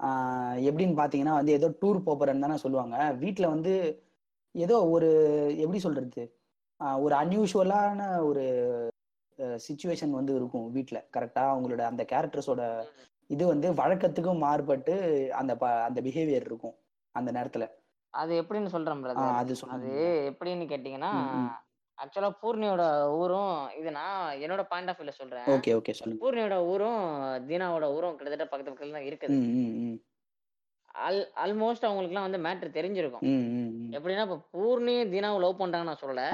ஆஹ் 0.00 0.58
எப்படின்னு 0.68 0.98
பாத்தீங்கன்னா 0.98 1.34
வந்து 1.34 1.52
ஏதோ 1.52 1.68
டூர் 1.80 1.98
போறேன்னு 2.04 2.40
தானே 2.40 2.56
சொல்லுவாங்க. 2.56 2.96
வீட்ல 3.14 3.48
வந்து 3.48 3.72
ஏதோ 4.54 4.88
ஒரு 4.88 5.08
எப்படி 5.56 5.78
சொல்றது? 5.78 6.22
ஒரு 7.00 7.14
அன்யூஷுவலான 7.14 8.00
ஒரு 8.24 8.44
சுச்சுவேஷன் 9.66 10.18
வந்து 10.18 10.32
இருக்கும் 10.38 10.66
வீட்ல. 10.76 10.98
கரெக்டா 11.16 11.42
அவங்களோட 11.52 11.82
அந்த 11.90 12.02
கேரக்டர்ஸோட 12.12 12.62
இது 13.34 13.44
வந்து 13.52 13.68
வழக்கத்துக்கும் 13.82 14.42
மாறுபட்டு 14.46 14.94
அந்த 15.40 15.52
அந்த 15.88 15.98
பிஹேவியர் 16.06 16.48
இருக்கும் 16.50 16.76
அந்த 17.14 17.30
நேரத்துல. 17.38 17.66
அது 18.10 18.32
எப்படின்னு 18.42 18.72
சொல்றேன் 18.76 19.02
பிரதர் 19.04 19.36
அது 19.40 19.54
அது 19.76 19.92
எப்படின்னு 20.30 20.64
கேட்டீங்கன்னா. 20.72 21.12
ஆக்சுவலா 21.98 22.30
பூர்ணியோட 22.42 22.84
ஊரும் 23.20 23.56
இது 23.78 23.90
நான் 23.98 24.38
என்னோட 24.44 24.62
பாயிண்ட் 24.70 24.90
ஆஃப் 24.90 24.98
வியூல 25.00 25.12
சொல்றேன். 25.18 25.48
ஓகே 25.54 25.74
ஓகே 25.78 25.94
சொல்லுங்க. 25.98 26.22
பூர்ணியோட 26.24 26.56
ஊரும் 26.72 27.02
தீனாவோட 27.48 27.88
ஊரும் 27.96 28.16
கிட்டத்தட்ட 28.16 28.46
பக்கத்து 28.50 28.72
பக்கத்துல 28.72 28.98
தான் 28.98 29.08
இருக்குது. 29.10 29.98
ஆல் 31.04 31.20
ஆல்மோஸ்ட் 31.42 31.86
அவங்களுக்குலாம் 31.88 32.26
வந்து 32.28 32.40
மேட்ரு 32.46 32.70
தெரிஞ்சிருக்கும். 32.78 33.26
எப்படின்னா 33.96 34.24
இப்போ 34.28 34.40
பூர்ணி 34.56 34.96
தீனாவை 35.12 35.38
லவ் 35.44 35.60
பண்றாங்கன்னு 35.60 35.90
நான் 35.90 36.02
சொல்லல. 36.02 36.24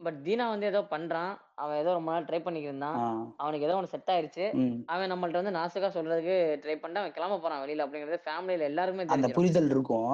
பட் 0.00 0.18
தீனா 0.26 0.44
வந்து 0.52 0.66
ஏதோ 0.72 0.80
பண்றான். 0.92 1.32
அவன் 1.62 1.80
ஏதோ 1.82 1.90
ரொம்ப 1.96 2.10
நாள் 2.12 2.26
ட்ரை 2.28 2.40
பண்ணிக்கிட்டு 2.44 2.72
இருந்தான் 2.72 2.98
அவனுக்கு 3.42 3.66
ஏதோ 3.68 3.76
ஒன்று 3.78 3.92
செட் 3.94 4.12
ஆயிருச்சு. 4.14 4.44
அவன் 4.92 5.10
நம்மள்ட்ட 5.12 5.42
வந்து 5.42 5.56
நாசுக்கா 5.58 5.90
சொல்றதுக்கு 5.96 6.36
ட்ரை 6.62 6.76
பண்ணிட்டு 6.76 7.02
அவன் 7.02 7.16
கிளம்ப 7.18 7.38
போறான் 7.44 7.62
வெளியில 7.64 7.86
அப்படிங்கிறது 7.86 8.24
ஃபேமிலியில 8.26 8.68
எல்லாருக்குமே 8.70 9.06
அந்த 9.16 9.30
புரிதல் 9.38 9.70
இருக்கும். 9.74 10.12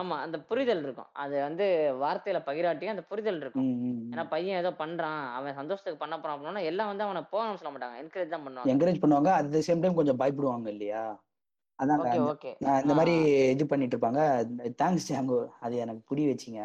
ஆமா 0.00 0.16
அந்த 0.24 0.38
புரிதல் 0.48 0.82
இருக்கும். 0.86 1.10
அது 1.22 1.34
வந்து 1.46 1.66
வார்த்தையில 2.02 2.40
பகிராட்டியும் 2.48 2.94
அந்த 2.94 3.04
புரிதல் 3.12 3.40
இருக்கும். 3.44 3.68
ஏன்னா 4.12 4.24
பையன் 4.34 4.60
ஏதோ 4.62 4.70
பண்றான். 4.82 5.22
அவன் 5.36 5.58
சந்தோஷத்துக்கு 5.60 6.02
பண்ண 6.02 6.14
போறான் 6.18 6.36
அப்படின்னா 6.36 6.64
எல்லாம் 6.72 6.90
வந்து 6.92 7.06
அவனை 7.06 7.22
போகணும்னு 7.32 7.60
சொல்ல 7.62 7.72
மாட்டாங்க. 7.74 7.96
என்கரேஜ் 8.02 8.34
தான் 8.34 8.44
பண்ணுவாங்க. 8.46 8.72
என்கரேஜ் 8.74 9.02
பண்ணுவாங்க. 9.04 9.32
அட் 9.38 9.50
த 9.56 9.62
சேம் 9.68 9.82
டைம் 9.84 9.98
கொஞ்சம் 10.00 10.20
பயப்படுவாங்க 10.22 10.68
இல்லையா? 10.76 11.02
நான் 12.64 12.80
இந்த 12.84 12.94
மாதிரி 12.98 13.14
இது 13.54 13.64
பண்ணிட்டு 13.72 13.94
இருப்பாங்க. 13.96 14.22
தேங்க்ஸ் 14.82 15.08
ஜாங்கோ 15.10 15.36
அது 15.66 15.74
எனக்கு 15.84 16.02
புரிய 16.10 16.26
வச்சிங்க. 16.30 16.62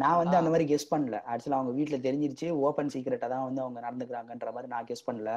நான் 0.00 0.18
வந்து. 0.20 0.36
அந்த 0.36 0.50
மாதிரி 0.50 0.66
கெஸ் 0.72 0.92
பண்ணல. 0.94 1.16
ஆக்சுவலாக 1.32 1.58
அவங்க 1.58 1.72
வீட்டில் 1.78 2.04
தெரிஞ்சிருச்சு. 2.08 2.48
ஓப்பன் 2.66 2.92
சீக்ரெட்டாக 2.94 3.32
தான் 3.34 3.46
வந்து 3.48 3.62
அவங்க 3.64 3.80
நடந்துக்கிறாங்கன்ற 3.86 4.50
மாதிரி 4.56 4.70
நான் 4.74 4.88
கெஸ் 4.90 5.08
பண்ணல. 5.08 5.30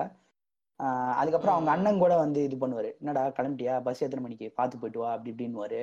அதுக்கப்புறம் 1.22 1.56
அவங்க. 1.56 1.72
அண்ணன் 1.72 2.02
கூட 2.04 2.14
வந்து 2.18 2.40
இது 2.44 2.56
பண்ணுவாரு. 2.62 2.92
என்னடா 3.02 3.24
கிளம்பிட்டியா? 3.40 3.74
பஸ் 3.88 4.04
எத்தனை 4.06 4.24
மணிக்கு? 4.26 4.48
பார்த்து 4.60 4.80
போயிட்டு 4.80 5.00
வா. 5.00 5.10
அப்படி 5.16 5.32
இப்படின்னு 5.34 5.82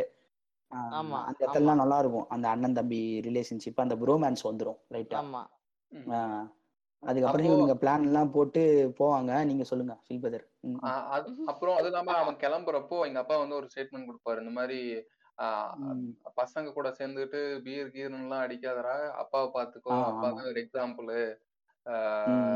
ஆமா, 0.96 1.18
அந்த 1.28 1.40
இடத்துலலாம் 1.44 1.82
நல்லா 1.82 1.98
இருக்கும் 1.98 2.26
அந்த 2.34 2.46
அண்ணன் 2.48 2.76
தம்பி 2.78 2.98
ரிலேஷன்ஷிப் 3.26 3.82
அந்த 3.84 3.94
ப்ரோமேன்ஸ் 4.02 4.42
வந்துரும் 4.48 4.78
ரைட்டா 4.94 5.20
ஆமா. 5.20 5.42
அதுக்கப்புறம் 7.02 7.48
இவங்க 7.48 7.74
பிளான் 7.82 8.04
எல்லாம் 8.08 8.30
போட்டு 8.30 8.62
போவாங்க. 8.98 9.32
நீங்க 9.44 9.64
சொல்லுங்க 9.64 9.94
ஸ்ரீபதர். 10.06 10.44
அப்புறம் 11.52 11.76
அது 11.76 11.86
இல்லாம 11.86 12.12
அவன் 12.22 12.36
கிளம்புறப்போ 12.36 12.96
எங்க 13.08 13.20
அப்பா 13.24 13.36
வந்து 13.36 13.54
ஒரு 13.54 13.66
ஸ்டேட்மெண்ட் 13.74 14.08
கொடுப்பாரு. 14.08 14.40
இந்த 14.44 14.54
மாதிரி. 14.58 14.80
பசங்க 15.42 16.72
கூட 16.72 16.88
சேர்ந்துட்டு 16.88 17.58
பீர் 17.58 17.86
கீர்னு 17.86 18.20
எல்லாம் 18.20 18.46
அடிக்காதடா. 18.46 19.10
அப்பாவை 19.10 19.62
பாத்துக்கோ 19.62 20.04
அப்பா. 20.04 20.20
தான் 20.20 20.44
ஒரு 20.44 20.68
எக்ஸாம்பிள். 20.68 21.36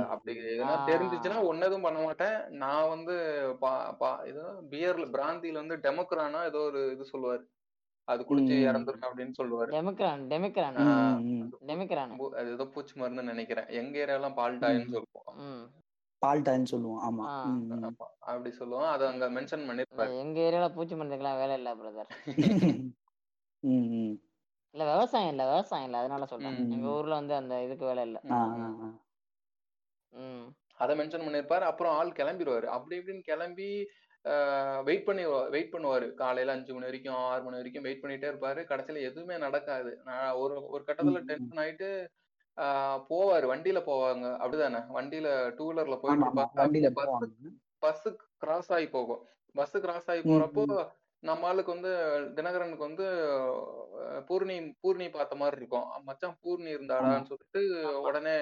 அப்படி 0.03 0.39
எதுனா. 0.39 0.63
தெரிஞ்சிச்சுன்னா 0.63 1.45
ஒன்னதும் 1.51 1.83
பண்ண 1.83 2.03
மாட்டேன். 2.03 2.49
நான் 2.49 2.89
வந்து 2.89 3.13
பா- 3.61 3.95
பா- 4.01 4.27
இது 4.27 4.43
பியர்ல 4.43 5.01
பிராந்தில 5.01 5.67
வந்து 5.67 5.77
டெமோக்ரானா 5.77 6.45
ஏதோ 6.45 6.59
ஒரு 6.59 6.91
இது 6.91 7.07
சொல்லுவாரு. 7.13 7.45
அது 8.05 8.23
குடிச்சு 8.23 8.63
ம். 8.63 8.67
இறந்துரும் 8.67 9.05
அப்படின்னு 9.13 9.33
சொல்லுவாரு. 9.43 9.73
ஏதோ 12.53 12.65
பூச்சி 12.65 13.01
மருந்துன்னு 13.01 13.23
நினைக்கிறேன். 13.23 13.67
எங்க 13.69 13.99
ஏரியாலாம் 13.99 14.33
பால்டாயின்னு 14.33 15.03
சொல்லுவோம். 15.03 15.81
பால்டான்னு 16.23 16.70
சொல்லுவோம். 16.73 17.01
ஆமா. 17.07 17.24
அப்படி 18.27 18.51
சொல்லுவோம். 18.53 18.90
அதை 18.93 19.05
அங்க 19.09 19.27
மென்ஷன் 19.36 19.62
இல்ல, 19.62 19.70
பண்ணிருப்பாரு 19.70 20.12
எங்க 20.23 20.39
ஏரியால 20.47 20.69
பூச்சி 20.77 20.94
மருந்துக்கெல்லாம் 20.94 21.40
வேலை 21.43 21.57
இல்ல 21.61 21.70
பிரதர். 21.81 22.11
இல்ல 24.74 24.85
விவசாயம் 24.90 25.32
இல்ல 25.32 25.44
விவசாயம் 25.49 25.86
இல்ல 25.89 25.99
அதனால 26.03 26.27
சொல்றேன். 26.27 26.55
எங்க 26.77 26.86
ஊர்ல 26.93 27.19
வந்து 27.20 27.35
அந்த 27.40 27.55
இதுக்கு 27.65 27.85
வேலை 27.85 28.05
இல்ல. 28.09 28.19
அதை 30.81 30.93
மென்ஷன் 30.99 31.27
பண்ணிருப்பாரு. 31.27 31.65
அப்புறம் 31.70 31.94
ஆள் 31.99 32.16
கிளம்பிடுவாரு 32.20 32.66
அப்படி 32.77 32.97
இப்படின்னு 33.01 33.28
கிளம்பி 33.31 33.69
வெயிட் 34.89 35.07
பண்ணி 35.07 35.23
வெயிட் 35.55 35.73
பண்ணுவாரு. 35.74 36.07
காலையில 36.15 36.55
அஞ்சு 36.57 36.73
மணி 36.74 36.89
வரைக்கும் 36.89 37.19
ஆறு 37.27 37.43
மணி 37.44 37.61
வரைக்கும் 37.61 37.86
வெயிட் 37.86 38.03
பண்ணிட்டே 38.03 38.31
இருப்பாரு. 38.32 38.61
கடைசியில 38.70 39.03
எதுவுமே 39.09 39.36
நடக்காது. 39.39 39.93
நான் 40.09 40.36
ஒரு 40.43 40.55
ஒரு 40.74 40.82
கட்டத்துல. 40.89 41.23
டென்ஷன் 41.31 41.62
ஆயிட்டு 41.65 41.89
போவாரு. 43.11 43.47
வண்டியில 43.53 43.81
போவாங்க. 43.91 44.27
அப்படிதானே? 44.45 44.81
வண்டியில 44.97 45.29
டூ 45.57 45.73
வீலர்ல 45.73 45.99
போயிட்டு 46.01 46.93
பஸ் 47.79 48.09
கிராஸ் 48.39 48.73
ஆகி 48.73 48.89
போகும். 48.89 49.23
பஸ் 49.55 49.79
கிராஸ் 49.85 50.11
ஆகி 50.11 50.20
போறப்போ 50.20 50.66
நம்ம 51.23 51.47
ஆளுக்கு 51.47 51.73
வந்து 51.73 51.91
தினகரனுக்கு 52.37 52.87
வந்து 52.89 53.05
பூர்ணி 54.29 54.57
பூர்ணி 54.83 55.11
பார்த்த 55.11 55.35
மாதிரி 55.37 55.57
இருக்கும். 55.57 55.89
மச்சான் 56.05 56.39
பூர்ணி 56.45 56.70
இருந்தாடான்னு 56.77 57.29
சொல்லிட்டு 57.31 57.62
உடனே 58.01 58.37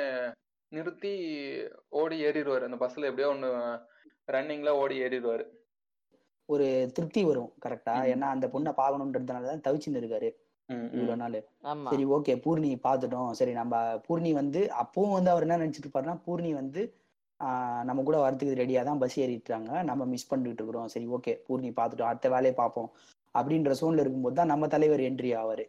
நிறுத்தி 0.69 1.13
ஓடி 1.89 2.25
ஏறிடுவாரு. 2.25 2.65
அந்த 2.69 2.79
பஸ்ல 2.85 3.09
எப்படியோ 3.11 3.31
ஒண்ணு 3.35 3.51
ரன்னிங்ல 4.33 4.69
ஓடி 4.83 4.97
ஏறிடுவாரு. 5.03 5.45
ஒரு 6.49 6.91
திருப்தி 6.95 7.25
வரும் 7.25 7.53
கரெக்டா 7.65 7.95
ஏன்னா 8.13 8.29
அந்த 8.35 8.47
பொண்ணை 8.55 8.73
பார்க்கணுன்றதுனாலதான் 8.81 9.65
தவிச்சுன்னு 9.67 10.01
இருக்காரு. 10.03 10.31
இவ்வளவு 10.99 11.21
நாள். 11.23 11.39
சரி 11.93 12.05
ஓகே 12.17 12.35
பூர்ணி 12.45 12.71
பார்த்துட்டோம். 12.87 13.31
சரி 13.41 13.53
நம்ம 13.61 13.77
பூர்ணி 14.09 14.33
வந்து 14.41 14.61
அப்பவும் 14.83 15.17
வந்து 15.19 15.31
அவர் 15.35 15.47
என்ன 15.47 15.59
நினைச்சிட்டு 15.65 15.89
இருப்பாருன்னா 15.89 16.17
பூர்ணி 16.27 16.53
வந்து 16.63 16.83
ஆஹ் 17.41 17.83
நம்ம 17.89 18.01
கூட 18.07 18.17
வரதுக்கு 18.23 18.59
ரெடியா 18.63 18.81
தான் 18.85 18.99
பஸ் 19.03 19.19
ஏறிட்டாங்க 19.25 19.71
நம்ம 19.91 20.07
மிஸ் 20.13 20.31
பண்ணிட்டு 20.31 20.61
இருக்கிறோம். 20.61 20.89
சரி 20.95 21.07
ஓகே 21.17 21.33
பூர்ணி 21.47 21.71
பார்த்துட்டோம். 21.79 22.11
அடுத்த 22.11 22.29
வேலையை 22.29 22.55
பார்ப்போம். 22.55 22.91
அப்படின்ற 23.35 23.75
சோன்ல 23.81 24.03
இருக்கும்போது 24.05 24.37
தான் 24.41 24.51
நம்ம 24.53 24.67
தலைவர் 24.67 25.03
என்ட்ரி 25.09 25.31
ஆவாரு. 25.41 25.65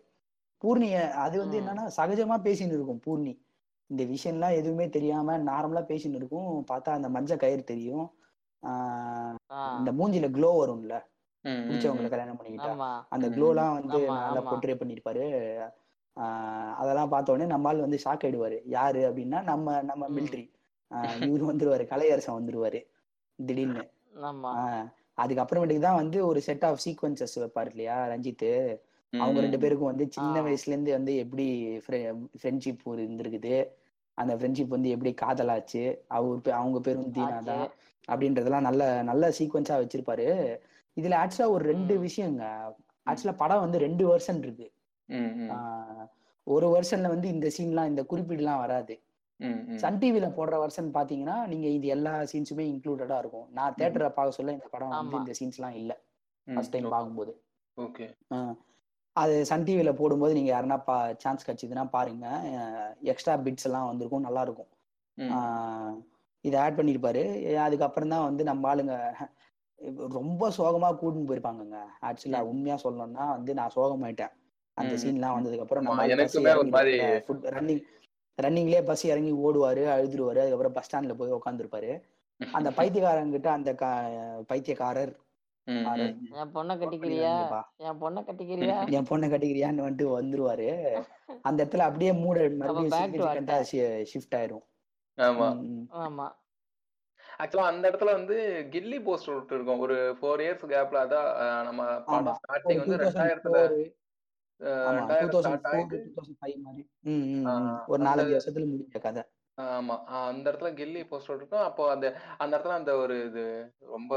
பூர்ணிய 0.64 0.96
அது 1.26 1.36
வந்து 1.40 1.58
என்னன்னா 1.62 1.86
சகஜமா 2.00 2.36
பேசின்னு 2.48 2.76
இருக்கும் 2.78 3.02
பூர்ணி. 3.06 3.34
இந்த 3.90 4.04
விஷயம்லாம் 4.14 4.58
எதுவுமே 4.60 4.86
தெரியாம 4.90 5.38
நார்மலா 5.50 5.84
பேசின்னு 5.92 6.20
இருக்கும். 6.22 6.52
பார்த்தா 6.72 6.98
அந்த 6.98 7.10
மஞ்ச 7.10 7.38
கயிறு 7.44 7.64
தெரியும். 7.64 8.08
இந்த 9.80 9.92
மூஞ்சில 10.00 10.28
க்ளோ 10.38 10.50
வரும்ல. 10.62 10.96
பிடிச்சவங்களை 11.46 12.10
கல்யாணம் 12.10 12.40
பண்ணிக்கிட்டா. 12.40 12.72
அந்த 13.10 13.28
க்ளோலாம் 13.30 13.74
வந்து 13.74 14.00
நல்லா 14.26 14.42
பண்ணியிருப்பாரு 14.82 15.26
ஆஹ் 16.18 16.74
அதெல்லாம் 16.74 17.10
பார்த்த 17.10 17.32
உடனே 17.32 17.48
நம்மால் 17.50 17.80
வந்து 17.80 18.00
ஷாக் 18.06 18.24
ஆயிடுவாரு. 18.26 18.58
யாரு 18.66 19.02
அப்படின்னா 19.10 19.44
நம்ம 19.44 19.82
நம்ம 19.82 20.08
மிலிட்ரி 20.10 20.44
இவர் 21.22 21.46
வந்துருவாரு. 21.50 21.86
கலையரசன் 21.86 22.40
வந்துருவாரு. 22.40 22.80
திடீர்னு. 23.40 23.84
அதுக்கப்புறமேட்டுக்கு 25.18 25.80
தான் 25.80 25.96
வந்து 25.96 26.26
ஒரு 26.28 26.40
செட் 26.42 26.66
ஆஃப் 26.66 26.80
சீக்வன்சஸ் 26.86 27.36
வைப்பாரு 27.36 27.70
இல்லையா 27.70 27.98
ரஞ்சித் 28.08 28.48
அவங்க 29.14 29.40
ரெண்டு 29.40 29.60
பேருக்கும் 29.60 29.88
வந்து 29.88 30.06
சின்ன 30.10 30.42
வயசுல 30.42 30.68
இருந்து 30.68 30.92
வந்து 30.92 31.14
எப்படி 31.18 31.46
ஃப்ரெண்ட்ஷிப் 31.88 32.84
இருந்திருக்குது. 32.86 33.56
அந்த 34.18 34.34
ஃப்ரெண்ட்ஷிப் 34.36 34.74
வந்து 34.76 34.90
எப்படி 34.90 35.12
காதலாச்சு. 35.22 35.84
அவர் 36.08 36.52
அவங்க 36.52 36.80
பேரும் 36.80 37.12
தான் 37.12 37.70
அப்படின்றதெல்லாம் 38.08 38.66
நல்ல 38.70 39.02
நல்ல 39.04 39.30
சீக்வன்ஸா 39.40 39.76
வச்சிருப்பாரு. 39.82 40.28
இதுல 40.98 41.18
ஆக்சுவலா 41.22 41.52
ஒரு 41.56 41.64
ரெண்டு 41.72 41.94
விஷயங்க. 42.06 42.44
ஆக்சுவலா 43.08 43.36
படம் 43.44 43.64
வந்து 43.66 43.78
ரெண்டு 43.86 44.04
வருஷன் 44.12 44.42
இருக்கு. 44.46 44.68
ஒரு 46.48 46.68
வருஷன்ல 46.76 47.08
வந்து 47.14 47.28
இந்த 47.36 47.48
சீன்லாம் 47.58 47.90
இந்த 47.92 48.04
குறிப்பீடுலாம் 48.12 48.62
வராது. 48.66 48.96
சன் 49.84 50.00
டிவில 50.02 50.28
போடுற 50.38 50.56
வருஷன் 50.64 50.90
பாத்தீங்கன்னா 50.98 51.36
நீங்க 51.52 51.68
இது 51.78 51.88
எல்லா 51.96 52.14
சீன்ஸுமே 52.32 52.66
இன்க்ளூடடா 52.72 53.18
இருக்கும். 53.24 53.48
நான் 53.58 53.78
தேட்டரை 53.80 54.10
பார்க்க 54.18 54.38
சொல்ல 54.38 54.58
இந்த 54.58 54.68
படம் 54.74 54.94
வந்து 54.98 55.18
இந்த 55.22 55.34
சீன்ஸ்லாம் 55.40 55.78
இல்ல. 55.82 55.94
ம் 56.48 56.56
ஃபர்ஸ்ட் 56.56 56.76
டைம் 56.76 56.94
பார்க்கும்போது. 56.94 57.34
ஓகே. 57.78 58.06
அது 59.16 59.36
சன் 59.50 59.66
டிவில 59.68 59.92
போடும்போது 60.02 60.34
நீங்க 60.38 60.52
யாருன்னா 60.54 60.78
பா 60.90 60.98
சான்ஸ் 61.24 61.46
கிடைச்சதுன்னா 61.48 61.86
பாருங்க. 61.96 62.28
எக்ஸ்ட்ரா 63.14 63.34
பிட்ஸ் 63.46 63.68
எல்லாம் 63.70 63.90
வந்திருக்கும் 63.90 64.28
நல்லா 64.28 64.44
இருக்கும். 64.48 64.72
இதை 66.44 66.58
ஆட் 66.66 66.78
பண்ணியிருப்பாரு 66.78 67.24
அதுக்கப்புறம் 67.66 68.14
தான் 68.14 68.28
வந்து 68.30 68.44
நம்ம 68.50 68.70
ஆளுங்க 68.72 68.96
ரொம்ப 70.10 70.50
சோகமா 70.50 70.90
கூட்டின்னு 71.02 71.30
போயிருப்பாங்கங்க. 71.30 71.78
ஆக்சுவலா 72.02 72.40
உண்மையா 72.42 72.78
சொல்லணும்னா 72.84 73.28
வந்து 73.30 73.54
நான் 73.54 73.74
சோகமாயிட்டேன். 73.76 74.34
அந்த 74.78 74.94
சீன்லாம். 74.96 75.36
வந்ததுக்கு 75.38 75.60
அப்புறம் 75.60 75.84
நம்ம 75.84 76.04
ரன்னிங் 77.58 77.82
ரன்னிங்லேயே 78.38 78.86
பஸ் 78.86 79.06
இறங்கி 79.06 79.34
ஓடுவாரு 79.46 79.84
அழுதுருவாரு. 79.96 80.40
அதுக்கப்புறம் 80.40 80.74
பஸ் 80.74 80.88
ஸ்டாண்ட்ல 80.88 81.14
போய் 81.14 81.34
உட்காந்துருப்பாரு 81.34 81.92
அந்த 82.40 82.70
பைத்தியக்காரங்கிட்ட 82.80 83.48
அந்த 83.48 83.76
கா 83.76 83.90
பைத்தியக்காரர். 84.48 85.12
என் 86.34 86.52
பொண்ணை 86.54 86.76
கட்டிக்கிறியா? 86.82 87.34
என் 87.78 88.00
பொண்ணை 88.02 88.22
கட்டிக்கிறியா? 88.22 88.78
என் 88.92 89.08
பொண்ணை 89.10 89.28
கட்டிக்கிறியான்னு 89.34 89.86
வந்துட்டு 89.88 90.06
வந்துருவாரு. 90.16 90.70
அந்த 91.42 91.66
இடத்துல 91.66 91.78
அப்படியே 91.78 92.14
மூட 92.14 92.40
ஷிஃப்ட் 94.12 94.36
ஆயிரும் 94.36 94.66
ஆமா. 95.18 95.48
ஆமா. 96.00 96.26
ஆக்சுவலா 97.40 97.72
அந்த 97.72 97.86
இடத்துல 97.92 98.12
வந்து 98.12 98.38
கில்லி 98.72 98.98
போஸ்டர் 99.08 99.36
விட்டு 99.36 99.56
இருக்கும். 99.56 99.80
ஒரு 99.80 99.98
ஃபோர் 100.22 100.44
இயர்ஸ் 100.46 100.66
கேப்ல 100.74 101.02
அதான் 101.06 101.30
நம்ம 101.64 101.84
படம் 102.02 102.40
ஸ்டார்டிங் 102.40 102.82
வந்து 102.84 102.98
ரெண்டாயிரத்துல 103.04 103.58
ஒரு 107.88 108.02
நாலஞ்சு 108.04 108.36
வருஷத்துல 108.38 108.66
முடிஞ்ச 108.72 109.00
கதை. 109.00 109.24
ஆமா. 109.58 109.96
அந்த 110.30 110.46
இடத்துல 110.52 110.70
கில்லி 110.80 111.02
போஸ்டர் 111.12 111.36
இருக்கும். 111.36 111.66
அப்போ 111.70 111.84
அந்த 111.92 112.08
அந்த 112.38 112.54
இடத்துல 112.58 112.80
அந்த 112.82 112.92
ஒரு 112.96 113.16
இது 113.26 113.46
ரொம்ப 113.80 114.14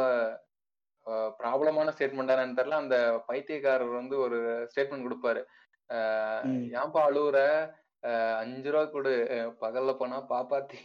ப்ராப்ளமான 1.39 1.93
ஸ்டேட்மெண்டா 1.97 2.35
என்னன்னு 2.35 2.59
தெரியல. 2.59 2.83
அந்த 2.85 2.99
பைத்தியக்காரர் 3.27 3.99
வந்து 4.01 4.19
ஒரு 4.19 4.39
ஸ்டேட்மெண்ட் 4.73 5.07
கொடுப்பாரு. 5.07 5.43
ஏன்பா 6.81 7.01
அழுவுற? 7.09 7.39
அஞ்சு 8.39 8.71
ரூபா 8.71 8.85
கொடு. 8.85 9.13
பகல்ல 9.61 9.93
போனா 9.97 10.17
பாப்பாத்தி. 10.29 10.81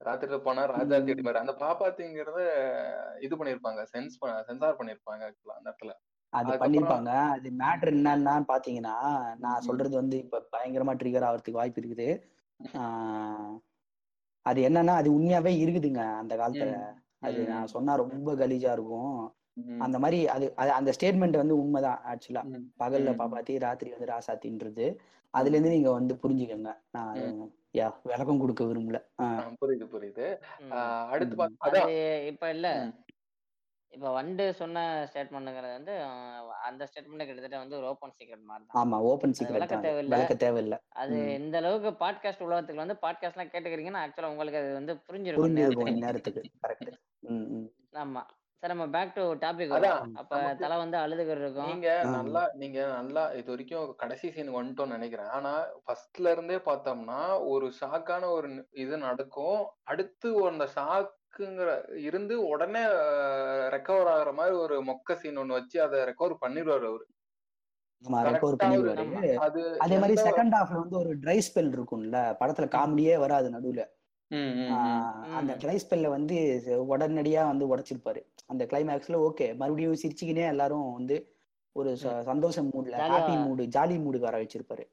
ராத்திரில 0.00 0.36
போனா 0.38 0.62
ராஜாத்தி 0.70 1.08
ம் 1.08 1.14
அடிப்பாரு. 1.14 1.42
அந்த 1.42 1.54
பாப்பாத்திங்கிறத 1.60 2.40
இது 3.20 3.34
பண்ணிருப்பாங்க. 3.36 3.80
சென்ஸ் 3.92 4.16
சென்சார் 4.48 4.78
பண்ணிருப்பாங்க 4.80 5.22
அந்த 5.56 5.68
இடத்துல. 5.68 5.94
அது 6.32 6.50
பண்ணிருப்பாங்க. 6.62 7.10
அது 7.34 7.48
மேட்ரு 7.60 7.90
என்னன்னா 7.94 8.34
பாத்தீங்கன்னா 8.48 8.96
நான் 9.44 9.60
சொல்றது 9.60 9.94
வந்து 9.96 10.16
இப்ப 10.18 10.42
பயங்கரமா 10.54 10.94
ட்ரிகர் 11.00 11.26
ஆகிறதுக்கு 11.28 11.60
வாய்ப்பு 11.60 11.80
இருக்குது. 11.82 12.08
அது 14.46 14.60
என்னன்னா 14.68 14.94
அது 14.94 15.08
உண்மையாவே 15.14 15.52
இருக்குதுங்க 15.62 16.02
அந்த 16.20 16.34
காலத்துல. 16.36 16.72
அது 17.26 17.40
நான் 17.46 17.72
சொன்னா 17.74 17.92
ரொம்ப 18.02 18.34
கலீஜா 18.36 18.72
இருக்கும். 18.72 19.16
அந்த 19.80 19.96
மாதிரி 19.98 20.18
அது 20.34 20.46
அந்த 20.78 20.90
ஸ்டேட்மெண்ட் 20.96 21.36
வந்து 21.36 21.56
உண்மைதான் 21.62 22.00
ஆக்சுவலா. 22.10 22.44
பகல்ல 22.80 23.12
பாப்பாத்தி 23.20 23.54
ராத்திரி 23.58 23.90
வந்து 23.92 24.12
ராசாத்தின்றது. 24.12 24.86
அதுல 25.34 25.54
இருந்து 25.54 25.74
நீங்க 25.76 25.90
வந்து 25.92 26.14
புரிஞ்சுக்கோங்க. 26.22 26.72
நான். 26.90 27.22
யா 27.74 27.86
விளக்கம் 28.04 28.40
கொடுக்க 28.40 28.64
விரும்பல. 28.64 28.98
புரியுது 29.60 29.86
புரியுது. 29.92 30.26
அடுத்து 31.10 31.36
அதான் 31.66 31.90
இப்ப 32.26 32.50
இல்ல. 32.50 32.68
இப்ப 33.92 34.10
வண்டு 34.12 34.54
சொன்ன 34.54 34.78
ஸ்டேட்மெண்ட்ங்கிறது 35.06 35.72
வந்து 35.72 35.92
அந்த 36.62 36.82
ஸ்டேட்மெண்ட் 36.88 37.26
கிட்டத்தட்ட 37.26 37.58
வந்து 37.58 37.76
ஒரு 37.76 37.86
ஓப்பன் 37.86 38.12
சீக்ரெட் 38.16 38.42
மாதிரி 38.42 38.64
தான் 38.66 38.80
ஆமா 38.80 38.96
ஓப்பன் 39.02 39.30
அது 39.30 39.38
சீக்ரெட் 39.38 39.56
விளக்க 39.56 39.76
தேவையில்ல. 39.78 40.14
விளக்க 40.14 40.34
தேவையில்லை. 40.36 40.78
அது 40.94 41.14
ம். 41.18 41.30
எந்த 41.30 41.56
அளவுக்கு 41.56 41.90
பாட்காஸ்ட் 42.04 42.42
உலகத்துக்கு 42.42 42.84
வந்து 42.84 42.98
பாட்காஸ்ட்லாம் 43.02 43.52
கேட்டுக்கிறீங்கன்னா 43.52 44.02
ஆக்சுவலா 44.04 44.32
உங்களுக்கு 44.32 44.60
அது 44.60 44.72
வந்து 44.72 44.94
புரிஞ்சிருக்கும் 45.06 46.02
நேரத்துக்கு. 46.02 46.42
கரெக்ட் 46.62 46.92
ஆமா. 47.98 48.24
சரி 48.62 48.72
நம்ம 48.72 48.86
பேக் 48.94 49.12
டு 49.16 49.24
டாபிக் 49.42 49.72
அப்ப 50.20 50.38
தலை 50.62 50.76
வந்து 50.80 50.96
அழுதுகிட்டு 51.02 51.42
இருக்கும். 51.42 51.68
நீங்க 51.72 51.90
நல்லா 52.14 52.40
நீங்க 52.62 52.78
நல்லா 52.94 53.22
இது 53.40 53.48
வரைக்கும் 53.52 53.90
கடைசி 54.00 54.26
சீனுக்கு 54.28 54.60
வந்துட்டோம்னு 54.60 54.96
நினைக்கிறேன். 54.96 55.30
ஆனா 55.36 55.52
ஃபர்ஸ்ட்ல 55.84 56.32
இருந்தே 56.34 56.58
பார்த்தோம்னா 56.68 57.18
ஒரு 57.52 57.66
ஷாக்கான 57.80 58.30
ஒரு 58.36 58.48
இது 58.84 58.96
நடக்கும். 59.04 59.60
அடுத்து 59.92 60.30
அந்த 60.50 60.66
ஷாக்குங்கிற 60.76 61.68
இருந்து 62.08 62.36
உடனே 62.52 62.82
ரெக்கவர் 63.76 64.10
ஆகுற 64.14 64.32
மாதிரி 64.40 64.56
ஒரு 64.64 64.78
மொக்க 64.90 65.18
சீன் 65.22 65.40
ஒண்ணு 65.42 65.58
வச்சு 65.58 65.78
அதை 65.86 66.00
ரெக்கவர் 66.10 66.42
பண்ணிடுவாரு 66.44 66.88
அவரு. 66.90 67.06
அது 69.84 70.00
மாதிரி 70.02 70.16
செகண்ட் 70.26 70.56
ஹாஃப்ல 70.58 70.82
வந்து 70.82 70.98
ஒரு 71.02 71.12
ட்ரை 71.22 71.38
ஸ்பெல் 71.48 71.72
இருக்கும்ல 71.76 72.18
படத்துல 72.42 72.68
காமெடியே 72.76 73.14
வராது 73.24 73.48
நடுவுல. 73.56 73.84
அந்த 75.34 75.56
ட்ரை 75.58 75.78
ஸ்பெல்ல 75.88 76.08
வந்து 76.08 76.62
உடனடியா 76.66 77.46
வந்து 77.46 77.76
உடைச்சிருப்பாரு. 77.76 78.22
அந்த 78.46 78.64
கிளைமேக்ஸ்ல 78.64 79.30
ஓகே 79.30 79.56
மறுபடியும் 79.56 79.96
சிரிச்சுக்கினே 80.02 80.46
எல்லாரும் 80.46 80.92
வந்து 80.92 81.32
ஒரு 81.72 81.90
ம், 81.90 82.06
ச- 82.06 82.20
சந்தோஷ 82.20 82.62
மூட்ல 82.62 82.96
ஹாப்பி 82.96 83.44
மூடு 83.44 83.64
ஜாலி 83.64 83.98
மூடுக்கு 83.98 84.20
வர 84.20 84.42
வச்சிருப்பாரு. 84.42 84.86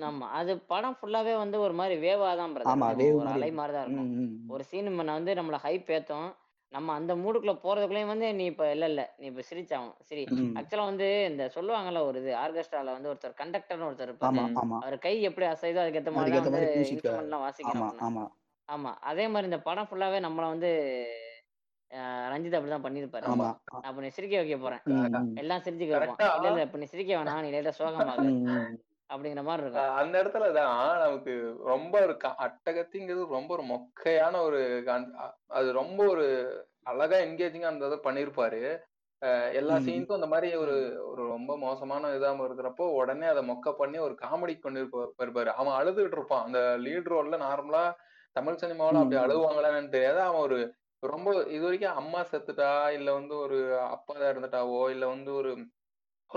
ஆமா. 0.00 0.18
அது 0.18 0.58
படம் 0.58 0.96
ஃபுல்லாவே 1.02 1.36
வந்து 1.36 1.60
ஒரு 1.60 1.72
மாதிரி 1.72 2.08
வேவா 2.08 2.36
தான் 2.36 2.54
ஆமா 2.54 2.86
வேவ் 2.96 3.24
அலை 3.24 3.52
மாதிரி 3.52 3.76
தான் 3.76 3.86
இருக்கும். 3.86 4.38
ஒரு 4.48 4.64
சீன் 4.64 4.94
வந்து 4.94 5.34
நம்மள 5.34 5.54
ஹைப் 5.62 5.90
ஏத்தும். 5.90 6.34
நம்ம 6.74 6.94
அந்த 6.94 7.12
மூடுக்குள்ள 7.16 7.52
போறதுக்குள்ளேயும் 7.62 8.12
வந்து 8.12 8.28
நீ 8.34 8.44
இப்ப 8.46 8.64
இல்ல 8.70 8.86
இல்ல. 8.88 9.02
நீ 9.18 9.26
இப்ப 9.26 9.42
சிரிச்சாகும் 9.48 9.92
சரி. 10.02 10.22
ஆக்சுவலா 10.60 10.86
வந்து 10.88 11.08
இந்த 11.28 11.44
சொல்லுவாங்கல்ல 11.54 12.00
ஒரு 12.06 12.18
இது 12.20 12.32
ஆர்கெஸ்ட்ரால 12.40 12.94
வந்து 12.96 13.10
ஒருத்தர் 13.10 13.38
கண்டக்டர்னு 13.40 13.86
ஒருத்தர். 13.86 14.12
ஆமா 14.28 14.44
அவர் 14.80 14.96
கை 15.00 15.14
எப்படி 15.28 15.46
அசைதோ 15.50 15.82
அதுக்கேத்த 15.82 16.12
மாதிரி 16.16 16.32
வந்து 16.40 16.62
இன்ஸ்ட்ருமெண்ட் 16.92 17.28
எல்லாம் 17.28 17.44
வாசிக்கணும் 17.44 17.74
ஆமா 17.76 17.88
அப்படின்னு. 17.90 18.08
ஆமா. 18.08 18.24
ஆமா. 18.68 18.90
அதே 19.04 19.24
மாதிரி 19.28 19.46
இந்த 19.46 19.60
படம் 19.64 19.88
ஃபுல்லாவே 19.88 20.20
நம்மள 20.24 20.46
வந்து 20.50 20.72
அஹ், 21.90 22.28
ரஞ்சித் 22.30 22.54
அப்படிதான் 22.54 22.84
பண்ணிருப்பாரு 22.84 23.26
இப்ப 23.84 24.00
நீ 24.00 24.08
சிரிக்க 24.10 24.34
வைக்க 24.38 24.56
போறேன். 24.58 24.80
எல்லாம் 25.42 25.62
சிரிச்சுக்க 25.64 25.92
வைப்போம் 25.92 26.16
கரெக்டா 26.16 26.36
இல்ல 26.36 26.48
இல்ல 26.52 26.62
இப்ப 26.66 26.78
நீ 26.78 26.86
சிரிக்க 26.92 27.12
வேணாம். 27.14 27.42
நீ 27.44 27.50
லேட்டா 27.52 27.72
சோகமாகு. 27.78 28.30
அப்படிங்கிற 29.10 29.42
மாதிரி 29.42 29.64
இருக்கும் 29.64 29.96
அந்த 29.98 30.14
இடத்துல 30.22 30.46
தான் 30.52 30.72
நமக்கு 31.00 31.32
ரொம்ப 31.66 31.94
ஒரு 32.00 32.14
அட்டகத்திங்கிறது 32.46 33.36
ரொம்ப 33.36 33.50
ஒரு 33.54 33.64
மொக்கையான 33.70 34.40
ஒரு 34.42 34.60
அது 35.54 35.68
ரொம்ப 35.80 36.00
ஒரு 36.08 36.26
அழகா 36.84 37.18
என்கேஜிங்கா 37.24 37.70
அந்த 37.70 37.86
இதை 37.86 37.98
பண்ணியிருப்பாரு 38.04 38.62
அஹ் 39.22 39.50
எல்லா 39.54 39.74
ம். 39.74 39.84
சீனுக்கும் 39.84 40.16
அந்த 40.16 40.28
மாதிரி 40.30 40.48
ஒரு. 40.56 40.74
ஒரு 41.10 41.22
ரொம்ப 41.28 41.52
மோசமான 41.58 42.08
இதாம 42.16 42.46
இருக்கிறப்போ 42.46 42.86
உடனே 42.94 43.26
அதை 43.26 43.42
மொக்க 43.46 43.68
பண்ணி 43.74 43.98
ஒரு 43.98 44.14
காமெடி 44.20 44.54
கொண்டு 44.58 44.80
இருப்ப- 44.80 45.22
இருப்பாரு 45.22 45.50
அவன் 45.54 45.76
அழுதுகிட்டு 45.76 46.18
இருப்பான் 46.18 46.44
அந்த 46.46 46.60
லீட் 46.82 47.10
ரோல்ல 47.12 47.38
நார்மலா 47.40 47.84
தமிழ் 48.36 48.60
சினிமாவில 48.60 49.00
அப்படி. 49.00 49.18
அழுவாங்களான்னு 49.22 49.94
தெரியாது 49.94 50.20
அவன் 50.22 50.42
ஒரு 50.42 50.58
ரொம்ப 51.02 51.28
இது 51.50 51.64
வரைக்கும் 51.64 51.98
அம்மா 51.98 52.20
செத்துட்டா 52.28 52.68
இல்ல 52.92 53.08
வந்து 53.12 53.34
ஒரு 53.38 53.58
அப்பா 53.90 54.14
இறந்துட்டாவோ 54.24 54.82
இல்ல 54.90 55.04
வந்து 55.08 55.30
ஒரு 55.34 55.50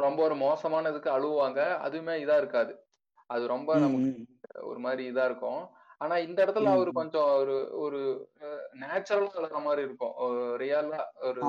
ரொம்ப 0.01 0.23
ஒரு 0.23 0.35
மோசமான 0.35 0.89
இதுக்கு 0.89 1.09
அழுவாங்க 1.09 1.59
அதுவுமே 1.85 2.13
இதா 2.15 2.37
இருக்காது. 2.37 2.85
அது 3.25 3.47
ரொம்ப 3.47 3.77
நமக்கு. 3.77 4.25
ஒரு 4.61 4.79
மாதிரி 4.79 5.11
இதா 5.11 5.25
இருக்கும். 5.25 5.69
ஆனா 5.97 6.17
இந்த 6.17 6.45
இடத்துல 6.45 6.65
அவரு. 6.65 6.91
கொஞ்சம் 6.91 7.25
ஒரு 7.25 7.79
ஒரு 7.79 8.29
நேச்சுரலா 8.79 9.27
அழுகிற 9.37 9.61
மாதிரி 9.61 9.81
இருக்கும். 9.81 10.13
ரியலா 10.59 11.03
ஒரு 11.21 11.41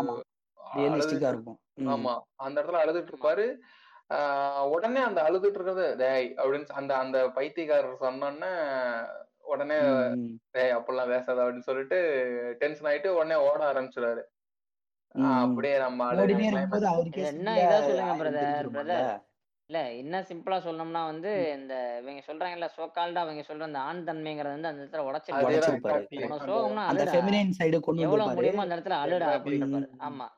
ஆமா. 1.80 2.20
அந்த 2.34 2.62
இடத்துல 2.62 2.80
அழுதுட்டு 2.84 3.12
இருப்பாரு. 3.12 3.56
ஆஹ் 4.14 4.68
உடனே 4.68 5.00
அந்த 5.00 5.22
அழுதுட்டு 5.22 5.44
இருக்கிறது 5.44 5.96
டேய் 5.96 6.34
அப்படின்னு 6.36 6.66
அந்த 6.66 6.96
அந்த 6.96 7.28
பைத்தியக்காரர் 7.28 8.00
சொன்னோன்னே 8.00 8.52
உடனே. 9.40 9.78
டேய் 10.50 10.74
அப்படிலாம் 10.74 11.08
பேசாத 11.08 11.42
அப்படின்னு 11.42 11.58
சொல்லிட்டு 11.58 11.98
டென்ஷன் 12.58 12.92
ஆயிட்டு 12.92 13.08
உடனே 13.08 13.34
ஓட 13.34 13.72
ஆரம்பிச்சிடாரு. 13.72 14.22
அப்படியே 15.14 15.76
நம்ம 15.78 16.09
என்ன 17.30 17.51
இதா 17.60 17.78
சொல்லுங்க 17.82 18.14
பிரதர் 18.20 18.68
பிரதர் 18.74 19.09
இல்ல? 19.70 19.80
என்ன 20.01 20.16
சிம்பிளா 20.28 20.59
சொல்லணும்னா 20.66 21.01
வந்து. 21.09 21.30
இந்த 21.56 21.72
இவங்க 21.98 22.20
சொல்றாங்கல்ல 22.26 22.68
சோக்கால்டா 22.76 23.22
அவங்க 23.24 23.43
சொல்ற 23.43 23.66
அந்த 23.66 23.80
ஆண் 23.80 24.06
தன்மைங்கிறத 24.06 24.55
வந்து 24.55 24.70
அந்த 24.70 24.82
இடத்துல 24.82 25.05
உடைச்சிருப்பாரு. 25.09 26.05
சோகம்னா 26.47 26.85
அந்த 26.85 27.02
அழுடா. 27.02 27.14
ஃபெமினைன் 27.14 27.52
சைடு 27.59 27.78
கொண்டு 27.80 28.05
எவ்வளவு 28.06 28.36
முடியுமோ 28.39 28.64
அந்த 28.64 28.76
இடத்துல 28.76 28.98
அழுடா 29.02 29.28
அப்படின்னு. 29.36 29.80
ஆமா. 30.09 30.28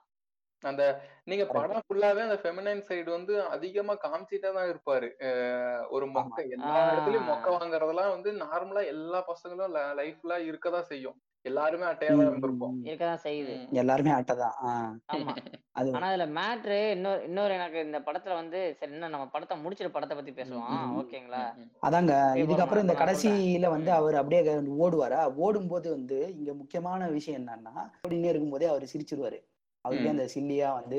அந்த 0.62 0.82
நீங்க 1.24 1.44
படம் 1.50 1.84
ஃபுல்லாவே 1.84 2.22
அந்த 2.22 2.38
ஃபெமினைன் 2.40 2.82
சைடு 2.88 3.08
வந்து 3.10 3.34
அதிகமா 3.48 3.94
காமிச்சிட்டே 4.02 4.50
தான் 4.52 4.70
இருப்பாரு. 4.72 5.08
அஹ் 5.26 5.84
ஒரு 5.90 6.06
மொக்க 6.16 6.38
எல்லா 6.56 6.80
இடத்துலயும் 6.88 7.30
மொக்க 7.30 7.46
வாங்குறதெல்லாம் 7.54 8.14
வந்து 8.14 8.32
நார்மலா 8.42 8.82
எல்லா 8.88 9.20
பசங்களும் 9.30 9.72
லைஃப்ல 9.96 10.36
இருக்கதான் 10.48 10.90
செய்யும். 10.90 11.16
எல்லாருமே 11.44 11.84
அட்டையா 11.84 12.06
தான் 12.06 12.18
இருந்திருப்போம். 12.20 12.74
இருக்கதான் 12.82 13.22
செய்யுது. 13.22 13.70
எல்லாருமே 13.72 14.10
அட்டைதான் 14.10 14.56
ஆ. 14.62 14.96
ஆமா. 15.12 15.34
அது 15.72 15.92
ஆனா 15.92 16.08
இதுல 16.10 16.26
மேட்ரு 16.30 16.90
இன்னொரு 16.90 17.24
இன்னொரு 17.24 17.54
எனக்கு 17.54 17.84
இந்த 17.84 18.00
படத்துல 18.00 18.34
வந்து 18.34 18.76
சரி 18.80 18.92
இன்னும் 18.92 19.10
நம்ம 19.10 19.26
படத்தை 19.26 19.58
முடிச்சிட்டு 19.58 19.92
படத்தை 19.92 20.16
பத்தி 20.16 20.32
பேசுவோம். 20.32 20.74
ஓகேங்களா. 21.00 21.42
அதாங்க. 21.82 22.14
இதுக்கப்புறம் 22.42 22.80
இந்த 22.80 22.94
கடைசியில 22.94 23.68
வந்து 23.68 23.92
அவர் 23.92 24.14
அப்படியே 24.14 24.54
ஓடுவாரா? 24.80 25.34
ஓடும்போது 25.34 25.90
வந்து 25.90 26.34
இங்க 26.38 26.54
முக்கியமான 26.54 27.08
விஷயம் 27.08 27.46
என்னன்னா 27.46 27.74
ஓடினே 28.08 28.24
இருக்கும்போதே 28.24 28.66
அவர் 28.66 28.90
சிரிச்சிருவாரு. 28.92 29.40
அவருக்கே 29.84 30.10
அந்த 30.10 30.28
சில்லியா 30.34 30.72
வந்து 30.72 30.98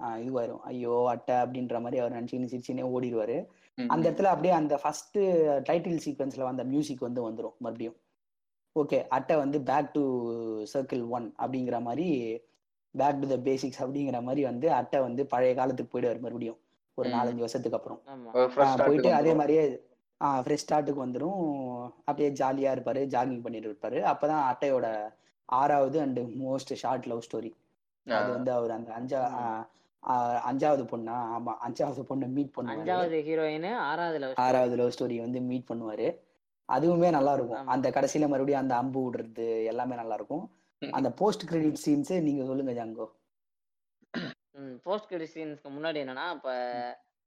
இதுவாயிரும். 0.00 0.60
ஐயோ 0.62 1.06
அட்டை 1.08 1.34
அப்படின்ற 1.36 1.80
மாதிரி 1.80 1.98
அவர் 1.98 2.14
நினைச்சுன்னு 2.14 2.52
சிரிச்சுனே 2.52 2.84
ஓடிடுவாரு. 2.94 3.36
அந்த. 3.88 4.10
இடத்துல 4.10 4.24
அப்படியே 4.24 4.54
அந்த 4.54 4.76
ஃபர்ஸ்ட் 4.76 5.18
டைட்டில் 5.68 6.00
சீக்வன்ஸ்ல 6.06 6.42
வந்த 6.42 6.64
மியூசிக் 6.64 7.00
வந்து 7.00 7.30
வந்துடும் 7.30 7.56
மறுபடியும். 7.58 7.96
ஓகே 8.76 8.98
அட்டை 9.08 9.34
வந்து 9.36 9.58
பேக் 9.60 9.92
டு 9.92 10.02
சர்க்கிள் 10.72 11.02
ஒன் 11.08 11.26
அப்படிங்கிற 11.38 11.76
மாதிரி 11.82 12.06
பேக் 12.94 13.20
டு 13.20 13.26
த 13.26 13.36
பேசிக்ஸ் 13.48 13.80
அப்படிங்கிற 13.84 14.18
மாதிரி 14.22 14.42
வந்து 14.44 14.66
அட்டை 14.72 14.98
வந்து 15.00 15.22
பழைய 15.26 15.52
காலத்துக்கு 15.54 15.92
போயிடுவார் 15.92 16.22
மறுபடியும். 16.24 16.58
ஒரு. 16.98 17.08
நாலஞ்சு 17.08 17.42
வருஷத்துக்கு 17.44 17.78
அப்புறம். 17.78 18.00
போயிட்டு 18.86 19.10
அதே 19.14 19.32
மாதிரியே 19.34 19.64
ஃப்ரெஷ் 20.44 20.64
ஸ்டார்ட்டுக்கு 20.64 21.04
வந்துடும் 21.04 21.40
அப்படியே 21.98 22.28
ஜாலியாக 22.40 22.74
இருப்பாரு 22.76 23.00
ஜாகிங் 23.14 23.44
பண்ணிட்டு 23.44 23.68
இருப்பாரு. 23.70 23.98
அப்பதான் 24.12 24.42
அட்டையோட 24.50 24.86
ஆறாவது 25.48 26.00
and 26.00 26.20
most 26.42 26.72
short 26.74 27.06
love 27.06 27.24
story 27.28 27.52
அது 28.06 28.30
வந்து 28.32 28.50
அவர் 28.52 28.70
அந்த 28.70 28.90
அஞ்சா 28.92 29.20
அஞ்சாவது 30.50 30.84
பொண்ணா? 30.92 31.16
ஆமா 31.36 31.52
அஞ்சாவது 31.66 32.02
பொண்ணை 32.08 32.28
மீட் 32.36 32.54
பண்ணுவாரு. 32.56 32.74
அஞ்சாவது 32.74 33.18
ஹீரோயின் 33.28 33.66
ஆறாவது 33.90 34.18
லவ் 34.18 34.32
ஆறாவது 34.36 34.76
லவ் 34.76 34.94
ஸ்டோரி 34.96 35.16
வந்து 35.20 35.40
மீட் 35.40 35.68
பண்ணுவாரு. 35.68 36.08
அதுவுமே 36.68 37.10
நல்லா 37.10 37.32
இருக்கும் 37.32 37.66
அந்த 37.66 37.90
கடைசியில 37.90 38.28
மறுபடியும் 38.28 38.60
அந்த 38.60 38.74
அம்பு 38.76 39.00
விடுறது 39.04 39.64
எல்லாமே 39.64 39.94
நல்லா 39.94 40.14
இருக்கும் 40.14 40.44
அந்த 40.82 41.08
போஸ்ட் 41.12 41.48
கிரெடிட் 41.48 41.82
சீன்ஸ் 41.86 42.12
நீங்க 42.20 42.44
சொல்லுங்க 42.44 42.72
ஜாங்கோ. 42.72 43.06
போஸ்ட் 44.82 45.08
கிரெடிட் 45.08 45.34
சீன்ஸ்க்கு 45.34 45.70
முன்னாடி 45.70 45.98
என்னன்னா 46.04 46.24
இப்ப. 46.34 46.50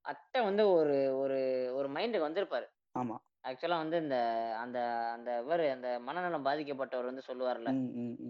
அட்டை 0.06 0.40
வந்து 0.42 0.64
ஒரு 0.72 0.96
ஒரு 1.18 1.38
ஒரு 1.74 1.88
மைண்டுக்கு 1.90 2.28
வந்திருப்பாரு. 2.28 2.68
ஆமா. 3.00 3.16
ஆக்சுவலா 3.48 3.78
வந்து 3.78 3.98
இந்த 3.98 4.18
அந்த 4.60 4.80
அந்த 5.14 5.42
இவர் 5.42 5.64
அந்த 5.70 6.00
மனநலம் 6.00 6.46
பாதிக்கப்பட்டவர் 6.46 7.10
வந்து 7.10 7.28
சொல்லுவார்ல 7.28 7.72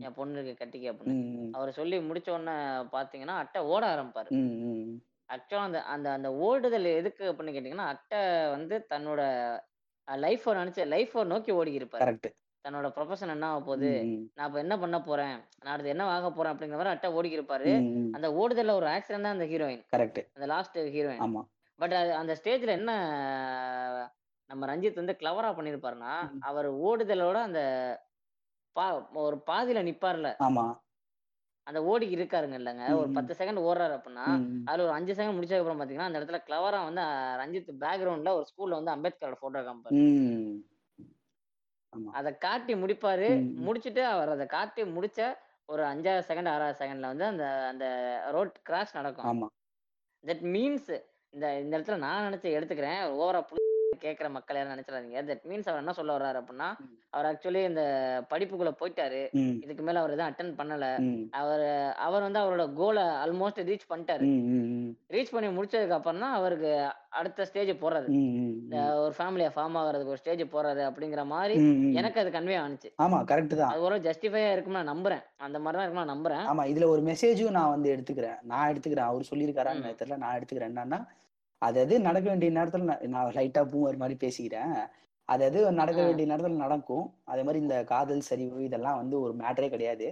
என் 0.06 0.16
பொண்ணுக்கு 0.18 0.54
கட்டிக்க 0.62 0.86
அப்படின்னு. 0.92 1.52
அவர் 1.52 1.72
சொல்லி 1.72 1.98
முடிச்ச 2.00 2.30
உடனே 2.30 2.56
பாத்தீங்கன்னா 2.96 3.36
அட்டை 3.44 3.62
ஓட 3.74 3.84
ஆரம்பிப்பாரு. 3.96 4.30
ஆக்சுவலா 5.34 5.68
அந்த 5.70 5.82
அந்த 5.84 6.08
அந்த 6.12 6.30
ஓடுதல் 6.48 6.98
எதுக்கு 7.00 7.24
அப்படின்னு 7.32 7.56
கேட்டீங்கன்னா 7.56 7.92
அட்டை 7.94 8.22
வந்து 8.50 8.88
தன்னோட 8.90 9.22
லைஃபை 10.08 10.54
நினைச்சு 10.54 10.84
லைஃபை 10.86 11.24
நோக்கி 11.26 11.52
ஓடி 11.52 11.72
இருப்பாரு 11.80 12.04
கரெக்ட் 12.06 12.28
தன்னோட 12.66 12.88
ப்ரொஃபஷன் 12.96 13.34
என்ன 13.34 13.48
ஆக 13.48 13.60
போகுது? 13.62 13.90
நான் 14.34 14.48
இப்ப 14.48 14.60
என்ன 14.60 14.76
பண்ண 14.80 14.98
போறேன்? 15.02 15.36
நான் 15.64 15.74
அடுத்து 15.74 15.92
என்ன 15.92 16.06
ஆக 16.08 16.30
போறேன் 16.32 16.54
அப்படிங்கிற 16.54 16.78
மாதிரி 16.78 16.94
அட்டை 16.94 17.10
ஓடி 17.14 17.38
இருப்பாரு 17.38 17.72
அந்த 18.14 18.28
ஓடுதல்ல 18.36 18.74
ஒரு 18.74 18.88
ஆக்சிடென்ட் 18.88 19.28
தான் 19.28 19.38
அந்த 19.38 19.46
ஹீரோயின் 19.46 19.84
கரெக்ட் 19.94 20.22
அந்த 20.36 20.46
லாஸ்ட் 20.46 20.78
ஹீரோயின் 20.96 21.24
ஆமா. 21.26 21.42
பட் 21.80 21.94
அந்த 22.14 22.34
ஸ்டேஜ்ல 22.42 22.72
என்ன 22.72 22.92
நம்ம 24.50 24.66
ரஞ்சித் 24.68 25.02
வந்து 25.02 25.20
கிளவரா 25.22 25.50
பண்ணிருப்பாருன்னா. 25.58 26.14
அவர் 26.42 26.68
ஓடுதலோட 26.88 27.38
அந்த 27.42 27.62
பா 28.76 28.86
ஒரு 29.22 29.38
பாதியில 29.48 29.82
நிப்பார்ல. 29.84 30.30
ஆமா. 30.48 30.66
அந்த 31.68 31.84
ஓடி 31.84 32.16
இருக்காருங்க 32.16 32.58
இல்லைங்க. 32.62 32.98
ஒரு. 32.98 33.10
பத்து 33.10 33.36
செகண்ட் 33.38 33.64
ஓடுறாரு 33.68 33.94
அப்படின்னா. 33.94 34.26
அதுல 34.66 34.84
ஒரு 34.84 34.92
அஞ்சு 34.92 35.14
செகண்ட் 35.14 35.36
முடிச்சதுக்கு 35.36 35.60
அப்புறம் 35.60 35.80
பாத்தீங்கன்னா 35.80 36.10
அந்த 36.10 36.20
இடத்துல 36.20 36.40
கிளவரா 36.48 36.94
வந்து 36.94 37.02
ரஞ்சித் 37.42 37.84
பேக்ரவுண்ட்ல 37.84 38.30
ஒரு 38.30 38.46
ஸ்கூல்ல 38.52 38.84
வந்து 38.84 38.94
அம்பேத்கரோட 38.96 39.34
போட்டோ 39.40 39.62
காமிப்பாரு. 39.62 39.96
அதை 42.14 42.38
காட்டி 42.38 42.74
முடிப்பாரு. 42.74 43.28
முடிச்சிட்டு 43.54 44.06
அவர் 44.06 44.30
அதை 44.30 44.46
காட்டி 44.46 44.84
முடிச்ச 44.84 45.38
ஒரு 45.66 45.84
அஞ்சாவது 45.84 46.22
செகண்ட் 46.28 46.50
ஆறாவது 46.50 46.86
செகண்ட்ல 46.86 47.10
வந்து 47.12 47.26
அந்த 47.26 47.46
அந்த 47.68 47.86
ரோட் 48.32 48.58
கிராஷ் 48.70 48.94
நடக்கும். 48.94 49.52
தட் 50.28 50.46
மீன்ஸ் 50.56 51.04
இந்த 51.30 51.60
இந்த 51.60 51.80
இடத்துல 51.80 51.98
நான் 51.98 52.34
நினைச்சு 52.34 52.48
எடுத்துக்கிறேன். 52.58 53.02
ஓவரா 53.16 53.42
கேட்குற 54.02 54.30
மக்கள் 54.30 54.56
யாரும் 54.56 54.74
நினைச்சிடாதீங்க. 54.74 55.20
தட் 55.26 55.46
மீன்ஸ் 55.46 55.68
அவர் 55.68 55.80
என்ன 55.80 55.94
சொல்ல 55.94 56.18
வர்றாரு 56.18 56.38
அப்படின்னா. 56.42 56.70
அவர் 57.10 57.28
ஆக்சுவலி 57.32 57.64
இந்த 57.64 57.84
படிப்புக்குள்ள 58.30 58.72
போயிட்டாரு. 58.80 59.22
இதுக்கு 59.64 59.84
மேல 59.84 60.00
அவர் 60.00 60.12
எதுவும் 60.12 60.30
அட்டன் 60.30 60.58
பண்ணல. 60.58 60.88
அவர் 61.34 61.66
அவர் 61.98 62.22
வந்து 62.22 62.40
அவரோட 62.40 62.74
கோலை 62.74 63.04
ஆல்மோஸ்ட் 63.24 63.62
ரீச் 63.68 63.90
பண்ணிட்டாரு. 63.90 64.26
ரீச் 65.10 65.32
பண்ணி 65.32 65.50
முடிச்சதுக்கு 65.58 65.90
அப்புறம் 65.90 66.20
தான் 66.20 66.34
அவருக்கு 66.34 66.72
அடுத்த 67.10 67.46
ஸ்டேஜ் 67.46 67.72
ம். 68.10 68.54
ஒரு 68.98 69.14
ஃபேமிலியா 69.18 69.50
ஃபார்ம் 69.56 69.78
ஆகுறதுக்கு 69.78 70.06
ஒரு 70.06 70.18
ஸ்டேஜ் 70.18 70.44
போறது 70.52 70.82
அப்படிங்கிற 70.86 71.26
மாதிரி. 71.26 71.56
எனக்கு 71.94 72.20
அது 72.20 72.30
கன்வே 72.30 72.58
ஆனிச்சு 72.60 72.90
ஆமா 72.98 73.20
கரெக்ட் 73.24 73.56
தான். 73.56 73.70
அது 73.70 73.82
ஒரு 73.82 73.98
ஜஸ்டிஃபையா 74.00 74.52
இருக்கும்னு 74.52 74.84
நான் 74.84 74.94
நம்புறேன். 74.96 75.24
அந்த 75.38 75.60
மாதிரி 75.60 75.78
தான் 75.78 75.86
இருக்கும் 75.86 76.06
நான் 76.06 76.14
நம்புறேன். 76.16 76.46
ஆமா 76.48 76.66
இதுல 76.66 76.88
ஒரு 76.88 77.02
மெசேஜும் 77.02 77.50
நான் 77.50 77.70
வந்து 77.70 77.90
எடுத்துக்கிறேன். 77.96 78.38
நான் 78.44 78.70
எடுத்துக்கிறேன். 78.74 79.08
அவர் 79.08 79.26
ம். 79.26 79.30
சொல்லியிருக்காரான்னு 79.32 79.96
தெரியல. 79.96 80.18
நான் 80.18 80.36
எடுத்துக்கிறேன். 80.38 80.74
என்னன்னா 80.74 81.00
அது 81.66 81.78
அது 81.84 81.96
நடக்க 82.08 82.28
வேண்டிய 82.32 82.52
நேரத்துல 82.56 82.86
நான் 82.90 83.04
நான் 83.14 83.36
லைட்டா 83.38 83.62
பூமர் 83.72 84.02
மாதிரி 84.02 84.16
பேசிக்கிறேன் 84.22 84.74
அது 85.30 85.44
அது 85.48 85.60
நடக்க. 85.80 86.00
வேண்டிய 86.02 86.26
நேரத்துல 86.32 86.58
நடக்கும் 86.64 87.04
அதே 87.32 87.44
மாதிரி 87.46 87.60
இந்த 87.64 87.78
காதல் 87.92 88.28
சரிவு 88.28 88.60
இதெல்லாம் 88.66 89.00
வந்து 89.02 89.16
ஒரு 89.24 89.34
மேட்டரே 89.40 89.70
கிடையாது 89.72 90.08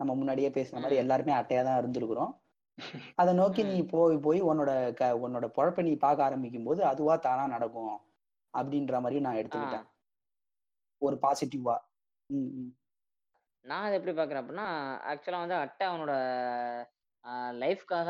நம்ம 0.00 0.14
முன்னாடியே 0.16 0.50
பேசின 0.56 0.80
மாதிரி. 0.80 1.00
எல்லாருமே 1.02 1.32
அட்டையா 1.36 1.62
தான் 1.64 1.80
இருந்திருக்கிறோம் 1.80 2.32
அதை 3.20 3.30
நோக்கி 3.38 3.62
நீ. 3.64 3.76
போய் 3.92 4.16
போய் 4.24 4.40
உன்னோட 4.48 4.70
க 4.98 5.04
உன்னோட 5.22 5.46
பொழப்பை 5.56 5.82
நீ 5.86 5.92
பார்க்க 5.98 6.26
ஆரம்பிக்கும் 6.26 6.66
போது 6.68 6.80
அதுவா 6.90 7.14
தானா 7.24 7.44
நடக்கும் 7.54 7.94
அப்படின்ற 8.54 9.00
மாதிரி 9.04 9.20
நான். 9.24 9.38
எடுத்துக்கிட்டேன் 9.40 9.86
ஒரு 11.02 11.16
பாசிட்டிவா 11.24 11.76
நான் 13.64 13.84
அதை 13.86 13.96
எப்படி 13.98 14.14
பார்க்குறேன் 14.14 14.42
அப்படின்னா 14.42 14.66
ஆக்சுவலாக 15.10 15.44
வந்து 15.44 15.56
அட்டை 15.62 15.84
அவனோட 15.88 16.12
லைஃப்காக 17.62 18.08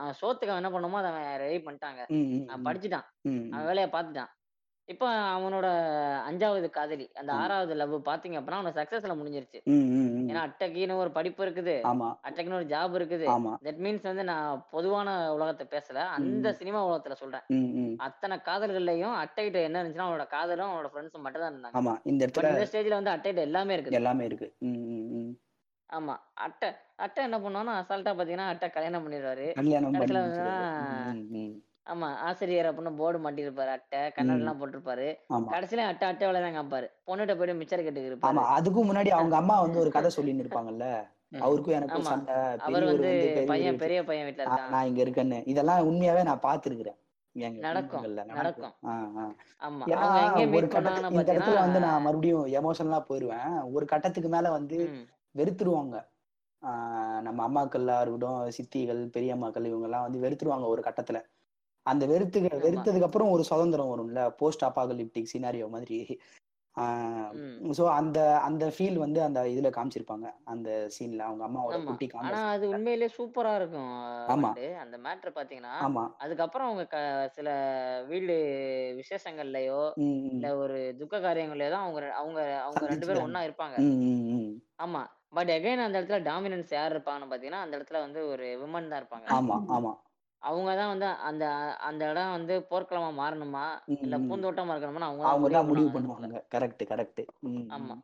அவன் 0.00 0.18
சோத்துக்கு 0.22 0.52
அவன் 0.52 0.62
என்ன 0.62 0.72
பண்ணுமோ 0.76 0.98
அதை 1.02 1.10
அவன் 1.12 1.42
ரெடி 1.44 1.60
பண்ணிட்டாங்க. 1.66 2.02
அவன் 2.50 2.66
படிச்சுட்டான். 2.70 3.06
அவன் 3.52 3.68
வேலையை 3.72 3.90
பார்த்துட்டான். 3.92 4.32
இப்போ 4.88 5.06
அவனோட 5.36 5.68
அஞ்சாவது 6.26 6.66
காதலி 6.74 7.06
அந்த. 7.20 7.30
ஆறாவது 7.42 7.72
லவ் 7.78 7.94
பார்த்தீங்க 8.08 8.36
அப்படின்னா 8.38 8.58
அவனோட 8.58 8.74
சக்ஸஸ்ல 8.78 9.14
முடிஞ்சிருச்சு. 9.20 9.60
ஏன்னா 10.30 10.42
அட்டைக்குன்னு 10.48 10.98
ஒரு 11.02 11.10
படிப்பு 11.16 11.40
இருக்குது. 11.46 11.74
அட்டைக்குன்னு 12.26 12.58
ஒரு 12.58 12.68
ஜாப் 12.74 12.94
இருக்குது. 12.98 13.26
தட் 13.66 13.80
மீன்ஸ் 13.86 14.06
வந்து 14.10 14.24
நான் 14.30 14.62
பொதுவான 14.74 15.14
உலகத்தை 15.36 15.66
பேசல 15.72 16.04
அந்த. 16.16 16.52
சினிமா 16.60 16.82
உலகத்துல 16.88 17.16
சொல்றேன். 17.22 17.44
அத்தனை 18.08 18.38
காதல்கள்லயும் 18.50 19.16
அட்டைகிட்ட 19.22 19.60
என்ன 19.68 19.82
இருந்துச்சுன்னா 19.82 20.08
அவனோட 20.08 20.26
காதலும் 20.36 20.70
அவனோட 20.70 20.90
ஃப்ரெண்ட்ஸும் 20.92 21.26
மட்டும் 21.26 21.44
தான் 21.44 21.52
இருந்தாங்க. 21.54 21.96
இந்த 22.12 22.68
ஸ்டேஜ்ல 22.70 23.00
வந்து 23.00 23.14
அட்டைகிட்ட 23.16 23.48
எல்லாமே 23.48 23.74
இருக்குது. 23.78 23.98
எல்லாமே 24.02 24.28
இருக்கு. 24.30 24.50
ஆமா 25.90 26.14
அட்டை 26.44 26.68
அட்டை 26.96 27.20
என்ன 27.24 27.38
பண்ணுவான்னா 27.38 27.74
அசால்ட்டா 27.80 28.12
பாத்தீங்கன்னா 28.14 28.48
அட்டை 28.52 28.68
கல்யாணம் 28.70 29.04
பண்ணிடுவாரு 29.04 29.46
கல்யாணம் 29.56 29.92
பண்ணி 29.92 30.02
கடைசியில 30.04 30.22
முடிச்சிருவாரு. 30.22 30.64
ம், 31.10 31.26
ம், 31.34 31.42
ம். 31.42 31.54
ஆமா 31.86 32.06
ஆசிரியர் 32.26 32.68
அப்படின்னு 32.68 32.98
போர்டு 32.98 33.18
மாட்டிருப்பாரு 33.24 33.70
அட்டை 33.74 34.00
கண்ணாடி 34.14 34.42
எல்லாம் 34.42 34.60
போட்டிருப்பாரு 34.60 35.08
ஆமா 35.30 35.50
கடைசியில 35.52 35.84
அட்டை 35.90 36.06
அட்டை 36.08 36.26
வேலை 36.26 36.40
தான் 36.40 36.58
காப்பாரு 36.58 36.86
பொண்ணுகிட்ட 37.08 37.36
போயிட்டு 37.36 37.58
மிச்சர் 37.60 37.82
ஆமா 37.82 38.00
இருப்பாரு 38.06 38.42
அதுக்கும் 38.56 38.88
முன்னாடி 38.88 39.12
அவங்க 39.16 39.36
அம்மா 39.40 39.56
வந்து 39.64 39.82
ஒரு 39.84 39.92
கதை 39.96 40.10
சொல்லின்னு 40.16 40.44
இருப்பாங்கல்ல 40.44 40.86
ம். 41.32 41.42
அவருக்கும் 41.42 41.76
எனக்கும் 41.76 42.02
ஆமா. 42.02 42.12
சண்டை 42.12 42.34
அவர் 42.38 42.60
பெரியவர் 42.68 42.90
வந்து 42.92 43.08
வந்து 43.08 43.22
பெரியவர் 43.28 43.50
பையன் 43.52 43.80
பெரிய 43.82 44.00
பையன் 44.04 44.26
வீட்ல 44.28 44.42
ஆ, 44.42 44.46
இருக்கான். 44.48 44.72
நான் 44.74 44.88
இங்க 44.88 45.00
இருக்கேன்னு 45.04 45.38
இதெல்லாம் 45.46 45.88
உண்மையாவே 45.88 46.22
நான் 46.24 46.44
பார்த்திருக்கிறேன் 46.44 46.98
எங்க 47.34 47.58
நடக்கும், 47.62 47.88
குடும்பங்கள்ல 47.88 48.22
நடக்கும். 48.32 48.74
ஆ, 48.84 48.92
ஆ. 49.16 49.24
ஆமா. 49.62 49.84
ஏன்னா 49.86 50.04
அவங்க 50.04 50.20
எங்க 50.22 50.40
ஒரு 50.40 50.52
மீட் 50.54 50.66
கட்டத்து 50.66 50.76
பண்ணாங்கன்னு 50.90 51.16
இந்த 51.16 51.32
இடத்துல 51.32 51.64
வந்து 51.64 51.80
நான் 51.84 52.04
மறுபடியும் 52.04 52.46
எமோஷனலா 52.58 53.00
போயிருவேன் 53.08 53.48
ஒரு 53.74 53.86
கட்டத்துக்கு 53.86 54.30
மேல 54.30 54.50
வந்து 54.54 54.78
ம். 54.88 55.04
வெறுத்துருவாங்க 55.36 55.96
நம்ம 57.26 57.38
அம்மாக்கள்லாம் 57.46 58.02
இருக்கட்டும் 58.02 58.40
சித்திகள் 58.56 59.02
பெரியம்மாக்கள் 59.14 59.68
இவங்க 59.70 59.88
எல்லாம் 59.88 60.06
வந்து 60.06 60.22
வெறுத்துருவாங்க 60.24 60.66
ஒரு 60.74 60.82
கட்டத்துல 60.86 61.18
அந்த 61.86 62.04
வெறுத்து. 62.10 62.38
வெறுத்ததுக்கு 62.64 63.08
அப்புறம் 63.08 63.32
ஒரு 63.34 63.42
சுதந்திரம் 63.50 63.92
வரும்ல 63.92 64.22
போஸ்ட் 64.40 64.64
அப்பாகலிப்டிக் 64.68 65.32
சினாரியோ 65.32 65.68
மாதிரி. 65.74 65.98
ஸோ 67.76 67.84
அந்த 67.98 68.18
அந்த 68.46 68.64
ஃபீல் 68.74 68.98
வந்து 69.04 69.20
அந்த 69.26 69.40
இதுல 69.52 69.70
காமிச்சிருப்பாங்க 69.76 70.26
அந்த 70.52 70.68
சீன்ல 70.96 71.22
அவங்க 71.28 71.44
அம்மாவோட. 71.46 71.78
குட்டி 71.84 72.06
ஆனா 72.20 72.38
அது 72.52 72.64
உண்மையிலேயே 72.72 73.10
சூப்பரா 73.16 73.52
இருக்கும் 73.56 73.92
ஆமா. 74.34 74.50
அந்த 74.82 74.96
மேட்டர் 75.04 75.36
பாத்தீங்கன்னா, 75.36 75.74
ஆமா 75.82 76.04
அதுக்கப்புறம் 76.22 76.68
அவங்க 76.68 76.84
சில 77.36 77.48
வீடு 78.10 78.36
விசேஷங்கள்லயோ. 79.00 79.82
இல்ல 80.32 80.48
ஒரு 80.62 80.78
துக்க 81.00 81.16
காரியங்கள்லயோ 81.20 81.70
தான் 81.70 81.84
அவங்க 81.84 82.00
அவங்க 82.20 82.40
அவங்க 82.64 82.84
2 82.86 83.08
பேரும் 83.08 83.26
ஒண்ணா 83.26 83.42
இருப்பாங்க. 83.46 83.76
ஆமா. 84.78 85.02
பட் 85.32 85.50
அகைன் 85.50 85.84
அந்த 85.84 85.96
இடத்துல 86.00 86.18
டாமினன்ஸ் 86.22 86.74
யார் 86.74 86.92
இருப்பாங்கன்னு 86.92 87.30
பாத்தீங்கன்னா, 87.32 87.62
அந்த 87.64 87.74
இடத்துல 87.78 88.00
வந்து 88.00 88.20
ஒரு 88.26 88.44
விமன் 88.62 88.88
தான் 88.88 89.00
இருப்பாங்க. 89.02 89.26
ஆமா 89.36 89.56
ஆமா. 89.68 89.92
அவங்க 90.42 90.70
தான் 90.74 90.88
வந்து 90.88 91.06
அந்த 91.28 91.44
அந்த 91.80 92.02
இடம் 92.10 92.30
வந்து 92.30 92.54
போர்க்களமா 92.70 93.10
மாறணுமா, 93.20 93.64
இல்ல. 93.96 94.16
பூந்தோட்டமா 94.26 94.74
இருக்கணுமான்னு 94.74 95.08
அவங்க 95.08 95.24
அவங்க 95.26 95.48
தான் 95.48 95.68
முடிவு 95.68 95.88
பண்ணுவாங்க. 95.90 96.42
கரெக்ட் 96.54 96.84
கரெக்ட் 96.88 97.22
ஆமா. 97.70 97.96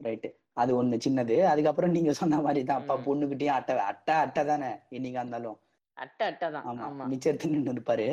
ரைட்டு 0.00 0.28
அது 0.54 0.70
ஒண்ணு 0.76 0.96
சின்னது. 1.00 1.36
அதுக்கப்புறம் 1.46 1.90
நீங்க 1.90 2.12
சொன்ன 2.12 2.40
மாதிரி 2.40 2.62
தான் 2.64 2.80
அப்பா. 2.80 2.96
பொண்ணுகிட்டயும் 3.06 3.56
அட்டை 3.56 3.74
அட்டை 3.84 4.14
அட்டை 4.16 4.44
தானே 4.44 4.70
என்னைக்கா 4.90 5.22
இருந்தாலும். 5.22 5.58
அட்டை 5.96 6.24
அட்டை 6.26 6.48
தான். 6.50 6.66
ஆமா. 6.86 7.04
மிச்சர் 7.04 7.40
தின்னு 7.42 7.74
இருப்பாரு. 7.74 8.06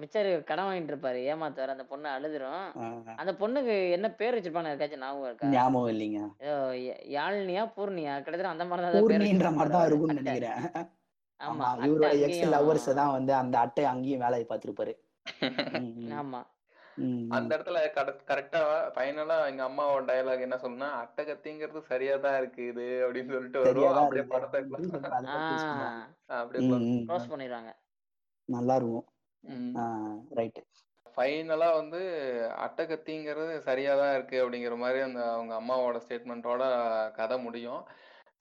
மிச்சர் 0.00 0.28
கடன் 0.42 0.66
வாங்கிட்டு 0.66 0.92
இருப்பாரு. 0.92 1.18
ஏமாத்துவாரு. 1.30 1.74
அந்த 1.74 1.84
பொண்ணு 1.90 2.08
அழுதுரும். 2.12 2.64
அந்த 3.20 3.32
பொண்ணுக்கு 3.40 3.74
என்ன 3.96 4.08
பேர் 4.20 4.36
வச்சிருப்பான்னு 4.36 4.70
யாருக்காச்சும் 4.70 5.04
ஞாபகம் 5.04 5.28
இருக்கா? 5.28 5.50
ஞாபகம் 5.54 5.90
இல்லைங்க 5.92 6.20
யாழினியா, 7.14 7.64
பூர்ணியா 7.76 8.14
கிட்டத்தட்ட 8.16 8.54
அந்த 8.54 8.66
மாதிரி 8.66 8.84
தான் 8.88 9.04
பூர்ணின்ற 9.04 9.50
மாதிரி 9.52 9.74
தான். 9.76 9.86
இருக்கும்னு 9.88 10.14
அட்டை. 10.14 10.24
நினைக்கிறேன் 10.24 10.88
ஆமா. 11.40 11.62
அட்டை 11.68 11.86
இவரோட 11.88 12.08
எக்ஸ் 12.26 12.42
லவ்வர்ஸ் 12.52 12.90
தான் 12.98 13.14
வந்து 13.14 13.32
அந்த 13.36 13.56
அட்டை 13.62 13.84
அங்கேயும் 13.92 14.24
வேலையை 14.24 14.46
பார்த்திருப்பாரு 14.48 14.94
ஆமா. 16.20 16.40
அந்த. 17.34 17.50
இடத்துல 17.56 17.78
கரெக்டா 18.28 18.60
ஃபைனலா 18.94 19.36
எங்க 19.50 19.62
அம்மாவோட 19.66 20.02
டயலாக் 20.08 20.44
என்ன 20.46 20.56
சொல்லுனா 20.64 20.88
அட்டகத்திங்கிறது 21.00 21.80
சரியா 21.88 22.14
தான் 22.24 22.36
இருக்கு 22.40 22.62
இது 22.70 22.84
அப்படின்னு 23.04 23.34
சொல்லிட்டு 23.36 23.60
தான் 23.60 24.02
அப்படியே 24.02 24.22
இருக்குது 24.22 24.34
படத்தை. 24.34 24.58
அப்படியே 26.40 26.62
க்ளோஸ். 27.06 27.30
பண்ணிடுவாங்க. 27.32 27.72
நல்லா 28.48 28.74
இருக்கும். 28.80 29.06
ரைட் 30.38 30.60
ஃபைனலா 31.16 31.68
வந்து 31.76 32.00
அட்டகத்திங்கிறது 32.66 33.54
சரியா 33.66 33.92
தான் 33.96 34.14
இருக்கு 34.14 34.36
அப்படிங்கிற 34.42 34.76
மாதிரி 34.76 35.00
அந்த 35.00 35.20
அவங்க 35.32 35.52
அம்மாவோட 35.60 35.98
ஸ்டேட்மெண்ட்டோட 36.04 36.64
கதை 37.18 37.36
முடியும். 37.38 37.82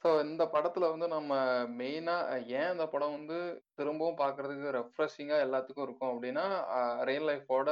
ஸோ 0.03 0.09
இந்த 0.21 0.43
படத்துல 0.53 0.85
வந்து 0.91 1.07
நம்ம 1.07 1.31
மெயினா 1.79 2.15
ஏன் 2.59 2.71
இந்த 2.71 2.85
படம் 2.93 3.15
வந்து 3.17 3.37
திரும்பவும் 3.79 4.21
பார்க்கிறதுக்கு 4.21 4.69
ரெஃப்ரெஷிங்கா 4.77 5.37
எல்லாத்துக்கும் 5.45 5.87
இருக்கும் 5.87 6.11
அப்படின்னா 6.13 6.45
ரியல் 7.09 7.27
லைஃபோட 7.29 7.69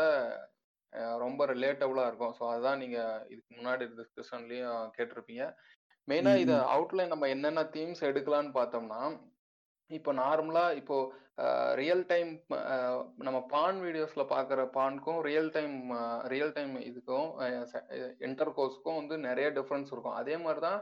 ரொம்ப 1.23 1.45
ரிலேட்டபுளா 1.53 2.05
இருக்கும். 2.07 2.35
ஸோ 2.39 2.43
அதுதான் 2.51 2.81
நீங்க 2.83 2.99
இதுக்கு 3.29 3.51
முன்னாடி 3.57 3.85
டிஸ்கஷன்லயும் 3.99 4.79
கேட்டிருப்பீங்க. 4.97 5.45
மெயினா 6.07 6.33
இதை. 6.43 6.55
அவுட்லைன் 6.75 7.13
நம்ம 7.13 7.27
என்னென்ன 7.27 7.63
தீம்ஸ் 7.75 8.07
எடுக்கலாம்னு 8.09 8.53
பார்த்தோம்னா 8.59 9.01
இப்போ 9.91 10.11
நார்மலா 10.13 10.63
இப்போ 10.81 10.97
ரியல் 11.79 12.03
டைம் 12.05 12.31
நம்ம 13.25 13.37
பான் 13.51 13.77
வீடியோஸ்ல 13.85 14.23
பார்க்குற 14.31 14.61
பான்க்கும் 14.77 15.19
ரியல் 15.27 15.51
டைம் 15.57 15.75
ரியல் 16.33 16.55
டைம் 16.57 16.73
இதுக்கும் 16.89 17.27
இன்டர் 18.27 18.55
கோர்ஸ்க்கும் 18.57 18.99
வந்து 19.01 19.17
நிறைய 19.27 19.49
டிஃப்ரென்ஸ் 19.57 19.91
இருக்கும். 19.93 20.17
அதே 20.21 20.37
மாதிரி 20.45 20.61
தான் 20.67 20.81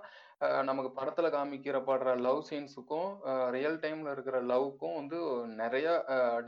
நமக்கு 0.69 0.89
படத்துல 0.97 1.27
காமிக்கிறப்படுற 1.35 2.09
லவ் 2.27 2.41
சீன்ஸுக்கும் 2.49 3.09
ரியல் 3.55 3.77
டைம்ல 3.85 4.11
இருக்கிற 4.15 4.39
லவ்க்கும் 4.53 4.97
வந்து 5.01 5.19
நிறைய 5.61 5.89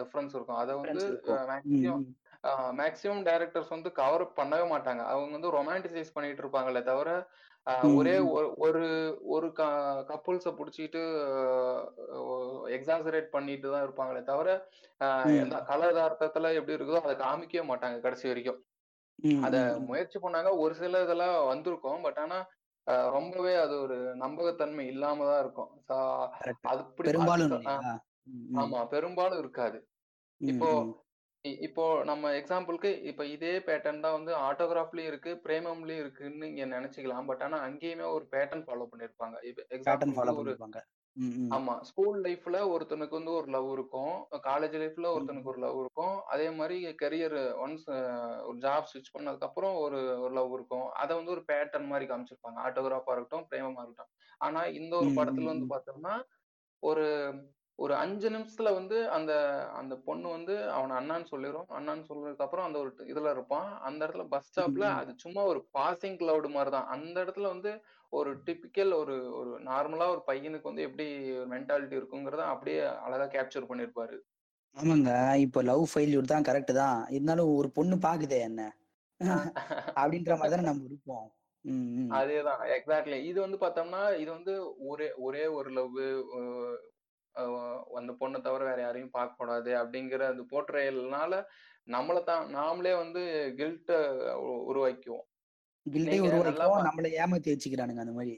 டிஃப்ரென்ஸ் 0.02 0.36
இருக்கும். 0.38 0.62
அதை 0.64 0.76
வந்து 0.76 1.06
Difference 1.30 2.10
இருக்கும் 2.44 2.58
ம், 2.62 2.72
மேக்ஸிமம் 2.72 2.72
ம். 2.72 2.78
மேக்ஸிமம் 2.80 3.24
டைரக்டர்ஸ் 3.26 3.70
வந்து 3.70 3.92
கவர் 3.92 4.24
பண்ணவே 4.36 4.66
மாட்டாங்க 4.70 5.02
அவங்க 5.06 5.32
வந்து 5.32 5.52
ரொமான்டிசைஸ் 5.52 6.14
பண்ணிட்டு 6.14 6.44
இருப்பாங்களே 6.44 6.82
தவிர 6.84 7.10
ஒரே. 7.94 8.14
ஒரு- 8.30 8.52
ஒரு 9.30 9.48
கப்புள்ஸை 10.08 10.52
பிடிச்சிட்டு 10.54 11.02
எக்ஸாசரேட் 12.78 13.28
பண்ணிட்டு 13.30 13.68
தான் 13.70 13.84
இருப்பாங்களே 13.84 14.22
தவிர 14.24 14.50
கலதார்த்தத்துல 15.70 16.54
எப்படி 16.54 16.78
இருக்குதோ 16.78 17.02
அதை 17.04 17.16
காமிக்கவே 17.18 17.66
மாட்டாங்க 17.68 18.00
கடைசி 18.00 18.28
வரைக்கும் 18.28 18.60
அத. 19.44 19.56
முயற்சி 19.88 20.20
பண்ணாங்க 20.20 20.58
ஒரு 20.58 20.76
சில 20.76 21.04
இதெல்லாம் 21.04 21.46
வந்திருக்கும் 21.48 22.02
பட் 22.02 22.20
ஆனா 22.20 22.38
ரொம்பவே 23.12 23.56
அது 23.56 23.82
ஒரு 23.82 23.98
நம்பகத்தன்மை 24.16 24.86
இல்லாம 24.86 25.26
தான் 25.26 25.42
இருக்கும். 25.42 25.72
அது. 26.64 26.84
ஆமா 28.60 28.88
பெரும்பாலும் 28.88 29.40
இருக்காது 29.40 29.78
இப்போ. 30.42 30.70
இ- 31.46 31.58
இப்போ 31.60 31.84
நம்ம 32.04 32.32
எக்ஸாம்பிளுக்கு 32.34 32.90
இப்போ 33.04 33.24
இதே 33.28 33.52
பேட்டர்ன் 33.60 34.00
தான் 34.00 34.16
வந்து 34.16 34.32
ஆட்டோகிராஃப்லயும் 34.48 35.06
இருக்கு 35.06 35.32
பிரேமம்லயும் 35.44 36.02
இருக்குன்னு 36.02 36.46
நீங்க 36.46 36.66
நினைச்சுக்கலாம். 36.70 37.26
பட் 37.26 37.42
ஆனா 37.42 37.58
அங்கேயுமே 37.68 38.08
ஒரு 38.10 38.26
பேட்டர்ன் 38.32 38.66
ஃபாலோ 38.66 38.88
பண்ணிருப்பாங்க. 38.90 39.38
இப்போ 39.44 39.62
பேட்டர்ன் 39.64 39.78
எக்ஸாம்பிளுக்கு 39.78 40.18
ஃபாலோ 40.18 40.34
ஒரு 40.34 40.40
பண்ணிருப்பாங்க. 40.42 40.80
ம், 41.18 41.32
ம். 41.38 41.48
ஆமா 41.52 41.74
ஸ்கூல் 41.82 42.18
லைஃப்ல 42.22 42.58
ஒருத்தனுக்கு 42.70 43.18
வந்து 43.18 43.32
ஒரு 43.32 43.48
லவ் 43.48 43.70
இருக்கும். 43.72 44.14
காலேஜ் 44.46 44.76
லைஃப்ல 44.78 45.06
ம், 45.06 45.14
ஒருத்தனுக்கு 45.16 45.46
ஒரு 45.46 45.60
லவ் 45.60 45.80
இருக்கும். 45.80 46.14
அதே 46.28 46.50
மாதிரி 46.52 46.76
கெரியர் 47.02 47.38
ஒன்ஸ் 47.64 47.88
ஒரு 48.46 48.58
ஜாப் 48.58 48.90
ஸ்விட்ச் 48.90 49.14
பண்ணதுக்கு 49.16 49.48
அப்புறம் 49.48 49.76
ஒரு 49.78 50.00
ஒரு 50.22 50.34
லவ் 50.34 50.54
இருக்கும். 50.54 50.88
அதை 50.96 51.16
வந்து 51.16 51.32
ஒரு 51.32 51.44
பேட்டர்ன் 51.48 51.88
மாதிரி 51.88 52.08
காமிச்சிருப்பாங்க. 52.12 52.60
ஆட்டோகிராஃபா 52.66 53.14
இருக்கட்டும் 53.14 53.48
பிரேமமா 53.52 53.82
இருக்கட்டும். 53.82 54.12
ஆனா 54.42 54.62
இந்த 54.80 54.94
ஒரு 54.98 55.10
ம், 55.10 55.18
படத்துல 55.18 55.48
ம், 55.48 55.52
வந்து 55.54 55.68
ம். 55.68 55.72
பார்த்தோம்னா 55.72 56.16
ஒரு 56.84 57.06
ஒரு 57.80 57.94
அஞ்சு 57.96 58.28
நிமிஷத்துல 58.30 58.70
வந்து 58.78 58.98
அந்த 59.18 59.34
அந்த 59.80 59.94
பொண்ணு 60.08 60.28
வந்து 60.30 60.56
அவன் 60.76 60.94
அண்ணான்னு 60.98 61.32
சொல்லிடும் 61.32 61.70
அண்ணான்னு 61.78 62.08
சொல்றதுக்கு 62.10 62.46
அப்புறம் 62.46 62.68
அந்த 62.68 62.78
ஒரு 62.80 62.92
இதுல 63.12 63.32
இருப்பான். 63.36 63.70
அந்த 63.88 64.02
இடத்துல 64.06 64.26
பஸ் 64.34 64.50
ஸ்டாப்ல. 64.50 64.86
அது 65.02 65.12
சும்மா 65.24 65.44
ஒரு 65.52 65.62
பாசிங் 65.78 66.18
கிளவுட் 66.22 66.48
மாதிரி 66.56 66.74
தான் 66.76 66.92
அந்த 66.96 67.16
இடத்துல 67.24 67.52
வந்து 67.54 67.72
ஒரு 68.14 68.32
டிபிக்கல் 68.46 68.92
ஒரு 69.00 69.16
ஒரு 69.40 69.52
நார்மலா 69.68 70.08
ஒரு 70.14 70.24
பையனுக்கு 70.30 70.70
வந்து 70.70 70.86
எப்படி 70.88 71.08
மென்டாலிட்டி 71.54 72.00
இருக்குங்கிறத 72.00 72.46
அப்படியே 72.54 72.78
அழகா 73.06 73.28
கேப்சர் 73.36 73.70
பண்ணிருப்பாரு. 73.70 74.18
ஆமாங்க. 74.76 75.12
இப்போ 75.46 75.60
லவ் 75.70 75.86
ஃபெயில்யூர் 75.92 76.32
தான் 76.32 76.48
கரெக்ட் 76.48 76.74
தான். 76.80 77.00
இருந்தாலும் 77.16 77.52
ஒரு 77.60 77.70
பொண்ணு 77.78 77.98
பாக்குதே 78.06 78.40
என்ன? 78.50 78.62
அப்படின்ற 80.00 80.34
மாதிரி 80.38 80.54
தானே 80.54 80.68
நம்ம 80.68 80.86
இருப்போம். 80.90 81.28
அதேதான். 82.18 82.62
எக்ஸாக்ட்லி 82.76 83.18
இது 83.30 83.40
வந்து 83.46 83.58
பார்த்தோம்னா 83.64 84.02
இது 84.22 84.30
வந்து 84.32 84.54
ஒரே 84.90 85.08
ஒரே 85.26 85.44
ஒரு 85.58 85.70
லவ் 85.78 85.98
அந்த 88.00 88.12
பொண்ணை 88.20 88.40
தவிர 88.42 88.62
வேற 88.64 88.80
யாரையும் 88.82 89.14
பார்க்க 89.14 89.40
கூடாது 89.40 89.72
அப்படிங்கிற 89.80 90.22
அந்த 90.28 90.44
போர்ட்ரேயல்னால 90.52 91.34
நம்மளை 91.88 92.22
தான் 92.24 92.44
நாமளே 92.56 92.94
வந்து 92.98 93.22
கில்ட்ட 93.60 93.94
உருவாக்குவோம் 94.68 95.26
கில்ட்டே 95.86 96.18
பா- 96.74 96.86
நம்மளை 96.88 97.10
ஏமாத்தி 97.20 97.50
வச்சுக்கிறானுங்க 97.52 98.04
அந்த 98.04 98.16
மாதிரி. 98.18 98.36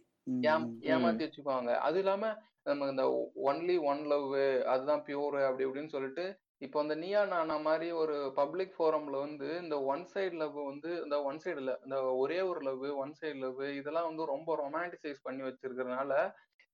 ஏமாத்தி 0.90 1.24
வச்சுக்குவாங்க. 1.26 1.72
அது 1.82 1.98
இல்லாம 2.00 2.26
நம்ம 2.66 2.88
இந்த 2.90 3.04
ஒன்லி 3.46 3.76
ஒன் 3.86 4.02
லவ் 4.10 4.32
அதுதான் 4.72 5.04
பியூர் 5.06 5.38
அப்படி 5.42 5.66
இப்படின்னு 5.66 5.94
சொல்லிட்டு 5.94 6.26
இப்போ 6.62 6.80
இந்த 6.84 6.96
நீயா 7.00 7.22
நானா 7.26 7.56
மாதிரி 7.62 7.88
ஒரு 8.02 8.16
பப்ளிக் 8.36 8.76
ஃபோரம்ல 8.76 9.16
வந்து 9.22 9.48
இந்த 9.62 9.76
ஒன் 9.88 10.04
சைடு 10.12 10.36
லவ் 10.42 10.58
வந்து 10.64 10.90
இந்த 11.04 11.18
ஒன் 11.26 11.40
சைடு 11.44 11.62
இந்த 11.86 11.98
ஒரே 12.20 12.40
ஒரு 12.50 12.60
லவ் 12.68 12.84
ஒன் 13.00 13.14
சைடு 13.20 13.40
லவ் 13.44 13.62
இதெல்லாம் 13.80 14.10
வந்து 14.10 14.26
ரொம்ப 14.32 14.58
ரொமான்டிசைஸ் 14.62 15.26
பண்ணி 15.26 15.42
வச்சிருக்கிறதுனால 15.48 16.14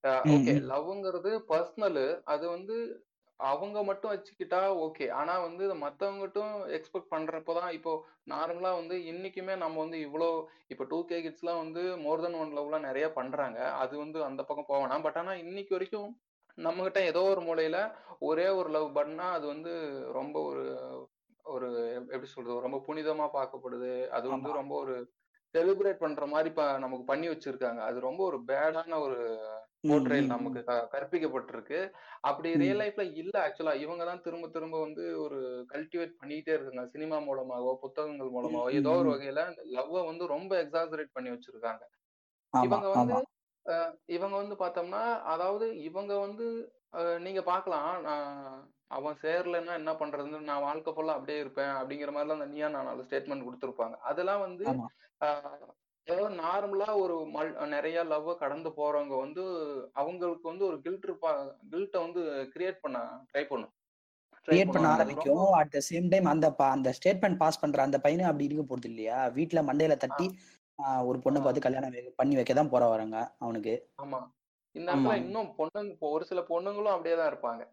ஓகே. 0.03 0.59
லவ்ங்கிறது 0.69 1.43
பர்சனல். 1.50 2.22
அது 2.24 2.50
வந்து 2.50 3.01
அவங்க 3.35 3.84
மட்டும் 3.84 4.11
வச்சுக்கிட்டா 4.11 4.90
ஓகே. 4.90 5.11
ஆனா 5.11 5.40
வந்து 5.40 5.76
மத்தவங்கட்டும் 5.76 6.67
எக்ஸ்பெக்ட் 6.77 7.14
பண்றப்பதான் 7.16 7.72
இப்போ 7.72 8.06
நார்மலா 8.30 8.74
வந்து 8.76 8.98
இன்னைக்குமே 8.98 9.58
நம்ம 9.58 9.80
வந்து 9.80 9.98
இவ்வளோ 9.98 10.43
இப்போ 10.67 10.84
டூ 10.84 11.06
கே 11.06 11.22
கிட்ஸ்லாம் 11.24 11.58
வந்து 11.58 11.98
மோர் 11.98 12.22
தென் 12.22 12.34
ஒன் 12.34 12.58
லவ்லாம் 12.58 12.80
நிறைய 12.80 13.11
பண்றாங்க. 13.11 13.72
அது 13.72 13.98
வந்து 13.98 14.24
அந்த 14.24 14.43
பக்கம் 14.43 14.66
போவேணாம் 14.67 15.01
பட் 15.01 15.16
ஆனா 15.16 15.34
இன்னைக்கு 15.34 15.69
வரைக்கும் 15.69 16.19
நம்ம 16.56 16.84
கிட்ட 16.84 17.01
ஏதோ 17.01 17.22
ஒரு 17.22 17.42
மூலையில 17.42 17.92
ஒரே 18.19 18.48
ஒரு 18.48 18.69
லவ் 18.69 18.93
பண்ணா 18.93 19.32
அது 19.32 19.48
வந்து 19.48 20.03
ரொம்ப 20.14 20.42
ஒரு 20.42 20.66
ஒரு 21.43 21.69
எப்- 21.69 22.01
எப்படி 22.01 22.26
சொல்றது? 22.26 22.59
ரொம்ப 22.59 22.77
புனிதமா 22.88 23.30
பார்க்கப்படுது. 23.34 24.08
அது 24.08 24.30
வந்து 24.30 24.51
ரொம்ப 24.51 24.80
ஒரு 24.80 25.11
செலிப்ரேட் 25.53 25.98
பண்ற 25.98 26.26
மாதிரி 26.26 26.53
நமக்கு 26.56 27.03
பண்ணி 27.03 27.27
வச்சிருக்காங்க. 27.27 27.77
அது 27.77 28.00
ரொம்ப 28.00 28.24
ஒரு 28.24 28.40
பேடான 28.48 29.00
ஒரு 29.00 29.40
போர்ட்ரேல் 29.83 30.31
நமக்கு 30.31 30.61
கற்பிக்கப்பட்டிருக்கு. 30.93 31.80
அப்படி. 32.22 32.49
ரியல் 32.56 32.81
லைஃப்ல 32.81 33.03
இல்ல 33.15 33.35
ஆக்சுவலா 33.45 33.75
இவங்க 33.75 34.03
தான் 34.06 34.22
திரும்ப 34.22 34.47
திரும்ப 34.47 34.80
வந்து 34.80 35.03
ஒரு 35.19 35.39
கல்டிவேட் 35.69 36.17
பண்ணிட்டே 36.22 36.53
இருக்காங்க. 36.53 36.85
சினிமா 36.88 37.19
மூலமாவோ 37.27 37.73
புத்தகங்கள் 37.81 38.30
ம், 38.30 38.35
மூலமாவோ. 38.35 38.67
ம், 38.67 38.75
ஏதோ 38.80 38.93
ஒரு. 38.95 39.09
வகையில 39.09 39.43
லவ்வை 39.75 40.03
வந்து 40.06 40.25
ரொம்ப 40.27 40.51
எக்ஸாசரேட் 40.64 41.14
பண்ணி 41.14 41.31
வச்சிருக்காங்க. 41.31 41.83
இவங்க 42.53 42.88
வந்து 42.91 43.15
இவங்க 44.07 44.35
வந்து 44.35 44.56
பார்த்தோம்னா 44.56 45.01
அதாவது 45.27 45.65
இவங்க 45.81 46.14
வந்து 46.17 46.45
நீங்க 47.22 47.41
பார்க்கலாம் 47.43 47.89
நான் 48.01 48.30
அவன் 48.88 49.17
சேரலைன்னா 49.23 49.73
என்ன 49.73 49.91
பண்றதுன்னு 49.93 50.39
நான் 50.41 50.61
வாழ்க்கை 50.61 50.91
ஃபுல்லா 50.93 51.15
அப்படியே 51.15 51.39
இருப்பேன் 51.39 51.73
அப்படிங்கிற 51.75 52.11
மாதிரிலாம் 52.11 52.39
அந்த 52.39 52.49
நீயா 52.53 52.67
நான் 52.75 53.03
ஸ்டேட்மெண்ட் 53.07 53.47
கொடுத்துருப்பாங்க. 53.47 53.95
அதெல்லாம் 54.01 54.41
வந்து 54.41 54.65
ஏதோ 56.07 56.25
நார்மலா 56.39 56.89
ஒரு 57.01 57.15
மல் 57.31 57.49
நிறைய 57.73 58.03
லவ் 58.11 58.29
கடந்து 58.41 58.69
போறவங்க 58.77 59.15
வந்து 59.23 59.43
அவங்களுக்கு 59.95 60.45
வந்து 60.51 60.63
ஒரு 60.69 60.77
கில்ட் 60.85 61.07
இருப்பா 61.07 61.31
கில்ட்டை 61.71 61.99
வந்து 62.05 62.21
கிரியேட் 62.53 62.83
பண்ண 62.83 62.99
ட்ரை 63.31 63.43
பண்ணும் 63.49 63.73
கிரியேட் 64.47 64.73
பண்ண 64.73 64.89
ஆரம்பிக்கும். 64.91 65.47
அட் 65.59 65.71
த 65.71 65.79
சேம் 65.87 66.05
டைம் 66.11 66.27
அந்த 66.33 66.47
அந்த 66.67 66.89
ஸ்டேட்மெண்ட் 66.97 67.39
பாஸ் 67.41 67.59
பண்ற 67.61 67.81
அந்த 67.85 67.97
பையனும் 68.03 68.29
அப்படி 68.29 68.47
இருக்க 68.47 68.63
போறது 68.65 68.89
இல்லையா? 68.91 69.17
வீட்ல 69.37 69.61
மண்டையில 69.69 69.95
தட்டி 70.03 70.27
ஒரு 71.09 71.17
பொண்ணை. 71.23 71.39
பார்த்து 71.41 71.65
கல்யாணம் 71.65 71.95
பண்ணி 72.19 72.35
வைக்க 72.37 72.53
தான் 72.53 72.71
போற 72.73 72.85
வராங்க 72.87 73.17
அவனுக்கு. 73.43 73.73
ஆமா. 74.03 74.19
இந்த 74.75 74.91
இன்னும் 75.21 75.49
பொண்ணுங்க 75.57 76.11
ஒரு 76.11 76.23
சில 76.29 76.39
பொண்ணுங்களும் 76.49 76.95
அப்படியே 76.95 77.17
தான் 77.17 77.31
இருப்பாங்க 77.31 77.63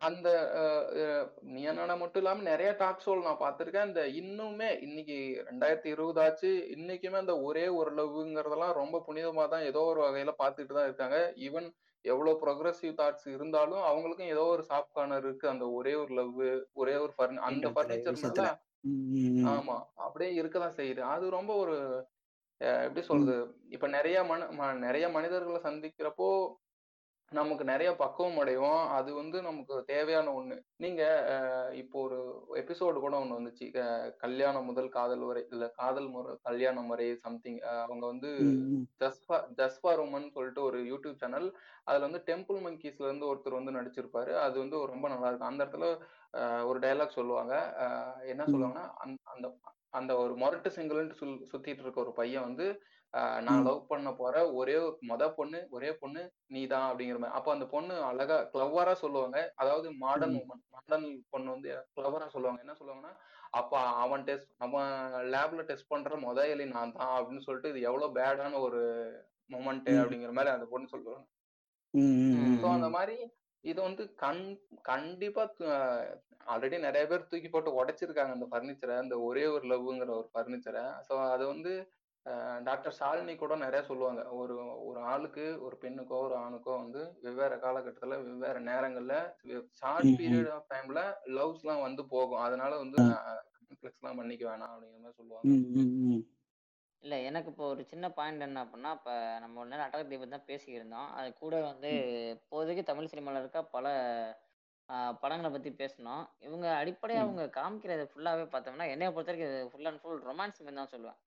அந்த 0.00 0.28
அஹ், 0.58 0.84
அஹ், 1.00 1.24
நீ 1.48 1.62
என்னடா 1.62 1.94
மட்டும் 1.94 2.22
இல்லாம 2.22 2.42
நிறைய 2.42 2.70
டாக் 2.74 3.02
ஷோல் 3.04 3.22
நான் 3.22 3.40
பார்த்திருக்கேன். 3.40 3.88
இந்த 3.88 4.02
இன்னுமே 4.20 4.68
இன்னைக்கு 4.80 5.16
ரெண்டாயிரத்தி 5.48 5.86
இருபது 5.86 6.20
ஆச்சு. 6.20 6.50
இன்னைக்குமே 6.76 7.16
அந்த 7.16 7.34
ஒரே 7.42 7.68
ஒரு 7.74 7.90
லவ்ங்கிறதெல்லாம் 7.94 8.72
ரொம்ப 8.74 9.04
புனிதமா 9.06 9.48
தான் 9.48 9.62
ஏதோ 9.62 9.82
ஒரு 9.88 10.00
வகையில 10.00 10.32
பார்த்துட்டு 10.38 10.72
தான் 10.72 10.84
இருக்காங்க. 10.84 11.18
ஈவன் 11.40 11.68
எவ்வளவு 12.04 12.40
ப்ரொக்ரஸிவ் 12.40 12.94
தாட்ஸ் 12.94 13.26
இருந்தாலும் 13.28 13.82
அவங்களுக்கும் 13.84 14.30
ஏதோ 14.30 14.44
ஒரு 14.50 14.64
சாஃப்ட் 14.68 14.94
கார்னர் 14.94 15.24
இருக்கு. 15.24 15.48
அந்த 15.48 15.68
ஒரே 15.70 15.94
ஒரு 15.94 16.14
லவ் 16.14 16.38
ஒரே 16.74 16.96
ஒரு 16.96 17.12
furni- 17.18 17.42
அந்த 17.48 17.66
ஃபர்னிச்சர் 17.76 18.18
ம். 18.90 19.44
ஆமா 19.50 19.76
அப்படியே 20.02 20.42
இருக்கதான் 20.42 20.76
செய்யுது. 20.76 21.02
அது 21.10 21.30
ரொம்ப 21.30 21.52
ஒரு 21.56 21.76
எப்படி 22.82 23.02
சொல்றது? 23.04 23.36
இப்ப 23.68 23.86
நிறைய 23.88 24.18
மன 24.24 24.48
நிறைய 24.78 25.08
மனிதர்களை 25.08 25.60
சந்திக்கிறப்போ 25.62 26.28
நமக்கு 27.32 27.64
நிறைய 27.64 27.90
பக்குவம் 27.96 28.38
அடைவோம். 28.42 28.80
அது 28.90 29.10
வந்து 29.14 29.38
நமக்கு 29.42 29.74
தேவையான 29.86 30.28
ஒண்ணு. 30.32 30.54
நீங்க 30.76 31.02
இப்போ 31.76 31.98
ஒரு 32.00 32.18
எபிசோடு 32.58 32.98
கூட 33.00 33.14
ஒண்ணு 33.18 33.38
வந்துச்சு. 33.38 33.66
கல்யாணம் 34.22 34.66
முதல் 34.66 34.88
காதல் 34.88 35.24
வரை 35.24 35.42
இல்ல 35.52 35.66
காதல் 35.76 36.08
முறை 36.08 36.32
கல்யாணம் 36.42 36.88
வரை 36.88 37.06
சம்திங் 37.24 37.60
அவங்க 37.82 38.04
வந்து 38.06 38.30
ஜஸ்ட் 39.60 39.80
ஃபார் 39.82 40.00
உமன் 40.02 40.26
சொல்லிட்டு 40.30 40.62
ஒரு 40.62 40.78
யூடியூப் 40.90 41.20
சேனல். 41.20 41.48
அதுல 41.84 42.06
வந்து 42.08 42.22
டெம்பிள் 42.26 42.58
மங்கீஸ்ல 42.66 43.08
இருந்து 43.08 43.30
ஒருத்தர் 43.30 43.58
வந்து 43.58 43.76
நடிச்சிருப்பாரு. 43.78 44.32
அது 44.46 44.56
வந்து 44.58 44.78
ரொம்ப 44.86 45.06
நல்லா 45.08 45.28
இருக்கும். 45.28 45.52
அந்த 45.52 45.62
இடத்துல 45.64 45.86
ஒரு 46.70 46.78
டைலாக் 46.80 47.18
சொல்லுவாங்க. 47.18 47.54
என்ன. 48.26 48.42
சொல்லுவாங்கன்னா 48.52 48.86
அந்த 49.32 49.46
அந்த 49.94 50.12
ஒரு 50.18 50.34
மொரட்டு 50.36 50.70
சிங்கிள்னு 50.74 51.14
சொல் 51.14 51.32
சுத்திட்டு 51.50 51.82
இருக்க 51.84 51.98
ஒரு 52.00 52.12
பையன் 52.18 52.46
வந்து 52.48 52.66
நான். 53.44 53.64
லவ் 53.66 53.88
பண்ண 53.88 54.08
போற 54.12 54.34
ஒரே 54.54 54.74
மொத 55.08 55.24
பொண்ணு 55.34 55.60
ஒரே 55.70 55.90
பொண்ணு 55.94 56.20
நீதான் 56.46 56.86
அப்படிங்கிற 56.88 57.18
மாதிரி 57.18 57.36
அப்ப 57.38 57.50
அந்த 57.52 57.66
பொண்ணு 57.66 57.94
அழகா 58.10 58.36
கிளவரா 58.52 58.94
சொல்லுவாங்க 59.02 59.38
அதாவது 59.56 59.88
மாடர்ன். 60.02 60.36
உமன் 60.42 60.62
மாடர்ன் 60.74 61.08
பொண்ணு 61.30 61.48
வந்து 61.50 61.70
கிளவரா 61.96 62.28
சொல்லுவாங்க 62.34 62.62
என்ன 62.64 62.76
சொல்லுவாங்கன்னா 62.80 63.12
அப்ப 63.52 63.72
அவன் 64.02 64.24
டெஸ்ட் 64.24 64.52
அவன் 64.58 64.90
லேப்ல 65.32 65.62
டெஸ்ட் 65.68 65.90
பண்ற 65.90 66.16
முத 66.20 66.40
எலி 66.48 66.66
நான் 66.70 66.94
தான் 66.94 67.14
அப்படின்னு 67.16 67.46
சொல்லிட்டு 67.46 67.72
இது 67.72 67.80
எவ்வளவு 67.88 68.16
பேடான 68.18 68.60
ஒரு 68.60 68.80
மொமெண்ட். 69.50 69.90
அப்படிங்கிற 69.96 70.32
மாதிரி 70.32 70.54
அந்த 70.54 70.66
பொண்ணு 70.70 70.92
சொல்லுவாங்க 70.92 71.26
ஸோ 72.58 72.66
அந்த. 72.70 72.88
மாதிரி 72.90 73.16
இது 73.64 73.80
வந்து 73.82 74.02
கண் 74.16 74.44
கண்டிப்பா 74.86 75.42
ஆல்ரெடி 76.46 76.76
நிறைய 76.84 77.04
பேர் 77.06 77.30
தூக்கி 77.30 77.48
போட்டு 77.48 77.70
உடைச்சிருக்காங்க 77.78 78.34
அந்த 78.36 78.46
ஃபர்னிச்சரை 78.50 78.94
அந்த 78.96 79.16
ஒரே 79.20 79.44
ஒரு 79.54 79.64
லவ்ங்கிற 79.72 80.12
ஒரு 80.18 80.28
ஃபர்னிச்சரை 80.32 80.84
ஸோ 81.08 81.14
அது 81.32 81.44
வந்து 81.46 81.72
டாக்டர் 82.66 82.96
ஷாலினி 82.96 83.34
கூட 83.36 83.54
நிறைய 83.58 83.82
சொல்லுவாங்க 83.84 84.22
ஒரு 84.38 84.54
ஒரு 84.88 84.98
ஆளுக்கு 85.10 85.44
ஒரு 85.64 85.76
பெண்ணுக்கோ 85.82 86.16
ஒரு 86.24 86.34
ஆணுக்கோ 86.40 86.72
வந்து 86.76 87.02
வெவ்வேறு 87.22 87.56
காலகட்டத்துல 87.62 88.18
வெவ்வேறு 88.24 88.60
நேரங்கள்ல 88.66 89.14
ஷார்ட். 89.78 90.10
பீரியட் 90.20 90.50
ஆஃப் 90.56 90.68
டைம்ல 90.72 91.02
லவ்ஸ்லாம் 91.36 91.86
வந்து 91.86 92.04
போகும் 92.12 92.44
அதனால 92.46 92.72
வந்து. 92.82 92.98
காம்ப்ளெக்ஸ்லாம் 93.62 94.20
பண்ணிக்க 94.20 94.44
வேணாம் 94.46 94.72
அப்படிங்கிற 94.72 95.00
மாதிரி 95.00 95.18
சொல்லுவாங்க. 95.18 96.20
இல்ல 97.02 97.14
எனக்கு 97.26 97.50
இப்போ 97.50 97.64
ஒரு 97.68 97.82
சின்ன 97.90 98.06
பாயிண்ட் 98.16 98.46
என்ன 98.46 98.62
அப்படின்னா 98.64 98.90
இப்ப 98.96 99.10
நம்ம 99.40 99.60
ஒரு 99.60 99.68
நேரம் 99.68 99.84
அட்டக 99.84 100.02
தீபம் 100.08 100.34
தான் 100.34 100.48
பேசியிருந்தோம் 100.48 101.08
அது 101.14 101.28
கூட 101.38 101.54
வந்து. 101.66 101.90
இப்போதைக்கு 102.34 102.82
தமிழ் 102.84 103.10
சினிமால 103.12 103.42
இருக்க 103.42 103.62
பல 103.70 103.86
ஆஹ், 104.88 105.14
படங்களை 105.18 105.50
பத்தி 105.50 105.70
பேசணும் 105.76 106.22
இவங்க 106.40 106.66
அடிப்படையா 106.78 107.18
ம். 107.18 107.24
அவங்க 107.24 107.42
காமிக்கிறது 107.56 108.04
ஃபுல்லாவே 108.08 108.44
பார்த்தோம்னா 108.48 108.86
என்னைய 108.92 109.10
பொறுத்த 109.10 109.32
வரைக்கும் 109.32 109.68
ஃபுல் 109.72 109.88
அண்ட் 109.90 110.00
ஃபுல் 110.00 110.22
ரொமான்ஸ் 110.24 110.58
தான் 110.70 110.92
சொல்லுவேன் 110.92 111.18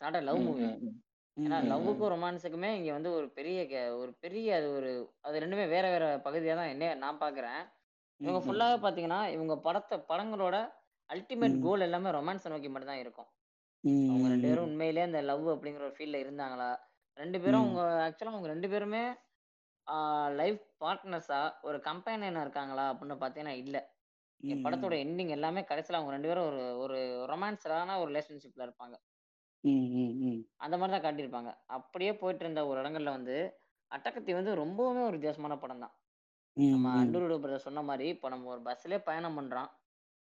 it's 0.00 0.06
not 0.06 0.14
a 0.14 0.20
love 0.20 0.38
movie. 0.40 0.62
ஏன்னா. 1.36 1.56
லவ்வுக்கும் 1.70 2.12
ரொமான்ஸுக்குமே 2.12 2.68
இங்க 2.74 2.92
வந்து 2.92 3.12
ஒரு 3.12 3.26
பெரிய 3.30 3.58
கே- 3.64 3.98
ஒரு 3.98 4.12
பெரிய 4.14 4.56
அது 4.56 4.68
ஒரு 4.72 4.90
அது 5.20 5.40
ரெண்டுமே 5.40 5.64
வேற 5.68 5.90
வேற 5.90 6.04
பகுதியா 6.18 6.54
தான் 6.54 6.68
என்ன 6.68 6.94
நான் 6.94 7.18
பாக்குறேன் 7.18 7.60
இவங்க. 8.20 8.40
ஃபுல்லாவே 8.40 8.76
பாத்தீங்கன்னா 8.78 9.28
இவங்க 9.28 9.54
படத்தை 9.58 9.96
படங்களோட 10.08 10.56
அல்டிமேட். 11.10 11.56
கோல் 11.62 11.80
எல்லாமே 11.80 12.10
ரொமான்ஸை 12.10 12.48
நோக்கி 12.48 12.68
மட்டும் 12.68 12.90
தான் 12.90 12.98
இருக்கும் 12.98 13.28
அவங்க 14.08 14.28
ரெண்டு 14.28 14.48
பேரும். 14.48 14.64
உண்மையிலே 14.64 15.00
அந்த 15.00 15.20
லவ் 15.22 15.48
அப்படிங்கிற 15.48 15.82
ஒரு 15.82 15.94
ஃபீல்ட்ல 15.98 16.18
இருந்தாங்களா 16.18 16.70
ரெண்டு 17.18 17.40
பேரும். 17.40 17.62
அவங்க 17.66 17.82
ஆக்சுவலா 18.06 18.32
அவங்க 18.32 18.48
ரெண்டு 18.48 18.68
பேருமே 18.68 19.02
லைஃப் 20.36 20.64
பார்ட்னர்ஸா 20.80 21.38
ஒரு 21.62 21.78
கம்பெனியனா 21.84 22.40
இருக்காங்களா 22.40 22.84
அப்படின்னு 22.92 23.16
பார்த்தீங்கன்னா 23.22 23.56
இல்ல 23.60 23.76
படத்தோட. 24.64 24.94
எண்டிங் 25.04 25.28
எல்லாமே 25.28 25.64
கடைசியில் 25.64 25.98
அவங்க 25.98 26.12
ரெண்டு 26.12 26.28
பேரும் 26.28 26.46
ஒரு 26.46 26.78
ஒரு 26.78 26.98
ரொமான்ஸரான 27.28 27.98
ஒரு 28.00 28.10
ரிலேஷன்ஷிப்ல 28.12 28.66
இருப்பாங்க 28.66 28.96
ம், 29.64 29.88
ம், 29.96 30.12
ம். 30.24 30.38
அந்த 30.58 30.74
மாதிரி 30.76 30.92
தான் 30.94 31.04
காட்டியிருப்பாங்க 31.04 31.50
அப்படியே 31.76 32.12
போயிட்டு 32.20 32.44
இருந்த 32.44 32.60
ஒரு 32.68 32.78
இடங்கள்ல 32.82 33.12
வந்து 33.16 33.36
அட்டகத்தி 33.90 34.32
வந்து 34.34 34.52
ரொம்பவுமே 34.60 35.02
ஒரு 35.06 35.16
வித்தியாசமான 35.16 35.54
படம் 35.58 35.82
தான் 35.84 35.94
நம்ம 36.56 36.86
ம். 36.88 36.98
அண்டூரோட 37.00 37.36
பிரதர் 37.42 37.66
சொன்ன 37.66 37.82
மாதிரி 37.88 38.06
இப்போ 38.14 38.28
நம்ம 38.28 38.48
ஒரு 38.50 38.62
பஸ்லயே 38.66 39.00
பயணம் 39.06 39.36
பண்றோம் 39.38 39.68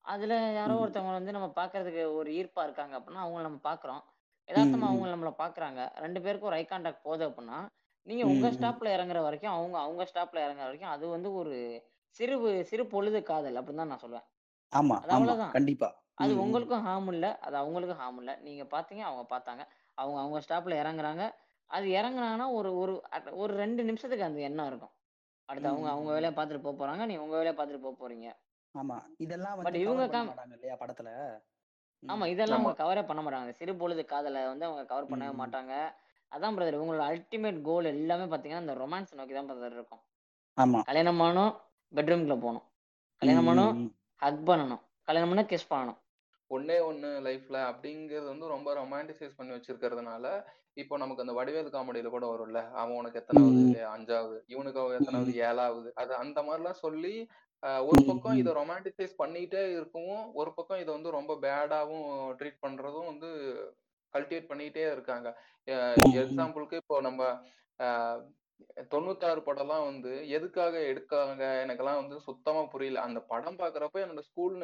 அதுல 0.04 0.32
யாரோ 0.54 0.74
ம். 0.74 0.80
ஒருத்தவங்க 0.82 1.14
வந்து 1.18 1.36
நம்ம 1.36 1.48
பார்க்கிறதுக்கு 1.56 2.02
ஒரு 2.18 2.30
ஈர்ப்பா 2.38 2.64
இருக்காங்க 2.64 2.94
அப்படின்னா 2.98 3.24
அவங்கள 3.24 3.46
நம்ம 3.46 3.60
பார்க்குறோம் 3.66 4.02
ம், 4.02 4.48
யதார்த்தமா 4.48 4.84
ம். 4.84 4.90
அவங்க 4.90 5.08
நம்மளை 5.12 5.32
பார்க்குறாங்க 5.38 5.80
ரெண்டு 6.04 6.22
பேருக்கும் 6.24 6.50
ஒரு 6.50 6.58
ஐ 6.58 6.66
கான்டாக்ட் 6.66 7.06
போகுது 7.06 7.24
அப்படின்னா 7.28 7.58
நீங்க 8.06 8.22
உங்க 8.26 8.46
ம். 8.46 8.54
ஸ்டாப்ல 8.56 8.88
இறங்குற 8.96 9.20
வரைக்கும் 9.22 9.54
அவங்க 9.54 9.76
அவங்க 9.82 10.04
ஸ்டாப்ல 10.10 10.44
இறங்குற 10.46 10.66
வரைக்கும் 10.66 10.94
அது 10.94 11.04
வந்து 11.12 11.28
ஒரு 11.34 11.54
சிறு 12.16 12.34
சிறு 12.68 12.84
பொழுது 12.88 13.20
காதல் 13.24 13.58
அப்படின்னு 13.58 13.82
தான் 13.82 13.92
நான் 13.92 14.02
சொல்லுவேன் 14.02 14.26
ஆமா 14.72 14.96
அது 15.04 15.12
ஆமா 15.16 15.48
கண்டிப்பா 15.52 15.88
அது. 16.18 16.32
உங்களுக்கும் 16.38 16.86
ஹார்ம் 16.86 17.12
இல்ல. 17.12 17.38
அது 17.38 17.56
அவங்களுக்கும் 17.56 18.00
ஹார்ம் 18.00 18.18
இல்ல. 18.18 18.38
நீங்க 18.40 18.64
பாத்தீங்க 18.64 19.02
அவங்க 19.02 19.24
பார்த்தாங்க 19.30 19.62
அவங்க 19.98 20.20
அவங்க 20.20 20.38
ஸ்டாப்ல 20.40 20.74
இறங்குறாங்க. 20.82 21.24
அது 21.70 21.86
இறங்குனாங்கன்னா 21.90 22.52
ஒரு 22.52 22.76
ஒரு 22.76 22.92
ஒரு 23.32 23.54
ரெண்டு 23.54 23.84
நிமிஷத்துக்கு 23.84 24.24
அந்த 24.24 24.40
எண்ணம் 24.40 24.66
இருக்கும். 24.66 24.92
அடுத்து 25.48 25.68
அவங்க 25.68 25.88
அவங்க. 25.90 26.10
வேலையை 26.12 26.34
பார்த்துட்டு 26.34 26.60
போக 26.60 26.74
போறாங்க. 26.76 27.04
நீ 27.04 27.16
உங்க 27.16 27.36
வேலையை 27.36 27.54
பார்த்துட்டு 27.56 27.80
போக 27.80 27.96
போறீங்க. 28.00 28.28
ஆமா. 28.74 28.96
இதெல்லாம் 29.18 29.58
பட் 29.58 29.74
இவங்க 29.74 30.04
இல்லையா 30.52 30.76
படத்துல? 30.80 31.10
ஆமா. 32.02 32.26
இதெல்லாம் 32.26 32.58
அவங்க 32.58 32.82
கவரே 32.82 33.02
பண்ண 33.02 33.22
மாட்டாங்க. 33.22 33.50
சிறு 33.50 33.76
பொழுது 33.76 34.04
காதலை 34.04 34.46
வந்து 34.46 34.64
அவங்க 34.64 34.84
கவர் 34.84 35.10
பண்ணவே. 35.10 35.34
மாட்டாங்க. 35.36 35.74
அதான் 36.32 36.56
பிரதர் 36.56 36.82
உங்களோட 36.82 37.04
அல்டிமேட் 37.10 37.62
கோல் 37.62 37.84
எல்லாமே 37.84 38.24
பாத்தீங்கன்னா 38.24 38.60
இந்த 38.60 38.74
ரொமான்ஸ் 38.74 39.14
நோக்கி 39.14 39.34
தான் 39.34 39.48
பிரதர் 39.48 39.72
இருக்கும். 39.72 40.02
ஆமா. 40.58 40.78
கல்யாணம் 40.82 41.20
பண்ணணும் 41.20 41.52
பெட்ரூம்குள்ள 41.92 42.40
போகணும். 42.40 42.66
கல்யாணம் 43.22 43.44
ம், 43.44 43.48
பண்ணணும் 43.48 43.76
ம். 43.76 43.90
ஹக் 44.22 44.42
பண்ணணும். 44.46 44.82
கல்யாணம் 45.08 45.28
பண்ண 45.28 45.42
கிஸ் 45.42 45.70
பண்ணணும். 45.70 45.98
ஒண்ணே 46.54 46.76
ஒண்ணு 46.88 47.08
லைஃப்ல 47.26 47.56
அப்படிங்கிறது 47.70 48.26
வந்து 48.32 48.54
ரொம்ப 48.54 48.68
ரொமான்டிசைஸ் 48.80 49.38
பண்ணி 49.38 49.54
வச்சிருக்கிறதுனால 49.54 50.26
இப்போ 50.82 50.94
நமக்கு 50.98 51.24
அந்த 51.24 51.34
வடிவேல் 51.38 51.74
காமெடியில 51.74 52.08
கூட 52.12 52.26
வரும்ல 52.26 52.60
அவன் 52.80 52.98
உனக்கு 53.00 53.20
எத்தனாவது 53.20 53.60
அஞ்சாவது. 53.92 54.36
இவனுக்கு 54.46 54.80
அவன் 54.80 54.96
எத்தனாவது. 54.98 55.32
ஏழாவது. 55.48 55.88
அது 56.02 56.12
அந்த 56.14 56.38
மாதிரிலாம் 56.42 56.82
சொல்லி 56.84 57.14
ஒரு 57.90 58.00
பக்கம். 58.06 58.38
இதை 58.40 58.52
ரொமான்டிசைஸ் 58.52 59.14
பண்ணிட்டே 59.22 59.62
இருக்கவும் 59.76 60.24
ஒரு 60.34 60.50
பக்கம் 60.54 60.80
இதை 60.82 60.90
வந்து 60.94 61.16
ரொம்ப 61.18 61.34
பேடாவும் 61.44 62.08
ட்ரீட் 62.40 62.64
பண்றதும் 62.64 63.10
வந்து 63.12 63.28
கல்டிவேட் 64.14 64.50
பண்ணிக்கிட்டே 64.50 64.86
இருக்காங்க. 64.94 65.28
எக்ஸாம்பிளுக்கு 66.22 66.80
இப்போ 66.82 66.96
நம்ம 67.00 67.22
தொண்ணூத்தாறு 68.92 69.40
படம்லாம் 69.46 69.86
வந்து 69.88 70.12
எதுக்காக 70.36 70.74
எடுக்காங்க? 70.90 71.42
எனக்கெல்லாம் 71.64 72.00
வந்து 72.02 72.16
சுத்தமா 72.20 72.62
புரியல. 72.74 73.00
அந்த 73.08 73.20
படம் 73.32 73.60
பாக்குறப்ப 73.62 74.04
என்னோட 74.04 74.22
ஸ்கூல் 74.28 74.56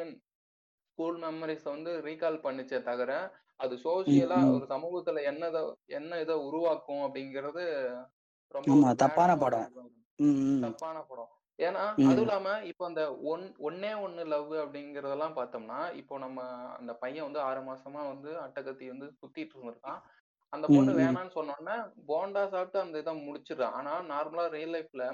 ஸ்கூல் 1.01 1.21
மெமரிஸ் 1.23 1.63
வந்து 1.67 1.91
ரீகால் 2.05 2.43
பண்ணுச்சே 2.43 2.79
தவிர 2.83 3.11
அது 3.59 3.75
சோசியலா. 3.83 4.37
ஒரு 4.51 4.65
சமூகத்துல 4.71 5.21
என்ன 5.29 5.45
என்ன 5.97 6.19
இதை 6.19 6.35
உருவாக்கும் 6.47 7.03
அப்படிங்கிறது 7.05 7.63
ரொம்ப 8.53 8.91
தப்பான 9.01 9.31
படம். 9.37 9.67
தப்பான 10.65 10.97
படம் 11.03 11.31
ஏன்னா. 11.59 11.83
அதுவும் 12.01 12.21
இல்லாம 12.21 12.53
இப்போ 12.69 12.83
அந்த 12.87 13.01
ஒன் 13.31 13.45
ஒன்னே 13.67 13.91
ஒண்ணு 14.03 14.23
லவ் 14.27 14.53
அப்படிங்கறதெல்லாம் 14.61 15.35
பார்த்தோம்னா 15.35 15.79
இப்போ 15.99 16.17
நம்ம 16.19 16.39
அந்த 16.77 16.93
பையன் 17.01 17.27
வந்து 17.27 17.41
ஆறு 17.47 17.61
மாசமா 17.67 18.03
வந்து 18.07 18.31
அட்டகத்தி 18.45 18.87
வந்து 18.89 19.09
சுத்திட்டு 19.19 19.55
இருந்திருக்கான் 19.55 19.99
அந்த 20.53 20.65
பொண்ணு 20.69 20.93
ம். 20.93 20.99
வேணான்னு 21.01 21.35
சொன்னோன்னே 21.35 21.77
போண்டா 22.09 22.43
சாப்பிட்டு 22.53 22.79
அந்த 22.83 23.03
இதை 23.03 23.15
முடிச்சிடுறான் 23.21 23.77
ஆனா 23.79 23.93
நார்மலா 24.09 24.45
ரியல் 24.51 24.75
லைஃப்ல 24.75 25.05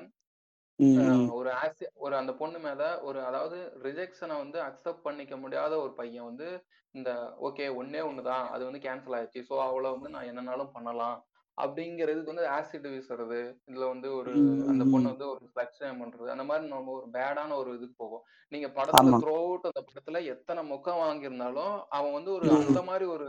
ஒரு 1.37 1.51
ஒரு 1.97 2.15
அந்த 2.15 2.31
பொண்ணு 2.33 2.59
மேல 2.59 2.81
ஒரு 3.01 3.19
அதாவது 3.23 3.57
ரிஜெக்ஷனை 3.83 4.35
வந்து 4.37 4.57
அக்செப்ட் 4.61 5.05
பண்ணிக்க 5.05 5.37
முடியாத 5.37 5.73
ஒரு 5.79 5.93
பையன் 5.93 6.25
வந்து 6.25 6.47
இந்த 6.95 7.11
ஓகே 7.41 7.65
ஒன்னே 7.79 8.01
ஒண்ணுதான். 8.09 8.45
அது 8.47 8.63
வந்து 8.65 8.79
கேன்சல் 8.79 9.15
ஆயிடுச்சு. 9.17 9.41
ஸோ 9.49 9.55
அவளை 9.61 9.89
வந்து 9.91 10.09
நான் 10.09 10.29
என்னனாலும் 10.31 10.73
பண்ணலாம். 10.73 11.17
அப்படிங்கிறதுக்கு 11.57 12.33
வந்து 12.33 12.47
ஆசிட் 12.47 12.87
வீசுறது 12.87 13.39
இதுல 13.67 13.85
வந்து 13.87 14.09
ஒரு 14.15 14.31
அந்த 14.71 14.83
பொண்ணு. 14.85 15.11
வந்து 15.11 15.27
ஒரு 15.27 15.43
ஸ்லக்ஷம் 15.53 16.01
பண்றது 16.01 16.27
அந்த 16.29 16.43
மாதிரி 16.43 16.67
நம்ம 16.67 16.91
ஒரு 16.91 17.07
பேடான 17.13 17.55
ஒரு 17.55 17.71
இதுக்கு 17.73 17.95
போகும் 17.97 18.23
நீங்க 18.51 18.67
படத்துல 18.67 19.19
த்ரூ 19.19 19.33
அவுட் 19.35 19.65
அந்த 19.65 19.81
படத்துல 19.81 20.19
எத்தனை 20.25 20.63
முக்கம் 20.71 21.01
வாங்கியிருந்தாலும் 21.01 21.73
அவன் 21.89 22.13
வந்து 22.13 22.31
ஒரு 22.33 22.49
அந்த. 22.59 22.81
மாதிரி 22.81 23.05
ஒரு 23.05 23.27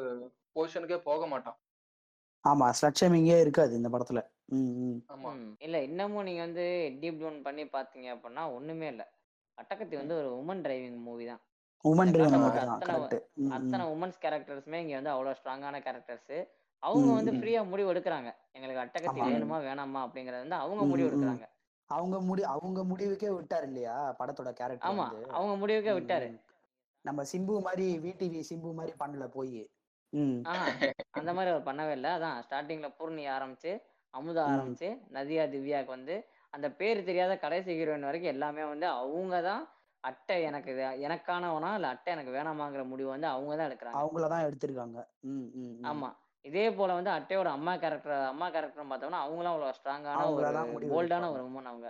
பொசிஷனுக்கே 0.57 1.01
போக 1.03 1.27
மாட்டான். 1.27 1.59
ஆமா 2.45 2.67
ஸ்லட் 2.71 3.01
ஷேமிங்கே 3.01 3.39
இருக்காது 3.41 3.73
இந்த 3.75 3.89
படத்துல. 3.89 4.21
ஆமா. 5.13 5.31
இல்ல 5.59 5.77
இன்னமும் 5.83 6.27
நீங்க 6.29 6.41
வந்து 6.41 6.65
டீப் 7.01 7.21
டவுன் 7.21 7.43
பண்ணி 7.43 7.65
பாத்தீங்க 7.73 8.09
அப்படின்னா 8.15 8.45
ஒண்ணுமே 8.57 8.87
இல்ல. 8.89 9.03
அட்டகத்தி 9.59 9.97
வந்து 9.97 10.15
ஒரு 10.21 10.29
உமன் 10.41 10.63
டிரைவிங் 10.65 11.01
மூவி 11.07 11.25
தான். 11.27 11.43
உமன் 11.85 12.13
அத்தனை 13.57 13.85
உமன்ஸ் 13.95 14.23
கேரக்டர்ஸுமே 14.25 14.79
இங்க 14.81 14.95
வந்து 14.95 15.13
அவ்வளவு 15.15 15.39
ஸ்ட்ராங்கான 15.41 15.77
கேரக்டர்ஸ் 15.87 16.33
அவங்க 16.83 17.11
வந்து 17.13 17.33
ஃப்ரீயா 17.37 17.61
முடிவு 17.71 17.93
எடுக்கிறாங்க. 17.93 18.31
எங்களுக்கு 18.57 18.83
அட்டகத்தி 18.83 19.21
வேணுமா 19.29 19.57
வேணாமா 19.67 20.01
அப்படிங்கறது 20.07 20.45
வந்து 20.45 20.59
அவங்க 20.59 20.83
முடிவு 20.85 21.09
எடுக்கிறாங்க. 21.09 21.47
அவங்க 21.91 22.17
முடி 22.21 22.43
அவங்க 22.55 22.81
முடிவுக்கே 22.85 23.31
விட்டார் 23.37 23.67
இல்லையா 23.69 23.95
படத்தோட 24.19 24.51
கேரக்டர் 24.53 24.89
ஆமா. 24.91 25.07
அவங்க 25.37 25.55
முடிவுக்கே 25.63 25.93
விட்டாரு. 25.99 26.27
நம்ம 27.05 27.23
சிம்பு 27.33 27.55
மாதிரி 27.67 27.87
விடிவி 28.05 28.41
சிம்பு 28.51 28.71
மாதிரி 28.75 28.95
பண்ணல 29.03 29.27
போய். 29.29 29.61
அந்த 31.19 31.31
மாதிரி 31.37 31.53
அவர் 31.53 31.69
பண்ணவே 31.69 31.93
இல்லை. 31.99 32.11
அதான் 32.11 32.43
ஸ்டார்டிங்ல 32.47 32.89
பூர்ணி 32.99 33.25
ஆரம்பிச்சு 33.37 33.73
அமுதா 34.19 34.45
ஆரம்பிச்சு 34.49 34.89
நதியா 35.13 35.45
திவ்யாக்கு 35.51 35.91
வந்து 35.91 36.15
அந்த 36.53 36.67
பேர் 36.79 37.01
தெரியாத 37.05 37.33
கடைசி 37.39 37.71
ஹீரோயின் 37.73 38.09
வரைக்கும் 38.09 38.35
எல்லாமே 38.35 38.63
வந்து 38.65 38.87
அவங்க 38.95 39.37
தான் 39.43 39.65
அட்டை 40.05 40.37
எனக்கு 40.49 40.73
எனக்கானவனா 41.07 41.71
இல்ல 41.75 41.89
அட்டை 41.89 42.11
எனக்கு 42.13 42.35
வேணாமாங்கிற 42.37 42.83
முடிவு 42.85 43.09
வந்து 43.09 43.29
அவங்க 43.29 43.53
தான் 43.57 43.69
எடுக்கிறாங்க. 43.69 44.01
அவங்களதான் 44.01 44.45
எடுத்திருக்காங்க. 44.47 44.99
ஆமா. 45.85 46.09
இதே 46.45 46.67
போல 46.71 46.91
வந்து 46.95 47.11
அட்டையோட 47.11 47.49
அம்மா 47.57 47.73
கேரக்டர் 47.77 48.29
அம்மா 48.29 48.47
கேரக்டர் 48.49 48.91
பார்த்தோம்னா 48.91 49.23
அவங்களும் 49.25 49.53
அவ்வளவு 49.53 49.77
ஸ்ட்ராங்கான 49.79 50.21
ஒரு 50.75 50.91
போல்டான 50.93 51.31
ஒரு 51.33 51.43
உமன் 51.49 51.71
அவங்க. 51.71 51.89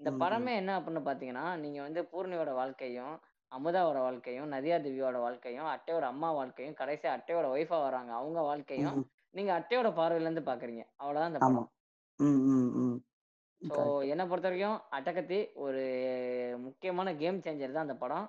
இந்த 0.00 0.10
படமே 0.22 0.52
என்ன 0.60 0.72
அப்படின்னு 0.78 1.02
பாத்தீங்கன்னா 1.06 1.44
நீங்க 1.62 1.80
வந்து 1.82 2.00
பூர்ணியோட 2.12 2.52
வாழ்க்கையும் 2.54 3.14
அமுதாவோட 3.52 3.98
வாழ்க்கையும் 4.00 4.52
நதியா 4.52 4.76
திவ்யாவோட 4.84 5.18
வாழ்க்கையும் 5.20 5.68
அட்டையோட 5.72 6.04
அம்மா 6.08 6.28
வாழ்க்கையும் 6.32 6.78
கடைசியா 6.78 7.10
அட்டையோட 7.16 7.46
ஒய்ஃபா 7.54 7.78
வராங்க 7.82 8.12
அவங்க 8.14 8.40
வாழ்க்கையும் 8.42 8.98
நீங்க 9.34 9.50
அட்டையோட 9.56 9.88
பார்வையில 9.96 10.28
இருந்து 10.28 10.48
பாக்குறீங்க 10.48 10.82
அவ்வளவுதான் 10.98 11.36
ஆமா. 11.40 11.62
படம் 11.62 11.70
ஸோ 13.62 13.80
என்னை 14.12 14.24
பொறுத்த 14.26 14.48
வரைக்கும் 14.48 14.78
அட்டகத்தி 14.96 15.36
ஒரு 15.64 15.82
முக்கியமான 16.64 17.08
கேம் 17.16 17.42
சேஞ்சர் 17.44 17.76
தான் 17.76 17.86
அந்த 17.86 17.96
படம். 18.00 18.26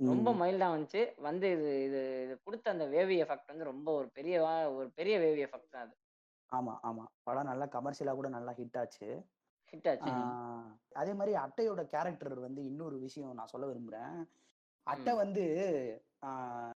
ரொம்ப 0.00 0.28
மைல்டா 0.40 0.68
வந்துச்சு. 0.72 1.02
வந்து 1.26 1.46
இது 1.56 1.68
இது 1.86 2.00
இது 2.24 2.34
கொடுத்த 2.44 2.74
அந்த 2.74 2.84
வேவி 2.94 3.16
எஃபெக்ட் 3.24 3.52
வந்து 3.52 3.70
ரொம்ப 3.70 3.88
ஒரு 3.98 4.08
பெரிய 4.16 4.36
ஒரு 4.78 4.88
பெரிய 4.98 5.14
வேவி 5.24 5.42
எஃபெக்ட் 5.46 5.74
தான் 5.74 5.84
அது. 5.86 5.94
ஆமா 6.52 6.74
ஆமா. 6.88 7.04
படம் 7.26 7.50
நல்லா 7.50 7.66
கமர்ஷியலா 7.74 8.14
கூட 8.14 8.28
நல்லா 8.36 8.52
ஹிட் 8.58 8.78
ஆச்சு. 8.80 9.08
ஹிட் 9.72 9.88
ஆச்சு. 9.88 10.12
அதே 11.00 11.12
மாதிரி 11.18 11.32
அட்டையோட 11.44 11.82
கேரக்டர் 11.92 12.34
வந்து 12.46 12.62
இன்னொரு 12.70 12.96
விஷயம் 13.06 13.38
நான் 13.38 13.52
சொல்ல 13.52 13.66
விரும்புறேன். 13.70 14.16
அட்டை 14.86 15.12
வந்து 15.22 15.44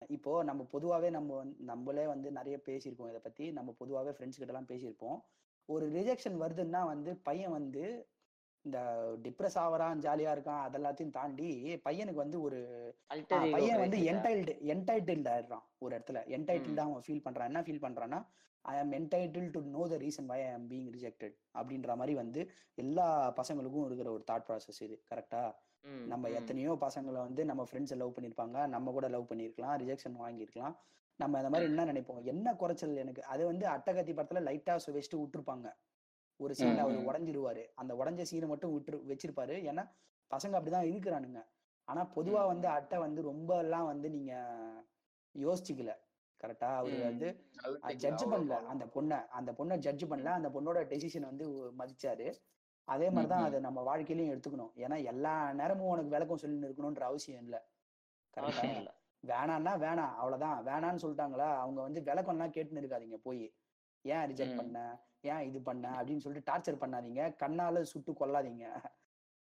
இப்போ 0.08 0.44
நம்ம 0.44 0.68
பொதுவாவே 0.74 1.10
நம்ம 1.10 1.44
வந்து- 1.44 1.60
நம்மளே 1.60 2.06
வந்து 2.06 2.32
நிறைய 2.32 2.60
பேசியிருக்கோம். 2.66 3.08
இதை 3.08 3.20
பத்தி 3.24 3.52
நம்ம 3.52 3.76
பொதுவாவே 3.86 4.08
ஃப்ரெண்ட்ஸ் 4.08 4.40
கிட்ட 4.40 4.46
எல்லாம் 4.46 4.66
பேசியிருப்போம். 4.66 5.22
ஒரு 5.66 5.92
ரிஜெக்ஷன் 5.92 6.42
வருதுன்னா 6.42 6.86
வந்து 6.86 7.16
பையன் 7.16 7.52
வந்து 7.52 8.08
இந்த 8.62 8.80
டிப்ரெஸ் 9.24 9.56
ஆவறான் 9.56 10.00
ஜாலியா 10.00 10.34
இருக்கான் 10.36 10.62
அதெல்லாத்தையும் 10.68 11.10
தாண்டி 11.10 11.76
பையனுக்கு 11.76 12.14
வந்து 12.14 12.42
ஒரு 12.42 12.60
பையன் 13.52 13.80
வந்து 13.80 13.98
என்டைல்டு 13.98 14.54
என்டைட்டில்டு 14.74 15.32
ஆயிடுறான் 15.34 15.64
ஒரு 15.78 15.98
இடத்துல. 15.98 16.18
என்டைட்டில்டா 16.36 16.78
அவன் 16.78 17.02
ஃபீல் 17.08 17.22
பண்றான். 17.26 17.44
என்ன 17.44 17.62
ஃபீல் 17.62 17.84
பண்றான்னா 17.86 18.26
I 18.62 18.78
am 18.78 18.92
entitled 18.92 19.52
to 19.52 19.62
know 19.62 19.88
the 19.88 19.96
reason 19.96 20.26
why 20.26 20.42
I 20.42 20.52
am 20.54 20.70
being 20.70 20.90
rejected 20.96 21.36
அப்படின்ற 21.54 21.88
மாதிரி 21.88 22.14
வந்து 22.14 22.50
எல்லா 22.76 23.34
பசங்களுக்கும் 23.34 23.86
இருக்கிற 23.86 24.12
ஒரு 24.12 24.24
தாட் 24.32 24.44
ப்ராசஸ் 24.48 24.84
இது. 24.84 25.04
கரெக்டா 25.14 25.56
நம்ம 25.86 26.30
எத்தனையோ 26.30 26.78
பசங்களை 26.82 27.20
வந்து 27.28 27.46
நம்ம 27.46 27.64
ஃப்ரெண்ட்ஸை 27.72 27.96
லவ் 27.96 28.14
பண்ணியிருப்பாங்க 28.16 28.68
நம்ம 28.68 28.92
கூட 28.92 29.08
லவ் 29.08 29.30
பண்ணியிருக்கலாம் 29.30 29.76
ரிஜெக்ஷன் 29.82 30.16
வாங்கியிருக்கலாம் 30.20 30.76
நம்ம 31.20 31.38
அந்த 31.38 31.50
மாதிரி 31.50 31.70
என்ன 31.70 31.84
நினைப்போம்? 31.86 32.24
என்ன 32.24 32.56
குறைச்சல் 32.56 32.96
எனக்கு? 32.96 33.24
அது 33.24 33.46
வந்து 33.46 33.66
அட்டகத்தி 33.68 34.14
படத்துல 34.16 34.40
லைட்டா 34.48 34.74
வச்சுட்டு 34.86 35.20
விட்டுருப்பாங்க. 35.22 35.68
ஒரு 36.40 36.54
ம் 36.58 36.62
சீன்ல 36.62 36.78
அவர் 36.78 37.06
உடஞ்சிருவாரு. 37.10 37.64
அந்த 37.76 37.92
உடஞ்ச 37.94 38.26
சீனை 38.32 38.48
மட்டும் 38.48 38.74
விட்டு 38.74 39.04
வச்சிருப்பாரு. 39.12 39.56
ஏன்னா 39.72 39.84
பசங்க 40.32 40.56
அப்படிதான் 40.60 40.90
இருக்கிறானுங்க. 40.92 41.42
ஆனா 41.88 42.02
பொதுவா 42.16 42.46
வந்து 42.46 42.68
அட்டை 42.68 42.98
வந்து 43.00 43.22
ரொம்ப 43.22 43.58
எல்லாம் 43.58 43.86
வந்து 43.86 44.10
நீங்க 44.10 44.34
யோசிச்சுக்கல. 45.36 45.94
கரெக்டா 46.42 46.70
அவரு 46.80 46.98
வந்து 47.04 47.28
ஜட்ஜ் 47.96 48.26
பண்ணல. 48.26 48.56
அந்த 48.66 48.86
பொண்ணை 48.96 49.28
அந்த 49.28 49.52
பொண்ணை 49.52 49.78
ஜட்ஜ் 49.78 50.06
பண்ணல. 50.06 50.32
அந்த 50.40 50.50
பொண்ணோட 50.50 50.82
டெசிஷன் 50.92 51.30
வந்து 51.32 51.48
மதிச்சாரு. 51.80 52.28
அதே 52.86 53.10
மாதிரிதான் 53.10 53.44
அதை 53.44 53.60
நம்ம 53.60 53.80
வாழ்க்கையிலயும் 53.82 54.34
எடுத்துக்கணும். 54.34 54.72
ஏன்னா 54.76 55.04
எல்லா 55.04 55.54
நேரமும் 55.54 55.88
உனக்கு 55.88 56.10
விளக்கம் 56.10 56.38
சொல்லி 56.38 56.68
இருக்கணும்ன்ற 56.68 57.00
அவசியம் 57.00 57.44
இல்லை. 57.44 57.60
கரெக்டா 58.38 58.70
வேணான்னா 59.28 59.72
வேணாம் 59.84 60.16
அவ்வளவுதான். 60.16 60.66
வேணான்னு 60.66 61.04
சொல்லிட்டாங்களா 61.04 61.48
அவங்க 61.58 61.82
வந்து 61.82 62.02
விளக்கம்லாம் 62.02 62.54
கேட்டுன்னு 62.56 62.82
இருக்காதீங்க 62.82 63.18
போய். 63.24 63.54
ஏன் 64.02 64.34
ரிஜெக்ட் 64.34 64.58
பண்ண? 64.58 65.02
ஏன் 65.22 65.42
இது 65.42 65.62
பண்ண? 65.62 65.90
அப்படின்னு 65.90 66.18
சொல்லிட்டு 66.18 66.52
டார்ச்சர் 66.52 66.82
பண்ணாதீங்க. 66.82 67.36
கண்ணால 67.40 67.82
சுட்டு 67.82 68.12
கொல்லாதீங்க. 68.12 68.66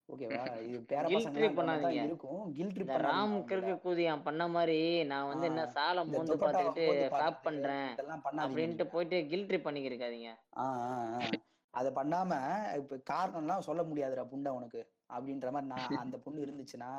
ஓகேவா 0.09 0.61
இது 0.61 0.79
பேர 0.89 1.05
கில்ட் 1.05 1.59
பசங்க 1.59 1.89
இருக்கும். 2.03 2.53
கில் 2.53 2.67
ட்ரிப் 2.67 2.91
ராம் 3.05 3.35
கிறுக்கு 3.49 3.73
கூதியான் 3.85 4.23
பண்ண 4.23 4.47
மாதிரி 4.47 5.03
நான் 5.03 5.27
வந்து 5.27 5.47
என்ன 5.47 5.67
சாலை 5.67 6.05
மோந்து 6.05 6.37
பண்றேன் 6.37 7.95
பண்ணாதீங்க 8.23 8.45
அப்படின்ட்டு 8.45 8.85
போயிட்டு 8.85 9.25
கில் 9.27 9.47
ட்ரிப் 9.47 9.67
பண்ணிக்கிருக்காதீங்க. 9.67 10.31
அதை 11.75 11.89
பண்ணாம 11.91 12.31
இப்ப 12.79 12.99
காரணம்லாம் 13.09 13.65
சொல்ல 13.67 13.81
முடியாதுடா 13.83 14.23
புண்டை 14.31 14.51
உனக்கு 14.51 14.81
அப்படின்ற 15.09 15.49
மாதிரி 15.51 15.71
நான் 15.73 15.77
அந்த 16.03 16.17
பொண்ணு 16.17 16.45
இருந்துச்சுன்னா 16.45 16.91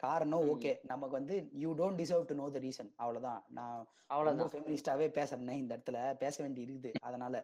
காரணம் 0.00 0.44
ஓகே. 0.50 0.72
நமக்கு 0.84 1.14
வந்து 1.14 1.36
you 1.54 1.70
don't 1.74 2.00
deserve 2.00 2.26
to 2.26 2.34
know 2.34 2.46
the 2.48 2.58
reason 2.58 2.90
அவ்வளவுதான். 2.96 3.40
நான் 3.48 3.78
அவ்வளவுதான். 4.08 4.50
ஃபெமினிஸ்டாவே 4.52 5.06
பேசுறேனே 5.16 5.56
இந்த 5.56 5.72
இடத்துல. 5.76 6.00
பேச 6.16 6.36
வேண்டி 6.42 6.60
இருக்குது. 6.62 6.92
அதனால 7.00 7.34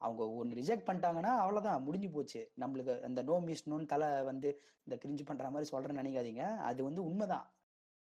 அவங்க 0.00 0.22
ஒன்று 0.34 0.58
ரிஜெக்ட் 0.60 0.86
பண்ணிட்டாங்கன்னா 0.86 1.32
அவ்வளவுதான். 1.42 1.84
முடிஞ்சு 1.86 2.10
போச்சு. 2.10 2.40
நம்மளுக்கு 2.60 2.94
அந்த 3.02 3.22
நோ 3.22 3.36
மிஸ் 3.48 3.68
நோன்னு 3.70 3.86
தலை 3.86 4.08
வந்து 4.22 4.50
இந்த 4.86 4.96
கிரிஞ்சு 5.02 5.24
பண்ற 5.24 5.50
மாதிரி 5.50 5.70
சொல்றேன்னு 5.72 6.02
நினைக்காதீங்க. 6.02 6.44
அது 6.62 6.80
வந்து 6.84 7.02
உண்மைதான். 7.04 7.46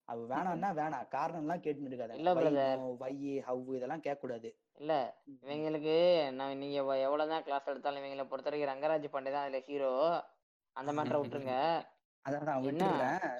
அவ 0.09 0.21
வேணாம்னா 0.29 0.69
வேணாம் 0.75 1.07
காரணம்லாம் 1.11 1.63
கேட்டுன்னு 1.63 1.89
இருக்காத 1.89 2.15
இல்ல 2.15 2.31
வை 3.01 3.11
ஹவ் 3.41 3.73
இதெல்லாம் 3.73 4.01
கேட்கக்கூடாது. 4.01 4.49
இல்ல 4.77 4.93
இவங்களுக்கு 5.43 5.95
நான் 6.31 6.57
நீங்க 6.57 6.75
எவ்வ- 6.81 7.01
எவ்வளவுதான் 7.01 7.43
கிளாஸ் 7.43 7.67
எடுத்தாலும் 7.67 8.01
இவங்களை 8.01 8.25
பொறுத்த 8.25 8.49
வரைக்கும் 8.49 8.71
ரங்கராஜ் 8.71 9.07
பாண்டே 9.09 9.31
தான் 9.31 9.45
அதுல 9.45 9.59
ஹீரோ 9.67 9.91
அந்த 10.75 10.91
மேட்டரை 10.93 11.19
விட்டுருங்க. 11.19 11.55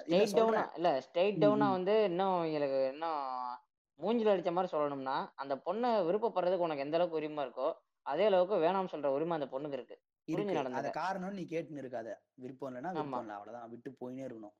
ஸ்ட்ரெயிட் 0.02 0.36
டவுனா 0.38 0.62
இல்ல 0.76 0.90
ஸ்ட்ரெயிட் 1.00 1.38
ம், 1.38 1.42
டவுனா. 1.42 1.66
வந்து 1.70 1.94
இன்னும் 2.04 2.38
இவங்களுக்கு 2.44 2.80
இன்னும் 2.92 3.20
மூஞ்சில 4.00 4.32
அடிச்ச 4.32 4.50
மாதிரி 4.52 4.72
சொல்லணும்னா 4.72 5.16
அந்த 5.34 5.54
பொண்ணை 5.64 5.88
விருப்பப்படுறதுக்கு 6.06 6.66
உனக்கு 6.66 6.82
எந்த 6.82 6.96
அளவுக்கு 6.96 7.16
உரிமை 7.16 7.44
இருக்கோ 7.46 7.68
அதே 8.06 8.24
அளவுக்கு 8.24 8.56
வேணாம்னு 8.56 8.92
சொல்ற 8.92 9.08
உரிமை 9.08 9.34
அந்த 9.34 9.48
பொண்ணுக்கு 9.50 9.72
இருக்கு. 9.72 9.96
புரிஞ்சு 10.28 10.56
நடந்துக்க 10.58 10.90
காரணம் 10.98 11.32
நீ 11.32 11.42
கேட்டுன்னு 11.50 11.82
இருக்காத 11.82 12.08
விருப்பம் 12.34 12.68
இல்லைன்னா 12.70 12.92
விருப்பம் 12.92 13.22
இல்லை. 13.22 13.34
அவ்வளவுதான். 13.36 13.70
விட்டு 13.70 13.90
போயினே 14.00 14.24
இருக்கணும். 14.24 14.54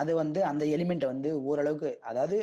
அது 0.00 0.12
வந்து 0.22 0.40
அந்த 0.50 0.64
எலிமெண்ட் 0.76 1.06
வந்து 1.12 1.30
ஓரளவுக்கு 1.48 1.90
அதாவது 2.10 2.36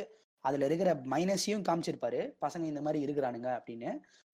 அதுல 0.44 0.66
இருக்கிற 0.68 0.90
மைனஸையும் 1.12 1.64
காமிச்சிருப்பாரு. 1.68 2.20
பசங்க 2.44 2.64
இந்த 2.72 2.80
மாதிரி 2.86 3.00
இருக்கிறானுங்க 3.06 3.48
அப்படின்னு. 3.58 3.90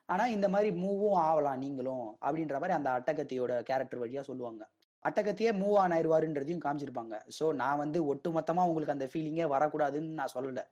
ஆனா 0.08 0.24
இந்த 0.34 0.46
மாதிரி 0.48 0.68
மூவும் 0.82 1.18
ஆகலாம் 1.28 1.62
நீங்களும் 1.64 2.06
அப்படின்ற 2.24 2.56
மாதிரி 2.60 2.76
அந்த 2.78 2.90
அட்டகத்தியோட 2.98 3.52
கேரக்டர் 3.70 4.02
வழியா 4.02 4.22
சொல்லுவாங்க. 4.30 4.62
அட்டகத்தியே 5.04 5.50
மூவ் 5.60 5.76
ஆன் 5.82 5.94
ஆயிடுவாருன்றதையும் 5.96 6.62
காமிச்சிருப்பாங்க. 6.64 7.16
ஸோ 7.38 7.44
நான் 7.62 7.80
வந்து 7.82 7.98
ஒட்டு 8.12 8.28
மொத்தமா 8.36 8.62
உங்களுக்கு 8.68 8.96
அந்த 8.96 9.06
ஃபீலிங்கே 9.12 9.46
வரக்கூடாதுன்னு 9.54 10.18
நான் 10.20 10.34
சொல்லல. 10.36 10.62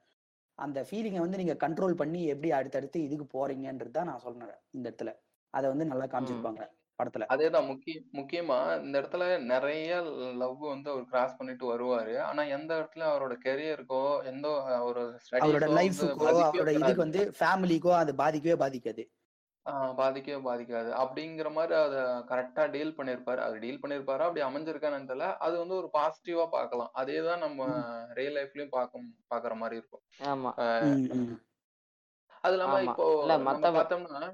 அந்த 0.58 0.78
ஃபீலிங்கை 0.88 1.20
வந்து 1.24 1.40
நீங்க 1.42 1.54
கண்ட்ரோல் 1.64 1.94
பண்ணி 2.00 2.20
எப்படி 2.32 2.50
அடுத்தடுத்து 2.58 2.98
இதுக்கு 3.06 3.26
போறீங்கன்றது 3.36 3.94
தான் 3.98 4.10
நான் 4.10 4.24
சொல்றேன் 4.26 4.58
இந்த 4.76 4.86
இடத்துல. 4.90 5.12
அதை 5.54 5.66
வந்து 5.72 5.86
நல்லா 5.92 6.06
காமிச்சிருப்பாங்க. 6.14 6.62
படத்துல. 7.00 7.26
அதேதான். 7.34 7.68
முக்கிய 7.70 7.96
முக்கியமா 8.18 8.58
இந்த 8.84 8.94
இடத்துல 9.00 9.24
நிறைய 9.52 9.98
லவ் 10.42 10.62
வந்து 10.74 10.88
அவர் 10.92 11.10
கிராஸ் 11.12 11.36
பண்ணிட்டு 11.38 11.66
வருவாரு. 11.72 12.14
ஆனா 12.28 12.44
எந்த 12.56 12.70
இடத்துல 12.78 13.04
அவரோட 13.10 13.36
கெரியருக்கோ 13.46 14.04
எந்த 14.32 14.46
ஒரு 14.88 15.02
அவரோட 15.40 15.68
லைஃபுக்கோ 15.80 16.16
பாதிக்கவே 16.24 16.62
அவரோட 16.62 16.74
இதுக்கு 16.80 17.06
வந்து 17.06 17.22
ஃபேமிலிக்கோ 17.40 17.92
அது 18.02 18.14
பாதிக்கவே 18.22 18.58
பாதிக்காது. 18.64 19.04
பாதிக்கவே 20.00 20.38
பாதிக்காது. 20.48 20.90
அப்படிங்கிற 21.02 21.48
மாதிரி 21.56 21.74
அதை 21.84 22.00
கரெக்டா 22.28 22.64
டீல் 22.74 22.96
பண்ணிருப்பாரு. 22.98 23.40
அது 23.46 23.56
டீல் 23.64 23.80
பண்ணிருப்பாரா? 23.82 24.26
அப்படி 24.28 24.44
அமைஞ்சிருக்கான்னு 24.48 25.08
தெரியல. 25.08 25.28
அது 25.46 25.54
வந்து 25.62 25.74
ஒரு 25.80 25.88
பாசிட்டிவா 25.96 26.44
பார்க்கலாம். 26.56 26.90
அதே 27.00 27.16
தான் 27.28 27.42
நம்ம 27.44 27.66
ரியல் 28.18 28.36
லைஃப்லயும் 28.38 28.74
பார்க்க 28.76 29.02
பாக்குற 29.34 29.54
மாதிரி 29.62 29.80
இருக்கும். 29.80 30.04
அது 32.44 32.54
இல்லாம 32.56 32.80
இப்போ 32.88 33.06
பார்த்தோம்னா 33.78 34.28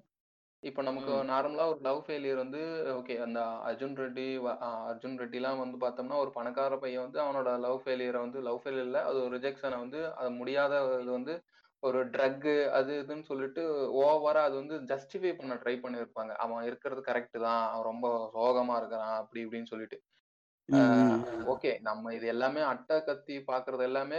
இப்போ 0.62 0.80
நமக்கு 0.82 1.12
ம். 1.12 1.24
நார்மலா 1.28 1.64
ஒரு 1.70 1.80
லவ் 1.86 2.00
ஃபெயிலியர் 2.02 2.42
வந்து 2.42 2.60
ஓகே 2.92 3.14
அந்த 3.24 3.38
அர்ஜுன் 3.66 3.96
ரெட்டி 3.98 4.26
வ- 4.44 4.58
அர்ஜுன் 4.84 5.16
ரெட்டிலாம் 5.20 5.62
வந்து 5.62 5.78
பார்த்தோம்னா 5.80 6.18
ஒரு 6.18 6.30
பணக்கார 6.36 6.76
பையன் 6.78 7.04
வந்து 7.04 7.18
அவனோட 7.22 7.48
லவ் 7.64 7.80
ஃபெயிலியரை 7.82 8.20
வந்து 8.20 8.40
லவ் 8.40 8.60
ஃபெயிலியர்ல 8.62 9.00
அது 9.08 9.18
ஒரு 9.22 9.32
ரிஜெக்ஷனை 9.36 9.78
வந்து 9.80 10.00
அது 10.16 10.30
முடியாத 10.36 10.72
இது 10.98 11.10
வந்து 11.12 11.34
ஒரு 11.82 12.00
ட்ரக்கு 12.10 12.54
அது 12.72 12.92
இதுன்னு 12.98 13.28
சொல்லிட்டு 13.28 13.62
ஓவரா 14.02 14.42
அது 14.42 14.56
வந்து 14.56 14.76
ஜஸ்டிஃபை 14.90 15.32
பண்ண 15.34 15.54
ட்ரை 15.56 15.74
பண்ணியிருப்பாங்க 15.80 16.32
அவன் 16.38 16.66
இருக்கிறது 16.68 17.02
கரெக்ட் 17.08 17.38
தான் 17.46 17.62
அவன் 17.68 17.88
ரொம்ப 17.88 18.06
சோகமா 18.34 18.76
இருக்கிறான் 18.80 19.16
அப்படி 19.18 19.40
இப்படின்னு 19.44 19.70
சொல்லிட்டு. 19.72 19.98
ஓகே. 21.52 21.70
நம்ம 21.88 22.12
இது 22.16 22.26
எல்லாமே 22.32 22.60
அட்டை 22.72 22.96
கத்தி 23.06 23.34
பாக்குறது 23.48 23.82
எல்லாமே 23.88 24.18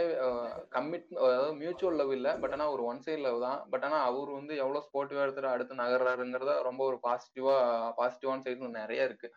கமிட் 0.76 1.08
அதாவது 1.26 1.54
மியூச்சுவல் 1.62 1.98
லவ் 2.02 2.12
இல்ல. 2.18 2.30
பட் 2.42 2.54
ஆனா 2.58 2.66
ஒரு 2.76 2.84
ஒன் 2.92 3.02
சைட் 3.06 3.24
லவ் 3.28 3.40
தான். 3.46 3.60
பட் 3.72 3.86
ஆனா 3.88 4.00
அவர் 4.10 4.32
வந்து 4.32 4.54
எவ்வளவு 4.64 4.86
ஸ்போர்ட்டிவா 4.88 5.24
எடுத்துட்டு 5.26 5.54
அடுத்து 5.54 5.82
நகர்றாருங்கிறத 5.84 6.56
ரொம்ப 6.70 6.84
ஒரு 6.90 7.00
பாசிட்டிவா 7.08 7.56
பாசிட்டிவான 8.00 8.44
சைடு 8.48 8.78
நிறைய 8.82 9.08
இருக்கு. 9.10 9.30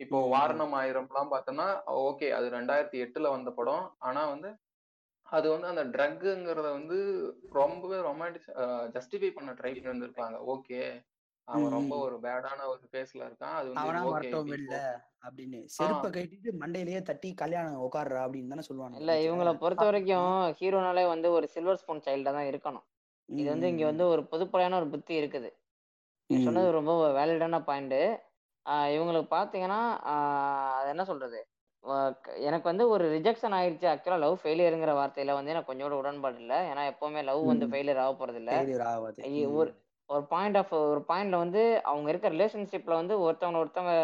இப்போ 0.00 0.18
வாரணம் 0.28 0.76
ஆயிரம்லாம் 0.80 1.32
பார்த்தோம்னா 1.34 1.68
ஓகே 2.08 2.28
அது 2.38 2.46
ரெண்டாயிரத்தி 2.50 2.98
எட்டுல 3.04 3.28
வந்த 3.30 3.50
படம். 3.50 3.84
ஆனா 4.00 4.22
வந்து 4.26 4.50
அது 5.26 5.46
வந்து 5.50 5.68
அந்த 5.72 5.84
ட்ரக்குங்கிறத 5.94 6.68
வந்து 6.78 6.96
ரொம்பவே 7.52 7.98
ரொமான்டிக் 8.08 8.50
ஜஸ்டிஃபை 8.96 9.30
பண்ண 9.30 9.52
ட்ரை 9.52 9.72
பண்ணி 9.72 9.92
வந்திருப்பாங்க 9.92 10.36
ஓகே. 10.54 10.80
அவன் 11.48 11.74
ரொம்ப 11.76 11.94
ஒரு 12.04 12.16
பேடான 12.24 12.60
ஒரு 12.70 12.84
பேஸ்ல 12.94 13.20
இருக்கான். 13.26 13.54
அது 13.58 13.68
அவனா 13.82 14.00
வெளில 14.52 14.76
அப்படின்னு. 15.26 15.58
செருப்பை 15.76 16.08
கட்டிட்டு 16.16 16.52
மண்டையிலேயே 16.62 17.00
தட்டி 17.10 17.28
கல்யாணம் 17.42 17.82
உட்கார்றா 17.86 18.22
அப்படின்னு 18.26 18.52
தானே 18.54 18.64
சொல்லுவாங்க 18.68 19.00
இல்ல 19.02 19.14
இவங்கள 19.26 19.52
பொறுத்த 19.62 19.84
வரைக்கும் 19.88 20.32
ஹீரோனாலே 20.60 21.04
வந்து 21.14 21.30
ஒரு 21.36 21.48
சில்வர் 21.54 21.80
ஸ்பூன் 21.82 22.04
சைல்டா 22.06 22.32
தான் 22.38 22.48
இருக்கணும். 22.50 22.86
இது 23.28 23.48
வந்து 23.52 23.70
இங்க 23.72 23.84
வந்து 23.90 24.04
ஒரு 24.12 24.22
பொதுப்படையான 24.32 24.78
ஒரு 24.80 24.88
புத்தி 24.94 25.14
இருக்குது. 25.20 25.50
நீ 26.30 26.36
சொன்னது 26.44 26.68
ரொம்ப 26.78 26.92
வேலிடான 27.18 27.60
பாயிண்ட். 27.68 27.98
இவங்களுக்கு 28.96 29.28
பாத்தீங்கன்னா 29.36 29.80
அது 30.78 30.88
என்ன 30.94 31.04
சொல்றது? 31.10 31.40
எனக்கு 32.48 32.66
வந்து 32.70 32.84
ஒரு 32.92 33.04
ரிஜெக்ஷன் 33.16 33.56
ஆயிடுச்சு 33.58 33.86
ஆக்சுவலா 33.90 34.22
லவ் 34.22 34.40
ஃபெயிலியருங்கிற 34.42 34.92
வார்த்தையில 35.00 35.34
வந்து 35.38 35.52
எனக்கு 35.54 35.70
கொஞ்சோட 35.70 35.94
உடன்பாடு 36.02 36.38
இல்லை. 36.44 36.58
ஏன்னா 36.70 36.84
எப்பவுமே 36.92 37.20
லவ் 37.30 37.42
வந்து 37.52 37.66
ஃபெயிலியர் 37.72 38.04
ஆக 38.04 38.14
போறது 38.20 38.40
இல்ல 38.42 38.52
ஒரு 39.60 39.70
ஒரு 40.10 40.22
பாயிண்ட் 40.32 40.58
ஆஃப் 40.60 40.72
ஒரு 40.90 41.00
பாயிண்ட்ல 41.08 41.36
வந்து 41.44 41.62
அவங்க 41.90 42.06
இருக்க 42.10 42.28
ரிலேஷன்ஷிப்ல 42.34 42.94
வந்து 43.00 43.14
ஒருத்தவங்க 43.24 43.62
ஒருத்தவங்க 43.62 43.94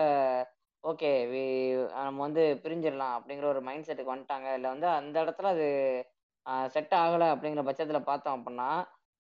ஓகே 0.84 1.10
நம்ம 2.06 2.22
வந்து 2.26 2.44
பிரிஞ்சிடலாம் 2.62 3.14
அப்படிங்கிற 3.16 3.46
ஒரு 3.52 3.60
மைண்ட் 3.66 3.86
செட்டுக்கு 3.88 4.14
வந்துட்டாங்க. 4.14 4.48
இல்லை 4.56 4.68
வந்து 4.74 4.88
அந்த 4.98 5.16
இடத்துல 5.24 5.52
அது 5.54 5.66
செட் 6.74 6.94
ஆகலை 7.02 7.28
அப்படிங்கிற 7.34 7.62
பட்சத்தில் 7.68 8.08
பார்த்தோம் 8.08 8.36
அப்படின்னா 8.38 8.70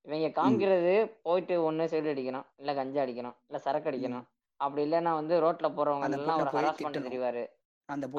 இவங்க 0.06 0.28
காமிக்கிறது 0.38 0.94
போயிட்டு 1.26 1.54
ஒன்று 1.68 1.90
சைடு 1.92 2.12
அடிக்கணும் 2.14 2.46
இல்லை 2.60 2.72
கஞ்சா 2.80 3.02
அடிக்கணும் 3.04 3.36
இல்லை 3.48 3.60
சரக்கு 3.66 3.90
அடிக்கணும். 3.90 4.24
அப்படி 4.60 4.82
இல்லைன்னா 4.86 5.12
வந்து 5.20 5.34
ரோட்ல 5.44 5.68
போறவங்க 5.76 6.08
எல்லாம் 6.18 6.40
ஒரு 6.42 6.52
ஹராஸ் 6.56 6.84
பண்ண 6.84 7.02
தெரிவாரு. 7.08 7.44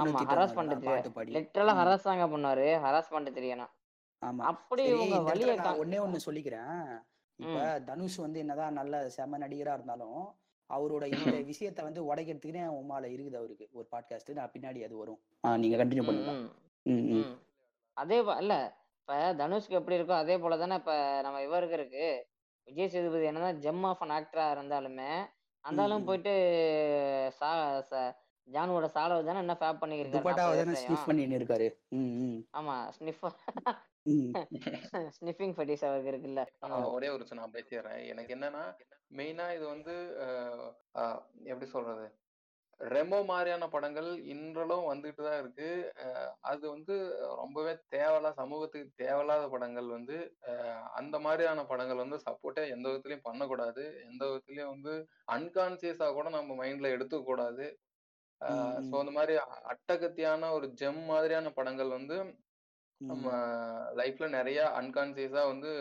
ஆமா 0.03 0.21
ஹராஸ் 0.31 0.57
பண்ண 0.57 0.75
தெரியாது 0.75 1.09
லிட்டரலா 1.35 1.73
ஹராஸ் 1.81 2.09
தாங்க 2.09 2.27
பண்ணாரு 2.33 2.67
ஹராஸ் 2.85 3.13
பண்ண 3.15 3.29
தெரியணும். 3.39 3.71
அப்படி 4.51 4.83
இவங்க 4.95 5.17
வழியை 5.29 5.55
ஒன்னே 5.83 5.99
ஒண்ணு 6.05 6.27
சொல்லிக்கிறேன். 6.27 6.77
இப்ப 7.43 7.59
தனுஷ் 7.85 8.17
வந்து 8.17 8.39
என்னதான் 8.39 8.73
நல்ல 8.73 9.09
செம 9.09 9.37
நடிகரா 9.37 9.73
இருந்தாலும் 9.73 10.19
அவரோட 10.69 11.03
இந்த 11.13 11.31
விஷயத்த 11.49 11.81
வந்து 11.83 12.01
உடைக்கிறதுக்குனே 12.09 12.63
உமால 12.79 13.03
இருக்குது 13.15 13.37
அவருக்கு. 13.37 13.65
ஒரு 13.71 13.87
பாட்காஸ்ட் 13.91 14.31
நான் 14.33 14.53
பின்னாடி 14.53 14.79
அது 14.85 14.95
வரும். 14.97 15.19
நீங்க 15.63 15.77
கண்டினியூ 15.77 16.05
பண்ணுங்க. 16.05 16.33
அதே 17.97 18.17
இல்ல 18.41 18.53
இப்ப 18.99 19.15
தனுஷ்க்கு 19.33 19.79
எப்படி 19.79 19.97
இருக்கோ 19.97 20.15
அதே 20.17 20.35
போல 20.37 20.57
தானே 20.57 20.75
இப்ப 20.75 20.93
நம்ம 21.21 21.41
இவருக்கு 21.41 21.75
இருக்கு. 21.75 22.05
விஜய் 22.67 22.89
சேதுபதி 22.89 23.25
என்னதான் 23.25 23.59
ஜெம் 23.59 23.83
ஆஃப் 23.83 24.03
அன் 24.03 24.15
ஆக்டரா 24.17 24.45
இருந்தாலுமே 24.55 25.09
அந்த 25.65 25.81
ஆளும் 25.81 26.05
போயிட்டு 26.05 26.33
சா 27.39 27.49
ஜானுவோட 28.47 28.87
சாலவை 28.95 29.21
தானே 29.23 29.39
என்ன 29.39 29.55
ஃபேப் 29.59 29.81
பண்ணிருக்காரு 29.81 31.67
ஆமா 32.53 32.75
ஸ்னிஃப் 32.89 33.21
ஸ்னிஃபிங் 35.17 35.53
ஃபெட்டிஸ் 35.55 35.85
அவருக்கு 35.87 36.11
இருக்குல்ல 36.13 36.41
ஒரே 36.95 37.09
ஒரு 37.09 37.39
நான் 37.39 37.55
பேசிடுறேன் 37.55 38.01
எனக்கு 38.11 38.33
என்னன்னா 38.35 38.65
மெயினா 39.11 39.47
இது 39.55 39.65
வந்து 39.67 39.93
எப்படி 41.51 41.67
சொல்றது? 41.71 42.05
ரெமோ 42.79 43.17
மாதிரியான 43.25 43.65
படங்கள் 43.73 44.07
இன்றளவும் 44.33 44.89
வந்துட்டு 44.91 45.21
தான் 45.23 45.39
இருக்கு. 45.41 45.67
அது 46.51 46.63
வந்து 46.69 46.95
ரொம்பவே 47.41 47.73
தேவையில்லா 47.95 48.31
சமூகத்துக்கு 48.39 48.97
தேவையில்லாத 49.03 49.43
படங்கள் 49.47 49.87
வந்து 49.87 50.17
அந்த 50.99 51.15
மாதிரியான 51.19 51.65
படங்கள் 51.65 52.01
வந்து 52.03 52.19
சப்போர்ட்டே 52.25 52.63
எந்த 52.69 52.85
விதத்துலயும் 52.89 53.27
பண்ணக்கூடாது. 53.29 53.83
எந்த 54.09 54.23
விதத்துலயும் 54.25 54.73
வந்து 54.75 54.95
அன்கான்சியஸா 55.31 56.07
கூட 56.13 56.29
நம்ம 56.29 56.57
மைண்ட்ல 56.63 56.93
எடுத்துக்க 56.95 57.23
கூடாது. 57.23 57.67
ஸோ 58.87 58.93
அந்த 59.01 59.13
மாதிரி 59.19 59.33
அட்டகத்தியான 59.73 60.49
ஒரு 60.51 60.67
ஜெம் 60.81 61.03
மாதிரியான 61.05 61.51
படங்கள் 61.51 61.97
வந்து 61.97 62.17
நம்ம 63.01 63.29
லைஃப்ல 63.99 64.25
நிறைய 64.35 64.59
அன்கான்சியஸா 64.79 65.41
வந்து 65.47 65.71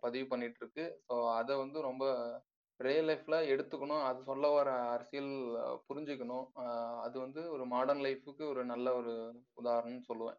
பதிவு 0.00 0.26
பண்ணிட்டு 0.32 0.60
இருக்கு 0.62 0.84
ஸோ 1.06 1.14
அதை 1.38 1.52
வந்து 1.56 1.78
ரொம்ப 1.88 2.04
ரியல் 2.80 3.08
லைஃப்ல 3.10 3.36
எடுத்துக்கணும். 3.52 4.02
அது 4.08 4.18
சொல்ல 4.30 4.46
வர 4.54 4.70
அரசியல் 4.94 5.30
புரிஞ்சுக்கணும். 5.88 6.46
அது 7.04 7.16
வந்து 7.20 7.42
ஒரு 7.54 7.64
மாடர்ன் 7.74 8.02
லைஃபுக்கு 8.06 8.44
ஒரு 8.52 8.62
நல்ல 8.72 8.86
ஒரு 9.00 9.14
உதாரணம்னு 9.60 10.04
சொல்லுவேன். 10.10 10.38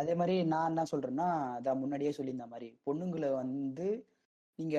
அதே 0.00 0.12
மாதிரி 0.20 0.34
நான் 0.52 0.70
என்ன 0.70 0.84
சொல்றேன்னா 0.92 1.28
அதான் 1.56 1.80
முன்னாடியே 1.80 2.12
சொல்லியிருந்த 2.18 2.46
மாதிரி 2.52 2.68
பொண்ணுங்களை 2.86 3.30
வந்து 3.42 3.88
நீங்க 4.58 4.78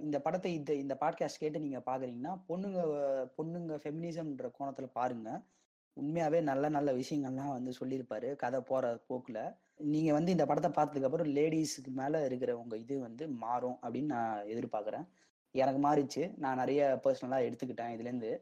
இந்த 0.00 0.16
படத்தை 0.26 0.50
இந்த 0.58 0.72
இந்த 0.82 0.94
பாட்காஸ்ட் 1.02 1.42
கேட்டு 1.42 1.64
நீங்க 1.66 1.80
பாக்குறீங்கன்னா 1.90 2.32
பொண்ணுங்க 2.48 2.80
பொண்ணுங்க 3.38 3.74
ஃபெமினிசம்ன்ற 3.82 4.48
கோணத்துல 4.58 4.88
பாருங்க. 4.98 5.30
உண்மையாவே 5.98 6.40
நல்ல 6.48 6.64
நல்ல 6.76 6.90
விஷயங்கள்லாம் 7.00 7.54
வந்து 7.56 7.72
சொல்லியிருப்பாரு 7.80 8.28
கதை 8.42 8.60
போற 8.70 8.84
போக்குல. 9.08 9.38
நீங்க 9.94 10.10
வந்து 10.18 10.34
இந்த 10.36 10.44
படத்தை 10.50 10.70
பார்த்ததுக்கு 10.70 11.08
அப்புறம் 11.08 11.30
லேடிஸுக்கு 11.36 11.90
மேல 12.00 12.24
இருக்கிற 12.28 12.52
உங்க 12.62 12.74
இது 12.84 12.94
வந்து 13.06 13.24
மாறும் 13.44 13.78
அப்படின்னு 13.84 14.12
நான் 14.16 14.46
எதிர்பார்க்குறேன். 14.54 15.06
எனக்கு 15.54 15.80
மாறிச்சு. 15.88 16.22
நான் 16.44 16.60
நிறைய 16.62 16.80
பர்சனலா 17.04 17.38
எடுத்துக்கிட்டேன் 17.48 17.94
இதுல 17.96 18.10
இருந்து 18.10 18.32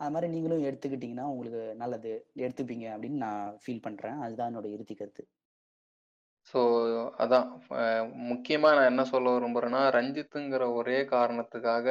அது 0.00 0.12
மாதிரி 0.14 0.28
நீங்களும் 0.34 0.64
எடுத்துக்கிட்டீங்கன்னா 0.68 1.26
உங்களுக்கு 1.32 1.62
நல்லது. 1.82 2.12
எடுத்துப்பீங்க 2.44 2.86
அப்படின்னு 2.94 3.18
நான் 3.26 3.44
ஃபீல் 3.62 3.84
பண்றேன். 3.86 4.16
அதுதான் 4.24 4.50
என்னோட 4.50 4.68
இறுதி 4.76 4.94
கருத்து. 4.94 5.22
ஸோ 6.54 6.60
அதான். 7.24 7.46
முக்கியமாக 8.30 8.76
நான் 8.76 8.90
என்ன 8.92 9.02
சொல்ல 9.12 9.34
விரும்புகிறேன்னா 9.34 9.82
ரஞ்சித்துங்கிற 9.96 10.64
ஒரே 10.78 10.98
காரணத்துக்காக 11.14 11.86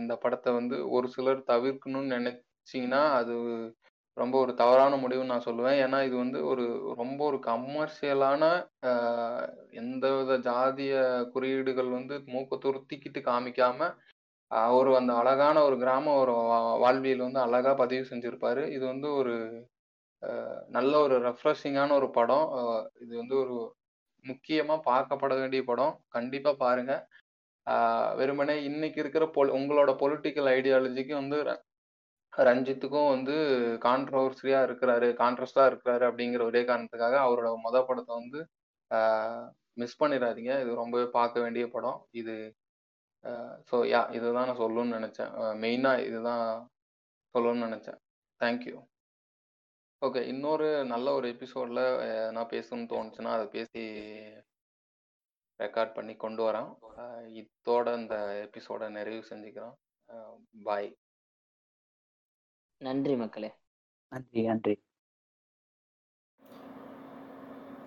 இந்த 0.00 0.14
படத்தை 0.24 0.52
வந்து 0.52 0.78
ஒரு 0.96 1.08
சிலர் 1.14 1.40
தவிர்க்கணும்னு 1.52 2.16
நினைச்சிங்கன்னா 2.16 3.02
அது 3.20 3.36
ரொம்ப 4.22 4.34
ஒரு 4.44 4.52
தவறான 4.60 4.96
முடிவுன்னு 4.96 5.32
நான் 5.32 5.46
சொல்லுவேன். 5.46 5.78
ஏன்னா 5.84 5.98
இது 6.08 6.16
வந்து 6.16 6.38
ஒரு 6.50 6.64
ரொம்ப 7.00 7.20
ஒரு 7.30 7.38
கமர்ஷியலான 7.48 8.42
எந்த 9.80 10.04
வித 10.16 10.36
ஜாதிய 10.48 10.94
குறியீடுகள் 11.34 11.90
வந்து 11.98 12.16
மூக்க 12.34 12.58
துருத்திக்கிட்டு 12.64 13.22
காமிக்காம 13.30 13.90
அவர் 14.50 14.90
அந்த 15.00 15.12
அழகான 15.20 15.56
ஒரு 15.68 15.76
கிராம 15.82 16.12
ஒரு 16.20 16.34
வாழ்வியல் 16.84 17.26
வந்து 17.26 17.40
அழகா 17.46 17.72
பதிவு 17.82 18.04
செஞ்சிருப்பாரு. 18.10 18.62
இது 18.76 18.84
வந்து 18.92 19.08
ஒரு 19.20 19.34
நல்ல 20.76 20.92
ஒரு 21.06 21.16
ரெஃப்ரெஷிங்கான 21.26 21.90
ஒரு 22.00 22.08
படம். 22.18 22.46
இது 23.04 23.12
வந்து 23.22 23.34
ஒரு 23.44 23.56
முக்கியமா 24.24 24.76
பார்க்கப்பட 24.90 25.32
வேண்டிய 25.40 25.62
படம். 25.70 25.94
கண்டிப்பா 26.16 26.52
பாருங்க. 26.64 26.94
வெறுமனே 28.20 28.56
இன்னைக்கு 28.68 28.98
இருக்கிற 29.02 29.24
பொல் 29.36 29.56
உங்களோட 29.58 29.90
பொலிட்டிக்கல் 30.02 30.48
ஐடியாலஜிக்கு 30.56 31.14
வந்து 31.22 31.38
ரஞ்சித்துக்கும் 32.46 33.10
வந்து 33.14 33.34
கான்ட்ரவர்சியா 33.86 34.58
இருக்கிறாரு 34.68 35.06
கான்ட்ரஸ்டா 35.20 35.62
இருக்கிறாரு 35.70 36.04
அப்படிங்கிற 36.08 36.42
ஒரே 36.50 36.62
காரணத்துக்காக 36.70 37.16
அவரோட 37.26 37.48
மொத 37.66 37.76
படத்தை 37.88 38.12
வந்து 38.20 38.40
மிஸ் 39.80 40.00
பண்ணிடாதீங்க. 40.02 40.52
இது 40.62 40.70
ரொம்பவே 40.82 41.06
பார்க்க 41.18 41.44
வேண்டிய 41.44 41.64
படம். 41.74 41.98
இது 42.20 42.34
ஸோ 43.70 43.76
யா 43.92 44.00
இதுதான் 44.16 44.48
நான் 44.48 44.62
சொல்லணும்னு 44.62 44.98
நினைச்சேன். 44.98 45.32
மெயினா 45.62 45.92
இதுதான் 46.08 46.44
சொல்லணும்னு 47.34 47.66
நினைச்சேன். 47.68 47.98
தேங்க்யூ 48.40 48.76
ஓகே 50.02 50.20
இன்னொரு 50.32 50.68
நல்ல 50.92 51.06
ஒரு 51.18 51.26
எபிசோட்ல 51.34 51.80
நான் 52.34 52.52
பேசணும்னு 52.54 52.90
தோணுச்சுன்னா 52.92 53.30
அதை 53.36 53.46
பேசி 53.56 53.82
ரெக்கார்ட் 55.60 55.96
பண்ணி 55.96 56.14
கொண்டு 56.24 56.42
வரேன். 56.46 56.70
இதோட 57.40 57.86
இந்த 58.00 58.16
எபிசோட 58.46 58.90
நிறைவு 58.98 59.22
செஞ்சுக்கிறோம் 59.30 59.76
பாய் 60.68 60.90
நன்றி 62.86 63.14
மக்களே. 63.20 63.48
நன்றி 64.12 64.40
நன்றி. 64.48 64.74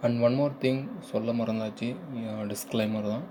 அண்ட் 0.06 0.18
ஒன் 0.26 0.36
மோர் 0.40 0.58
திங் 0.64 0.82
சொல்ல 1.11 1.34
மறந்தாச்சு. 1.40 1.88
டிஸ்க்ளைமர் 2.52 3.08
தான். 3.14 3.26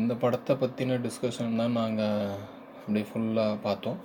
இந்த 0.00 0.12
படத்தை 0.22 0.54
பற்றின 0.62 0.98
டிஸ்கஷன் 1.06 1.58
தான் 1.60 1.76
நாங்கள் 1.80 2.32
அப்படியே 2.78 3.06
ஃபுல்லாக 3.10 3.60
பார்த்தோம். 3.66 3.98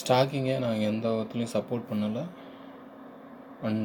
ஸ்டாக்கிங்கை 0.00 0.56
நாங்கள் 0.66 0.88
எந்த 0.92 1.06
விதத்துலையும் 1.14 1.54
சப்போர்ட் 1.56 1.90
பண்ணலை. 1.90 2.24
அண்ட் 3.68 3.84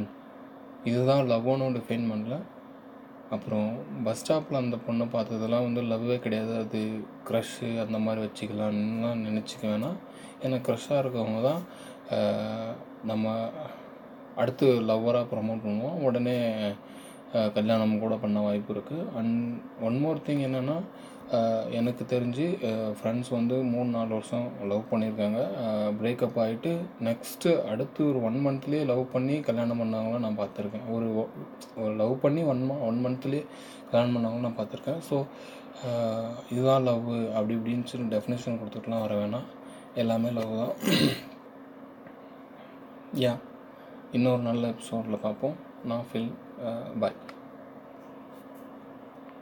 இதுதான் 0.92 1.26
லவ்னு 1.32 1.74
டிஃபைன் 1.80 2.10
பண்ணல. 2.14 2.38
அப்புறம் 3.36 3.68
பஸ் 4.06 4.22
ஸ்டாப்பில் 4.22 4.62
அந்த 4.62 4.78
பொண்ணை 4.86 5.06
பார்த்ததெல்லாம் 5.16 5.66
வந்து 5.68 5.82
லவ்வே 5.92 6.18
கிடையாது. 6.26 6.54
அது 6.64 6.80
க்ரஷ்ஷு 7.28 7.70
அந்த 7.84 7.98
மாதிரி 8.06 8.22
வச்சுக்கலான்லாம் 8.26 9.24
நினச்சிக்க 9.28 9.64
வேணாம். 9.74 9.98
ஏன்னா 10.44 10.58
க்ரஷ்ஷாக 10.68 11.02
இருக்கவங்க 11.04 11.42
தான் 11.50 11.62
நம்ம 13.12 13.34
அடுத்து 14.42 14.68
லவ்வராக 14.90 15.30
ப்ரமோட் 15.34 15.64
பண்ணுவோம். 15.66 16.00
உடனே 16.08 16.38
கல்யாணம் 17.58 18.02
கூட 18.04 18.14
பண்ண 18.24 18.38
வாய்ப்பு 18.46 18.72
இருக்குது 18.76 19.08
அண்ட் 19.20 19.38
ஒன் 19.88 19.98
மோர் 20.04 20.26
திங் 20.28 20.44
என்னென்னா 20.48 20.78
எனக்கு 21.72 22.06
தெரிஞ்சு 22.10 22.46
ஃப்ரெண்ட்ஸ் 23.02 23.30
வந்து 23.30 23.56
மூணு 23.56 23.90
நாலு 23.90 24.08
வருஷம் 24.08 24.48
லவ் 24.64 24.84
பண்ணியிருக்காங்க. 24.92 25.48
பிரேக்கப் 26.02 26.36
ஆகிட்டு 26.36 26.78
நெக்ஸ்ட்டு 27.04 27.64
அடுத்து 27.64 28.08
ஒரு 28.10 28.24
ஒன் 28.24 28.42
மந்த்லேயே 28.46 28.86
லவ் 28.86 29.12
பண்ணி 29.12 29.40
கல்யாணம் 29.40 29.82
பண்ணவங்கள 29.82 30.20
நான் 30.20 30.40
பார்த்துருக்கேன். 30.40 30.92
ஒரு 30.92 31.18
ஒ- 31.18 31.28
ஒரு 31.78 31.96
லவ் 31.96 32.20
பண்ணி 32.22 32.44
ஒன் 32.44 32.68
ம 32.72 32.82
ஒன் 32.82 33.06
மந்த்லேயே 33.06 33.46
கல்யாணம் 33.92 34.16
பண்ணவங்க 34.16 34.40
நான் 34.40 34.58
பார்த்துருக்கேன். 34.58 35.02
ஸோ 35.10 35.26
இதுதான் 36.52 36.84
லவ் 36.84 37.10
அப்படி 37.34 37.56
இப்படின்னு 37.56 37.84
சொல்லி 37.84 38.16
டெஃபினேஷன் 38.16 38.60
கொடுத்துட்டுலாம் 38.60 39.00
வர 39.00 39.16
வேணாம். 39.16 39.46
எல்லாமே 39.96 40.30
லவ் 40.30 40.58
தான். 40.58 40.74
யா 43.16 43.38
இன்னொரு 44.12 44.42
நல்ல 44.42 44.68
எபிசோடில் 44.68 45.18
பார்ப்போம். 45.18 45.56
நான் 45.86 46.06
ஃபில் 46.14 46.32
பாய் 47.00 47.16